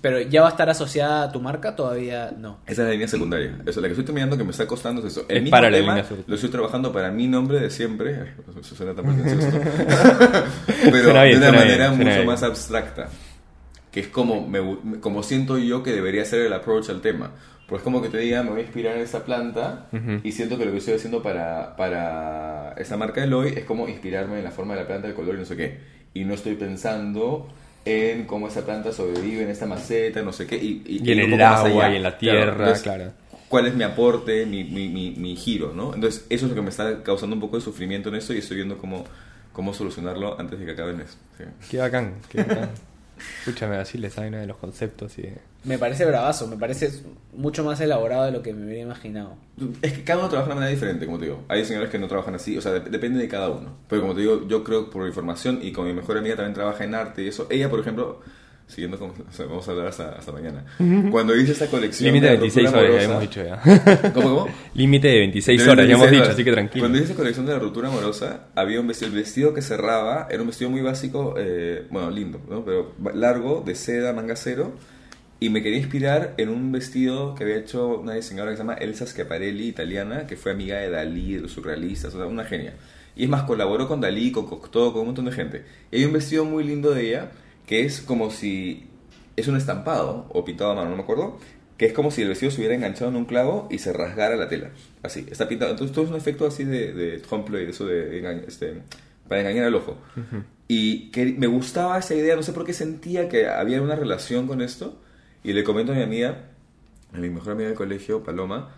Pero 0.02 0.20
ya 0.20 0.42
va 0.42 0.48
a 0.48 0.50
estar 0.50 0.68
asociada 0.68 1.22
a 1.22 1.32
tu 1.32 1.40
marca, 1.40 1.74
todavía 1.76 2.32
no. 2.36 2.58
Esa 2.66 2.82
es 2.82 2.86
la 2.88 2.90
línea 2.92 3.08
secundaria. 3.08 3.56
Eso, 3.64 3.80
la 3.80 3.86
que 3.86 3.92
estoy 3.92 4.04
terminando 4.04 4.36
que 4.36 4.44
me 4.44 4.50
está 4.50 4.66
costando 4.66 5.00
es 5.00 5.12
eso. 5.12 5.24
El 5.28 5.36
Es 5.38 5.42
mismo 5.44 5.56
para 5.56 5.70
la 5.70 5.76
tema 5.78 5.92
línea 5.92 6.02
secundaria. 6.02 6.24
lo 6.28 6.34
estoy 6.34 6.50
trabajando 6.50 6.92
para 6.92 7.10
mi 7.12 7.28
nombre 7.28 7.60
de 7.60 7.70
siempre. 7.70 8.34
Eso 8.60 8.74
suena 8.74 8.94
tan 8.94 9.04
pretencioso. 9.06 9.58
Pero 10.84 11.04
Suena 11.04 11.22
bien, 11.22 11.40
de 11.40 11.48
una 11.48 11.58
suena 11.58 11.58
manera 11.64 11.88
bien, 11.88 11.98
mucho 11.98 12.10
bien. 12.16 12.26
más 12.26 12.42
abstracta. 12.42 13.08
Que 13.92 14.00
es 14.00 14.08
como, 14.08 14.46
me, 14.48 14.98
como 15.00 15.22
siento 15.22 15.56
yo 15.58 15.82
que 15.82 15.92
debería 15.92 16.24
ser 16.24 16.40
el 16.46 16.52
approach 16.52 16.88
al 16.90 17.00
tema. 17.00 17.30
Pues 17.68 17.80
es 17.80 17.84
como 17.84 18.02
que 18.02 18.08
te 18.08 18.18
diga, 18.18 18.42
me 18.42 18.50
voy 18.50 18.60
a 18.60 18.62
inspirar 18.64 18.96
en 18.96 19.02
esta 19.02 19.24
planta 19.24 19.86
Ujú. 19.92 20.20
y 20.24 20.32
siento 20.32 20.58
que 20.58 20.64
lo 20.64 20.72
que 20.72 20.78
estoy 20.78 20.94
haciendo 20.94 21.22
para, 21.22 21.76
para 21.76 22.72
esa 22.76 22.96
marca 22.96 23.22
Eloy 23.22 23.52
es 23.56 23.64
como 23.64 23.88
inspirarme 23.88 24.38
en 24.38 24.44
la 24.44 24.50
forma 24.50 24.74
de 24.74 24.80
la 24.80 24.86
planta, 24.86 25.06
el 25.08 25.14
color 25.14 25.36
y 25.36 25.38
no 25.38 25.44
sé 25.44 25.56
qué. 25.56 25.78
Y 26.12 26.24
no 26.24 26.34
estoy 26.34 26.54
pensando 26.56 27.48
en 27.84 28.26
cómo 28.26 28.48
esa 28.48 28.64
planta 28.64 28.92
sobrevive 28.92 29.42
en 29.44 29.50
esta 29.50 29.66
maceta, 29.66 30.22
no 30.22 30.32
sé 30.32 30.46
qué. 30.46 30.56
Y, 30.56 30.82
Y 30.86 31.10
en 31.12 31.20
ir 31.20 31.22
un 31.22 31.34
el 31.34 31.42
agua 31.42 31.90
y 31.90 31.96
en 31.96 32.02
la 32.02 32.18
Claro, 32.22 32.46
tierra, 32.46 32.52
entonces, 32.52 32.82
claro. 32.82 33.12
cuál 33.48 33.66
es 33.66 33.74
mi 33.74 33.84
aporte, 33.84 34.46
mi, 34.46 34.64
mi, 34.64 34.88
mi, 34.88 35.12
mi 35.12 35.36
giro, 35.36 35.72
¿no? 35.74 35.94
Entonces, 35.94 36.26
eso 36.30 36.46
es 36.46 36.50
lo 36.50 36.54
que 36.56 36.62
me 36.62 36.70
está 36.70 37.02
causando 37.02 37.34
un 37.36 37.40
poco 37.40 37.56
de 37.56 37.62
sufrimiento 37.62 38.08
en 38.10 38.16
esto 38.16 38.34
y 38.34 38.38
estoy 38.38 38.56
viendo 38.58 38.78
cómo, 38.78 39.04
cómo 39.52 39.74
solucionarlo 39.74 40.38
antes 40.40 40.58
de 40.60 40.66
que 40.66 40.72
acabe 40.72 40.92
el 40.92 40.96
mes. 40.98 41.18
Sí. 41.38 41.44
Qué 41.68 41.78
bacán, 41.78 42.22
qué 42.28 42.38
bacán. 42.38 42.70
Escúchame, 43.40 43.76
así 43.76 43.98
le 43.98 44.08
saben 44.10 44.32
de 44.32 44.46
los 44.46 44.56
conceptos 44.56 45.18
y... 45.18 45.28
Me 45.64 45.78
parece 45.78 46.04
bravazo, 46.04 46.46
me 46.46 46.56
parece 46.56 46.90
mucho 47.32 47.64
más 47.64 47.80
elaborado 47.80 48.24
de 48.24 48.32
lo 48.32 48.42
que 48.42 48.52
me 48.52 48.64
hubiera 48.66 48.82
imaginado. 48.82 49.36
Es 49.80 49.92
que 49.92 50.04
cada 50.04 50.20
uno 50.20 50.28
trabaja 50.28 50.50
de 50.50 50.54
manera 50.56 50.72
diferente, 50.72 51.06
como 51.06 51.18
te 51.18 51.26
digo. 51.26 51.42
Hay 51.48 51.64
señores 51.64 51.88
que 51.90 51.98
no 51.98 52.08
trabajan 52.08 52.34
así, 52.34 52.56
o 52.56 52.60
sea, 52.60 52.72
dep- 52.72 52.88
depende 52.90 53.18
de 53.20 53.28
cada 53.28 53.48
uno. 53.50 53.76
Pero 53.88 54.02
como 54.02 54.14
te 54.14 54.20
digo, 54.22 54.46
yo 54.48 54.64
creo 54.64 54.90
por 54.90 55.06
información 55.06 55.60
y 55.62 55.72
con 55.72 55.86
mi 55.86 55.92
mejor 55.92 56.18
amiga 56.18 56.36
también 56.36 56.54
trabaja 56.54 56.84
en 56.84 56.94
arte 56.94 57.22
y 57.22 57.28
eso. 57.28 57.46
Ella, 57.50 57.68
por 57.70 57.80
ejemplo, 57.80 58.20
siguiendo 58.72 58.98
con... 58.98 59.10
o 59.28 59.32
sea, 59.32 59.46
vamos 59.46 59.66
a 59.68 59.70
hablar 59.70 59.86
hasta, 59.88 60.10
hasta 60.10 60.32
mañana. 60.32 60.64
Cuando 61.10 61.36
hice 61.36 61.52
esta 61.52 61.66
colección... 61.66 62.06
Límite 62.06 62.26
de 62.26 62.32
de 62.32 62.38
26 62.38 62.66
ruptura 62.66 62.84
horas, 62.84 62.96
ya 62.96 63.10
hemos 63.10 63.20
dicho 63.20 63.44
ya. 63.44 64.12
¿Cómo, 64.14 64.36
cómo? 64.36 64.54
Límite 64.74 65.08
de 65.08 65.18
26 65.18 65.64
De 65.64 65.70
horas, 65.70 65.86
ya 65.86 65.94
hemos 65.94 66.10
26 66.10 66.22
dicho, 66.22 66.32
así 66.32 66.44
que 66.44 66.52
tranquilo. 66.52 66.82
Cuando 66.82 66.98
hice 66.98 67.06
esa 67.06 67.14
colección 67.14 67.46
de 67.46 67.52
la 67.52 67.58
ruptura 67.58 67.88
amorosa, 67.88 68.46
había 68.54 68.80
un 68.80 68.86
vestido, 68.86 69.10
el 69.10 69.16
vestido 69.16 69.54
que 69.54 69.62
cerraba, 69.62 70.28
era 70.30 70.40
un 70.40 70.48
vestido 70.48 70.70
muy 70.70 70.80
básico, 70.80 71.34
eh, 71.38 71.86
bueno, 71.90 72.10
lindo, 72.10 72.40
¿no? 72.48 72.64
Pero 72.64 72.92
largo, 73.14 73.62
de 73.64 73.74
seda, 73.74 74.12
manga 74.12 74.36
cero, 74.36 74.72
y 75.42 75.48
me 75.48 75.60
quería 75.60 75.78
inspirar 75.78 76.34
en 76.36 76.48
un 76.50 76.70
vestido 76.70 77.34
que 77.34 77.42
había 77.42 77.56
hecho 77.56 77.98
una 77.98 78.14
diseñadora 78.14 78.52
que 78.52 78.58
se 78.58 78.62
llama 78.62 78.74
Elsa 78.74 79.06
Schiaparelli, 79.06 79.66
italiana, 79.66 80.24
que 80.26 80.36
fue 80.36 80.52
amiga 80.52 80.78
de 80.78 80.88
Dalí, 80.88 81.34
de 81.34 81.40
los 81.40 81.50
surrealistas, 81.50 82.14
o 82.14 82.18
sea, 82.18 82.26
una 82.26 82.44
genia. 82.44 82.74
Y 83.16 83.24
es 83.24 83.28
más, 83.28 83.42
colaboró 83.42 83.88
con 83.88 84.00
Dalí, 84.00 84.30
con 84.30 84.46
Cocteau, 84.46 84.92
con 84.92 85.00
un 85.00 85.06
montón 85.08 85.24
de 85.24 85.32
gente. 85.32 85.64
Y 85.90 85.96
hay 85.96 86.04
un 86.04 86.12
vestido 86.12 86.44
muy 86.44 86.62
lindo 86.62 86.92
de 86.92 87.08
ella, 87.08 87.32
que 87.66 87.84
es 87.84 88.00
como 88.00 88.30
si... 88.30 88.88
Es 89.34 89.48
un 89.48 89.56
estampado, 89.56 90.26
o 90.28 90.44
pintado 90.44 90.72
a 90.72 90.74
mano, 90.74 90.90
no 90.90 90.96
me 90.96 91.02
acuerdo, 91.02 91.38
que 91.78 91.86
es 91.86 91.94
como 91.94 92.10
si 92.10 92.22
el 92.22 92.28
vestido 92.28 92.52
se 92.52 92.58
hubiera 92.58 92.74
enganchado 92.74 93.10
en 93.10 93.16
un 93.16 93.24
clavo 93.24 93.66
y 93.70 93.78
se 93.78 93.92
rasgara 93.92 94.36
la 94.36 94.48
tela. 94.48 94.70
Así, 95.02 95.26
está 95.30 95.48
pintado. 95.48 95.70
Entonces 95.70 95.94
todo 95.94 96.04
es 96.04 96.10
un 96.10 96.16
efecto 96.16 96.46
así 96.46 96.64
de, 96.64 96.92
de 96.92 97.18
trompe-l'œil, 97.18 97.64
de 97.64 97.70
eso 97.70 97.86
de 97.86 98.44
este, 98.46 98.82
para 99.26 99.40
engañar 99.40 99.64
al 99.64 99.74
ojo. 99.74 99.96
Y 100.68 101.10
que 101.10 101.24
me 101.24 101.46
gustaba 101.46 101.98
esa 101.98 102.14
idea, 102.14 102.36
no 102.36 102.42
sé 102.42 102.52
por 102.52 102.64
qué 102.64 102.72
sentía 102.72 103.28
que 103.28 103.48
había 103.48 103.80
una 103.80 103.96
relación 103.96 104.46
con 104.46 104.60
esto. 104.60 105.00
Y 105.42 105.54
le 105.54 105.64
comento 105.64 105.92
a 105.92 105.96
mi 105.96 106.02
amiga, 106.02 106.50
a 107.12 107.18
mi 107.18 107.30
mejor 107.30 107.52
amiga 107.52 107.68
del 107.68 107.76
colegio, 107.76 108.22
Paloma, 108.22 108.74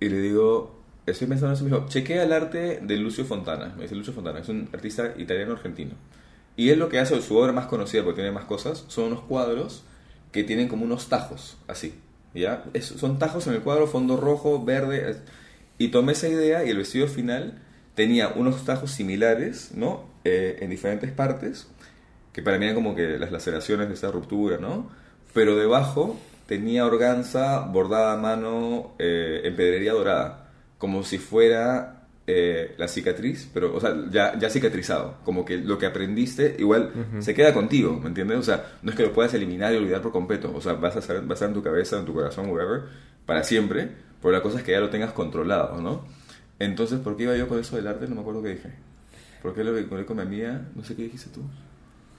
y 0.00 0.08
le 0.08 0.18
digo, 0.20 0.80
estoy 1.04 1.26
pensando 1.26 1.48
en 1.48 1.54
eso, 1.54 1.64
me 1.64 1.70
dijo, 1.70 1.86
chequea 1.88 2.22
el 2.22 2.32
arte 2.32 2.80
de 2.82 2.96
Lucio 2.96 3.24
Fontana. 3.24 3.74
Me 3.76 3.82
dice 3.82 3.94
Lucio 3.94 4.12
Fontana, 4.12 4.38
es 4.38 4.48
un 4.48 4.68
artista 4.72 5.14
italiano-argentino. 5.16 5.92
Y 6.56 6.70
él 6.70 6.78
lo 6.78 6.88
que 6.88 6.98
hace, 6.98 7.20
su 7.20 7.36
obra 7.36 7.52
más 7.52 7.66
conocida, 7.66 8.02
porque 8.02 8.22
tiene 8.22 8.32
más 8.32 8.46
cosas, 8.46 8.84
son 8.88 9.06
unos 9.06 9.20
cuadros 9.20 9.84
que 10.32 10.42
tienen 10.42 10.68
como 10.68 10.84
unos 10.84 11.08
tajos, 11.08 11.58
así. 11.68 11.94
¿Ya? 12.34 12.64
Son 12.80 13.18
tajos 13.18 13.46
en 13.46 13.54
el 13.54 13.60
cuadro, 13.60 13.86
fondo 13.86 14.16
rojo, 14.16 14.62
verde. 14.62 15.16
Y 15.78 15.88
tomé 15.88 16.12
esa 16.12 16.28
idea 16.28 16.64
y 16.64 16.70
el 16.70 16.78
vestido 16.78 17.08
final 17.08 17.62
tenía 17.94 18.28
unos 18.28 18.64
tajos 18.64 18.90
similares, 18.90 19.72
¿no? 19.74 20.04
Eh, 20.24 20.58
en 20.60 20.70
diferentes 20.70 21.10
partes, 21.12 21.68
que 22.32 22.42
para 22.42 22.58
mí 22.58 22.64
eran 22.66 22.74
como 22.74 22.94
que 22.94 23.18
las 23.18 23.32
laceraciones 23.32 23.88
de 23.88 23.94
esta 23.94 24.10
ruptura, 24.10 24.58
¿no? 24.58 24.90
Pero 25.32 25.56
debajo 25.56 26.18
tenía 26.46 26.84
organza 26.84 27.60
bordada 27.60 28.12
a 28.12 28.16
mano 28.16 28.94
eh, 28.98 29.42
en 29.44 29.56
pedrería 29.56 29.92
dorada, 29.92 30.50
como 30.78 31.02
si 31.02 31.18
fuera 31.18 31.95
eh, 32.26 32.74
la 32.76 32.88
cicatriz, 32.88 33.48
pero, 33.54 33.74
o 33.74 33.80
sea, 33.80 33.94
ya, 34.10 34.36
ya 34.38 34.50
cicatrizado, 34.50 35.18
como 35.24 35.44
que 35.44 35.58
lo 35.58 35.78
que 35.78 35.86
aprendiste 35.86 36.56
igual 36.58 36.92
se 37.20 37.34
queda 37.34 37.54
contigo, 37.54 38.00
¿me 38.00 38.08
entiendes? 38.08 38.38
O 38.38 38.42
sea, 38.42 38.72
no 38.82 38.90
es 38.90 38.96
que 38.96 39.04
lo 39.04 39.12
puedas 39.12 39.32
eliminar 39.34 39.72
y 39.72 39.76
olvidar 39.76 40.02
por 40.02 40.12
completo, 40.12 40.52
o 40.54 40.60
sea, 40.60 40.72
vas 40.72 40.96
a 40.96 40.98
estar, 40.98 41.16
va 41.18 41.30
a 41.30 41.34
estar 41.34 41.48
en 41.48 41.54
tu 41.54 41.62
cabeza, 41.62 41.98
en 41.98 42.04
tu 42.04 42.14
corazón, 42.14 42.50
wherever, 42.50 42.82
para 43.26 43.44
siempre, 43.44 43.90
pero 44.20 44.32
la 44.32 44.42
cosa 44.42 44.58
es 44.58 44.64
que 44.64 44.72
ya 44.72 44.80
lo 44.80 44.90
tengas 44.90 45.12
controlado, 45.12 45.80
¿no? 45.80 46.04
Entonces, 46.58 46.98
¿por 47.00 47.16
qué 47.16 47.24
iba 47.24 47.36
yo 47.36 47.48
con 47.48 47.60
eso 47.60 47.76
del 47.76 47.86
arte? 47.86 48.08
No 48.08 48.14
me 48.16 48.22
acuerdo 48.22 48.42
qué 48.42 48.48
dije. 48.50 48.72
¿Por 49.42 49.54
qué 49.54 49.62
lo 49.62 49.72
vinculé 49.72 50.04
con 50.04 50.16
mi 50.16 50.22
amiga? 50.22 50.62
No 50.74 50.82
sé 50.82 50.96
qué 50.96 51.04
dijiste 51.04 51.30
tú. 51.30 51.42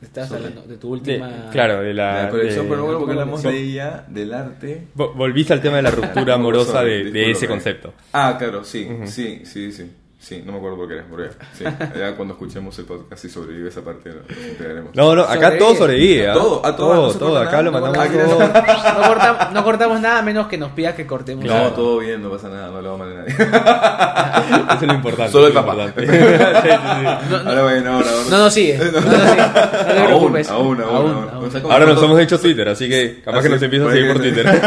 Estás 0.02 0.28
Sobre- 0.28 0.46
hablando 0.46 0.62
de 0.68 0.78
tu 0.78 0.88
De- 0.88 0.94
última... 0.94 1.50
claro, 1.52 1.82
de 1.82 1.94
la... 1.94 2.24
La, 2.24 2.30
colección, 2.30 2.66
de- 2.66 2.70
pero 2.70 2.84
bueno, 2.84 3.00
porque 3.00 3.14
de- 3.16 3.20
hablamos 3.22 3.44
de 3.44 3.58
ella, 3.62 4.06
del 4.08 4.34
arte. 4.34 4.88
Vo- 4.96 5.14
Volviste 5.16 5.54
al 5.54 5.62
tema 5.62 5.78
de 5.78 5.82
la 5.84 5.92
ruptura 5.92 6.36
amorosa 6.36 6.84
de, 6.84 7.12
de 7.12 7.32
ese 7.32 7.48
concepto. 7.48 7.94
Ah, 8.14 8.36
claro, 8.38 8.64
sí, 8.64 8.88
sí, 9.06 9.42
sí, 9.46 9.72
sí. 9.72 9.92
Sí, 10.20 10.42
no 10.44 10.52
me 10.52 10.58
acuerdo 10.58 10.78
por 10.78 10.88
qué 10.88 10.96
era. 10.96 11.06
Porque, 11.08 11.30
sí, 11.54 11.64
ya 11.64 12.16
cuando 12.16 12.34
escuchemos 12.34 12.78
el 12.80 12.86
podcast 12.86 13.24
y 13.24 13.30
sobrevive 13.30 13.70
esa 13.70 13.82
parte, 13.82 14.10
nos 14.10 14.38
enteraremos. 14.46 14.96
No, 14.96 15.16
no, 15.16 15.22
acá 15.22 15.34
Sobrevive. 15.36 15.58
todo 15.60 15.76
sobrevive. 15.76 16.30
¿ah? 16.30 16.34
Todo, 16.34 16.66
a 16.66 16.76
todo, 16.76 16.88
todo, 16.92 17.06
no 17.08 17.10
se 17.14 17.20
todo. 17.20 17.30
corta 17.30 17.48
Acá 17.48 17.52
nada, 17.52 17.64
lo 17.64 17.72
no 17.72 17.80
mandamos 17.82 18.08
corta 18.08 18.26
todo. 18.26 18.40
nada. 18.40 18.94
No 19.00 19.08
cortamos, 19.08 19.54
no 19.54 19.64
cortamos 19.64 20.02
nada 20.02 20.22
menos 20.24 20.48
que 20.48 20.58
nos 20.58 20.72
pida 20.72 20.96
que 20.96 21.06
cortemos. 21.06 21.46
No, 21.46 21.54
algo. 21.54 21.70
todo 21.72 22.00
bien, 22.00 22.22
no 22.24 22.32
pasa 22.32 22.50
nada, 22.50 22.70
no 22.72 22.82
le 22.82 22.88
vamos 22.90 23.08
mal 23.08 23.16
a 23.16 23.22
nadie. 23.22 23.36
Eso 24.68 24.82
es 24.82 24.88
lo 24.88 24.94
importante. 24.94 25.32
Solo 25.32 25.48
el 25.48 25.52
eso 25.52 25.60
es 25.60 25.66
papá. 25.66 25.76
lo 25.76 25.84
importante. 25.88 26.08
Sí, 26.58 26.70
sí, 26.70 26.78
sí. 26.98 27.30
No, 27.30 27.44
no, 27.44 27.50
Ahora 27.50 27.64
bueno, 27.64 27.92
ahora, 27.94 28.10
ahora. 28.10 28.24
no, 28.30 28.38
no, 28.40 28.50
sigue. 28.50 28.78
No, 28.78 28.92
no, 28.92 29.02
sigue. 29.02 29.42
No 29.42 29.54
te 29.54 30.00
Aún, 30.00 30.06
preocupes. 30.08 30.50
aún, 30.50 30.82
aún, 30.82 30.96
aún. 31.12 31.30
aún. 31.32 31.46
O 31.46 31.52
sea, 31.52 31.62
con 31.62 31.72
Ahora 31.72 31.86
nos 31.86 31.96
foto- 31.96 32.06
hemos 32.08 32.20
hecho 32.22 32.40
Twitter, 32.40 32.68
así 32.70 32.90
que 32.90 33.22
capaz 33.24 33.40
Ah, 33.40 33.42
que 33.44 33.50
nos 33.50 33.62
empieza 33.62 33.88
a 33.88 33.92
seguir 33.92 34.08
por 34.14 34.22
Twitter. 34.22 34.62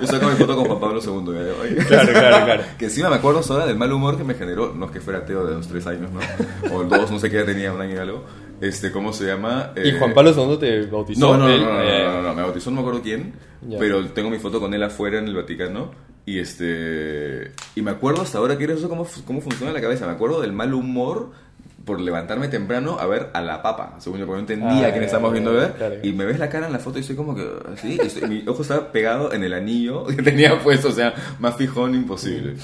Yo 0.00 0.06
saco 0.06 0.26
mi 0.28 0.36
foto 0.36 0.56
con 0.56 0.64
Juan 0.64 0.80
Pablo 0.80 1.00
II. 1.04 1.34
ya. 1.78 1.84
Claro, 1.86 2.12
claro, 2.12 2.44
claro. 2.46 2.62
Que 2.78 2.84
encima 2.86 3.10
me 3.10 3.16
acuerdo 3.16 3.42
ahora 3.50 3.66
del 3.66 3.76
mal 3.76 3.92
humor 3.92 4.16
que 4.16 4.24
me 4.24 4.34
generó, 4.34 4.69
no 4.74 4.86
es 4.86 4.90
que 4.92 5.00
fuera 5.00 5.20
ateo 5.20 5.46
de 5.46 5.54
los 5.54 5.68
tres 5.68 5.86
años, 5.86 6.10
¿no? 6.12 6.20
O 6.74 6.84
dos, 6.84 7.10
no 7.10 7.18
sé 7.18 7.30
qué 7.30 7.42
tenía, 7.42 7.72
un 7.72 7.80
año 7.80 7.94
y 7.94 7.98
algo. 7.98 8.24
Este, 8.60 8.92
¿cómo 8.92 9.12
se 9.12 9.24
llama? 9.26 9.72
¿Y 9.76 9.88
Eh, 9.88 9.96
Juan 9.98 10.12
Pablo 10.12 10.32
II 10.36 10.58
te 10.58 10.82
bautizó? 10.86 11.20
No, 11.20 11.36
no, 11.38 11.48
no, 11.48 11.56
no, 11.56 11.72
no, 11.72 11.80
eh, 11.82 12.04
no, 12.04 12.12
no, 12.14 12.22
no, 12.22 12.34
me 12.34 12.42
bautizó, 12.42 12.70
no 12.70 12.76
me 12.76 12.80
acuerdo 12.82 13.00
quién, 13.02 13.32
Ya. 13.66 13.78
pero 13.78 14.04
tengo 14.08 14.28
mi 14.30 14.38
foto 14.38 14.60
con 14.60 14.74
él 14.74 14.82
afuera 14.82 15.18
en 15.18 15.26
el 15.28 15.34
Vaticano. 15.34 15.90
Y 16.26 16.38
este 16.38 17.52
y 17.74 17.82
me 17.82 17.90
acuerdo 17.90 18.22
hasta 18.22 18.38
ahora 18.38 18.56
que 18.58 18.64
era 18.64 18.74
eso 18.74 18.88
cómo, 18.88 19.06
cómo 19.24 19.40
funciona 19.40 19.72
la 19.72 19.80
cabeza. 19.80 20.06
Me 20.06 20.12
acuerdo 20.12 20.40
del 20.42 20.52
mal 20.52 20.74
humor 20.74 21.30
por 21.84 21.98
levantarme 21.98 22.48
temprano 22.48 22.98
a 23.00 23.06
ver 23.06 23.30
a 23.32 23.40
la 23.40 23.62
papa, 23.62 23.96
según 23.98 24.20
yo, 24.20 24.26
porque 24.26 24.36
no 24.36 24.40
entendía 24.40 24.88
Ah, 24.88 24.92
quién 24.92 25.02
estábamos 25.02 25.32
viendo 25.32 25.52
ver. 25.54 25.72
claro. 25.72 25.94
Y 26.02 26.12
me 26.12 26.26
ves 26.26 26.38
la 26.38 26.50
cara 26.50 26.66
en 26.66 26.72
la 26.74 26.78
foto 26.78 26.98
y 26.98 27.00
estoy 27.00 27.16
como 27.16 27.34
que 27.34 27.48
así, 27.72 27.98
y 28.00 28.06
estoy- 28.06 28.28
mi 28.28 28.44
ojo 28.46 28.60
estaba 28.62 28.92
pegado 28.92 29.32
en 29.32 29.42
el 29.42 29.54
anillo 29.54 30.04
que 30.06 30.22
tenía 30.22 30.60
puesto, 30.62 30.88
o 30.88 30.92
sea, 30.92 31.14
más 31.40 31.56
fijón 31.56 31.94
imposible. 31.94 32.56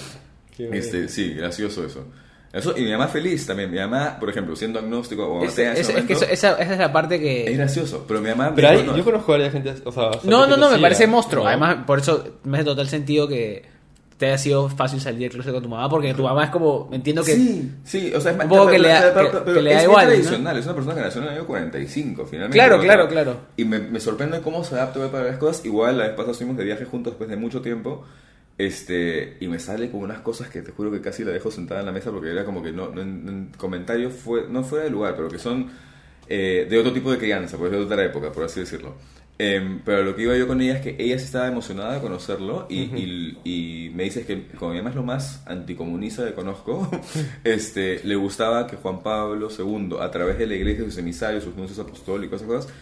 Este, 0.59 1.09
sí, 1.09 1.35
gracioso 1.35 1.85
eso. 1.85 2.05
Eso, 2.53 2.73
y 2.77 2.83
mi 2.85 2.91
mamá 2.93 3.09
feliz 3.09 3.45
también. 3.47 3.71
Mi 3.71 3.79
mamá, 3.79 4.17
por 4.19 4.31
ejemplo, 4.31 4.57
siendo 4.57 4.79
agnóstico 4.79 5.27
o 5.27 5.45
Es, 5.45 5.53
atea 5.53 5.75
es- 5.75 5.89
es 5.91 6.05
que 6.05 6.13
eso- 6.15 6.25
esa, 6.25 6.53
esa 6.55 6.73
es 6.73 6.79
la 6.79 6.91
parte 6.93 7.17
es 7.17 7.21
que... 7.21 7.55
gracioso. 7.57 8.05
Pero 8.09 8.21
mi 8.23 8.31
mamá... 8.31 8.53
Pero 8.55 8.69
me 8.71 8.75
hay, 8.79 8.83
no, 8.87 8.97
yo 8.97 9.05
conozco 9.05 9.33
a 9.33 9.37
varias 9.37 9.53
gente, 9.53 9.75
o 9.85 9.93
sea, 9.93 10.11
No, 10.25 10.47
no, 10.47 10.57
no, 10.57 10.71
me 10.71 10.79
parece 10.79 11.07
monstruo. 11.07 11.43
¿no? 11.45 11.49
Además, 11.51 11.79
por 11.87 11.99
eso 11.99 12.39
me 12.45 12.57
hace 12.59 12.65
total 12.65 12.89
sentido 12.89 13.29
que 13.29 13.65
te 14.17 14.27
haya 14.29 14.39
sido 14.39 14.71
fácil 14.71 14.99
salir 15.03 15.21
del 15.29 15.31
closet 15.33 15.53
con 15.53 15.63
tu 15.65 15.69
mamá, 15.69 15.91
porque 15.91 16.15
tu 16.15 16.23
mamá 16.23 16.45
es 16.45 16.51
como, 16.51 16.89
entiendo 16.93 17.23
que... 17.23 17.35
Sí, 17.35 17.71
sí, 17.85 18.13
o 18.15 18.21
sea, 18.23 18.33
es 18.33 18.39
Un 18.43 18.49
poco 18.49 18.69
que 18.69 18.79
le 18.79 18.89
da- 18.89 19.13
pero- 19.13 19.31
que- 19.31 19.39
pero 19.41 19.55
que 19.57 19.63
le 19.63 19.71
da 19.75 19.79
es 19.79 19.85
igual, 19.85 20.07
tradicional, 20.07 20.57
es 20.57 20.65
una 20.65 20.75
persona 20.75 20.95
que 20.97 21.01
nació 21.03 21.21
en 21.21 21.27
el 21.29 21.35
año 21.35 21.47
45, 21.47 22.25
finalmente. 22.25 22.57
Claro, 22.57 22.81
claro, 22.81 23.09
claro. 23.09 23.37
Y 23.59 23.67
me, 23.67 23.79
me 23.81 24.01
sorprende 24.01 24.41
cómo 24.41 24.65
se 24.65 24.77
adapta 24.77 25.07
para 25.13 25.25
las 25.25 25.37
cosas. 25.37 25.63
Igual 25.67 25.99
la 25.99 26.05
vez 26.05 26.13
pasada 26.15 26.33
estuvimos 26.33 26.57
de 26.57 26.65
viaje 26.65 26.87
juntos 26.87 27.13
después 27.13 27.29
de 27.29 27.37
mucho 27.37 27.61
tiempo. 27.61 28.07
Este, 28.59 29.37
y 29.41 29.49
me 29.49 29.59
sale 29.59 29.91
con 29.91 30.01
unas 30.01 30.21
cosas 30.21 30.49
que 30.49 30.63
te 30.63 30.73
juro 30.73 30.91
que 30.91 31.03
casi 31.03 31.25
la 31.25 31.33
dejo 31.33 31.51
sentada 31.51 31.81
en 31.81 31.87
la 31.87 31.93
mesa 31.93 32.11
porque 32.11 32.31
era 32.31 32.45
como 32.45 32.63
que 32.63 32.73
no, 32.73 32.89
no 32.89 33.03
en, 33.03 33.29
en 33.29 33.53
comentarios 33.59 34.15
fue, 34.15 34.47
no 34.49 34.65
fuera 34.65 34.85
de 34.85 34.91
lugar, 34.91 35.15
pero 35.15 35.29
que 35.29 35.39
son 35.39 35.71
eh, 36.29 36.67
de 36.69 36.79
otro 36.79 36.93
tipo 36.93 37.11
de 37.13 37.19
crianza, 37.19 37.59
pues 37.59 37.71
de 37.71 37.77
otra 37.79 38.03
época, 38.05 38.33
por 38.33 38.45
así 38.45 38.61
decirlo. 38.61 38.95
Em, 39.39 39.81
pero 39.85 40.03
lo 40.03 40.17
que 40.17 40.23
iba 40.23 40.35
yo 40.35 40.47
con 40.49 40.63
ella 40.63 40.77
es 40.77 40.81
que 40.81 40.97
ella 40.99 41.19
sí 41.19 41.27
estaba 41.27 41.47
emocionada 41.49 41.93
de 41.97 42.01
conocerlo 42.01 42.67
y, 42.71 42.85
y- 42.85 43.39
y 43.45 43.91
me 43.95 44.05
dices 44.05 44.25
que 44.25 44.47
como 44.59 44.71
mi 44.73 44.79
mamá 44.79 44.89
es 44.89 44.97
lo 44.97 45.03
más 45.03 45.43
anticomunista 45.47 46.25
que 46.27 46.33
conozco, 46.33 46.91
este, 47.45 48.01
le 48.05 48.17
gustaba 48.17 48.67
que 48.67 48.77
Juan 48.77 49.03
Pablo 49.03 49.51
II, 49.51 49.97
a 50.01 50.11
través 50.11 50.39
de 50.39 50.47
la 50.47 50.55
iglesia, 50.55 50.85
sus 50.87 50.97
emisarios, 50.97 51.45
sus 51.45 51.55
nuncios 51.55 51.79
apostólicos, 51.79 52.41
esas 52.41 52.49
cosas, 52.55 52.73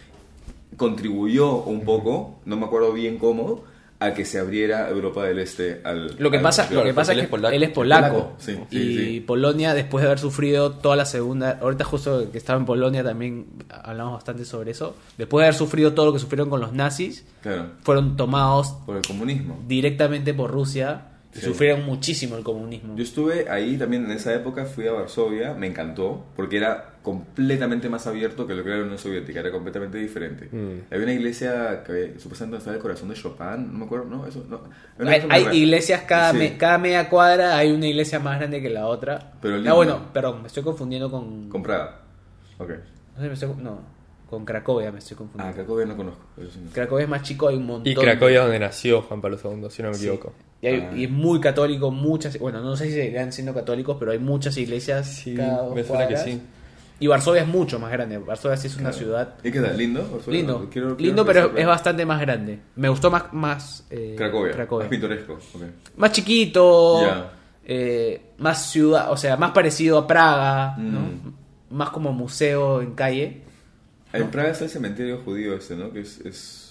contribuyó 0.77 1.63
un 1.63 1.81
poco, 1.85 2.39
no 2.45 2.57
me 2.57 2.65
acuerdo 2.65 2.93
bien 2.93 3.17
cómo, 3.17 3.63
a 3.99 4.13
que 4.13 4.25
se 4.25 4.39
abriera 4.39 4.89
Europa 4.89 5.23
del 5.23 5.39
Este 5.39 5.79
al... 5.83 6.15
Lo 6.19 6.29
que 6.29 6.37
al- 6.37 6.43
pasa, 6.43 6.69
lo 6.71 6.83
que 6.83 6.93
pasa 6.93 7.13
él 7.13 7.19
es 7.19 7.25
que 7.25 7.29
polaco. 7.31 7.55
él 7.55 7.63
es 7.63 7.69
polaco. 7.69 8.07
Polaco, 8.15 8.33
sí, 8.39 8.59
sí, 8.69 8.77
y 8.77 8.97
sí. 8.97 9.19
Polonia, 9.21 9.73
después 9.73 10.01
de 10.01 10.07
haber 10.07 10.19
sufrido 10.19 10.71
toda 10.71 10.95
la 10.97 11.05
segunda, 11.05 11.59
ahorita 11.61 11.85
justo 11.85 12.29
que 12.31 12.37
estaba 12.37 12.59
en 12.59 12.65
Polonia 12.65 13.03
también 13.03 13.45
hablamos 13.69 14.13
bastante 14.15 14.43
sobre 14.45 14.71
eso. 14.71 14.95
Después 15.17 15.41
de 15.43 15.45
haber 15.47 15.55
sufrido 15.57 15.93
todo 15.93 16.07
lo 16.07 16.13
que 16.13 16.19
sufrieron 16.19 16.49
con 16.49 16.59
los 16.59 16.73
nazis, 16.73 17.25
Claro, 17.41 17.67
fueron 17.83 18.17
tomados 18.17 18.73
por 18.85 18.97
el 18.97 19.03
comunismo. 19.05 19.59
directamente 19.67 20.33
por 20.33 20.51
Rusia 20.51 21.01
Sí. 21.35 21.41
sufrieron 21.41 21.85
muchísimo 21.85 22.37
el 22.37 22.43
comunismo. 22.43 22.95
Yo 22.95 23.03
estuve 23.03 23.49
ahí 23.49 23.77
también 23.77 24.05
en 24.05 24.11
esa 24.11 24.33
época, 24.33 24.65
fui 24.65 24.87
a 24.87 24.93
Varsovia, 24.93 25.53
me 25.53 25.67
encantó, 25.67 26.25
porque 26.35 26.57
era 26.57 26.93
completamente 27.01 27.87
más 27.89 28.07
abierto 28.07 28.47
que 28.47 28.53
lo 28.55 28.63
que 28.63 28.69
era 28.69 28.77
la 28.79 28.83
Unión 28.85 28.97
Soviética, 28.97 29.39
era 29.41 29.51
completamente 29.51 29.97
diferente. 29.97 30.47
Mm. 30.51 30.91
Había 30.91 31.03
una 31.03 31.13
iglesia 31.13 31.83
que 31.85 32.15
supuestamente 32.19 32.57
estaba 32.59 32.75
el 32.77 32.81
corazón 32.81 33.09
de 33.09 33.15
Chopin, 33.15 33.71
no 33.71 33.79
me 33.79 33.85
acuerdo, 33.85 34.05
¿no? 34.05 34.25
Eso, 34.25 34.45
no. 34.49 34.61
Hay, 35.07 35.21
hay 35.29 35.57
iglesias 35.57 36.01
cada, 36.07 36.31
Sí, 36.31 36.37
me- 36.37 36.57
cada 36.57 36.77
media 36.77 37.09
cuadra, 37.09 37.57
hay 37.57 37.71
una 37.71 37.85
iglesia 37.87 38.19
más 38.19 38.39
grande 38.39 38.61
que 38.61 38.69
la 38.69 38.87
otra. 38.87 39.33
Pero 39.41 39.57
ah, 39.69 39.73
bueno, 39.73 40.13
perdón, 40.13 40.41
me 40.41 40.47
estoy 40.47 40.63
confundiendo 40.63 41.11
con. 41.11 41.49
Con 41.49 41.61
Praga. 41.61 41.99
Ok. 42.57 42.69
no, 43.15 43.21
sé, 43.21 43.27
me 43.27 43.33
estoy- 43.33 43.49
no, 43.61 43.79
con 44.35 44.45
Cracovia 44.45 44.91
me 44.91 44.99
estoy 44.99 45.15
Ah, 45.15 45.17
confundiendo. 45.17 45.55
Cracovia 45.55 45.85
no 45.85 45.97
conozco. 45.97 46.21
eso 46.37 46.51
sí 46.51 46.59
no. 46.63 46.71
Cracovia 46.71 47.03
es 47.03 47.09
más 47.09 47.21
chico, 47.23 47.47
hay 47.47 47.55
un 47.55 47.65
montón. 47.65 47.91
Y 47.91 47.95
Cracovia 47.95 48.41
donde 48.41 48.59
nació 48.59 49.01
Juan 49.01 49.21
Pablo 49.21 49.37
II, 49.43 49.67
si 49.69 49.81
no 49.83 49.89
me 49.89 49.95
Sí. 49.95 50.07
equivoco. 50.07 50.33
Y, 50.61 50.67
hay- 50.67 50.87
Ah. 50.91 50.95
y 50.95 51.03
es 51.05 51.09
muy 51.11 51.39
católico, 51.39 51.91
muchas, 51.91 52.37
bueno, 52.39 52.61
no 52.61 52.75
sé 52.75 52.85
si 52.85 52.93
seguirán 52.93 53.31
siendo 53.31 53.53
católicos, 53.53 53.97
pero 53.99 54.11
hay 54.11 54.19
muchas 54.19 54.57
iglesias 54.57 55.07
Sí, 55.23 55.35
cada 55.35 55.63
dos 55.63 55.75
me 55.75 55.83
suena 55.83 56.07
que 56.07 56.17
sí. 56.17 56.41
Y 56.97 57.07
Varsovia 57.07 57.41
es 57.41 57.47
mucho 57.47 57.77
más 57.77 57.91
grande. 57.91 58.17
Varsovia 58.19 58.55
sí 58.55 58.67
es 58.67 58.77
una 58.77 58.93
ciudad 58.93 59.35
¿Y 59.43 59.51
qué 59.51 59.59
tal? 59.59 59.77
¿Lindo? 59.77 60.01
Varsovia? 60.09 60.39
lindo, 60.39 60.67
Quiero- 60.71 60.95
quiero 60.95 60.95
lindo, 60.97 61.25
pero 61.25 61.57
es 61.57 61.65
bastante 61.67 62.05
más 62.05 62.21
grande. 62.21 62.59
Me 62.77 62.87
gustó 62.87 63.11
más, 63.11 63.33
más 63.33 63.85
eh, 63.89 64.13
Cracovia, 64.17 64.55
más 64.57 64.87
pintoresco. 64.87 65.37
Más 65.97 66.11
chiquito, 66.13 67.01
Ya. 67.01 67.31
eh, 67.65 68.21
más 68.37 68.71
ciudad, 68.71 69.11
o 69.11 69.17
sea, 69.17 69.35
más 69.35 69.51
parecido 69.51 69.97
a 69.99 70.07
Praga, 70.07 70.75
¿no? 70.77 70.99
Mm. 71.01 71.33
Más 71.71 71.89
como 71.89 72.13
museo 72.13 72.81
en 72.81 72.93
calle. 72.93 73.41
En 74.13 74.31
Praga 74.31 74.49
está 74.51 74.63
el 74.65 74.69
cementerio 74.69 75.19
judío 75.25 75.55
este, 75.55 75.75
¿no? 75.75 75.91
Que 75.91 76.01
es... 76.01 76.19
es... 76.21 76.61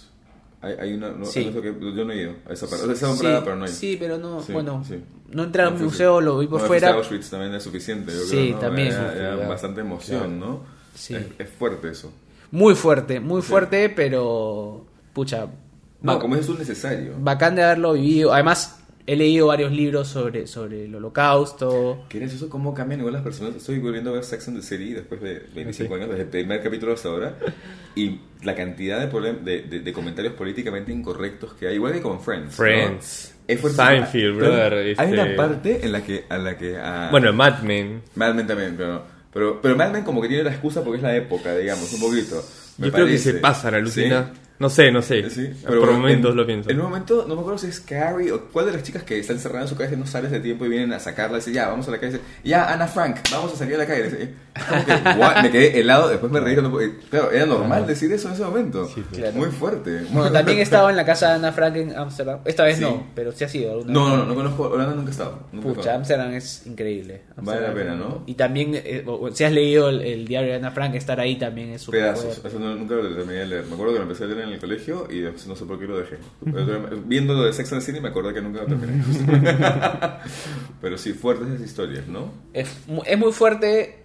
Hay, 0.63 0.73
hay 0.81 0.95
una... 0.95 1.11
No, 1.11 1.27
Sí. 1.27 1.51
no 1.55 1.61
qué- 1.61 1.75
yo 1.79 2.05
no 2.07 2.13
he 2.13 2.23
ido 2.23 2.33
a 2.49 2.53
esa 2.55 2.67
parte. 2.67 2.87
O 2.87 2.95
sea, 2.95 3.09
en 3.11 3.15
Sí, 3.17 3.21
Praga, 3.21 3.45
pero 3.45 3.57
no 3.57 3.67
ido. 3.67 3.75
sí, 3.75 3.97
pero 4.01 4.17
no, 4.19 4.41
Sí, 4.43 4.53
bueno, 4.53 4.83
sí. 4.89 4.99
no 5.31 5.43
entré 5.45 5.63
al 5.63 5.73
No, 5.73 5.79
sí, 5.79 5.85
museo, 5.85 6.19
sí. 6.21 6.25
lo 6.25 6.39
vi 6.39 6.47
por 6.47 6.61
No, 6.63 6.67
fuera. 6.67 6.91
Auschwitz 6.95 7.29
también 7.29 7.55
es 7.55 7.63
suficiente, 7.63 8.13
yo 8.13 8.21
Sí, 8.21 8.31
creo, 8.37 8.53
¿no? 8.55 8.59
también. 8.61 8.89
Era, 8.89 9.15
era 9.37 9.49
bastante 9.49 9.83
emoción, 9.83 10.41
¿no? 10.41 10.63
Sí. 10.95 11.15
Es, 11.17 11.27
es 11.39 11.49
fuerte 11.51 11.91
eso. 11.91 12.11
Muy 12.51 12.75
fuerte, 12.75 13.21
muy 13.21 13.43
Sí. 13.43 13.49
fuerte, 13.49 13.91
pero 13.91 14.87
pucha, 15.13 15.49
No, 16.01 16.19
como 16.19 16.37
es 16.37 16.49
un 16.49 16.59
necesario. 16.59 17.15
bacán 17.19 17.57
de 17.57 17.63
haberlo 17.65 17.93
vivido. 17.93 18.33
Además, 18.33 18.79
he 19.07 19.17
leído 19.17 19.49
varios 19.49 19.71
libros 19.73 20.09
sobre, 20.09 20.47
sobre 20.47 20.87
el 20.87 20.95
holocausto. 20.95 22.05
¿Qué 22.09 22.23
eso? 22.25 22.49
¿Cómo 22.49 22.73
cambian 22.75 23.01
igual 23.01 23.13
las 23.15 23.23
personas? 23.23 23.55
Estoy 23.57 23.79
volviendo 23.79 24.11
a 24.11 24.15
ver 24.15 24.25
Sex 24.25 24.49
and 24.49 24.59
the 24.59 24.63
City 24.63 24.93
después 24.95 25.21
de 25.21 25.43
25 25.55 25.89
Sí. 25.95 26.01
años, 26.01 26.09
desde 26.11 26.23
el 26.23 26.29
primer 26.29 26.63
capítulo 26.63 26.93
hasta 26.95 27.09
ahora. 27.09 27.37
Y 27.95 28.21
la 28.43 28.55
cantidad 28.55 29.07
de, 29.07 29.33
de, 29.35 29.63
de- 29.63 29.81
de 29.81 29.93
comentarios 29.93 30.35
políticamente 30.35 30.93
incorrectos 30.93 31.53
que 31.55 31.69
hay, 31.69 31.75
igual 31.77 31.93
que 31.93 32.01
con 32.01 32.21
Friends. 32.21 32.47
¿no? 32.47 32.65
Friends. 32.65 33.35
Es 33.47 33.61
fuertísimo. 33.61 33.89
Seinfeld, 34.07 34.37
brother, 34.39 34.73
Hay 34.73 34.91
este- 34.93 35.05
una 35.13 35.37
parte 35.37 35.85
en 35.85 35.93
la 35.93 36.03
que. 36.03 36.25
A 36.29 36.39
la 36.39 36.57
que 36.57 36.79
Bueno, 37.11 37.33
Mad 37.35 37.61
Men. 37.63 38.01
Mad 38.15 38.35
Men 38.35 38.47
también, 38.47 38.75
pero, 38.77 39.03
pero, 39.33 39.61
pero 39.61 39.77
Mad 39.77 39.91
Men 39.93 40.03
como 40.05 40.23
que 40.23 40.29
tiene 40.29 40.45
la 40.45 40.51
excusa 40.51 40.83
porque 40.83 40.97
es 40.97 41.03
la 41.03 41.15
época, 41.15 41.55
digamos, 41.55 41.93
un 41.93 42.01
poquito. 42.01 42.37
Yo 42.79 42.91
creo 42.91 43.05
que 43.07 43.13
parece. 43.13 43.33
se 43.33 43.39
pasan, 43.39 43.75
alucina. 43.75 44.31
Sí. 44.33 44.41
No 44.59 44.69
sé, 44.71 44.93
no 44.93 45.03
sé. 45.03 45.29
Sí, 45.31 45.51
Por 45.67 45.91
momentos 45.93 46.31
en, 46.31 46.37
lo 46.37 46.47
pienso. 46.47 46.71
En 46.71 46.79
un 46.79 46.85
momento, 46.85 47.25
no 47.29 47.35
me 47.35 47.41
acuerdo 47.41 47.59
si 47.59 47.67
es 47.67 47.81
Carrie 47.81 48.31
o 48.31 48.45
cuál 48.53 48.67
de 48.67 48.73
las 48.73 48.83
chicas 48.85 49.03
que 49.03 49.19
está 49.19 49.33
encerrada 49.33 49.63
en 49.63 49.69
su 49.69 49.77
casa 49.77 49.95
y 49.95 49.97
no 49.97 50.07
sale 50.07 50.29
hace 50.29 50.39
tiempo 50.39 50.65
y 50.65 50.69
vienen 50.69 50.93
a 50.93 51.01
sacarla 51.01 51.39
y 51.39 51.41
dice, 51.41 51.53
ya, 51.53 51.69
vamos 51.69 51.89
a 51.89 51.91
la 51.91 51.99
calle. 51.99 52.13
Y 52.13 52.19
dice, 52.19 52.25
ya, 52.45 52.73
Ana 52.73 52.87
Frank, 52.87 53.17
vamos 53.33 53.53
a 53.53 53.57
salir 53.57 53.75
a 53.75 53.79
la 53.79 53.87
calle. 53.87 54.35
Me 55.43 55.51
quedé 55.51 55.81
helado, 55.81 56.09
después 56.09 56.31
me 56.31 56.39
reí. 56.39 56.55
Claro, 57.11 57.33
era 57.33 57.45
normal 57.47 57.87
decir 57.87 58.13
eso 58.13 58.29
en 58.29 58.35
ese 58.35 58.45
momento. 58.45 58.87
Sí, 58.87 59.03
sí. 59.11 59.17
Claro. 59.17 59.33
Muy 59.37 59.51
fuerte. 59.51 60.03
Bueno, 60.11 60.31
también 60.31 60.59
he 60.59 60.63
estado 60.63 60.89
en 60.89 60.97
la 60.97 61.05
casa 61.05 61.31
de 61.31 61.35
Ana 61.35 61.53
Frank 61.53 61.75
en 61.77 61.97
Ámsterdam. 61.97 62.39
Esta 62.45 62.63
vez 62.65 62.77
Sí. 62.77 62.83
no, 62.83 63.09
pero 63.17 63.33
sí 63.33 63.43
ha 63.45 63.49
sido. 63.49 63.85
No, 63.85 64.09
no, 64.11 64.17
no, 64.19 64.27
no 64.27 64.35
conozco, 64.37 64.69
Holanda 64.69 64.95
nunca 64.95 65.09
he 65.09 65.11
estado. 65.11 65.41
Nunca 65.53 65.69
Pucha, 65.69 65.81
estado. 65.81 65.97
Ámsterdam 65.99 66.33
es 66.35 66.67
increíble. 66.67 67.23
Vale 67.37 67.61
la 67.63 67.75
pena, 67.75 67.95
¿no? 67.97 68.23
Y 68.27 68.35
también, 68.35 68.73
eh, 68.77 69.03
o- 69.07 69.31
si 69.33 69.43
has 69.43 69.53
leído 69.53 69.89
el, 69.89 70.01
el 70.03 70.27
diario 70.29 70.51
de 70.51 70.57
Ana 70.57 70.71
Frank, 70.71 70.95
estar 70.95 71.19
ahí 71.19 71.37
también 71.37 71.71
es 71.71 71.83
súper 71.83 72.01
Pedazos, 72.03 72.41
eso 72.45 72.59
no- 72.61 72.77
nunca 72.77 72.95
lo 72.95 73.09
terminé 73.15 73.41
de 73.41 73.47
leer. 73.47 73.65
Me 73.67 73.75
acuerdo 73.75 73.93
que 73.93 73.99
lo 73.99 74.05
empecé 74.05 74.25
a 74.25 74.27
leer 74.29 74.41
en 74.43 74.53
el 74.55 74.61
colegio 74.61 75.07
y 75.11 75.21
después 75.21 75.47
no 75.47 75.55
sé 75.57 75.65
por 75.65 75.79
qué 75.79 75.87
lo 75.87 75.99
dejé. 75.99 76.19
Viendo 77.07 77.35
lo 77.35 77.45
de 77.45 77.53
Sex 77.53 77.73
and 77.73 77.81
the 77.83 77.87
City 77.87 78.01
me 78.01 78.09
acordé 78.09 78.33
que 78.35 78.41
nunca 78.43 78.61
lo 78.63 78.67
terminé. 78.67 79.03
Pero 80.81 80.99
sí, 80.99 81.13
fuertes 81.13 81.49
esas 81.49 81.63
historias, 81.63 82.07
¿no? 82.07 82.31
Es, 82.53 82.69
es 83.07 83.19
muy 83.19 83.33
fuerte 83.33 84.03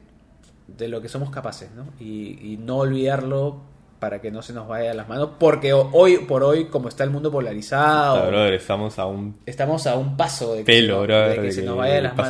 de 0.68 0.88
lo 0.88 1.02
que 1.02 1.10
somos 1.10 1.30
capaces, 1.30 1.70
¿no? 1.76 1.86
Y, 2.00 2.54
y 2.54 2.58
no 2.58 2.78
olvidarlo 2.78 3.62
para 4.00 4.22
que 4.22 4.32
no 4.32 4.42
se 4.42 4.54
nos 4.54 4.66
vaya 4.66 4.90
de 4.92 4.94
las 4.96 5.10
manos, 5.10 5.32
porque 5.38 5.74
ho- 5.74 5.90
hoy 5.92 6.20
por 6.20 6.42
hoy, 6.42 6.68
como 6.68 6.88
está 6.88 7.04
el 7.04 7.10
mundo 7.10 7.30
polarizado, 7.32 8.28
brother, 8.30 8.54
estamos 8.54 8.98
a 8.98 9.06
un 9.06 9.36
estamos 9.46 9.88
a 9.88 9.98
un 9.98 10.16
paso 10.16 10.54
de 10.54 10.60
que, 10.60 10.72
Pelo, 10.72 11.02
se, 11.02 11.08
brother, 11.08 11.30
de 11.32 11.36
que 11.36 11.42
de 11.42 11.52
se 11.52 11.62
que 11.62 11.68
nos 11.68 11.78
vaya 11.78 11.96
de 11.96 12.02
las 12.04 12.16
manos. 12.16 12.30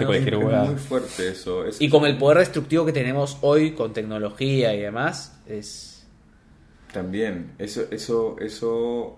Es 0.64 0.70
muy 0.72 0.80
fuerte 0.80 1.28
eso. 1.30 1.66
es- 1.66 1.80
Y 1.80 1.88
con 1.90 2.06
el 2.08 2.18
poder 2.18 2.40
destructivo 2.40 2.86
que 2.88 2.92
tenemos 2.94 3.38
hoy 3.42 3.72
con 3.74 3.94
tecnología 3.94 4.74
y 4.74 4.80
demás, 4.80 5.40
es... 5.48 5.89
También, 6.94 7.52
eso, 7.60 7.84
eso, 7.92 8.36
eso, 8.40 9.18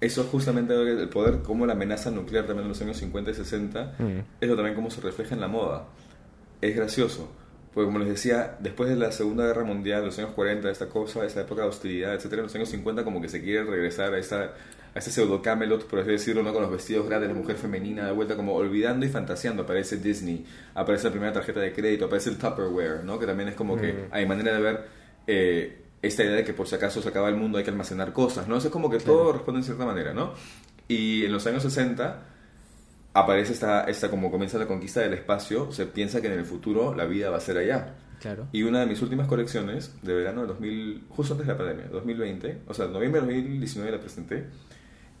eso 0.00 0.24
justamente 0.24 0.74
lo 0.74 0.84
que- 0.84 1.02
el 1.02 1.08
poder, 1.08 1.40
como 1.42 1.64
la 1.66 1.72
amenaza 1.72 2.10
nuclear 2.10 2.46
también 2.46 2.64
en 2.64 2.68
los 2.68 2.80
años 2.82 2.96
50 2.98 3.30
y 3.30 3.34
60, 3.34 3.94
Mm. 3.98 4.18
eso 4.40 4.54
también 4.56 4.74
cómo 4.74 4.90
se 4.90 5.00
refleja 5.00 5.34
en 5.34 5.40
la 5.40 5.48
moda. 5.48 5.86
es 6.60 6.74
gracioso. 6.74 7.28
Porque 7.72 7.86
como 7.86 8.00
les 8.00 8.08
decía, 8.08 8.56
después 8.58 8.90
de 8.90 8.96
la 8.96 9.12
Segunda 9.12 9.46
Guerra 9.46 9.62
Mundial, 9.62 10.04
los 10.04 10.18
años 10.18 10.32
40, 10.34 10.68
esta 10.70 10.88
cosa, 10.88 11.24
esta 11.24 11.42
época 11.42 11.62
de 11.62 11.68
hostilidad, 11.68 12.14
etcétera, 12.14 12.40
en 12.40 12.46
los 12.46 12.54
años 12.56 12.68
50 12.68 13.04
como 13.04 13.20
que 13.20 13.28
se 13.28 13.40
quiere 13.40 13.62
regresar 13.62 14.12
a 14.12 14.18
esta 14.18 14.54
a 14.94 14.98
este 14.98 15.12
pseudo 15.12 15.40
Camelot, 15.42 15.86
por 15.86 16.00
así 16.00 16.10
decirlo, 16.10 16.42
¿no? 16.42 16.52
con 16.52 16.62
los 16.62 16.72
vestidos 16.72 17.06
grandes, 17.08 17.28
la 17.30 17.36
mujer 17.36 17.54
femenina 17.56 18.06
de 18.06 18.12
vuelta, 18.12 18.34
como 18.34 18.54
olvidando 18.54 19.06
y 19.06 19.08
fantaseando. 19.08 19.62
Aparece 19.62 19.98
Disney, 19.98 20.44
aparece 20.74 21.04
la 21.04 21.10
primera 21.12 21.32
tarjeta 21.32 21.60
de 21.60 21.72
crédito, 21.72 22.06
aparece 22.06 22.30
el 22.30 22.38
Tupperware, 22.38 23.04
¿no? 23.04 23.20
que 23.20 23.26
también 23.26 23.50
es 23.50 23.54
como 23.54 23.76
que 23.76 24.06
hay 24.10 24.26
manera 24.26 24.52
de 24.54 24.60
ver 24.60 24.84
eh, 25.28 25.82
esta 26.02 26.22
idea 26.24 26.36
de 26.36 26.44
que 26.44 26.52
por 26.52 26.68
si 26.68 26.74
acaso 26.74 27.02
se 27.02 27.08
acaba 27.08 27.28
el 27.28 27.36
mundo 27.36 27.58
hay 27.58 27.64
que 27.64 27.70
almacenar 27.70 28.12
cosas, 28.12 28.48
¿no? 28.48 28.56
Eso 28.56 28.68
es 28.68 28.72
como 28.72 28.90
que 28.90 28.98
todo 28.98 29.32
responde 29.32 29.60
en 29.60 29.64
cierta 29.64 29.84
manera, 29.84 30.12
¿no? 30.12 30.32
Y 30.86 31.24
en 31.24 31.32
los 31.32 31.46
años 31.46 31.62
60 31.62 32.22
aparece 33.14 33.52
esta, 33.52 33.84
esta, 33.84 34.10
como 34.10 34.30
comienza 34.30 34.58
la 34.58 34.66
conquista 34.66 35.00
del 35.00 35.14
espacio, 35.14 35.72
se 35.72 35.86
piensa 35.86 36.20
que 36.20 36.28
en 36.28 36.38
el 36.38 36.44
futuro 36.44 36.94
la 36.94 37.04
vida 37.04 37.30
va 37.30 37.38
a 37.38 37.40
ser 37.40 37.58
allá. 37.58 37.94
Claro. 38.20 38.48
Y 38.52 38.62
una 38.62 38.80
de 38.80 38.86
mis 38.86 39.00
últimas 39.02 39.28
colecciones 39.28 39.94
de 40.02 40.14
verano 40.14 40.42
de 40.42 40.48
2000, 40.48 41.06
justo 41.10 41.34
antes 41.34 41.46
de 41.46 41.52
la 41.52 41.58
pandemia, 41.58 41.86
2020, 41.88 42.62
o 42.66 42.74
sea, 42.74 42.86
en 42.86 42.92
noviembre 42.92 43.20
de 43.20 43.26
2019 43.26 43.92
la 43.92 44.00
presenté, 44.00 44.46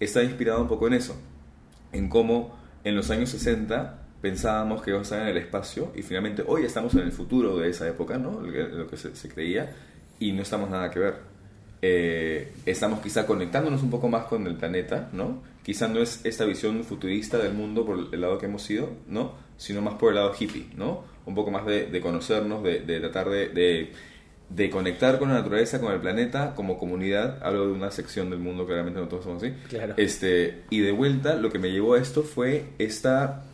está 0.00 0.22
inspirada 0.22 0.60
un 0.60 0.68
poco 0.68 0.86
en 0.86 0.94
eso, 0.94 1.16
en 1.92 2.08
cómo 2.08 2.56
en 2.84 2.96
los 2.96 3.10
años 3.10 3.30
60 3.30 4.06
pensábamos 4.20 4.82
que 4.82 4.90
íbamos 4.90 5.12
a 5.12 5.16
estar 5.16 5.28
en 5.28 5.36
el 5.36 5.42
espacio 5.42 5.92
y 5.94 6.02
finalmente 6.02 6.42
hoy 6.46 6.64
estamos 6.64 6.94
en 6.94 7.00
el 7.00 7.12
futuro 7.12 7.56
de 7.58 7.70
esa 7.70 7.86
época, 7.86 8.18
¿no? 8.18 8.40
Lo 8.40 8.52
que, 8.52 8.64
lo 8.64 8.86
que 8.88 8.96
se, 8.96 9.14
se 9.14 9.28
creía, 9.28 9.70
y 10.18 10.32
no 10.32 10.42
estamos 10.42 10.70
nada 10.70 10.90
que 10.90 10.98
ver. 10.98 11.14
Eh, 11.80 12.52
estamos 12.66 13.00
quizá 13.00 13.24
conectándonos 13.24 13.82
un 13.82 13.90
poco 13.90 14.08
más 14.08 14.24
con 14.24 14.46
el 14.46 14.56
planeta, 14.56 15.10
¿no? 15.12 15.42
Quizá 15.62 15.86
no 15.86 16.00
es 16.00 16.24
esta 16.24 16.44
visión 16.44 16.82
futurista 16.82 17.38
del 17.38 17.52
mundo 17.52 17.84
por 17.84 18.08
el 18.12 18.20
lado 18.20 18.38
que 18.38 18.46
hemos 18.46 18.68
ido, 18.70 18.90
¿no? 19.06 19.34
Sino 19.56 19.80
más 19.80 19.94
por 19.94 20.08
el 20.08 20.16
lado 20.16 20.32
hippie, 20.38 20.66
¿no? 20.76 21.04
Un 21.26 21.34
poco 21.34 21.50
más 21.50 21.66
de, 21.66 21.86
de 21.86 22.00
conocernos, 22.00 22.62
de, 22.62 22.80
de 22.80 23.00
tratar 23.00 23.28
de, 23.28 23.48
de, 23.50 23.92
de 24.48 24.70
conectar 24.70 25.18
con 25.18 25.28
la 25.28 25.34
naturaleza, 25.34 25.80
con 25.80 25.92
el 25.92 26.00
planeta, 26.00 26.54
como 26.54 26.78
comunidad. 26.78 27.38
Hablo 27.42 27.66
de 27.66 27.72
una 27.72 27.90
sección 27.90 28.30
del 28.30 28.38
mundo, 28.40 28.66
claramente 28.66 28.98
no 28.98 29.06
todos 29.06 29.24
somos 29.24 29.42
así. 29.42 29.52
Claro. 29.68 29.94
Este, 29.98 30.64
y 30.70 30.80
de 30.80 30.90
vuelta, 30.90 31.36
lo 31.36 31.50
que 31.50 31.58
me 31.58 31.70
llevó 31.70 31.94
a 31.94 31.98
esto 31.98 32.22
fue 32.22 32.70
esta 32.78 33.44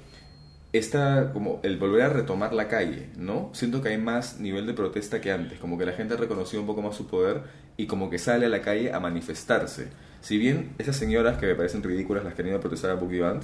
esta, 0.74 1.32
como 1.32 1.60
el 1.62 1.78
volver 1.78 2.02
a 2.02 2.08
retomar 2.10 2.52
la 2.52 2.68
calle, 2.68 3.08
¿no? 3.16 3.48
Siento 3.54 3.80
que 3.80 3.90
hay 3.90 3.98
más 3.98 4.40
nivel 4.40 4.66
de 4.66 4.74
protesta 4.74 5.20
que 5.20 5.30
antes, 5.32 5.58
como 5.58 5.78
que 5.78 5.86
la 5.86 5.92
gente 5.92 6.14
ha 6.14 6.16
reconocido 6.16 6.60
un 6.60 6.66
poco 6.66 6.82
más 6.82 6.96
su 6.96 7.06
poder 7.06 7.42
y 7.76 7.86
como 7.86 8.10
que 8.10 8.18
sale 8.18 8.46
a 8.46 8.48
la 8.48 8.60
calle 8.60 8.92
a 8.92 9.00
manifestarse. 9.00 9.88
Si 10.20 10.36
bien 10.36 10.74
esas 10.78 10.96
señoras 10.96 11.38
que 11.38 11.46
me 11.46 11.54
parecen 11.54 11.82
ridículas 11.82 12.24
las 12.24 12.34
que 12.34 12.42
han 12.42 12.48
ido 12.48 12.56
a 12.58 12.60
protestar 12.60 12.90
a 12.90 12.94
Boogie 12.94 13.20
Band, 13.20 13.42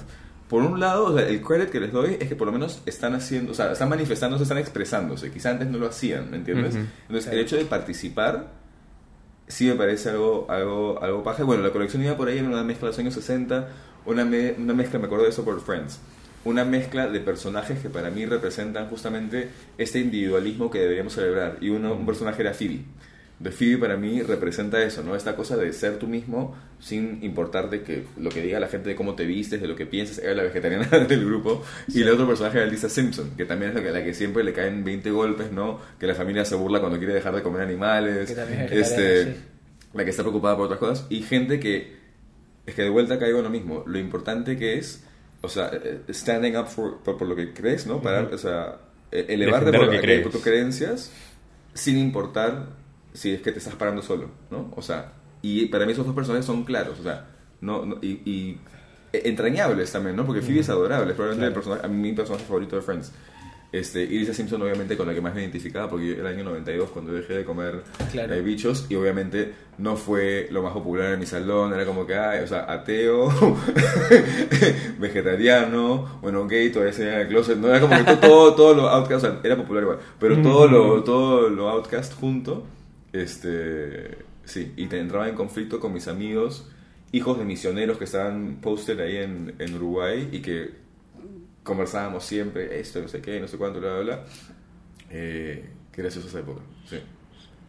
por 0.49 0.61
un 0.63 0.79
lado, 0.81 1.05
o 1.05 1.17
sea, 1.17 1.25
el 1.27 1.41
credit 1.41 1.69
que 1.69 1.79
les 1.79 1.93
doy 1.93 2.17
es 2.19 2.27
que 2.27 2.35
por 2.35 2.47
lo 2.47 2.51
menos 2.51 2.81
están 2.85 3.15
haciendo, 3.15 3.53
o 3.53 3.55
sea, 3.55 3.71
están 3.71 3.87
manifestándose, 3.87 4.43
están 4.43 4.57
expresándose. 4.57 5.31
Quizá 5.31 5.51
antes 5.51 5.69
no 5.69 5.77
lo 5.77 5.87
hacían, 5.87 6.29
¿me 6.29 6.35
entiendes? 6.37 6.75
Ujú. 6.75 6.83
Entonces, 7.07 7.31
el 7.31 7.39
hecho 7.39 7.55
de 7.55 7.63
participar 7.63 8.49
sí 9.47 9.67
me 9.67 9.75
parece 9.75 10.09
algo, 10.09 10.47
algo, 10.49 11.01
algo 11.01 11.23
paja. 11.23 11.43
Bueno, 11.45 11.63
la 11.63 11.71
colección 11.71 12.03
iba 12.03 12.17
por 12.17 12.27
ahí 12.27 12.39
en 12.39 12.47
una 12.47 12.63
mezcla 12.63 12.87
de 12.87 12.91
los 12.91 12.99
años 12.99 13.13
60, 13.13 13.69
una, 14.05 14.25
me- 14.25 14.51
una 14.57 14.73
mezcla, 14.73 14.99
me 14.99 15.05
acuerdo 15.05 15.23
de 15.23 15.29
eso 15.29 15.45
por 15.45 15.61
Friends, 15.61 15.99
una 16.43 16.65
mezcla 16.65 17.07
de 17.07 17.19
personajes 17.19 17.79
que 17.79 17.89
para 17.89 18.09
mí 18.09 18.25
representan 18.25 18.87
justamente 18.87 19.49
este 19.77 19.99
individualismo 19.99 20.71
que 20.71 20.79
deberíamos 20.79 21.13
celebrar. 21.13 21.57
Y 21.61 21.69
uno, 21.69 21.93
un 21.93 22.05
personaje 22.05 22.41
era 22.41 22.53
Phoebe. 22.53 22.81
De 23.39 23.51
Phoebe 23.51 23.77
para 23.77 23.97
mí 23.97 24.21
representa 24.21 24.81
eso, 24.83 25.03
¿no? 25.03 25.15
Esta 25.15 25.35
cosa 25.35 25.57
de 25.57 25.73
ser 25.73 25.97
tú 25.97 26.07
mismo 26.07 26.55
sin 26.79 27.23
importar 27.23 27.69
de 27.69 27.81
que 27.81 28.05
lo 28.17 28.29
que 28.29 28.41
diga 28.41 28.59
la 28.59 28.67
gente 28.67 28.89
de 28.89 28.95
cómo 28.95 29.15
te 29.15 29.25
vistes, 29.25 29.61
de 29.61 29.67
lo 29.67 29.75
que 29.75 29.87
piensas, 29.87 30.19
era 30.19 30.35
la 30.35 30.43
vegetariana 30.43 30.85
del 31.07 31.25
grupo. 31.25 31.63
Y 31.87 32.01
el 32.01 32.09
otro 32.09 32.27
personaje 32.27 32.59
era 32.59 32.67
Lisa 32.67 32.89
Simpson, 32.89 33.31
que 33.35 33.45
también 33.45 33.69
es 33.69 33.75
la 33.75 33.83
que, 33.83 33.91
la 33.91 34.03
que 34.03 34.13
siempre 34.13 34.43
le 34.43 34.53
caen 34.53 34.83
20 34.83 35.09
golpes, 35.11 35.51
¿no? 35.51 35.79
Que 35.99 36.05
la 36.05 36.13
familia 36.15 36.45
se 36.45 36.55
burla 36.55 36.79
cuando 36.79 36.99
quiere 36.99 37.13
dejar 37.13 37.35
de 37.35 37.41
comer 37.41 37.61
animales. 37.63 38.29
Que 38.29 38.35
también 38.35 38.61
es 38.61 38.71
este, 38.71 39.25
sí. 39.25 39.39
la 39.93 40.03
que 40.03 40.09
está 40.11 40.21
preocupada 40.21 40.55
por 40.55 40.65
otras 40.65 40.79
cosas. 40.79 41.07
Y 41.09 41.21
gente 41.23 41.59
que, 41.59 41.95
es 42.67 42.75
que 42.75 42.83
de 42.83 42.89
vuelta 42.89 43.17
caigo 43.17 43.39
en 43.39 43.43
lo 43.43 43.49
mismo, 43.49 43.83
lo 43.87 43.97
importante 43.97 44.55
que 44.57 44.77
es, 44.77 45.03
o 45.41 45.49
sea, 45.49 45.71
eh, 45.73 46.01
standing 46.09 46.55
up 46.57 46.67
for- 46.67 46.97
por, 47.03 47.17
por 47.17 47.27
lo 47.27 47.35
que 47.35 47.53
crees, 47.53 47.85
¿no? 47.87 48.01
Para, 48.01 48.23
o 48.33 48.37
sea, 48.37 48.77
eh, 49.11 49.25
elevarte 49.29 49.65
por, 49.79 49.89
que 49.91 49.97
por 50.23 50.31
tus 50.31 50.41
creencias 50.43 51.11
sin 51.73 51.97
importar 51.97 52.67
si 53.13 53.31
es 53.33 53.41
que 53.41 53.51
te 53.51 53.59
estás 53.59 53.75
parando 53.75 54.01
solo, 54.01 54.29
¿no? 54.49 54.71
O 54.75 54.81
sea, 54.81 55.13
y 55.41 55.65
para 55.67 55.85
mí 55.85 55.91
esos 55.93 56.05
dos 56.05 56.15
personajes 56.15 56.45
son 56.45 56.63
claros, 56.63 56.99
o 56.99 57.03
sea, 57.03 57.27
no, 57.61 57.85
no- 57.85 57.97
y, 58.01 58.21
y 58.29 58.59
entrañables 59.13 59.91
también, 59.91 60.15
¿no? 60.15 60.25
Porque 60.25 60.41
Phoebe 60.41 60.59
es 60.61 60.69
adorable, 60.69 61.11
es 61.11 61.15
probablemente 61.15 61.47
el 61.47 61.53
personaje, 61.53 61.87
mi 61.87 62.13
personaje 62.13 62.45
favorito 62.45 62.75
de 62.75 62.81
Friends. 62.81 63.11
Este, 63.71 64.05
Lisa 64.05 64.33
Simpson 64.33 64.61
obviamente 64.61 64.97
con 64.97 65.07
la 65.07 65.13
que 65.13 65.21
más 65.21 65.33
me 65.33 65.39
identificaba 65.41 65.89
porque 65.89 66.07
yo 66.07 66.13
el 66.15 66.27
año 66.27 66.43
92 66.43 66.89
cuando 66.89 67.13
dejé 67.13 67.35
de 67.35 67.45
comer 67.45 67.83
Claro. 68.11 68.33
eh, 68.33 68.41
bichos 68.41 68.85
y 68.89 68.95
obviamente 68.95 69.53
no 69.77 69.95
fue 69.95 70.49
lo 70.51 70.61
más 70.61 70.73
popular 70.73 71.13
en 71.13 71.19
mi 71.21 71.25
salón, 71.25 71.73
era 71.73 71.85
como 71.85 72.05
que, 72.05 72.15
ay, 72.15 72.43
o 72.43 72.47
sea, 72.47 72.69
ateo, 72.71 73.29
vegetariano, 74.99 76.19
bueno, 76.21 76.47
gay, 76.47 76.69
todavía 76.69 76.93
se 76.93 77.07
en 77.07 77.21
el 77.21 77.27
closet, 77.27 77.57
no 77.57 77.67
era 77.69 77.79
como 77.79 77.95
que 77.95 78.15
todo, 78.17 78.53
todo, 78.55 78.73
lo 78.73 78.89
outcast, 78.89 79.23
o 79.23 79.27
sea, 79.27 79.39
era 79.43 79.55
popular 79.55 79.83
igual, 79.83 79.99
pero 80.19 80.41
todo 80.41 80.67
lo, 80.67 81.03
todo 81.03 81.49
lo 81.49 81.69
outcast 81.69 82.13
junto, 82.19 82.65
este, 83.13 84.17
sí, 84.45 84.73
y 84.77 84.87
te 84.87 84.99
entraba 84.99 85.27
en 85.29 85.35
conflicto 85.35 85.79
con 85.79 85.93
mis 85.93 86.07
amigos, 86.07 86.69
hijos 87.11 87.37
de 87.37 87.45
misioneros 87.45 87.97
que 87.97 88.03
estaban 88.03 88.57
posted 88.61 88.99
ahí 88.99 89.17
en, 89.17 89.55
en 89.59 89.75
Uruguay 89.75 90.29
y 90.31 90.39
que 90.39 90.71
conversábamos 91.63 92.25
siempre, 92.25 92.79
esto, 92.79 93.01
no 93.01 93.07
sé 93.07 93.21
qué, 93.21 93.39
no 93.39 93.47
sé 93.47 93.57
cuánto, 93.57 93.79
bla, 93.79 93.93
bla, 93.95 94.01
bla. 94.01 94.25
Eh, 95.09 95.69
qué 95.91 96.01
graciosa 96.01 96.27
esa 96.27 96.39
época, 96.39 96.61
sí. 96.89 96.97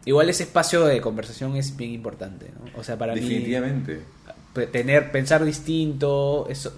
Igual 0.05 0.29
ese 0.29 0.43
espacio 0.43 0.83
de 0.85 0.99
conversación 0.99 1.55
es 1.55 1.77
bien 1.77 1.91
importante, 1.91 2.51
¿no? 2.51 2.79
O 2.79 2.83
sea, 2.83 2.97
para 2.97 3.13
Definitivamente. 3.13 3.95
mí 3.95 4.65
tener 4.71 5.11
pensar 5.11 5.43
distinto, 5.43 6.45
eso 6.49 6.73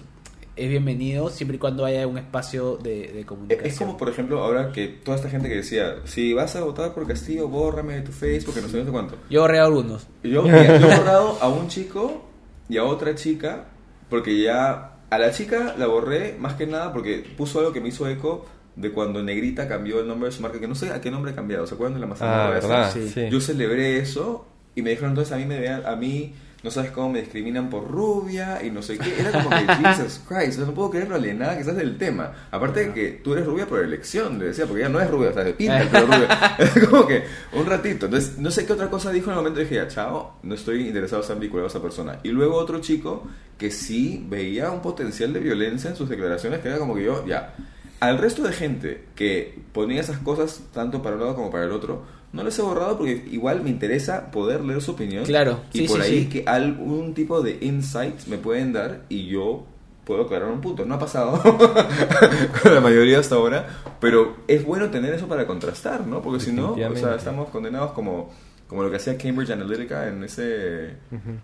es 0.56 0.70
bienvenido 0.70 1.28
siempre 1.28 1.56
y 1.56 1.58
cuando 1.58 1.84
haya 1.84 2.06
un 2.06 2.16
espacio 2.16 2.76
de, 2.78 3.12
de 3.12 3.26
comunicación. 3.26 3.68
Es 3.70 3.78
como, 3.78 3.96
por 3.98 4.08
ejemplo, 4.08 4.42
ahora 4.42 4.72
que 4.72 4.88
toda 4.88 5.16
esta 5.16 5.28
gente 5.28 5.48
que 5.48 5.56
decía, 5.56 5.96
si 6.04 6.32
vas 6.32 6.56
a 6.56 6.64
votar 6.64 6.94
por 6.94 7.06
Castillo, 7.06 7.48
bórrame 7.48 7.96
de 7.96 8.02
tu 8.02 8.12
Facebook, 8.12 8.54
que 8.54 8.62
no 8.62 8.68
sé, 8.68 8.78
no 8.78 8.84
sé 8.86 8.90
cuánto. 8.90 9.16
Yo 9.28 9.42
borré 9.42 9.58
algunos. 9.58 10.06
Yo, 10.22 10.46
yo 10.46 10.48
he 10.48 10.96
borrado 10.96 11.38
a 11.42 11.48
un 11.48 11.68
chico 11.68 12.24
y 12.68 12.78
a 12.78 12.84
otra 12.84 13.14
chica, 13.14 13.66
porque 14.08 14.40
ya 14.42 14.95
a 15.10 15.18
la 15.18 15.30
chica 15.30 15.74
la 15.78 15.86
borré 15.86 16.36
más 16.38 16.54
que 16.54 16.66
nada 16.66 16.92
porque 16.92 17.24
puso 17.36 17.58
algo 17.60 17.72
que 17.72 17.80
me 17.80 17.88
hizo 17.88 18.08
eco 18.08 18.46
de 18.74 18.92
cuando 18.92 19.22
Negrita 19.22 19.68
cambió 19.68 20.00
el 20.00 20.08
nombre 20.08 20.28
de 20.28 20.36
su 20.36 20.42
marca, 20.42 20.60
que 20.60 20.68
no 20.68 20.74
sé 20.74 20.92
a 20.92 21.00
qué 21.00 21.10
nombre 21.10 21.32
ha 21.32 21.34
cambiado, 21.34 21.66
¿se 21.66 21.74
acuerdan 21.74 21.94
de 21.94 22.00
la 22.00 22.06
mazamorra 22.06 22.46
Ah? 22.46 22.50
¿verdad? 22.50 22.92
Sí. 22.92 23.08
Sí. 23.08 23.28
Yo 23.30 23.40
celebré 23.40 23.98
eso 23.98 24.46
y 24.74 24.82
me 24.82 24.90
dijeron 24.90 25.10
entonces 25.12 25.32
a 25.32 25.36
mí 25.38 25.46
me 25.46 25.58
vean, 25.58 25.86
a 25.86 25.96
mí 25.96 26.34
no 26.62 26.70
sabes 26.70 26.90
cómo 26.90 27.10
me 27.10 27.20
discriminan 27.20 27.70
por 27.70 27.88
rubia 27.88 28.62
y 28.64 28.70
no 28.70 28.82
sé 28.82 28.98
qué. 28.98 29.20
Era 29.20 29.30
como 29.30 29.50
que 29.50 29.66
Jesus 29.84 30.20
Christ, 30.26 30.58
no 30.58 30.72
puedo 30.72 30.90
creer 30.90 31.04
en 31.04 31.10
realidad 31.10 31.34
nada 31.34 31.58
que 31.58 31.64
seas 31.64 31.76
del 31.76 31.98
tema. 31.98 32.32
Aparte 32.50 32.86
de 32.86 32.92
que 32.92 33.10
tú 33.22 33.34
eres 33.34 33.46
rubia 33.46 33.66
por 33.66 33.80
elección, 33.80 34.38
le 34.38 34.46
decía, 34.46 34.66
porque 34.66 34.82
ella 34.82 34.88
no 34.88 35.00
es 35.00 35.10
rubia, 35.10 35.30
o 35.30 35.32
sea, 35.32 35.44
de 35.44 35.52
pinta 35.52 35.82
el 35.82 35.88
pelo 35.88 36.06
rubio. 36.06 36.24
Era 36.58 36.88
como 36.88 37.06
que 37.06 37.24
un 37.52 37.66
ratito. 37.66 38.06
Entonces, 38.06 38.38
no 38.38 38.50
sé 38.50 38.66
qué 38.66 38.72
otra 38.72 38.90
cosa 38.90 39.12
dijo 39.12 39.26
en 39.26 39.32
el 39.32 39.36
momento 39.36 39.60
dije, 39.60 39.76
ya, 39.76 39.88
chao, 39.88 40.38
no 40.42 40.54
estoy 40.54 40.86
interesado 40.88 41.20
en 41.20 41.22
estar 41.22 41.38
vinculado 41.38 41.66
a 41.66 41.70
esa 41.70 41.82
persona. 41.82 42.18
Y 42.22 42.30
luego 42.30 42.56
otro 42.56 42.80
chico 42.80 43.28
que 43.58 43.70
sí 43.70 44.24
veía 44.28 44.70
un 44.70 44.82
potencial 44.82 45.32
de 45.32 45.40
violencia 45.40 45.90
en 45.90 45.96
sus 45.96 46.08
declaraciones, 46.08 46.60
que 46.60 46.68
era 46.68 46.78
como 46.78 46.94
que 46.94 47.04
yo, 47.04 47.24
ya. 47.26 47.54
Al 48.00 48.18
resto 48.18 48.42
de 48.42 48.52
gente 48.52 49.04
que 49.14 49.58
ponía 49.72 50.00
esas 50.00 50.18
cosas 50.18 50.62
tanto 50.72 51.02
para 51.02 51.16
un 51.16 51.22
lado 51.22 51.34
como 51.34 51.50
para 51.50 51.64
el 51.64 51.72
otro, 51.72 52.04
no 52.32 52.42
les 52.44 52.58
he 52.58 52.62
borrado 52.62 52.98
porque 52.98 53.24
igual 53.30 53.62
me 53.62 53.70
interesa 53.70 54.30
poder 54.30 54.62
leer 54.64 54.82
su 54.82 54.90
opinión. 54.92 55.24
Claro, 55.24 55.60
Y 55.72 55.78
sí, 55.80 55.86
por 55.88 56.02
sí, 56.02 56.06
ahí 56.12 56.22
sí. 56.24 56.28
que 56.28 56.44
algún 56.46 57.14
tipo 57.14 57.40
de 57.42 57.58
insight 57.62 58.26
me 58.26 58.36
pueden 58.38 58.72
dar 58.72 59.02
y 59.08 59.26
yo 59.28 59.64
puedo 60.04 60.22
aclarar 60.22 60.48
un 60.50 60.60
punto. 60.60 60.84
No 60.84 60.94
ha 60.94 60.98
pasado 60.98 61.40
con 62.62 62.74
la 62.74 62.80
mayoría 62.80 63.18
hasta 63.18 63.34
ahora, 63.36 63.66
pero 64.00 64.36
es 64.48 64.64
bueno 64.64 64.90
tener 64.90 65.14
eso 65.14 65.26
para 65.28 65.46
contrastar, 65.46 66.06
¿no? 66.06 66.22
Porque 66.22 66.40
si 66.44 66.52
no, 66.52 66.72
o 66.72 66.74
sea, 66.76 66.88
Definitivamente. 66.88 67.18
estamos 67.18 67.48
condenados 67.50 67.92
como, 67.92 68.30
como 68.68 68.82
lo 68.82 68.90
que 68.90 68.96
hacía 68.96 69.16
Cambridge 69.16 69.50
Analytica 69.50 70.08
en 70.08 70.22
ese, 70.22 70.96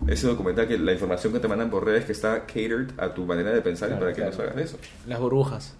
ese 0.06 0.26
documental 0.26 0.68
que 0.68 0.78
la 0.78 0.92
información 0.92 1.32
que 1.32 1.38
te 1.40 1.48
mandan 1.48 1.70
por 1.70 1.84
redes 1.84 2.04
que 2.04 2.12
está 2.12 2.40
catered 2.46 2.90
a 2.98 3.12
tu 3.14 3.24
manera 3.24 3.50
de 3.50 3.62
pensar 3.62 3.88
y 3.88 3.92
Claro, 3.92 4.06
para 4.06 4.14
que 4.14 4.36
no 4.36 4.42
hagas 4.42 4.56
eso. 4.64 4.78
Las 5.06 5.18
burbujas. 5.18 5.74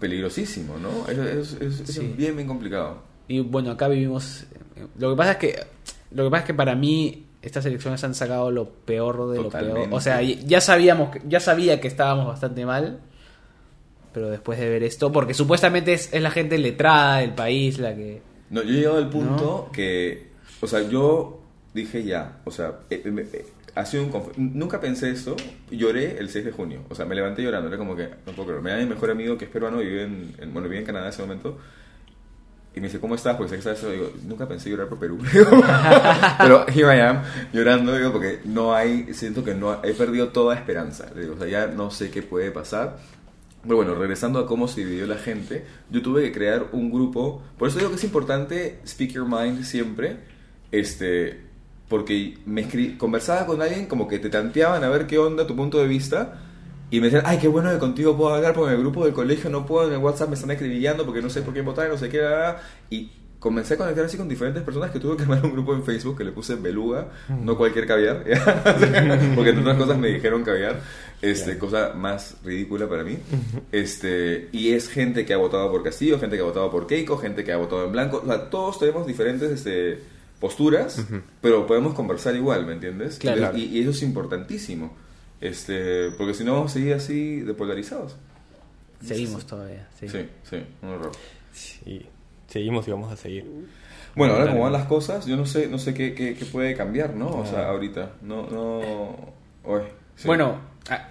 Peligrosísimo, 0.00 0.78
¿no? 0.78 1.08
Eso, 1.10 1.22
eso- 1.22 1.56
eso- 1.60 1.82
eso 1.84 1.92
Sí. 1.92 2.06
es 2.10 2.16
bien, 2.16 2.34
bien 2.34 2.48
complicado. 2.48 2.98
Y 3.28 3.40
bueno, 3.40 3.70
acá 3.72 3.88
vivimos. 3.88 4.44
Lo 4.98 5.10
que 5.10 5.16
pasa 5.16 5.32
es 5.32 5.36
que. 5.38 5.56
Lo 6.12 6.24
que 6.24 6.30
pasa 6.30 6.40
es 6.42 6.46
que 6.46 6.54
para 6.54 6.74
mí. 6.74 7.22
Estas 7.42 7.64
elecciones 7.66 8.02
han 8.02 8.14
sacado 8.16 8.50
lo 8.50 8.68
peor 8.68 9.30
de 9.30 9.36
lo 9.36 9.44
Totalmente. 9.44 9.80
peor. 9.82 9.94
O 9.94 10.00
sea, 10.00 10.20
ya 10.20 10.60
sabíamos, 10.60 11.10
que- 11.12 11.22
ya 11.28 11.38
sabía 11.38 11.80
que 11.80 11.86
estábamos 11.86 12.26
bastante 12.26 12.66
mal. 12.66 12.98
Pero 14.12 14.30
después 14.30 14.58
de 14.58 14.68
ver 14.68 14.82
esto, 14.82 15.12
porque 15.12 15.34
supuestamente 15.34 15.92
es, 15.92 16.12
es 16.12 16.22
la 16.22 16.30
gente 16.30 16.58
letrada 16.58 17.18
del 17.18 17.34
país 17.34 17.78
la 17.78 17.94
que. 17.94 18.20
No, 18.50 18.62
yo 18.62 18.70
he 18.70 18.72
llegado 18.78 18.96
al 18.96 19.10
punto 19.10 19.68
que, 19.72 20.28
o 20.60 20.66
sea, 20.66 20.82
yo 20.88 21.40
dije 21.74 22.02
ya, 22.02 22.38
o 22.44 22.50
sea, 22.50 22.78
eh, 22.90 23.02
eh, 23.04 23.28
eh, 23.32 23.46
ha 23.74 23.84
sido 23.84 24.04
un 24.04 24.12
conf- 24.12 24.32
Nunca 24.36 24.80
pensé 24.80 25.10
esto. 25.10 25.36
Lloré 25.70 26.18
el 26.18 26.30
6 26.30 26.46
de 26.46 26.50
junio. 26.52 26.80
O 26.88 26.94
sea, 26.94 27.04
me 27.04 27.14
levanté 27.14 27.42
llorando. 27.42 27.68
Era 27.68 27.76
como 27.76 27.94
que, 27.94 28.08
no 28.26 28.32
puedo 28.32 28.46
creer. 28.48 28.62
Me 28.62 28.70
da 28.70 28.78
mi 28.78 28.86
mejor 28.86 29.10
amigo 29.10 29.36
que 29.36 29.44
es 29.44 29.50
peruano 29.50 29.82
y 29.82 29.86
vive 29.86 30.02
en, 30.04 30.34
en- 30.40 30.52
bueno, 30.52 30.68
vive 30.68 30.80
en 30.80 30.86
Canadá 30.86 31.06
en 31.06 31.10
ese 31.12 31.22
momento. 31.22 31.58
Y 32.76 32.80
me 32.80 32.88
dice, 32.88 33.00
¿cómo 33.00 33.14
estás? 33.14 33.36
Porque 33.36 33.48
sé 33.48 33.54
que 33.56 33.60
estás 33.60 33.78
eso. 33.78 33.90
Digo, 33.90 34.12
nunca 34.26 34.46
pensé 34.46 34.68
llorar 34.68 34.86
por 34.86 34.98
Perú. 34.98 35.18
Pero 36.38 36.66
here 36.68 36.94
I 36.94 37.00
am, 37.00 37.22
llorando, 37.50 37.96
digo, 37.96 38.12
porque 38.12 38.40
no 38.44 38.74
hay, 38.74 39.14
siento 39.14 39.42
que 39.42 39.54
no, 39.54 39.82
he 39.82 39.94
perdido 39.94 40.28
toda 40.28 40.54
esperanza. 40.54 41.06
Digo, 41.16 41.36
o 41.36 41.38
sea, 41.38 41.48
ya 41.48 41.68
no 41.68 41.90
sé 41.90 42.10
qué 42.10 42.20
puede 42.22 42.50
pasar. 42.50 42.98
Pero 43.62 43.76
bueno, 43.76 43.94
regresando 43.94 44.38
a 44.38 44.46
cómo 44.46 44.68
se 44.68 44.84
dividió 44.84 45.06
la 45.06 45.16
gente, 45.16 45.64
yo 45.90 46.02
tuve 46.02 46.22
que 46.24 46.32
crear 46.32 46.66
un 46.72 46.90
grupo. 46.90 47.42
Por 47.56 47.68
eso 47.68 47.78
digo 47.78 47.88
que 47.88 47.96
es 47.96 48.04
importante 48.04 48.78
speak 48.86 49.12
your 49.12 49.26
mind 49.26 49.64
siempre. 49.64 50.18
Este, 50.70 51.40
porque 51.88 52.36
me 52.44 52.68
conversaba 52.98 53.46
con 53.46 53.62
alguien 53.62 53.86
como 53.86 54.06
que 54.06 54.18
te 54.18 54.28
tanteaban 54.28 54.84
a 54.84 54.90
ver 54.90 55.06
qué 55.06 55.16
onda 55.16 55.46
tu 55.46 55.56
punto 55.56 55.78
de 55.78 55.86
vista. 55.86 56.42
Y 56.90 57.00
me 57.00 57.06
decían, 57.06 57.24
ay, 57.26 57.38
qué 57.38 57.48
bueno 57.48 57.70
que 57.72 57.78
contigo 57.78 58.16
puedo 58.16 58.34
hablar 58.34 58.54
porque 58.54 58.72
en 58.72 58.76
el 58.76 58.82
grupo 58.82 59.04
del 59.04 59.12
colegio 59.12 59.50
no 59.50 59.66
puedo, 59.66 59.88
en 59.88 59.94
el 59.94 59.98
WhatsApp 59.98 60.28
me 60.28 60.34
están 60.34 60.50
escribillando 60.52 61.04
porque 61.04 61.20
no 61.20 61.30
sé 61.30 61.42
por 61.42 61.52
qué 61.52 61.62
votar, 61.62 61.88
no 61.88 61.98
sé 61.98 62.08
qué. 62.08 62.18
bla, 62.18 62.28
bla". 62.28 62.62
Y 62.90 63.10
comencé 63.38 63.74
a 63.74 63.76
conectar 63.76 64.04
así 64.04 64.16
con 64.16 64.28
diferentes 64.28 64.62
personas 64.62 64.90
que 64.90 64.98
tuve 64.98 65.16
que 65.16 65.22
armar 65.22 65.44
un 65.44 65.52
grupo 65.52 65.74
en 65.74 65.84
Facebook 65.84 66.18
que 66.18 66.24
le 66.24 66.32
puse 66.32 66.54
beluga, 66.56 67.08
no 67.28 67.56
cualquier 67.56 67.86
caviar, 67.86 68.24
porque 69.34 69.50
entre 69.50 69.60
otras 69.60 69.76
cosas 69.76 69.98
me 69.98 70.08
dijeron 70.08 70.42
caviar, 70.42 70.80
este, 71.22 71.58
cosa 71.58 71.92
más 71.94 72.36
ridícula 72.44 72.88
para 72.88 73.04
mí. 73.04 73.18
Este, 73.72 74.48
y 74.52 74.72
es 74.72 74.88
gente 74.88 75.24
que 75.24 75.34
ha 75.34 75.36
votado 75.36 75.70
por 75.70 75.82
Castillo, 75.82 76.18
gente 76.18 76.36
que 76.36 76.42
ha 76.42 76.46
votado 76.46 76.70
por 76.70 76.86
Keiko, 76.86 77.18
gente 77.18 77.44
que 77.44 77.52
ha 77.52 77.56
votado 77.56 77.84
en 77.84 77.92
blanco. 77.92 78.20
O 78.24 78.26
sea, 78.26 78.50
todos 78.50 78.78
tenemos 78.78 79.06
diferentes 79.06 79.50
este, 79.50 80.00
posturas, 80.40 81.04
pero 81.40 81.66
podemos 81.66 81.94
conversar 81.94 82.34
igual, 82.34 82.66
¿me 82.66 82.72
entiendes? 82.72 83.18
Claro. 83.18 83.56
Y, 83.56 83.64
y 83.64 83.80
eso 83.80 83.90
es 83.90 84.02
importantísimo. 84.02 84.92
Este, 85.40 86.10
porque 86.12 86.34
si 86.34 86.44
no 86.44 86.54
vamos 86.54 86.72
a 86.72 86.74
seguir 86.74 86.94
así 86.94 87.40
de 87.40 87.54
polarizados. 87.54 88.16
Seguimos 89.04 89.46
todavía. 89.46 89.86
Sí. 89.98 90.08
Sí, 90.08 90.28
sí, 90.42 90.56
un 90.82 90.88
horror. 90.90 91.12
Sí, 91.52 92.06
seguimos 92.48 92.88
y 92.88 92.90
vamos 92.90 93.12
a 93.12 93.16
seguir. 93.16 93.44
Bueno, 94.14 94.34
ahora 94.34 94.48
como 94.48 94.62
van 94.62 94.72
las 94.72 94.86
cosas, 94.86 95.26
yo 95.26 95.36
no 95.36 95.44
sé, 95.44 95.68
no 95.68 95.78
sé 95.78 95.92
qué, 95.92 96.14
qué, 96.14 96.34
qué 96.34 96.44
puede 96.46 96.74
cambiar, 96.74 97.14
¿no? 97.14 97.28
O 97.28 97.44
sea, 97.44 97.68
ahorita, 97.68 98.12
no, 98.22 98.46
no, 98.48 99.34
sí. 100.16 100.26
Bueno, 100.26 100.58
ah, 100.88 101.08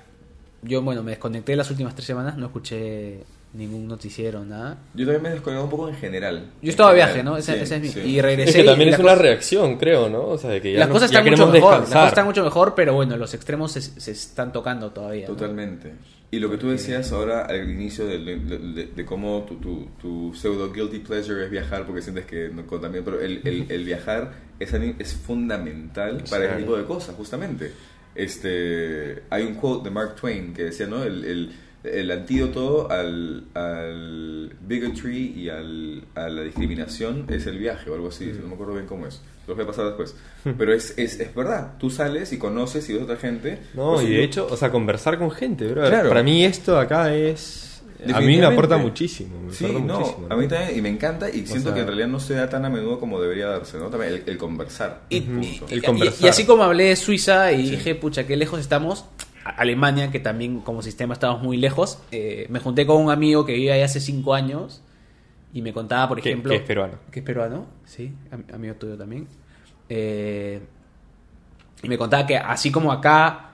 yo 0.63 0.81
bueno, 0.81 1.03
me 1.03 1.11
desconecté 1.11 1.55
las 1.55 1.69
últimas 1.69 1.93
tres 1.93 2.07
semanas, 2.07 2.35
no 2.37 2.47
escuché 2.47 3.23
ningún 3.57 3.87
noticiero, 3.87 4.43
nada. 4.43 4.77
yo 4.93 5.05
también 5.05 5.21
me 5.23 5.29
he 5.29 5.31
descolgado 5.33 5.65
un 5.65 5.69
poco 5.71 5.87
en 5.89 5.95
general. 5.95 6.51
Yo 6.61 6.69
estaba 6.69 6.89
de 6.89 6.95
viaje, 6.95 7.23
¿no? 7.23 7.37
Ese, 7.37 7.53
sí, 7.55 7.59
ese 7.63 7.75
es 7.77 7.81
mi- 7.81 7.87
sí. 7.89 7.99
Y 8.01 8.21
regresé. 8.21 8.49
Es 8.49 8.55
que 8.57 8.63
también 8.63 8.89
y 8.89 8.91
es 8.91 8.97
las 8.97 8.99
una 9.03 9.11
cosas- 9.13 9.21
reacción, 9.21 9.77
creo, 9.77 10.09
¿no? 10.09 10.23
O 10.27 10.37
sea, 10.37 10.49
de 10.51 10.61
que 10.61 10.73
ya 10.73 10.79
Las 10.79 10.87
no- 10.89 10.93
cosas 10.93 11.11
ya 11.11 11.19
están 11.19 11.31
mucho 11.31 11.47
mejor, 11.51 11.71
las 11.71 11.79
descansar. 11.81 11.97
cosas 12.01 12.07
están 12.11 12.25
mucho 12.25 12.43
mejor, 12.43 12.75
pero 12.75 12.93
bueno, 12.93 13.17
los 13.17 13.33
extremos 13.33 13.71
se, 13.71 13.81
se 13.81 14.11
están 14.11 14.51
tocando 14.51 14.91
todavía. 14.91 15.27
¿no? 15.27 15.33
Totalmente. 15.35 15.93
Y 16.31 16.39
lo 16.39 16.49
que 16.49 16.57
tú 16.57 16.69
decías 16.69 17.11
ahora 17.13 17.45
al 17.45 17.69
inicio 17.69 18.05
de, 18.07 18.17
de- 18.17 18.35
de- 18.37 18.85
de 18.87 19.05
cómo 19.05 19.45
tu, 19.47 19.55
tu, 19.57 19.87
tu 20.01 20.33
pseudo 20.33 20.73
guilty 20.73 20.99
pleasure 20.99 21.45
es 21.45 21.49
viajar 21.49 21.85
porque 21.85 22.01
sientes 22.01 22.25
que 22.25 22.49
no 22.49 22.65
contamina, 22.67 23.03
pero 23.05 23.21
el, 23.21 23.39
el, 23.45 23.67
el 23.69 23.85
viajar 23.85 24.33
es, 24.59 24.73
es 24.73 25.13
fundamental 25.13 26.23
para 26.29 26.43
ese 26.43 26.47
Claro. 26.47 26.57
tipo 26.57 26.77
de 26.77 26.83
cosas, 26.83 27.15
justamente. 27.15 27.71
Este, 28.15 29.23
hay 29.29 29.43
un 29.43 29.55
quote 29.55 29.85
de 29.89 29.91
Mark 29.91 30.15
Twain 30.15 30.53
que 30.53 30.63
decía, 30.63 30.87
¿no? 30.87 31.03
El, 31.03 31.23
el, 31.25 31.51
el 31.93 32.11
antídoto 32.11 32.89
al, 32.91 33.45
al 33.53 34.55
bigotry 34.61 35.33
y 35.35 35.49
al, 35.49 36.03
a 36.15 36.29
la 36.29 36.41
discriminación 36.43 37.25
es 37.29 37.45
el 37.47 37.57
viaje 37.57 37.89
o 37.89 37.95
algo 37.95 38.09
así, 38.09 38.31
no 38.41 38.47
me 38.47 38.53
acuerdo 38.55 38.73
bien 38.73 38.85
cómo 38.85 39.07
es. 39.07 39.21
Lo 39.47 39.53
voy 39.55 39.63
a 39.63 39.67
pasar 39.67 39.85
después. 39.85 40.15
Pero 40.57 40.73
es, 40.73 40.97
es, 40.97 41.19
es 41.19 41.35
verdad, 41.35 41.73
tú 41.79 41.89
sales 41.91 42.33
y 42.33 42.37
conoces 42.39 42.89
y 42.89 42.93
ves 42.93 43.01
a 43.03 43.05
otra 43.05 43.17
gente. 43.17 43.59
No, 43.75 43.93
Pues, 43.93 44.07
y 44.07 44.11
de 44.13 44.23
hecho, 44.23 44.47
o 44.49 44.57
sea, 44.57 44.71
conversar 44.71 45.19
con 45.19 45.29
gente, 45.31 45.67
bro. 45.67 45.85
Claro. 45.87 46.09
Para 46.09 46.23
mí 46.23 46.43
esto 46.43 46.79
acá 46.79 47.13
es... 47.15 47.61
A 48.13 48.19
mí 48.21 48.37
me 48.37 48.45
aporta 48.45 48.77
muchísimo. 48.77 49.39
Me 49.47 49.53
Sí, 49.53 49.65
aporta 49.65 49.85
no, 49.85 49.99
muchísimo, 49.99 50.27
a 50.29 50.35
mí 50.35 50.47
también, 50.47 50.77
y 50.77 50.81
me 50.81 50.89
encanta, 50.89 51.29
y 51.29 51.45
siento 51.47 51.69
sea- 51.69 51.73
que 51.73 51.79
en 51.81 51.87
realidad 51.87 52.07
no 52.07 52.19
se 52.19 52.33
da 52.35 52.47
tan 52.49 52.63
a 52.65 52.69
menudo 52.69 52.99
como 52.99 53.19
debería 53.21 53.47
darse, 53.47 53.77
¿no? 53.79 53.87
También 53.89 54.13
el, 54.13 54.23
el 54.27 54.37
conversar. 54.37 55.01
Y. 55.09 55.17
El 55.17 55.77
y- 55.79 55.81
conversar. 55.81 56.25
y 56.25 56.27
así 56.27 56.45
como 56.45 56.63
hablé 56.63 56.85
de 56.85 56.95
Suiza 56.97 57.51
y 57.53 57.65
Sí. 57.65 57.71
dije, 57.71 57.95
pucha, 57.95 58.27
qué 58.27 58.35
lejos 58.35 58.59
estamos, 58.59 59.05
Alemania, 59.45 60.11
que 60.11 60.19
también 60.19 60.59
como 60.61 60.81
sistema 60.81 61.13
estamos 61.13 61.41
muy 61.41 61.57
lejos, 61.57 61.99
eh, 62.11 62.47
me 62.49 62.59
junté 62.59 62.85
con 62.85 63.01
un 63.01 63.11
amigo 63.11 63.45
que 63.45 63.53
vive 63.53 63.71
ahí 63.71 63.81
hace 63.81 63.99
cinco 63.99 64.33
años 64.33 64.81
y 65.53 65.61
me 65.61 65.71
contaba, 65.71 66.07
por 66.09 66.19
Que- 66.21 66.29
ejemplo... 66.31 66.49
que 66.51 66.57
es 66.57 66.63
peruano. 66.63 66.93
Que 67.11 67.19
es 67.19 67.25
peruano, 67.25 67.65
sí, 67.85 68.11
am- 68.31 68.43
amigo 68.53 68.73
tuyo 68.75 68.97
también. 68.97 69.27
Eh, 69.87 70.59
y 71.83 71.87
me 71.89 71.97
contaba 71.97 72.25
que 72.25 72.35
así 72.37 72.71
como 72.71 72.91
acá, 72.91 73.51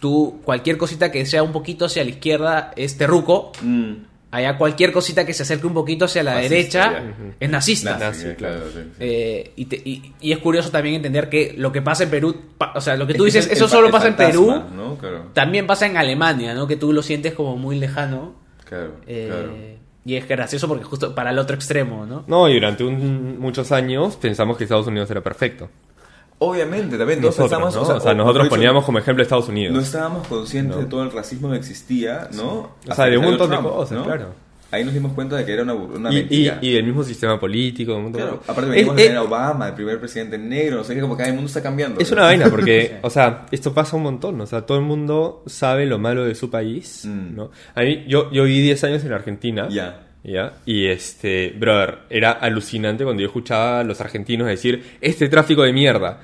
tú, 0.00 0.40
cualquier 0.44 0.76
cosita 0.76 1.12
que 1.12 1.24
sea 1.24 1.42
un 1.44 1.52
poquito 1.52 1.84
hacia 1.84 2.02
la 2.02 2.10
izquierda 2.10 2.72
es 2.76 2.98
terruco, 2.98 3.52
Mm, 3.62 3.92
allá 4.32 4.58
cualquier 4.58 4.90
cosita 4.90 5.24
que 5.24 5.32
se 5.32 5.44
acerque 5.44 5.66
un 5.68 5.74
poquito 5.74 6.06
hacia 6.06 6.24
la 6.24 6.32
Fascista, 6.32 6.56
derecha 6.56 6.92
ya. 6.92 7.34
es 7.38 7.50
nazista. 7.50 7.98
nazi, 7.98 8.24
Nazi, 8.24 8.34
claro, 8.36 8.60
sí, 8.72 8.78
sí. 8.82 8.90
Eh, 8.98 9.52
y, 9.54 9.64
te- 9.66 9.76
y- 9.84 10.12
y 10.20 10.32
es 10.32 10.38
curioso 10.38 10.70
también 10.70 10.96
entender 10.96 11.28
que 11.28 11.54
lo 11.56 11.70
que 11.70 11.82
pasa 11.82 12.02
en 12.02 12.10
Perú, 12.10 12.34
pa- 12.58 12.72
o 12.74 12.80
sea, 12.80 12.96
lo 12.96 13.06
que 13.06 13.14
tú 13.14 13.24
Es 13.26 13.34
dices, 13.34 13.46
el- 13.46 13.52
eso 13.52 13.66
el 13.66 13.70
solo 13.70 13.90
pasa 13.92 14.08
en 14.08 14.16
Perú, 14.16 14.48
fantasma, 14.48 14.74
¿no? 14.76 14.96
Claro, 14.98 15.26
también 15.32 15.66
pasa 15.68 15.86
en 15.86 15.96
Alemania, 15.96 16.52
¿no? 16.54 16.66
Que 16.66 16.76
tú 16.76 16.92
lo 16.92 17.02
sientes 17.02 17.34
como 17.34 17.56
muy 17.56 17.78
lejano. 17.78 18.34
claro, 18.68 18.96
eh, 19.06 19.26
claro. 19.30 19.52
Y 20.04 20.16
es 20.16 20.26
gracioso 20.26 20.66
porque 20.66 20.82
justo 20.82 21.14
para 21.14 21.30
el 21.30 21.38
otro 21.38 21.54
extremo, 21.54 22.06
¿no? 22.06 22.24
No, 22.26 22.48
y 22.48 22.54
durante 22.54 22.82
un- 22.82 23.38
muchos 23.38 23.70
años 23.70 24.16
pensamos 24.16 24.56
que 24.56 24.64
Estados 24.64 24.86
Unidos 24.88 25.08
era 25.10 25.20
perfecto. 25.20 25.68
Obviamente, 26.44 26.98
también 26.98 27.20
todos 27.20 27.38
Nosotros, 27.38 27.50
pensamos, 27.72 27.74
¿no? 27.76 27.82
o 27.82 27.84
sea, 27.86 27.94
O 27.96 28.00
sea, 28.00 28.12
o- 28.12 28.14
nosotros 28.14 28.44
de 28.44 28.46
hecho, 28.48 28.56
poníamos 28.56 28.84
como 28.84 28.98
ejemplo 28.98 29.22
Estados 29.22 29.48
Unidos. 29.48 29.74
No 29.74 29.80
estábamos 29.80 30.26
conscientes 30.26 30.76
No. 30.76 30.82
de 30.82 30.88
todo 30.88 31.02
el 31.02 31.12
racismo 31.12 31.50
que 31.50 31.56
existía, 31.56 32.28
¿no? 32.34 32.48
O 32.52 32.70
Hasta 32.82 32.94
sea, 32.96 33.04
de 33.06 33.18
un 33.18 33.24
montón 33.24 33.50
de 33.50 33.56
Trump, 33.56 33.68
cosas, 33.70 33.98
¿no? 33.98 34.04
claro. 34.04 34.26
Ahí 34.70 34.84
nos 34.86 34.94
dimos 34.94 35.12
cuenta 35.12 35.36
de 35.36 35.44
que 35.44 35.52
era 35.52 35.64
una, 35.64 35.74
una 35.74 36.10
Y, 36.10 36.16
y, 36.16 36.20
mentira. 36.20 36.58
y 36.62 36.72
del 36.72 36.84
mismo 36.84 37.04
sistema 37.04 37.38
político. 37.38 37.94
un 37.94 38.10
de 38.10 38.20
Claro, 38.20 38.40
aparte 38.48 38.70
venimos 38.70 38.96
de 38.96 39.02
tener 39.02 39.18
a 39.18 39.22
Obama, 39.24 39.68
el 39.68 39.74
primer 39.74 40.00
presidente 40.00 40.38
negro, 40.38 40.78
no 40.78 40.84
sé 40.84 40.94
qué, 40.94 41.02
como 41.02 41.14
que 41.14 41.24
el 41.24 41.34
mundo 41.34 41.46
está 41.48 41.62
cambiando. 41.62 42.00
Es 42.00 42.10
¿no? 42.10 42.16
una 42.16 42.22
vaina 42.24 42.46
porque, 42.48 42.96
o 43.02 43.10
sea, 43.10 43.44
esto 43.50 43.74
pasa 43.74 43.96
un 43.98 44.04
montón. 44.04 44.40
O 44.40 44.46
sea, 44.46 44.62
todo 44.62 44.78
el 44.78 44.84
mundo 44.84 45.42
sabe 45.46 45.84
lo 45.84 45.98
malo 45.98 46.24
de 46.24 46.34
su 46.34 46.48
país, 46.48 47.04
Mm. 47.06 47.36
¿no? 47.36 47.50
A 47.74 47.82
mí, 47.82 48.04
yo, 48.08 48.30
yo 48.32 48.44
viví 48.44 48.62
10 48.62 48.82
años 48.84 49.04
en 49.04 49.12
Argentina. 49.12 49.68
Ya. 49.68 50.06
¿Ya? 50.24 50.52
Y 50.66 50.86
este, 50.86 51.52
brother, 51.58 51.98
era 52.08 52.30
alucinante 52.32 53.02
cuando 53.04 53.22
yo 53.22 53.26
escuchaba 53.26 53.80
a 53.80 53.84
los 53.84 54.00
argentinos 54.00 54.46
decir, 54.46 54.96
este 55.00 55.28
tráfico 55.28 55.62
de 55.62 55.72
mierda. 55.72 56.20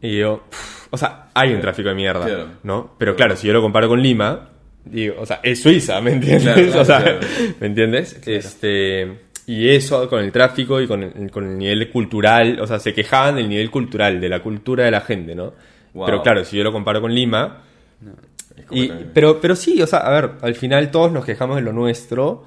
Y 0.00 0.18
yo, 0.18 0.44
"Pff, 0.48 0.88
o 0.92 0.96
sea, 0.98 1.28
hay 1.34 1.52
un 1.52 1.60
tráfico 1.60 1.88
de 1.88 1.94
mierda, 1.96 2.24
Claro. 2.24 2.46
¿no? 2.62 2.94
Pero 2.98 3.16
claro, 3.16 3.34
si 3.36 3.48
yo 3.48 3.52
lo 3.52 3.62
comparo 3.62 3.88
con 3.88 4.00
Lima, 4.00 4.50
digo, 4.84 5.16
o 5.18 5.26
sea, 5.26 5.40
es 5.42 5.60
Suiza, 5.60 6.00
¿me 6.00 6.12
entiendes? 6.12 6.44
Claro, 6.44 6.62
claro, 6.66 6.80
o 6.82 6.84
sea. 6.84 7.20
¿me 7.60 7.66
entiendes? 7.66 8.20
Este, 8.26 9.18
y 9.46 9.70
eso 9.70 10.08
con 10.08 10.20
el 10.22 10.30
tráfico 10.30 10.80
y 10.80 10.86
con 10.86 11.02
el, 11.02 11.30
con 11.30 11.44
el 11.50 11.58
nivel 11.58 11.90
cultural, 11.90 12.60
o 12.60 12.66
sea, 12.66 12.78
se 12.78 12.94
quejaban 12.94 13.36
del 13.36 13.48
nivel 13.48 13.70
cultural, 13.70 14.20
de 14.20 14.28
la 14.28 14.40
cultura 14.40 14.84
de 14.84 14.90
la 14.92 15.00
gente, 15.00 15.34
¿no? 15.34 15.52
Wow. 15.94 16.06
Pero 16.06 16.22
claro, 16.22 16.44
si 16.44 16.56
yo 16.56 16.62
lo 16.62 16.72
comparo 16.72 17.00
con 17.00 17.12
Lima, 17.12 17.62
y, 18.70 18.88
pero, 19.12 19.40
pero 19.40 19.54
sí, 19.56 19.80
o 19.82 19.86
sea, 19.86 20.00
a 20.00 20.10
ver, 20.10 20.30
al 20.42 20.54
final 20.54 20.90
todos 20.90 21.10
nos 21.12 21.24
quejamos 21.24 21.56
de 21.56 21.62
lo 21.62 21.72
nuestro, 21.72 22.44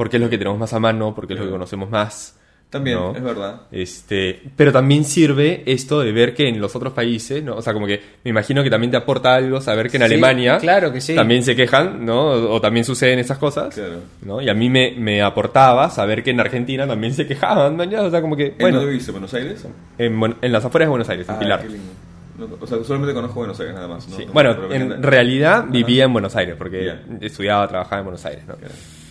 porque 0.00 0.16
es 0.16 0.22
lo 0.22 0.30
que 0.30 0.38
tenemos 0.38 0.58
más 0.58 0.72
a 0.72 0.80
mano, 0.80 1.14
porque 1.14 1.34
es 1.34 1.38
lo 1.38 1.44
que 1.44 1.48
Claro. 1.50 1.58
conocemos 1.58 1.90
más. 1.90 2.34
También, 2.70 2.96
¿no? 2.98 3.14
es 3.14 3.22
verdad. 3.22 3.62
Este, 3.70 4.40
pero 4.56 4.72
también 4.72 5.04
sirve 5.04 5.62
esto 5.66 6.00
de 6.00 6.10
ver 6.12 6.32
que 6.32 6.48
en 6.48 6.58
los 6.58 6.74
otros 6.74 6.94
países, 6.94 7.42
¿no? 7.44 7.56
O 7.56 7.60
sea, 7.60 7.74
como 7.74 7.86
que 7.86 8.00
me 8.24 8.30
imagino 8.30 8.62
que 8.62 8.70
también 8.70 8.90
te 8.92 8.96
aporta 8.96 9.34
algo 9.34 9.60
saber 9.60 9.90
que 9.90 9.98
en 9.98 10.02
Sí, 10.04 10.06
Alemania 10.06 10.56
claro 10.56 10.90
que 10.90 11.02
sí. 11.02 11.14
también 11.14 11.42
se 11.42 11.54
quejan, 11.54 12.06
¿no? 12.06 12.28
O, 12.30 12.54
o 12.54 12.60
también 12.62 12.86
suceden 12.86 13.18
esas 13.18 13.36
cosas, 13.36 13.74
Claro. 13.74 13.96
¿no? 14.22 14.40
Y 14.40 14.48
a 14.48 14.54
mí 14.54 14.70
me, 14.70 14.92
me 14.96 15.20
aportaba 15.20 15.90
saber 15.90 16.22
que 16.22 16.30
en 16.30 16.40
Argentina 16.40 16.86
también 16.86 17.12
se 17.12 17.26
quejaban, 17.26 17.76
¿no? 17.76 17.82
O 18.04 18.10
sea, 18.10 18.22
como 18.22 18.36
que, 18.36 18.46
¿En 18.46 18.58
bueno, 18.58 18.78
dónde 18.78 18.92
viviste? 18.92 19.12
¿Buenos 19.12 19.34
Aires? 19.34 19.66
en, 19.98 20.36
en 20.40 20.52
las 20.52 20.64
afueras 20.64 20.86
de 20.86 20.90
Buenos 20.90 21.08
Aires, 21.10 21.28
en 21.28 21.34
Ah, 21.34 21.38
Pilar. 21.38 21.60
qué 21.60 21.68
lindo. 21.68 22.56
O 22.58 22.66
sea, 22.66 22.82
solamente 22.84 23.12
conozco 23.12 23.34
Buenos 23.40 23.60
Aires 23.60 23.74
nada 23.74 23.86
más. 23.88 24.08
¿no? 24.08 24.16
Sí. 24.16 24.24
No, 24.24 24.32
Bueno, 24.32 24.56
en 24.72 25.02
realidad 25.02 25.66
vivía 25.68 26.04
en 26.04 26.12
Buenos 26.14 26.34
Aires, 26.36 26.54
porque 26.56 26.86
Ya. 26.86 27.02
estudiaba, 27.20 27.68
trabajaba 27.68 27.98
en 27.98 28.04
Buenos 28.06 28.24
Aires, 28.24 28.46
¿no? 28.46 28.54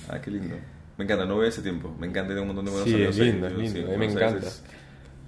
Ah, 0.10 0.20
qué 0.24 0.32
lindo. 0.32 0.56
Me 1.00 1.06
encanta, 1.06 1.26
no 1.26 1.36
voy 1.36 1.48
hace 1.48 1.62
tiempo. 1.62 1.96
Me 1.98 2.06
encanta 2.08 2.34
a 2.34 2.42
un 2.42 2.48
montón 2.48 2.66
de 2.66 2.72
buenos 2.72 2.88
Sí, 2.90 2.94
amigos. 2.96 3.18
es 3.18 3.26
lindo, 3.26 3.48
ahí. 3.48 3.54
es 3.54 3.58
Yo, 3.58 3.64
lindo, 3.64 3.80
sí, 3.80 3.86
a 3.88 3.98
mí 3.98 4.06
me 4.06 4.12
encanta. 4.14 4.48
es- 4.48 4.64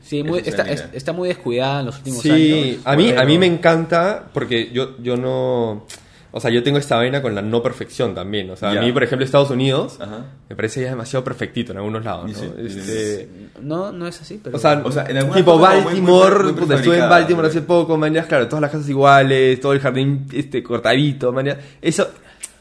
Sí, 0.04 0.24
muy- 0.24 0.40
está, 0.46 0.64
es- 0.70 0.86
está 0.94 1.14
muy 1.14 1.30
descuidada 1.30 1.80
en 1.80 1.86
los 1.86 1.98
últimos 2.00 2.22
Sí, 2.22 2.30
años. 2.74 2.82
a 2.86 2.96
mí, 2.96 3.12
a 3.12 3.24
mí 3.24 3.38
me 3.38 3.46
encanta 3.46 4.26
porque 4.34 4.70
yo, 4.74 4.98
yo 5.02 5.16
no... 5.16 5.86
O 6.34 6.40
sea, 6.40 6.50
yo 6.50 6.64
tengo 6.64 6.78
esta 6.78 6.96
vaina 6.96 7.22
con 7.22 7.36
la 7.36 7.42
no 7.42 7.62
perfección 7.62 8.16
también. 8.16 8.50
O 8.52 8.56
sea, 8.56 8.72
a 8.72 8.82
mí, 8.82 8.92
por 8.94 9.04
ejemplo, 9.04 9.26
Estados 9.26 9.50
Unidos 9.50 9.98
Ajá. 10.00 10.26
me 10.50 10.56
parece 10.56 10.82
ya 10.82 10.90
demasiado 10.90 11.24
perfectito 11.26 11.72
en 11.74 11.78
algunos 11.80 12.04
lados, 12.06 12.32
¿no? 12.32 12.38
sí, 12.38 12.50
Este, 12.66 13.30
No, 13.62 13.92
no 13.92 14.08
es 14.08 14.22
así, 14.22 14.40
pero... 14.44 14.56
o 14.56 14.60
sea, 14.60 14.82
O 14.84 14.92
sea, 14.92 15.06
en 15.08 15.30
tipo 15.32 15.58
Baltimore, 15.60 16.36
muy- 16.44 16.52
muy 16.54 16.62
puta, 16.62 16.76
estuve 16.76 16.98
en 17.00 17.10
Baltimore 17.10 17.48
hace 17.50 17.62
poco, 17.62 17.98
man, 17.98 18.14
ya, 18.14 18.24
claro, 18.28 18.48
todas 18.48 18.62
las 18.62 18.72
casas 18.72 18.90
iguales, 18.90 19.60
todo 19.62 19.74
el 19.74 19.80
jardín 19.82 20.26
este, 20.34 20.64
cortadito, 20.64 21.32
man, 21.34 21.46
ya. 21.46 21.60
Eso, 21.82 22.10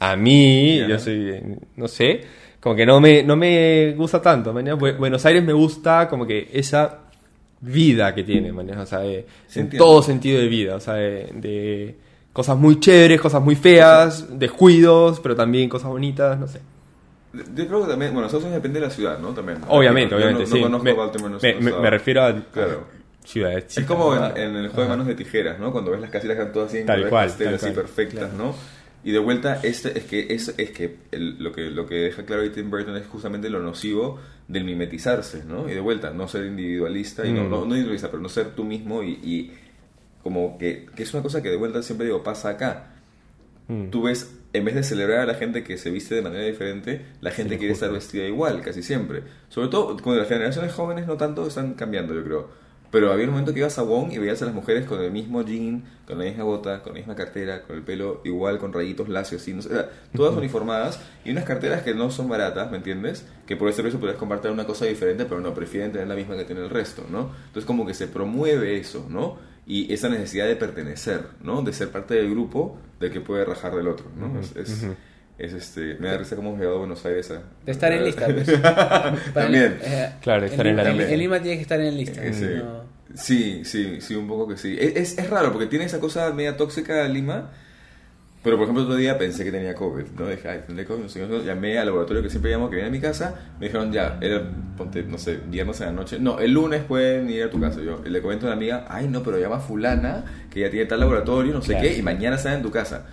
a 0.00 0.16
mí, 0.16 0.78
yo 0.88 0.98
soy, 0.98 1.40
no 1.76 1.86
sé, 1.88 2.22
como 2.60 2.74
que 2.76 2.84
no 2.86 3.00
me, 3.00 3.22
no 3.22 3.36
me 3.36 3.94
gusta 3.96 4.20
tanto. 4.20 4.52
Bu- 4.52 4.96
Buenos 4.98 5.24
Aires 5.26 5.42
me 5.44 5.52
gusta 5.52 6.08
como 6.08 6.26
que 6.26 6.48
esa 6.52 6.98
vida 7.60 8.14
que 8.14 8.22
tiene, 8.22 8.52
man, 8.52 8.70
o 8.70 8.86
sea, 8.86 9.00
de- 9.00 9.26
Sí, 9.46 9.60
en 9.60 9.70
todo 9.70 10.02
sentido 10.02 10.40
de 10.40 10.48
vida, 10.48 10.76
o 10.76 10.80
sea, 10.80 10.94
de, 10.94 11.30
de 11.34 11.96
cosas 12.32 12.56
muy 12.56 12.78
chéveres, 12.80 13.20
cosas 13.20 13.42
muy 13.42 13.54
feas, 13.56 14.38
descuidos, 14.38 15.20
pero 15.20 15.34
también 15.36 15.68
cosas 15.68 15.88
bonitas, 15.90 16.38
no 16.38 16.46
sé. 16.46 16.60
Yo 17.32 17.66
creo 17.68 17.82
que 17.82 17.88
también, 17.90 18.12
bueno, 18.12 18.28
Unidos 18.28 18.52
depende 18.52 18.80
de 18.80 18.86
la 18.86 18.90
ciudad, 18.92 19.18
¿no? 19.20 19.28
También. 19.28 19.58
Obviamente, 19.68 20.14
obviamente, 20.14 20.42
no, 20.44 20.48
no 20.48 20.56
sí. 20.56 20.62
conozco 20.62 20.84
me, 20.84 20.92
Baltimore, 20.94 21.30
no 21.32 21.36
me- 21.36 21.40
sé, 21.40 21.54
me- 21.60 21.70
o 21.70 21.74
sea, 21.74 21.80
me 21.82 21.90
refiero 21.90 22.22
a 22.24 22.32
Claro. 22.52 22.84
ciudades. 23.24 23.78
Es 23.78 23.84
como 23.86 24.16
en, 24.16 24.36
en 24.36 24.56
el 24.56 24.68
juego 24.68 24.82
de 24.82 24.88
manos 24.88 25.06
de 25.06 25.14
tijeras, 25.14 25.58
¿no? 25.60 25.70
Cuando 25.70 25.92
ves 25.92 26.00
las 26.00 26.10
casitas 26.10 26.36
que 26.36 26.42
están 26.42 26.52
todas 26.54 26.68
así 26.70 26.78
en 26.78 26.86
Tal 26.86 26.96
colores 26.96 27.10
cual, 27.10 27.28
pastel, 27.28 27.46
tal 27.46 27.54
así 27.54 27.64
cual. 27.66 27.74
perfectas, 27.74 28.32
¿no? 28.32 28.54
Y 29.02 29.12
de 29.12 29.18
vuelta, 29.18 29.60
este, 29.62 29.96
es 29.98 30.04
que, 30.04 30.26
es, 30.34 30.54
es 30.58 30.70
que 30.70 30.96
el- 31.10 31.42
lo 31.42 31.52
que 31.52 31.70
lo 31.70 31.86
que 31.86 31.94
deja 31.94 32.24
claro 32.26 32.42
ahí 32.42 32.50
Tim 32.50 32.70
Burton 32.70 32.96
es 32.96 33.06
justamente 33.06 33.48
lo 33.48 33.60
nocivo 33.60 34.18
del 34.46 34.64
mimetizarse, 34.64 35.44
¿no? 35.44 35.68
Y 35.70 35.74
de 35.74 35.80
vuelta, 35.80 36.10
no 36.10 36.28
ser 36.28 36.44
individualista, 36.44 37.24
y 37.26 37.32
no, 37.32 37.44
Mm. 37.44 37.50
no, 37.50 37.56
no 37.60 37.64
individualista, 37.66 38.10
pero 38.10 38.22
no 38.22 38.28
ser 38.28 38.50
tú 38.54 38.64
mismo 38.64 39.02
y, 39.02 39.12
y 39.22 39.52
como 40.22 40.58
que, 40.58 40.86
que 40.94 41.02
es 41.04 41.14
una 41.14 41.22
cosa 41.22 41.42
que 41.42 41.48
de 41.48 41.56
vuelta 41.56 41.82
siempre 41.82 42.06
digo, 42.06 42.22
pasa 42.22 42.50
acá. 42.50 42.94
Mm. 43.68 43.88
Tú 43.90 44.02
ves, 44.02 44.36
en 44.52 44.64
vez 44.64 44.74
de 44.74 44.82
celebrar 44.82 45.20
a 45.20 45.26
la 45.26 45.34
gente 45.34 45.62
que 45.64 45.78
se 45.78 45.90
viste 45.90 46.14
de 46.16 46.22
manera 46.22 46.44
diferente, 46.44 47.06
la 47.22 47.30
gente 47.30 47.56
quiere 47.56 47.72
estar 47.72 47.90
vestida 47.90 48.26
igual, 48.26 48.60
casi 48.60 48.82
siempre. 48.82 49.22
Sobre 49.48 49.68
todo 49.68 49.96
con 49.96 50.18
las 50.18 50.28
generaciones 50.28 50.72
jóvenes, 50.72 51.06
no 51.06 51.16
tanto, 51.16 51.46
están 51.46 51.72
cambiando, 51.74 52.12
yo 52.14 52.22
creo. 52.24 52.50
Pero 52.90 53.12
había 53.12 53.26
un 53.26 53.30
momento 53.30 53.52
que 53.52 53.60
ibas 53.60 53.78
a 53.78 53.82
Wong 53.82 54.12
y 54.12 54.18
veías 54.18 54.42
a 54.42 54.46
las 54.46 54.54
mujeres 54.54 54.84
con 54.84 55.00
el 55.00 55.12
mismo 55.12 55.42
jean, 55.42 55.84
con 56.06 56.18
la 56.18 56.24
misma 56.24 56.44
bota, 56.44 56.82
con 56.82 56.92
la 56.92 56.98
misma 56.98 57.14
cartera, 57.14 57.62
con 57.62 57.76
el 57.76 57.82
pelo 57.82 58.20
igual, 58.24 58.58
con 58.58 58.72
rayitos 58.72 59.08
lacios, 59.08 59.42
así, 59.42 59.52
no 59.52 59.62
sé, 59.62 59.68
o 59.68 59.72
sea, 59.72 59.90
todas 60.12 60.36
uniformadas 60.36 61.00
y 61.24 61.30
unas 61.30 61.44
carteras 61.44 61.82
que 61.82 61.94
no 61.94 62.10
son 62.10 62.28
baratas, 62.28 62.70
¿me 62.70 62.78
entiendes? 62.78 63.24
Que 63.46 63.56
por 63.56 63.68
ese 63.68 63.82
precio 63.82 64.00
podrías 64.00 64.18
compartir 64.18 64.50
una 64.50 64.66
cosa 64.66 64.86
diferente, 64.86 65.24
pero 65.24 65.40
no, 65.40 65.54
prefieren 65.54 65.92
tener 65.92 66.08
la 66.08 66.16
misma 66.16 66.36
que 66.36 66.44
tiene 66.44 66.62
el 66.62 66.70
resto, 66.70 67.04
¿no? 67.08 67.30
Entonces 67.46 67.64
como 67.64 67.86
que 67.86 67.94
se 67.94 68.08
promueve 68.08 68.76
eso, 68.78 69.06
¿no? 69.08 69.38
Y 69.66 69.92
esa 69.92 70.08
necesidad 70.08 70.48
de 70.48 70.56
pertenecer, 70.56 71.28
¿no? 71.42 71.62
De 71.62 71.72
ser 71.72 71.90
parte 71.90 72.14
del 72.14 72.30
grupo 72.30 72.76
del 72.98 73.12
que 73.12 73.20
puede 73.20 73.44
rajar 73.44 73.76
del 73.76 73.86
otro, 73.86 74.06
¿no? 74.16 74.40
Es, 74.40 74.56
es, 74.56 74.84
es, 75.40 75.52
este, 75.52 75.96
me 75.98 76.08
da 76.08 76.18
risa 76.18 76.36
cómo 76.36 76.54
llegado 76.56 76.76
a 76.76 76.78
Buenos 76.80 77.04
Aires 77.06 77.30
a... 77.30 77.42
De 77.64 77.72
estar 77.72 77.92
en 77.92 78.04
lista, 78.04 78.26
pues. 78.26 78.46
También. 79.34 79.78
eh, 79.82 80.10
Claro, 80.22 80.46
estar 80.46 80.66
en 80.66 80.76
la 80.76 80.84
Lima- 80.84 80.96
lista. 80.98 81.12
En 81.12 81.18
Lima 81.18 81.40
tiene 81.40 81.56
que 81.56 81.62
estar 81.62 81.80
en 81.80 81.96
lista. 81.96 82.24
Eh, 82.24 82.32
sí. 82.34 82.46
No. 82.62 82.90
Sí, 83.14 83.64
sí, 83.64 84.00
sí, 84.00 84.14
un 84.14 84.28
poco 84.28 84.46
que 84.48 84.56
sí. 84.56 84.76
Es, 84.78 84.94
es, 84.96 85.18
es 85.18 85.30
raro 85.30 85.50
porque 85.52 85.66
tiene 85.66 85.84
esa 85.84 85.98
cosa 85.98 86.32
media 86.32 86.56
tóxica 86.56 87.06
Lima. 87.08 87.50
Pero 88.42 88.56
por 88.56 88.62
ejemplo, 88.64 88.84
otro 88.84 88.96
día 88.96 89.18
pensé 89.18 89.44
que 89.44 89.52
tenía 89.52 89.74
COVID, 89.74 90.04
¿no? 90.18 90.26
Dije, 90.26 90.48
ay, 90.48 90.60
tendré 90.66 90.86
COVID, 90.86 91.02
no 91.02 91.08
sé 91.10 91.20
qué. 91.20 91.44
Llamé 91.44 91.78
al 91.78 91.84
laboratorio 91.86 92.22
que 92.22 92.30
siempre 92.30 92.50
llamo, 92.50 92.70
que 92.70 92.76
viene 92.76 92.88
a 92.88 92.90
mi 92.92 92.98
casa. 92.98 93.34
Me 93.60 93.66
dijeron, 93.66 93.92
ya, 93.92 94.16
era, 94.22 94.42
ponte, 94.78 95.02
no 95.02 95.18
sé, 95.18 95.40
viernes 95.46 95.78
en 95.82 95.86
la 95.88 95.92
noche. 95.92 96.18
No, 96.18 96.38
el 96.38 96.52
lunes 96.52 96.82
pueden 96.84 97.28
ir 97.28 97.42
a 97.42 97.50
tu 97.50 97.60
casa. 97.60 97.82
Yo 97.82 98.00
le 98.02 98.22
comento 98.22 98.46
a 98.46 98.48
una 98.48 98.56
amiga, 98.56 98.86
ay, 98.88 99.08
no, 99.08 99.22
pero 99.22 99.38
llama 99.38 99.56
a 99.56 99.60
fulana, 99.60 100.24
que 100.50 100.60
ya 100.60 100.70
tiene 100.70 100.86
tal 100.86 101.00
laboratorio, 101.00 101.52
no 101.52 101.60
sé 101.60 101.72
Claro. 101.72 101.86
qué, 101.86 101.98
y 101.98 102.02
mañana 102.02 102.36
están 102.36 102.54
en 102.54 102.62
tu 102.62 102.70
casa. 102.70 103.04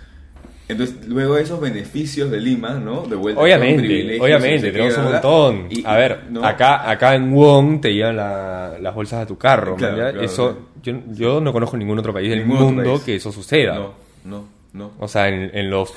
Entonces, 0.68 0.96
luego 1.08 1.38
esos 1.38 1.60
beneficios 1.60 2.30
de 2.30 2.40
Lima, 2.40 2.74
¿no? 2.74 3.02
De 3.02 3.16
vuelta. 3.16 3.40
Obviamente, 3.40 4.18
obviamente, 4.20 4.70
tenemos 4.70 4.98
un 4.98 5.04
montón. 5.04 5.66
Y- 5.70 5.82
a 5.86 5.96
ver, 5.96 6.20
¿no? 6.30 6.44
acá, 6.44 6.88
acá 6.90 7.14
en 7.14 7.32
Wong 7.34 7.80
te 7.80 7.94
llevan 7.94 8.16
la- 8.16 8.76
las 8.80 8.94
bolsas 8.94 9.22
a 9.22 9.26
tu 9.26 9.38
carro. 9.38 9.76
Claro, 9.76 9.96
¿ya? 9.96 10.10
claro, 10.10 10.22
eso, 10.22 10.58
yo, 10.82 10.92
yo 11.08 11.40
no 11.40 11.52
conozco 11.52 11.76
ningún 11.76 11.98
otro 11.98 12.12
país 12.12 12.28
del 12.30 12.44
mundo 12.44 12.82
país. 12.92 13.02
que 13.02 13.16
eso 13.16 13.32
suceda. 13.32 13.74
No, 13.76 13.94
no, 14.24 14.44
no. 14.74 14.90
O 14.98 15.08
sea, 15.08 15.28
en, 15.28 15.50
en 15.56 15.70
los 15.70 15.92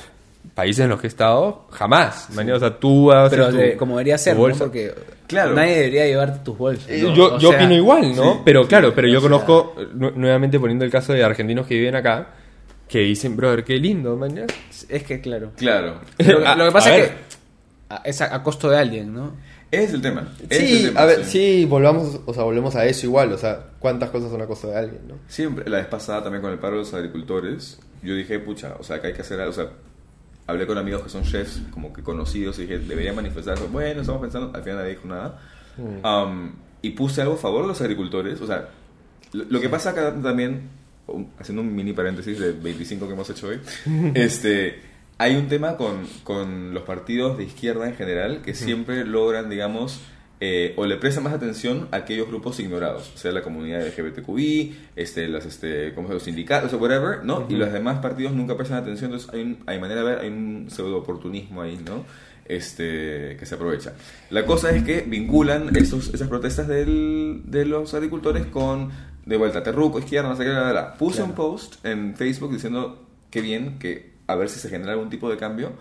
países 0.54 0.84
en 0.84 0.88
los 0.90 1.00
que 1.00 1.06
he 1.06 1.08
estado, 1.08 1.66
jamás. 1.70 2.28
¿ya? 2.34 2.54
O 2.54 2.58
sea, 2.58 2.70
tú 2.78 3.06
vas 3.06 3.26
a 3.26 3.30
Pero 3.30 3.50
tu- 3.50 3.56
de- 3.56 3.76
como 3.76 3.96
debería 3.98 4.16
ser, 4.16 4.34
¿no? 4.34 4.40
bolsa. 4.40 4.64
Porque 4.64 4.92
Claro. 5.26 5.54
nadie 5.54 5.74
debería 5.76 6.06
llevarte 6.06 6.40
tus 6.44 6.56
bolsas. 6.56 6.88
Eh, 6.90 7.02
¿no? 7.02 7.14
Yo, 7.14 7.38
yo 7.38 7.50
sea, 7.50 7.58
opino 7.58 7.74
igual, 7.74 8.16
¿no? 8.16 8.32
sí, 8.34 8.38
pero 8.44 8.62
sí, 8.62 8.68
claro, 8.68 8.92
pero 8.94 9.06
yo 9.08 9.20
sea- 9.20 9.28
conozco, 9.28 9.74
nu- 9.94 10.12
nuevamente 10.16 10.58
poniendo 10.58 10.84
el 10.84 10.90
caso 10.90 11.12
de 11.12 11.22
argentinos 11.22 11.66
que 11.66 11.74
viven 11.74 11.94
acá, 11.94 12.26
que 12.92 12.98
dicen, 13.00 13.36
brother, 13.36 13.64
qué 13.64 13.78
lindo, 13.78 14.16
man. 14.16 14.34
¿ya? 14.36 14.46
Es 14.88 15.02
que, 15.04 15.20
claro. 15.20 15.52
Claro. 15.56 16.00
Lo, 16.18 16.38
lo 16.40 16.40
que 16.64 16.68
A- 16.68 16.72
pasa 16.72 16.90
a 16.90 16.96
es 16.96 17.02
ver. 17.02 17.10
que 17.10 17.14
a- 17.94 18.02
es 18.04 18.20
a, 18.20 18.34
a 18.34 18.42
costo 18.42 18.68
de 18.70 18.78
alguien, 18.78 19.12
¿no? 19.14 19.32
Ese 19.70 19.84
es 19.84 19.94
el 19.94 20.02
tema. 20.02 20.28
es 20.50 20.58
Sí, 20.58 20.76
el 20.82 20.88
tema, 20.88 21.00
a 21.00 21.04
ver, 21.06 21.24
sí, 21.24 21.64
volvamos, 21.64 22.20
o 22.26 22.34
sea, 22.34 22.42
volvemos 22.42 22.76
a 22.76 22.84
eso 22.84 23.06
igual, 23.06 23.32
o 23.32 23.38
sea, 23.38 23.70
cuántas 23.78 24.10
cosas 24.10 24.30
son 24.30 24.42
a 24.42 24.46
costa 24.46 24.68
de 24.68 24.76
alguien, 24.76 25.00
¿no? 25.08 25.14
Siempre, 25.28 25.68
la 25.70 25.78
vez 25.78 25.86
pasada 25.86 26.22
también 26.22 26.42
con 26.42 26.52
el 26.52 26.58
paro 26.58 26.74
de 26.74 26.80
los 26.80 26.92
agricultores, 26.92 27.80
yo 28.02 28.14
dije, 28.14 28.38
pucha, 28.38 28.76
o 28.78 28.82
sea, 28.82 29.00
que 29.00 29.06
hay 29.08 29.12
que 29.14 29.22
hacer 29.22 29.40
algo, 29.40 29.50
o 29.52 29.54
sea, 29.54 29.68
hablé 30.46 30.66
con 30.66 30.76
amigos 30.76 31.02
que 31.02 31.08
son 31.08 31.22
chefs, 31.22 31.62
como 31.70 31.90
que 31.94 32.02
conocidos, 32.02 32.58
y 32.58 32.62
dije, 32.62 32.80
debería 32.80 33.14
manifestarse. 33.14 33.64
Bueno, 33.68 34.02
estamos 34.02 34.20
pensando, 34.20 34.50
al 34.54 34.62
final 34.62 34.78
nadie 34.80 34.90
dijo 34.90 35.08
nada. 35.08 35.38
Um, 35.78 36.52
y 36.82 36.90
puse 36.90 37.22
algo 37.22 37.34
a 37.34 37.38
favor 37.38 37.62
de 37.62 37.68
los 37.68 37.80
agricultores, 37.80 38.40
o 38.42 38.46
sea, 38.46 38.68
lo, 39.32 39.44
lo 39.44 39.58
que 39.60 39.70
pasa 39.70 39.90
acá 39.90 40.14
también, 40.22 40.68
haciendo 41.38 41.62
un 41.62 41.74
mini 41.74 41.92
paréntesis 41.92 42.38
de 42.38 42.52
25 42.52 43.06
que 43.06 43.12
hemos 43.12 43.28
hecho 43.30 43.48
hoy, 43.48 43.58
este, 44.14 44.80
hay 45.18 45.36
un 45.36 45.48
tema 45.48 45.76
con, 45.76 46.06
con 46.24 46.72
los 46.74 46.82
partidos 46.84 47.38
de 47.38 47.44
izquierda 47.44 47.86
en 47.88 47.94
general 47.96 48.42
que 48.42 48.54
siempre 48.54 49.04
logran, 49.04 49.48
digamos, 49.50 50.00
eh, 50.44 50.74
o 50.76 50.86
le 50.86 50.96
prestan 50.96 51.22
más 51.22 51.32
atención 51.34 51.86
a 51.92 51.98
aquellos 51.98 52.26
grupos 52.26 52.58
ignorados, 52.58 53.12
sea 53.14 53.30
la 53.30 53.42
comunidad 53.42 53.86
LGBTQI, 53.86 54.76
este, 54.96 55.28
las, 55.28 55.46
este, 55.46 55.94
¿cómo 55.94 56.08
se 56.08 56.14
los 56.14 56.22
sindicatos, 56.24 56.72
o 56.72 56.78
whatever, 56.78 57.24
¿no? 57.24 57.46
Y 57.48 57.54
los 57.54 57.72
demás 57.72 58.00
partidos 58.00 58.32
nunca 58.32 58.56
prestan 58.56 58.78
atención, 58.78 59.12
entonces 59.12 59.32
hay, 59.32 59.42
un- 59.42 59.58
hay 59.66 59.78
manera 59.78 60.02
de 60.02 60.06
ver, 60.10 60.18
hay 60.18 60.28
un 60.28 60.66
pseudo 60.68 60.96
oportunismo 60.98 61.62
ahí, 61.62 61.78
¿no? 61.84 62.04
Este, 62.44 63.36
que 63.38 63.46
se 63.46 63.54
aprovecha. 63.54 63.92
La 64.30 64.44
cosa 64.44 64.72
es 64.72 64.82
que 64.82 65.02
vinculan 65.02 65.74
estos, 65.76 66.12
esas 66.12 66.26
protestas 66.28 66.66
del, 66.66 67.42
de 67.44 67.64
los 67.64 67.94
agricultores 67.94 68.46
con, 68.46 68.90
de 69.24 69.36
vuelta, 69.36 69.62
terruco, 69.62 69.98
izquierda, 69.98 70.28
no 70.28 70.36
sé 70.36 70.44
qué, 70.44 70.50
bla, 70.50 70.62
bla, 70.62 70.72
bla. 70.72 70.94
Puse 70.94 71.22
un 71.22 71.32
post 71.32 71.84
en 71.84 72.16
Facebook 72.16 72.52
diciendo 72.52 73.06
que 73.30 73.40
bien, 73.40 73.78
que 73.78 74.12
a 74.26 74.34
ver 74.34 74.48
si 74.48 74.58
se 74.58 74.68
genera 74.68 74.92
algún 74.92 75.10
tipo 75.10 75.30
de 75.30 75.36
cambio. 75.36 75.72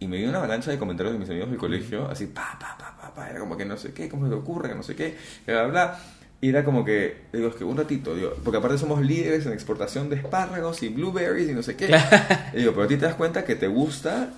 Y 0.00 0.06
me 0.06 0.16
dio 0.16 0.28
una 0.28 0.38
avalancha 0.38 0.70
de 0.70 0.78
comentarios 0.78 1.12
de 1.12 1.18
mis 1.18 1.28
amigos 1.28 1.50
del 1.50 1.58
colegio, 1.58 2.08
así, 2.08 2.26
pa, 2.26 2.56
pa, 2.60 2.76
pa, 2.78 2.96
pa, 2.96 3.12
pa, 3.12 3.30
era 3.30 3.40
como 3.40 3.56
que 3.56 3.64
no 3.64 3.76
sé 3.76 3.92
qué, 3.92 4.08
cómo 4.08 4.26
se 4.26 4.30
te 4.30 4.36
ocurre, 4.36 4.68
que 4.68 4.74
no 4.76 4.84
sé 4.84 4.94
qué, 4.94 5.16
bla, 5.44 5.64
bla, 5.64 5.70
bla. 5.70 5.98
Y 6.40 6.50
era 6.50 6.64
como 6.64 6.84
que, 6.84 7.22
digo, 7.32 7.48
es 7.48 7.56
que 7.56 7.64
un 7.64 7.76
ratito, 7.76 8.14
digo, 8.14 8.32
porque 8.44 8.58
aparte 8.58 8.78
somos 8.78 9.00
líderes 9.02 9.44
en 9.46 9.52
exportación 9.52 10.08
de 10.08 10.16
espárragos 10.16 10.84
y 10.84 10.88
blueberries 10.88 11.48
y 11.50 11.52
no 11.52 11.64
sé 11.64 11.74
qué. 11.74 11.88
Y 12.54 12.58
digo, 12.58 12.72
pero 12.72 12.84
a 12.84 12.88
ti 12.88 12.96
te 12.96 13.06
das 13.06 13.16
cuenta 13.16 13.44
que 13.44 13.56
te 13.56 13.66
gusta 13.66 14.30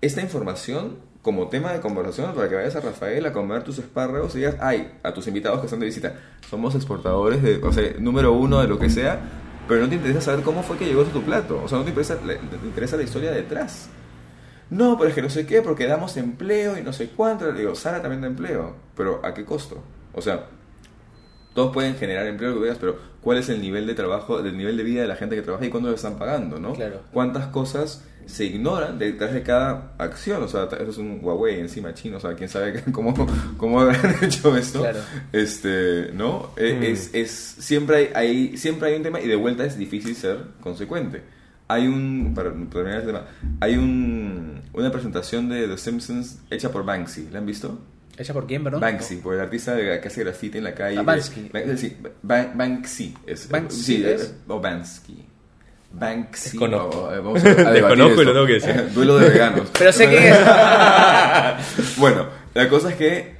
esta 0.00 0.22
información 0.22 0.96
como 1.26 1.48
tema 1.48 1.72
de 1.72 1.80
conversación 1.80 2.32
para 2.36 2.48
que 2.48 2.54
vayas 2.54 2.76
a 2.76 2.80
Rafael 2.80 3.26
a 3.26 3.32
comer 3.32 3.64
tus 3.64 3.80
espárragos 3.80 4.32
y 4.36 4.38
digas, 4.38 4.54
ay, 4.60 4.92
a 5.02 5.12
tus 5.12 5.26
invitados 5.26 5.58
que 5.58 5.66
están 5.66 5.80
de 5.80 5.86
visita, 5.86 6.14
somos 6.48 6.76
exportadores 6.76 7.42
de, 7.42 7.56
o 7.64 7.72
sea, 7.72 7.82
número 7.98 8.32
uno 8.32 8.60
de 8.60 8.68
lo 8.68 8.78
que 8.78 8.88
sea, 8.88 9.18
pero 9.66 9.80
no 9.82 9.88
te 9.88 9.96
interesa 9.96 10.20
saber 10.20 10.44
cómo 10.44 10.62
fue 10.62 10.76
que 10.78 10.84
llegó 10.84 11.02
a 11.02 11.04
tu 11.06 11.22
plato, 11.22 11.60
o 11.64 11.66
sea, 11.66 11.78
no 11.78 11.82
te 11.84 11.90
interesa, 11.90 12.14
la- 12.24 12.34
te 12.38 12.64
interesa 12.64 12.96
la 12.96 13.02
historia 13.02 13.32
detrás. 13.32 13.88
No, 14.70 14.96
pero 14.96 15.08
es 15.08 15.16
que 15.16 15.22
no 15.22 15.28
sé 15.28 15.46
qué, 15.46 15.62
porque 15.62 15.88
damos 15.88 16.16
empleo 16.16 16.78
y 16.78 16.82
no 16.84 16.92
sé 16.92 17.08
cuánto. 17.08 17.50
Le 17.50 17.58
digo, 17.58 17.74
Sara 17.74 18.00
también 18.00 18.20
da 18.20 18.28
empleo, 18.28 18.76
pero 18.96 19.20
¿a 19.26 19.34
qué 19.34 19.44
costo? 19.44 19.82
O 20.14 20.22
sea, 20.22 20.46
todos 21.54 21.72
pueden 21.72 21.96
generar 21.96 22.24
empleo, 22.28 22.50
lo 22.50 22.56
que 22.56 22.62
veas, 22.66 22.78
pero 22.78 22.96
¿cuál 23.20 23.38
es 23.38 23.48
el 23.48 23.60
nivel 23.60 23.84
de 23.88 23.94
trabajo, 23.94 24.38
el 24.38 24.56
nivel 24.56 24.76
de 24.76 24.84
vida 24.84 25.02
de 25.02 25.08
la 25.08 25.16
gente 25.16 25.34
que 25.34 25.42
trabaja 25.42 25.64
y 25.66 25.70
cuándo 25.70 25.88
lo 25.88 25.96
están 25.96 26.18
pagando, 26.18 26.60
no? 26.60 26.72
Claro. 26.74 27.00
¿Cuántas 27.12 27.46
cosas 27.48 28.04
se 28.26 28.44
ignoran 28.44 28.98
detrás 28.98 29.32
de 29.32 29.42
cada 29.42 29.92
acción? 29.98 30.42
O 30.42 30.48
sea, 30.48 30.64
eso 30.64 30.90
es 30.90 30.98
un 30.98 31.20
Huawei 31.22 31.60
encima 31.60 31.94
chino, 31.94 32.16
o 32.18 32.20
sea, 32.20 32.34
quién 32.34 32.48
sabe 32.48 32.82
cómo, 32.92 33.14
cómo 33.56 33.80
habrán 33.80 34.16
hecho 34.22 34.56
esto. 34.56 34.80
Claro. 34.80 35.00
Este, 35.32 36.10
¿no? 36.12 36.50
Eh, 36.56 36.90
Es, 36.92 37.10
es, 37.14 37.30
siempre, 37.30 37.96
hay, 37.96 38.10
hay- 38.14 38.56
siempre 38.56 38.88
hay 38.90 38.96
un 38.96 39.02
tema 39.02 39.20
y 39.20 39.28
de 39.28 39.36
vuelta 39.36 39.64
es 39.64 39.78
difícil 39.78 40.14
ser 40.16 40.38
consecuente. 40.60 41.22
Hay 41.68 41.86
un, 41.88 42.32
para 42.34 42.50
terminar 42.52 42.98
este 43.00 43.06
tema, 43.12 43.24
hay 43.60 43.76
un, 43.76 44.60
una 44.72 44.90
presentación 44.92 45.48
de 45.48 45.66
The 45.66 45.76
Simpsons 45.78 46.38
hecha 46.50 46.70
por 46.70 46.84
Banksy, 46.84 47.28
¿la 47.32 47.38
han 47.40 47.46
visto? 47.46 47.78
¿Hecha 48.16 48.32
por 48.32 48.46
quién, 48.46 48.62
perdón? 48.64 48.80
Banksy, 48.80 49.16
por 49.16 49.34
el 49.34 49.40
artista 49.40 49.74
de- 49.74 50.00
que 50.00 50.08
hace 50.08 50.22
grafiti 50.22 50.58
en 50.58 50.64
la 50.64 50.74
calle. 50.74 50.96
Ah, 50.98 51.02
Bansky. 51.02 51.50
Ba- 51.52 51.76
sí, 51.76 51.96
Ba- 52.22 52.52
Banksy. 52.54 53.14
Es, 53.26 53.48
Banksy 53.48 53.82
sí, 53.82 54.04
es. 54.06 54.34
o 54.48 54.60
Bansky. 54.60 55.26
Banksy. 55.98 56.50
Desconozco. 56.58 57.04
o- 57.04 57.12
eh, 57.14 57.18
vamos 57.18 57.44
a- 57.44 57.48
debatir 57.48 57.72
Desconozco 57.82 58.22
y 58.22 58.24
lo 58.24 58.32
tengo 58.32 58.46
que 58.46 58.52
decir. 58.54 58.90
Duelo 58.94 59.18
de 59.18 59.28
veganos. 59.30 59.68
Pero 59.78 59.92
sé 59.92 60.08
quién 60.08 60.22
es. 60.24 60.38
bueno, 61.98 62.26
la 62.54 62.68
cosa 62.68 62.90
es 62.90 62.96
que 62.96 63.36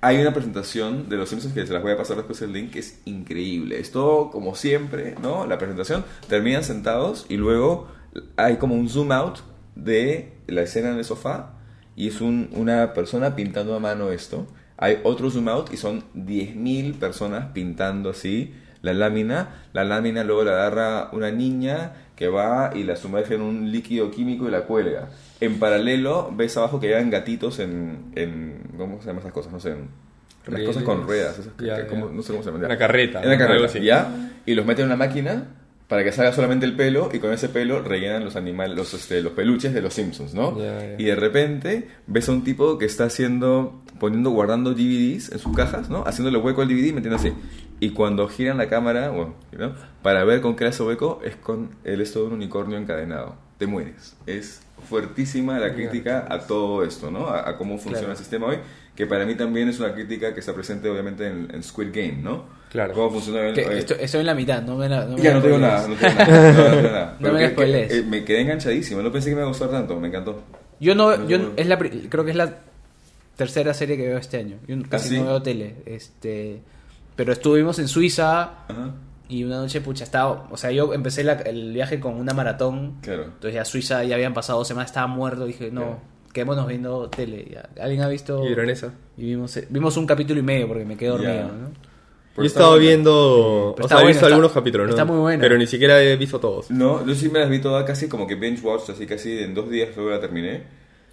hay 0.00 0.18
una 0.20 0.32
presentación 0.32 1.08
de 1.08 1.16
los 1.16 1.28
Simpsons 1.28 1.52
que 1.54 1.66
se 1.66 1.72
las 1.72 1.82
voy 1.82 1.92
a 1.92 1.96
pasar 1.96 2.16
después 2.16 2.40
el 2.42 2.52
link 2.52 2.70
que 2.72 2.78
es 2.78 3.00
increíble. 3.04 3.78
Es 3.78 3.90
todo 3.90 4.30
como 4.30 4.54
siempre, 4.54 5.14
¿no? 5.22 5.46
La 5.46 5.58
presentación 5.58 6.04
terminan 6.28 6.64
sentados 6.64 7.26
y 7.28 7.36
luego 7.36 7.88
hay 8.36 8.56
como 8.56 8.74
un 8.74 8.88
zoom 8.88 9.12
out 9.12 9.38
de 9.76 10.32
la 10.46 10.62
escena 10.62 10.90
en 10.90 10.98
el 10.98 11.04
sofá 11.04 11.52
y 11.96 12.08
es 12.08 12.20
un- 12.20 12.48
una 12.54 12.94
persona 12.94 13.36
pintando 13.36 13.74
a 13.74 13.78
mano 13.80 14.10
esto. 14.10 14.46
Hay 14.78 14.98
otro 15.04 15.30
zoom 15.30 15.48
out 15.48 15.72
y 15.72 15.76
son 15.76 16.02
10.000 16.14 16.94
personas 16.98 17.48
pintando 17.52 18.10
así 18.10 18.54
la 18.82 18.92
lámina. 18.94 19.62
La 19.72 19.84
lámina 19.84 20.24
luego 20.24 20.44
la 20.44 20.52
agarra 20.52 21.10
una 21.12 21.30
niña 21.30 21.92
que 22.16 22.28
va 22.28 22.72
y 22.74 22.82
la 22.84 22.96
sumerge 22.96 23.34
en 23.34 23.42
un 23.42 23.72
líquido 23.72 24.10
químico 24.10 24.46
y 24.48 24.50
la 24.50 24.62
cuelga. 24.62 25.08
En 25.40 25.58
paralelo 25.58 26.30
ves 26.36 26.56
abajo 26.56 26.78
que 26.80 26.88
llegan 26.88 27.08
gatitos 27.10 27.58
en, 27.60 28.12
en 28.14 28.62
¿cómo 28.76 29.00
se 29.00 29.06
llaman 29.06 29.20
esas 29.20 29.32
cosas? 29.32 29.52
No 29.52 29.60
sé, 29.60 29.74
Las 30.46 30.62
cosas 30.62 30.82
con 30.82 31.02
ruedas, 31.06 31.38
esas 31.38 31.52
que- 31.54 31.64
que- 31.66 31.86
como- 31.86 32.08
no 32.10 32.22
sé 32.22 32.32
cómo 32.32 32.42
se 32.42 32.50
llaman. 32.50 32.64
Una 32.66 32.76
carreta, 32.78 33.20
En 33.22 33.28
una 33.28 33.38
carreta, 33.38 33.64
así. 33.66 33.80
ya. 33.80 34.30
Y 34.46 34.54
los 34.54 34.66
meten 34.66 34.82
en 34.84 34.88
una 34.88 34.96
máquina 34.96 35.44
para 35.88 36.04
que 36.04 36.12
salga 36.12 36.32
solamente 36.32 36.66
el 36.66 36.76
pelo 36.76 37.08
y 37.12 37.18
con 37.18 37.32
ese 37.32 37.48
pelo 37.48 37.82
rellenan 37.82 38.24
los 38.24 38.36
animales, 38.36 38.76
los, 38.76 38.92
este, 38.94 39.20
los 39.22 39.32
peluches 39.32 39.72
de 39.74 39.80
los 39.82 39.92
Simpsons, 39.94 40.34
¿no? 40.34 40.56
Y 40.98 41.04
de 41.04 41.16
repente 41.16 41.88
ves 42.06 42.28
a 42.28 42.32
un 42.32 42.44
tipo 42.44 42.78
que 42.78 42.84
está 42.84 43.04
haciendo, 43.04 43.82
poniendo, 43.98 44.30
guardando 44.30 44.70
DVDs 44.72 45.32
en 45.32 45.38
sus 45.38 45.56
cajas, 45.56 45.88
¿no? 45.90 46.04
Haciéndole 46.06 46.38
hueco 46.38 46.62
al 46.62 46.68
DVD 46.68 46.86
y 46.88 46.92
metiendo 46.92 47.16
así. 47.16 47.32
Y 47.80 47.90
cuando 47.90 48.28
giran 48.28 48.58
la 48.58 48.68
cámara, 48.68 49.08
bueno, 49.10 49.34
¿no? 49.52 49.72
para 50.02 50.22
ver 50.24 50.40
con 50.42 50.54
qué 50.54 50.66
hace 50.66 50.82
hueco, 50.82 51.20
es 51.24 51.34
con 51.36 51.70
el 51.84 52.00
esto 52.02 52.20
de 52.20 52.26
un 52.26 52.32
unicornio 52.34 52.76
encadenado. 52.78 53.34
Te 53.58 53.66
mueres. 53.66 54.14
Es 54.26 54.62
fuertísima 54.88 55.58
la 55.58 55.74
crítica 55.74 56.26
a 56.28 56.40
todo 56.46 56.84
esto, 56.84 57.10
¿no? 57.10 57.26
A, 57.28 57.48
a 57.48 57.56
cómo 57.56 57.78
funciona 57.78 58.12
el 58.12 58.16
sistema 58.18 58.46
hoy, 58.48 58.58
que 58.94 59.06
para 59.06 59.24
mí 59.26 59.34
también 59.34 59.68
es 59.68 59.78
una 59.80 59.92
crítica 59.94 60.32
que 60.34 60.40
está 60.40 60.52
presente 60.54 60.88
obviamente 60.90 61.26
en, 61.26 61.48
en 61.54 61.62
Squid 61.62 61.88
Game, 61.92 62.18
¿no? 62.22 62.44
Claro. 62.70 62.94
Cómo 62.94 63.10
funciona 63.10 63.48
el, 63.48 63.54
Que 63.54 63.78
esto- 63.78 63.94
estoy 63.98 64.20
en 64.20 64.26
la 64.26 64.34
mitad, 64.34 64.62
no 64.62 64.76
me 64.76 64.88
la. 64.88 65.04
No 65.06 65.16
me 65.16 65.22
ya 65.22 65.30
la 65.30 65.36
no 65.36 65.42
tengo 65.42 65.58
nada, 65.58 65.88
no 65.88 65.94
tengo 65.96 66.14
nada. 66.14 66.52
No, 66.52 66.52
no 66.52 66.70
tengo 66.76 66.82
nada. 66.90 67.16
No 67.18 67.18
Pero 67.20 67.32
me 67.34 67.54
que- 67.54 67.66
la 67.66 67.78
eh, 67.78 68.04
me 68.06 68.24
quedé 68.24 68.40
enganchadísimo, 68.42 69.02
no 69.02 69.10
pensé 69.12 69.30
que 69.30 69.34
me 69.34 69.40
iba 69.40 69.46
a 69.46 69.48
gustar 69.48 69.70
tanto, 69.70 69.98
me 69.98 70.08
encantó. 70.08 70.42
Yo 70.80 70.94
no, 70.94 71.26
yo 71.28 71.38
no. 71.38 71.50
es 71.56 71.66
la, 71.66 71.78
creo 71.78 72.24
que 72.24 72.30
es 72.30 72.36
la 72.36 72.58
tercera 73.36 73.74
serie 73.74 73.96
que 73.96 74.06
veo 74.06 74.18
este 74.18 74.38
año. 74.38 74.56
Yo 74.66 74.76
casi 74.88 75.08
¿Ah, 75.08 75.10
sí? 75.10 75.18
no 75.18 75.26
veo 75.26 75.42
tele, 75.42 75.76
este, 75.86 76.60
pero 77.20 77.32
estuvimos 77.34 77.78
en 77.78 77.86
Suiza 77.86 78.64
Ajá, 78.66 78.94
y 79.28 79.44
una 79.44 79.58
noche 79.58 79.82
pucha 79.82 80.04
estaba, 80.04 80.48
o 80.50 80.56
sea, 80.56 80.70
yo 80.70 80.94
empecé 80.94 81.22
la- 81.22 81.34
el 81.34 81.74
viaje 81.74 82.00
con 82.00 82.14
una 82.14 82.32
maratón. 82.32 82.94
claro. 83.02 83.24
Entonces 83.24 83.52
ya 83.54 83.64
Suiza 83.66 84.02
ya 84.04 84.14
habían 84.14 84.32
pasado 84.32 84.58
dos 84.60 84.68
semanas, 84.68 84.90
estaba 84.90 85.06
muerto, 85.06 85.44
dije, 85.44 85.70
no, 85.70 85.98
quedémonos 86.32 86.66
viendo 86.66 87.10
tele. 87.10 87.46
ya. 87.52 87.68
¿Alguien 87.82 88.00
ha 88.00 88.08
visto? 88.08 88.42
¿Y 88.42 88.46
vieron 88.46 88.70
esa? 88.70 88.94
Y 89.18 89.24
vimos, 89.26 89.58
vimos 89.68 89.96
un 89.98 90.06
capítulo 90.06 90.40
y 90.40 90.42
medio 90.42 90.66
porque 90.66 90.86
me 90.86 90.96
quedé 90.96 91.10
dormido, 91.10 91.32
Ya. 91.34 91.42
¿no? 91.44 91.90
Yo 92.36 92.42
he 92.44 92.46
estado 92.46 92.70
buena. 92.70 92.86
viendo. 92.86 93.74
Pero 93.76 93.84
O 93.84 93.88
sea, 93.88 93.98
he 94.00 94.06
visto 94.06 94.20
está- 94.20 94.26
algunos 94.28 94.52
capítulos, 94.52 94.86
¿no? 94.86 94.90
está 94.94 95.04
muy 95.04 95.18
buena. 95.18 95.42
Pero 95.42 95.58
ni 95.58 95.66
siquiera 95.66 96.02
he 96.02 96.16
visto 96.16 96.40
todos. 96.40 96.70
No, 96.70 97.04
yo 97.06 97.14
sí 97.14 97.28
me 97.28 97.38
las 97.40 97.50
vi 97.50 97.58
todas 97.60 97.84
casi 97.84 98.08
como 98.08 98.26
que 98.26 98.36
binge 98.36 98.62
watch, 98.66 98.88
así 98.88 99.06
casi 99.06 99.40
en 99.40 99.52
dos 99.54 99.68
días 99.68 99.90
luego 99.94 100.10
la 100.10 100.20
terminé. 100.20 100.62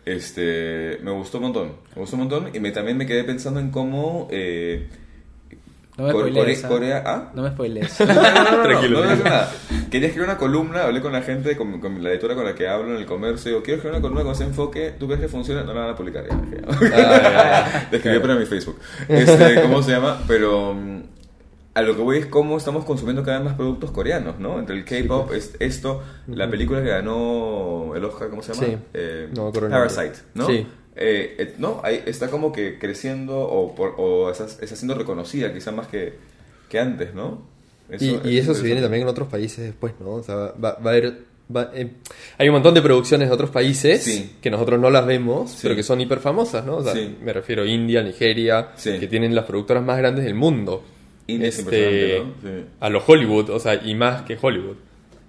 Este, 0.06 1.00
me 1.04 1.12
gustó 1.12 1.38
un 1.40 1.44
montón, 1.46 1.68
me 1.96 2.02
gustó 2.02 2.16
un 2.16 2.22
montón 2.22 2.50
y 2.56 2.60
me, 2.62 2.72
también 2.72 2.96
me 2.98 3.06
quedé 3.06 3.26
pensando 3.26 3.60
en 3.60 3.72
cómo 3.72 4.28
eh, 4.32 4.88
No 5.98 6.04
me 6.06 6.12
spoilees. 6.12 6.62
Core- 6.62 6.66
¿ah? 6.66 6.70
Corea, 6.70 7.04
¿ah? 7.06 7.32
No 7.34 7.42
me 7.44 7.50
spoilees. 7.50 8.00
No, 8.08 8.14
no, 8.14 8.58
no, 8.58 8.64
Tranquilo, 8.64 9.04
no, 9.06 9.16
no, 9.16 9.24
nada. 9.24 9.52
Quería 9.90 10.08
escribir 10.10 10.30
una 10.30 10.38
columna, 10.38 10.84
hablé 10.84 11.02
con 11.02 11.12
la 11.12 11.22
gente, 11.24 11.58
con, 11.58 11.80
con 11.80 12.04
la 12.04 12.12
editora 12.12 12.36
con 12.36 12.46
la 12.46 12.54
que 12.54 12.68
hablo 12.68 12.92
en 12.94 12.98
el 12.98 13.06
comercio. 13.06 13.50
Digo, 13.52 13.64
quiero 13.64 13.78
escribir 13.78 13.96
una 13.96 14.02
columna 14.02 14.24
con 14.24 14.34
ese 14.34 14.44
enfoque. 14.44 14.94
¿Tú 15.00 15.08
crees 15.08 15.22
que 15.22 15.28
funciona? 15.28 15.64
No 15.64 15.74
la 15.74 15.82
van 15.82 15.90
a 15.90 15.96
publicar 15.96 16.26
ya. 16.28 17.90
escribí 17.92 18.20
para 18.20 18.36
mi 18.36 18.46
Facebook. 18.46 18.80
Este, 19.08 19.62
¿Cómo 19.62 19.82
se 19.82 19.92
llama? 19.92 20.20
Pero 20.28 20.74
mm, 20.74 21.02
a 21.74 21.82
lo 21.82 21.96
que 21.96 22.02
voy 22.02 22.18
es 22.18 22.26
cómo 22.28 22.58
estamos 22.58 22.86
consumiendo 22.86 23.24
cada 23.24 23.38
vez 23.40 23.46
más 23.46 23.56
productos 23.56 23.92
coreanos, 23.92 24.40
¿no? 24.40 24.60
Entre 24.60 24.76
el 24.76 24.84
K-pop, 24.86 25.32
es- 25.34 25.56
esto, 25.60 26.04
la 26.28 26.50
película 26.50 26.82
que 26.84 26.90
ganó 26.90 27.94
el 27.96 28.04
Oscar, 28.06 28.30
¿cómo 28.30 28.42
se 28.44 28.54
llama? 28.54 28.68
Sí. 28.68 28.78
Eh, 28.94 29.30
No. 29.36 29.52
Parasite, 29.52 30.14
¿no? 30.34 30.48
Sí. 30.48 30.68
Eh, 31.00 31.36
eh, 31.38 31.54
no, 31.60 31.80
ahí 31.84 32.02
está 32.06 32.30
como 32.30 32.52
que 32.52 32.80
creciendo 32.80 33.40
o, 33.40 33.76
por- 33.76 33.94
o 33.98 34.32
está, 34.32 34.46
está 34.46 34.76
siendo 34.76 34.96
reconocida 34.96 35.54
quizás 35.54 35.74
más 35.74 35.88
que, 35.88 36.14
que 36.70 36.80
antes, 36.80 37.14
¿no? 37.14 37.42
y, 38.00 38.08
y 38.28 38.38
es 38.40 38.44
eso 38.44 38.54
se 38.56 38.64
viene 38.64 38.82
también 38.82 39.04
en 39.04 39.08
otros 39.10 39.28
países 39.30 39.64
después, 39.64 39.94
¿no? 40.02 40.16
O 40.16 40.24
sea, 40.24 40.36
va, 40.36 40.52
va 40.74 40.76
a 40.76 40.90
haber. 40.90 41.20
va- 41.56 41.72
eh, 41.74 41.92
hay 42.38 42.50
un 42.50 42.54
montón 42.56 42.74
de 42.74 42.82
producciones 42.82 43.30
de 43.30 43.34
otros 43.34 43.50
países 43.52 44.04
Sí. 44.04 44.36
que 44.42 44.50
nosotros 44.52 44.78
no 44.80 44.90
las 44.90 45.06
vemos, 45.06 45.52
Sí. 45.52 45.60
pero 45.64 45.76
que 45.76 45.84
son 45.84 46.02
hiper 46.02 46.20
famosas, 46.20 46.66
¿no? 46.66 46.78
O 46.78 46.84
sea, 46.84 46.94
Sí. 46.94 47.16
me 47.24 47.32
refiero 47.32 47.62
a 47.64 47.66
India, 47.68 48.02
Nigeria, 48.04 48.70
que 48.84 49.08
tienen 49.08 49.34
las 49.36 49.46
productoras 49.46 49.84
más 49.84 49.98
grandes 50.00 50.26
del 50.26 50.34
mundo. 50.36 50.84
India 51.28 51.48
es 51.50 51.60
Este, 51.60 51.78
impresionante, 51.78 52.42
¿no? 52.50 52.50
Sí. 52.62 52.66
A 52.80 52.90
los 52.90 53.04
Hollywood, 53.08 53.50
o 53.52 53.60
sea, 53.60 53.76
y 53.76 53.96
más 53.96 54.24
que 54.24 54.38
Hollywood. 54.42 54.76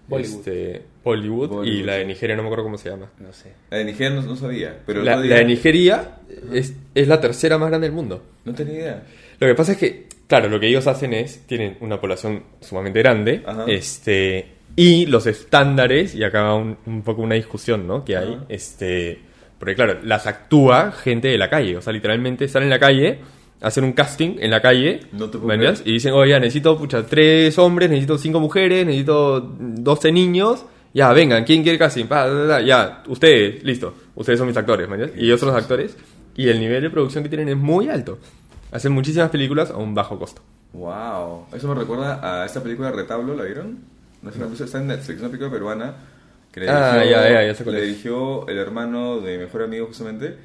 Bollywood. 0.09 0.39
Este, 0.39 0.83
Bollywood, 1.05 1.49
Bollywood, 1.49 1.67
y 1.67 1.83
la 1.83 1.95
de. 1.95 2.05
Nigeria 2.05 2.35
no 2.37 2.43
me 2.43 2.49
acuerdo 2.49 2.65
cómo 2.65 2.79
se 2.79 2.91
llama. 2.91 3.11
no 3.19 3.33
sé. 3.33 3.53
La 3.71 3.79
de 3.79 3.85
Nigeria 3.85 4.11
no, 4.11 4.23
no 4.23 4.37
sabía, 4.37 4.79
pero 4.87 5.03
La, 5.03 5.21
de 5.21 5.45
Nigeria 5.45 6.17
es, 6.53 6.75
es 6.95 7.09
la 7.09 7.21
tercera 7.21 7.59
más 7.59 7.69
grande 7.69 7.87
del 7.87 7.95
mundo. 7.95 8.23
No 8.45 8.55
tenía 8.55 8.75
idea. 8.75 9.03
Lo 9.39 9.47
que 9.47 9.55
pasa 9.55 9.73
es 9.73 9.79
que, 9.79 10.07
claro, 10.27 10.49
lo 10.49 10.59
que 10.59 10.69
ellos 10.69 10.87
hacen 10.87 11.13
es, 11.15 11.47
tienen 11.47 11.77
una 11.81 12.01
población 12.01 12.43
sumamente 12.61 12.99
grande, 13.01 13.43
Ajá. 13.47 13.65
este, 13.69 14.47
y 14.75 15.07
los 15.07 15.27
estándares, 15.27 16.15
y 16.15 16.25
acá 16.25 16.43
va 16.43 16.55
un, 16.57 16.77
un 16.87 17.03
poco 17.03 17.23
una 17.23 17.35
discusión, 17.37 17.87
¿no? 17.87 18.05
Que 18.05 18.17
hay, 18.17 18.35
Ajá. 18.35 18.45
este, 18.49 19.21
porque 19.59 19.75
claro, 19.75 19.99
las 20.03 20.27
actúa 20.27 20.93
gente 20.93 21.29
de 21.29 21.39
la 21.39 21.51
calle, 21.51 21.77
o 21.77 21.83
sea, 21.83 21.93
literalmente 21.93 22.49
salen 22.49 22.67
en 22.67 22.71
la 22.71 22.79
calle, 22.79 23.19
hacen 23.61 23.85
un 23.85 23.93
casting 23.93 24.37
en 24.39 24.51
la 24.51 24.61
calle, 24.63 25.01
No 25.13 25.29
te 25.31 25.39
creer. 25.39 25.75
Y 25.85 25.93
dicen, 25.95 26.13
oye, 26.15 26.39
necesito, 26.41 26.77
pucha, 26.79 27.05
tres 27.05 27.59
hombres, 27.59 27.91
necesito 27.91 28.19
cinco 28.19 28.41
mujeres, 28.41 28.87
necesito 28.87 29.41
12 29.41 30.13
niños, 30.13 30.65
ya, 30.95 31.13
vengan, 31.13 31.45
¿quién 31.45 31.63
quiere 31.63 31.79
casting? 31.79 32.07
Pa, 32.07 32.27
da, 32.29 32.35
da, 32.35 32.45
da, 32.45 32.61
ya, 32.61 33.03
ustedes, 33.09 33.63
listo, 33.65 33.95
ustedes 34.15 34.39
son 34.39 34.49
mis 34.49 34.57
actores, 34.57 34.89
¿me 34.89 34.95
entiendes? 34.97 35.21
Y 35.23 35.27
ellos 35.27 35.41
son 35.41 35.49
los 35.51 35.59
actores, 35.59 35.97
y 36.37 36.49
el 36.49 36.61
nivel 36.61 36.83
de 36.83 36.91
producción 36.91 37.23
que 37.25 37.29
tienen 37.29 37.49
es 37.49 37.57
muy 37.57 37.89
alto. 37.89 38.19
Hacen 38.71 38.93
muchísimas 38.93 39.31
películas 39.31 39.71
a 39.71 39.77
un 39.77 39.95
bajo 39.95 40.19
costo. 40.19 40.43
Wow. 40.73 41.47
Eso 41.53 41.67
me 41.69 41.75
recuerda 41.75 42.21
a 42.43 42.45
esta 42.47 42.63
película 42.63 42.91
Retablo, 42.93 43.35
¿la 43.35 43.45
vieron? 43.45 43.79
No 44.23 44.31
es 44.31 44.37
una 44.37 44.45
película- 44.47 44.67
está 44.67 44.79
en 44.79 44.87
Netflix, 44.89 45.19
una 45.21 45.29
película 45.29 45.51
peruana 45.51 45.95
que 46.53 46.61
le 46.61 46.69
Ah, 46.69 46.95
dirigió, 46.99 47.11
ya, 47.11 47.43
ya, 47.47 47.53
ya 47.53 47.71
le 47.71 47.81
dirigió 47.83 48.49
el 48.49 48.59
hermano 48.59 49.21
de 49.21 49.39
mi 49.39 49.45
mejor 49.45 49.63
amigo 49.63 49.87
justamente, 49.87 50.37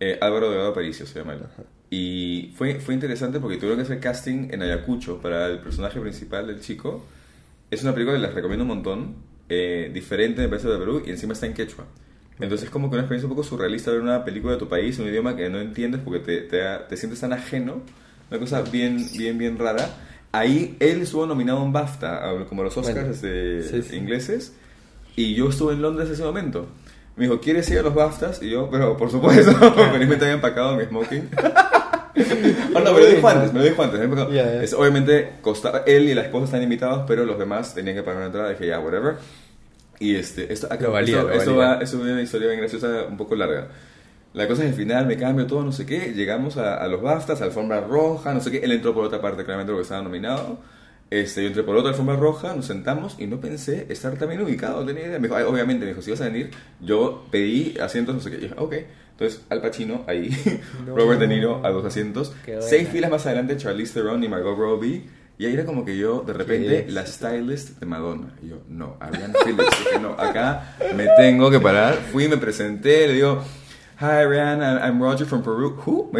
eh, 0.00 0.18
Álvaro 0.20 0.48
Delgado 0.50 0.70
Aparicio 0.70 1.06
se 1.06 1.18
llama 1.18 1.34
él. 1.34 1.40
Y 1.90 2.52
fue, 2.56 2.80
fue 2.80 2.94
interesante 2.94 3.40
porque 3.40 3.56
tuvieron 3.56 3.78
que 3.78 3.84
hacer 3.84 4.00
casting 4.00 4.48
en 4.50 4.62
Ayacucho 4.62 5.18
para 5.20 5.46
el 5.46 5.60
personaje 5.60 6.00
principal 6.00 6.46
del 6.46 6.60
chico. 6.60 7.04
Es 7.70 7.82
una 7.82 7.94
película 7.94 8.16
que 8.16 8.22
les 8.22 8.34
recomiendo 8.34 8.64
un 8.64 8.68
montón, 8.68 9.16
eh, 9.48 9.90
diferente 9.92 10.42
me 10.42 10.48
parece 10.48 10.68
de 10.68 10.78
Perú 10.78 11.02
y 11.06 11.10
encima 11.10 11.32
está 11.32 11.46
en 11.46 11.54
quechua. 11.54 11.86
Entonces 12.40 12.66
es 12.66 12.70
como 12.70 12.88
que 12.88 12.94
una 12.94 13.02
experiencia 13.02 13.26
un 13.26 13.34
poco 13.34 13.46
surrealista 13.46 13.90
ver 13.90 14.00
una 14.00 14.24
película 14.24 14.52
de 14.52 14.58
tu 14.58 14.68
país, 14.68 14.98
un 14.98 15.08
idioma 15.08 15.34
que 15.34 15.48
no 15.48 15.60
entiendes 15.60 16.02
porque 16.04 16.20
te, 16.20 16.40
te, 16.42 16.62
te 16.88 16.96
sientes 16.96 17.20
tan 17.20 17.32
ajeno, 17.32 17.82
una 18.30 18.38
cosa 18.38 18.62
bien, 18.62 19.04
bien, 19.16 19.38
bien 19.38 19.58
rara. 19.58 19.88
Ahí 20.30 20.76
él 20.78 21.00
estuvo 21.00 21.26
nominado 21.26 21.62
un 21.62 21.72
BAFTA, 21.72 22.46
como 22.48 22.62
los 22.62 22.76
Oscars 22.76 22.94
Bueno, 22.94 23.12
este, 23.12 23.62
sí, 23.62 23.82
sí. 23.82 23.96
ingleses, 23.96 24.54
y 25.16 25.34
yo 25.34 25.48
estuve 25.48 25.72
en 25.72 25.82
Londres 25.82 26.08
en 26.08 26.14
ese 26.14 26.22
momento. 26.22 26.68
Me 27.16 27.24
dijo, 27.24 27.40
¿quieres 27.40 27.68
ir 27.70 27.78
a 27.78 27.82
los 27.82 27.94
BAFTAs? 27.94 28.42
Y 28.42 28.50
yo, 28.50 28.68
pero 28.70 28.96
por 28.96 29.10
supuesto, 29.10 29.52
felizmente 29.92 30.24
había 30.26 30.34
empacado 30.34 30.76
mi 30.76 30.84
smoking. 30.84 31.28
Oh, 32.74 32.80
no, 32.80 32.92
me 32.94 33.00
lo 33.00 33.06
dijo 33.06 33.28
antes, 33.28 33.52
me 33.52 33.58
lo 33.60 33.64
dijo 33.64 33.82
antes. 33.82 34.00
me 34.00 34.06
dijo, 34.06 34.30
Ya, 34.30 34.44
ya. 34.44 34.62
es- 34.62 34.72
obviamente, 34.74 35.30
costaba, 35.40 35.82
él 35.86 36.08
y 36.08 36.14
la 36.14 36.22
esposa 36.22 36.44
están 36.46 36.62
invitados, 36.62 37.04
pero 37.06 37.24
los 37.24 37.38
demás 37.38 37.74
tenían 37.74 37.96
que 37.96 38.02
pagar 38.02 38.18
una 38.18 38.26
entrada. 38.26 38.50
Dije, 38.50 38.66
ya, 38.66 38.80
whatever. 38.80 39.16
Y 40.00 40.14
este, 40.14 40.52
esto, 40.52 40.66
acá, 40.68 40.84
Lo 40.84 40.92
valía, 40.92 41.16
esto, 41.20 41.32
esto 41.32 41.56
va, 41.56 41.78
es 41.82 41.92
una 41.94 42.22
historia 42.22 42.48
bien 42.48 42.60
graciosa, 42.60 43.04
un 43.08 43.16
poco 43.16 43.34
larga. 43.34 43.68
La 44.34 44.46
cosa 44.46 44.62
es 44.62 44.68
que 44.68 44.74
al 44.74 44.86
final 44.86 45.06
me 45.06 45.16
cambio 45.16 45.46
todo, 45.46 45.64
no 45.64 45.72
sé 45.72 45.86
qué. 45.86 46.12
Llegamos 46.14 46.56
a, 46.56 46.76
a 46.76 46.86
los 46.86 47.02
BAFTAs, 47.02 47.40
alfombra 47.42 47.80
roja, 47.80 48.32
no 48.34 48.40
sé 48.40 48.50
qué. 48.52 48.58
Él 48.58 48.72
entró 48.72 48.94
por 48.94 49.04
otra 49.04 49.20
parte, 49.20 49.42
claramente, 49.44 49.72
porque 49.72 49.82
estaba 49.82 50.02
nominado. 50.02 50.58
Este, 51.10 51.40
yo 51.42 51.48
entré 51.48 51.62
por 51.62 51.74
otra 51.76 51.90
alfombra 51.90 52.14
roja, 52.16 52.54
nos 52.54 52.66
sentamos 52.66 53.16
y 53.18 53.26
no 53.26 53.40
pensé 53.40 53.86
estar 53.88 54.14
también 54.16 54.42
ubicado, 54.42 54.80
no 54.80 54.86
tenía 54.86 55.06
idea. 55.06 55.18
Me 55.18 55.26
dijo, 55.26 55.34
"Ay, 55.36 55.44
obviamente, 55.44 55.86
me 55.86 55.92
dijo, 55.92 56.02
si 56.02 56.10
vas 56.10 56.20
a 56.20 56.24
venir, 56.24 56.50
yo 56.80 57.24
pedí 57.30 57.76
asientos, 57.80 58.14
no 58.14 58.20
sé 58.20 58.30
qué. 58.30 58.44
Y 58.44 58.48
yo, 58.50 58.54
ok. 58.58 58.74
Entonces, 59.18 59.40
Al 59.50 59.60
Pacino 59.60 60.04
ahí, 60.06 60.30
Robert 60.86 61.18
De 61.18 61.26
Niro 61.26 61.60
a 61.66 61.70
dos 61.70 61.84
asientos. 61.84 62.32
Seis 62.60 62.88
filas 62.88 63.10
más 63.10 63.26
adelante, 63.26 63.56
Charlize 63.56 63.94
Theron 63.94 64.22
y 64.22 64.28
Margot 64.28 64.56
Robbie. 64.56 65.08
Y 65.40 65.46
ahí 65.46 65.54
era 65.54 65.64
como 65.64 65.84
que 65.84 65.96
yo, 65.96 66.22
de 66.26 66.32
repente, 66.32 66.86
la 66.88 67.04
stylist 67.06 67.78
de 67.78 67.86
Madonna. 67.86 68.34
Y 68.42 68.48
yo, 68.48 68.56
no, 68.68 68.96
Ariana 69.00 69.34
Phillips. 69.44 69.70
Dije, 69.84 70.00
no, 70.00 70.10
acá 70.12 70.74
me 70.96 71.06
tengo 71.16 71.48
que 71.50 71.60
parar. 71.60 71.94
Fui, 72.12 72.26
me 72.28 72.36
presenté, 72.38 73.06
le 73.06 73.14
digo, 73.14 73.42
Hi, 74.00 74.04
Ariana, 74.04 74.80
I'm 74.86 75.00
Roger 75.00 75.26
from 75.26 75.42
Peru. 75.42 75.76
¿Who? 75.84 76.10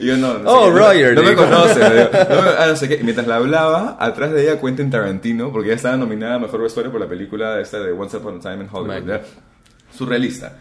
y 0.00 0.06
yo, 0.06 0.16
no, 0.16 0.38
no 0.38 0.40
sé 0.40 0.44
Oh, 0.46 0.64
qué, 0.66 0.70
no- 0.70 0.76
Roger, 0.78 1.14
No, 1.14 1.20
me 1.22 1.26
le 1.28 1.30
digo. 1.34 1.46
no, 1.46 2.42
me- 2.42 2.48
ah, 2.58 2.66
no 2.68 2.76
sé 2.76 2.88
qué. 2.88 2.94
Y 3.00 3.02
mientras 3.04 3.26
la 3.26 3.36
hablaba, 3.36 3.96
atrás 3.98 4.32
de 4.32 4.42
ella 4.42 4.60
Quentin 4.60 4.90
Tarantino, 4.90 5.50
porque 5.52 5.68
ella 5.68 5.76
estaba 5.76 5.96
nominada 5.96 6.34
a 6.36 6.38
Mejor 6.38 6.62
Vestuario 6.62 6.90
por 6.92 7.00
la 7.00 7.08
película 7.08 7.60
esta 7.60 7.80
de 7.80 7.92
Once 7.92 8.16
Upon 8.16 8.36
a 8.36 8.40
Time 8.40 8.64
in 8.64 8.68
Hollywood. 8.72 9.20
Surrealista. 9.96 10.58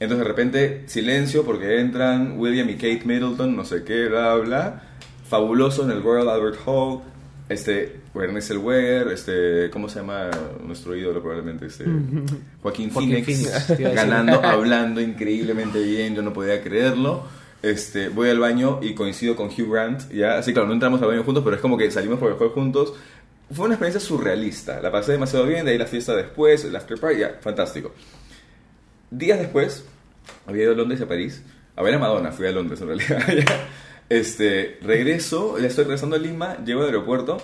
Entonces 0.00 0.18
de 0.18 0.24
repente 0.24 0.82
silencio 0.86 1.44
porque 1.44 1.80
entran 1.80 2.38
William 2.38 2.68
y 2.68 2.74
Kate 2.74 3.02
Middleton, 3.04 3.54
no 3.54 3.64
sé 3.64 3.84
qué, 3.84 4.08
bla, 4.08 4.34
bla. 4.34 4.82
Fabuloso 5.28 5.84
en 5.84 5.90
el 5.90 6.02
Royal 6.02 6.28
Albert 6.28 6.58
Hall. 6.66 7.00
Este, 7.48 8.00
René 8.14 8.40
Zellweger, 8.40 9.08
este, 9.08 9.68
¿cómo 9.70 9.88
se 9.88 10.00
llama 10.00 10.30
nuestro 10.64 10.96
ídolo 10.96 11.20
probablemente? 11.20 11.66
Este, 11.66 11.84
Joaquín, 12.62 12.90
Joaquín 12.90 13.24
Phoenix, 13.24 13.66
Phoenix, 13.66 13.78
ganando, 13.94 14.32
hablando 14.42 15.00
increíblemente 15.00 15.82
bien, 15.82 16.14
yo 16.14 16.22
no 16.22 16.32
podía 16.32 16.62
creerlo. 16.62 17.24
Este, 17.62 18.08
voy 18.08 18.28
al 18.28 18.38
baño 18.38 18.80
y 18.82 18.94
coincido 18.94 19.36
con 19.36 19.48
Hugh 19.48 19.70
Grant, 19.70 20.10
ya, 20.10 20.38
así 20.38 20.52
claro, 20.52 20.68
no 20.68 20.74
entramos 20.74 21.00
al 21.00 21.08
baño 21.08 21.22
juntos, 21.22 21.42
pero 21.44 21.56
es 21.56 21.62
como 21.62 21.78
que 21.78 21.90
salimos 21.90 22.18
por 22.18 22.32
el 22.32 22.38
hall 22.38 22.50
juntos. 22.50 22.94
Fue 23.50 23.66
una 23.66 23.74
experiencia 23.74 24.00
surrealista, 24.00 24.80
la 24.80 24.90
pasé 24.90 25.12
demasiado 25.12 25.46
bien, 25.46 25.64
de 25.64 25.72
ahí 25.72 25.78
la 25.78 25.86
fiesta 25.86 26.14
después, 26.14 26.64
el 26.64 26.74
after 26.76 26.98
party, 26.98 27.20
ya, 27.20 27.38
fantástico. 27.40 27.92
Días 29.16 29.38
después, 29.38 29.84
había 30.44 30.64
ido 30.64 30.72
a 30.72 30.76
Londres 30.76 30.98
y 30.98 31.04
a 31.04 31.08
París. 31.08 31.42
A 31.76 31.82
ver 31.82 31.94
a 31.94 31.98
Madonna, 32.00 32.32
fui 32.32 32.46
a 32.46 32.52
Londres 32.52 32.80
en 32.80 32.88
realidad. 32.88 33.22
Este, 34.06 34.78
regreso, 34.82 35.58
ya 35.58 35.66
estoy 35.66 35.84
regresando 35.84 36.14
a 36.14 36.18
Lima, 36.18 36.62
llego 36.62 36.80
al 36.82 36.88
aeropuerto 36.88 37.38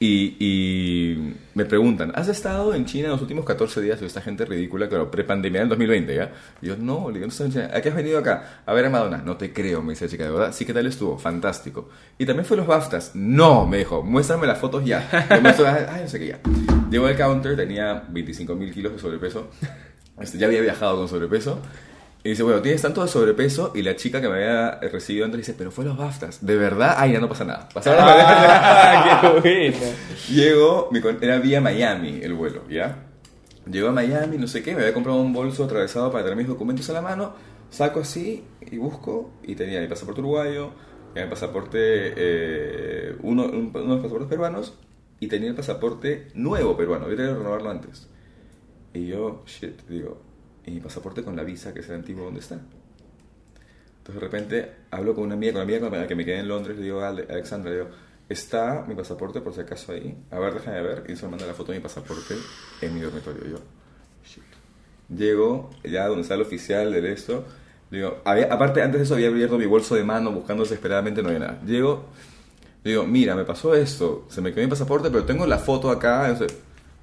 y, 0.00 0.36
y 0.40 1.34
me 1.54 1.64
preguntan, 1.64 2.10
¿has 2.16 2.26
estado 2.26 2.74
en 2.74 2.84
China 2.84 3.04
en 3.04 3.10
los 3.12 3.22
últimos 3.22 3.44
14 3.44 3.80
días? 3.80 4.02
Y 4.02 4.04
esta 4.04 4.20
gente 4.20 4.44
ridícula, 4.44 4.88
claro, 4.88 5.08
prepandemia 5.08 5.62
en 5.62 5.68
2020, 5.68 6.14
¿ya? 6.16 6.32
Y 6.60 6.66
yo, 6.66 6.76
no, 6.76 7.08
le 7.08 7.14
digo, 7.14 7.26
no 7.26 7.30
estoy 7.30 7.46
en 7.46 7.52
China. 7.52 7.70
¿A 7.72 7.80
qué 7.80 7.90
has 7.90 7.94
venido 7.94 8.18
acá? 8.18 8.62
A 8.66 8.74
ver 8.74 8.86
a 8.86 8.90
Madonna. 8.90 9.18
No 9.18 9.36
te 9.36 9.52
creo, 9.52 9.82
me 9.82 9.92
dice 9.92 10.06
la 10.06 10.10
chica, 10.10 10.24
de 10.24 10.30
verdad. 10.30 10.52
Sí, 10.52 10.64
¿qué 10.64 10.74
tal 10.74 10.86
estuvo? 10.86 11.16
Fantástico. 11.16 11.90
Y 12.18 12.26
también 12.26 12.44
fue 12.44 12.56
los 12.56 12.66
BAFTAs. 12.66 13.12
No, 13.14 13.66
me 13.66 13.78
dijo, 13.78 14.02
muéstrame 14.02 14.48
las 14.48 14.58
fotos 14.58 14.84
ya. 14.84 15.08
Yo 15.30 15.40
muestro, 15.40 15.66
ay, 15.68 16.02
no 16.02 16.08
sé 16.08 16.18
qué 16.18 16.26
ya. 16.26 16.40
Llego 16.90 17.06
al 17.06 17.16
counter, 17.16 17.56
tenía 17.56 18.04
25 18.08 18.54
mil 18.56 18.74
kilos 18.74 18.94
de 18.94 18.98
sobrepeso. 18.98 19.48
Este, 20.20 20.38
ya 20.38 20.46
había 20.46 20.60
viajado 20.60 20.96
con 20.96 21.08
sobrepeso. 21.08 21.58
Y 22.22 22.30
dice, 22.30 22.42
bueno, 22.42 22.62
tienes 22.62 22.80
tanto 22.80 23.02
de 23.02 23.08
sobrepeso. 23.08 23.72
Y 23.74 23.82
la 23.82 23.96
chica 23.96 24.20
que 24.20 24.28
me 24.28 24.36
había 24.36 24.78
recibido 24.80 25.24
antes 25.26 25.38
dice, 25.38 25.54
pero 25.56 25.70
fue 25.70 25.84
los 25.84 25.96
BAFTAs. 25.96 26.44
¿De 26.46 26.56
verdad? 26.56 26.94
Ay, 26.96 27.12
ya 27.12 27.20
no 27.20 27.28
pasa 27.28 27.44
nada. 27.44 27.68
Pasaron 27.72 28.04
las 28.06 28.16
Ah, 28.18 29.40
qué 29.42 29.70
bueno. 29.72 29.76
Llego, 30.30 30.90
era 31.20 31.38
vía 31.38 31.60
Miami 31.60 32.20
el 32.22 32.32
vuelo, 32.34 32.62
¿ya? 32.68 32.96
Llego 33.70 33.88
a 33.88 33.92
Miami, 33.92 34.36
no 34.38 34.46
sé 34.46 34.62
qué, 34.62 34.74
me 34.74 34.80
había 34.82 34.92
comprado 34.94 35.18
un 35.20 35.32
bolso 35.32 35.64
atravesado 35.64 36.10
para 36.12 36.24
tener 36.24 36.36
mis 36.36 36.48
documentos 36.48 36.88
a 36.90 36.92
la 36.92 37.00
mano, 37.00 37.34
saco 37.70 38.00
así 38.00 38.44
y 38.60 38.76
busco, 38.76 39.30
y 39.42 39.54
tenía 39.54 39.80
mi 39.80 39.86
pasaporte 39.86 40.20
uruguayo, 40.20 40.70
mi 41.14 41.24
pasaporte, 41.24 41.78
eh, 42.14 43.16
uno, 43.22 43.44
un- 43.44 43.70
uno 43.74 43.80
de 43.82 43.88
los 43.88 43.96
pasaportes 44.00 44.28
peruanos, 44.28 44.74
y 45.18 45.28
tenía 45.28 45.48
el 45.48 45.54
pasaporte 45.54 46.28
nuevo 46.34 46.76
peruano, 46.76 47.08
yo 47.08 47.16
tenía 47.16 47.32
que 47.32 47.38
renovarlo 47.38 47.70
antes. 47.70 48.06
Y 48.94 49.08
yo, 49.08 49.42
shit, 49.46 49.82
digo, 49.88 50.20
¿y 50.64 50.70
mi 50.70 50.80
pasaporte 50.80 51.22
con 51.22 51.36
la 51.36 51.42
visa, 51.44 51.74
que 51.74 51.80
es 51.80 51.88
el 51.88 51.96
antiguo, 51.96 52.24
dónde 52.24 52.40
está? 52.40 52.54
Entonces 53.98 54.14
de 54.14 54.20
repente 54.20 54.72
hablo 54.90 55.14
con 55.14 55.24
una 55.24 55.34
amiga, 55.34 55.52
con 55.52 55.58
la 55.60 55.64
amiga 55.64 55.80
con 55.80 55.98
la 55.98 56.06
que 56.06 56.14
me 56.14 56.24
quedé 56.24 56.38
en 56.38 56.48
Londres, 56.48 56.76
le 56.76 56.82
digo 56.84 57.00
a 57.00 57.08
Ale- 57.08 57.26
Alexandra, 57.28 57.70
le 57.70 57.76
digo, 57.78 57.90
está 58.28 58.84
mi 58.86 58.94
pasaporte 58.94 59.40
por 59.40 59.52
si 59.54 59.60
acaso 59.60 59.92
ahí. 59.92 60.16
A 60.30 60.38
ver, 60.38 60.54
déjame 60.54 60.82
ver. 60.82 61.04
Y 61.08 61.16
se 61.16 61.24
me 61.24 61.30
manda 61.32 61.46
la 61.46 61.54
foto 61.54 61.72
de 61.72 61.78
mi 61.78 61.82
pasaporte 61.82 62.34
en 62.82 62.94
mi 62.94 63.00
dormitorio. 63.00 63.42
Yo, 63.44 63.58
shit. 64.24 64.42
Llego 65.08 65.70
ya 65.84 66.06
donde 66.06 66.22
está 66.22 66.34
el 66.34 66.42
oficial 66.42 66.92
de 66.92 67.12
esto. 67.12 67.44
Digo, 67.90 68.18
había- 68.24 68.52
aparte, 68.52 68.82
antes 68.82 69.00
de 69.00 69.04
eso 69.04 69.14
había 69.14 69.28
abierto 69.28 69.58
mi 69.58 69.66
bolso 69.66 69.94
de 69.94 70.04
mano 70.04 70.30
buscando 70.32 70.62
desesperadamente, 70.64 71.22
no 71.22 71.28
había 71.28 71.40
nada. 71.40 71.60
Llego, 71.64 72.04
digo, 72.84 73.04
mira, 73.06 73.34
me 73.34 73.44
pasó 73.44 73.74
esto, 73.74 74.26
se 74.28 74.40
me 74.40 74.52
quedó 74.52 74.64
mi 74.64 74.70
pasaporte, 74.70 75.10
pero 75.10 75.24
tengo 75.24 75.46
la 75.46 75.58
foto 75.58 75.90
acá. 75.90 76.34
Sé, 76.36 76.46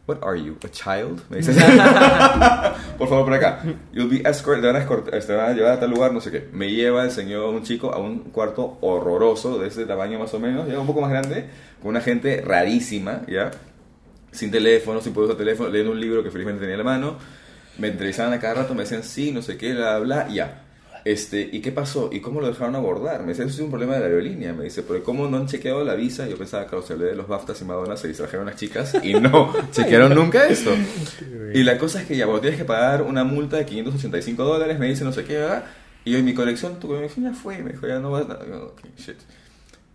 What 0.07 0.17
are 0.23 0.35
you, 0.37 0.57
a 0.63 0.67
child? 0.69 1.21
Me 1.29 1.37
dice. 1.37 1.53
por 2.97 3.07
favor, 3.07 3.23
por 3.25 3.33
acá. 3.33 3.61
You'll 3.93 4.09
be 4.09 4.21
escort, 4.27 4.59
te 4.59 4.67
van, 4.67 4.75
a 4.75 4.79
escort- 4.85 5.09
te 5.25 5.33
van 5.35 5.49
a 5.51 5.53
llevar 5.53 5.73
a 5.73 5.79
tal 5.79 5.91
lugar, 5.91 6.11
no 6.11 6.19
sé 6.21 6.31
qué. 6.31 6.49
Me 6.51 6.71
lleva 6.71 7.03
el 7.03 7.11
señor, 7.11 7.53
un 7.53 7.63
chico, 7.63 7.93
a 7.93 7.99
un 7.99 8.19
cuarto 8.31 8.77
horroroso, 8.81 9.59
de 9.59 9.67
ese 9.67 9.85
tamaño 9.85 10.17
más 10.19 10.33
o 10.33 10.39
menos, 10.39 10.67
ya 10.67 10.79
un 10.79 10.87
poco 10.87 11.01
más 11.01 11.11
grande, 11.11 11.45
con 11.81 11.89
una 11.89 12.01
gente 12.01 12.41
rarísima, 12.41 13.21
¿ya? 13.27 13.51
Sin 14.31 14.49
teléfono, 14.51 15.01
sin 15.01 15.13
poder 15.13 15.29
usar 15.29 15.37
teléfono, 15.37 15.69
leyendo 15.69 15.91
un 15.93 15.99
libro 16.01 16.23
que 16.23 16.31
felizmente 16.31 16.61
tenía 16.61 16.73
en 16.75 16.79
la 16.79 16.83
mano. 16.85 17.17
Me 17.77 17.87
entrevistaban 17.87 18.33
a 18.33 18.39
cada 18.39 18.55
rato, 18.55 18.73
me 18.73 18.81
decían 18.83 19.03
sí, 19.03 19.31
no 19.31 19.41
sé 19.41 19.55
qué, 19.57 19.73
bla, 19.73 19.99
bla, 19.99 20.23
bla, 20.25 20.33
ya. 20.33 20.60
Este, 21.03 21.49
¿y 21.51 21.61
qué 21.61 21.71
pasó? 21.71 22.09
¿Y 22.11 22.19
cómo 22.19 22.41
lo 22.41 22.47
dejaron 22.47 22.75
abordar? 22.75 23.21
Me 23.21 23.29
dice, 23.29 23.43
eso 23.43 23.53
es 23.53 23.59
un 23.59 23.69
problema 23.69 23.95
de 23.95 24.01
la 24.01 24.05
aerolínea. 24.05 24.53
Me 24.53 24.65
dice, 24.65 24.83
pero 24.83 25.03
¿cómo 25.03 25.27
no 25.27 25.37
han 25.37 25.47
chequeado 25.47 25.83
la 25.83 25.95
visa? 25.95 26.27
Yo 26.27 26.37
pensaba, 26.37 26.65
claro, 26.67 26.85
se 26.85 26.93
hablé 26.93 27.05
de 27.05 27.15
los 27.15 27.27
BAFTAs 27.27 27.61
y 27.61 27.65
Madonna, 27.65 27.97
se 27.97 28.07
distrajeron 28.07 28.45
las 28.45 28.55
chicas 28.55 28.95
y 29.03 29.13
no 29.13 29.53
chequearon 29.71 30.13
nunca 30.13 30.47
esto. 30.47 30.71
Y 31.53 31.63
la 31.63 31.77
cosa 31.77 32.01
es 32.01 32.07
que 32.07 32.15
ya, 32.15 32.25
bueno, 32.25 32.41
tienes 32.41 32.59
que 32.59 32.65
pagar 32.65 33.01
una 33.01 33.23
multa 33.23 33.57
de 33.57 33.65
585 33.65 34.43
dólares, 34.43 34.79
me 34.79 34.87
dice 34.87 35.03
no 35.03 35.11
sé 35.11 35.23
qué, 35.23 35.37
¿verdad? 35.37 35.65
Y 36.05 36.11
yo, 36.11 36.17
en 36.17 36.25
mi 36.25 36.33
colección, 36.33 36.79
tu 36.79 36.87
colección 36.87 37.25
ya 37.25 37.33
fue, 37.33 37.59
me 37.59 37.71
dijo, 37.71 37.87
ya 37.87 37.99
no 37.99 38.11
va 38.11 38.19
a... 38.19 38.23
Ok, 38.23 38.81
shit. 38.97 39.17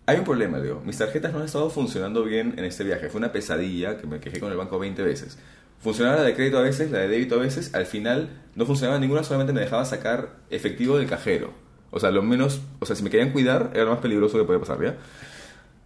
Hay 0.08 0.18
un 0.18 0.24
problema, 0.24 0.60
digo. 0.60 0.80
Mis 0.84 0.98
tarjetas 0.98 1.32
no 1.32 1.40
han 1.40 1.46
estado 1.46 1.68
funcionando 1.68 2.22
bien 2.22 2.54
en 2.56 2.64
este 2.64 2.84
viaje. 2.84 3.08
Fue 3.08 3.18
una 3.18 3.32
pesadilla 3.32 3.98
que 3.98 4.06
me 4.06 4.20
quejé 4.20 4.38
con 4.38 4.52
el 4.52 4.56
banco 4.56 4.78
20 4.78 5.02
veces. 5.02 5.36
Funcionaba 5.80 6.16
la 6.16 6.22
de 6.22 6.34
crédito 6.34 6.58
a 6.58 6.62
veces, 6.62 6.90
la 6.90 6.98
de 6.98 7.08
débito 7.08 7.36
a 7.36 7.38
veces. 7.38 7.74
Al 7.74 7.86
final 7.86 8.42
no 8.54 8.66
funcionaba 8.66 8.98
ninguna, 8.98 9.22
solamente 9.22 9.52
me 9.52 9.60
dejaba 9.60 9.84
sacar 9.84 10.36
efectivo 10.50 10.98
del 10.98 11.08
cajero. 11.08 11.52
O 11.90 12.00
sea, 12.00 12.10
lo 12.10 12.22
menos, 12.22 12.60
o 12.80 12.86
sea, 12.86 12.96
si 12.96 13.02
me 13.02 13.10
querían 13.10 13.32
cuidar, 13.32 13.70
era 13.74 13.84
lo 13.84 13.90
más 13.90 14.00
peligroso 14.00 14.38
que 14.38 14.44
podía 14.44 14.60
pasar, 14.60 14.82
¿ya? 14.82 14.96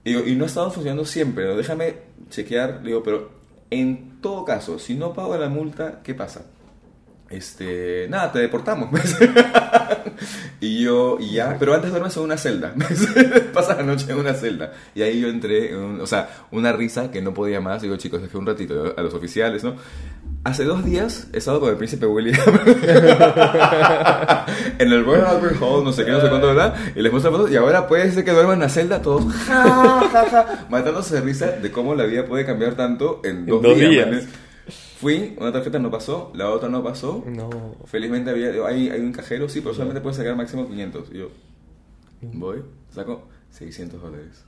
Y, 0.04 0.16
y 0.16 0.36
no 0.36 0.44
ha 0.44 0.46
estado 0.46 0.70
funcionando 0.70 1.04
siempre. 1.04 1.44
¿no? 1.44 1.56
Déjame 1.56 1.96
chequear. 2.30 2.82
Digo, 2.82 3.02
pero 3.02 3.30
en 3.70 4.20
todo 4.20 4.44
caso, 4.44 4.78
si 4.78 4.94
no 4.94 5.12
pago 5.12 5.36
la 5.36 5.48
multa, 5.48 6.00
¿qué 6.02 6.14
pasa? 6.14 6.46
Este, 7.30 8.06
nada, 8.10 8.32
te 8.32 8.40
deportamos. 8.40 8.90
y 10.60 10.82
yo, 10.82 11.16
y 11.20 11.34
ya, 11.34 11.56
pero 11.60 11.74
antes 11.74 11.90
duermes 11.90 12.16
en 12.16 12.22
una 12.24 12.36
celda. 12.36 12.74
Pasas 13.54 13.76
la 13.76 13.84
noche 13.84 14.06
en 14.10 14.18
una 14.18 14.34
celda. 14.34 14.72
Y 14.96 15.02
ahí 15.02 15.20
yo 15.20 15.28
entré, 15.28 15.70
en 15.70 15.78
un- 15.78 16.00
o 16.00 16.06
sea, 16.06 16.28
una 16.50 16.72
risa 16.72 17.10
que 17.12 17.22
no 17.22 17.32
podía 17.32 17.60
más. 17.60 17.82
Digo, 17.82 17.96
chicos, 17.96 18.20
dejé 18.20 18.36
un 18.36 18.46
ratito 18.46 18.94
a 18.96 19.00
los 19.02 19.14
oficiales, 19.14 19.62
¿no? 19.62 19.76
Hace 20.42 20.64
dos 20.64 20.84
días 20.84 21.28
he 21.34 21.38
estado 21.38 21.60
con 21.60 21.68
el 21.68 21.76
príncipe 21.76 22.06
William 22.06 22.34
en 24.78 24.90
el 24.92 25.04
Royal 25.04 25.26
Albert 25.26 25.56
Hall, 25.60 25.84
no 25.84 25.92
sé 25.92 26.04
qué, 26.06 26.12
no 26.12 26.20
sé 26.20 26.28
cuánto, 26.30 26.46
¿verdad? 26.46 26.74
Y 26.96 27.02
les 27.02 27.12
muestro 27.12 27.30
fotos. 27.32 27.50
Y 27.50 27.56
ahora 27.56 27.86
puede 27.86 28.10
ser 28.10 28.24
que 28.24 28.30
duerman 28.32 28.54
en 28.54 28.60
la 28.60 28.68
celda 28.70 29.02
todos, 29.02 29.32
ja, 29.46 30.08
ja, 30.10 30.24
ja, 30.30 30.66
matándose 30.70 31.16
de 31.16 31.20
risa 31.20 31.46
de 31.52 31.70
cómo 31.70 31.94
la 31.94 32.04
vida 32.04 32.24
puede 32.24 32.46
cambiar 32.46 32.74
tanto 32.74 33.20
en 33.22 33.44
dos, 33.46 33.62
dos 33.62 33.76
días. 33.76 33.90
días. 34.10 34.24
Fui, 35.00 35.34
una 35.38 35.50
tarjeta 35.50 35.78
no 35.78 35.90
pasó, 35.90 36.30
la 36.34 36.50
otra 36.50 36.68
no 36.68 36.82
pasó. 36.84 37.24
No. 37.26 37.48
Felizmente 37.86 38.28
había, 38.28 38.52
digo, 38.52 38.66
hay, 38.66 38.90
hay 38.90 39.00
un 39.00 39.12
cajero, 39.12 39.48
sí, 39.48 39.62
pero 39.62 39.72
solamente 39.72 40.02
puedes 40.02 40.18
sacar 40.18 40.36
máximo 40.36 40.68
500. 40.68 41.08
Y 41.12 41.18
yo, 41.18 41.30
voy, 42.20 42.62
saco 42.90 43.26
600 43.48 44.02
dólares. 44.02 44.44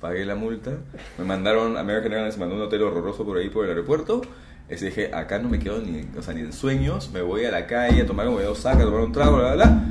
Pagué 0.00 0.24
la 0.24 0.34
multa, 0.34 0.78
me 1.18 1.24
mandaron, 1.26 1.76
American 1.76 2.10
Airlines 2.14 2.38
mandó 2.38 2.54
un 2.54 2.62
hotel 2.62 2.82
horroroso 2.82 3.22
por 3.26 3.36
ahí 3.36 3.50
por 3.50 3.64
el 3.66 3.72
aeropuerto. 3.72 4.22
Y 4.70 4.76
dije, 4.76 5.14
acá 5.14 5.38
no 5.38 5.50
me 5.50 5.58
quedo 5.58 5.82
ni, 5.82 6.08
o 6.16 6.22
sea, 6.22 6.32
ni 6.32 6.40
en 6.40 6.54
sueños, 6.54 7.10
me 7.12 7.20
voy 7.20 7.44
a 7.44 7.50
la 7.50 7.66
calle 7.66 8.00
a 8.00 8.06
tomar 8.06 8.26
un 8.28 8.40
saca, 8.56 8.82
a 8.82 8.86
tomar 8.86 9.00
un 9.00 9.12
trago, 9.12 9.36
bla, 9.36 9.54
bla, 9.54 9.66
bla. 9.66 9.86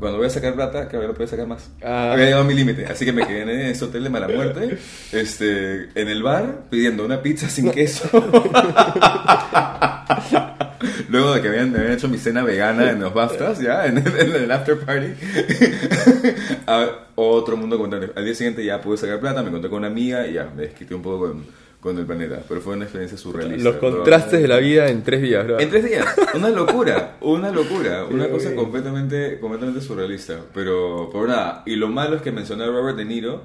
Cuando 0.00 0.18
voy 0.18 0.26
a 0.26 0.30
sacar 0.30 0.54
plata, 0.54 0.88
que 0.88 0.96
no 0.96 1.12
puedo 1.14 1.28
sacar 1.28 1.46
más. 1.46 1.70
Ah. 1.82 2.12
Había 2.12 2.24
llegado 2.24 2.42
a 2.42 2.46
mi 2.46 2.54
límite, 2.54 2.86
así 2.86 3.04
que 3.04 3.12
me 3.12 3.26
quedé 3.26 3.42
en 3.42 3.50
ese 3.50 3.84
hotel 3.84 4.02
de 4.04 4.10
mala 4.10 4.26
muerte, 4.28 4.78
este, 5.12 5.90
en 5.94 6.08
el 6.08 6.22
bar, 6.22 6.62
pidiendo 6.70 7.04
una 7.04 7.20
pizza 7.22 7.48
sin 7.48 7.70
queso. 7.70 8.08
Luego 11.08 11.34
de 11.34 11.42
que 11.42 11.48
habían, 11.48 11.74
habían 11.76 11.92
hecho 11.92 12.08
mi 12.08 12.18
cena 12.18 12.42
vegana 12.42 12.90
en 12.90 13.00
los 13.00 13.12
BAFTAs, 13.12 13.60
ya, 13.60 13.86
en 13.86 13.98
el, 13.98 14.06
en 14.18 14.32
el 14.44 14.50
after 14.50 14.78
party. 14.78 15.08
A- 16.66 16.88
otro 17.16 17.56
mundo 17.56 17.76
completamente. 17.76 18.18
Al 18.18 18.24
día 18.24 18.34
siguiente 18.34 18.64
ya 18.64 18.80
pude 18.80 18.96
sacar 18.96 19.20
plata, 19.20 19.42
me 19.42 19.48
encontré 19.48 19.68
con 19.68 19.80
una 19.80 19.88
amiga 19.88 20.26
y 20.26 20.34
ya 20.34 20.50
me 20.56 20.62
desquité 20.62 20.94
un 20.94 21.02
poco 21.02 21.28
con, 21.28 21.44
con 21.80 21.98
el 21.98 22.06
planeta. 22.06 22.42
Pero 22.48 22.60
fue 22.60 22.74
una 22.74 22.84
experiencia 22.84 23.18
surrealista. 23.18 23.64
Los 23.64 23.76
contrastes 23.76 24.40
de 24.42 24.48
la 24.48 24.58
vida 24.58 24.88
en 24.88 25.02
tres 25.02 25.22
días, 25.22 25.44
bro. 25.44 25.58
En 25.58 25.70
tres 25.70 25.84
días, 25.84 26.06
una 26.34 26.50
locura, 26.50 27.16
una 27.22 27.50
locura, 27.50 28.04
una 28.04 28.26
Qué 28.26 28.32
cosa 28.32 28.54
completamente, 28.54 29.38
completamente 29.40 29.80
surrealista. 29.80 30.40
Pero, 30.54 31.08
por 31.10 31.28
nada, 31.28 31.62
y 31.66 31.76
lo 31.76 31.88
malo 31.88 32.16
es 32.16 32.22
que 32.22 32.32
mencioné 32.32 32.64
a 32.64 32.66
Robert 32.68 32.96
De 32.96 33.04
Niro 33.04 33.42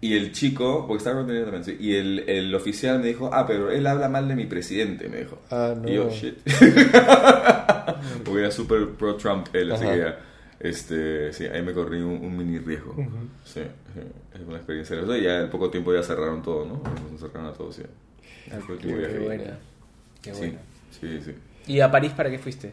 y 0.00 0.16
el 0.16 0.32
chico, 0.32 0.86
porque 0.86 0.98
está 0.98 1.12
Robert 1.12 1.28
De 1.28 1.34
Niro 1.34 1.46
también, 1.46 1.64
sí, 1.64 1.76
y 1.80 1.94
el, 1.94 2.24
el 2.28 2.54
oficial 2.54 3.00
me 3.00 3.08
dijo, 3.08 3.30
ah, 3.32 3.46
pero 3.46 3.70
él 3.70 3.86
habla 3.86 4.08
mal 4.08 4.28
de 4.28 4.36
mi 4.36 4.44
presidente, 4.46 5.08
me 5.08 5.18
dijo. 5.18 5.40
Ah, 5.50 5.74
no. 5.76 5.88
Y 5.88 5.94
yo, 5.94 6.10
shit. 6.10 6.36
porque 8.24 8.40
era 8.40 8.50
súper 8.50 8.88
pro 8.90 9.16
Trump 9.16 9.48
él, 9.52 9.72
así 9.72 9.84
Ajá. 9.84 9.92
que 9.94 9.98
ya. 10.00 10.18
Este, 10.64 11.30
sí, 11.34 11.44
ahí 11.44 11.60
me 11.62 11.74
corrí 11.74 11.98
un, 12.00 12.24
un 12.24 12.36
mini 12.36 12.58
riesgo. 12.58 12.94
Sí, 13.44 13.60
sí, 13.92 14.00
es 14.34 14.40
una 14.46 14.56
experiencia. 14.56 14.96
hermosa. 14.96 15.18
Y 15.18 15.22
ya 15.22 15.40
en 15.42 15.50
poco 15.50 15.68
tiempo 15.70 15.92
ya 15.92 16.02
cerraron 16.02 16.42
todo, 16.42 16.64
¿no? 16.64 16.80
Nos 17.12 17.20
cerraron 17.20 17.46
a 17.50 17.52
todos, 17.52 17.76
sí. 17.76 17.82
Último 18.68 18.96
Qué 18.96 19.18
buena. 19.18 19.58
Qué 20.22 20.32
Sí, 20.32 20.40
buena. 20.40 20.58
sí, 20.98 21.20
sí. 21.22 21.34
¿Y 21.66 21.80
a 21.80 21.90
París 21.90 22.12
para 22.16 22.30
qué 22.30 22.38
fuiste? 22.38 22.70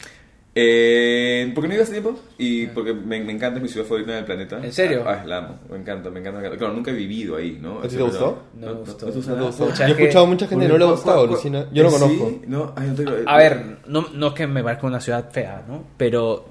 Eh, 0.55 1.51
porque 1.55 1.67
no 1.69 1.73
iba 1.75 1.83
hace 1.83 1.93
tiempo 1.93 2.19
y 2.37 2.67
porque 2.67 2.93
me, 2.93 3.21
me 3.23 3.31
encanta, 3.31 3.57
es 3.57 3.63
mi 3.63 3.69
ciudad 3.69 3.85
favorita 3.85 4.11
en 4.13 4.17
el 4.19 4.25
planeta. 4.25 4.59
¿En 4.63 4.71
serio? 4.73 5.03
Ah, 5.07 5.23
la 5.25 5.37
amo, 5.37 5.59
me 5.69 5.77
encanta, 5.77 6.09
me 6.09 6.19
encanta, 6.19 6.39
me 6.39 6.45
encanta. 6.45 6.57
Claro, 6.57 6.73
nunca 6.73 6.91
he 6.91 6.93
vivido 6.93 7.37
ahí, 7.37 7.57
¿no? 7.61 7.79
¿A 7.79 7.83
ti 7.83 7.89
te 7.89 7.95
Siempre 7.95 8.09
gustó? 8.19 8.43
No 8.55 8.67
me 8.67 8.73
gustó. 8.73 9.05
¿No 9.05 9.11
te 9.13 9.19
te 9.21 9.31
gustó. 9.33 9.73
Yo 9.75 9.85
he 9.85 9.91
escuchado 9.91 10.25
a 10.25 10.27
mucha 10.27 10.47
gente 10.47 10.65
que 10.65 10.71
no 10.71 10.77
le 10.77 10.83
ha 10.85 10.91
gustado, 10.91 11.25
Lucina. 11.27 11.67
Yo 11.73 11.83
no 11.83 11.89
¿Sí? 11.89 11.99
conozco. 11.99 12.41
No, 12.47 12.73
ay, 12.75 12.87
no 12.89 12.95
te- 12.95 13.23
A 13.25 13.37
ver, 13.37 13.77
no, 13.87 14.07
no 14.13 14.27
es 14.27 14.33
que 14.33 14.47
me 14.47 14.61
parezca 14.63 14.87
una 14.87 14.99
ciudad 14.99 15.29
fea, 15.31 15.63
¿no? 15.67 15.85
Pero 15.97 16.49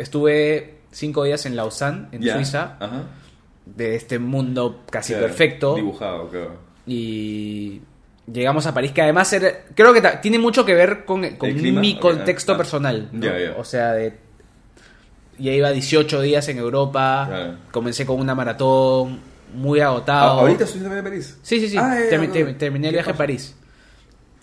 estuve 0.00 0.78
cinco 0.90 1.24
días 1.24 1.46
en 1.46 1.56
Lausanne, 1.56 2.08
en 2.12 2.22
Suiza, 2.22 2.76
Ajá. 2.80 3.04
de 3.66 3.94
este 3.96 4.18
mundo 4.18 4.80
casi 4.90 5.12
Claro, 5.12 5.26
perfecto. 5.28 5.74
Dibujado, 5.76 6.28
claro. 6.28 6.58
Y 6.86 7.80
llegamos 8.32 8.66
a 8.66 8.74
París, 8.74 8.92
que 8.92 9.02
además 9.02 9.32
era- 9.32 9.64
creo 9.74 9.92
que 9.92 10.02
tiene 10.22 10.38
mucho 10.38 10.64
que 10.64 10.74
ver 10.74 11.04
con, 11.04 11.28
con 11.36 11.54
mi 11.80 11.94
Ok, 11.94 12.00
contexto 12.00 12.52
ah, 12.52 12.54
ah. 12.54 12.58
personal. 12.58 13.08
¿no? 13.12 13.24
Ya. 13.26 13.54
O 13.56 13.64
sea, 13.64 13.92
de, 13.92 14.14
ya 15.38 15.52
iba 15.52 15.70
18 15.70 16.20
días 16.22 16.48
en 16.48 16.58
Europa, 16.58 17.26
Claro. 17.28 17.54
comencé 17.70 18.04
con 18.04 18.18
una 18.18 18.34
maratón, 18.34 19.20
muy 19.54 19.80
Ah, 19.80 19.86
agotado. 19.86 20.40
¿Ahorita 20.40 20.64
estuviste 20.64 20.88
también 20.88 21.04
en 21.06 21.10
París? 21.12 21.38
Sí, 21.42 21.60
sí, 21.60 21.68
sí. 21.68 21.76
Ah, 21.78 21.96
terminé 22.08 22.40
el 22.40 22.56
¿Qué 22.56 22.90
viaje 22.90 23.10
a? 23.10 23.14
París. 23.14 23.56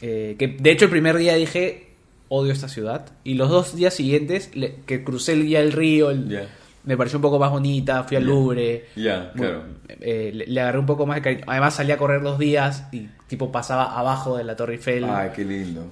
Eh, 0.01 0.35
que 0.37 0.47
de 0.47 0.71
hecho 0.71 0.85
el 0.85 0.91
primer 0.91 1.17
día 1.17 1.33
dije 1.35 1.86
odio 2.29 2.51
esta 2.51 2.67
ciudad 2.67 3.05
y 3.23 3.35
los 3.35 3.49
dos 3.49 3.75
días 3.75 3.93
siguientes 3.93 4.51
le- 4.55 4.75
que 4.85 5.03
crucé 5.03 5.33
el- 5.33 5.47
ya 5.47 5.59
el 5.61 5.71
río 5.71 6.09
el- 6.11 6.47
me 6.83 6.95
pareció 6.95 7.17
un 7.17 7.21
poco 7.23 7.37
más 7.39 7.51
bonita, 7.51 8.03
fui 8.05 8.15
al 8.17 8.23
Louvre. 8.25 8.85
Ya, 8.95 9.31
Muy- 9.35 9.45
claro. 9.45 9.63
eh, 9.99 10.31
le, 10.33 10.47
le 10.47 10.61
agarré 10.61 10.79
un 10.79 10.85
poco 10.85 11.05
más 11.05 11.15
de 11.17 11.21
cariño. 11.21 11.43
Además 11.47 11.75
salí 11.75 11.91
a 11.91 11.97
correr 11.97 12.21
dos 12.21 12.39
días 12.39 12.83
y 12.93 13.09
tipo 13.27 13.51
pasaba 13.51 13.97
abajo 13.99 14.37
de 14.37 14.45
la 14.45 14.55
Torre 14.55 14.75
Eiffel. 14.75 15.03
Ay, 15.03 15.31
qué 15.35 15.43
lindo. 15.43 15.85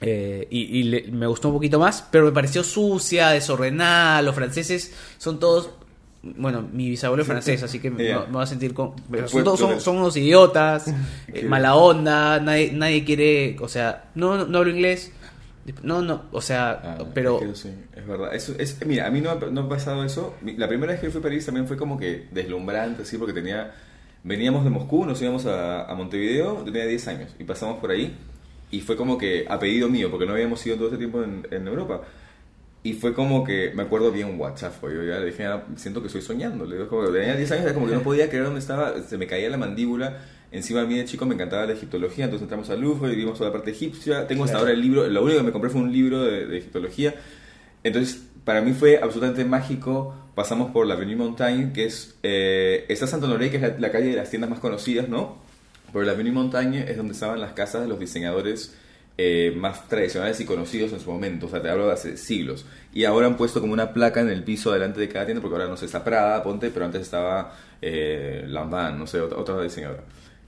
Eh, 0.00 0.46
y 0.50 0.80
y 0.80 0.82
le- 0.84 1.02
me 1.10 1.26
gustó 1.26 1.48
un 1.48 1.54
poquito 1.54 1.78
más, 1.78 2.06
pero 2.10 2.24
me 2.26 2.32
pareció 2.32 2.62
sucia, 2.64 3.30
desordenada. 3.30 4.22
Los 4.22 4.34
franceses 4.34 4.92
son 5.18 5.38
todos. 5.38 5.70
Bueno, 6.22 6.66
mi 6.72 6.88
bisabuelo 6.90 7.22
es 7.22 7.26
francés, 7.28 7.62
así 7.62 7.78
que 7.80 7.90
me, 7.90 8.02
me 8.02 8.18
voy 8.32 8.42
a 8.42 8.46
sentir 8.46 8.72
con. 8.72 8.92
son, 9.26 9.44
todos- 9.44 9.58
son, 9.60 9.80
son 9.80 9.96
unos 9.98 10.16
idiotas, 10.16 10.86
eh, 11.28 11.44
mala 11.44 11.74
onda, 11.76 12.40
nadie, 12.40 12.72
nadie 12.72 13.04
quiere. 13.04 13.56
O 13.60 13.68
sea, 13.68 14.04
no, 14.14 14.44
no 14.46 14.58
hablo 14.58 14.70
inglés. 14.70 15.12
No, 15.82 16.02
no, 16.02 16.24
o 16.32 16.40
sea, 16.40 16.70
Ah, 16.82 17.04
pero. 17.14 17.40
Es, 17.42 17.62
que 17.62 18.00
es 18.00 18.06
verdad. 18.06 18.34
Eso, 18.34 18.54
es, 18.58 18.84
mira, 18.86 19.06
a 19.06 19.10
mí 19.10 19.20
no, 19.20 19.34
no 19.36 19.62
ha 19.62 19.68
pasado 19.68 20.04
eso. 20.04 20.34
La 20.58 20.68
primera 20.68 20.92
vez 20.92 21.00
que 21.00 21.10
fui 21.10 21.20
a 21.20 21.22
París 21.22 21.46
también 21.46 21.66
fue 21.66 21.76
como 21.76 21.98
que 21.98 22.28
deslumbrante, 22.30 23.02
así, 23.02 23.16
porque 23.18 23.32
tenía. 23.32 23.72
Veníamos 24.22 24.64
de 24.64 24.70
Moscú, 24.70 25.04
nos 25.04 25.20
íbamos 25.20 25.44
a, 25.46 25.84
a 25.84 25.94
Montevideo, 25.94 26.62
tenía 26.64 26.86
10 26.86 27.08
años, 27.08 27.34
y 27.38 27.44
pasamos 27.44 27.78
por 27.78 27.90
ahí, 27.90 28.16
y 28.70 28.80
fue 28.80 28.96
como 28.96 29.18
que 29.18 29.44
a 29.48 29.58
pedido 29.58 29.88
mío, 29.90 30.10
porque 30.10 30.24
no 30.24 30.32
habíamos 30.32 30.64
ido 30.66 30.76
todo 30.76 30.86
este 30.86 30.96
tiempo 30.96 31.22
en, 31.22 31.46
en 31.50 31.66
Europa. 31.68 32.00
Y 32.82 32.92
fue 32.94 33.14
como 33.14 33.44
que, 33.44 33.72
me 33.74 33.82
acuerdo 33.82 34.10
bien 34.12 34.38
WhatsApp, 34.38 34.74
yo 34.82 35.02
ya 35.02 35.18
le 35.18 35.26
dije, 35.26 35.44
"Ah, 35.46 35.64
siento 35.76 36.00
que 36.00 36.06
estoy 36.08 36.20
soñando. 36.22 36.64
Le 36.66 36.76
digo, 36.76 36.88
como 36.88 37.06
que 37.06 37.12
tenía 37.18 37.34
10 37.36 37.50
años, 37.52 37.64
era 37.64 37.74
como 37.74 37.86
que 37.86 37.92
no 37.94 38.02
podía 38.02 38.28
creer 38.28 38.44
dónde 38.44 38.60
estaba, 38.60 39.00
se 39.02 39.16
me 39.18 39.26
caía 39.26 39.48
la 39.50 39.56
mandíbula. 39.58 40.18
Encima 40.54 40.82
a 40.82 40.84
mí 40.84 40.96
de 40.96 41.04
chico 41.04 41.26
me 41.26 41.34
encantaba 41.34 41.66
la 41.66 41.72
egiptología, 41.72 42.24
entonces 42.24 42.44
entramos 42.44 42.70
al 42.70 42.80
Louvre 42.80 43.12
y 43.12 43.16
vimos 43.16 43.36
toda 43.38 43.50
la 43.50 43.52
parte 43.54 43.72
egipcia. 43.72 44.26
Tengo 44.26 44.44
hasta 44.44 44.54
Claro. 44.58 44.66
ahora 44.66 44.72
el 44.72 44.80
libro, 44.80 45.06
lo 45.08 45.22
único 45.22 45.38
que 45.38 45.44
me 45.44 45.52
compré 45.52 45.70
fue 45.70 45.80
un 45.80 45.92
libro 45.92 46.22
de, 46.22 46.46
de 46.46 46.58
egiptología. 46.58 47.14
Entonces, 47.82 48.22
para 48.44 48.60
mí 48.60 48.72
fue 48.72 48.98
absolutamente 49.02 49.44
mágico. 49.44 50.14
Pasamos 50.34 50.70
por 50.70 50.86
la 50.86 50.94
Avenue 50.94 51.16
Montaigne, 51.16 51.72
que 51.72 51.84
es. 51.86 52.16
Eh, 52.22 52.84
está 52.88 53.06
Saint 53.06 53.24
Honoré, 53.24 53.50
que 53.50 53.56
es 53.56 53.62
la, 53.62 53.74
la 53.78 53.90
calle 53.90 54.10
de 54.10 54.16
las 54.16 54.30
tiendas 54.30 54.50
más 54.50 54.58
conocidas, 54.58 55.08
¿no? 55.08 55.38
Pero 55.92 56.04
la 56.04 56.12
Avenue 56.12 56.32
Montaigne 56.32 56.84
es 56.90 56.96
donde 56.96 57.12
estaban 57.12 57.40
las 57.40 57.52
casas 57.52 57.82
de 57.82 57.88
los 57.88 57.98
diseñadores 58.00 58.76
eh, 59.16 59.52
más 59.56 59.88
tradicionales 59.88 60.40
y 60.40 60.44
conocidos 60.44 60.92
en 60.92 61.00
su 61.00 61.10
momento. 61.10 61.46
O 61.46 61.48
sea, 61.48 61.62
te 61.62 61.68
hablo 61.68 61.86
de 61.86 61.92
hace 61.92 62.16
siglos. 62.16 62.64
Y 62.92 63.04
ahora 63.04 63.26
han 63.26 63.36
puesto 63.36 63.60
como 63.60 63.72
una 63.72 63.92
placa 63.92 64.20
en 64.20 64.28
el 64.28 64.42
piso 64.42 64.72
delante 64.72 64.98
de 65.00 65.08
cada 65.08 65.24
tienda, 65.26 65.40
porque 65.40 65.56
ahora 65.56 65.68
no 65.68 65.76
sé, 65.76 65.86
está 65.86 66.02
Prada, 66.02 66.42
ponte, 66.42 66.70
pero 66.70 66.84
antes 66.86 67.02
estaba 67.02 67.54
eh, 67.80 68.44
Lanvin, 68.48 68.98
no 68.98 69.06
sé, 69.06 69.20
otra, 69.20 69.38
otra 69.38 69.60
diseñadora. 69.62 70.02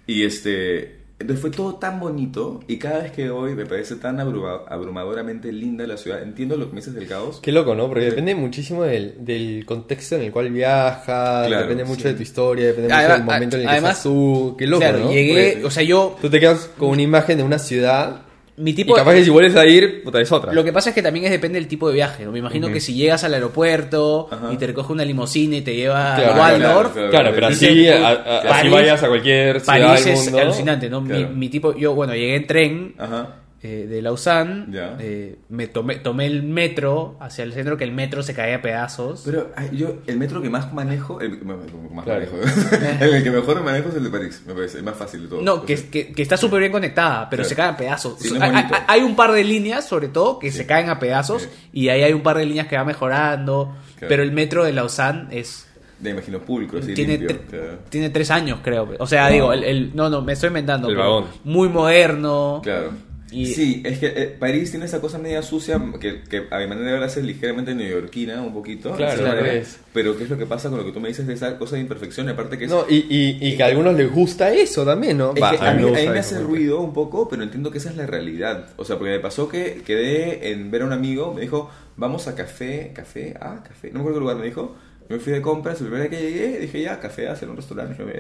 Y 0.07 0.25
este. 0.25 0.97
Entonces 1.19 1.41
fue 1.41 1.51
todo 1.51 1.77
tan 1.77 1.99
bonito 1.99 2.61
y 2.69 2.77
cada 2.77 2.99
vez 3.05 3.11
que 3.13 3.31
voy 3.31 3.55
me 3.55 3.65
parece 3.65 3.97
tan 3.97 4.19
abruma- 4.21 4.65
abrumadoramente 4.69 5.51
linda 5.51 5.87
la 5.87 5.97
ciudad. 5.97 6.23
Entiendo 6.23 6.59
lo 6.59 6.67
que 6.67 6.73
me 6.75 6.81
dices 6.81 6.93
del 6.93 7.07
caos. 7.07 7.41
Qué 7.43 7.53
loco, 7.53 7.75
¿no? 7.75 7.89
Porque 7.89 8.05
depende 8.05 8.35
muchísimo 8.35 8.83
del, 8.85 9.15
del 9.25 9.65
contexto 9.65 10.17
en 10.17 10.23
el 10.25 10.31
cual 10.31 10.51
viajas, 10.51 11.47
Claro, 11.47 11.63
depende 11.63 11.85
mucho 11.85 12.03
sí. 12.03 12.09
de 12.09 12.15
tu 12.17 12.23
historia, 12.23 12.67
depende 12.67 12.93
Además- 12.93 13.09
mucho 13.21 13.31
del 13.31 13.35
momento 13.35 13.57
en 13.57 13.63
el 13.63 13.67
que 13.67 13.73
además- 13.73 13.91
estás 13.93 14.03
tú. 14.03 14.57
Qué 14.59 14.67
loco, 14.67 14.81
claro, 14.81 14.99
¿no? 14.99 15.11
llegué, 15.11 15.51
Porque 15.53 15.65
o 15.67 15.71
sea, 15.71 15.83
yo, 15.85 16.19
tú 16.21 16.29
te 16.29 16.39
quedas 16.39 16.71
con 16.77 16.91
una 16.91 17.01
imagen 17.03 17.39
de 17.39 17.45
una 17.45 17.59
ciudad 17.59 18.21
mi 18.59 18.71
y 18.71 18.75
tipo 18.75 18.95
capaz 18.95 19.15
que 19.15 19.25
si 19.25 19.31
vuelves 19.31 19.55
a 19.57 19.67
ir, 19.67 20.03
puta, 20.03 20.21
es 20.21 20.33
otra. 20.33 20.53
Lo 20.53 20.65
que 20.65 20.73
pasa 20.73 20.89
es 20.91 20.95
que 20.95 21.03
también 21.03 21.27
es 21.27 21.31
depende 21.31 21.59
del 21.59 21.69
tipo 21.69 21.89
de 21.89 21.95
viaje, 21.95 22.25
¿no? 22.25 22.33
Me 22.33 22.39
imagino 22.39 22.69
que 22.69 22.81
si 22.81 22.95
llegas 22.95 23.23
al 23.25 23.35
aeropuerto 23.35 24.29
Ajá. 24.31 24.53
y 24.53 24.57
te 24.57 24.67
recoge 24.67 24.93
una 24.93 25.05
limusina 25.05 25.57
y 25.57 25.61
te 25.63 25.75
lleva 25.75 26.17
Claro, 26.17 26.33
a 26.33 26.37
Waldorf, 26.39 26.93
claro, 26.95 27.11
Claro, 27.11 27.31
pero 27.35 27.47
así, 27.49 27.89
a- 27.89 28.11
así 28.51 28.69
vayas 28.69 29.03
a 29.03 29.09
cualquier 29.09 29.61
ciudad 29.61 29.87
París 29.89 30.05
del 30.05 30.15
es 30.15 30.25
mundo. 30.25 30.39
alucinante, 30.41 30.89
¿no? 30.89 31.01
Mi-. 31.01 31.27
Mi, 31.27 31.49
tipo, 31.49 31.77
yo, 31.77 31.95
bueno, 31.95 32.15
llegué 32.15 32.37
en 32.37 32.47
tren 32.47 32.95
Ajá. 32.99 33.37
Eh, 33.63 33.87
de 33.89 34.03
Lausanne, 34.03 34.67
eh, 35.01 35.37
me 35.49 35.67
tomé, 35.67 35.97
tomé 35.97 36.27
el 36.27 36.43
metro 36.43 37.17
hacia 37.21 37.43
el 37.43 37.53
centro, 37.53 37.77
que 37.77 37.85
el 37.85 37.93
metro 37.93 38.23
se 38.23 38.35
caía 38.35 38.57
a 38.57 38.63
pedazos. 38.63 39.23
Pero 39.25 39.51
ay, 39.57 39.71
yo, 39.73 39.97
el 40.07 40.19
metro 40.19 40.43
que 40.43 40.51
más 40.51 40.73
manejo, 40.75 41.21
el, 41.21 41.43
más 41.43 41.57
Claro. 42.05 42.27
manejo, 42.27 42.37
el 43.05 43.23
que 43.25 43.31
mejor 43.31 43.63
manejo 43.65 43.89
es 43.89 43.95
el 43.97 44.05
de 44.05 44.11
París, 44.11 44.43
me 44.47 44.53
parece, 44.55 44.79
el 44.79 44.85
más 44.85 44.97
fácil 44.97 45.23
de 45.23 45.29
todos. 45.29 45.43
no, 45.43 45.65
que, 45.65 45.75
que, 45.89 46.13
que 46.13 46.23
está 46.23 46.37
súper 46.37 46.61
bien 46.61 46.71
conectada, 46.73 47.29
pero 47.31 47.41
Claro. 47.43 47.49
se 47.49 47.55
cae 47.57 47.69
a 47.71 47.77
pedazos. 47.77 48.17
Sí, 48.21 48.31
no 48.39 48.45
es 48.45 48.53
hay, 48.87 49.03
un 49.03 49.17
par 49.17 49.33
de 49.33 49.43
líneas, 49.43 49.87
sobre 49.89 50.09
todo, 50.09 50.39
que 50.39 50.51
Sí. 50.53 50.59
se 50.59 50.67
caen 50.67 50.91
a 50.91 50.99
pedazos, 50.99 51.43
Sí. 51.43 51.49
y 51.73 51.89
ahí 51.89 52.03
hay 52.03 52.13
un 52.13 52.23
par 52.23 52.37
de 52.37 52.45
líneas 52.47 52.67
que 52.69 52.77
va 52.77 52.85
mejorando, 52.85 53.75
Claro. 53.97 54.09
pero 54.09 54.23
el 54.23 54.33
metro 54.33 54.65
de 54.65 54.73
Lausanne 54.75 55.29
es 55.31 55.67
Me 55.99 56.11
imagino 56.11 56.41
pulcro, 56.41 56.79
así 56.81 56.93
tiene, 56.93 57.17
limpio. 57.17 57.37
tre- 57.39 57.47
claro. 57.49 57.79
tiene 57.89 58.11
tres 58.11 58.31
años, 58.31 58.59
creo. 58.63 58.91
O 58.99 59.07
sea, 59.07 59.29
digo, 59.29 59.55
el, 59.55 59.65
el- 59.65 59.97
no, 59.97 60.11
no, 60.11 60.21
me 60.21 60.35
estoy 60.35 60.49
inventando. 60.49 60.91
El 60.91 60.97
vagón. 60.97 61.25
Muy 61.45 61.71
moderno. 61.71 62.61
Claro. 62.63 62.91
Y- 63.31 63.47
Sí, 63.47 63.83
es 63.85 63.99
que 63.99 64.07
eh, 64.07 64.37
París 64.39 64.71
tiene 64.71 64.87
esa 64.87 65.01
cosa 65.01 65.19
media 65.19 65.43
sucia 65.43 65.81
que, 66.01 66.23
que 66.23 66.45
a 66.49 66.59
mi 66.59 66.67
manera 66.69 66.87
de 66.87 66.93
ver 66.95 67.03
hace 67.03 67.23
ligeramente 67.23 67.75
neoyorquina 67.75 68.41
un 68.43 68.53
poquito. 68.55 68.93
Claro, 68.95 69.19
claro. 69.21 69.41
manera. 69.41 69.55
es. 69.61 69.79
Pero 69.93 70.17
¿qué 70.17 70.25
es 70.25 70.31
lo 70.31 70.39
que 70.39 70.47
pasa 70.47 70.69
con 70.69 70.79
lo 70.79 70.85
que 70.85 70.93
tú 70.93 71.01
me 71.01 71.09
dices 71.09 71.27
de 71.27 71.35
esa 71.35 71.59
cosa 71.59 71.75
de 71.75 71.83
imperfección? 71.83 72.29
Aparte 72.29 72.57
que 72.57 72.67
es... 72.67 72.71
No, 72.71 72.85
y, 72.89 73.05
y, 73.09 73.39
y 73.41 73.57
que 73.57 73.63
a 73.65 73.67
algunos 73.67 73.97
les 73.97 74.11
gusta 74.13 74.53
eso 74.53 74.85
también, 74.85 75.19
¿no? 75.19 75.31
Es 75.31 75.41
que 75.41 75.45
a, 75.45 75.51
mí, 75.75 75.83
me 75.83 75.89
a 75.89 75.91
gusta 75.91 76.03
mí 76.03 76.09
me 76.11 76.19
eso, 76.21 76.37
hace 76.37 76.41
ruido 76.45 76.81
un 76.81 76.93
poco, 76.93 77.29
pero 77.29 77.43
entiendo 77.43 77.71
que 77.73 77.79
esa 77.79 77.91
es 77.91 77.97
la 77.97 78.07
realidad. 78.07 78.69
O 78.77 78.85
sea, 78.85 78.97
porque 78.97 79.13
me 79.13 79.21
pasó 79.21 79.49
que 79.49 79.83
quedé 79.85 80.53
en 80.53 80.71
ver 80.71 80.83
a 80.83 80.85
un 80.85 80.93
amigo, 80.93 81.35
me 81.35 81.41
dijo, 81.41 81.69
vamos 81.97 82.29
a 82.29 82.35
café, 82.37 82.93
café, 82.95 83.35
ah, 83.41 83.61
café, 83.67 83.89
no 83.89 83.95
me 83.95 84.01
acuerdo 84.01 84.19
qué 84.19 84.21
lugar 84.21 84.37
me 84.37 84.47
dijo. 84.47 84.77
Me 85.09 85.19
fui 85.19 85.33
de 85.33 85.41
compras, 85.43 85.81
el 85.81 85.87
primer 85.89 86.09
día 86.09 86.19
que 86.19 86.25
llegué, 86.31 86.59
dije, 86.61 86.83
ya, 86.83 86.99
café, 87.01 87.29
hacer 87.29 87.49
un 87.49 87.57
restaurante. 87.57 87.97
Yo 87.99 88.07
me- 88.07 88.13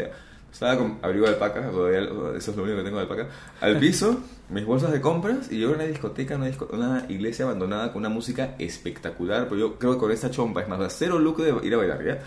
Estaba 0.53 0.79
con 0.79 0.99
abrigo 1.03 1.27
de 1.27 1.33
alpaca, 1.33 1.71
todavía 1.71 2.01
eso 2.37 2.51
es 2.51 2.57
lo 2.57 2.63
único 2.63 2.79
que 2.79 2.85
tengo 2.85 2.97
de 2.97 3.03
alpaca, 3.03 3.29
al 3.61 3.79
piso, 3.79 4.21
mis 4.49 4.65
bolsas 4.65 4.91
de 4.93 5.01
compras, 5.03 5.53
y 5.53 5.59
yo 5.61 5.69
en 5.69 5.75
una 5.75 5.85
discoteca, 5.85 6.37
una, 6.37 6.47
disco- 6.47 6.69
una 6.73 7.05
iglesia 7.11 7.45
abandonada 7.45 7.93
con 7.93 8.01
una 8.01 8.09
música 8.09 8.55
espectacular, 8.59 9.49
pero 9.49 9.57
yo 9.61 9.79
creo 9.79 9.93
que 9.95 9.99
con 9.99 10.11
esta 10.13 10.31
chompa, 10.31 10.63
es 10.63 10.69
más, 10.69 10.79
da 10.79 10.89
cero 10.89 11.19
look 11.19 11.43
de 11.43 11.67
ir 11.67 11.75
a 11.75 11.77
bailar, 11.77 12.05
¿ya? 12.05 12.19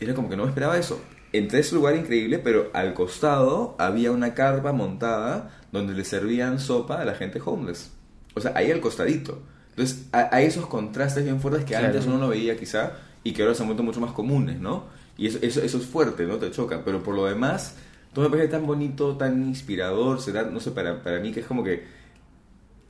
Era 0.00 0.14
como 0.14 0.28
que 0.28 0.36
no 0.36 0.44
me 0.44 0.48
esperaba 0.48 0.76
eso. 0.78 1.00
Entré 1.32 1.58
a 1.58 1.60
ese 1.60 1.76
lugar 1.76 1.94
increíble, 1.94 2.40
pero 2.40 2.70
al 2.72 2.92
costado 2.94 3.76
había 3.78 4.10
una 4.10 4.34
carpa 4.34 4.72
montada 4.72 5.60
donde 5.70 5.92
le 5.94 6.04
servían 6.04 6.58
sopa 6.58 7.00
a 7.00 7.04
la 7.04 7.14
gente 7.14 7.40
homeless. 7.44 7.92
O 8.34 8.40
sea, 8.40 8.52
ahí 8.56 8.70
al 8.72 8.80
costadito. 8.80 9.40
Entonces, 9.70 10.06
hay 10.12 10.46
esos 10.46 10.66
contrastes 10.66 11.22
bien 11.22 11.40
fuertes 11.40 11.64
que 11.64 11.70
Claro. 11.74 11.86
antes 11.86 12.06
uno 12.06 12.18
no 12.18 12.28
veía 12.28 12.56
quizá 12.56 12.94
y 13.22 13.32
que 13.32 13.42
ahora 13.42 13.54
se 13.54 13.62
han 13.62 13.68
vuelto 13.68 13.82
mucho 13.84 14.00
más 14.00 14.10
comunes, 14.12 14.58
¿no? 14.58 14.86
Y 15.20 15.26
eso, 15.28 15.38
eso, 15.42 15.60
eso 15.62 15.78
es 15.78 15.84
fuerte, 15.86 16.24
¿no? 16.26 16.38
Te 16.38 16.50
choca. 16.50 16.82
Pero 16.84 17.02
por 17.02 17.14
lo 17.14 17.26
demás, 17.26 17.76
todo 18.14 18.24
me 18.24 18.30
parece 18.30 18.48
tan 18.48 18.66
bonito, 18.66 19.16
tan 19.16 19.42
inspirador. 19.46 20.20
Será, 20.20 20.44
no 20.44 20.60
sé, 20.60 20.72
para, 20.72 21.02
para 21.04 21.20
mí 21.20 21.30
que 21.32 21.40
es 21.40 21.46
como 21.46 21.62
que 21.62 21.84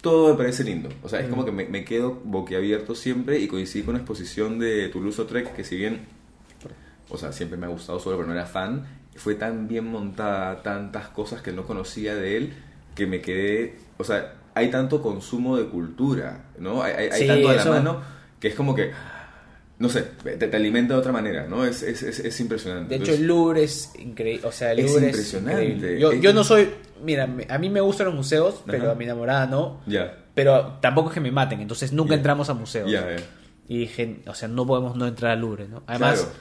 todo 0.01 0.31
me 0.31 0.35
parece 0.39 0.65
lindo. 0.65 0.89
O 1.03 1.09
sea, 1.09 1.21
es 1.21 1.29
como 1.29 1.45
que 1.45 1.53
me, 1.53 1.67
me 1.67 1.85
quedo 1.85 2.21
boquiabierto 2.25 2.95
siempre 2.95 3.39
y 3.39 3.49
coincidí 3.49 3.83
con 3.85 3.95
una 3.95 3.99
exposición 4.03 4.59
de 4.59 4.89
Toulouse-Lautrec 4.89 5.55
que 5.55 5.65
si 5.65 5.77
bien, 5.77 6.07
o 7.11 7.19
sea, 7.19 7.33
siempre 7.33 7.59
me 7.59 7.67
ha 7.67 7.69
gustado 7.69 7.99
solo, 7.99 8.17
pero 8.17 8.29
no 8.29 8.35
era 8.35 8.47
fan, 8.47 8.87
fue 9.17 9.35
tan 9.35 9.69
bien 9.69 9.87
montada, 9.87 10.63
tantas 10.63 11.09
cosas 11.09 11.43
que 11.43 11.53
no 11.53 11.65
conocía 11.65 12.15
de 12.15 12.37
él, 12.37 12.53
que 12.95 13.07
me 13.07 13.21
quedé, 13.21 13.77
o 13.99 14.05
sea, 14.05 14.35
hay 14.55 14.71
tanto 14.71 15.03
consumo 15.03 15.57
de 15.57 15.67
cultura, 15.67 16.45
¿no? 16.59 16.83
Hay, 16.83 17.09
hay- 17.11 17.27
tanto 17.27 17.49
a 17.49 17.55
la 17.55 17.61
eso- 17.61 17.71
mano 17.71 18.01
que 18.39 18.49
es 18.49 18.55
como 18.55 18.75
que, 18.75 18.93
no 19.81 19.89
sé, 19.89 20.03
te, 20.23 20.37
te 20.47 20.57
alimenta 20.57 20.95
de 20.95 21.01
otra 21.01 21.11
manera, 21.11 21.47
¿no? 21.49 21.65
Es, 21.65 21.83
es, 21.83 22.03
es, 22.05 22.21
es 22.21 22.41
impresionante. 22.41 22.97
De 22.97 23.03
hecho, 23.03 23.13
el 23.15 23.27
Louvre 23.27 23.65
es 23.65 23.91
increíble. 23.99 24.47
O 24.47 24.53
sea, 24.53 24.71
el 24.73 24.83
Louvre 24.87 25.09
es 25.09 25.17
impresionante. 25.17 25.65
increíble. 25.65 25.99
Yo, 26.01 26.13
yo 26.13 26.33
no 26.33 26.45
soy. 26.45 26.69
Mira, 27.03 27.27
a 27.49 27.59
mí 27.59 27.69
me 27.71 27.81
gustan 27.81 28.07
los 28.07 28.15
museos, 28.15 28.63
pero 28.67 28.91
a 28.91 28.95
mi 28.95 29.05
enamorada 29.05 29.47
no. 29.47 29.81
ya, 29.87 30.15
Pero 30.35 30.79
tampoco 30.81 31.09
es 31.09 31.15
que 31.15 31.21
me 31.21 31.33
maten. 31.33 31.61
Entonces 31.61 31.93
nunca 31.93 32.15
entramos 32.15 32.49
a 32.51 32.55
museos. 32.55 32.91
ya, 32.91 33.01
ya. 33.11 33.17
Y 33.69 33.79
dije, 33.79 34.21
o 34.27 34.35
sea, 34.35 34.49
no 34.49 34.67
podemos 34.67 34.97
no 34.97 35.07
entrar 35.07 35.33
al 35.33 35.41
Louvre, 35.41 35.67
¿no? 35.69 35.83
Además, 35.87 36.21
Claro. 36.21 36.35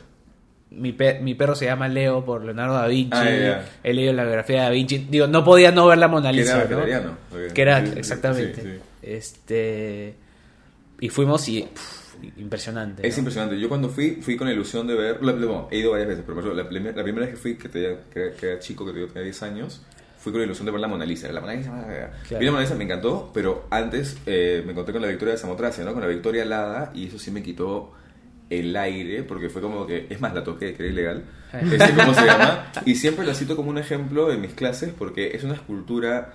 mi, 0.71 0.91
pe- 0.91 1.19
mi 1.21 1.33
perro 1.35 1.55
se 1.55 1.65
llama 1.65 1.87
Leo 1.87 2.25
por 2.25 2.43
Leonardo 2.43 2.73
da 2.73 2.87
Vinci. 2.87 3.11
Ah. 3.15 3.61
He 3.83 3.93
leído 3.93 4.11
la 4.13 4.23
biografía 4.23 4.57
de 4.57 4.63
da 4.63 4.69
Vinci. 4.71 5.07
Digo, 5.09 5.27
no 5.27 5.45
podía 5.45 5.71
no 5.71 5.87
ver 5.87 5.97
la 5.99 6.07
Mona 6.09 6.31
Que 6.31 6.37
Lisa. 6.37 6.63
era 6.63 6.99
¿no? 7.01 7.17
Que 7.53 7.61
era, 7.61 7.79
exactamente. 7.79 8.61
sí, 8.61 8.67
sí. 8.67 8.79
Este. 9.01 10.15
Y 10.99 11.07
fuimos 11.09 11.47
y. 11.47 11.61
pff, 11.61 12.08
impresionante. 12.37 13.07
Es 13.07 13.15
¿no? 13.17 13.21
impresionante. 13.21 13.59
Yo 13.59 13.69
cuando 13.69 13.89
fui, 13.89 14.19
fui 14.21 14.35
con 14.37 14.47
la 14.47 14.53
ilusión 14.53 14.87
de 14.87 14.95
ver. 14.95 15.23
la- 15.23 15.33
bueno, 15.33 15.67
he 15.71 15.77
ido 15.79 15.91
varias 15.91 16.07
veces, 16.09 16.23
pero 16.25 16.53
la, 16.53 16.67
primer- 16.67 16.95
la 16.95 17.03
primera 17.03 17.25
vez 17.25 17.35
que 17.35 17.41
fui, 17.41 17.55
que, 17.55 17.69
que, 17.69 18.33
que 18.39 18.45
era 18.47 18.59
chico, 18.59 18.85
que 18.85 18.91
tenía 18.93 19.07
tenía 19.07 19.23
10 19.23 19.43
años, 19.43 19.81
fui 20.17 20.31
con 20.31 20.39
la 20.41 20.45
ilusión 20.45 20.65
de 20.65 20.71
ver 20.71 20.81
la 20.81 20.87
Mona 20.87 21.05
Lisa. 21.05 21.31
La 21.31 21.41
Mona 21.41 21.53
Lisa, 21.53 21.71
Claro. 22.27 22.43
La 22.45 22.51
Mona 22.51 22.63
Lisa, 22.63 22.75
me 22.75 22.83
encantó, 22.83 23.31
pero 23.33 23.65
antes 23.69 24.17
eh, 24.25 24.61
me 24.65 24.71
encontré 24.71 24.93
con 24.93 25.01
la 25.01 25.07
Victoria 25.07 25.33
de 25.33 25.37
Samotracia, 25.39 25.83
¿no? 25.83 25.93
Con 25.93 26.01
la 26.01 26.07
Victoria 26.07 26.43
alada, 26.43 26.91
y 26.93 27.07
eso 27.07 27.19
sí 27.19 27.31
me 27.31 27.41
quitó 27.43 27.93
el 28.49 28.75
aire, 28.75 29.23
porque 29.23 29.49
fue 29.49 29.61
como 29.61 29.85
que. 29.85 30.07
Es 30.09 30.19
más, 30.21 30.33
la 30.33 30.43
toqué, 30.43 30.73
que 30.73 30.83
era 30.83 30.91
ilegal. 30.91 31.23
Ese 31.53 31.75
es 31.83 31.91
como 31.91 32.13
se 32.13 32.25
llama. 32.25 32.71
Y 32.85 32.95
siempre 32.95 33.25
la 33.25 33.33
cito 33.33 33.55
como 33.55 33.69
un 33.69 33.77
ejemplo 33.77 34.31
en 34.31 34.41
mis 34.41 34.53
clases, 34.53 34.91
porque 34.97 35.35
es 35.35 35.43
una 35.43 35.53
escultura. 35.53 36.33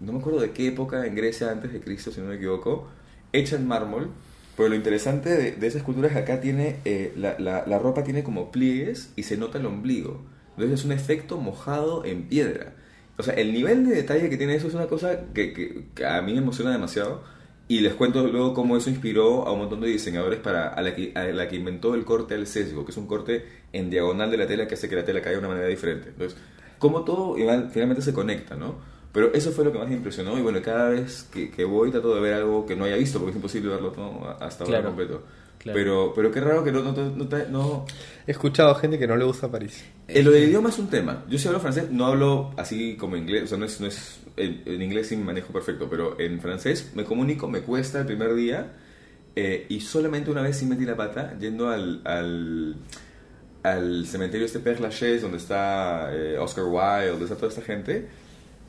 No 0.00 0.12
me 0.12 0.18
acuerdo 0.18 0.40
de 0.40 0.50
qué 0.50 0.68
época 0.68 1.06
en 1.06 1.14
Grecia 1.14 1.50
antes 1.50 1.72
de 1.72 1.80
Cristo, 1.80 2.10
si 2.12 2.20
no 2.20 2.26
me 2.28 2.34
equivoco, 2.36 2.88
hecha 3.32 3.56
en 3.56 3.66
mármol. 3.66 4.10
Pero 4.56 4.68
lo 4.68 4.74
interesante 4.76 5.30
de, 5.30 5.52
de 5.52 5.66
esa 5.66 5.78
escultura 5.78 6.06
es 6.08 6.12
que 6.14 6.20
acá 6.20 6.40
tiene, 6.40 6.76
eh, 6.84 7.12
la, 7.16 7.36
la- 7.38 7.78
ropa 7.78 8.04
tiene 8.04 8.22
como 8.22 8.52
pliegues 8.52 9.12
y 9.16 9.24
se 9.24 9.36
nota 9.36 9.58
el 9.58 9.66
ombligo. 9.66 10.22
Entonces 10.50 10.80
es 10.80 10.84
un 10.86 10.92
efecto 10.92 11.38
mojado 11.38 12.04
en 12.04 12.28
piedra. 12.28 12.74
O 13.16 13.22
sea, 13.22 13.34
el 13.34 13.52
nivel 13.52 13.86
de 13.86 13.94
detalle 13.94 14.30
que 14.30 14.36
tiene 14.36 14.54
eso 14.54 14.68
es 14.68 14.74
una 14.74 14.86
cosa 14.86 15.20
que, 15.34 15.52
que- 15.52 16.06
a 16.06 16.22
mí 16.22 16.32
me 16.32 16.38
emociona 16.38 16.70
demasiado. 16.72 17.22
Y 17.66 17.80
les 17.80 17.94
cuento 17.94 18.26
luego 18.28 18.52
cómo 18.52 18.76
eso 18.76 18.90
inspiró 18.90 19.46
a 19.46 19.52
un 19.52 19.60
montón 19.60 19.80
de 19.80 19.88
diseñadores 19.88 20.38
para 20.38 20.68
a 20.68 20.82
la, 20.82 20.94
que, 20.94 21.12
que 21.14 21.56
inventó 21.56 21.94
el 21.94 22.04
corte 22.04 22.34
al 22.34 22.46
sesgo, 22.46 22.84
que 22.84 22.90
es 22.92 22.96
un 22.98 23.06
corte 23.06 23.46
en 23.72 23.88
diagonal 23.90 24.30
de 24.30 24.36
la 24.36 24.46
tela 24.46 24.68
que 24.68 24.74
hace 24.74 24.86
que 24.88 24.96
la 24.96 25.04
tela 25.04 25.20
caiga 25.22 25.38
de 25.40 25.46
una 25.46 25.48
manera 25.48 25.66
diferente. 25.68 26.10
Entonces, 26.10 26.38
cómo 26.78 27.04
todo 27.04 27.34
finalmente 27.70 28.02
se 28.02 28.12
conecta, 28.12 28.54
¿no? 28.54 28.76
Pero 29.14 29.32
eso 29.32 29.50
fue 29.52 29.64
lo 29.64 29.72
que 29.72 29.78
más 29.78 29.88
me 29.88 29.94
impresionó 29.94 30.36
y 30.36 30.42
bueno, 30.42 30.60
cada 30.60 30.90
vez 30.90 31.26
que, 31.32 31.50
que 31.50 31.64
voy 31.64 31.90
trato 31.90 32.14
de 32.14 32.20
ver 32.20 32.34
algo 32.34 32.66
que 32.66 32.76
no 32.76 32.84
haya 32.84 32.96
visto, 32.96 33.18
porque 33.18 33.30
es 33.30 33.36
imposible 33.36 33.70
verlo 33.70 33.92
todo 33.92 34.28
hasta 34.40 34.64
ahora 34.64 34.78
Claro. 34.80 34.86
completo. 34.88 35.22
Claro. 35.58 35.78
Pero, 35.78 36.12
pero 36.14 36.30
qué 36.30 36.40
raro 36.40 36.62
que 36.62 36.70
no, 36.72 36.82
no, 36.82 36.92
no, 36.92 37.26
no- 37.48 37.86
He 38.26 38.32
escuchado 38.32 38.74
gente 38.74 38.98
que 38.98 39.06
no 39.06 39.16
le 39.16 39.24
gusta 39.24 39.50
París. 39.50 39.82
Eh, 40.08 40.22
lo 40.22 40.30
del 40.30 40.48
idioma 40.50 40.68
es 40.68 40.78
un 40.78 40.88
tema. 40.88 41.24
Yo 41.30 41.38
sí 41.38 41.46
hablo 41.48 41.60
francés, 41.60 41.90
no 41.90 42.04
hablo 42.06 42.52
así 42.58 42.96
como 42.96 43.16
inglés, 43.16 43.44
o 43.44 43.46
sea, 43.46 43.56
no 43.56 43.64
es, 43.64 43.80
no 43.80 43.86
es 43.86 44.18
en, 44.36 44.62
en 44.66 44.82
inglés 44.82 45.06
sí 45.06 45.16
me 45.16 45.24
manejo 45.24 45.52
perfecto, 45.54 45.86
pero 45.88 46.18
en 46.20 46.40
francés 46.40 46.90
me 46.94 47.04
comunico, 47.04 47.46
me 47.48 47.60
cuesta 47.60 48.00
el 48.00 48.06
primer 48.06 48.34
día 48.34 48.72
eh, 49.36 49.64
y 49.68 49.80
solamente 49.80 50.30
una 50.30 50.42
vez 50.42 50.58
sí 50.58 50.66
metí 50.66 50.84
la 50.84 50.96
pata 50.96 51.38
yendo 51.38 51.68
al, 51.70 52.02
al, 52.04 52.74
al 53.62 54.06
cementerio 54.06 54.44
este 54.44 54.58
Père 54.58 54.80
Lachaise 54.80 55.22
donde 55.22 55.38
está 55.38 56.10
eh, 56.12 56.36
Oscar 56.38 56.64
Wilde, 56.64 57.08
donde 57.10 57.24
está 57.24 57.36
toda 57.36 57.48
esta 57.48 57.62
gente. 57.62 58.06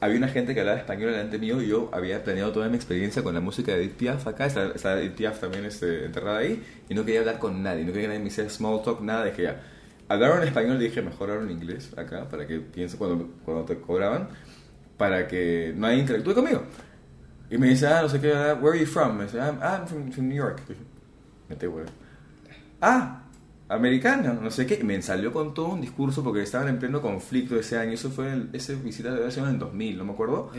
Había 0.02 0.18
una 0.18 0.28
gente 0.28 0.54
que 0.54 0.60
hablaba 0.60 0.78
español 0.78 1.12
delante 1.12 1.38
mío 1.38 1.62
y 1.62 1.68
yo 1.68 1.90
había 1.94 2.24
planeado 2.24 2.52
toda 2.52 2.68
mi 2.68 2.76
experiencia 2.76 3.24
con 3.24 3.34
la 3.34 3.40
música 3.40 3.72
de 3.72 3.80
Edith 3.80 3.94
Piaf 3.94 4.28
acá, 4.28 4.46
está, 4.46 4.68
está 4.68 5.00
Edith 5.00 5.14
Piaf 5.14 5.40
también 5.40 5.66
este, 5.66 6.06
enterrada 6.06 6.40
ahí, 6.40 6.62
y 6.90 6.94
no 6.94 7.06
quería 7.06 7.22
hablar 7.22 7.40
con 7.40 7.64
nadie, 7.64 7.86
no 7.86 7.94
quería 7.94 8.02
que 8.04 8.08
nadie 8.10 8.20
me 8.20 8.28
hiciera 8.28 8.50
small 8.50 8.82
talk, 8.84 9.02
nada, 9.02 9.26
dije 9.26 9.44
ya. 9.44 9.62
Hablaron 10.08 10.42
en 10.42 10.50
español, 10.50 10.78
dije 10.78 11.02
mejor 11.02 11.30
en 11.42 11.50
inglés 11.50 11.92
acá, 11.98 12.28
para 12.30 12.46
que 12.46 12.60
piense 12.60 12.98
cuando, 12.98 13.30
cuando 13.44 13.64
te 13.66 13.80
cobraban, 13.80 14.28
para 14.98 15.28
que 15.28 15.74
nadie 15.76 16.00
interactúe 16.00 16.34
conmigo. 16.36 16.64
Y 17.50 17.58
me 17.58 17.68
dice, 17.68 17.88
ah, 17.88 18.02
no 18.02 18.10
sé 18.10 18.20
qué, 18.20 18.34
ah, 18.34 18.54
where 18.62 18.78
are 18.78 18.80
you 18.80 18.86
from? 18.86 19.18
Me 19.18 19.24
dice, 19.24 19.38
I'm, 19.38 19.60
I'm 19.62 19.88
from, 19.88 20.12
from 20.12 20.28
New 20.28 20.36
York. 20.36 20.62
Dije, 20.68 20.82
Mete 21.50 21.68
huevo. 21.68 21.90
Ah, 22.82 23.24
americano, 23.69 24.34
no 24.42 24.52
sé 24.52 24.66
qué. 24.66 24.80
Y 24.82 24.84
me 24.84 25.02
salió 25.02 25.32
con 25.32 25.53
todo 25.53 25.68
un 25.69 25.82
discurso 25.82 26.24
porque 26.24 26.42
estaban 26.42 26.68
en 26.68 26.80
pleno 26.80 27.02
conflicto 27.02 27.60
ese 27.60 27.77
año. 27.77 27.94
Eso 27.94 28.10
fue, 28.10 28.48
ese 28.53 28.76
visita 28.76 29.14
de 29.14 29.19
versión 29.19 29.50
en 29.50 29.60
2000, 29.60 29.98
no 29.98 30.06
me 30.06 30.14
acuerdo. 30.14 30.52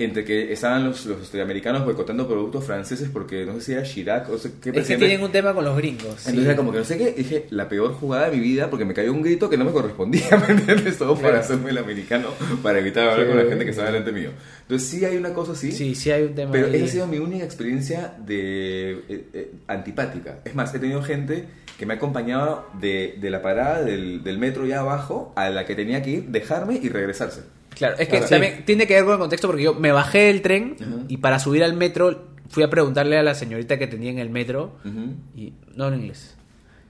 Entre 0.00 0.24
que 0.24 0.52
estaban 0.52 0.84
los, 0.84 1.04
los 1.06 1.34
americanos 1.34 1.84
boicotando 1.84 2.28
productos 2.28 2.64
franceses 2.64 3.08
porque 3.12 3.44
no 3.44 3.54
sé 3.54 3.60
si 3.60 3.72
era 3.72 3.82
Chirac 3.82 4.30
o 4.30 4.38
sé 4.38 4.50
qué 4.50 4.54
Es 4.54 4.62
que 4.62 4.72
presidente. 4.72 5.06
tienen 5.06 5.24
un 5.26 5.32
tema 5.32 5.52
con 5.52 5.64
los 5.64 5.76
gringos. 5.76 6.14
sí. 6.18 6.28
Entonces 6.30 6.44
era 6.44 6.56
como 6.56 6.70
que 6.70 6.78
no 6.78 6.84
sé 6.84 6.96
qué, 6.98 7.10
dije, 7.12 7.46
la 7.50 7.68
peor 7.68 7.92
jugada 7.94 8.30
de 8.30 8.36
mi 8.36 8.40
vida 8.42 8.70
porque 8.70 8.84
me 8.84 8.94
cayó 8.94 9.12
un 9.12 9.22
grito 9.22 9.50
que 9.50 9.56
no 9.56 9.64
me 9.64 9.72
correspondía, 9.72 10.22
¿me 10.48 10.54
entiendes? 10.54 10.96
Todo 10.98 11.14
para 11.16 11.28
Claro. 11.30 11.40
hacerme 11.40 11.70
el 11.70 11.78
americano, 11.78 12.28
para 12.62 12.78
evitar 12.78 13.08
hablar 13.08 13.26
con 13.26 13.36
la 13.38 13.44
gente 13.46 13.64
que 13.64 13.70
estaba 13.70 13.88
delante 13.90 14.12
mío. 14.12 14.30
Entonces 14.62 14.88
sí 14.88 15.04
hay 15.04 15.16
una 15.16 15.34
cosa 15.34 15.50
así, 15.52 15.72
Sí, 15.72 15.94
sí 15.96 16.12
hay 16.12 16.22
un 16.22 16.34
tema 16.36 16.52
pero 16.52 16.68
ahí. 16.68 16.76
esa 16.76 16.84
ha 16.84 16.88
sido 16.88 17.06
mi 17.08 17.18
única 17.18 17.44
experiencia 17.44 18.14
de 18.24 18.92
eh, 19.08 19.24
eh, 19.34 19.50
antipática. 19.66 20.38
Es 20.44 20.54
más, 20.54 20.72
he 20.74 20.78
tenido 20.78 21.02
gente 21.02 21.44
que 21.76 21.86
me 21.86 21.94
ha 21.94 21.96
acompañado 21.96 22.66
de, 22.80 23.16
de 23.20 23.30
la 23.30 23.42
parada 23.42 23.82
del, 23.82 24.22
del 24.22 24.38
metro 24.38 24.64
ya 24.64 24.78
abajo 24.80 25.32
a 25.36 25.50
la 25.50 25.66
que 25.66 25.74
tenía 25.74 26.02
que 26.02 26.10
ir, 26.10 26.24
dejarme 26.28 26.78
y 26.80 26.88
regresarse. 26.88 27.42
Claro, 27.78 27.94
es 27.98 28.08
que 28.08 28.16
Claro. 28.18 28.28
también 28.28 28.64
tiene 28.64 28.86
que 28.86 28.94
ver 28.94 29.04
con 29.04 29.12
el 29.14 29.18
contexto 29.20 29.46
porque 29.48 29.62
yo 29.62 29.74
me 29.74 29.92
bajé 29.92 30.18
del 30.24 30.42
tren 30.42 30.76
Ajá. 30.80 30.90
y 31.08 31.16
para 31.18 31.38
subir 31.38 31.62
al 31.64 31.74
metro 31.74 32.26
fui 32.48 32.62
a 32.64 32.70
preguntarle 32.70 33.16
a 33.18 33.22
la 33.22 33.34
señorita 33.34 33.78
que 33.78 33.86
tenía 33.86 34.10
en 34.10 34.18
el 34.18 34.30
metro 34.30 34.76
Ujú. 34.84 35.14
y 35.36 35.52
no 35.74 35.84
habla 35.84 35.96
inglés. 35.96 36.36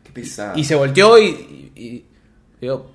Qué 0.04 0.12
pesada. 0.12 0.54
Y 0.56 0.64
se 0.64 0.74
volteó 0.74 1.18
y, 1.18 1.26
y- 1.76 2.04
y 2.60 2.66
yo, 2.66 2.90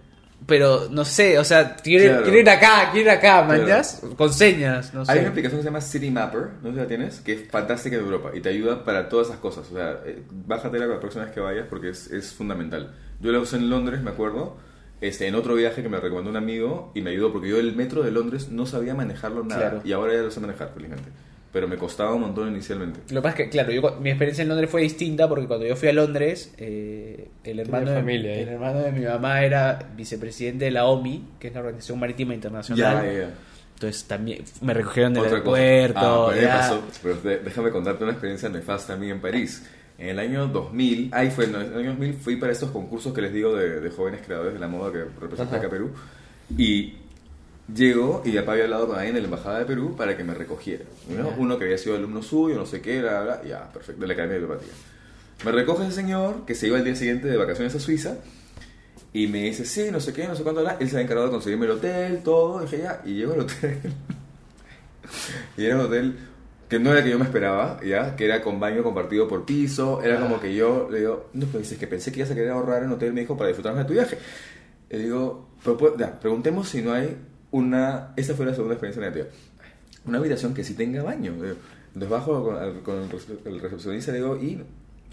pero 0.47 0.87
no 0.89 1.05
sé, 1.05 1.37
o 1.39 1.43
sea, 1.43 1.75
quiero, 1.75 2.05
Claro. 2.05 2.23
quiero 2.23 2.39
ir 2.39 2.49
acá, 2.49 2.89
quiero 2.91 3.11
ir 3.11 3.17
acá, 3.17 3.45
Claro. 3.45 3.61
¿manjas? 3.63 4.01
Con 4.17 4.33
señas, 4.33 4.93
no 4.93 5.05
sé. 5.05 5.11
Hay 5.11 5.19
una 5.19 5.29
aplicación 5.29 5.59
que 5.59 5.63
se 5.63 5.69
llama 5.69 5.81
City 5.81 6.09
Mapper, 6.11 6.49
no 6.61 6.69
sé 6.69 6.75
si 6.75 6.81
la 6.81 6.87
tienes, 6.87 7.19
que 7.21 7.33
es 7.33 7.49
fantástica 7.49 7.95
en 7.95 8.01
Europa 8.03 8.31
y 8.33 8.41
te 8.41 8.49
ayuda 8.49 8.83
para 8.83 9.07
todas 9.07 9.27
esas 9.27 9.39
cosas. 9.39 9.69
O 9.71 9.75
sea, 9.75 9.99
eh, 10.05 10.21
bájatela 10.47 10.87
la 10.87 10.99
próxima 10.99 11.25
vez 11.25 11.33
que 11.33 11.39
vayas 11.39 11.67
porque 11.69 11.89
es, 11.89 12.07
es 12.11 12.33
fundamental. 12.33 12.93
Yo 13.21 13.31
la 13.31 13.39
usé 13.39 13.57
en 13.57 13.69
Londres, 13.69 14.01
me 14.01 14.09
acuerdo, 14.11 14.57
este, 15.03 15.27
en 15.27 15.35
otro 15.35 15.55
viaje 15.55 15.83
que 15.83 15.89
me 15.89 15.99
recomendó 15.99 16.29
un 16.31 16.37
amigo 16.37 16.91
y 16.95 17.01
me 17.01 17.11
ayudó 17.11 17.31
porque 17.31 17.49
yo 17.49 17.59
el 17.59 17.75
metro 17.75 18.03
de 18.03 18.11
Londres 18.11 18.49
no 18.49 18.65
sabía 18.65 18.95
manejarlo 18.95 19.43
nada 19.43 19.59
Claro. 19.69 19.81
y 19.83 19.91
ahora 19.91 20.13
ya 20.13 20.21
lo 20.21 20.31
sé 20.31 20.39
manejar, 20.39 20.71
felizmente. 20.73 21.09
Pero 21.51 21.67
me 21.67 21.77
costaba 21.77 22.15
un 22.15 22.21
montón 22.21 22.47
inicialmente. 22.47 22.99
Lo 23.13 23.21
que 23.21 23.23
pasa 23.23 23.37
es 23.37 23.43
que, 23.43 23.49
claro, 23.49 23.71
yo, 23.71 23.97
mi 24.01 24.09
experiencia 24.09 24.41
en 24.41 24.47
Londres 24.49 24.69
fue 24.71 24.81
distinta 24.81 25.27
porque 25.29 25.45
cuando 25.45 25.67
yo 25.67 25.75
fui 25.75 25.89
a 25.89 25.93
Londres, 25.93 26.53
eh, 26.57 27.27
el, 27.43 27.59
hermano 27.59 27.91
de, 27.91 27.97
familia 27.97 28.31
ahí. 28.33 28.39
el 28.39 28.47
hermano 28.49 28.79
de 28.79 28.91
mi 28.91 29.05
mamá 29.05 29.43
era 29.43 29.77
vicepresidente 29.95 30.65
de 30.65 30.71
la 30.71 30.85
OMI, 30.85 31.23
que 31.39 31.49
es 31.49 31.53
la 31.53 31.59
Organización 31.59 31.99
Marítima 31.99 32.33
Internacional. 32.33 33.05
Ya, 33.05 33.11
ya, 33.13 33.19
ya. 33.19 33.29
Entonces 33.75 34.03
también 34.05 34.43
me 34.61 34.73
recogieron 34.73 35.13
del 35.13 35.23
Otra 35.23 35.33
aeropuerto. 35.37 35.99
Ah, 35.99 36.27
pero 36.29 36.41
me 36.41 36.47
ya. 36.47 36.57
pasó, 36.57 36.83
pero 37.03 37.15
de- 37.17 37.37
déjame 37.39 37.69
contarte 37.71 38.03
una 38.03 38.13
experiencia 38.13 38.49
nefasta 38.49 38.93
a 38.93 38.95
mí 38.95 39.09
en 39.11 39.19
París. 39.19 39.63
En 40.03 40.09
el 40.09 40.19
año 40.19 40.47
2000, 40.47 41.11
ahí 41.13 41.31
fue, 41.31 41.47
no, 41.47 41.61
en 41.61 41.67
el 41.67 41.79
año 41.79 41.89
2000 41.91 42.15
fui 42.15 42.35
para 42.35 42.51
estos 42.51 42.71
concursos 42.71 43.13
que 43.13 43.21
les 43.21 43.31
digo 43.31 43.55
de, 43.55 43.79
de 43.79 43.89
jóvenes 43.89 44.19
creadores 44.25 44.53
de 44.53 44.59
la 44.59 44.67
moda 44.67 44.91
que 44.91 45.05
representan 45.17 45.59
acá 45.59 45.69
Perú. 45.69 45.91
Y 46.57 46.95
llego 47.73 48.21
y 48.25 48.33
ya 48.33 48.41
había 48.41 48.65
hablado 48.65 48.87
con 48.87 48.97
alguien 48.97 49.15
de 49.15 49.21
la 49.21 49.27
Embajada 49.27 49.59
de 49.59 49.65
Perú 49.65 49.95
para 49.95 50.17
que 50.17 50.25
me 50.25 50.33
recogiera. 50.33 50.83
¿no? 51.07 51.29
Uno 51.37 51.57
que 51.57 51.63
había 51.63 51.77
sido 51.77 51.95
alumno 51.95 52.21
suyo, 52.21 52.57
no 52.57 52.65
sé 52.65 52.81
qué, 52.81 52.99
bla, 52.99 53.21
bla, 53.21 53.43
ya, 53.45 53.71
perfecto, 53.71 54.01
de 54.01 54.07
la 54.07 54.13
Academia 54.13 54.33
de 54.35 54.41
Diplomatía. 54.41 54.73
Me 55.45 55.51
recoge 55.53 55.83
ese 55.83 55.95
señor 55.95 56.43
que 56.45 56.53
se 56.53 56.67
iba 56.67 56.77
al 56.77 56.83
día 56.83 56.97
siguiente 56.97 57.29
de 57.29 57.37
vacaciones 57.37 57.73
a 57.73 57.79
Suiza 57.79 58.17
y 59.13 59.27
me 59.27 59.43
dice, 59.43 59.63
sí, 59.63 59.87
no 59.89 60.01
sé 60.01 60.11
qué, 60.11 60.27
no 60.27 60.35
sé 60.35 60.43
cuánto, 60.43 60.59
bla. 60.59 60.75
él 60.81 60.89
se 60.89 60.97
había 60.97 61.05
encargado 61.05 61.27
de 61.27 61.31
conseguirme 61.31 61.65
el 61.65 61.71
hotel, 61.71 62.23
todo, 62.25 62.59
dije 62.59 62.79
ya, 62.79 63.01
y 63.05 63.13
llego 63.13 63.35
al 63.35 63.39
hotel. 63.39 63.79
y 65.57 65.63
era 65.63 65.75
un 65.75 65.85
hotel 65.85 66.17
que 66.73 66.79
no 66.79 66.91
era 66.91 67.03
que 67.03 67.11
yo 67.11 67.19
me 67.19 67.25
esperaba, 67.25 67.79
ya, 67.85 68.15
que 68.15 68.25
era 68.25 68.41
con 68.41 68.59
baño 68.59 68.81
compartido 68.81 69.27
por 69.27 69.45
piso, 69.45 70.01
era 70.01 70.19
como 70.19 70.39
que 70.39 70.55
yo 70.55 70.87
le 70.91 71.01
digo, 71.01 71.29
no, 71.33 71.45
pues 71.45 71.63
dices 71.63 71.77
que 71.77 71.85
pensé 71.85 72.11
que 72.11 72.19
ibas 72.21 72.31
a 72.31 72.33
querer 72.33 72.49
ahorrar 72.49 72.81
en 72.81 72.91
hotel, 72.91 73.13
me 73.13 73.21
dijo, 73.21 73.37
para 73.37 73.49
disfrutar 73.49 73.75
de 73.75 73.85
tu 73.85 73.93
viaje. 73.93 74.17
Le 74.89 74.97
digo, 74.97 75.49
pero, 75.63 75.95
ya, 75.97 76.19
preguntemos 76.19 76.67
si 76.69 76.81
no 76.81 76.91
hay 76.93 77.15
una, 77.51 78.13
esta 78.15 78.33
fue 78.33 78.47
la 78.47 78.55
segunda 78.55 78.73
experiencia 78.73 79.01
negativa, 79.01 79.27
una 80.05 80.17
habitación 80.17 80.55
que 80.55 80.63
sí 80.63 80.73
tenga 80.73 81.03
baño. 81.03 81.33
Entonces 81.33 82.09
bajo 82.09 82.43
con, 82.43 82.57
el 82.57 83.09
rece- 83.11 83.37
el 83.45 83.59
recepcionista 83.59 84.11
le 84.11 84.17
digo, 84.17 84.35
y 84.37 84.63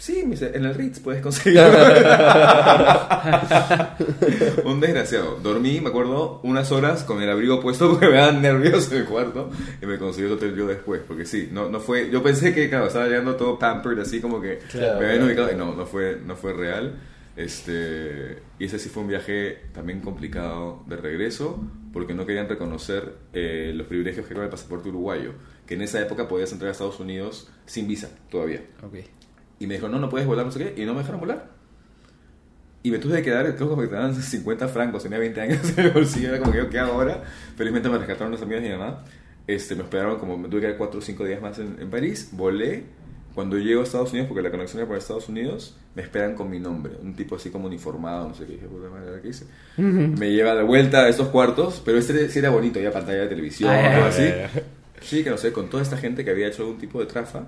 sí, 0.01 0.23
me 0.23 0.31
dice, 0.31 0.51
en 0.53 0.65
el 0.65 0.73
Ritz 0.73 0.99
puedes 0.99 1.21
conseguir. 1.21 1.61
Un 4.65 4.79
desgraciado. 4.79 5.39
Dormí, 5.41 5.79
me 5.79 5.89
acuerdo, 5.89 6.39
unas 6.43 6.71
horas 6.71 7.03
con 7.03 7.21
el 7.21 7.29
abrigo 7.29 7.61
puesto 7.61 7.91
porque 7.91 8.07
me 8.07 8.17
daban 8.17 8.41
nervios 8.41 8.91
en 8.91 8.97
el 8.97 9.05
cuarto 9.05 9.51
y 9.79 9.85
me 9.85 9.99
consiguió 9.99 10.27
el 10.27 10.37
hotel 10.37 10.55
yo 10.55 10.65
después. 10.65 11.01
Porque 11.07 11.25
sí, 11.25 11.49
no, 11.51 11.69
no 11.69 11.79
fue. 11.79 12.09
Yo 12.09 12.23
pensé 12.23 12.53
que, 12.53 12.67
claro, 12.67 12.87
estaba 12.87 13.05
llegando 13.05 13.35
todo 13.35 13.59
pampered, 13.59 13.99
así 13.99 14.19
como 14.19 14.41
que 14.41 14.57
Claro, 14.71 14.99
me 14.99 15.05
habían 15.05 15.23
ubicado 15.23 15.51
y 15.51 15.55
no, 15.55 15.75
no 15.75 15.85
fue, 15.85 16.19
no 16.25 16.35
fue 16.35 16.53
real. 16.53 16.99
Este, 17.35 18.39
y 18.59 18.65
ese 18.65 18.79
sí 18.79 18.89
fue 18.89 19.03
un 19.03 19.09
viaje 19.09 19.59
también 19.71 20.01
complicado 20.01 20.83
de 20.87 20.97
regreso 20.97 21.63
porque 21.93 22.13
no 22.13 22.25
querían 22.25 22.49
reconocer 22.49 23.13
eh, 23.33 23.71
los 23.73 23.87
privilegios 23.87 24.25
que 24.25 24.33
era 24.33 24.43
el 24.43 24.49
pasaporte 24.49 24.89
uruguayo. 24.89 25.33
Que 25.67 25.75
en 25.75 25.83
esa 25.83 26.01
época 26.01 26.27
podías 26.27 26.51
entrar 26.51 26.69
a 26.69 26.71
Estados 26.71 26.99
Unidos 26.99 27.49
sin 27.65 27.87
visa 27.87 28.09
todavía. 28.29 28.63
Ok. 28.83 28.95
Y 29.61 29.67
me 29.67 29.75
dijo, 29.75 29.87
no, 29.87 29.99
no 29.99 30.09
puedes 30.09 30.27
volar, 30.27 30.45
no 30.45 30.51
sé 30.51 30.59
qué, 30.73 30.81
y 30.81 30.85
no 30.85 30.93
me 30.93 30.99
dejaron 30.99 31.19
volar. 31.21 31.49
Y 32.83 32.89
me 32.89 32.97
tuve 32.97 33.17
que 33.17 33.23
quedar, 33.23 33.55
creo 33.55 33.69
que 33.69 33.75
me 33.75 33.87
daban 33.87 34.15
50 34.15 34.67
francos, 34.67 35.03
tenía 35.03 35.19
20 35.19 35.39
años 35.39 35.77
en 35.77 35.85
el 35.85 35.91
bolsillo, 35.91 36.29
era 36.29 36.39
como 36.39 36.51
que, 36.51 36.67
¿qué 36.67 36.79
hago 36.79 36.93
ahora? 36.93 37.23
Felizmente 37.55 37.87
me 37.89 37.97
rescataron 37.99 38.31
los 38.31 38.41
amigos 38.41 38.63
de 38.63 38.69
mi 38.69 38.75
mamá, 38.75 39.03
este, 39.45 39.75
me 39.75 39.83
esperaron 39.83 40.17
como, 40.17 40.35
me 40.37 40.49
tuve 40.49 40.61
que 40.61 40.67
quedar 40.67 40.77
4 40.79 40.99
o 40.99 41.01
5 41.01 41.25
días 41.25 41.41
más 41.41 41.59
en, 41.59 41.77
en 41.79 41.89
París, 41.91 42.29
volé, 42.31 42.85
cuando 43.35 43.57
llego 43.59 43.81
a 43.81 43.83
Estados 43.83 44.09
Unidos, 44.11 44.27
porque 44.29 44.41
la 44.41 44.49
conexión 44.49 44.79
era 44.79 44.87
por 44.87 44.97
Estados 44.97 45.29
Unidos, 45.29 45.77
me 45.95 46.01
esperan 46.01 46.33
con 46.33 46.49
mi 46.49 46.59
nombre, 46.59 46.93
un 46.99 47.15
tipo 47.15 47.35
así 47.35 47.51
como 47.51 47.67
uniformado, 47.67 48.27
no 48.27 48.33
sé 48.33 48.47
qué, 48.47 48.53
dije, 48.53 48.65
puta 48.65 48.89
madre, 48.89 49.21
¿qué 49.21 49.27
hice? 49.29 49.45
Me 49.77 50.31
lleva 50.31 50.55
de 50.55 50.63
vuelta 50.63 51.01
a 51.03 51.07
estos 51.09 51.27
cuartos, 51.27 51.81
pero 51.85 51.99
este 51.99 52.29
sí 52.29 52.39
era 52.39 52.49
bonito, 52.49 52.79
ya 52.79 52.91
pantalla 52.91 53.21
de 53.21 53.27
televisión, 53.27 53.69
Ah, 53.69 53.79
ya, 53.79 53.91
todo 53.91 54.01
ya, 54.01 54.07
así. 54.07 54.23
ya. 54.23 54.49
Sí, 55.01 55.23
que 55.23 55.29
no 55.29 55.37
sé, 55.37 55.51
con 55.53 55.69
toda 55.69 55.83
esta 55.83 55.97
gente 55.97 56.25
que 56.25 56.31
había 56.31 56.47
hecho 56.47 56.63
algún 56.63 56.79
tipo 56.79 56.99
de 56.99 57.05
trafa, 57.05 57.43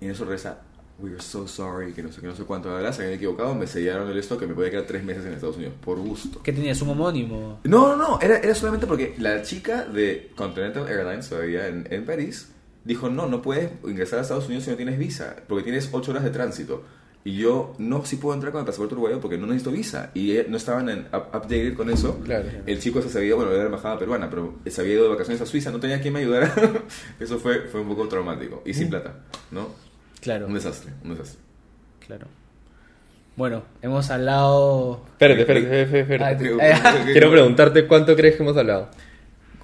y 0.00 0.04
en 0.04 0.12
eso 0.12 0.24
reza, 0.24 0.58
we 0.98 1.10
are 1.10 1.20
so 1.22 1.46
sorry, 1.46 1.92
que 1.92 2.02
no 2.02 2.10
sé, 2.12 2.20
que 2.20 2.26
no 2.26 2.34
sé 2.34 2.42
cuánto, 2.44 2.76
la 2.78 2.92
se 2.92 3.02
habían 3.02 3.16
equivocado, 3.16 3.54
me 3.54 3.66
sellaron 3.66 4.10
el 4.10 4.18
esto 4.18 4.36
que 4.36 4.46
me 4.46 4.54
podía 4.54 4.70
quedar 4.70 4.84
tres 4.84 5.04
meses 5.04 5.24
en 5.26 5.32
Estados 5.34 5.56
Unidos, 5.56 5.74
por 5.84 5.98
gusto. 5.98 6.42
¿Qué 6.42 6.52
tenías? 6.52 6.80
¿Un 6.82 6.90
homónimo? 6.90 7.60
No, 7.64 7.94
no, 7.94 7.96
no, 7.96 8.18
era, 8.20 8.38
era 8.38 8.54
solamente 8.54 8.86
porque 8.86 9.14
la 9.18 9.42
chica 9.42 9.84
de 9.84 10.30
Continental 10.36 10.88
Airlines, 10.88 11.28
todavía 11.28 11.68
en, 11.68 11.86
en 11.90 12.04
París, 12.04 12.50
dijo, 12.84 13.08
no, 13.10 13.26
no 13.28 13.42
puedes 13.42 13.70
ingresar 13.84 14.18
a 14.18 14.22
Estados 14.22 14.46
Unidos 14.46 14.64
si 14.64 14.70
no 14.70 14.76
tienes 14.76 14.98
visa, 14.98 15.36
porque 15.46 15.62
tienes 15.64 15.88
ocho 15.92 16.10
horas 16.10 16.24
de 16.24 16.30
tránsito. 16.30 16.82
Y 17.24 17.36
yo 17.36 17.74
no, 17.78 18.06
sí 18.06 18.16
puedo 18.16 18.32
entrar 18.34 18.52
con 18.52 18.60
el 18.60 18.66
pasaporte 18.66 18.94
uruguayo 18.94 19.20
porque 19.20 19.36
no 19.36 19.46
necesito 19.46 19.70
visa. 19.70 20.10
Y 20.14 20.38
no 20.48 20.56
estaban 20.56 20.88
en 20.88 21.00
up- 21.12 21.28
updated 21.34 21.74
con 21.74 21.90
eso. 21.90 22.18
Claro. 22.24 22.48
El 22.64 22.78
chico 22.80 23.02
se 23.02 23.18
había, 23.18 23.34
bueno, 23.34 23.50
era 23.50 23.58
de 23.58 23.64
la 23.64 23.76
embajada 23.76 23.98
peruana, 23.98 24.30
pero 24.30 24.54
se 24.64 24.80
había 24.80 24.94
ido 24.94 25.02
de 25.02 25.10
vacaciones 25.10 25.42
a 25.42 25.44
Suiza, 25.46 25.70
no 25.70 25.78
tenía 25.80 26.00
quien 26.00 26.14
me 26.14 26.20
ayudara. 26.20 26.50
eso 27.20 27.38
fue, 27.38 27.62
fue 27.66 27.82
un 27.82 27.88
poco 27.88 28.08
traumático. 28.08 28.62
Y 28.64 28.72
sin 28.72 28.88
plata, 28.88 29.24
¿no? 29.50 29.66
Claro, 30.20 30.46
Un 30.46 30.54
desastre, 30.54 30.92
un 31.04 31.10
desastre. 31.10 31.40
claro. 32.06 32.26
Bueno, 33.36 33.62
hemos 33.82 34.10
hablado... 34.10 35.04
Espérate, 35.12 35.42
espérate, 35.42 35.82
espérate, 36.00 36.24
Ah, 36.24 36.30
espérate. 36.32 37.10
eh, 37.10 37.12
Quiero 37.12 37.30
preguntarte 37.30 37.86
cuánto 37.86 38.16
crees 38.16 38.34
que 38.36 38.42
hemos 38.42 38.56
hablado. 38.56 38.88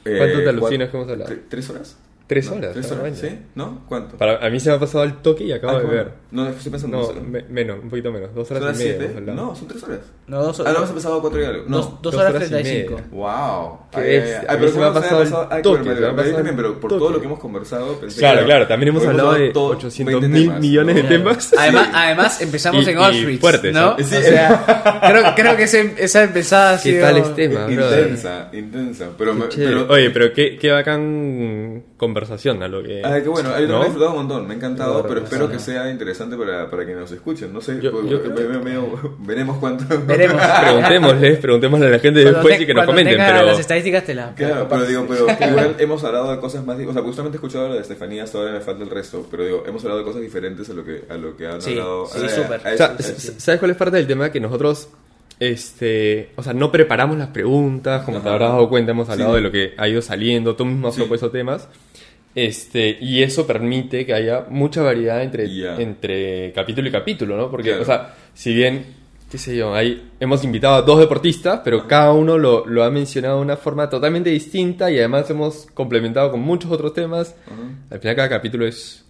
Eh, 0.05 0.15
¿Cuánto 0.17 0.37
te 0.39 0.45
cuat- 0.45 0.49
alucinas 0.51 0.91
que 0.91 0.97
hemos 0.97 1.11
hablado? 1.11 1.31
tre- 1.33 1.41
¿Tres 1.49 1.71
horas? 1.71 1.97
Tres 2.27 2.49
¿No? 2.51 2.57
horas. 2.57 2.73
¿Tres 2.73 2.91
horas? 2.91 3.19
¿Sí? 3.19 3.29
¿No? 3.55 3.83
¿Cuánto? 3.87 4.17
Para, 4.17 4.39
a 4.45 4.49
mí 4.49 4.59
se 4.59 4.71
me 4.71 4.77
ha 4.77 4.81
pasado 4.81 5.05
el 5.05 5.17
toque 5.17 5.45
y 5.45 5.53
acabo 5.53 5.77
Ah, 5.77 5.81
de 5.81 5.87
ver. 5.87 6.13
No, 6.31 6.49
estoy 6.49 6.71
pensando 6.73 6.97
No, 6.99 7.11
en 7.11 7.31
me- 7.31 7.43
menos, 7.51 7.79
un 7.83 7.91
poquito 7.91 8.11
menos. 8.11 8.35
Dos 8.35 8.49
¿Son 8.49 8.57
horas 8.57 8.71
las 8.71 8.81
y 8.81 8.85
media. 8.85 8.99
siete? 8.99 9.19
hemos. 9.19 9.35
No, 9.37 9.55
son 9.55 9.69
tres 9.69 9.83
horas. 9.83 9.99
No, 10.27 10.43
dos, 10.43 10.61
Ah, 10.61 10.65
no, 10.71 10.77
hemos 10.79 10.89
empezado 10.89 11.19
a 11.19 11.21
cuatro 11.21 11.43
y 11.43 11.45
algo. 11.45 11.65
No. 11.69 11.77
dos, 11.77 11.87
dos 11.91 12.03
dos 12.03 12.15
horas 12.15 12.35
horas 12.35 12.49
y 12.49 12.51
35. 12.51 12.95
media. 12.95 13.09
Wow. 13.13 13.79
Qué 13.93 13.99
Ay, 13.99 14.05
ay, 14.05 14.17
bestia. 14.21 14.39
ay. 14.41 14.47
A 14.49 14.53
mí 14.53 14.59
pero 14.59 14.73
se 14.73 14.79
me 14.79 14.85
ha 14.85 14.89
¿cómo 14.89 15.01
pasado 15.01 15.23
el 15.23 15.29
Ay, 15.51 15.63
toque, 15.63 15.79
pero 15.85 15.95
se 15.95 16.01
me 16.01 16.07
me- 16.07 16.07
me- 16.13 16.17
pasado 16.17 16.37
también, 16.37 16.57
pero 16.57 16.81
por 16.81 16.91
toque. 16.91 16.99
todo 16.99 17.11
lo 17.11 17.21
que 17.21 17.27
hemos 17.27 17.39
conversado, 17.39 18.01
pensé 18.01 18.19
Claro, 18.21 18.39
que- 18.41 18.45
claro, 18.47 18.67
también 18.69 18.89
hemos 18.89 19.03
hemos 19.03 19.11
hablado 19.13 19.33
de 19.35 19.49
todo- 19.51 19.67
800 19.77 20.21
20 20.21 20.29
mil 20.39 20.51
millones 20.61 20.95
de 20.97 21.03
temas. 21.03 21.55
Además, 21.59 21.89
además 21.93 22.41
empezamos 22.41 22.89
en 22.89 22.97
Auschwitz, 22.99 23.41
fuertes, 23.41 23.75
¿no? 23.75 23.95
O 23.97 24.03
sea, 24.03 25.01
creo, 25.07 25.25
creo 25.37 25.57
que 25.59 25.65
esa 25.65 26.23
empezada 26.25 26.73
ha 26.75 26.77
¿Qué 26.83 26.91
sido... 26.93 27.07
tal 27.07 27.17
este 27.19 27.49
tema? 27.49 27.71
Intensa, 27.71 28.49
intensa. 28.53 29.09
Pero, 29.19 29.35
me- 29.35 29.49
Chévere. 29.51 29.71
pero 29.83 29.93
Oye, 29.93 30.11
pero 30.11 30.33
qué, 30.33 30.57
qué 30.59 30.71
bacán 30.73 31.85
conversación 32.05 32.63
a 32.63 32.69
lo 32.69 32.83
que... 32.83 33.03
Ah, 33.05 33.19
qué 33.23 33.29
bueno, 33.29 33.51
yo 33.59 33.67
¿no? 33.67 33.73
lo 33.75 33.81
he 33.83 33.85
disfrutado 33.85 34.11
un 34.13 34.17
montón, 34.19 34.47
me 34.47 34.55
ha 34.55 34.57
encantado, 34.57 35.03
pero 35.07 35.23
espero 35.25 35.51
que 35.51 35.59
sea 35.59 35.91
interesante 35.91 36.37
para, 36.37 36.71
para 36.71 36.85
que 36.87 36.95
nos 36.95 37.11
escuchen. 37.11 37.53
No 37.53 37.61
sé, 37.61 37.81
Yo- 37.81 37.91
pues, 37.93 38.07
yo- 38.09 38.21
me- 38.21 38.59
me- 38.59 38.59
me- 38.79 38.87
veremos 39.21 39.57
cuánto. 39.59 39.85
Veremos. 40.07 40.41
Preguntémosles, 40.61 41.39
preguntémosle 41.39 41.87
a 41.87 41.91
la 41.91 41.99
gente 41.99 42.23
Cuando 42.23 42.39
después 42.39 42.57
te- 42.59 42.63
y 42.63 42.67
que 42.67 42.75
nos 42.75 42.87
comenten, 42.87 43.17
tenga 43.17 43.33
pero... 43.33 43.47
las 43.47 43.59
estadísticas 43.59 44.05
te 44.05 44.15
las... 44.15 44.35
Claro, 44.35 44.67
pero 44.69 44.85
digo, 44.87 45.07
pero 45.09 45.27
igual 45.51 45.77
hemos 45.79 46.05
hablado 46.05 46.31
de 46.31 46.39
cosas 46.39 46.65
más. 46.65 46.79
O 46.79 46.93
sea, 46.93 47.03
justamente 47.03 47.37
he 47.37 47.39
escuchado 47.39 47.69
lo 47.69 47.75
de 47.75 47.81
Estefanía, 47.81 48.25
hasta 48.25 48.39
ahora 48.39 48.53
me 48.53 48.61
falta 48.61 48.83
el 48.85 48.91
resto. 48.91 49.27
Pero 49.31 49.45
digo, 49.45 49.65
hemos 49.67 49.83
hablado 49.85 50.01
de 50.01 50.05
cosas 50.07 50.21
diferentes 50.23 50.69
a 50.69 50.73
lo 50.75 50.85
que, 50.85 51.03
a 51.09 51.15
lo 51.17 51.37
que 51.37 51.47
han 51.47 51.63
Sí, 51.63 51.71
hablado. 51.71 52.07
sí, 52.07 52.21
súper. 52.29 52.61
O 52.61 52.77
sea, 52.77 52.97
¿Sabes 53.39 53.59
cuál 53.59 53.71
es 53.71 53.77
parte 53.77 53.97
del 53.97 54.07
tema? 54.07 54.31
Que 54.31 54.41
nosotros, 54.41 54.89
este, 55.41 56.31
o 56.37 56.43
sea, 56.43 56.53
no 56.53 56.71
preparamos 56.71 57.17
las 57.19 57.29
preguntas, 57.29 58.03
como 58.05 58.21
te 58.21 58.29
habrás 58.29 58.51
dado 58.51 58.69
cuenta, 58.69 58.93
hemos 58.93 59.09
hablado 59.09 59.33
Sí. 59.33 59.37
de 59.37 59.41
lo 59.43 59.51
que 59.51 59.75
ha 59.77 59.89
ido 59.89 60.01
saliendo, 60.03 60.55
tú 60.57 60.65
mismo 60.65 60.89
has 60.89 60.95
Sí. 60.95 61.01
propuesto 61.01 61.31
temas, 61.31 61.69
este, 62.35 62.99
y 63.01 63.23
eso 63.23 63.47
permite 63.47 64.05
que 64.05 64.13
haya 64.15 64.47
mucha 64.51 64.83
variedad 64.83 65.23
entre, 65.23 65.45
entre 65.81 66.53
capítulo 66.53 66.89
y 66.89 66.93
capítulo, 66.93 67.37
¿no? 67.37 67.51
Porque, 67.51 67.69
Claro. 67.71 67.83
o 67.83 67.87
sea, 67.87 68.15
si 68.35 68.53
bien, 68.55 68.85
qué 69.31 69.39
sé 69.39 69.57
yo, 69.57 69.75
ahí 69.75 70.11
hemos 70.21 70.43
invitado 70.45 70.75
a 70.75 70.83
dos 70.83 70.99
deportistas, 70.99 71.61
pero 71.65 71.87
cada 71.87 72.13
uno 72.13 72.37
lo, 72.39 72.67
lo 72.67 72.83
ha 72.85 72.91
mencionado 72.91 73.37
de 73.37 73.43
una 73.43 73.57
forma 73.57 73.89
totalmente 73.89 74.31
distinta 74.31 74.91
y 74.91 74.99
además 74.99 75.29
hemos 75.31 75.67
complementado 75.75 76.31
con 76.33 76.41
muchos 76.41 76.71
otros 76.73 76.93
temas. 76.93 77.35
Al 77.91 78.01
final 78.01 78.17
cada 78.17 78.29
capítulo 78.29 78.67
es 78.67 79.05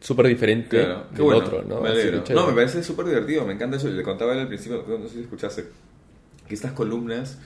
súper 0.00 0.26
diferente 0.26 0.78
Claro, 0.84 1.06
del 1.12 1.22
bueno, 1.22 1.38
otro, 1.44 1.62
¿no? 1.62 1.80
Me 1.80 1.88
alegro. 1.90 2.22
No, 2.34 2.46
me 2.48 2.52
parece 2.54 2.82
súper 2.82 3.06
divertido, 3.06 3.44
me 3.46 3.52
encanta 3.52 3.76
eso. 3.76 3.88
Le 3.88 4.02
contaba 4.02 4.32
al 4.32 4.48
principio, 4.48 4.84
no 4.88 5.08
sé 5.08 5.14
si 5.14 5.20
escuchaste, 5.20 5.64
que 6.48 6.54
estas 6.54 6.72
columnas 6.72 7.38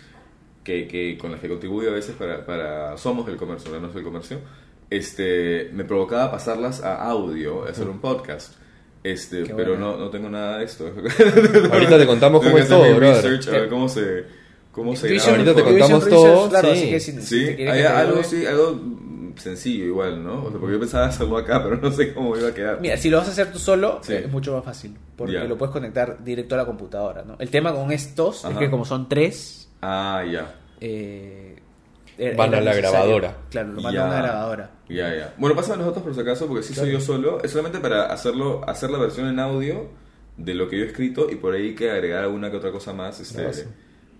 que, 0.64 0.88
que 0.88 1.16
con 1.18 1.30
las 1.30 1.40
que 1.40 1.48
contribuyo 1.48 1.90
a 1.90 1.92
veces 1.92 2.14
para, 2.16 2.44
para 2.44 2.96
Somos 2.96 3.28
el 3.28 3.36
Comercio, 3.36 3.70
no 3.78 3.88
del 3.88 4.02
Comercio, 4.02 4.38
este, 4.90 5.70
me 5.73 5.84
provocaba 5.84 6.31
pasarlas 6.31 6.82
a 6.82 7.02
audio, 7.08 7.65
hacer 7.65 7.89
un 7.89 7.98
podcast. 8.00 8.55
Este, 9.02 9.44
Qué 9.44 9.55
pero 9.55 9.73
bueno. 9.73 9.92
no, 9.92 9.97
no 9.98 10.10
tengo 10.10 10.28
nada 10.28 10.58
de 10.58 10.65
esto. 10.65 10.86
Ahorita 11.73 11.98
te 11.98 12.06
contamos 12.06 12.42
cómo 12.42 12.58
es 12.58 12.68
todo, 12.68 12.82
brother. 12.97 13.23
research, 13.23 13.48
a 13.48 13.50
ver 13.52 13.68
cómo 13.68 13.89
se, 13.89 14.24
cómo 14.73 14.97
se 14.97 15.08
graba. 15.15 15.31
ahorita 15.31 15.55
te 15.55 15.62
contamos 15.62 16.05
Research, 16.05 16.10
todo, 16.10 16.48
Claro, 16.48 16.68
sí. 16.74 16.78
así 16.81 16.90
que 16.90 17.00
si, 17.00 17.12
si 17.12 17.23
Sí, 17.23 17.47
te 17.47 17.56
quieres 17.56 17.74
hay 17.74 17.82
algo, 17.84 18.23
sí, 18.24 18.47
algo 18.47 18.81
sencillo 19.36 19.84
igual, 19.84 20.24
¿no? 20.24 20.44
O 20.44 20.50
sea, 20.50 20.58
porque 20.58 20.73
yo 20.74 20.81
pensaba 20.81 21.06
hacerlo 21.06 21.36
acá, 21.36 21.62
pero 21.65 21.76
no 21.76 21.90
sé 21.92 22.12
cómo 22.15 22.36
iba 22.36 22.48
a 22.48 22.55
quedar. 22.55 22.81
Mira, 22.81 22.97
si 22.97 23.08
lo 23.10 23.18
vas 23.18 23.28
a 23.28 23.31
hacer 23.31 23.52
tú 23.52 23.58
solo, 23.60 24.00
Sí. 24.02 24.15
es 24.15 24.31
mucho 24.31 24.55
más 24.55 24.65
fácil. 24.65 24.97
Porque 25.15 25.34
Ya. 25.34 25.44
lo 25.44 25.56
puedes 25.56 25.73
conectar 25.73 26.23
directo 26.24 26.55
a 26.56 26.58
la 26.58 26.65
computadora, 26.66 27.23
¿no? 27.23 27.36
El 27.39 27.48
tema 27.50 27.73
con 27.74 27.92
estos 27.92 28.44
Ajá. 28.44 28.55
es 28.55 28.58
que 28.58 28.70
como 28.70 28.84
son 28.84 29.08
tres, 29.08 29.68
Ah, 29.82 30.24
ya. 30.31 30.52
eh, 30.81 31.56
era- 32.18 32.36
Van 32.36 32.48
a 32.55 32.60
la 32.60 32.70
necesario. 32.73 32.90
grabadora. 32.90 33.36
Claro, 33.50 33.68
lo 33.68 33.82
mandan 33.82 33.94
Ya. 33.94 34.02
a 34.02 34.06
una 34.10 34.23
grabadora. 34.26 34.70
Ya, 34.89 35.15
ya. 35.15 35.34
Bueno, 35.39 35.56
pasa 35.56 35.74
a 35.74 35.76
nosotros 35.76 36.05
por 36.05 36.15
si 36.15 36.20
acaso, 36.20 36.47
porque 36.47 36.62
si 36.62 36.74
soy 36.74 36.92
yo 36.92 37.00
solo, 37.00 37.42
es 37.42 37.50
solamente 37.50 37.81
para 37.81 38.06
hacerlo, 38.12 38.62
hacer 38.68 38.90
la 38.90 38.98
versión 38.98 39.26
en 39.28 39.39
audio 39.40 39.89
de 40.36 40.55
lo 40.55 40.68
que 40.68 40.78
yo 40.78 40.84
he 40.84 40.86
escrito 40.89 41.28
y 41.31 41.36
por 41.36 41.55
ahí 41.55 41.74
que 41.74 41.90
agregar 41.90 42.24
alguna 42.24 42.50
que 42.50 42.56
otra 42.58 42.70
cosa 42.70 42.92
más. 42.92 43.18
Este, 43.20 43.34
Claro, 43.39 43.52
sí. 43.52 43.62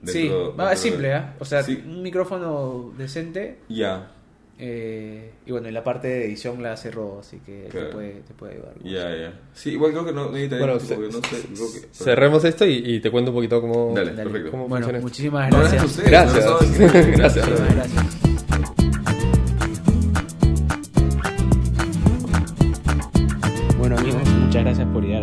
sí, 0.07 0.31
va, 0.59 0.73
es 0.73 0.81
simple, 0.81 1.09
de- 1.09 1.15
¿eh? 1.17 1.23
O 1.39 1.45
sea, 1.45 1.63
Sí. 1.63 1.83
un 1.87 2.03
micrófono 2.03 2.93
decente 2.99 3.59
Ya, 3.69 4.13
eh, 4.59 5.33
y 5.45 5.53
bueno, 5.53 5.69
y 5.69 5.73
la 5.73 5.85
parte 5.85 6.09
de 6.09 6.25
edición 6.25 6.63
la 6.63 6.73
hace 6.73 6.91
Robo, 6.91 7.21
así 7.21 7.39
que 7.45 7.69
Claro. 7.71 7.89
te, 7.89 7.93
puede, 7.93 8.11
te 8.27 8.33
puede 8.35 8.53
ayudar. 8.55 8.73
ya, 8.83 9.15
ya. 9.15 9.41
Sí, 9.53 9.73
igual 9.73 9.93
creo 9.93 10.05
que 10.07 10.13
no 10.13 10.31
necesitaría 10.31 10.65
Bueno, 10.67 10.79
porque 10.81 11.07
no 11.09 11.13
sé, 11.29 11.47
creo 11.55 11.73
que- 11.73 11.89
Cerremos 11.95 12.45
esto 12.45 12.65
y, 12.65 12.73
y 12.95 13.01
te 13.01 13.11
cuento 13.11 13.31
un 13.33 13.37
poquito 13.37 13.61
cómo, 13.61 13.93
Dale, 13.95 14.13
Dale. 14.13 14.23
perfecto. 14.25 14.51
cómo 14.53 14.67
Bueno, 14.69 14.87
funciona 14.87 15.03
muchísimas 15.05 15.51
No, 15.53 15.59
gracias. 15.61 15.97
gracias. 15.99 16.11
Gracias. 16.11 16.45
no, 16.47 16.51
no, 16.51 16.61
no, 16.61 16.69
no, 17.11 17.17
Gracias. 17.19 17.47
Muchísimas 17.49 17.75
gracias. 17.77 18.26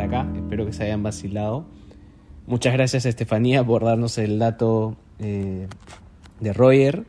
Acá. 0.04 0.28
Espero 0.36 0.66
que 0.66 0.74
se 0.74 0.84
hayan 0.84 1.04
vacilado. 1.04 1.66
Muchas 2.48 2.74
gracias 2.74 3.06
a 3.06 3.10
Estefanía 3.10 3.64
por 3.64 3.84
darnos 3.84 4.18
el 4.18 4.38
dato 4.40 4.96
eh, 5.20 5.68
de 6.40 6.54
Roger. 6.54 7.04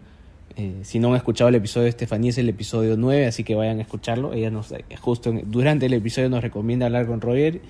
Eh, 0.57 0.81
si 0.83 1.01
no 1.01 1.09
han 1.11 1.17
escuchado 1.17 1.49
el 1.49 1.57
episodio 1.57 1.85
de 1.85 1.91
Estefanía 1.91 2.31
es 2.31 2.39
el 2.39 2.49
episodio 2.49 2.97
9, 2.97 3.27
así 3.27 3.43
que 3.43 3.57
vayan 3.57 3.79
a 3.79 3.83
escucharlo. 3.83 4.33
Ella 4.33 4.51
nos 4.51 4.71
eh, 4.73 4.85
justo 5.01 5.31
en- 5.31 5.51
durante 5.51 5.87
el 5.87 5.93
episodio 5.95 6.31
nos 6.31 6.43
recomienda 6.43 6.87
hablar 6.87 7.07
con 7.07 7.21
Roger. 7.21 7.61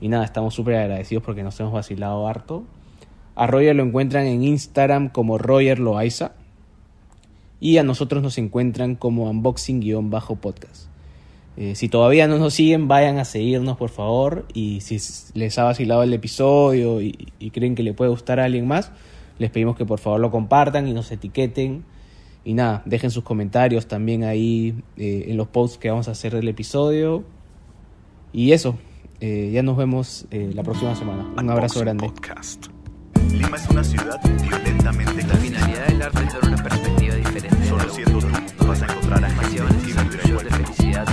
Y 0.00 0.08
nada, 0.08 0.24
estamos 0.24 0.54
súper 0.54 0.74
agradecidos 0.76 1.22
porque 1.22 1.44
nos 1.44 1.58
hemos 1.60 1.72
vacilado 1.72 2.26
harto. 2.26 2.64
A 3.36 3.46
Roger 3.46 3.76
lo 3.76 3.84
encuentran 3.84 4.26
en 4.26 4.42
Instagram 4.42 5.08
como 5.08 5.38
Roger 5.38 5.78
Loaiza. 5.78 6.32
Y 7.60 7.78
a 7.78 7.84
nosotros 7.84 8.22
nos 8.22 8.36
encuentran 8.38 8.96
como 8.96 9.30
unboxing-podcast. 9.30 10.88
Eh, 11.56 11.76
si 11.76 11.88
todavía 11.88 12.26
no 12.26 12.38
nos 12.38 12.54
siguen, 12.54 12.88
vayan 12.88 13.18
a 13.18 13.24
seguirnos, 13.24 13.76
por 13.76 13.90
favor. 13.90 14.46
Y 14.52 14.80
si 14.80 14.98
les 15.34 15.58
ha 15.58 15.64
vacilado 15.64 16.02
el 16.02 16.12
episodio 16.12 17.00
y, 17.00 17.12
creen 17.52 17.74
que 17.74 17.82
le 17.82 17.94
puede 17.94 18.10
gustar 18.10 18.40
a 18.40 18.44
alguien 18.44 18.66
más, 18.66 18.90
les 19.38 19.50
pedimos 19.50 19.76
que 19.76 19.84
por 19.84 20.00
favor 20.00 20.20
lo 20.20 20.30
compartan 20.30 20.88
y 20.88 20.92
nos 20.92 21.10
etiqueten. 21.12 21.84
Y 22.44 22.54
nada, 22.54 22.82
dejen 22.84 23.10
sus 23.10 23.24
comentarios 23.24 23.86
también 23.86 24.24
ahí 24.24 24.74
eh, 24.96 25.26
en 25.28 25.36
los 25.36 25.48
posts 25.48 25.78
que 25.78 25.90
vamos 25.90 26.08
a 26.08 26.10
hacer 26.10 26.34
del 26.34 26.48
episodio. 26.48 27.24
Y 28.32 28.52
eso, 28.52 28.76
eh, 29.20 29.50
ya 29.52 29.62
nos 29.62 29.76
vemos 29.76 30.26
la 30.30 30.62
próxima 30.62 30.94
semana. 30.96 31.32
Un 31.38 31.50
abrazo 31.50 31.80
grande. 31.80 32.04
Podcast. 32.04 32.66
Lima 33.30 33.56
es 33.56 33.68
una 33.68 33.82
ciudad 33.82 34.20
violentamente 34.42 35.22
La 35.26 35.34
finalidad 35.36 35.86
del 35.86 36.02
arte 36.02 36.24
es 36.24 36.32
dar 36.32 36.44
una 36.44 36.62
perspectiva 36.62 37.14
diferente. 37.14 37.66
Solo 37.68 37.88
siendo 37.90 38.18
tú 38.58 38.66
vas 38.66 38.82
a 38.82 38.86
encontrar 38.86 39.24
a 39.24 39.28
de 39.28 40.50
felicidad 40.50 41.06